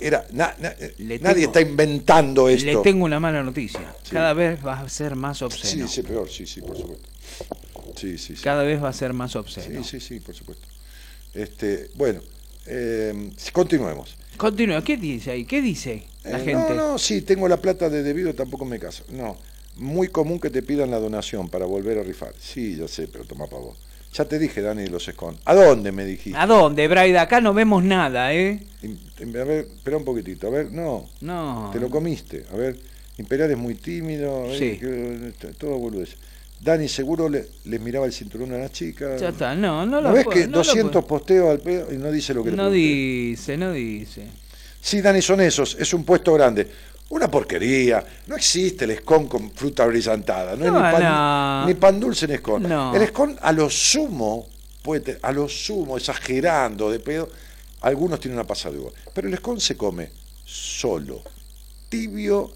era, 0.00 0.26
na- 0.32 0.54
na- 0.58 0.74
Le 0.98 1.18
nadie 1.18 1.34
tengo- 1.46 1.46
está 1.46 1.60
inventando 1.60 2.48
esto. 2.48 2.66
Le 2.66 2.76
tengo 2.78 3.04
una 3.04 3.20
mala 3.20 3.42
noticia. 3.42 3.94
Sí. 4.02 4.10
Cada 4.12 4.32
vez 4.32 4.64
va 4.64 4.80
a 4.80 4.88
ser 4.88 5.14
más 5.16 5.38
Sí, 5.38 5.44
obsceno. 5.44 5.88
sí, 5.88 6.02
peor, 6.02 6.28
sí, 6.30 6.46
sí, 6.46 6.60
por 6.60 6.76
supuesto. 6.76 7.08
Sí, 7.96 8.18
sí, 8.18 8.36
sí. 8.36 8.42
Cada 8.42 8.62
vez 8.64 8.82
va 8.82 8.88
a 8.88 8.92
ser 8.92 9.12
más 9.12 9.32
Sí, 9.32 9.38
obsceno. 9.38 9.84
sí, 9.84 10.00
sí, 10.00 10.20
por 10.20 10.34
supuesto. 10.34 10.66
Este, 11.34 11.90
bueno, 11.94 12.20
eh, 12.66 13.30
continuemos. 13.52 14.16
Continúa, 14.36 14.82
¿qué 14.82 14.96
dice 14.96 15.30
ahí? 15.30 15.44
¿Qué 15.44 15.60
dice 15.62 16.04
la 16.24 16.38
Eh, 16.38 16.44
gente? 16.44 16.74
No, 16.74 16.92
no, 16.92 16.98
sí, 16.98 17.22
tengo 17.22 17.48
la 17.48 17.58
plata 17.58 17.88
de 17.88 18.02
debido, 18.02 18.34
tampoco 18.34 18.64
me 18.64 18.78
caso. 18.78 19.04
No, 19.10 19.36
muy 19.76 20.08
común 20.08 20.40
que 20.40 20.50
te 20.50 20.62
pidan 20.62 20.90
la 20.90 20.98
donación 20.98 21.48
para 21.48 21.66
volver 21.66 21.98
a 21.98 22.02
rifar. 22.02 22.34
Sí, 22.40 22.76
ya 22.76 22.88
sé, 22.88 23.08
pero 23.08 23.24
toma 23.24 23.46
para 23.46 23.62
vos. 23.62 23.78
Ya 24.12 24.26
te 24.26 24.38
dije, 24.38 24.60
Dani, 24.60 24.88
los 24.88 25.08
escon. 25.08 25.38
¿A 25.46 25.54
dónde 25.54 25.90
me 25.90 26.04
dijiste? 26.04 26.38
¿A 26.38 26.46
dónde, 26.46 26.86
Braida? 26.86 27.22
Acá 27.22 27.40
no 27.40 27.54
vemos 27.54 27.82
nada, 27.82 28.34
¿eh? 28.34 28.60
A 28.84 29.44
ver, 29.44 29.68
espera 29.74 29.96
un 29.96 30.04
poquitito. 30.04 30.48
A 30.48 30.50
ver, 30.50 30.70
no, 30.70 31.08
No. 31.22 31.70
te 31.72 31.80
lo 31.80 31.88
comiste. 31.88 32.44
A 32.52 32.56
ver, 32.56 32.76
Imperial 33.18 33.50
es 33.52 33.56
muy 33.56 33.74
tímido. 33.74 34.44
eh, 34.46 34.58
Sí. 34.58 34.78
que- 34.78 35.52
todo 35.58 35.78
boludez. 35.78 36.16
Dani 36.60 36.88
seguro 36.88 37.28
le, 37.28 37.46
les 37.64 37.80
miraba 37.80 38.04
el 38.06 38.12
cinturón 38.12 38.52
a 38.52 38.58
las 38.58 38.72
chicas. 38.72 39.20
Ya 39.20 39.30
está, 39.30 39.54
no, 39.54 39.84
no 39.86 40.00
¿No 40.00 40.08
lo 40.08 40.12
ves 40.14 40.24
puedo- 40.24 40.38
que 40.40 40.46
no 40.46 40.52
lo 40.52 40.58
200 40.58 41.04
puedo- 41.04 41.06
posteos 41.06 41.50
al 41.50 41.60
pedo 41.60 41.92
y 41.92 41.96
no 41.96 42.10
dice 42.12 42.34
lo 42.34 42.44
que 42.44 42.50
le 42.50 42.56
No 42.56 42.64
pregunté? 42.68 42.78
dice, 42.78 43.56
no 43.56 43.72
dice. 43.72 44.26
Sí, 44.80 45.00
Dani, 45.00 45.22
son 45.22 45.40
esos, 45.40 45.76
es 45.80 45.92
un 45.94 46.04
puesto 46.04 46.34
grande. 46.34 46.66
Una 47.12 47.30
porquería, 47.30 48.02
no 48.26 48.36
existe 48.36 48.86
el 48.86 48.92
escon 48.92 49.28
con 49.28 49.50
fruta 49.50 49.84
brillantada, 49.84 50.56
no, 50.56 50.64
hay 50.64 50.70
ni, 50.70 50.98
pan, 50.98 51.02
no. 51.02 51.66
ni 51.66 51.74
pan 51.74 52.00
dulce 52.00 52.24
en 52.24 52.30
escon. 52.30 52.62
No. 52.62 52.94
El 52.94 53.02
escon 53.02 53.36
a 53.42 53.52
lo 53.52 53.68
sumo, 53.68 54.48
puede 54.82 55.18
a 55.20 55.30
lo 55.30 55.46
sumo, 55.46 55.98
exagerando 55.98 56.90
de 56.90 57.00
pedo, 57.00 57.28
algunos 57.82 58.18
tienen 58.18 58.38
una 58.38 58.46
pasada 58.46 58.76
de 58.76 58.80
uva. 58.80 58.92
Pero 59.12 59.28
el 59.28 59.34
escon 59.34 59.60
se 59.60 59.76
come 59.76 60.10
solo, 60.46 61.22
tibio, 61.90 62.50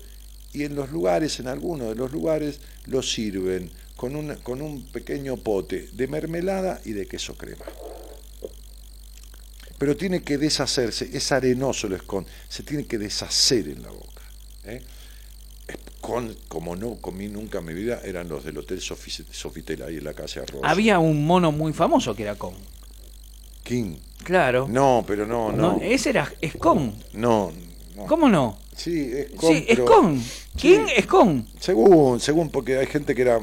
y 0.55 0.65
en 0.65 0.75
los 0.75 0.91
lugares, 0.91 1.39
en 1.39 1.49
algunos 1.49 1.89
de 1.91 1.95
los 1.95 2.11
lugares, 2.11 2.59
lo 2.87 3.03
sirven 3.03 3.71
con 3.95 4.17
un, 4.17 4.37
con 4.37 4.63
un 4.63 4.91
pequeño 4.91 5.37
pote 5.37 5.91
de 5.93 6.07
mermelada 6.09 6.81
y 6.83 6.93
de 6.93 7.07
queso 7.07 7.37
crema 7.37 7.67
pero 9.79 9.95
tiene 9.95 10.23
que 10.23 10.39
deshacerse, 10.39 11.11
es 11.13 11.33
arenoso 11.33 11.87
el 11.87 11.93
escon, 11.93 12.27
se 12.49 12.63
tiene 12.63 12.87
que 12.87 12.97
deshacer 12.97 13.69
en 13.69 13.83
la 13.83 13.91
boca. 13.91 14.16
¿Eh? 14.67 14.83
Con, 16.01 16.37
como 16.49 16.77
no 16.77 16.97
comí 17.01 17.27
nunca 17.29 17.59
en 17.59 17.65
mi 17.65 17.75
vida, 17.75 18.01
eran 18.05 18.29
los 18.29 18.45
del 18.45 18.59
Hotel 18.59 18.81
Sofi- 18.81 19.25
Sofitel, 19.33 19.83
ahí 19.83 19.97
en 19.97 20.05
la 20.05 20.15
calle 20.15 20.41
Arroyo. 20.41 20.65
Había 20.65 20.99
un 21.01 21.27
mono 21.27 21.51
muy 21.51 21.73
famoso 21.73 22.15
que 22.15 22.23
era 22.23 22.37
con. 22.37 22.55
King. 23.65 23.97
Claro. 24.23 24.69
No, 24.71 25.05
pero 25.07 25.27
no, 25.27 25.51
no. 25.51 25.73
No, 25.77 25.81
ese 25.83 26.11
era 26.11 26.33
Escon. 26.41 26.95
No, 27.15 27.53
no. 27.97 28.07
¿Cómo 28.07 28.29
no? 28.29 28.57
Sí, 28.77 29.11
es 29.13 29.31
con. 29.33 29.53
sí, 29.57 29.65
pero- 29.69 29.85
Escon. 29.85 30.23
¿Quién? 30.61 30.87
Sí. 30.87 30.93
Escon. 30.97 31.49
Según, 31.59 32.21
según, 32.21 32.51
porque 32.51 32.79
hay 32.79 32.87
gente 32.87 33.15
que 33.15 33.23
era. 33.23 33.41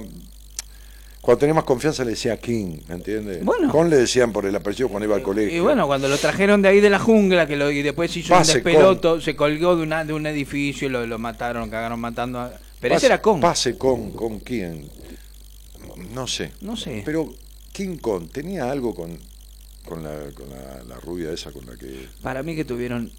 Cuando 1.23 1.39
tenía 1.39 1.53
más 1.53 1.63
confianza 1.63 2.03
le 2.03 2.09
decía 2.09 2.35
King, 2.35 2.79
¿me 2.89 2.95
entiendes? 2.95 3.45
Bueno. 3.45 3.71
Con 3.71 3.89
le 3.89 3.95
decían 3.95 4.33
por 4.33 4.45
el 4.45 4.53
apellido 4.53 4.89
cuando 4.89 5.05
iba 5.05 5.15
al 5.15 5.21
colegio. 5.21 5.55
Y 5.55 5.61
bueno, 5.61 5.87
cuando 5.87 6.09
lo 6.09 6.17
trajeron 6.17 6.61
de 6.61 6.67
ahí 6.67 6.81
de 6.81 6.89
la 6.89 6.99
jungla, 6.99 7.47
que 7.47 7.55
lo, 7.55 7.71
y 7.71 7.81
después 7.81 8.15
hizo 8.17 8.33
Pase 8.33 8.51
un 8.51 8.55
despeloto, 8.55 9.21
se 9.21 9.33
colgó 9.33 9.77
de, 9.77 9.83
una, 9.83 10.03
de 10.03 10.11
un 10.11 10.25
edificio 10.25 10.89
y 10.89 10.91
lo, 10.91 11.07
lo 11.07 11.19
mataron, 11.19 11.69
cagaron 11.69 12.01
matando 12.01 12.39
a... 12.41 12.51
Pero 12.81 12.95
ese 12.95 13.05
era 13.05 13.21
con. 13.21 13.39
Pase 13.39 13.77
con, 13.77 14.11
con 14.11 14.41
quién. 14.41 14.89
No 16.13 16.27
sé. 16.27 16.51
No 16.59 16.75
sé. 16.75 17.03
Pero 17.05 17.33
King 17.71 17.99
Kong 17.99 18.27
tenía 18.29 18.69
algo 18.69 18.93
con, 18.93 19.17
con, 19.85 20.03
la, 20.03 20.29
con 20.33 20.49
la, 20.49 20.83
la 20.83 20.99
rubia 20.99 21.31
esa 21.31 21.53
con 21.53 21.65
la 21.65 21.77
que. 21.77 22.05
Para 22.21 22.43
mí 22.43 22.53
que 22.53 22.65
tuvieron. 22.65 23.09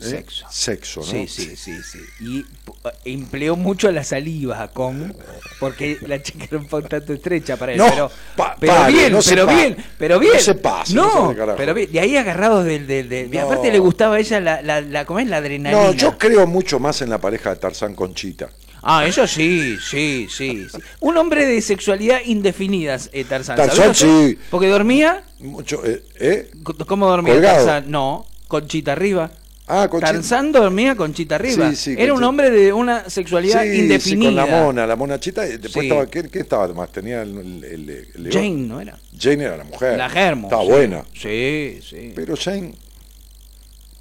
Sexo. 0.00 0.46
Sexo, 0.50 1.00
¿no? 1.00 1.06
Sí, 1.06 1.26
sí, 1.28 1.56
sí, 1.56 1.74
sí. 1.82 1.98
Y 2.20 2.42
pu- 2.64 2.92
empleó 3.04 3.56
mucho 3.56 3.90
la 3.92 4.02
saliva 4.04 4.68
con 4.68 5.14
porque 5.58 5.98
la 6.06 6.22
chica 6.22 6.46
era 6.50 6.58
un 6.58 6.66
poco 6.66 6.88
tanto 6.88 7.12
estrecha 7.12 7.56
para 7.56 7.72
él, 7.72 7.78
No, 7.78 7.86
pero, 7.90 8.10
pa- 8.36 8.56
pero 8.58 8.86
bien, 8.86 9.12
no 9.12 9.18
pero 9.26 9.46
bien, 9.46 9.76
pero 9.98 10.18
bien. 10.18 10.32
no 10.34 10.40
se 10.40 10.54
pase, 10.54 10.94
no 10.94 11.06
No, 11.24 11.30
se 11.30 11.36
carajo. 11.36 11.56
pero 11.58 11.74
bien. 11.74 11.92
De 11.92 12.00
ahí 12.00 12.16
agarrados 12.16 12.64
del, 12.64 12.86
del, 12.86 13.08
del- 13.08 13.30
No. 13.30 13.40
aparte 13.42 13.70
le 13.70 13.78
gustaba 13.78 14.16
a 14.16 14.18
ella 14.20 14.40
la, 14.40 14.62
la, 14.62 14.80
la 14.80 15.04
¿cómo 15.04 15.18
es? 15.20 15.28
La 15.28 15.36
adrenalina. 15.38 15.82
No, 15.84 15.92
yo 15.92 16.16
creo 16.16 16.46
mucho 16.46 16.78
más 16.80 17.02
en 17.02 17.10
la 17.10 17.18
pareja 17.18 17.50
de 17.50 17.56
Tarzán 17.56 17.94
Conchita. 17.94 18.48
Ah, 18.82 19.04
eso 19.06 19.26
sí, 19.26 19.76
sí, 19.78 20.26
sí, 20.34 20.66
sí. 20.70 20.78
Un 21.00 21.18
hombre 21.18 21.44
de 21.44 21.60
sexualidad 21.60 22.20
indefinida, 22.24 22.96
eh, 23.12 23.24
Tarzán. 23.24 23.56
Tarzán, 23.56 23.94
sí. 23.94 24.38
Porque 24.50 24.68
dormía, 24.68 25.22
Mucho, 25.40 25.84
eh, 25.84 26.02
¿eh? 26.18 26.50
¿cómo 26.86 27.06
dormía 27.06 27.34
Colgado. 27.34 27.66
Tarzán? 27.66 27.90
No, 27.90 28.24
conchita 28.48 28.92
arriba. 28.92 29.30
Ah. 29.72 29.88
Tarzán 29.88 30.50
dormía 30.52 30.96
con 30.96 31.14
chita 31.14 31.36
arriba. 31.36 31.70
Sí, 31.70 31.76
sí, 31.76 31.94
Era 31.96 32.12
un 32.14 32.24
hombre 32.24 32.50
de 32.50 32.72
una 32.72 33.08
sexualidad 33.08 33.62
Sí, 33.62 33.70
sí, 33.70 33.78
indefinida. 33.82 34.28
con 34.28 34.36
la 34.36 34.46
mona, 34.46 34.86
la 34.86 34.96
mona 34.96 35.20
chita. 35.20 35.42
Después 35.42 35.72
Sí. 35.72 35.80
estaba, 35.82 36.06
¿qué, 36.10 36.28
qué 36.28 36.40
estaba 36.40 36.66
más? 36.74 36.90
Tenía 36.90 37.22
el, 37.22 37.38
el- 37.64 37.88
el-. 38.16 38.30
Jane, 38.32 38.50
¿no 38.66 38.80
era? 38.80 38.98
Jane 39.18 39.44
era 39.44 39.56
la 39.56 39.64
mujer. 39.64 39.96
La 39.96 40.08
Germo. 40.10 40.48
Estaba 40.48 40.64
buena. 40.64 41.04
Sí, 41.14 41.78
sí. 41.88 42.12
Pero 42.14 42.34
Jane, 42.36 42.72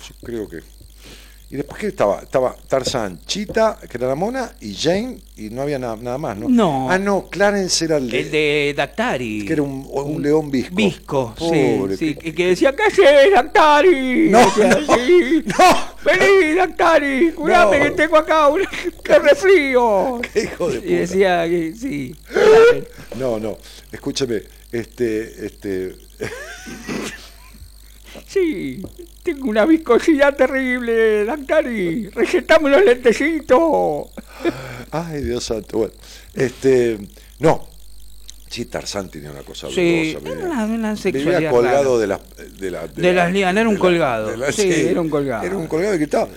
yo 0.07 0.15
creo 0.23 0.49
que. 0.49 0.59
Y 1.51 1.55
después, 1.55 1.81
¿qué 1.81 1.87
estaba? 1.87 2.19
Estaba 2.21 2.55
Tarzán, 2.67 3.19
Chita, 3.25 3.79
que 3.89 3.97
era 3.97 4.07
la 4.07 4.13
mona, 4.13 4.51
y 4.61 4.75
Jane, 4.75 5.17
y 5.35 5.49
no 5.49 5.63
había 5.63 5.79
nada, 5.79 5.95
nada 5.95 6.19
más, 6.19 6.37
¿no? 6.37 6.47
No. 6.47 6.91
Ah, 6.91 6.99
no, 6.99 7.27
Clarence 7.27 7.85
era 7.85 7.97
el 7.97 8.07
de. 8.07 8.19
El 8.19 8.29
de 8.31 8.73
Dactari. 8.77 9.45
Que 9.47 9.53
era 9.53 9.63
un, 9.63 9.83
un 9.91 10.21
león 10.21 10.51
visco. 10.51 10.75
Visco, 10.75 11.35
Pobre, 11.35 11.97
sí, 11.97 12.09
sí. 12.09 12.15
qué- 12.15 12.29
Y 12.29 12.33
que 12.33 12.47
decía, 12.49 12.75
¿qué 12.75 12.83
haces, 12.83 13.33
Dactari? 13.33 14.29
No, 14.29 14.37
Decía 14.45 14.77
no. 14.77 15.89
Vení, 16.05 16.53
Dactari, 16.55 17.31
curame 17.31 17.79
No. 17.79 17.83
que 17.85 17.91
tengo 17.91 18.17
acá 18.17 18.47
un 18.49 18.61
que 19.03 19.17
resfrío. 19.19 20.21
Qué 20.31 20.43
hijo 20.43 20.69
de 20.69 20.77
Y 20.77 20.81
puta. 20.81 20.93
decía 20.93 21.49
que 21.49 21.73
sí. 21.73 22.15
No, 23.17 23.39
no, 23.39 23.57
escúcheme, 23.91 24.43
este, 24.71 25.47
este, 25.47 25.95
Sí, 28.27 28.81
tengo 29.23 29.49
una 29.49 29.65
viscosidad 29.65 30.35
terrible, 30.35 31.25
Dactari. 31.25 32.09
Recetame 32.09 32.69
los 32.69 32.83
lentecitos. 32.85 34.07
ay 34.91 35.21
Dios 35.23 35.43
santo, 35.43 35.79
bueno, 35.79 35.93
este, 36.33 36.97
no, 37.39 37.67
sí, 38.49 38.65
Tarzán 38.65 39.09
tenía 39.09 39.31
una 39.31 39.43
cosa 39.43 39.67
Sí, 39.69 40.15
era 40.23 40.45
una, 40.47 40.65
una 40.65 40.93
vivía 40.93 41.49
colgado 41.51 41.99
rara. 41.99 41.99
de 42.01 42.07
las 42.07 42.59
de, 42.59 42.71
la- 42.71 42.87
De 42.87 43.13
las 43.13 43.31
lianas, 43.31 43.61
era 43.61 43.69
un 43.69 43.77
colgado. 43.77 44.35
la- 44.35 44.51
Sí, 44.51 44.69
era 44.71 45.01
un 45.01 45.09
colgado. 45.09 45.43
Era 45.45 45.57
un 45.57 45.67
colgado 45.67 45.93
que 45.93 45.99
gritaba. 45.99 46.29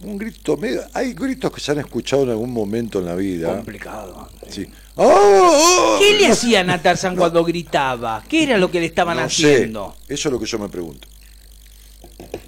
Un 0.00 0.18
grito 0.18 0.56
medio. 0.58 0.82
Hay 0.92 1.14
gritos 1.14 1.50
que 1.50 1.60
se 1.60 1.72
han 1.72 1.78
escuchado 1.78 2.24
en 2.24 2.30
algún 2.30 2.52
momento 2.52 2.98
en 2.98 3.06
la 3.06 3.14
vida. 3.14 3.54
Complicado. 3.54 4.28
Sí. 4.50 4.66
¡Oh, 4.96 5.06
oh! 5.06 5.98
¿Qué 5.98 6.18
le 6.18 6.26
hacían 6.26 6.68
a 6.68 6.82
Tarzán 6.82 7.16
cuando 7.16 7.42
gritaba? 7.42 8.22
¿Qué 8.28 8.42
era 8.42 8.58
lo 8.58 8.70
que 8.70 8.80
le 8.80 8.86
estaban 8.86 9.16
No 9.16 9.30
sé. 9.30 9.54
haciendo? 9.54 9.96
Eso 10.06 10.28
es 10.28 10.32
lo 10.32 10.38
que 10.38 10.44
yo 10.44 10.58
me 10.58 10.68
pregunto. 10.68 11.08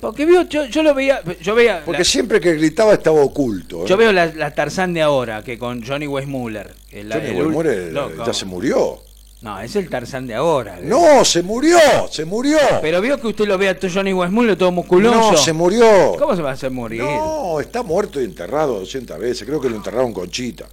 Porque 0.01 0.25
vio, 0.27 0.43
yo, 0.43 0.67
yo 0.67 0.83
lo 0.83 0.95
veía, 0.95 1.23
yo 1.43 1.55
veía, 1.55 1.83
Porque 1.85 2.01
la- 2.01 2.05
siempre 2.05 2.41
que 2.41 2.55
gritaba 2.55 2.93
estaba 2.95 3.21
oculto. 3.21 3.83
¿eh? 3.85 3.89
yo 3.89 3.97
veo 3.97 4.13
la, 4.13 4.27
la 4.27 4.55
Tarzán 4.55 4.95
de 4.95 5.03
ahora, 5.03 5.43
que 5.43 5.59
con 5.59 5.81
Johnny 5.85 6.05
Johnny 6.05 6.05
el 6.05 6.11
Weissmuller, 6.11 6.75
ul- 6.93 7.67
eh, 7.69 7.91
no, 7.93 8.25
ya 8.27 8.33
se 8.33 8.45
murió. 8.45 9.03
No, 9.43 9.61
es 9.61 9.77
el 9.77 9.89
Tarzán 9.89 10.27
de 10.27 10.35
ahora. 10.35 10.79
No, 10.83 11.25
se 11.25 11.43
murió, 11.43 11.79
se 12.11 12.25
murió. 12.25 12.59
Pero 12.81 13.01
vio 13.01 13.21
que 13.21 13.27
usted 13.29 13.47
lo 13.47 13.59
ve 13.59 13.69
a 13.69 13.77
Johnny 13.93 14.13
Weissmuller 14.13 14.57
todo 14.57 14.73
musculoso. 14.73 15.33
no, 15.33 15.37
se 15.37 15.53
murió. 15.53 16.17
¿Cómo 16.19 16.35
se 16.37 16.43
va 16.43 16.51
a 16.51 16.55
hacer 16.55 16.71
morir? 16.71 17.03
No, 17.03 17.61
está 17.61 17.83
muerto 17.83 18.21
y 18.21 18.25
enterrado 18.25 18.79
200 18.81 19.19
veces. 19.19 19.47
Creo 19.47 19.61
que 19.61 19.69
lo 19.69 19.77
enterraron 19.77 20.13
con 20.13 20.31
chita. 20.31 20.67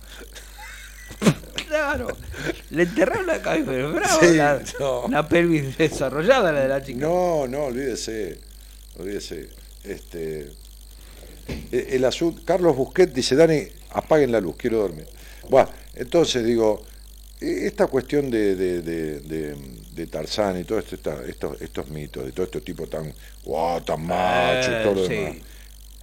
Claro. 1.67 2.07
Le 2.69 2.83
enterraron 2.83 3.25
la 3.25 3.41
cabeza, 3.41 3.65
pero 3.67 3.91
bravo, 3.91 4.19
Sí, 4.21 4.35
la, 4.35 4.61
no. 4.79 5.01
una 5.01 5.27
pelvis 5.27 5.75
desarrollada 5.75 6.51
la 6.51 6.59
de 6.61 6.67
la 6.67 6.83
chica. 6.83 6.99
No, 6.99 7.47
no, 7.47 7.63
olvídese. 7.65 8.37
Olvídese. 8.97 9.49
Este, 9.83 10.47
eh, 11.71 11.87
el 11.91 12.05
asunto, 12.05 12.41
Carlos 12.45 12.75
Busquet 12.75 13.13
dice, 13.13 13.35
Dani, 13.35 13.63
apaguen 13.91 14.31
la 14.31 14.39
luz, 14.39 14.55
quiero 14.57 14.77
dormir. 14.79 15.05
Bueno, 15.49 15.69
entonces 15.95 16.45
digo, 16.45 16.83
eh, 17.41 17.63
esta 17.65 17.87
cuestión 17.87 18.29
de, 18.31 18.55
de, 18.55 18.81
de, 18.81 19.19
de- 19.19 19.73
de 19.93 20.07
Tarzán 20.07 20.59
y 20.59 20.63
todo 20.63 20.79
esto, 20.79 20.95
estos, 21.27 21.61
estos 21.61 21.89
mitos, 21.89 22.25
de 22.25 22.31
todo 22.31 22.45
este 22.45 22.61
tipo 22.61 22.87
tan, 22.87 23.13
wow, 23.45 23.79
tan 23.81 24.03
macho 24.03 24.71
y 24.71 24.83
todo 24.83 24.95
lo 24.95 25.07
sí. 25.07 25.13
demás, 25.13 25.35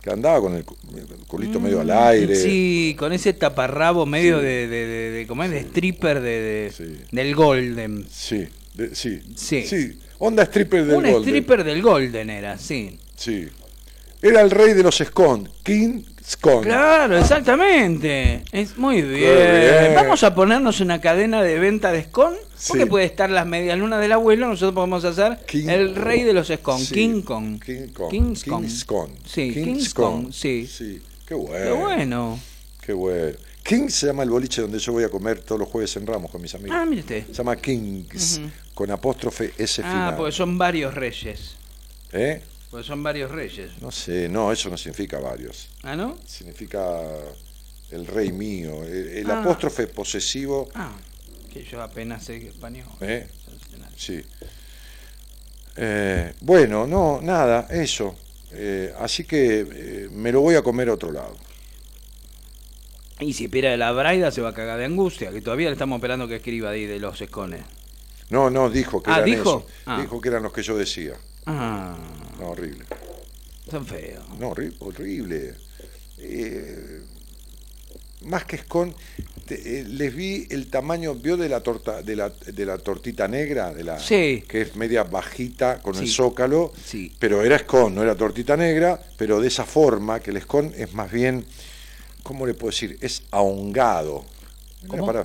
que 0.00 0.10
andaba 0.10 0.40
con 0.40 0.54
el, 0.54 0.64
cu- 0.64 0.76
el 0.96 1.06
culito 1.26 1.58
medio 1.58 1.80
al 1.80 1.90
aire. 1.90 2.36
Sí, 2.36 2.94
con 2.98 3.12
ese 3.12 3.32
taparrabo 3.32 4.06
medio 4.06 4.38
de, 4.38 4.68
de, 4.68 4.86
de, 4.86 5.10
de- 5.10 5.26
¿cómo 5.26 5.42
es? 5.42 5.50
De 5.50 5.58
stripper 5.60 6.20
de, 6.20 6.30
de- 6.40 6.70
Sí. 6.72 7.00
del 7.10 7.34
Golden. 7.34 8.06
Sí, 8.10 8.46
de- 8.74 8.94
sí, 8.94 9.20
Sí. 9.34 9.98
Onda 10.20 10.44
stripper 10.44 10.84
del 10.84 10.96
Un 10.96 11.02
Golden. 11.02 11.22
stripper 11.22 11.64
del 11.64 11.82
Golden 11.82 12.30
era, 12.30 12.56
sí. 12.58 12.98
Sí. 13.16 13.48
Era 14.22 14.42
el 14.42 14.50
rey 14.50 14.74
de 14.74 14.82
los 14.82 14.96
Scone, 14.98 15.48
King 15.62 16.02
Scone. 16.22 16.66
Claro, 16.66 17.16
exactamente. 17.18 18.42
Es 18.52 18.76
muy 18.76 19.00
bien. 19.02 19.18
bien. 19.34 19.94
Vamos 19.94 20.22
a 20.22 20.34
ponernos 20.34 20.80
una 20.80 21.00
cadena 21.00 21.42
de 21.42 21.58
venta 21.58 21.90
de 21.90 22.04
scone. 22.04 22.36
Porque 22.68 22.86
puede 22.86 23.06
estar 23.06 23.30
las 23.30 23.46
medias 23.46 23.78
lunas 23.78 23.98
del 24.00 24.12
abuelo. 24.12 24.46
Nosotros 24.48 24.74
podemos 24.74 25.04
hacer 25.04 25.38
King- 25.46 25.68
el 25.70 25.94
rey 25.96 26.22
de 26.22 26.34
los 26.34 26.48
scone. 26.48 26.84
Sí. 26.84 26.94
King 26.94 27.22
Kong. 27.22 27.58
King 27.64 27.88
Kong. 27.94 28.10
King. 28.10 28.34
Scone. 28.68 29.12
Sí, 29.26 29.52
King 29.54 29.64
King 29.78 30.30
sí. 30.32 30.66
Sí, 30.66 31.02
qué 31.26 31.34
bueno. 31.34 31.64
Qué 31.64 31.72
bueno. 31.72 32.38
Qué 32.86 32.92
bueno. 32.92 33.38
King 33.62 33.88
se 33.88 34.06
llama 34.06 34.22
el 34.22 34.30
boliche 34.30 34.62
donde 34.62 34.78
yo 34.78 34.92
voy 34.92 35.04
a 35.04 35.08
comer 35.08 35.40
todos 35.42 35.60
los 35.60 35.68
jueves 35.68 35.94
en 35.96 36.06
Ramos 36.06 36.30
con 36.30 36.40
mis 36.42 36.54
amigos. 36.54 36.76
Ah, 36.78 36.84
mire 36.86 37.02
usted. 37.02 37.26
Se 37.26 37.32
llama 37.34 37.56
Kings, 37.56 38.40
con 38.74 38.90
apóstrofe 38.90 39.52
S 39.58 39.82
Ah, 39.84 39.88
final. 39.90 40.16
porque 40.16 40.32
son 40.32 40.56
varios 40.58 40.94
reyes. 40.94 41.56
¿Eh? 42.12 42.42
Porque 42.70 42.86
son 42.86 43.02
varios 43.02 43.30
reyes. 43.30 43.70
No 43.80 43.90
sé, 43.90 44.28
no, 44.28 44.50
eso 44.52 44.70
no 44.70 44.76
significa 44.76 45.18
varios. 45.20 45.68
¿Ah, 45.82 45.94
no? 45.96 46.18
Significa 46.26 47.00
el 47.90 48.06
rey 48.06 48.32
mío. 48.32 48.82
El, 48.84 49.08
el 49.18 49.30
Ah. 49.30 49.40
apóstrofe 49.40 49.86
posesivo. 49.88 50.68
Ah, 50.74 50.92
que 51.52 51.62
yo 51.64 51.82
apenas 51.82 52.24
sé 52.24 52.36
español. 52.48 52.86
¿eh? 53.00 53.26
Sí. 53.96 54.22
Eh, 55.76 56.32
bueno, 56.40 56.86
no, 56.86 57.20
nada, 57.22 57.66
eso. 57.70 58.16
Eh, 58.52 58.92
así 58.98 59.24
que 59.24 59.60
eh, 59.60 60.08
me 60.10 60.32
lo 60.32 60.40
voy 60.40 60.54
a 60.56 60.62
comer 60.62 60.88
a 60.88 60.94
otro 60.94 61.12
lado. 61.12 61.36
Y 63.20 63.32
si 63.34 63.44
espera 63.44 63.70
de 63.70 63.76
la 63.76 63.92
Braida 63.92 64.30
se 64.30 64.40
va 64.40 64.50
a 64.50 64.54
cagar 64.54 64.78
de 64.78 64.86
angustia, 64.86 65.30
que 65.30 65.40
todavía 65.42 65.66
le 65.68 65.74
estamos 65.74 65.96
esperando 65.98 66.26
que 66.26 66.36
escriba 66.36 66.70
ahí 66.70 66.86
de 66.86 66.98
los 66.98 67.20
escones. 67.20 67.62
No, 68.30 68.48
no, 68.48 68.70
dijo 68.70 69.02
que 69.02 69.10
Ah, 69.10 69.16
eran 69.18 69.30
¿dijo? 69.30 69.66
Ah. 69.86 70.00
Dijo 70.00 70.20
que 70.20 70.28
eran 70.28 70.42
los 70.42 70.52
que 70.52 70.62
yo 70.62 70.76
decía. 70.76 71.14
Ah, 71.46 71.96
No, 72.38 72.50
horrible. 72.50 72.84
son 73.70 73.84
feos. 73.86 74.24
No, 74.38 74.50
horri- 74.54 74.74
horrible. 74.80 75.54
Eh, 76.18 77.00
más 78.22 78.44
que 78.44 78.56
escon, 78.56 78.94
te- 79.46 79.80
eh, 79.80 79.84
les 79.84 80.14
vi 80.14 80.46
el 80.50 80.68
tamaño, 80.68 81.14
vio 81.14 81.36
de 81.36 81.48
la 81.48 81.62
torta, 81.62 82.02
de 82.02 82.16
la, 82.16 82.28
de 82.30 82.66
la 82.66 82.78
tortita 82.78 83.26
negra, 83.28 83.72
de 83.72 83.84
la 83.84 83.98
Sí. 83.98 84.44
que 84.48 84.62
es 84.62 84.76
media 84.76 85.02
bajita 85.04 85.80
con 85.80 85.96
el 85.96 86.08
zócalo, 86.08 86.72
Sí. 86.84 87.12
pero 87.18 87.42
era 87.42 87.56
escon, 87.56 87.94
no 87.94 88.02
era 88.02 88.14
tortita 88.14 88.56
negra, 88.56 89.00
pero 89.16 89.40
de 89.40 89.48
esa 89.48 89.64
forma 89.64 90.20
que 90.20 90.30
el 90.30 90.36
escon 90.38 90.72
es 90.76 90.92
más 90.94 91.10
bien, 91.10 91.44
¿cómo 92.30 92.46
le 92.46 92.54
puedo 92.54 92.70
decir? 92.70 92.96
Es 93.00 93.24
ahongado. 93.32 94.24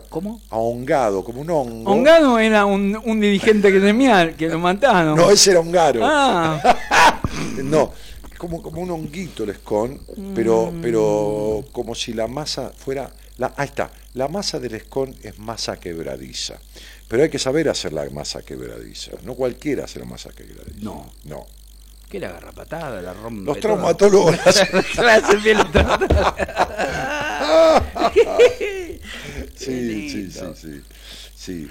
¿Cómo? 0.10 0.42
Ahongado, 0.50 1.24
como 1.24 1.42
un 1.42 1.50
hongo. 1.52 1.92
Hongado 1.92 2.40
era 2.40 2.66
un, 2.66 3.00
un 3.06 3.20
dirigente 3.20 3.72
que 3.72 3.80
temía, 3.80 4.36
que 4.36 4.50
lo 4.50 4.58
mataron. 4.58 5.16
No, 5.16 5.30
ese 5.30 5.52
era 5.52 5.60
hongaro. 5.60 6.00
Ah, 6.04 7.22
No, 7.64 7.94
como, 8.40 8.60
como 8.64 8.82
un 8.82 8.90
honguito 8.90 9.44
el 9.44 9.52
escon, 9.52 10.02
pero, 10.34 10.72
Mm. 10.72 10.82
pero 10.82 11.64
como 11.72 11.94
si 11.94 12.12
la 12.14 12.26
masa 12.28 12.72
fuera. 12.76 13.12
La, 13.38 13.54
ahí 13.56 13.68
está, 13.68 13.92
la 14.16 14.28
masa 14.30 14.60
del 14.60 14.74
escon 14.74 15.14
es 15.22 15.38
masa 15.38 15.78
quebradiza. 15.80 16.56
Pero 17.08 17.22
hay 17.22 17.30
que 17.30 17.38
saber 17.38 17.70
hacer 17.70 17.94
la 17.94 18.10
masa 18.10 18.42
quebradiza. 18.42 19.12
No 19.24 19.36
cualquiera 19.36 19.84
hace 19.86 20.00
la 20.00 20.06
masa 20.06 20.32
quebradiza. 20.32 20.80
No. 20.82 21.06
No. 21.26 21.46
Que 22.10 22.20
la 22.20 22.32
garrapatada, 22.32 23.02
la 23.02 23.14
rompe. 23.14 23.46
Los 23.46 23.60
traumatólogos. 23.60 24.36
Sí, 29.56 30.10
sí, 30.10 30.32
sí, 30.32 30.42
sí. 30.56 30.82
sí. 31.36 31.68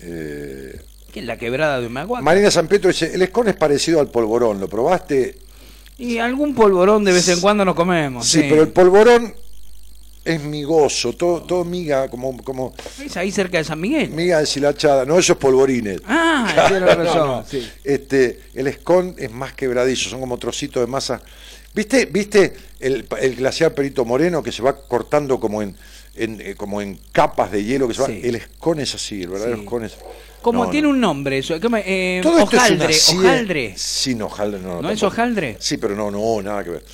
Eh, 0.00 0.80
Que 1.12 1.20
es 1.20 1.26
la 1.26 1.36
quebrada 1.36 1.80
de 1.80 1.86
Humahuaca. 1.86 2.22
Marina 2.22 2.50
San 2.50 2.68
Pietro 2.68 2.88
dice, 2.88 3.14
el 3.14 3.22
escon 3.22 3.48
es 3.48 3.56
parecido 3.56 4.00
al 4.00 4.08
polvorón, 4.08 4.60
¿lo 4.60 4.68
probaste? 4.68 5.38
Y 5.98 6.18
algún 6.18 6.54
polvorón 6.54 7.04
de 7.04 7.12
vez 7.12 7.28
en 7.28 7.40
cuando 7.40 7.64
nos 7.64 7.74
comemos. 7.74 8.26
Sí, 8.26 8.46
pero 8.48 8.62
el 8.62 8.68
polvorón 8.68 9.34
es 10.24 10.42
migoso, 10.42 11.12
todo, 11.12 11.42
todo 11.42 11.64
miga, 11.64 12.08
como, 12.08 12.36
como 12.42 12.74
Es 13.04 13.16
ahí 13.16 13.30
cerca 13.30 13.58
de 13.58 13.64
San 13.64 13.80
Miguel. 13.80 14.10
miga 14.10 14.40
deshilachada. 14.40 15.04
No, 15.04 15.18
esos 15.18 15.36
polvorines. 15.36 16.00
Ah, 16.06 16.64
tiene 16.68 16.86
razón. 16.86 17.16
No, 17.16 17.26
no. 17.42 17.46
sí. 17.46 17.68
Este, 17.84 18.40
el 18.54 18.66
escon 18.66 19.14
es 19.18 19.30
más 19.30 19.52
quebradizo, 19.52 20.08
son 20.08 20.20
como 20.20 20.38
trocitos 20.38 20.80
de 20.82 20.86
masa 20.86 21.20
¿Viste, 21.74 22.06
viste 22.06 22.52
el, 22.78 23.04
el 23.20 23.34
glaciar 23.34 23.74
Perito 23.74 24.04
Moreno 24.04 24.44
que 24.44 24.52
se 24.52 24.62
va 24.62 24.76
cortando 24.76 25.40
como 25.40 25.60
en, 25.60 25.74
en, 26.14 26.40
eh, 26.40 26.54
como 26.54 26.80
en 26.80 27.00
capas 27.10 27.50
de 27.50 27.64
hielo 27.64 27.88
que 27.88 27.94
se 27.94 28.02
va? 28.02 28.06
El 28.08 28.36
escón 28.36 28.78
es 28.78 28.94
así, 28.94 29.22
el 29.22 29.28
verdadero 29.30 29.56
Sí. 29.56 29.62
escón 29.64 29.84
es... 29.84 29.96
Como 30.40 30.64
No, 30.66 30.70
tiene 30.70 30.86
un 30.86 31.00
nombre 31.00 31.38
eso. 31.38 31.54
Eh, 31.56 32.20
Todo 32.22 32.38
esto 32.38 32.56
es 32.56 33.08
una 33.08 33.20
hojaldre. 33.30 33.74
Sí, 33.76 34.14
no, 34.14 34.26
hojaldre 34.26 34.60
no. 34.60 34.80
¿No 34.82 34.90
es 34.90 35.02
hojaldre? 35.02 35.56
Sí, 35.58 35.78
pero 35.78 35.96
no, 35.96 36.10
no, 36.12 36.40
nada 36.42 36.62
que 36.62 36.70
ver. 36.70 36.84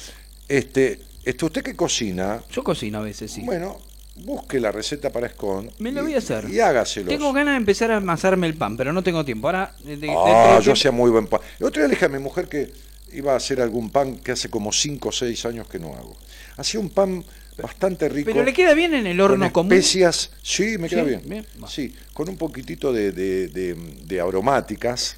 Este, 0.48 0.98
este, 1.30 1.44
usted 1.44 1.62
que 1.62 1.74
cocina, 1.74 2.42
Yo 2.52 2.62
cocino 2.62 2.98
a 2.98 3.02
veces, 3.02 3.30
sí. 3.32 3.42
bueno, 3.42 3.78
busque 4.24 4.60
la 4.60 4.70
receta 4.72 5.10
para 5.10 5.26
escón. 5.28 5.70
Me 5.78 5.92
lo 5.92 6.00
y- 6.00 6.04
voy 6.04 6.14
a 6.14 6.18
hacer. 6.18 6.48
Y 6.50 6.60
hágaselo. 6.60 7.08
Tengo 7.08 7.32
ganas 7.32 7.54
de 7.54 7.58
empezar 7.58 7.90
a 7.90 7.96
amasarme 7.96 8.46
el 8.46 8.54
pan, 8.54 8.76
pero 8.76 8.92
no 8.92 9.02
tengo 9.02 9.24
tiempo. 9.24 9.48
Ahora, 9.48 9.74
de- 9.84 9.96
de- 9.96 10.10
Ah, 10.10 10.56
de- 10.58 10.64
yo 10.64 10.72
hacía 10.72 10.90
muy 10.90 11.10
buen 11.10 11.26
pan. 11.26 11.40
El 11.58 11.66
otro 11.66 11.80
día 11.82 11.88
le 11.88 11.94
dije 11.94 12.04
a 12.06 12.08
mi 12.08 12.18
mujer 12.18 12.48
que 12.48 12.70
iba 13.12 13.32
a 13.32 13.36
hacer 13.36 13.60
algún 13.60 13.90
pan 13.90 14.16
que 14.18 14.32
hace 14.32 14.48
como 14.48 14.70
5 14.72 15.08
o 15.08 15.12
6 15.12 15.44
años 15.46 15.66
que 15.68 15.78
no 15.78 15.94
hago. 15.94 16.16
Hacía 16.56 16.78
un 16.80 16.90
pan 16.90 17.24
bastante 17.60 18.08
rico. 18.08 18.30
Pero 18.32 18.44
le 18.44 18.52
queda 18.52 18.72
bien 18.74 18.94
en 18.94 19.06
el 19.06 19.20
horno 19.20 19.46
con 19.46 19.64
común. 19.64 19.72
especias, 19.72 20.30
sí, 20.42 20.78
me 20.78 20.88
queda 20.88 21.02
Sí, 21.04 21.08
bien. 21.26 21.46
Sí, 21.68 21.94
con 22.14 22.28
un 22.28 22.36
poquitito 22.36 22.92
de 22.92 24.20
aromáticas, 24.22 25.16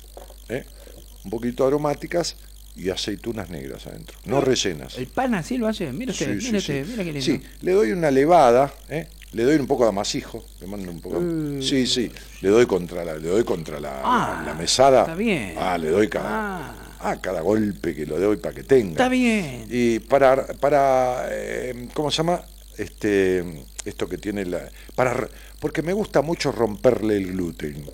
¿eh? 0.49 0.65
un 1.25 1.31
poquito 1.31 1.65
de 1.65 1.69
aromáticas 1.69 2.37
y 2.77 2.89
aceitunas 2.91 3.51
negras 3.51 3.87
adentro, 3.87 4.19
no 4.25 4.41
rellenas. 4.41 4.97
El 4.99 5.07
pan 5.09 5.35
así 5.35 5.59
lo 5.59 5.69
hace. 5.69 5.93
Mira 5.93 6.13
Sí, 6.13 6.25
sí, 6.25 6.31
mira 6.31 6.43
sí. 6.51 6.57
usted, 6.57 6.87
mira 6.87 7.05
qué 7.05 7.13
lindo. 7.13 7.21
Sí, 7.25 7.43
le 7.61 7.73
doy 7.73 7.93
una 7.93 8.11
levada, 8.11 8.73
¿eh? 8.89 9.09
le 9.33 9.45
doy 9.45 9.57
un 9.57 9.67
poco 9.67 9.85
de 9.85 9.91
amasijo, 9.91 10.45
le 10.61 10.67
mando 10.67 10.91
un 10.91 11.01
poco. 11.01 11.21
Sí, 11.63 11.87
sí, 11.87 12.11
le 12.41 12.49
doy 12.49 12.67
contra 12.67 13.05
la, 13.05 13.15
le 13.15 13.29
doy 13.29 13.45
contra 13.45 13.79
la. 13.81 14.01
Ah, 14.05 14.43
la 14.47 14.55
mesada. 14.55 15.01
está 15.03 15.15
bien. 15.15 15.55
Ah, 15.59 15.77
le 15.79 15.89
doy 15.89 16.09
cada, 16.09 16.29
Ah. 16.31 16.97
ah, 17.01 17.21
cada 17.21 17.41
golpe 17.41 17.95
que 17.95 18.07
lo 18.07 18.19
doy 18.19 18.37
para 18.37 18.55
que 18.55 18.63
tenga. 18.63 18.93
Está 18.93 19.09
bien. 19.09 19.67
Y 19.71 19.99
para, 20.01 20.47
para 20.55 21.27
eh, 21.31 21.89
¿cómo 21.95 22.11
se 22.11 22.19
llama? 22.19 22.43
Este, 22.79 23.45
esto 23.85 24.09
que 24.09 24.17
tiene 24.19 24.45
la, 24.47 24.69
para, 24.95 25.29
porque 25.61 25.83
me 25.83 25.93
gusta 25.93 26.23
mucho 26.23 26.53
romperle 26.53 27.17
el 27.19 27.33
gluten. 27.33 27.85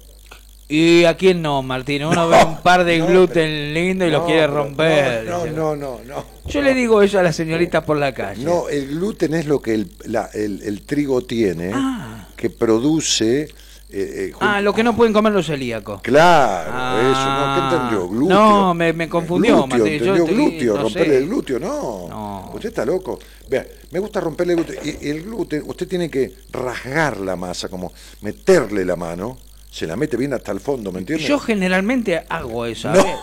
¿Y 0.71 1.05
a 1.05 1.17
quién 1.17 1.41
no, 1.41 1.63
Martín? 1.63 2.05
Uno 2.05 2.15
No, 2.15 2.29
ve 2.29 2.45
un 2.45 2.59
par 2.63 2.85
de 2.85 2.99
no, 2.99 3.07
gluten 3.07 3.73
lindo 3.73 4.07
y 4.07 4.11
lo 4.11 4.19
No, 4.21 4.27
quiere 4.27 4.47
romper. 4.47 5.25
No, 5.27 5.47
no, 5.47 5.75
no, 5.77 6.01
no. 6.07 6.25
Yo 6.47 6.61
le 6.63 6.75
digo 6.75 7.01
eso 7.03 7.19
a 7.19 7.23
la 7.23 7.33
señorita 7.33 7.85
por 7.85 7.97
la 7.97 8.13
calle. 8.13 8.45
No, 8.45 8.69
el 8.69 8.89
gluten 8.89 9.35
es 9.35 9.47
lo 9.47 9.61
que 9.61 9.75
el, 9.75 9.91
la- 10.05 10.29
el- 10.35 10.63
el 10.63 10.83
trigo 10.83 11.23
tiene, 11.23 11.71
Ah. 11.75 12.29
que 12.37 12.51
produce... 12.51 13.43
eh, 13.43 13.49
eh, 13.91 14.33
Ah, 14.41 14.61
lo 14.61 14.75
que 14.75 14.83
no 14.83 14.95
pueden 14.95 15.15
comer 15.15 15.33
los 15.33 15.47
celíacos. 15.47 16.03
Claro, 16.03 16.71
Ah. 16.71 17.01
eso, 17.01 17.25
¿no? 17.25 17.55
¿Qué 17.71 17.75
entendió? 17.77 18.09
Glúteo. 18.09 18.37
No, 18.39 18.75
me- 18.75 18.93
me 18.93 19.09
confundió, 19.09 19.63
Glúteo, 19.63 19.79
Martín, 19.79 19.99
yo 20.01 20.15
¿entendió? 20.17 20.25
estoy- 20.25 20.35
glúteo, 20.51 20.77
romperle 20.83 21.13
sé. 21.15 21.19
el 21.19 21.27
glúteo, 21.29 21.59
no. 21.59 22.51
Usted 22.53 22.69
está 22.69 22.85
loco. 22.85 23.19
Vea, 23.49 23.67
me 23.91 23.99
gusta 24.01 24.21
romperle 24.21 24.53
el 24.55 24.65
glúteo. 24.65 24.81
El 25.01 25.23
glúten, 25.23 25.63
usted 25.67 25.89
tiene 25.89 26.11
que 26.11 26.35
rasgar 26.53 27.17
la 27.21 27.37
masa, 27.37 27.69
como 27.71 27.91
meterle 28.21 28.85
la 28.85 28.97
mano, 28.97 29.39
se 29.79 29.87
la 29.87 29.97
mete 29.97 30.17
bien 30.17 30.33
hasta 30.33 30.51
el 30.53 30.59
fondo, 30.61 30.91
¿me 30.91 30.99
entiende? 30.99 31.25
Yo 31.25 31.39
generalmente 31.39 32.25
hago 32.29 32.67
eso. 32.67 32.89
a 32.91 32.95
No. 32.95 33.05
ver. 33.05 33.15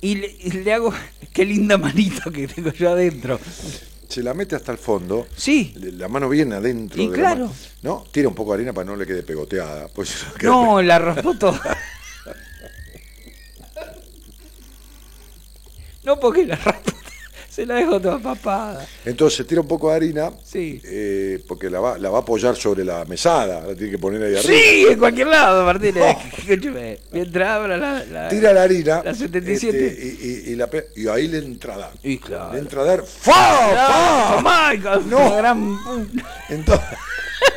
Y 0.00 0.14
le, 0.16 0.36
y 0.40 0.50
le 0.50 0.72
hago. 0.72 0.92
Qué 1.32 1.44
linda 1.44 1.78
manito 1.78 2.30
que 2.32 2.48
tengo 2.48 2.70
yo 2.72 2.90
adentro. 2.90 3.38
Se 4.08 4.22
la 4.22 4.34
mete 4.34 4.56
hasta 4.56 4.72
el 4.72 4.78
fondo. 4.78 5.26
Sí. 5.36 5.74
La 5.96 6.08
mano 6.08 6.28
viene 6.28 6.54
adentro. 6.56 7.00
Y 7.00 7.06
de 7.06 7.12
la 7.12 7.16
claro. 7.18 7.44
mano, 7.46 7.54
¿No? 7.82 8.04
Tira 8.10 8.28
un 8.28 8.34
poco 8.34 8.52
de 8.52 8.56
harina 8.56 8.72
para 8.72 8.86
no 8.86 8.96
le 8.96 9.06
quede 9.06 9.22
pegoteada. 9.22 9.88
Pues, 9.88 10.24
No, 10.42 10.80
la 10.82 10.98
raspó 10.98 11.34
todo. 11.36 11.58
No, 16.04 16.20
porque 16.20 16.46
la 16.46 16.54
raspó. 16.56 16.92
Se 17.56 17.64
la 17.64 17.76
dejo 17.76 17.98
toda 17.98 18.18
papada. 18.18 18.86
Entonces 19.06 19.46
tira 19.46 19.62
un 19.62 19.66
poco 19.66 19.88
de 19.88 19.96
harina. 19.96 20.30
Sí. 20.44 20.78
eh, 20.84 21.42
porque 21.48 21.70
la 21.70 21.80
va, 21.80 21.96
la 21.96 22.10
va 22.10 22.18
a 22.18 22.20
apoyar 22.20 22.54
sobre 22.54 22.84
la 22.84 23.06
mesada. 23.06 23.66
La 23.66 23.74
tiene 23.74 23.92
que 23.92 23.98
poner 23.98 24.22
ahí 24.22 24.36
arriba. 24.36 24.42
Sí, 24.60 24.86
en 24.90 24.98
cualquier 24.98 25.26
lado, 25.28 25.64
Martín. 25.64 25.94
Escúcheme, 26.38 26.98
Mientras 27.12 27.48
abra 27.48 27.78
la. 27.78 28.04
la- 28.04 28.28
tira 28.28 28.52
la 28.52 28.62
harina 28.62 29.02
La 29.02 29.14
77. 29.14 29.86
este, 29.86 30.04
y, 30.04 30.50
y- 30.50 30.52
y 30.52 30.56
la 30.56 30.68
y 30.96 31.08
ahí 31.08 31.28
le 31.28 31.38
entra 31.38 31.76
a 31.76 31.78
dar. 31.78 31.90
Y 32.02 32.18
claro. 32.18 32.52
Le 32.52 32.58
entra 32.58 32.82
a 32.82 32.84
dar. 32.84 33.02
¡Fa! 33.06 33.32
¡Ah, 33.34 34.40
¡Fa! 34.42 34.70
Michael! 34.74 35.00
No. 35.08 35.36
Gran- 35.36 35.78
Entonces, 36.50 36.86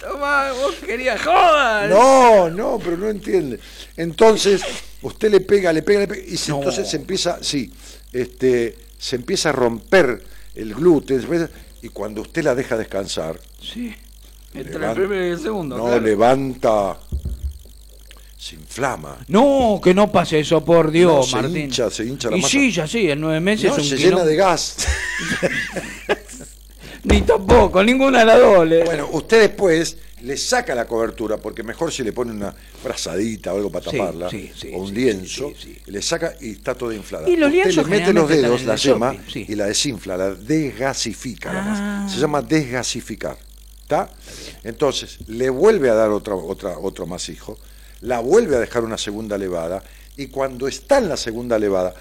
Tomá, 0.00 0.52
vos 0.52 0.74
querías 0.76 1.20
joder. 1.20 1.90
no, 1.90 2.48
no, 2.50 2.78
pero 2.82 2.96
no 2.96 3.08
entiende. 3.08 3.60
Entonces, 3.96 4.62
usted 5.02 5.30
le 5.30 5.40
pega, 5.40 5.72
le 5.72 5.82
pega, 5.82 6.00
le 6.00 6.08
pega, 6.08 6.22
y 6.26 6.36
se- 6.36 6.50
No. 6.52 6.58
entonces 6.58 6.88
se 6.88 6.96
empieza, 6.96 7.38
sí, 7.42 7.70
este, 8.12 8.76
se 8.98 9.16
empieza 9.16 9.50
a 9.50 9.52
romper 9.52 10.22
el 10.54 10.74
empieza- 11.24 11.50
y 11.82 11.88
cuando 11.90 12.22
usted 12.22 12.42
la 12.44 12.54
deja 12.54 12.76
descansar, 12.76 13.38
Sí. 13.62 13.94
Entre 14.54 14.74
el 14.74 14.80
levanta- 14.80 14.94
primero 14.94 15.26
y 15.26 15.30
el 15.30 15.38
segundo. 15.40 15.76
no 15.76 15.84
claro. 15.84 16.00
levanta, 16.00 16.98
se 18.36 18.54
inflama. 18.56 19.18
No, 19.28 19.80
que 19.84 19.92
no 19.94 20.10
pase 20.10 20.40
eso, 20.40 20.64
por 20.64 20.90
Dios, 20.90 21.14
No, 21.14 21.22
se 21.22 21.36
Martín. 21.36 21.56
hincha, 21.58 21.90
se 21.90 22.04
hincha 22.06 22.30
la 22.30 22.36
y 22.38 22.40
masa. 22.40 22.50
sí, 22.50 22.72
ya 22.72 22.86
sí, 22.86 23.10
en 23.10 23.20
nueve 23.20 23.38
meses 23.40 23.70
No, 23.70 23.76
un 23.76 23.84
se 23.84 23.96
llena 23.96 24.24
de 24.24 24.34
gas. 24.36 24.76
Ni 27.04 27.22
tampoco, 27.22 27.82
ninguna 27.82 28.20
de 28.20 28.24
las 28.26 28.38
dos. 28.40 28.68
Bueno, 28.84 29.08
usted 29.12 29.40
después 29.40 29.96
le 30.22 30.36
saca 30.36 30.74
la 30.74 30.86
cobertura, 30.86 31.38
porque 31.38 31.62
mejor 31.62 31.90
si 31.92 32.02
le 32.02 32.12
pone 32.12 32.30
una 32.32 32.54
frazadita 32.82 33.54
o 33.54 33.56
algo 33.56 33.70
para 33.72 33.90
taparla, 33.90 34.28
sí, 34.28 34.50
sí, 34.54 34.70
o 34.74 34.78
un 34.80 34.88
sí, 34.88 34.94
lienzo, 34.94 35.48
sí, 35.58 35.74
sí. 35.82 35.90
le 35.90 36.02
saca 36.02 36.34
y 36.40 36.50
está 36.52 36.74
toda 36.74 36.94
inflada. 36.94 37.28
Y 37.28 37.36
los 37.36 37.48
usted 37.48 37.62
lienzos 37.64 37.88
le 37.88 37.98
mete 37.98 38.12
los 38.12 38.28
dedos, 38.28 38.64
la 38.64 38.76
yema, 38.76 39.16
y 39.34 39.54
la 39.54 39.66
desinfla, 39.66 40.16
la 40.18 40.34
desgasifica 40.34 41.52
la 41.52 41.60
Ah. 41.60 42.00
masa. 42.02 42.14
Se 42.14 42.20
llama 42.20 42.42
desgasificar. 42.42 43.36
¿Está? 43.82 44.08
Entonces, 44.62 45.18
le 45.26 45.48
vuelve 45.50 45.90
a 45.90 45.94
dar 45.94 46.10
otra, 46.10 46.34
otra, 46.34 46.78
otro 46.78 47.06
masijo, 47.06 47.58
la 48.02 48.20
vuelve 48.20 48.56
a 48.56 48.60
dejar 48.60 48.84
una 48.84 48.98
segunda 48.98 49.36
levada, 49.38 49.82
y 50.16 50.26
cuando 50.26 50.68
está 50.68 50.98
en 50.98 51.08
la 51.08 51.16
segunda 51.16 51.58
levada, 51.58 51.94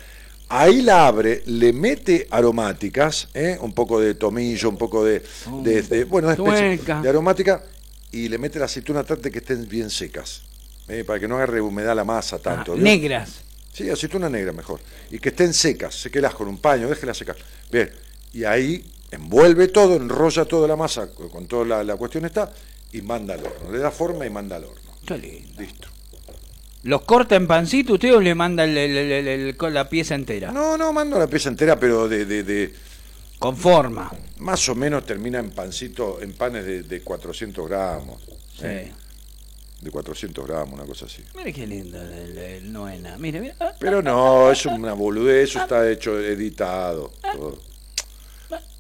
ahí 0.50 0.82
la 0.82 1.08
abre, 1.08 1.44
le 1.46 1.72
mete 1.74 2.28
aromáticas, 2.30 3.30
¿eh? 3.34 3.58
un 3.62 3.74
poco 3.74 4.00
de 4.00 4.16
tomillo, 4.16 4.70
un 4.70 4.78
poco 4.78 5.04
de, 5.06 5.22
de- 5.64 5.82
de- 5.84 6.04
bueno, 6.06 6.28
de, 6.28 6.36
especie- 6.36 7.02
de 7.02 7.10
aromática, 7.10 7.64
y 8.12 8.28
le 8.28 8.38
mete 8.38 8.60
la 8.60 8.66
aceituna 8.66 9.04
trate 9.04 9.30
que 9.32 9.40
estén 9.40 9.68
bien 9.68 9.90
secas, 9.90 10.42
¿eh? 10.88 11.04
para 11.06 11.20
que 11.20 11.28
no 11.28 11.36
agarre 11.38 11.62
humedad 11.62 11.96
la 11.96 12.04
masa 12.04 12.38
Ah, 12.38 12.40
tanto. 12.40 12.76
negras. 12.76 13.42
Sí, 13.72 13.90
aceituna 13.90 14.30
negra 14.30 14.52
mejor. 14.52 14.80
Y 15.12 15.20
que 15.20 15.30
estén 15.30 15.54
secas, 15.54 15.96
séquelas 15.96 16.34
con 16.34 16.48
un 16.48 16.58
paño, 16.58 16.90
déjelas 16.90 17.18
secar. 17.18 17.36
Bien, 17.72 17.90
y 18.34 18.44
ahí 18.44 18.84
envuelve 19.12 19.68
todo, 19.70 19.96
enrolla 19.96 20.46
toda 20.46 20.68
la 20.68 20.76
masa 20.76 21.08
con 21.14 21.48
toda 21.48 21.66
la, 21.66 21.84
la 21.84 21.96
cuestión 21.96 22.26
está 22.26 22.52
y 22.92 23.02
manda 23.04 23.36
al 23.36 23.46
horno. 23.46 23.72
Le 23.72 23.78
da 23.80 23.92
forma 23.92 24.26
y 24.26 24.30
manda 24.32 24.56
al 24.56 24.66
horno. 24.66 24.92
Lindo. 25.22 25.62
Listo. 25.62 25.88
¿Los 26.84 27.02
corta 27.02 27.36
en 27.36 27.46
pancito 27.48 27.94
usted 27.94 28.16
o 28.16 28.22
le 28.22 28.34
manda 28.36 28.64
el- 28.64 29.56
la 29.74 29.90
pieza 29.90 30.16
entera? 30.16 30.52
No, 30.52 30.78
no, 30.78 30.94
mando 30.94 31.20
la 31.20 31.28
pieza 31.28 31.50
entera, 31.50 31.78
pero 31.80 32.08
de, 32.08 32.26
de, 32.26 32.44
de- 32.44 32.74
Con 33.38 33.58
forma. 33.58 34.12
más 34.38 34.68
o 34.70 34.76
menos 34.76 35.06
termina 35.06 35.40
en 35.40 35.50
pancito, 35.52 36.22
en 36.22 36.34
panes 36.34 36.66
de, 36.66 36.84
de 36.84 37.02
400 37.02 37.68
gramos. 37.68 38.22
Sí. 38.58 38.66
¿eh? 38.66 38.92
De 39.82 39.92
400 39.92 40.46
gramos, 40.46 40.74
una 40.74 40.86
cosa 40.86 41.06
así. 41.06 41.24
Mire 41.36 41.54
qué 41.54 41.66
lindo 41.66 42.02
el, 42.02 42.38
el 42.38 42.72
Noena. 42.74 43.18
Mire, 43.18 43.40
mire. 43.40 43.56
Pero 43.80 44.02
no, 44.02 44.52
es 44.52 44.66
una 44.66 44.94
boludez, 44.94 45.50
eso 45.50 45.60
está 45.60 45.90
hecho, 45.90 46.20
editado. 46.20 47.12
todo. 47.34 47.60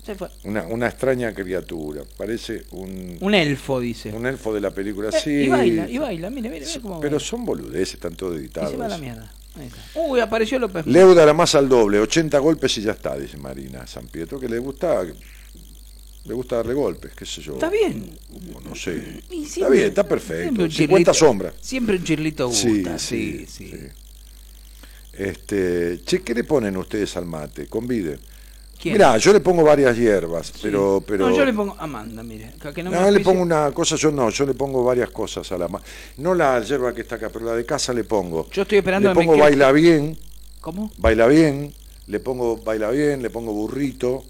Se 0.05 0.15
fue. 0.15 0.29
Una, 0.45 0.63
una 0.63 0.87
extraña 0.87 1.33
criatura, 1.33 2.03
parece 2.17 2.63
un, 2.71 3.17
Un 3.21 3.33
elfo, 3.35 3.79
dice. 3.79 4.11
un 4.13 4.25
elfo 4.25 4.53
de 4.53 4.61
la 4.61 4.71
película, 4.71 5.09
Eh, 5.09 5.19
sí. 5.23 5.29
Y 5.31 5.47
baila, 5.49 5.89
y 5.89 5.97
baila. 5.97 6.29
Mire, 6.29 6.49
mire, 6.49 6.65
mire 6.65 6.81
cómo 6.81 6.99
Pero 6.99 7.17
baila. 7.17 7.25
son 7.27 7.45
boludeces, 7.45 7.95
están 7.95 8.15
todos 8.15 8.35
Y 8.35 8.39
editados. 8.39 8.71
se 8.71 8.77
va 8.77 8.85
a 8.85 8.89
la 8.89 8.97
mierda. 8.97 9.31
Uy, 9.95 10.19
apareció 10.21 10.57
López. 10.57 10.85
Leuda 10.85 11.25
la 11.25 11.33
más 11.33 11.53
al 11.55 11.67
doble, 11.67 11.99
80 11.99 12.39
golpes 12.39 12.77
y 12.77 12.81
ya 12.81 12.91
está, 12.93 13.17
dice 13.17 13.37
Marina 13.37 13.85
San 13.87 14.07
Pietro, 14.07 14.39
que 14.39 14.47
le 14.47 14.57
gusta, 14.57 15.03
le 15.03 16.33
gusta 16.33 16.57
darle 16.57 16.73
golpes, 16.75 17.11
qué 17.13 17.25
sé 17.25 17.41
yo. 17.41 17.53
Está 17.53 17.69
bien. 17.69 18.09
No 18.63 18.73
sé. 18.75 19.21
Y 19.31 19.43
Está 19.43 19.67
bien, 19.69 19.85
está 19.87 20.07
perfecto. 20.07 20.63
un 20.63 20.71
50 20.71 21.11
chirlito- 21.11 21.13
sombras. 21.13 21.53
Siempre 21.59 21.97
un 21.97 22.03
chirlito 22.05 22.47
gusta. 22.47 22.97
Sí, 22.97 23.45
sí. 23.47 23.73
Este, 25.13 25.99
che, 26.05 26.21
¿qué 26.21 26.33
le 26.33 26.43
ponen 26.43 26.77
ustedes 26.77 27.17
al 27.17 27.25
mate? 27.25 27.67
Conviden. 27.67 28.19
¿Quién? 28.81 28.93
Mirá, 28.93 29.17
yo 29.17 29.33
le 29.33 29.41
pongo 29.41 29.61
varias 29.63 29.97
hierbas, 29.97 30.53
pero, 30.61 31.03
pero. 31.05 31.27
No, 31.29 31.35
yo 31.35 31.43
le 31.43 31.51
pongo 31.53 31.75
Amanda, 31.77 32.23
mire. 32.23 32.53
que- 32.73 32.81
no 32.81 32.89
me 32.89 32.95
No, 32.97 33.11
le 33.11 33.19
pongo 33.19 33.41
una 33.41 33.71
cosa, 33.71 33.97
yo 33.97 34.09
no, 34.09 34.29
yo 34.29 34.45
le 34.45 34.53
pongo 34.53 34.83
varias 34.85 35.09
cosas 35.09 35.51
a 35.51 35.57
la 35.57 35.67
No 36.17 36.33
la 36.33 36.61
hierba 36.61 36.93
que 36.93 37.01
está 37.01 37.15
acá, 37.15 37.29
pero 37.29 37.45
la 37.45 37.55
de 37.55 37.65
casa 37.65 37.91
le 37.93 38.05
pongo. 38.05 38.49
Yo 38.51 38.61
estoy 38.61 38.77
esperando 38.77 39.09
Le 39.09 39.15
pongo 39.15 39.37
baila 39.37 39.71
bien, 39.73 40.17
¿Cómo? 40.61 40.89
baila 40.97 41.27
bien, 41.27 41.73
le 42.07 42.19
pongo 42.21 42.55
baila 42.57 42.89
bien, 42.91 43.21
le 43.21 43.29
pongo 43.29 43.51
burrito, 43.51 44.23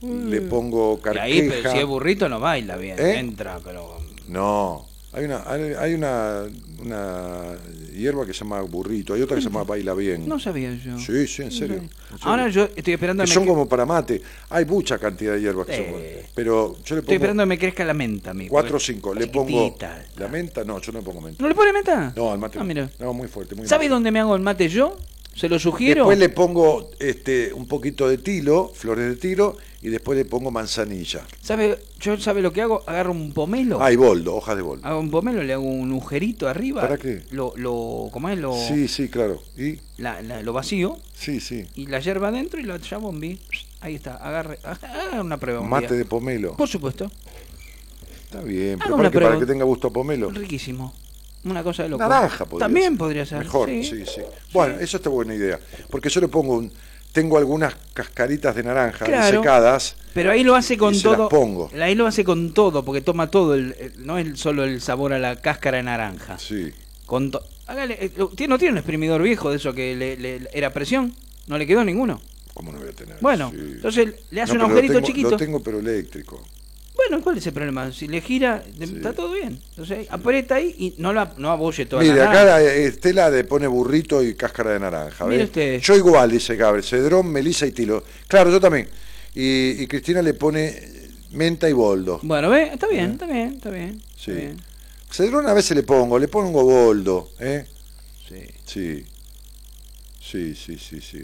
le 0.00 0.40
pongo 0.40 0.98
Y 1.14 1.18
ahí, 1.18 1.38
pero 1.42 1.50
carqueja. 1.52 1.72
si 1.72 1.78
es 1.78 1.86
burrito, 1.86 2.28
no 2.30 2.40
baila 2.40 2.76
bien. 2.76 2.98
¿Eh? 2.98 3.18
Entra, 3.18 3.60
pero. 3.62 3.98
No, 4.28 4.86
Hay 5.12 5.24
una, 5.24 5.42
hay 5.48 5.94
una, 5.94 6.44
una 6.80 7.56
hierba 7.92 8.24
que 8.24 8.32
se 8.32 8.44
llama 8.44 8.60
burrito, 8.62 9.14
hay 9.14 9.22
otra 9.22 9.36
que 9.36 9.42
se 9.42 9.48
llama 9.48 9.64
baila 9.64 9.92
bien. 9.94 10.28
No 10.28 10.38
sabía 10.38 10.72
yo. 10.72 10.96
Sí, 10.98 11.26
sí, 11.26 11.42
en 11.42 11.50
serio. 11.50 11.76
sabía. 11.76 11.82
en 11.82 11.88
serio. 11.88 11.90
Ahora 12.22 12.48
yo 12.48 12.68
estoy 12.76 12.94
esperando 12.94 13.22
a 13.24 13.26
Que 13.26 13.32
son 13.32 13.44
como 13.44 13.68
para 13.68 13.84
mate. 13.84 14.22
Hay 14.50 14.64
mucha 14.66 14.98
cantidad 14.98 15.34
de 15.34 15.40
hierbas 15.40 15.66
que 15.66 15.76
son 15.76 15.86
Sí. 15.86 16.30
Pero 16.34 16.76
yo 16.84 16.94
le 16.94 17.00
Estoy 17.00 17.16
esperando 17.16 17.42
pongo 17.42 17.42
que 17.42 17.46
me 17.46 17.58
crezca 17.58 17.84
la 17.84 17.94
menta 17.94 18.30
a 18.30 18.34
mí. 18.34 18.46
4 18.48 18.76
o 18.76 18.80
5. 18.80 19.14
Le 19.14 19.26
pongo. 19.26 19.76
¿La 20.16 20.28
menta? 20.28 20.64
No, 20.64 20.80
yo 20.80 20.92
no 20.92 21.00
le 21.00 21.04
pongo 21.04 21.20
menta. 21.20 21.42
¿No 21.42 21.48
le 21.48 21.54
pone 21.56 21.72
menta? 21.72 22.12
No, 22.14 22.30
al 22.30 22.38
mate. 22.38 22.58
Ah, 22.58 22.62
no. 22.62 22.66
mira. 22.66 22.90
No, 23.00 23.12
muy 23.12 23.26
fuerte. 23.26 23.56
Muy 23.56 23.66
¿Sabe 23.66 23.88
dónde 23.88 24.12
me 24.12 24.20
hago 24.20 24.36
el 24.36 24.42
mate 24.42 24.68
yo? 24.68 24.96
Se 25.40 25.48
lo 25.48 25.58
sugiero. 25.58 26.02
Después 26.02 26.18
le 26.18 26.28
pongo 26.28 26.90
este, 26.98 27.54
un 27.54 27.66
poquito 27.66 28.06
de 28.06 28.18
tilo, 28.18 28.70
flores 28.74 29.06
de 29.08 29.16
tilo, 29.16 29.56
y 29.80 29.88
después 29.88 30.18
le 30.18 30.26
pongo 30.26 30.50
manzanilla. 30.50 31.26
¿Sabe? 31.40 31.78
Yo 31.98 32.18
sabe 32.18 32.42
lo 32.42 32.52
que 32.52 32.60
hago, 32.60 32.82
agarro 32.86 33.12
un 33.12 33.32
pomelo. 33.32 33.82
Ah, 33.82 33.90
y 33.90 33.96
boldo, 33.96 34.34
hojas 34.36 34.56
de 34.56 34.60
boldo. 34.62 34.86
Hago 34.86 35.00
un 35.00 35.10
pomelo, 35.10 35.42
le 35.42 35.54
hago 35.54 35.64
un 35.64 35.92
agujerito 35.92 36.46
arriba. 36.46 36.82
¿Para 36.82 36.98
qué? 36.98 37.22
Lo, 37.30 37.54
lo, 37.56 38.10
¿cómo 38.12 38.28
es? 38.28 38.38
Lo, 38.38 38.52
Sí, 38.54 38.86
sí, 38.86 39.08
claro. 39.08 39.42
Y 39.56 39.78
la- 39.96 40.20
la- 40.20 40.42
lo 40.42 40.52
vacío 40.52 40.98
sí, 41.14 41.40
sí. 41.40 41.64
y 41.74 41.86
la 41.86 42.00
hierba 42.00 42.28
adentro 42.28 42.60
y 42.60 42.64
la 42.64 42.78
chabombí. 42.78 43.40
Ahí 43.80 43.94
está, 43.94 44.16
agarre, 44.16 44.58
haga 44.62 45.22
una 45.22 45.38
prueba. 45.38 45.60
un 45.60 45.70
Mate 45.70 45.86
día. 45.88 45.96
de 45.96 46.04
pomelo. 46.04 46.54
Por 46.56 46.68
supuesto, 46.68 47.10
Está 48.24 48.42
bien, 48.42 48.78
pero 48.78 48.96
para 48.96 49.10
que, 49.10 49.18
para 49.20 49.38
que 49.38 49.46
tenga 49.46 49.64
gusto 49.64 49.88
a 49.88 49.90
pomelo. 49.90 50.28
riquísimo. 50.30 50.92
Una 51.44 51.62
cosa 51.62 51.84
de 51.84 51.88
loco. 51.88 52.02
Naranja 52.06 52.44
podría 52.44 52.66
También 52.66 52.88
ser. 52.92 52.98
podría 52.98 53.26
ser. 53.26 53.38
Mejor, 53.38 53.68
sí, 53.68 53.84
sí. 54.06 54.20
Bueno, 54.52 54.78
eso 54.78 54.96
está 54.98 55.08
buena 55.08 55.34
idea. 55.34 55.58
Porque 55.90 56.08
yo 56.10 56.20
le 56.20 56.28
pongo 56.28 56.56
un. 56.58 56.72
Tengo 57.12 57.38
algunas 57.38 57.74
cascaritas 57.92 58.54
de 58.54 58.62
naranja 58.62 59.04
Claro. 59.04 59.40
secadas. 59.40 59.96
Pero 60.14 60.30
ahí 60.30 60.44
lo 60.44 60.54
hace 60.54 60.76
con 60.76 60.94
Y 60.94 60.98
se 60.98 61.02
todo. 61.04 61.16
las 61.16 61.28
pongo. 61.28 61.68
Ahí 61.80 61.94
lo 61.96 62.06
hace 62.06 62.22
con 62.24 62.54
todo, 62.54 62.84
porque 62.84 63.00
toma 63.00 63.28
todo, 63.30 63.54
el, 63.54 63.74
el- 63.80 64.06
no 64.06 64.16
es 64.18 64.38
solo 64.38 64.62
el 64.64 64.80
sabor 64.80 65.12
a 65.12 65.18
la 65.18 65.34
cáscara 65.36 65.78
de 65.78 65.82
naranja. 65.84 66.38
Sí. 66.38 66.70
Con 67.06 67.30
to- 67.32 67.42
Hágale, 67.66 67.96
eh, 68.04 68.12
lo- 68.16 68.28
¿tiene- 68.28 68.50
¿No 68.50 68.58
tiene 68.58 68.72
un 68.72 68.78
exprimidor 68.78 69.22
viejo 69.22 69.50
de 69.50 69.56
eso 69.56 69.72
que 69.72 69.96
le, 69.96 70.16
le- 70.16 70.48
era 70.52 70.72
presión? 70.72 71.12
¿No 71.48 71.58
le 71.58 71.66
quedó 71.66 71.84
ninguno? 71.84 72.20
¿Cómo 72.54 72.70
no 72.70 72.78
voy 72.78 72.88
a 72.88 72.92
tener? 72.92 73.16
Bueno, 73.20 73.50
Sí. 73.50 73.58
entonces 73.58 74.14
le 74.30 74.42
hace 74.42 74.54
No, 74.54 74.60
un 74.66 74.70
agujerito 74.70 74.94
tengo- 74.94 75.06
chiquito. 75.06 75.30
Lo 75.30 75.36
tengo, 75.36 75.60
pero 75.60 75.80
eléctrico. 75.80 76.40
Bueno, 76.96 77.22
¿cuál 77.22 77.38
es 77.38 77.46
el 77.46 77.52
problema? 77.52 77.90
Si 77.92 78.08
le 78.08 78.20
gira, 78.20 78.62
Sí. 78.76 78.84
está 78.96 79.12
todo 79.12 79.32
bien. 79.32 79.58
Entonces 79.70 80.06
aprieta 80.10 80.56
ahí 80.56 80.74
y 80.78 80.94
no, 80.98 81.12
la, 81.12 81.32
no 81.38 81.50
abolle 81.50 81.86
toda 81.86 82.02
Mire, 82.02 82.16
la 82.16 82.30
acá 82.30 82.44
la- 82.44 82.62
Estela 82.62 83.30
le 83.30 83.44
pone 83.44 83.66
burrito 83.66 84.22
y 84.22 84.34
cáscara 84.34 84.72
de 84.72 84.80
naranja. 84.80 85.24
Mire 85.24 85.38
¿ve? 85.38 85.44
usted. 85.44 85.80
Yo 85.80 85.96
igual, 85.96 86.30
dice 86.30 86.56
Gabriel. 86.56 86.84
Cedrón, 86.84 87.28
melisa 87.28 87.66
y 87.66 87.72
tilo. 87.72 88.04
Claro, 88.28 88.50
yo 88.50 88.60
también. 88.60 88.88
Y, 89.34 89.82
y 89.82 89.86
Cristina 89.86 90.20
le 90.20 90.34
pone 90.34 90.82
menta 91.30 91.68
y 91.70 91.72
boldo. 91.72 92.18
Bueno, 92.22 92.50
ve, 92.50 92.70
está 92.74 92.86
bien, 92.88 93.12
está 93.12 93.26
bien, 93.26 93.54
está 93.54 93.70
bien. 93.70 94.02
Sí. 94.16 94.32
está 94.32 94.32
bien. 94.32 94.56
Cedrón 95.10 95.46
a 95.48 95.54
veces 95.54 95.76
le 95.76 95.82
pongo, 95.84 96.18
le 96.18 96.28
pongo 96.28 96.64
boldo. 96.64 97.30
¿eh? 97.40 97.64
Sí. 98.28 98.42
Sí. 98.66 99.04
Sí, 100.22 100.54
sí, 100.54 100.76
sí, 100.78 101.00
sí. 101.00 101.22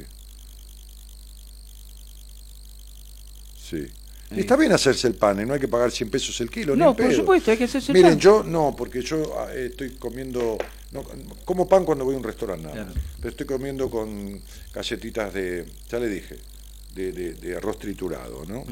Sí. 3.68 3.86
Y 4.34 4.40
está 4.40 4.56
bien 4.56 4.72
hacerse 4.72 5.06
el 5.06 5.14
pan, 5.14 5.38
¿eh? 5.40 5.46
no 5.46 5.54
hay 5.54 5.60
que 5.60 5.68
pagar 5.68 5.90
100 5.92 6.10
pesos 6.10 6.40
el 6.40 6.50
kilo. 6.50 6.74
ni 6.74 6.80
No, 6.80 6.90
en 6.90 6.96
por 6.96 7.06
pedo. 7.06 7.16
supuesto, 7.18 7.50
hay 7.52 7.56
que 7.56 7.64
hacerse 7.64 7.92
el 7.92 7.96
Miren, 7.98 8.12
pan. 8.12 8.20
yo 8.20 8.42
no, 8.42 8.74
porque 8.76 9.00
yo 9.02 9.22
ah, 9.38 9.48
eh, 9.54 9.68
estoy 9.70 9.90
comiendo, 9.96 10.58
no, 10.92 11.04
como 11.44 11.68
pan 11.68 11.84
cuando 11.84 12.04
voy 12.04 12.14
a 12.14 12.18
un 12.18 12.24
restaurante 12.24 12.64
nada 12.66 12.84
más. 12.84 12.92
Claro. 12.94 13.06
pero 13.18 13.30
estoy 13.30 13.46
comiendo 13.46 13.88
con 13.88 14.40
galletitas 14.74 15.32
de, 15.32 15.64
ya 15.88 15.98
le 16.00 16.08
dije, 16.08 16.36
de, 16.94 17.12
de- 17.12 17.34
de 17.34 17.56
arroz 17.56 17.78
triturado, 17.78 18.44
¿no? 18.46 18.64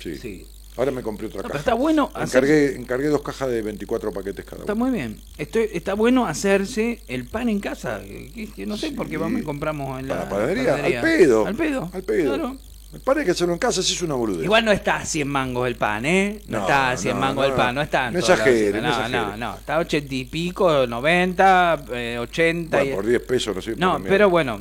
Sí. 0.00 0.16
Sí. 0.16 0.46
Ahora 0.78 0.90
me 0.90 1.02
compré 1.02 1.26
otra 1.28 1.38
No, 1.38 1.42
pero 1.44 1.52
caja. 1.52 1.58
está 1.60 1.74
bueno 1.74 2.10
hacer- 2.14 2.44
encargué, 2.44 2.76
encargué 2.76 3.08
dos 3.08 3.22
cajas 3.22 3.48
de 3.50 3.62
24 3.62 4.12
paquetes 4.12 4.44
cada 4.44 4.60
Está 4.62 4.74
uno. 4.74 4.84
muy 4.86 4.94
bien. 4.94 5.18
Estoy, 5.38 5.68
está 5.72 5.94
bueno 5.94 6.26
hacerse 6.26 7.00
el 7.08 7.24
pan 7.26 7.48
en 7.48 7.60
casa. 7.60 8.00
que- 8.02 8.66
no 8.66 8.76
sé 8.76 8.88
Sí. 8.90 8.94
por 8.94 9.08
qué 9.08 9.16
vamos 9.16 9.40
y 9.40 9.44
compramos 9.44 9.98
en 10.00 10.08
la 10.08 10.16
la 10.16 10.28
panadería, 10.28 10.74
al 10.74 11.00
pedo. 11.02 11.46
Al 11.46 11.54
pedo. 11.56 11.90
Al 11.92 12.02
pedo. 12.02 12.34
Claro. 12.34 12.56
Pan 13.00 13.18
hay 13.18 13.24
que 13.24 13.30
hacerlo 13.32 13.52
en 13.54 13.58
casa, 13.58 13.82
si 13.82 13.92
es 13.94 14.02
una 14.02 14.14
boludez. 14.14 14.44
Igual 14.44 14.64
no 14.64 14.72
está 14.72 14.96
a 14.96 15.04
100 15.04 15.28
mangos 15.28 15.66
el 15.66 15.76
pan, 15.76 16.04
¿eh? 16.06 16.40
No, 16.48 16.58
No, 16.58 16.62
está 16.64 16.90
a 16.90 16.96
100 16.96 17.14
no, 17.14 17.20
mangos 17.20 17.44
el 17.44 17.50
no. 17.52 17.56
pan, 17.56 17.74
no 17.74 17.82
está. 17.82 18.08
en 18.08 18.14
No 18.14 18.20
todos 18.20 18.28
lados. 18.30 18.46
exagere, 18.46 18.80
no 18.80 18.82
no, 18.82 18.88
exagere. 18.94 19.18
no, 19.18 19.36
no, 19.36 19.54
está 19.56 19.74
a 19.76 19.78
80 19.78 20.14
y 20.14 20.24
pico, 20.24 20.86
90, 20.86 21.84
eh, 21.92 22.18
80. 22.20 22.76
Bueno, 22.78 22.92
y- 22.92 22.94
por 22.96 23.06
10 23.06 23.22
pesos 23.22 23.54
no 23.56 23.62
sé. 23.62 23.76
No, 23.76 24.00
pero 24.02 24.30
bueno. 24.30 24.60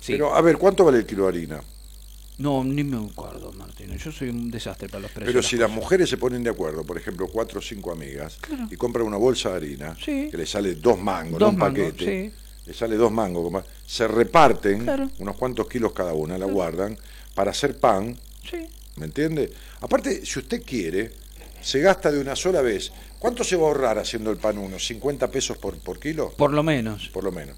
Sí. 0.00 0.12
Pero, 0.12 0.34
a 0.34 0.40
ver, 0.40 0.58
¿cuánto 0.58 0.84
vale 0.84 0.98
el 0.98 1.06
kilo 1.06 1.22
de 1.24 1.28
harina? 1.30 1.60
No, 2.36 2.64
ni 2.64 2.82
me 2.82 2.96
acuerdo, 3.06 3.52
Martín. 3.52 3.96
Yo 3.96 4.10
soy 4.10 4.28
un 4.28 4.50
desastre 4.50 4.88
para 4.88 5.02
los 5.02 5.10
precios. 5.12 5.32
Pero 5.32 5.42
si 5.42 5.56
las 5.56 5.70
mujeres 5.70 6.10
se 6.10 6.16
ponen 6.16 6.42
de 6.42 6.50
acuerdo, 6.50 6.82
por 6.84 6.96
ejemplo, 6.98 7.28
cuatro 7.28 7.60
o 7.60 7.62
cinco 7.62 7.92
amigas, 7.92 8.38
y 8.70 8.76
compran 8.76 9.06
una 9.06 9.16
bolsa 9.16 9.50
de 9.50 9.56
harina, 9.56 9.96
Sí. 10.04 10.28
que 10.30 10.36
le 10.36 10.44
sale 10.44 10.74
dos 10.74 10.98
mangos, 10.98 11.38
Dos 11.38 11.40
no 11.40 11.48
un 11.50 11.56
mangos, 11.58 11.92
paquete, 11.92 12.32
le 12.66 12.74
sale 12.74 12.96
dos 12.96 13.12
mangos, 13.12 13.44
como- 13.44 13.62
se 13.86 14.08
reparten 14.08 14.80
Claro. 14.82 15.10
unos 15.20 15.36
cuantos 15.36 15.68
kilos 15.68 15.92
cada 15.92 16.12
una, 16.12 16.36
la 16.36 16.46
guardan, 16.46 16.98
para 17.34 17.50
hacer 17.50 17.78
pan, 17.78 18.16
Sí. 18.48 18.66
¿me 18.96 19.06
entiende? 19.06 19.52
Aparte, 19.80 20.24
si 20.24 20.38
usted 20.38 20.62
quiere, 20.62 21.12
se 21.60 21.80
gasta 21.80 22.10
de 22.12 22.20
una 22.20 22.36
sola 22.36 22.60
vez. 22.62 22.92
¿Cuánto 23.18 23.42
se 23.42 23.56
va 23.56 23.64
a 23.64 23.66
ahorrar 23.68 23.98
haciendo 23.98 24.30
el 24.30 24.36
pan 24.36 24.58
uno? 24.58 24.76
¿50 24.76 25.30
pesos 25.30 25.56
por, 25.58 25.76
por 25.78 25.98
kilo? 25.98 26.30
Por 26.36 26.52
lo 26.52 26.62
menos. 26.62 27.08
por 27.08 27.24
lo 27.24 27.32
menos. 27.32 27.56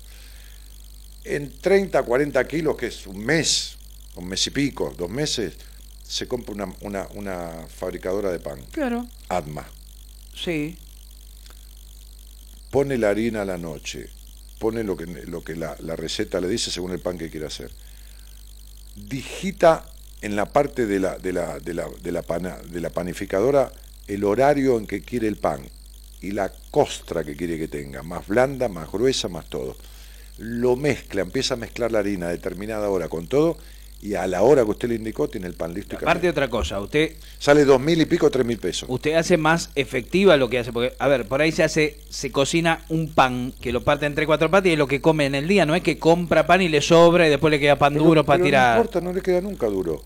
En 1.24 1.58
30, 1.58 2.02
40 2.04 2.46
kilos, 2.46 2.76
que 2.76 2.86
es 2.86 3.06
un 3.06 3.18
mes, 3.18 3.76
un 4.14 4.28
mes 4.28 4.46
y 4.46 4.50
pico, 4.50 4.94
dos 4.96 5.10
meses, 5.10 5.54
se 6.06 6.28
compra 6.28 6.54
una, 6.54 6.72
una, 6.82 7.08
una 7.14 7.66
fabricadora 7.68 8.30
de 8.30 8.38
pan, 8.38 8.60
Claro. 8.70 9.06
Atma. 9.28 9.66
Sí. 10.34 10.78
Pone 12.70 12.96
la 12.96 13.10
harina 13.10 13.42
a 13.42 13.44
la 13.44 13.58
noche, 13.58 14.08
pone 14.60 14.84
lo 14.84 14.96
que, 14.96 15.06
lo 15.06 15.42
que 15.42 15.56
la, 15.56 15.76
la 15.80 15.96
receta 15.96 16.40
le 16.40 16.48
dice 16.48 16.70
según 16.70 16.92
el 16.92 17.00
pan 17.00 17.18
que 17.18 17.28
quiere 17.30 17.46
hacer. 17.46 17.72
Digita 18.96 19.84
en 20.22 20.34
la 20.36 20.46
parte 20.46 20.86
de 20.86 20.98
la, 20.98 21.18
de 21.18 21.32
la, 21.32 21.58
de 21.60 21.74
la, 21.74 21.86
de 22.02 22.12
la, 22.12 22.22
pana- 22.22 22.58
de 22.68 22.80
la 22.80 22.90
panificadora 22.90 23.70
el 24.08 24.24
horario 24.24 24.78
en 24.78 24.86
que 24.86 25.02
quiere 25.02 25.28
el 25.28 25.36
pan 25.36 25.60
y 26.20 26.30
la 26.30 26.50
costra 26.70 27.22
que 27.22 27.36
quiere 27.36 27.58
que 27.58 27.68
tenga, 27.68 28.02
más 28.02 28.26
blanda, 28.26 28.68
más 28.68 28.90
gruesa, 28.90 29.28
más 29.28 29.46
todo. 29.46 29.76
Lo 30.38 30.76
mezcla, 30.76 31.22
empieza 31.22 31.54
a 31.54 31.56
mezclar 31.58 31.92
la 31.92 31.98
harina 32.00 32.26
a 32.26 32.30
determinada 32.30 32.88
hora 32.88 33.08
con 33.08 33.26
todo 33.26 33.56
y 34.02 34.14
a 34.14 34.26
la 34.26 34.42
hora 34.42 34.62
que 34.64 34.70
usted 34.70 34.88
le 34.88 34.94
indicó 34.96 35.26
tiene 35.28 35.46
el 35.46 35.54
pan 35.54 35.72
listo 35.72 35.94
y 35.94 35.96
Aparte 35.96 36.06
caliente. 36.20 36.28
otra 36.30 36.50
cosa, 36.50 36.80
usted 36.80 37.12
Sale 37.38 37.64
dos 37.64 37.80
mil 37.80 38.00
y 38.00 38.04
pico, 38.04 38.30
tres 38.30 38.44
mil 38.46 38.58
pesos. 38.58 38.88
usted 38.90 39.14
hace 39.14 39.36
más 39.36 39.70
efectiva 39.74 40.36
lo 40.36 40.48
que 40.50 40.58
hace, 40.58 40.72
porque, 40.72 40.94
a 40.98 41.08
ver, 41.08 41.26
por 41.26 41.40
ahí 41.40 41.50
se 41.50 41.62
hace, 41.64 41.98
se 42.10 42.30
cocina 42.30 42.84
un 42.88 43.12
pan 43.14 43.52
que 43.60 43.72
lo 43.72 43.82
parte 43.84 44.06
en 44.06 44.14
tres, 44.14 44.26
cuatro 44.26 44.50
partes 44.50 44.70
y 44.70 44.72
es 44.74 44.78
lo 44.78 44.86
que 44.86 45.00
come 45.00 45.26
en 45.26 45.34
el 45.34 45.48
día, 45.48 45.64
no 45.66 45.74
es 45.74 45.82
que 45.82 45.98
compra 45.98 46.46
pan 46.46 46.62
y 46.62 46.68
le 46.68 46.80
sobra 46.82 47.26
y 47.26 47.30
después 47.30 47.50
le 47.50 47.58
queda 47.58 47.76
pan 47.78 47.94
Pero- 47.94 48.04
duro 48.04 48.24
para 48.24 48.36
pero 48.38 48.44
tirar. 48.44 48.76
No 48.76 48.82
importa, 48.82 49.00
no 49.00 49.12
le 49.12 49.20
queda 49.22 49.40
nunca 49.40 49.66
duro. 49.66 50.02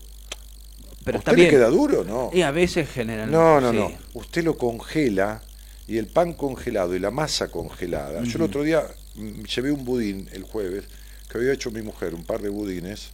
pero 1.03 1.17
¿A 1.17 1.19
usted 1.19 1.35
bien. 1.35 1.47
le 1.47 1.51
queda 1.51 1.67
duro? 1.69 2.03
No. 2.05 2.29
Y 2.33 2.41
a 2.43 2.51
veces 2.51 2.89
generalmente. 2.89 3.37
No, 3.37 3.59
no, 3.59 3.71
sí. 3.71 3.77
no. 3.77 3.91
Usted 4.13 4.43
lo 4.43 4.57
congela 4.57 5.41
y 5.87 5.97
el 5.97 6.07
pan 6.07 6.33
congelado 6.33 6.95
y 6.95 6.99
la 6.99 7.11
masa 7.11 7.49
congelada. 7.49 8.23
Yo 8.23 8.37
el 8.37 8.43
otro 8.43 8.63
día 8.63 8.83
mm, 9.15 9.43
llevé 9.43 9.71
un 9.71 9.83
budín 9.83 10.29
el 10.31 10.43
jueves 10.43 10.85
que 11.29 11.37
había 11.37 11.51
hecho 11.53 11.71
mi 11.71 11.81
mujer, 11.81 12.13
un 12.13 12.23
par 12.23 12.41
de 12.41 12.49
budines, 12.49 13.09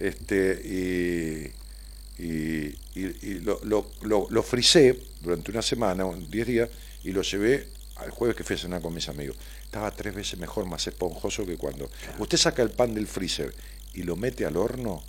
este, 0.00 0.60
y, 0.64 2.22
y- 2.22 2.74
y- 2.94 3.16
y 3.22 3.34
lo, 3.40 3.60
lo, 3.64 3.90
lo, 4.02 4.26
lo 4.30 4.42
frisé 4.42 4.98
durante 5.22 5.50
una 5.50 5.62
semana, 5.62 6.04
un- 6.04 6.30
10 6.30 6.46
días, 6.46 6.68
y 7.04 7.12
lo 7.12 7.22
llevé 7.22 7.68
al 7.96 8.10
jueves 8.10 8.36
que 8.36 8.44
fui 8.44 8.56
a 8.56 8.58
cenar 8.58 8.82
con 8.82 8.92
mis 8.94 9.08
amigos. 9.08 9.36
Estaba 9.64 9.90
tres 9.92 10.14
veces 10.14 10.38
mejor, 10.38 10.66
más 10.66 10.86
esponjoso 10.86 11.46
que 11.46 11.56
cuando. 11.56 11.90
Usted 12.18 12.38
saca 12.38 12.62
el 12.62 12.70
pan 12.70 12.94
del 12.94 13.06
freezer 13.06 13.54
y 13.94 14.02
lo 14.02 14.16
mete 14.16 14.44
al 14.44 14.56
horno 14.56 15.02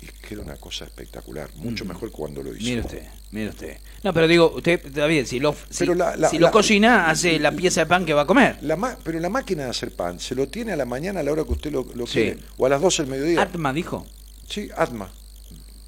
y 0.00 0.06
queda 0.26 0.42
una 0.42 0.56
cosa 0.56 0.84
espectacular, 0.84 1.50
mucho 1.56 1.84
mejor 1.84 2.10
cuando 2.12 2.42
lo 2.42 2.54
hizo. 2.54 2.64
Mire 2.64 2.80
usted, 2.82 3.02
mire 3.32 3.48
usted. 3.50 3.78
No, 4.04 4.12
pero 4.14 4.28
digo, 4.28 4.52
usted 4.54 4.84
está 4.86 5.06
bien, 5.06 5.26
si 5.26 5.40
lo, 5.40 5.54
si, 5.70 5.86
la- 5.86 6.16
la- 6.16 6.28
si 6.28 6.38
la- 6.38 6.48
lo 6.48 6.52
cocina, 6.52 7.10
hace 7.10 7.38
la 7.38 7.50
pieza 7.52 7.80
de 7.80 7.86
pan 7.86 8.06
que 8.06 8.14
va 8.14 8.22
a 8.22 8.26
comer. 8.26 8.58
La 8.62 8.76
ma- 8.76 8.96
pero 9.02 9.18
la 9.18 9.28
máquina 9.28 9.64
de 9.64 9.70
hacer 9.70 9.94
pan, 9.94 10.20
¿se 10.20 10.34
lo 10.34 10.48
tiene 10.48 10.72
a 10.72 10.76
la 10.76 10.84
mañana 10.84 11.20
a 11.20 11.22
la 11.22 11.32
hora 11.32 11.44
que 11.44 11.52
usted 11.52 11.72
lo, 11.72 11.84
lo 11.94 12.06
Sí. 12.06 12.12
quiere? 12.14 12.38
¿O 12.56 12.66
a 12.66 12.68
las 12.68 12.80
12 12.80 13.02
del 13.02 13.10
mediodía? 13.10 13.42
Atma 13.42 13.72
dijo. 13.72 14.06
Sí, 14.48 14.68
Atma. 14.76 15.10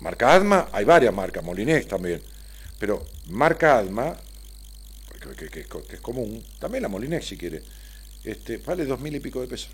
Marca 0.00 0.34
Atma, 0.34 0.68
hay 0.72 0.84
varias 0.84 1.14
marcas, 1.14 1.44
Molinés 1.44 1.86
también. 1.86 2.20
Pero 2.78 3.04
marca 3.28 3.78
Atma, 3.78 4.16
que, 5.20 5.36
que- 5.36 5.48
que- 5.50 5.64
que 5.86 5.94
es 5.96 6.00
común, 6.00 6.42
también 6.58 6.82
la 6.82 6.88
Molinés 6.88 7.26
si 7.26 7.36
quiere, 7.36 7.62
este, 8.24 8.56
vale 8.58 8.86
dos 8.86 8.98
mil 9.00 9.14
y 9.14 9.20
pico 9.20 9.40
de 9.42 9.46
pesos. 9.48 9.70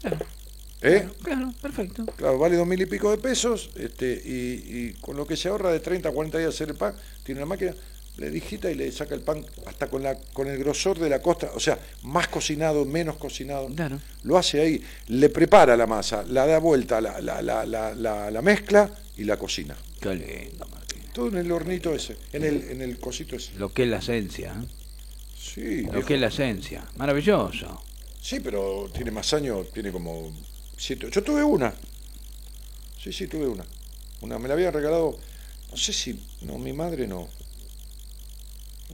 Claro, 0.00 0.18
¿Eh? 0.82 1.08
claro, 1.22 1.52
perfecto. 1.60 2.06
Claro, 2.16 2.38
vale 2.38 2.56
dos 2.56 2.66
mil 2.66 2.80
y 2.80 2.86
pico 2.86 3.10
de 3.10 3.18
pesos, 3.18 3.70
este, 3.76 4.12
y, 4.24 4.86
y 4.88 4.92
con 5.00 5.16
lo 5.16 5.26
que 5.26 5.36
se 5.36 5.48
ahorra 5.48 5.72
de 5.72 5.80
30 5.80 6.08
a 6.08 6.12
40 6.12 6.38
días 6.38 6.54
hacer 6.54 6.68
el 6.68 6.76
pan, 6.76 6.94
tiene 7.24 7.40
una 7.40 7.46
máquina, 7.46 7.74
le 8.16 8.30
digita 8.30 8.70
y 8.70 8.74
le 8.74 8.90
saca 8.92 9.14
el 9.14 9.20
pan 9.22 9.44
hasta 9.66 9.88
con 9.88 10.02
la 10.02 10.16
con 10.32 10.46
el 10.48 10.58
grosor 10.58 10.98
de 10.98 11.08
la 11.08 11.20
costa, 11.20 11.50
o 11.54 11.60
sea, 11.60 11.78
más 12.02 12.28
cocinado, 12.28 12.84
menos 12.84 13.16
cocinado. 13.16 13.66
Claro. 13.74 14.00
Lo 14.22 14.38
hace 14.38 14.60
ahí, 14.60 14.82
le 15.08 15.28
prepara 15.30 15.76
la 15.76 15.86
masa, 15.86 16.24
la 16.28 16.46
da 16.46 16.58
vuelta, 16.58 17.00
la, 17.00 17.20
la, 17.20 17.42
la, 17.42 17.64
la, 17.66 17.94
la- 17.94 18.30
la 18.30 18.42
mezcla 18.42 18.90
y 19.16 19.24
la 19.24 19.36
cocina. 19.36 19.76
Qué 20.00 20.14
lindo, 20.14 20.66
Martín. 20.68 21.02
Todo 21.12 21.28
en 21.28 21.38
el 21.38 21.50
hornito 21.50 21.92
ese, 21.94 22.16
en 22.32 22.44
el, 22.44 22.70
en 22.70 22.82
el 22.82 22.98
cosito 23.00 23.34
ese. 23.36 23.54
Lo 23.58 23.72
que 23.72 23.82
es 23.84 23.88
la 23.88 23.98
esencia. 23.98 24.52
¿eh? 24.52 24.66
Sí, 25.36 25.82
Lo 25.82 25.92
viejo. 25.92 26.06
que 26.06 26.14
es 26.14 26.20
la 26.20 26.28
esencia. 26.28 26.84
Maravilloso. 26.96 27.82
Sí, 28.20 28.40
pero 28.40 28.88
tiene 28.92 29.10
más 29.10 29.32
años, 29.32 29.70
tiene 29.72 29.90
como 29.92 30.32
siete. 30.78 31.08
Yo 31.10 31.22
tuve 31.22 31.42
una. 31.44 31.74
Sí, 33.02 33.12
sí, 33.12 33.26
tuve 33.26 33.46
una. 33.46 33.64
Una, 34.22 34.38
me 34.38 34.48
la 34.48 34.54
habían 34.54 34.72
regalado, 34.72 35.16
no 35.70 35.76
sé 35.76 35.92
si, 35.92 36.26
no, 36.42 36.58
mi 36.58 36.72
madre 36.72 37.06
no. 37.06 37.28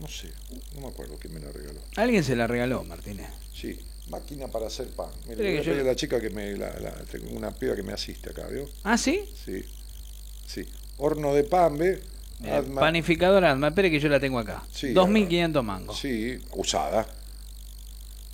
No 0.00 0.08
sé, 0.08 0.28
no 0.74 0.80
me 0.80 0.88
acuerdo 0.88 1.16
quién 1.20 1.32
me 1.34 1.40
la 1.40 1.52
regaló. 1.52 1.80
Alguien 1.96 2.24
se 2.24 2.34
la 2.34 2.46
regaló, 2.46 2.82
Martínez. 2.84 3.28
Sí, 3.54 3.78
máquina 4.08 4.48
para 4.48 4.66
hacer 4.66 4.88
pan. 4.88 5.08
Mira, 5.28 5.36
que 5.38 5.62
yo- 5.62 5.74
la 5.84 5.94
chica 5.94 6.20
que 6.20 6.30
me, 6.30 6.56
la, 6.56 6.74
una 7.30 7.52
piba 7.52 7.76
que 7.76 7.82
me 7.84 7.92
asiste 7.92 8.30
acá, 8.30 8.48
¿vio? 8.48 8.68
¿Ah, 8.82 8.98
sí? 8.98 9.24
Sí, 9.44 9.64
sí. 10.46 10.64
Horno 10.98 11.32
de 11.32 11.44
pan, 11.44 11.78
¿ve? 11.78 12.00
Mira, 12.40 12.58
Adma- 12.58 12.80
Panificadora 12.80 13.52
Adma, 13.52 13.68
espere 13.68 13.90
que 13.90 14.00
yo 14.00 14.08
la 14.08 14.18
tengo 14.18 14.38
acá. 14.40 14.64
Sí, 14.72 14.88
2.500 14.92 15.62
mangos. 15.62 15.98
Sí, 15.98 16.38
usada. 16.52 17.06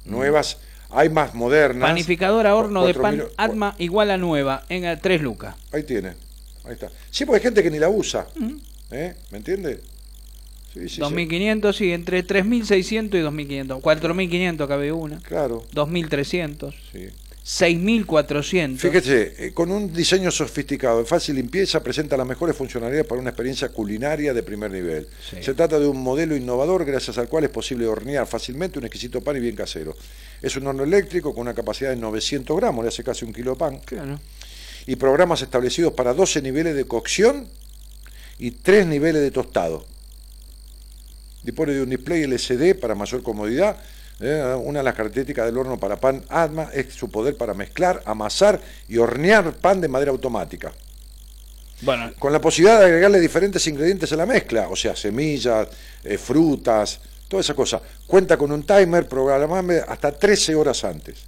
Nuevas, 0.07 0.57
hay 0.91 1.09
más 1.09 1.35
modernas. 1.35 1.89
Panificadora 1.89 2.55
horno 2.55 2.87
de 2.87 2.95
pan 2.95 3.23
Atma 3.37 3.75
igual 3.79 4.11
a 4.11 4.17
nueva 4.17 4.65
en 4.69 4.87
a 4.87 4.99
3 4.99 5.23
lucas. 5.23 5.55
Ahí 5.73 5.83
tiene, 5.83 6.15
ahí 6.65 6.73
está. 6.73 6.91
Sí, 7.11 7.25
porque 7.25 7.39
hay 7.39 7.43
gente 7.43 7.63
que 7.63 7.71
ni 7.71 7.79
la 7.79 7.89
usa. 7.89 8.27
Mm. 8.37 8.57
¿Eh? 8.93 9.15
¿Me 9.31 9.39
entiende? 9.39 9.81
Sí, 10.73 10.89
sí, 10.89 10.97
sí. 10.97 11.01
2.500, 11.01 11.73
sí, 11.73 11.93
entre 11.93 12.25
3.600 12.25 13.07
y 13.07 13.23
2.500. 13.23 13.81
4.500 13.81 14.69
cabe 14.69 14.93
una. 14.93 15.19
Claro, 15.21 15.65
2.300. 15.75 16.75
sí. 16.93 17.09
6.400. 17.45 18.77
Fíjese, 18.79 19.35
eh, 19.47 19.53
con 19.53 19.71
un 19.71 19.93
diseño 19.93 20.31
sofisticado, 20.31 20.99
de 20.99 21.05
fácil 21.05 21.37
limpieza, 21.37 21.83
presenta 21.83 22.17
las 22.17 22.27
mejores 22.27 22.55
funcionalidades 22.55 23.07
para 23.07 23.21
una 23.21 23.31
experiencia 23.31 23.71
culinaria 23.71 24.35
de 24.35 24.43
primer 24.43 24.71
nivel. 24.71 25.09
Sí. 25.29 25.37
Se 25.43 25.55
trata 25.55 25.79
de 25.79 25.87
un 25.87 26.03
modelo 26.03 26.37
innovador 26.37 26.85
gracias 26.85 27.17
al 27.19 27.29
cual 27.29 27.45
es 27.45 27.51
posible 27.51 27.87
hornear 27.87 28.27
fácilmente 28.27 28.79
un 28.79 28.85
exquisito 28.85 29.21
pan 29.23 29.37
y 29.37 29.41
bien 29.41 29.57
casero. 29.57 29.97
Es 30.43 30.57
un 30.57 30.67
horno 30.67 30.85
eléctrico 30.85 31.33
con 31.35 31.43
una 31.43 31.55
capacidad 31.55 31.91
de 31.91 31.97
900 31.97 32.57
gramos, 32.57 32.85
le 32.85 32.89
hace 32.89 33.03
casi 33.03 33.25
un 33.25 33.33
kilo 33.33 33.53
de 33.53 33.57
pan, 33.57 33.79
Claro. 33.85 34.21
y 34.87 34.97
programas 34.97 35.41
establecidos 35.43 35.93
para 35.95 36.13
12 36.15 36.43
niveles 36.43 36.75
de 36.75 36.85
cocción 36.85 37.49
y 38.39 38.51
3 38.53 38.87
niveles 38.87 39.23
de 39.23 39.31
tostado. 39.31 39.87
Dispone 41.43 41.73
de 41.73 41.83
un 41.83 41.89
display 41.91 42.23
LCD 42.25 42.75
para 42.79 42.95
mayor 42.95 43.23
comodidad. 43.23 43.79
Eh, 44.21 44.55
Una 44.65 44.81
de 44.81 44.85
las 44.85 44.95
características 44.95 45.47
del 45.47 45.57
horno 45.57 45.79
para 45.79 45.97
pan 45.97 46.23
Atma 46.29 46.69
es 46.75 46.93
su 46.95 47.11
poder 47.11 47.37
para 47.37 47.55
mezclar, 47.55 48.03
amasar 48.05 48.61
y 48.89 48.99
hornear 48.99 49.53
pan 49.55 49.81
de 49.81 49.89
manera 49.89 50.11
automática. 50.11 50.73
Bueno, 51.83 52.13
Con 52.19 52.33
la 52.33 52.41
posibilidad 52.41 52.79
de 52.81 52.87
agregarle 52.87 53.19
diferentes 53.21 53.67
ingredientes 53.67 54.13
a 54.13 54.17
la 54.17 54.27
mezcla, 54.27 54.69
o 54.69 54.77
sea, 54.77 54.95
semillas, 54.95 55.67
eh, 56.05 56.19
frutas, 56.19 57.01
toda 57.29 57.41
esa 57.41 57.55
cosa. 57.55 57.81
Cuenta 58.07 58.37
con 58.37 58.53
un 58.53 58.65
timer 58.65 59.09
programable 59.09 59.83
hasta 59.89 60.13
13 60.13 60.55
horas 60.55 60.85
antes. 60.85 61.21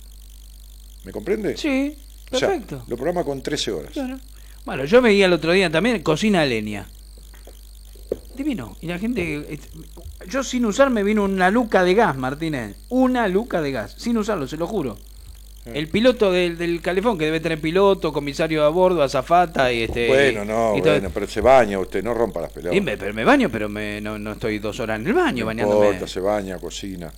¿Me 1.05 1.13
comprende? 1.13 1.57
sí, 1.57 1.97
O 2.31 2.39
sea, 2.39 2.49
perfecto. 2.49 2.85
lo 2.87 2.97
programa 2.97 3.25
con 3.25 3.43
13 3.43 3.73
horas. 3.73 3.93
Claro. 3.93 4.19
Bueno, 4.67 4.85
yo 4.85 5.01
veía 5.01 5.25
el 5.27 5.33
otro 5.33 5.53
día 5.53 5.71
también 5.71 6.03
cocina 6.03 6.43
a 6.43 6.47
leña. 6.47 6.87
Divino. 8.35 8.77
Y 8.81 8.87
la 8.87 8.99
gente. 8.99 9.37
eh, 9.55 9.59
Yo 10.29 10.43
sin 10.43 10.65
usar 10.67 10.91
me 10.91 11.03
vino 11.03 11.25
una 11.25 11.51
luca 11.51 11.85
de 11.85 11.95
gas, 11.95 12.17
Martínez. 12.17 12.77
Una 12.89 13.29
luca 13.29 13.61
de 13.61 13.73
gas. 13.73 13.95
Sin 13.99 14.17
usarlo, 14.17 14.47
se 14.49 14.57
lo 14.57 14.67
juro. 14.67 14.97
El 15.65 15.87
piloto 15.89 16.33
del, 16.33 16.59
del 16.59 16.81
calefón, 16.81 17.17
que 17.17 17.27
debe 17.27 17.39
tener 17.39 17.61
piloto, 17.61 18.13
comisario 18.13 18.65
a 18.65 18.69
bordo, 18.69 19.01
azafata 19.01 19.73
y 19.73 19.83
este. 19.83 20.09
Bueno, 20.09 20.45
no, 20.45 20.73
bueno, 20.77 21.09
pero 21.15 21.29
se 21.29 21.41
baña 21.41 21.79
usted, 21.79 22.03
no 22.03 22.15
rompa 22.15 22.41
las 22.41 22.51
pelotas. 22.53 22.77
Y 22.77 22.81
me, 22.81 22.97
pero 22.97 23.15
me 23.15 23.23
baño, 23.25 23.49
pero 23.49 23.69
me, 23.69 24.01
no, 24.01 24.19
no 24.19 24.33
estoy 24.33 24.59
dos 24.59 24.81
horas 24.81 24.99
en 24.99 25.07
el 25.07 25.13
baño 25.13 25.41
No 25.43 25.47
bañándome. 25.47 25.87
importa, 25.87 26.09
se 26.09 26.19
baña, 26.19 26.59
cocina. 26.59 27.13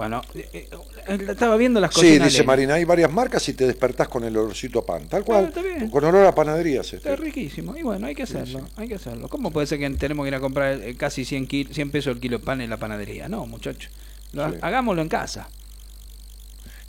Bueno, 0.00 0.22
eh, 0.34 0.48
eh, 0.54 1.18
estaba 1.28 1.58
viendo 1.58 1.78
las 1.78 1.92
Sí, 1.92 2.00
cocinas. 2.00 2.32
dice. 2.32 2.42
Marina, 2.42 2.72
hay 2.72 2.84
varias 2.84 3.12
marcas 3.12 3.46
y 3.50 3.52
te 3.52 3.66
despertás 3.66 4.08
con 4.08 4.24
el 4.24 4.34
olorcito 4.34 4.78
a 4.78 4.86
pan. 4.86 5.06
Tal 5.10 5.24
cual, 5.24 5.52
Claro, 5.52 5.60
está 5.68 5.78
bien. 5.78 5.90
con 5.90 6.02
olor 6.04 6.24
a 6.24 6.34
panaderías. 6.34 6.86
este. 6.86 6.96
Está 6.96 7.16
riquísimo. 7.16 7.76
Y 7.76 7.82
bueno, 7.82 8.06
hay 8.06 8.14
que 8.14 8.22
hacerlo, 8.22 8.66
hay 8.76 8.88
que 8.88 8.94
hacerlo. 8.94 9.28
¿Cómo 9.28 9.50
puede 9.50 9.66
ser 9.66 9.78
que 9.78 9.90
tenemos 9.90 10.24
que 10.24 10.28
ir 10.28 10.34
a 10.36 10.40
comprar 10.40 10.80
eh, 10.80 10.96
casi 10.96 11.26
100, 11.26 11.46
ki- 11.46 11.68
100 11.70 11.90
pesos 11.90 12.14
el 12.14 12.20
kilo 12.20 12.38
de 12.38 12.44
pan 12.46 12.62
en 12.62 12.70
la 12.70 12.78
panadería? 12.78 13.28
No, 13.28 13.44
muchachos. 13.44 13.90
Sí. 14.32 14.38
Hagámoslo 14.62 15.02
en 15.02 15.10
casa. 15.10 15.50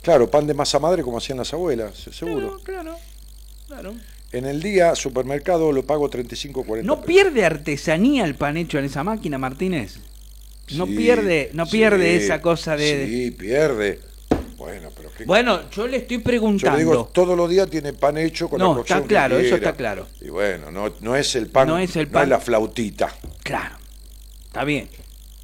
Claro, 0.00 0.30
pan 0.30 0.46
de 0.46 0.54
masa 0.54 0.78
madre 0.78 1.02
como 1.02 1.18
hacían 1.18 1.36
las 1.36 1.52
abuelas, 1.52 1.94
se- 1.98 2.14
seguro. 2.14 2.60
Claro, 2.64 2.96
claro. 3.68 3.90
claro. 3.90 3.94
En 4.32 4.46
el 4.46 4.62
día, 4.62 4.94
supermercado, 4.94 5.70
lo 5.70 5.84
pago 5.84 6.08
35, 6.08 6.64
40 6.64 6.86
¿No 6.86 7.02
pierde 7.02 7.44
artesanía 7.44 8.24
el 8.24 8.36
pan 8.36 8.56
hecho 8.56 8.78
en 8.78 8.86
esa 8.86 9.04
máquina, 9.04 9.36
Martínez? 9.36 9.98
No 10.76 10.86
Sí, 10.86 10.96
pierde, 10.96 11.50
no 11.54 11.66
pierde 11.66 12.18
sí, 12.18 12.24
esa 12.24 12.40
cosa 12.40 12.76
de... 12.76 13.06
Sí, 13.06 13.30
pierde. 13.32 14.00
Bueno, 14.56 14.90
pero 14.96 15.10
qué... 15.16 15.24
Bueno, 15.24 15.68
yo 15.70 15.86
le 15.88 15.98
estoy 15.98 16.18
Yo 16.18 16.22
preguntando. 16.22 16.78
le 16.78 16.84
digo, 16.84 17.10
todos 17.12 17.36
los 17.36 17.50
días 17.50 17.68
tiene 17.68 17.92
pan 17.92 18.16
hecho 18.16 18.48
con 18.48 18.58
No, 18.60 18.74
la 18.76 18.80
está 18.80 19.02
claro, 19.02 19.36
que 19.38 19.46
eso 19.46 19.56
está 19.56 19.74
claro. 19.74 20.06
Y 20.20 20.28
bueno, 20.28 20.70
no, 20.70 20.92
no 21.00 21.16
es 21.16 21.34
el 21.34 21.48
pan, 21.48 21.68
No 21.68 21.78
es 21.78 21.96
el 21.96 22.08
pan. 22.08 22.28
la 22.30 22.38
flautita. 22.40 23.12
Claro. 23.42 23.76
Está 24.46 24.64
bien, 24.64 24.88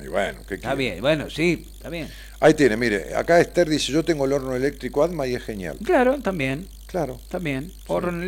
Y 0.00 0.06
bueno, 0.06 0.40
¿qué 0.47 0.55
está 0.55 0.74
quiere? 0.74 0.90
bien. 0.92 1.00
Bueno, 1.00 1.28
sí, 1.30 1.66
está 1.74 1.88
bien. 1.88 2.08
Ahí 2.40 2.55
tiene, 2.55 2.76
mire, 2.76 3.14
acá 3.16 3.40
Esther 3.40 3.68
dice, 3.68 3.90
yo 3.90 4.05
tengo 4.05 4.24
el 4.24 4.32
horno 4.32 4.55
eléctrico 4.55 5.02
Adma 5.02 5.26
y 5.26 5.34
es 5.34 5.42
genial. 5.42 5.76
Claro, 5.84 6.18
también. 6.20 6.68
Claro. 6.86 7.20
También. 7.28 7.72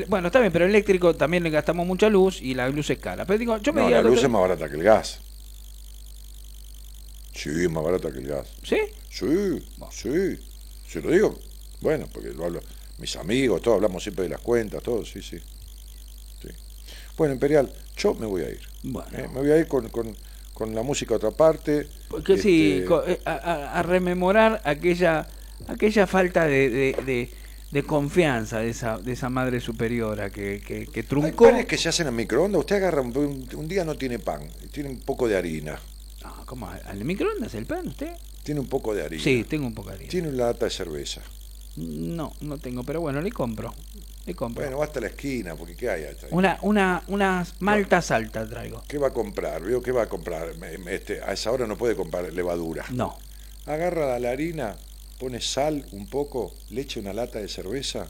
Bueno, 0.09 0.27
está 0.27 0.41
bien, 0.41 0.53
pero 0.53 0.67
eléctrico 0.67 1.15
también 1.15 1.45
le 1.45 1.51
gastamos 1.51 1.87
mucha 1.87 2.09
luz 2.11 2.43
y 2.43 2.55
la 2.55 2.69
luz 2.69 2.91
es 2.91 2.99
cara. 2.99 3.25
Pero 3.25 3.39
digo, 3.39 3.57
yo 3.59 3.73
me 3.73 3.83
No, 3.83 3.87
diga 3.87 4.01
la 4.03 4.09
el 4.09 4.13
luz 4.13 4.23
es 4.25 4.29
más 4.29 4.41
barata 4.41 4.69
que 4.69 4.75
el 4.77 4.83
gas. 4.83 5.21
Sí, 7.35 7.51
es 7.51 7.71
más 7.71 7.85
barata 7.85 8.11
que 8.13 8.19
el 8.19 8.27
gas. 8.29 8.49
¿Sí? 8.63 8.79
Sí, 9.11 9.27
sí. 9.93 10.39
Se 10.89 11.01
lo 11.01 11.11
digo. 11.11 11.39
Bueno, 11.81 12.09
porque 12.13 12.31
lo 12.33 12.45
hablo. 12.45 12.61
Mis 12.99 13.17
amigos, 13.17 13.63
todos 13.63 13.77
hablamos 13.77 14.03
siempre 14.03 14.25
de 14.25 14.31
las 14.31 14.41
cuentas, 14.41 14.83
todo, 14.83 15.05
sí, 15.05 15.23
sí. 15.23 15.39
sí. 15.39 16.49
Bueno, 17.17 17.33
Imperial, 17.35 17.73
yo 17.97 18.15
me 18.15 18.27
voy 18.27 18.43
a 18.43 18.51
ir. 18.51 18.61
Bueno. 18.83 19.09
¿eh? 19.17 19.29
Me 19.33 19.41
voy 19.41 19.51
a 19.53 19.57
ir 19.59 19.67
con, 19.69 19.89
con, 19.89 20.15
con 20.53 20.75
la 20.75 20.83
música 20.83 21.15
a 21.15 21.17
otra 21.17 21.31
parte. 21.31 21.87
Porque 22.09 22.37
sí, 22.37 22.73
Este, 22.73 22.85
co- 22.87 23.07
eh, 23.07 23.21
a, 23.25 23.33
a- 23.33 23.79
a 23.79 23.83
rememorar 23.83 24.61
aquella 24.65 25.29
aquella 25.69 26.07
falta 26.07 26.45
de, 26.47 26.69
de, 26.71 26.93
de- 27.07 27.31
de 27.71 27.83
confianza 27.85 28.59
de 28.59 28.71
esa, 28.71 28.99
de 28.99 29.13
esa 29.13 29.29
madre 29.31 29.61
superiora 29.61 30.29
que, 30.31 30.61
que, 30.61 30.87
que 30.87 31.01
Hay 31.01 31.07
truncó. 31.07 31.45
panes 31.45 31.67
que 31.67 31.79
se 31.79 31.89
hacen 31.89 32.09
en 32.09 32.17
microondas. 32.17 32.59
Usted 32.61 32.77
agarra 32.77 33.01
un, 33.01 33.17
un- 33.55 33.69
día 33.69 33.85
no 33.85 33.95
tiene 33.95 34.19
pan, 34.19 34.43
tiene 34.73 34.91
un 34.91 35.01
poco 35.01 35.29
de 35.29 35.37
harina. 35.37 35.79
¿Cómo? 36.51 36.69
¿Al 36.69 37.05
microondas 37.05 37.55
el 37.55 37.65
pan 37.65 37.87
usted? 37.87 38.13
Tiene 38.43 38.59
un 38.59 38.67
poco 38.67 38.93
de 38.93 39.05
harina. 39.05 39.23
Sí, 39.23 39.45
tengo 39.45 39.69
un 39.69 39.73
poco 39.73 39.91
de 39.91 39.95
harina. 39.95 40.11
Tiene 40.11 40.31
una 40.31 40.47
lata 40.47 40.65
de 40.65 40.73
cerveza. 40.73 41.23
No, 41.77 42.33
no 42.41 42.59
tengo, 42.59 42.83
pero 42.83 43.01
bueno, 43.01 43.21
le 43.21 43.31
compro. 43.31 43.73
Le 44.27 44.35
compro. 44.35 44.65
Bueno, 44.65 44.79
va 44.79 44.87
hasta 44.87 44.99
la 44.99 45.07
esquina, 45.07 45.55
porque 45.55 45.77
¿qué 45.77 45.89
hay 45.89 46.05
hasta 46.07 46.27
ahí? 46.27 46.33
una, 46.33 46.59
una, 46.63 47.05
unas 47.07 47.55
maltas 47.63 48.11
altas 48.11 48.51
traigo. 48.51 48.83
¿Qué 48.89 48.99
va 48.99 49.07
a 49.07 49.13
comprar? 49.13 49.63
¿Veo 49.63 49.81
qué 49.81 49.93
va 49.93 50.03
a 50.03 50.09
comprar? 50.09 50.53
Este, 50.89 51.23
a 51.23 51.35
esa 51.35 51.53
hora 51.53 51.69
no 51.69 51.79
puede 51.79 51.95
comprar 51.95 52.33
levadura. 52.33 52.85
No. 52.91 53.17
Agarra 53.67 54.19
la 54.19 54.31
harina, 54.31 54.77
pone 55.21 55.41
sal 55.41 55.87
un 55.93 56.09
poco, 56.09 56.53
le 56.71 56.81
echa 56.81 56.99
una 56.99 57.13
lata 57.13 57.39
de 57.39 57.47
cerveza, 57.47 58.09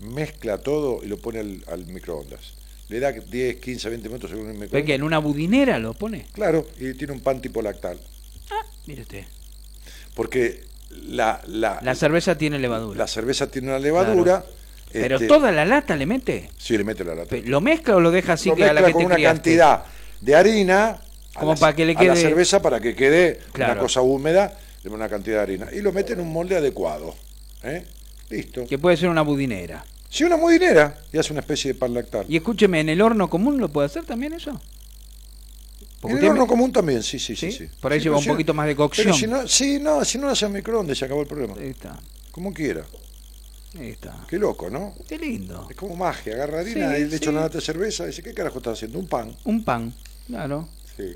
mezcla 0.00 0.58
todo 0.58 1.02
y 1.02 1.06
lo 1.06 1.16
pone 1.16 1.38
al, 1.38 1.64
al 1.68 1.86
microondas. 1.86 2.55
Le 2.88 3.00
da 3.00 3.10
10, 3.12 3.56
15, 3.56 3.88
20 3.90 4.08
minutos 4.08 4.30
según 4.30 4.46
el 4.50 4.52
¿Ve 4.52 4.58
que 4.58 4.64
microondas. 4.66 4.94
en 4.94 5.02
una 5.02 5.18
budinera 5.18 5.78
lo 5.78 5.94
pone? 5.94 6.26
Claro, 6.32 6.66
y 6.78 6.94
tiene 6.94 7.12
un 7.12 7.20
pan 7.20 7.40
tipo 7.40 7.60
lactal. 7.62 7.98
Mire 8.86 9.02
usted. 9.02 9.24
Porque 10.14 10.62
la, 10.90 11.40
la, 11.48 11.80
La 11.82 11.94
cerveza 11.94 12.38
tiene 12.38 12.58
levadura. 12.58 12.96
la 12.98 13.06
cerveza 13.08 13.50
tiene 13.50 13.68
una 13.68 13.78
levadura. 13.80 14.44
Pero 14.92 15.16
este, 15.16 15.26
toda 15.26 15.50
la 15.50 15.64
lata 15.64 15.96
le 15.96 16.06
mete. 16.06 16.48
Sí, 16.56 16.78
le 16.78 16.84
mete 16.84 17.04
la 17.04 17.14
lata. 17.16 17.36
¿Lo 17.44 17.60
mezcla 17.60 17.96
o 17.96 18.00
lo 18.00 18.10
deja 18.12 18.34
así 18.34 18.48
Lo 18.50 18.54
que 18.56 18.64
a 18.64 18.72
la 18.72 18.74
mezcla 18.74 18.86
que 18.86 18.92
con 18.92 19.00
te 19.02 19.06
una 19.06 19.14
criaste? 19.16 19.36
cantidad 19.40 19.84
de 20.20 20.34
harina 20.36 21.00
Como 21.34 21.54
la- 21.54 21.58
para 21.58 21.74
que 21.74 21.84
le 21.84 21.92
a 21.92 21.94
la 21.96 22.00
quede- 22.14 22.16
cerveza 22.22 22.62
para 22.62 22.80
que 22.80 22.94
quede 22.94 23.40
Claro. 23.52 23.72
una 23.72 23.80
cosa 23.82 24.00
húmeda 24.00 24.56
de 24.84 24.88
una 24.88 25.08
cantidad 25.08 25.38
de 25.38 25.42
harina 25.42 25.68
y 25.72 25.80
lo 25.82 25.92
mete 25.92 26.12
en 26.12 26.20
un 26.20 26.32
molde 26.32 26.56
adecuado 26.56 27.14
¿eh? 27.64 27.84
listo 28.30 28.64
Que 28.66 28.78
puede 28.78 28.96
ser 28.96 29.08
una 29.08 29.22
budinera. 29.22 29.84
Si 30.08 30.24
una 30.24 30.36
mudinera 30.36 30.96
y 31.12 31.18
hace 31.18 31.32
una 31.32 31.40
especie 31.40 31.72
de 31.72 31.78
pan 31.78 31.92
lactal 31.94 32.24
Y 32.28 32.36
escúcheme, 32.36 32.80
¿en 32.80 32.88
el 32.88 33.00
horno 33.02 33.28
común 33.28 33.58
lo 33.58 33.68
puede 33.68 33.86
hacer 33.86 34.04
también 34.04 34.32
eso? 34.34 34.58
Porque 36.00 36.18
en 36.18 36.24
el 36.24 36.30
horno 36.30 36.42
me- 36.42 36.48
común 36.48 36.72
también 36.72 37.02
sí 37.02 37.18
sí 37.18 37.34
sí, 37.34 37.50
¿Sí? 37.50 37.68
Por 37.80 37.92
ahí 37.92 37.98
Sí, 38.00 38.04
lleva 38.04 38.16
un 38.18 38.22
si- 38.22 38.28
poquito 38.28 38.54
más 38.54 38.66
de 38.66 38.76
cocción. 38.76 39.06
pero 39.06 39.16
si 39.16 39.26
no 39.26 39.48
sí 39.48 39.78
no 39.80 40.04
si 40.04 40.18
no 40.18 40.26
lo 40.26 40.32
hace 40.32 40.46
en 40.46 40.52
microondas 40.52 40.96
se 40.98 41.04
acabó 41.04 41.22
el 41.22 41.26
problema 41.26 41.54
Ahí 41.58 41.70
está. 41.70 41.98
como 42.30 42.52
quiera 42.52 42.84
Ahí 43.78 43.88
está. 43.90 44.24
qué 44.28 44.38
loco 44.38 44.70
¿no? 44.70 44.94
Qué 45.08 45.18
lindo. 45.18 45.66
es 45.70 45.76
como 45.76 45.96
magia 45.96 46.34
agarra 46.34 46.60
harina 46.60 46.94
Sí, 46.96 47.02
y 47.02 47.04
le 47.06 47.16
echa 47.16 47.30
una 47.30 47.40
lata 47.40 47.58
de 47.58 47.64
cerveza 47.64 48.04
y 48.04 48.08
dice 48.08 48.22
¿qué 48.22 48.32
carajo 48.34 48.58
estás 48.58 48.74
haciendo? 48.74 48.98
un 48.98 49.08
pan 49.08 49.34
Un 49.44 49.64
pan. 49.64 49.92
Claro. 50.26 50.68
Sí. 50.96 51.14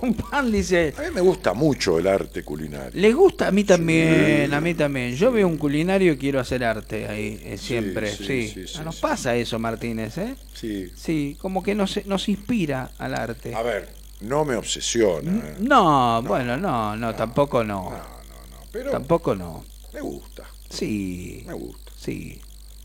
un 0.00 0.14
pan, 0.14 0.50
dice. 0.50 0.94
a 0.96 1.02
mí 1.02 1.08
me 1.14 1.20
gusta 1.20 1.52
mucho 1.52 1.98
el 1.98 2.06
arte 2.06 2.42
culinario 2.42 2.90
Le 3.00 3.12
gusta 3.12 3.48
a 3.48 3.50
mí 3.50 3.64
también, 3.64 4.52
a 4.54 4.60
mí 4.60 4.74
también. 4.74 5.14
Yo 5.16 5.30
veo 5.32 5.46
un 5.46 5.56
culinario 5.58 6.12
y 6.12 6.16
quiero 6.18 6.40
hacer 6.40 6.64
arte 6.64 7.06
ahí, 7.08 7.40
eh, 7.44 7.58
siempre. 7.58 8.10
sí, 8.10 8.48
Sí, 8.48 8.66
sí, 8.66 8.74
Ah, 8.78 8.84
nos 8.84 8.96
pasa 8.96 9.34
eso, 9.36 9.58
Martínez, 9.58 10.16
¿eh? 10.18 10.34
sí 10.54 10.90
Sí, 10.96 11.36
como 11.40 11.62
que 11.62 11.74
nos, 11.74 12.04
nos 12.06 12.28
inspira 12.28 12.90
al 12.98 13.14
arte. 13.14 13.54
A 13.54 13.62
ver, 13.62 13.88
no 14.20 14.44
me 14.44 14.56
obsesiona. 14.56 15.32
¿eh? 15.32 15.56
No, 15.60 16.22
bueno, 16.22 16.56
no, 16.56 16.96
no, 16.96 17.14
tampoco 17.14 17.62
no. 17.64 17.90
No, 17.90 17.90
no, 17.90 17.96
no. 17.96 18.56
Pero 18.72 18.90
Tampoco 18.90 19.34
no. 19.34 19.64
me 19.92 20.00
gusta, 20.00 20.44
Sí, 20.70 21.44
me 21.46 21.52
gusta. 21.54 21.92
sí. 21.96 22.40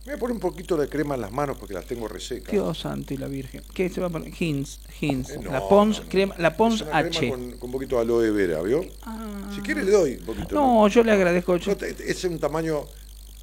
Voy 0.09 0.15
a 0.15 0.19
poner 0.19 0.33
un 0.33 0.39
poquito 0.39 0.75
de 0.75 0.89
crema 0.89 1.13
en 1.13 1.21
las 1.21 1.31
manos 1.31 1.55
porque 1.59 1.75
las 1.75 1.85
tengo 1.85 2.07
resecas. 2.07 2.51
Dios 2.51 2.79
santo 2.79 3.13
y 3.13 3.17
la 3.17 3.27
Virgen. 3.27 3.61
¿Qué 3.75 3.89
se 3.89 4.01
va 4.01 4.07
a 4.07 4.09
poner? 4.09 4.33
Hins, 4.41 4.79
Hins. 5.01 5.29
Eh, 5.29 5.39
no, 5.39 5.51
la 5.51 5.69
Pons, 5.69 5.99
no, 5.99 6.03
no. 6.03 6.09
crema, 6.09 6.35
la 6.39 6.57
Pons 6.57 6.81
Es 6.81 6.81
una 6.81 6.91
crema 7.03 7.07
H. 7.09 7.29
Con, 7.29 7.51
con 7.51 7.67
un 7.67 7.71
poquito 7.71 7.95
de 7.97 8.01
aloe 8.01 8.31
vera, 8.31 8.59
¿vio? 8.63 8.83
Ah. 9.03 9.51
Si 9.53 9.61
quiere 9.61 9.83
le 9.83 9.91
doy 9.91 10.13
un 10.15 10.25
poquito. 10.25 10.55
No, 10.55 10.87
yo 10.87 11.03
le 11.03 11.11
agradezco. 11.11 11.57
yo- 11.57 11.73
es 12.07 12.23
un 12.23 12.39
tamaño 12.39 12.85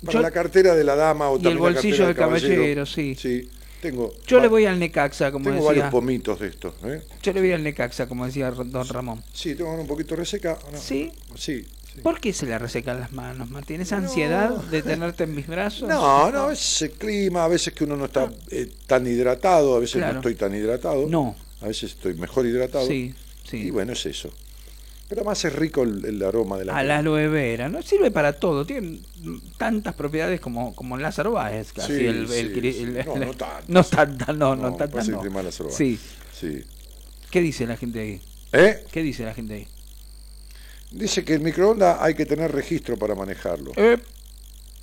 para 0.04 0.14
Yo- 0.14 0.20
la 0.22 0.32
cartera 0.32 0.74
de 0.74 0.82
la 0.82 0.96
dama 0.96 1.30
o 1.30 1.34
Y 1.34 1.36
el 1.36 1.42
también 1.44 1.62
la 1.62 1.70
bolsillo 1.70 2.06
del 2.08 2.16
caballero, 2.16 2.84
sí. 2.84 3.14
Sí, 3.14 3.48
tengo. 3.80 4.12
Yo 4.26 4.40
le 4.40 4.48
voy 4.48 4.66
al 4.66 4.80
Necaxa, 4.80 5.30
como 5.30 5.44
Tengo 5.44 5.56
decía. 5.58 5.68
varios 5.68 5.88
pomitos 5.92 6.40
de 6.40 6.48
estos, 6.48 6.74
¿eh? 6.84 7.00
Yo 7.22 7.32
le 7.32 7.42
voy 7.42 7.52
al 7.52 7.62
Necaxa, 7.62 8.08
como 8.08 8.26
decía 8.26 8.50
don 8.50 8.88
Ramón. 8.88 9.22
Sí, 9.32 9.54
tengo 9.54 9.72
un 9.72 9.86
poquito 9.86 10.16
reseca. 10.16 10.58
¿Sí? 10.74 11.12
Sí. 11.36 11.64
Sí. 11.96 12.00
¿Por 12.02 12.20
qué 12.20 12.32
se 12.32 12.46
le 12.46 12.58
resecan 12.58 13.00
las 13.00 13.12
manos, 13.12 13.50
Martín? 13.50 13.80
¿Esa 13.80 13.96
ansiedad 13.96 14.50
de 14.50 14.82
tenerte 14.82 15.24
en 15.24 15.34
mis 15.34 15.46
brazos? 15.48 15.88
No, 15.88 16.30
no, 16.30 16.38
a 16.42 16.46
veces 16.48 16.82
el 16.82 16.90
clima, 16.92 17.44
a 17.44 17.48
veces 17.48 17.72
que 17.74 17.84
uno 17.84 17.96
no 17.96 18.04
está 18.06 18.30
eh, 18.50 18.70
tan 18.86 19.06
hidratado, 19.06 19.76
a 19.76 19.80
veces 19.80 19.96
Claro. 19.96 20.12
no 20.14 20.18
estoy 20.20 20.34
tan 20.36 20.54
hidratado. 20.54 21.06
No. 21.08 21.34
A 21.60 21.66
veces 21.66 21.90
estoy 21.92 22.14
mejor 22.14 22.46
hidratado. 22.46 22.86
Sí, 22.86 23.14
sí. 23.48 23.56
Y 23.58 23.70
bueno, 23.70 23.92
es 23.94 24.06
eso. 24.06 24.30
Pero 25.08 25.20
además 25.20 25.44
es 25.44 25.52
rico 25.54 25.84
el, 25.84 26.04
el 26.04 26.22
aroma 26.22 26.58
de 26.58 26.64
la 26.64 26.76
Al 26.76 26.90
aloe 26.90 27.28
vera, 27.28 27.68
¿no? 27.68 27.80
Sirve 27.80 28.10
para 28.10 28.32
todo. 28.34 28.66
Tiene 28.66 28.98
tantas 29.56 29.94
propiedades 29.94 30.40
como, 30.40 30.74
como 30.74 30.96
Lázaro 30.96 31.30
Báez. 31.32 31.72
Casi 31.72 31.96
Sí, 31.96 32.06
el, 32.06 32.30
el- 32.30 32.74
sí. 32.74 32.86
No, 33.06 33.16
no 33.16 33.32
tantas. 33.34 33.68
No 33.68 33.84
tantas, 33.84 34.36
no, 34.36 34.56
no, 34.56 34.70
No, 34.70 34.76
tantas. 34.76 35.08
no. 35.08 35.22
Sí. 35.70 35.98
Sí. 36.38 36.64
¿Qué 37.30 37.40
dice 37.40 37.66
la 37.68 37.76
gente 37.76 38.00
ahí? 38.00 38.20
¿Eh? 38.52 38.84
¿Qué 38.90 39.02
dice 39.02 39.24
la 39.24 39.32
gente 39.32 39.54
ahí? 39.54 39.68
Dice 40.90 41.24
que 41.24 41.34
el 41.34 41.40
microondas 41.40 41.98
hay 42.00 42.14
que 42.14 42.26
tener 42.26 42.52
registro 42.52 42.96
para 42.96 43.14
manejarlo. 43.14 43.72
Eh, 43.76 43.98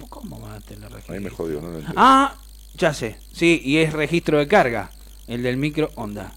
¿Cómo 0.10 0.40
van 0.40 0.54
a 0.54 0.60
tener 0.62 0.90
registro? 0.92 1.16
Ahí 1.16 1.20
me 1.22 1.30
jodió, 1.30 1.62
no 1.62 1.68
lo 1.70 1.76
entiendo. 1.80 1.94
Ah, 1.96 2.36
ya 2.76 2.94
sé. 2.94 3.18
Sí, 3.34 3.62
y 3.64 3.78
es 3.78 3.94
registro 3.94 4.38
de 4.38 4.48
carga. 4.48 4.92
El 5.28 5.42
del 5.44 5.58
microondas. 5.58 6.34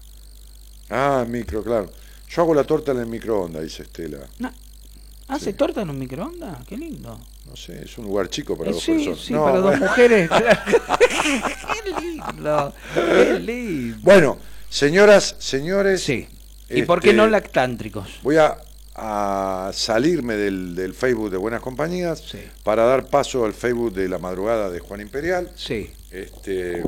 Ah, 0.89 1.25
micro, 1.27 1.63
claro. 1.63 1.91
Yo 2.29 2.41
hago 2.41 2.53
la 2.53 2.63
torta 2.63 2.91
en 2.93 2.99
el 2.99 3.07
microondas, 3.07 3.63
dice 3.63 3.83
Estela. 3.83 4.19
No. 4.39 4.51
¿Hace 5.27 5.51
torta 5.53 5.81
en 5.81 5.89
un 5.89 5.99
microondas? 5.99 6.65
Qué 6.65 6.77
lindo. 6.77 7.19
No 7.45 7.55
sé, 7.55 7.83
es 7.83 7.97
un 7.97 8.05
lugar 8.05 8.29
chico 8.29 8.57
para 8.57 8.69
Eh, 8.69 8.73
dos 8.73 8.83
sí, 8.83 8.93
personas. 8.93 9.19
sí, 9.19 9.33
No, 9.33 9.43
para 9.43 9.59
dos 9.59 9.79
mujeres. 9.79 10.29
Qué 11.23 12.01
lindo. 12.01 12.73
Qué 12.93 13.39
lindo. 13.39 13.97
Bueno, 14.01 14.37
señoras, 14.69 15.35
señores. 15.39 16.03
Sí. 16.03 16.27
¿Y 16.69 16.83
por 16.83 17.01
qué 17.01 17.09
este, 17.09 17.17
no 17.17 17.27
lactántricos? 17.27 18.19
Voy 18.23 18.37
a, 18.37 18.57
a 18.99 19.69
salirme 19.73 20.35
del, 20.35 20.75
del 20.75 20.93
Facebook 20.95 21.29
de 21.29 21.37
Buenas 21.37 21.61
Compañías 21.61 22.19
Sí. 22.31 22.39
para 22.63 22.83
dar 22.85 23.07
paso 23.09 23.45
al 23.45 23.53
Facebook 23.53 23.93
de 23.93 24.09
la 24.09 24.17
madrugada 24.17 24.71
de 24.71 24.79
Juan 24.79 25.01
Imperial 25.01 25.51
Sí. 25.55 25.91
este, 26.11 26.81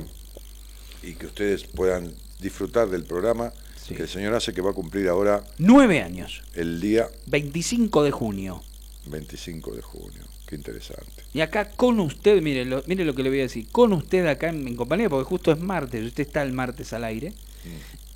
y 1.04 1.14
que 1.14 1.28
ustedes 1.28 1.64
puedan 1.66 2.12
disfrutar 2.40 2.90
del 2.90 3.04
programa 3.06 3.54
Sí. 3.86 3.94
que 3.96 4.04
el 4.04 4.10
señor 4.10 4.34
hace 4.34 4.54
que 4.54 4.62
va 4.62 4.72
a 4.72 4.74
cumplir 4.74 5.08
ahora 5.08 5.44
Nueve 5.60 6.02
años. 6.02 6.42
el 6.56 6.82
día 6.82 7.08
25 7.28 8.04
de 8.04 8.12
junio. 8.12 8.62
25 9.06 9.76
de 9.76 9.82
junio. 9.84 10.24
Qué 10.48 10.56
interesante. 10.56 11.24
Y 11.34 11.42
acá 11.42 11.70
con 11.70 12.00
usted, 12.00 12.42
mire 12.42 12.66
lo, 12.66 12.84
mire 12.88 13.06
lo 13.06 13.14
que 13.14 13.22
le 13.22 13.30
voy 13.30 13.40
a 13.40 13.44
decir, 13.44 13.68
con 13.72 13.94
usted 13.94 14.26
acá 14.26 14.50
en 14.50 14.76
compañía, 14.76 15.08
porque 15.10 15.26
justo 15.30 15.52
es 15.52 15.60
martes, 15.60 16.04
usted 16.04 16.26
está 16.26 16.42
el 16.42 16.54
martes 16.54 16.92
al 16.94 17.04
aire, 17.04 17.34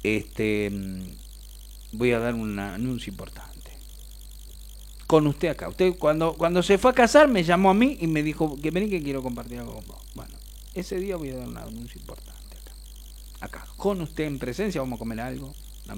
este 0.02 0.70
mm, 0.72 1.04
voy 1.94 2.12
a 2.12 2.18
dar 2.20 2.34
un 2.34 2.58
anuncio 2.58 3.12
importante. 3.12 3.53
Con 5.14 5.27
usted 5.27 5.50
acá. 5.50 5.69
Usted 5.69 5.93
cuando, 6.00 6.33
cuando 6.33 6.64
se 6.64 6.80
fue 6.80 6.90
a 6.90 6.93
casar 6.95 7.27
me 7.27 7.43
llamó 7.43 7.69
a 7.69 7.75
mí 7.75 8.00
y 8.01 8.08
me 8.08 8.24
dijo 8.24 8.58
que 8.59 8.72
vení 8.72 8.90
que 8.90 9.00
quiero 9.00 9.22
compartir 9.22 9.59
algo 9.59 9.75
con 9.75 9.85
vos. 9.85 10.00
Bueno, 10.16 10.35
ese 10.74 10.95
día 10.95 11.17
voy 11.17 11.30
a 11.30 11.35
dar 11.35 11.48
un 11.48 11.56
anuncio 11.56 12.01
importante 12.01 12.58
acá. 12.58 12.72
Acá, 13.42 13.67
con 13.77 14.01
usted 14.01 14.24
en 14.24 14.40
presencia, 14.40 14.82
vamos 14.82 14.98
a 14.98 15.00
comer 15.01 15.19
algo. 15.19 15.53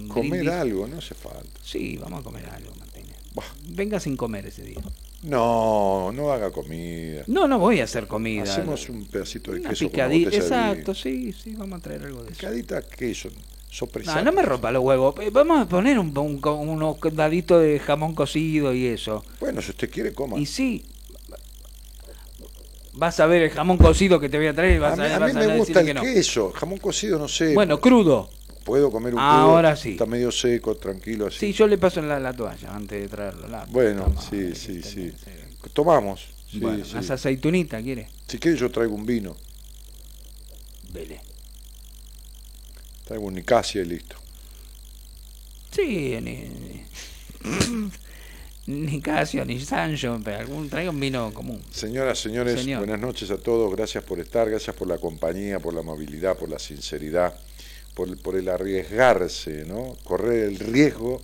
Comer 0.10 0.32
brindis. 0.32 0.50
algo, 0.50 0.86
no 0.88 0.98
hace 0.98 1.16
falta. 1.16 1.62
Sí, 1.64 1.96
vamos 1.96 2.20
a 2.20 2.24
comer 2.24 2.46
algo, 2.48 2.76
Martínez. 2.76 3.16
Bah. 3.34 3.46
Venga 3.70 4.02
sin 4.02 4.18
comer 4.18 4.48
ese 4.48 4.64
día. 4.64 4.82
No, 5.24 6.12
no 6.12 6.34
haga 6.34 6.52
comida. 6.52 7.24
No, 7.28 7.48
no 7.48 7.58
voy 7.58 7.80
a 7.80 7.86
hacer 7.86 8.08
comida. 8.08 8.44
Hacemos 8.44 8.90
un 8.90 9.06
pedacito 9.06 9.54
de 9.54 9.62
Una 9.62 9.70
queso 9.70 9.90
picadita. 9.90 10.30
de 10.30 10.36
Exacto, 10.36 10.94
sí, 10.94 11.32
sí, 11.32 11.56
vamos 11.56 11.80
a 11.80 11.82
traer 11.82 12.04
algo 12.04 12.22
de 12.22 12.34
eso. 12.34 12.40
Picadita, 12.42 12.82
queso, 12.82 13.30
No, 14.24 14.32
me 14.32 14.42
rompa 14.42 14.72
los 14.72 14.84
huevos. 14.84 15.16
Eh, 15.22 15.30
Vamos 15.32 15.62
a 15.62 15.68
poner 15.68 16.00
un, 16.00 16.18
un- 16.18 16.40
unos 16.44 16.98
daditos 17.14 17.62
de 17.62 17.80
jamón 17.80 18.16
cocido 18.16 18.74
y 18.74 18.86
eso. 18.86 19.24
Bueno, 19.40 19.62
si 19.62 19.72
usted 19.72 19.90
quiere, 19.90 20.14
coma. 20.14 20.40
Y 20.40 20.46
sí, 20.46 20.86
vas 22.94 23.20
a 23.20 23.26
ver 23.26 23.42
el 23.44 23.50
jamón 23.50 23.78
cocido 23.78 24.20
que 24.20 24.30
te 24.30 24.38
voy 24.38 24.48
a 24.48 24.54
traer 24.54 24.76
y 24.76 24.80
vas 24.80 24.98
a 24.98 25.04
mí, 25.04 25.10
a, 25.10 25.16
a 25.16 25.20
vas 25.20 25.34
mí 25.34 25.44
a 25.44 25.48
me 25.48 25.58
gusta 25.58 25.84
que 25.84 25.90
el 25.92 25.96
no. 25.96 26.02
queso, 26.02 26.52
jamón 26.52 26.78
cocido, 26.80 27.20
no 27.20 27.28
sé. 27.28 27.54
Bueno, 27.54 27.80
crudo. 27.82 28.30
Puedo 28.64 28.90
comer 28.92 29.14
un 29.14 29.20
Ahora 29.20 29.72
crudo, 29.74 29.84
sí. 29.84 29.92
Está 29.92 30.06
medio 30.06 30.32
seco, 30.32 30.76
tranquilo 30.76 31.28
así. 31.28 31.38
Sí, 31.40 31.54
yo 31.54 31.68
le 31.68 31.78
paso 31.78 32.02
la, 32.02 32.20
la 32.20 32.34
toalla 32.34 32.74
antes 32.74 33.00
de 33.02 33.08
traerlo. 33.08 33.48
la- 33.48 33.66
Bueno, 33.70 34.04
toma, 34.06 34.22
sí, 34.22 34.56
sí, 34.56 34.82
sí. 34.82 35.12
sí. 35.12 35.14
Tomamos. 35.74 36.28
Sí, 36.50 36.60
bueno, 36.60 36.84
sí. 36.86 36.92
unas 36.94 37.10
aceitunitas, 37.12 37.84
¿quiere? 37.84 38.08
Si 38.28 38.40
quiere 38.40 38.58
yo 38.58 38.72
traigo 38.72 38.96
un 38.96 39.06
vino. 39.06 39.36
Vele. 40.92 41.20
Traigo 43.06 43.26
un 43.26 43.36
Nicasia 43.36 43.82
y 43.82 43.86
listo. 43.86 44.16
Sí, 45.72 46.18
ni, 46.22 46.38
ni, 46.48 46.82
ni 48.68 49.02
Casio, 49.02 49.46
ni 49.46 49.60
Sancho, 49.60 50.20
pero 50.24 50.38
algún, 50.40 50.70
traiga 50.70 50.90
un 50.90 51.00
vino 51.00 51.34
común. 51.34 51.62
Señoras, 51.72 52.20
señores, 52.20 52.62
Señor. 52.62 52.80
buenas 52.80 53.00
noches 53.00 53.30
a 53.30 53.38
todos. 53.38 53.74
Gracias 53.76 54.04
por 54.04 54.20
estar, 54.20 54.50
gracias 54.50 54.76
por 54.76 54.88
la 54.88 54.98
compañía, 54.98 55.60
por 55.60 55.74
la 55.74 55.82
amabilidad, 55.82 56.38
por 56.38 56.50
la 56.50 56.58
sinceridad, 56.60 57.38
por, 57.94 58.18
por 58.22 58.36
el 58.38 58.48
arriesgarse, 58.50 59.66
¿no? 59.66 59.98
Correr 60.04 60.46
el 60.46 60.58
riesgo 60.60 61.22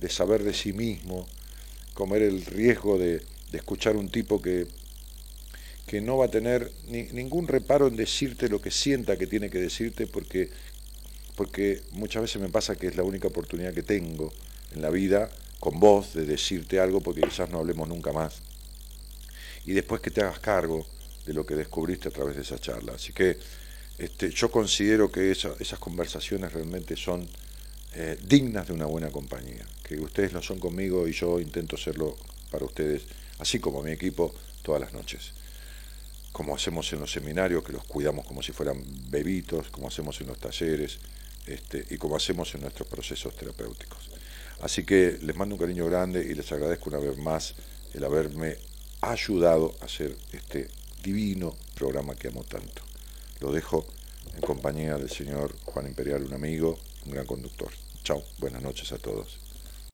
de 0.00 0.08
saber 0.08 0.44
de 0.44 0.54
sí 0.54 0.72
mismo, 0.72 1.26
comer 1.94 2.22
el 2.22 2.44
riesgo 2.44 2.98
de, 2.98 3.18
de 3.50 3.58
escuchar 3.58 3.96
un 3.96 4.08
tipo 4.08 4.40
que, 4.40 4.68
que 5.88 6.00
no 6.00 6.18
va 6.18 6.26
a 6.26 6.30
tener 6.30 6.70
ni- 6.86 7.08
ningún 7.12 7.48
reparo 7.48 7.88
en 7.88 7.96
decirte 7.96 8.48
lo 8.48 8.60
que 8.62 8.70
sienta 8.70 9.16
que 9.18 9.26
tiene 9.26 9.50
que 9.50 9.58
decirte 9.58 10.06
porque, 10.06 10.50
porque 11.38 11.82
muchas 11.92 12.20
veces 12.22 12.42
me 12.42 12.48
pasa 12.48 12.74
que 12.74 12.88
es 12.88 12.96
la 12.96 13.04
única 13.04 13.28
oportunidad 13.28 13.72
que 13.72 13.84
tengo 13.84 14.32
en 14.74 14.82
la 14.82 14.90
vida 14.90 15.30
con 15.60 15.78
vos 15.78 16.12
de 16.12 16.26
decirte 16.26 16.80
algo 16.80 17.00
porque 17.00 17.20
quizás 17.20 17.48
no 17.48 17.58
hablemos 17.60 17.88
nunca 17.88 18.12
más 18.12 18.42
y 19.64 19.72
después 19.72 20.00
que 20.00 20.10
te 20.10 20.20
hagas 20.20 20.40
cargo 20.40 20.84
de 21.26 21.32
lo 21.34 21.46
que 21.46 21.54
descubriste 21.54 22.08
a 22.08 22.10
través 22.10 22.34
de 22.34 22.42
esa 22.42 22.58
charla. 22.58 22.94
Así 22.94 23.12
que 23.12 23.38
este, 23.98 24.30
yo 24.30 24.50
considero 24.50 25.12
que 25.12 25.30
esa- 25.30 25.54
esas 25.60 25.78
conversaciones 25.78 26.52
realmente 26.52 26.96
son 26.96 27.28
eh, 27.94 28.18
dignas 28.26 28.66
de 28.66 28.72
una 28.72 28.86
buena 28.86 29.10
compañía, 29.10 29.64
que 29.84 29.98
ustedes 30.00 30.32
lo 30.32 30.42
son 30.42 30.58
conmigo 30.58 31.06
y 31.08 31.12
yo 31.12 31.38
intento 31.40 31.76
serlo 31.76 32.16
para 32.50 32.64
ustedes, 32.64 33.02
así 33.38 33.60
como 33.60 33.82
mi 33.82 33.92
equipo, 33.92 34.34
todas 34.62 34.80
las 34.80 34.92
noches. 34.92 35.32
Como 36.32 36.54
hacemos 36.54 36.92
en 36.92 37.00
los 37.00 37.10
seminarios, 37.10 37.62
que 37.64 37.72
los 37.72 37.84
cuidamos 37.84 38.26
como 38.26 38.42
si 38.42 38.52
fueran 38.52 38.82
bebitos, 39.08 39.68
como 39.70 39.88
hacemos 39.88 40.20
en 40.20 40.26
los 40.26 40.38
talleres 40.38 40.98
este, 41.48 41.84
y 41.90 41.96
como 41.96 42.16
hacemos 42.16 42.54
en 42.54 42.62
nuestros 42.62 42.88
procesos 42.88 43.34
terapéuticos. 43.36 44.10
Así 44.60 44.84
que 44.84 45.18
les 45.22 45.36
mando 45.36 45.54
un 45.54 45.60
cariño 45.60 45.86
grande 45.86 46.24
y 46.24 46.34
les 46.34 46.50
agradezco 46.52 46.90
una 46.90 46.98
vez 46.98 47.16
más 47.18 47.54
el 47.94 48.04
haberme 48.04 48.56
ayudado 49.00 49.74
a 49.80 49.84
hacer 49.84 50.16
este 50.32 50.68
divino 51.02 51.56
programa 51.74 52.16
que 52.16 52.28
amo 52.28 52.44
tanto. 52.44 52.82
Lo 53.40 53.52
dejo 53.52 53.86
en 54.34 54.40
compañía 54.40 54.96
del 54.96 55.10
señor 55.10 55.56
Juan 55.64 55.86
Imperial, 55.86 56.24
un 56.24 56.34
amigo, 56.34 56.78
un 57.06 57.12
gran 57.12 57.26
conductor. 57.26 57.70
Chao, 58.02 58.22
buenas 58.38 58.62
noches 58.62 58.92
a 58.92 58.98
todos. 58.98 59.47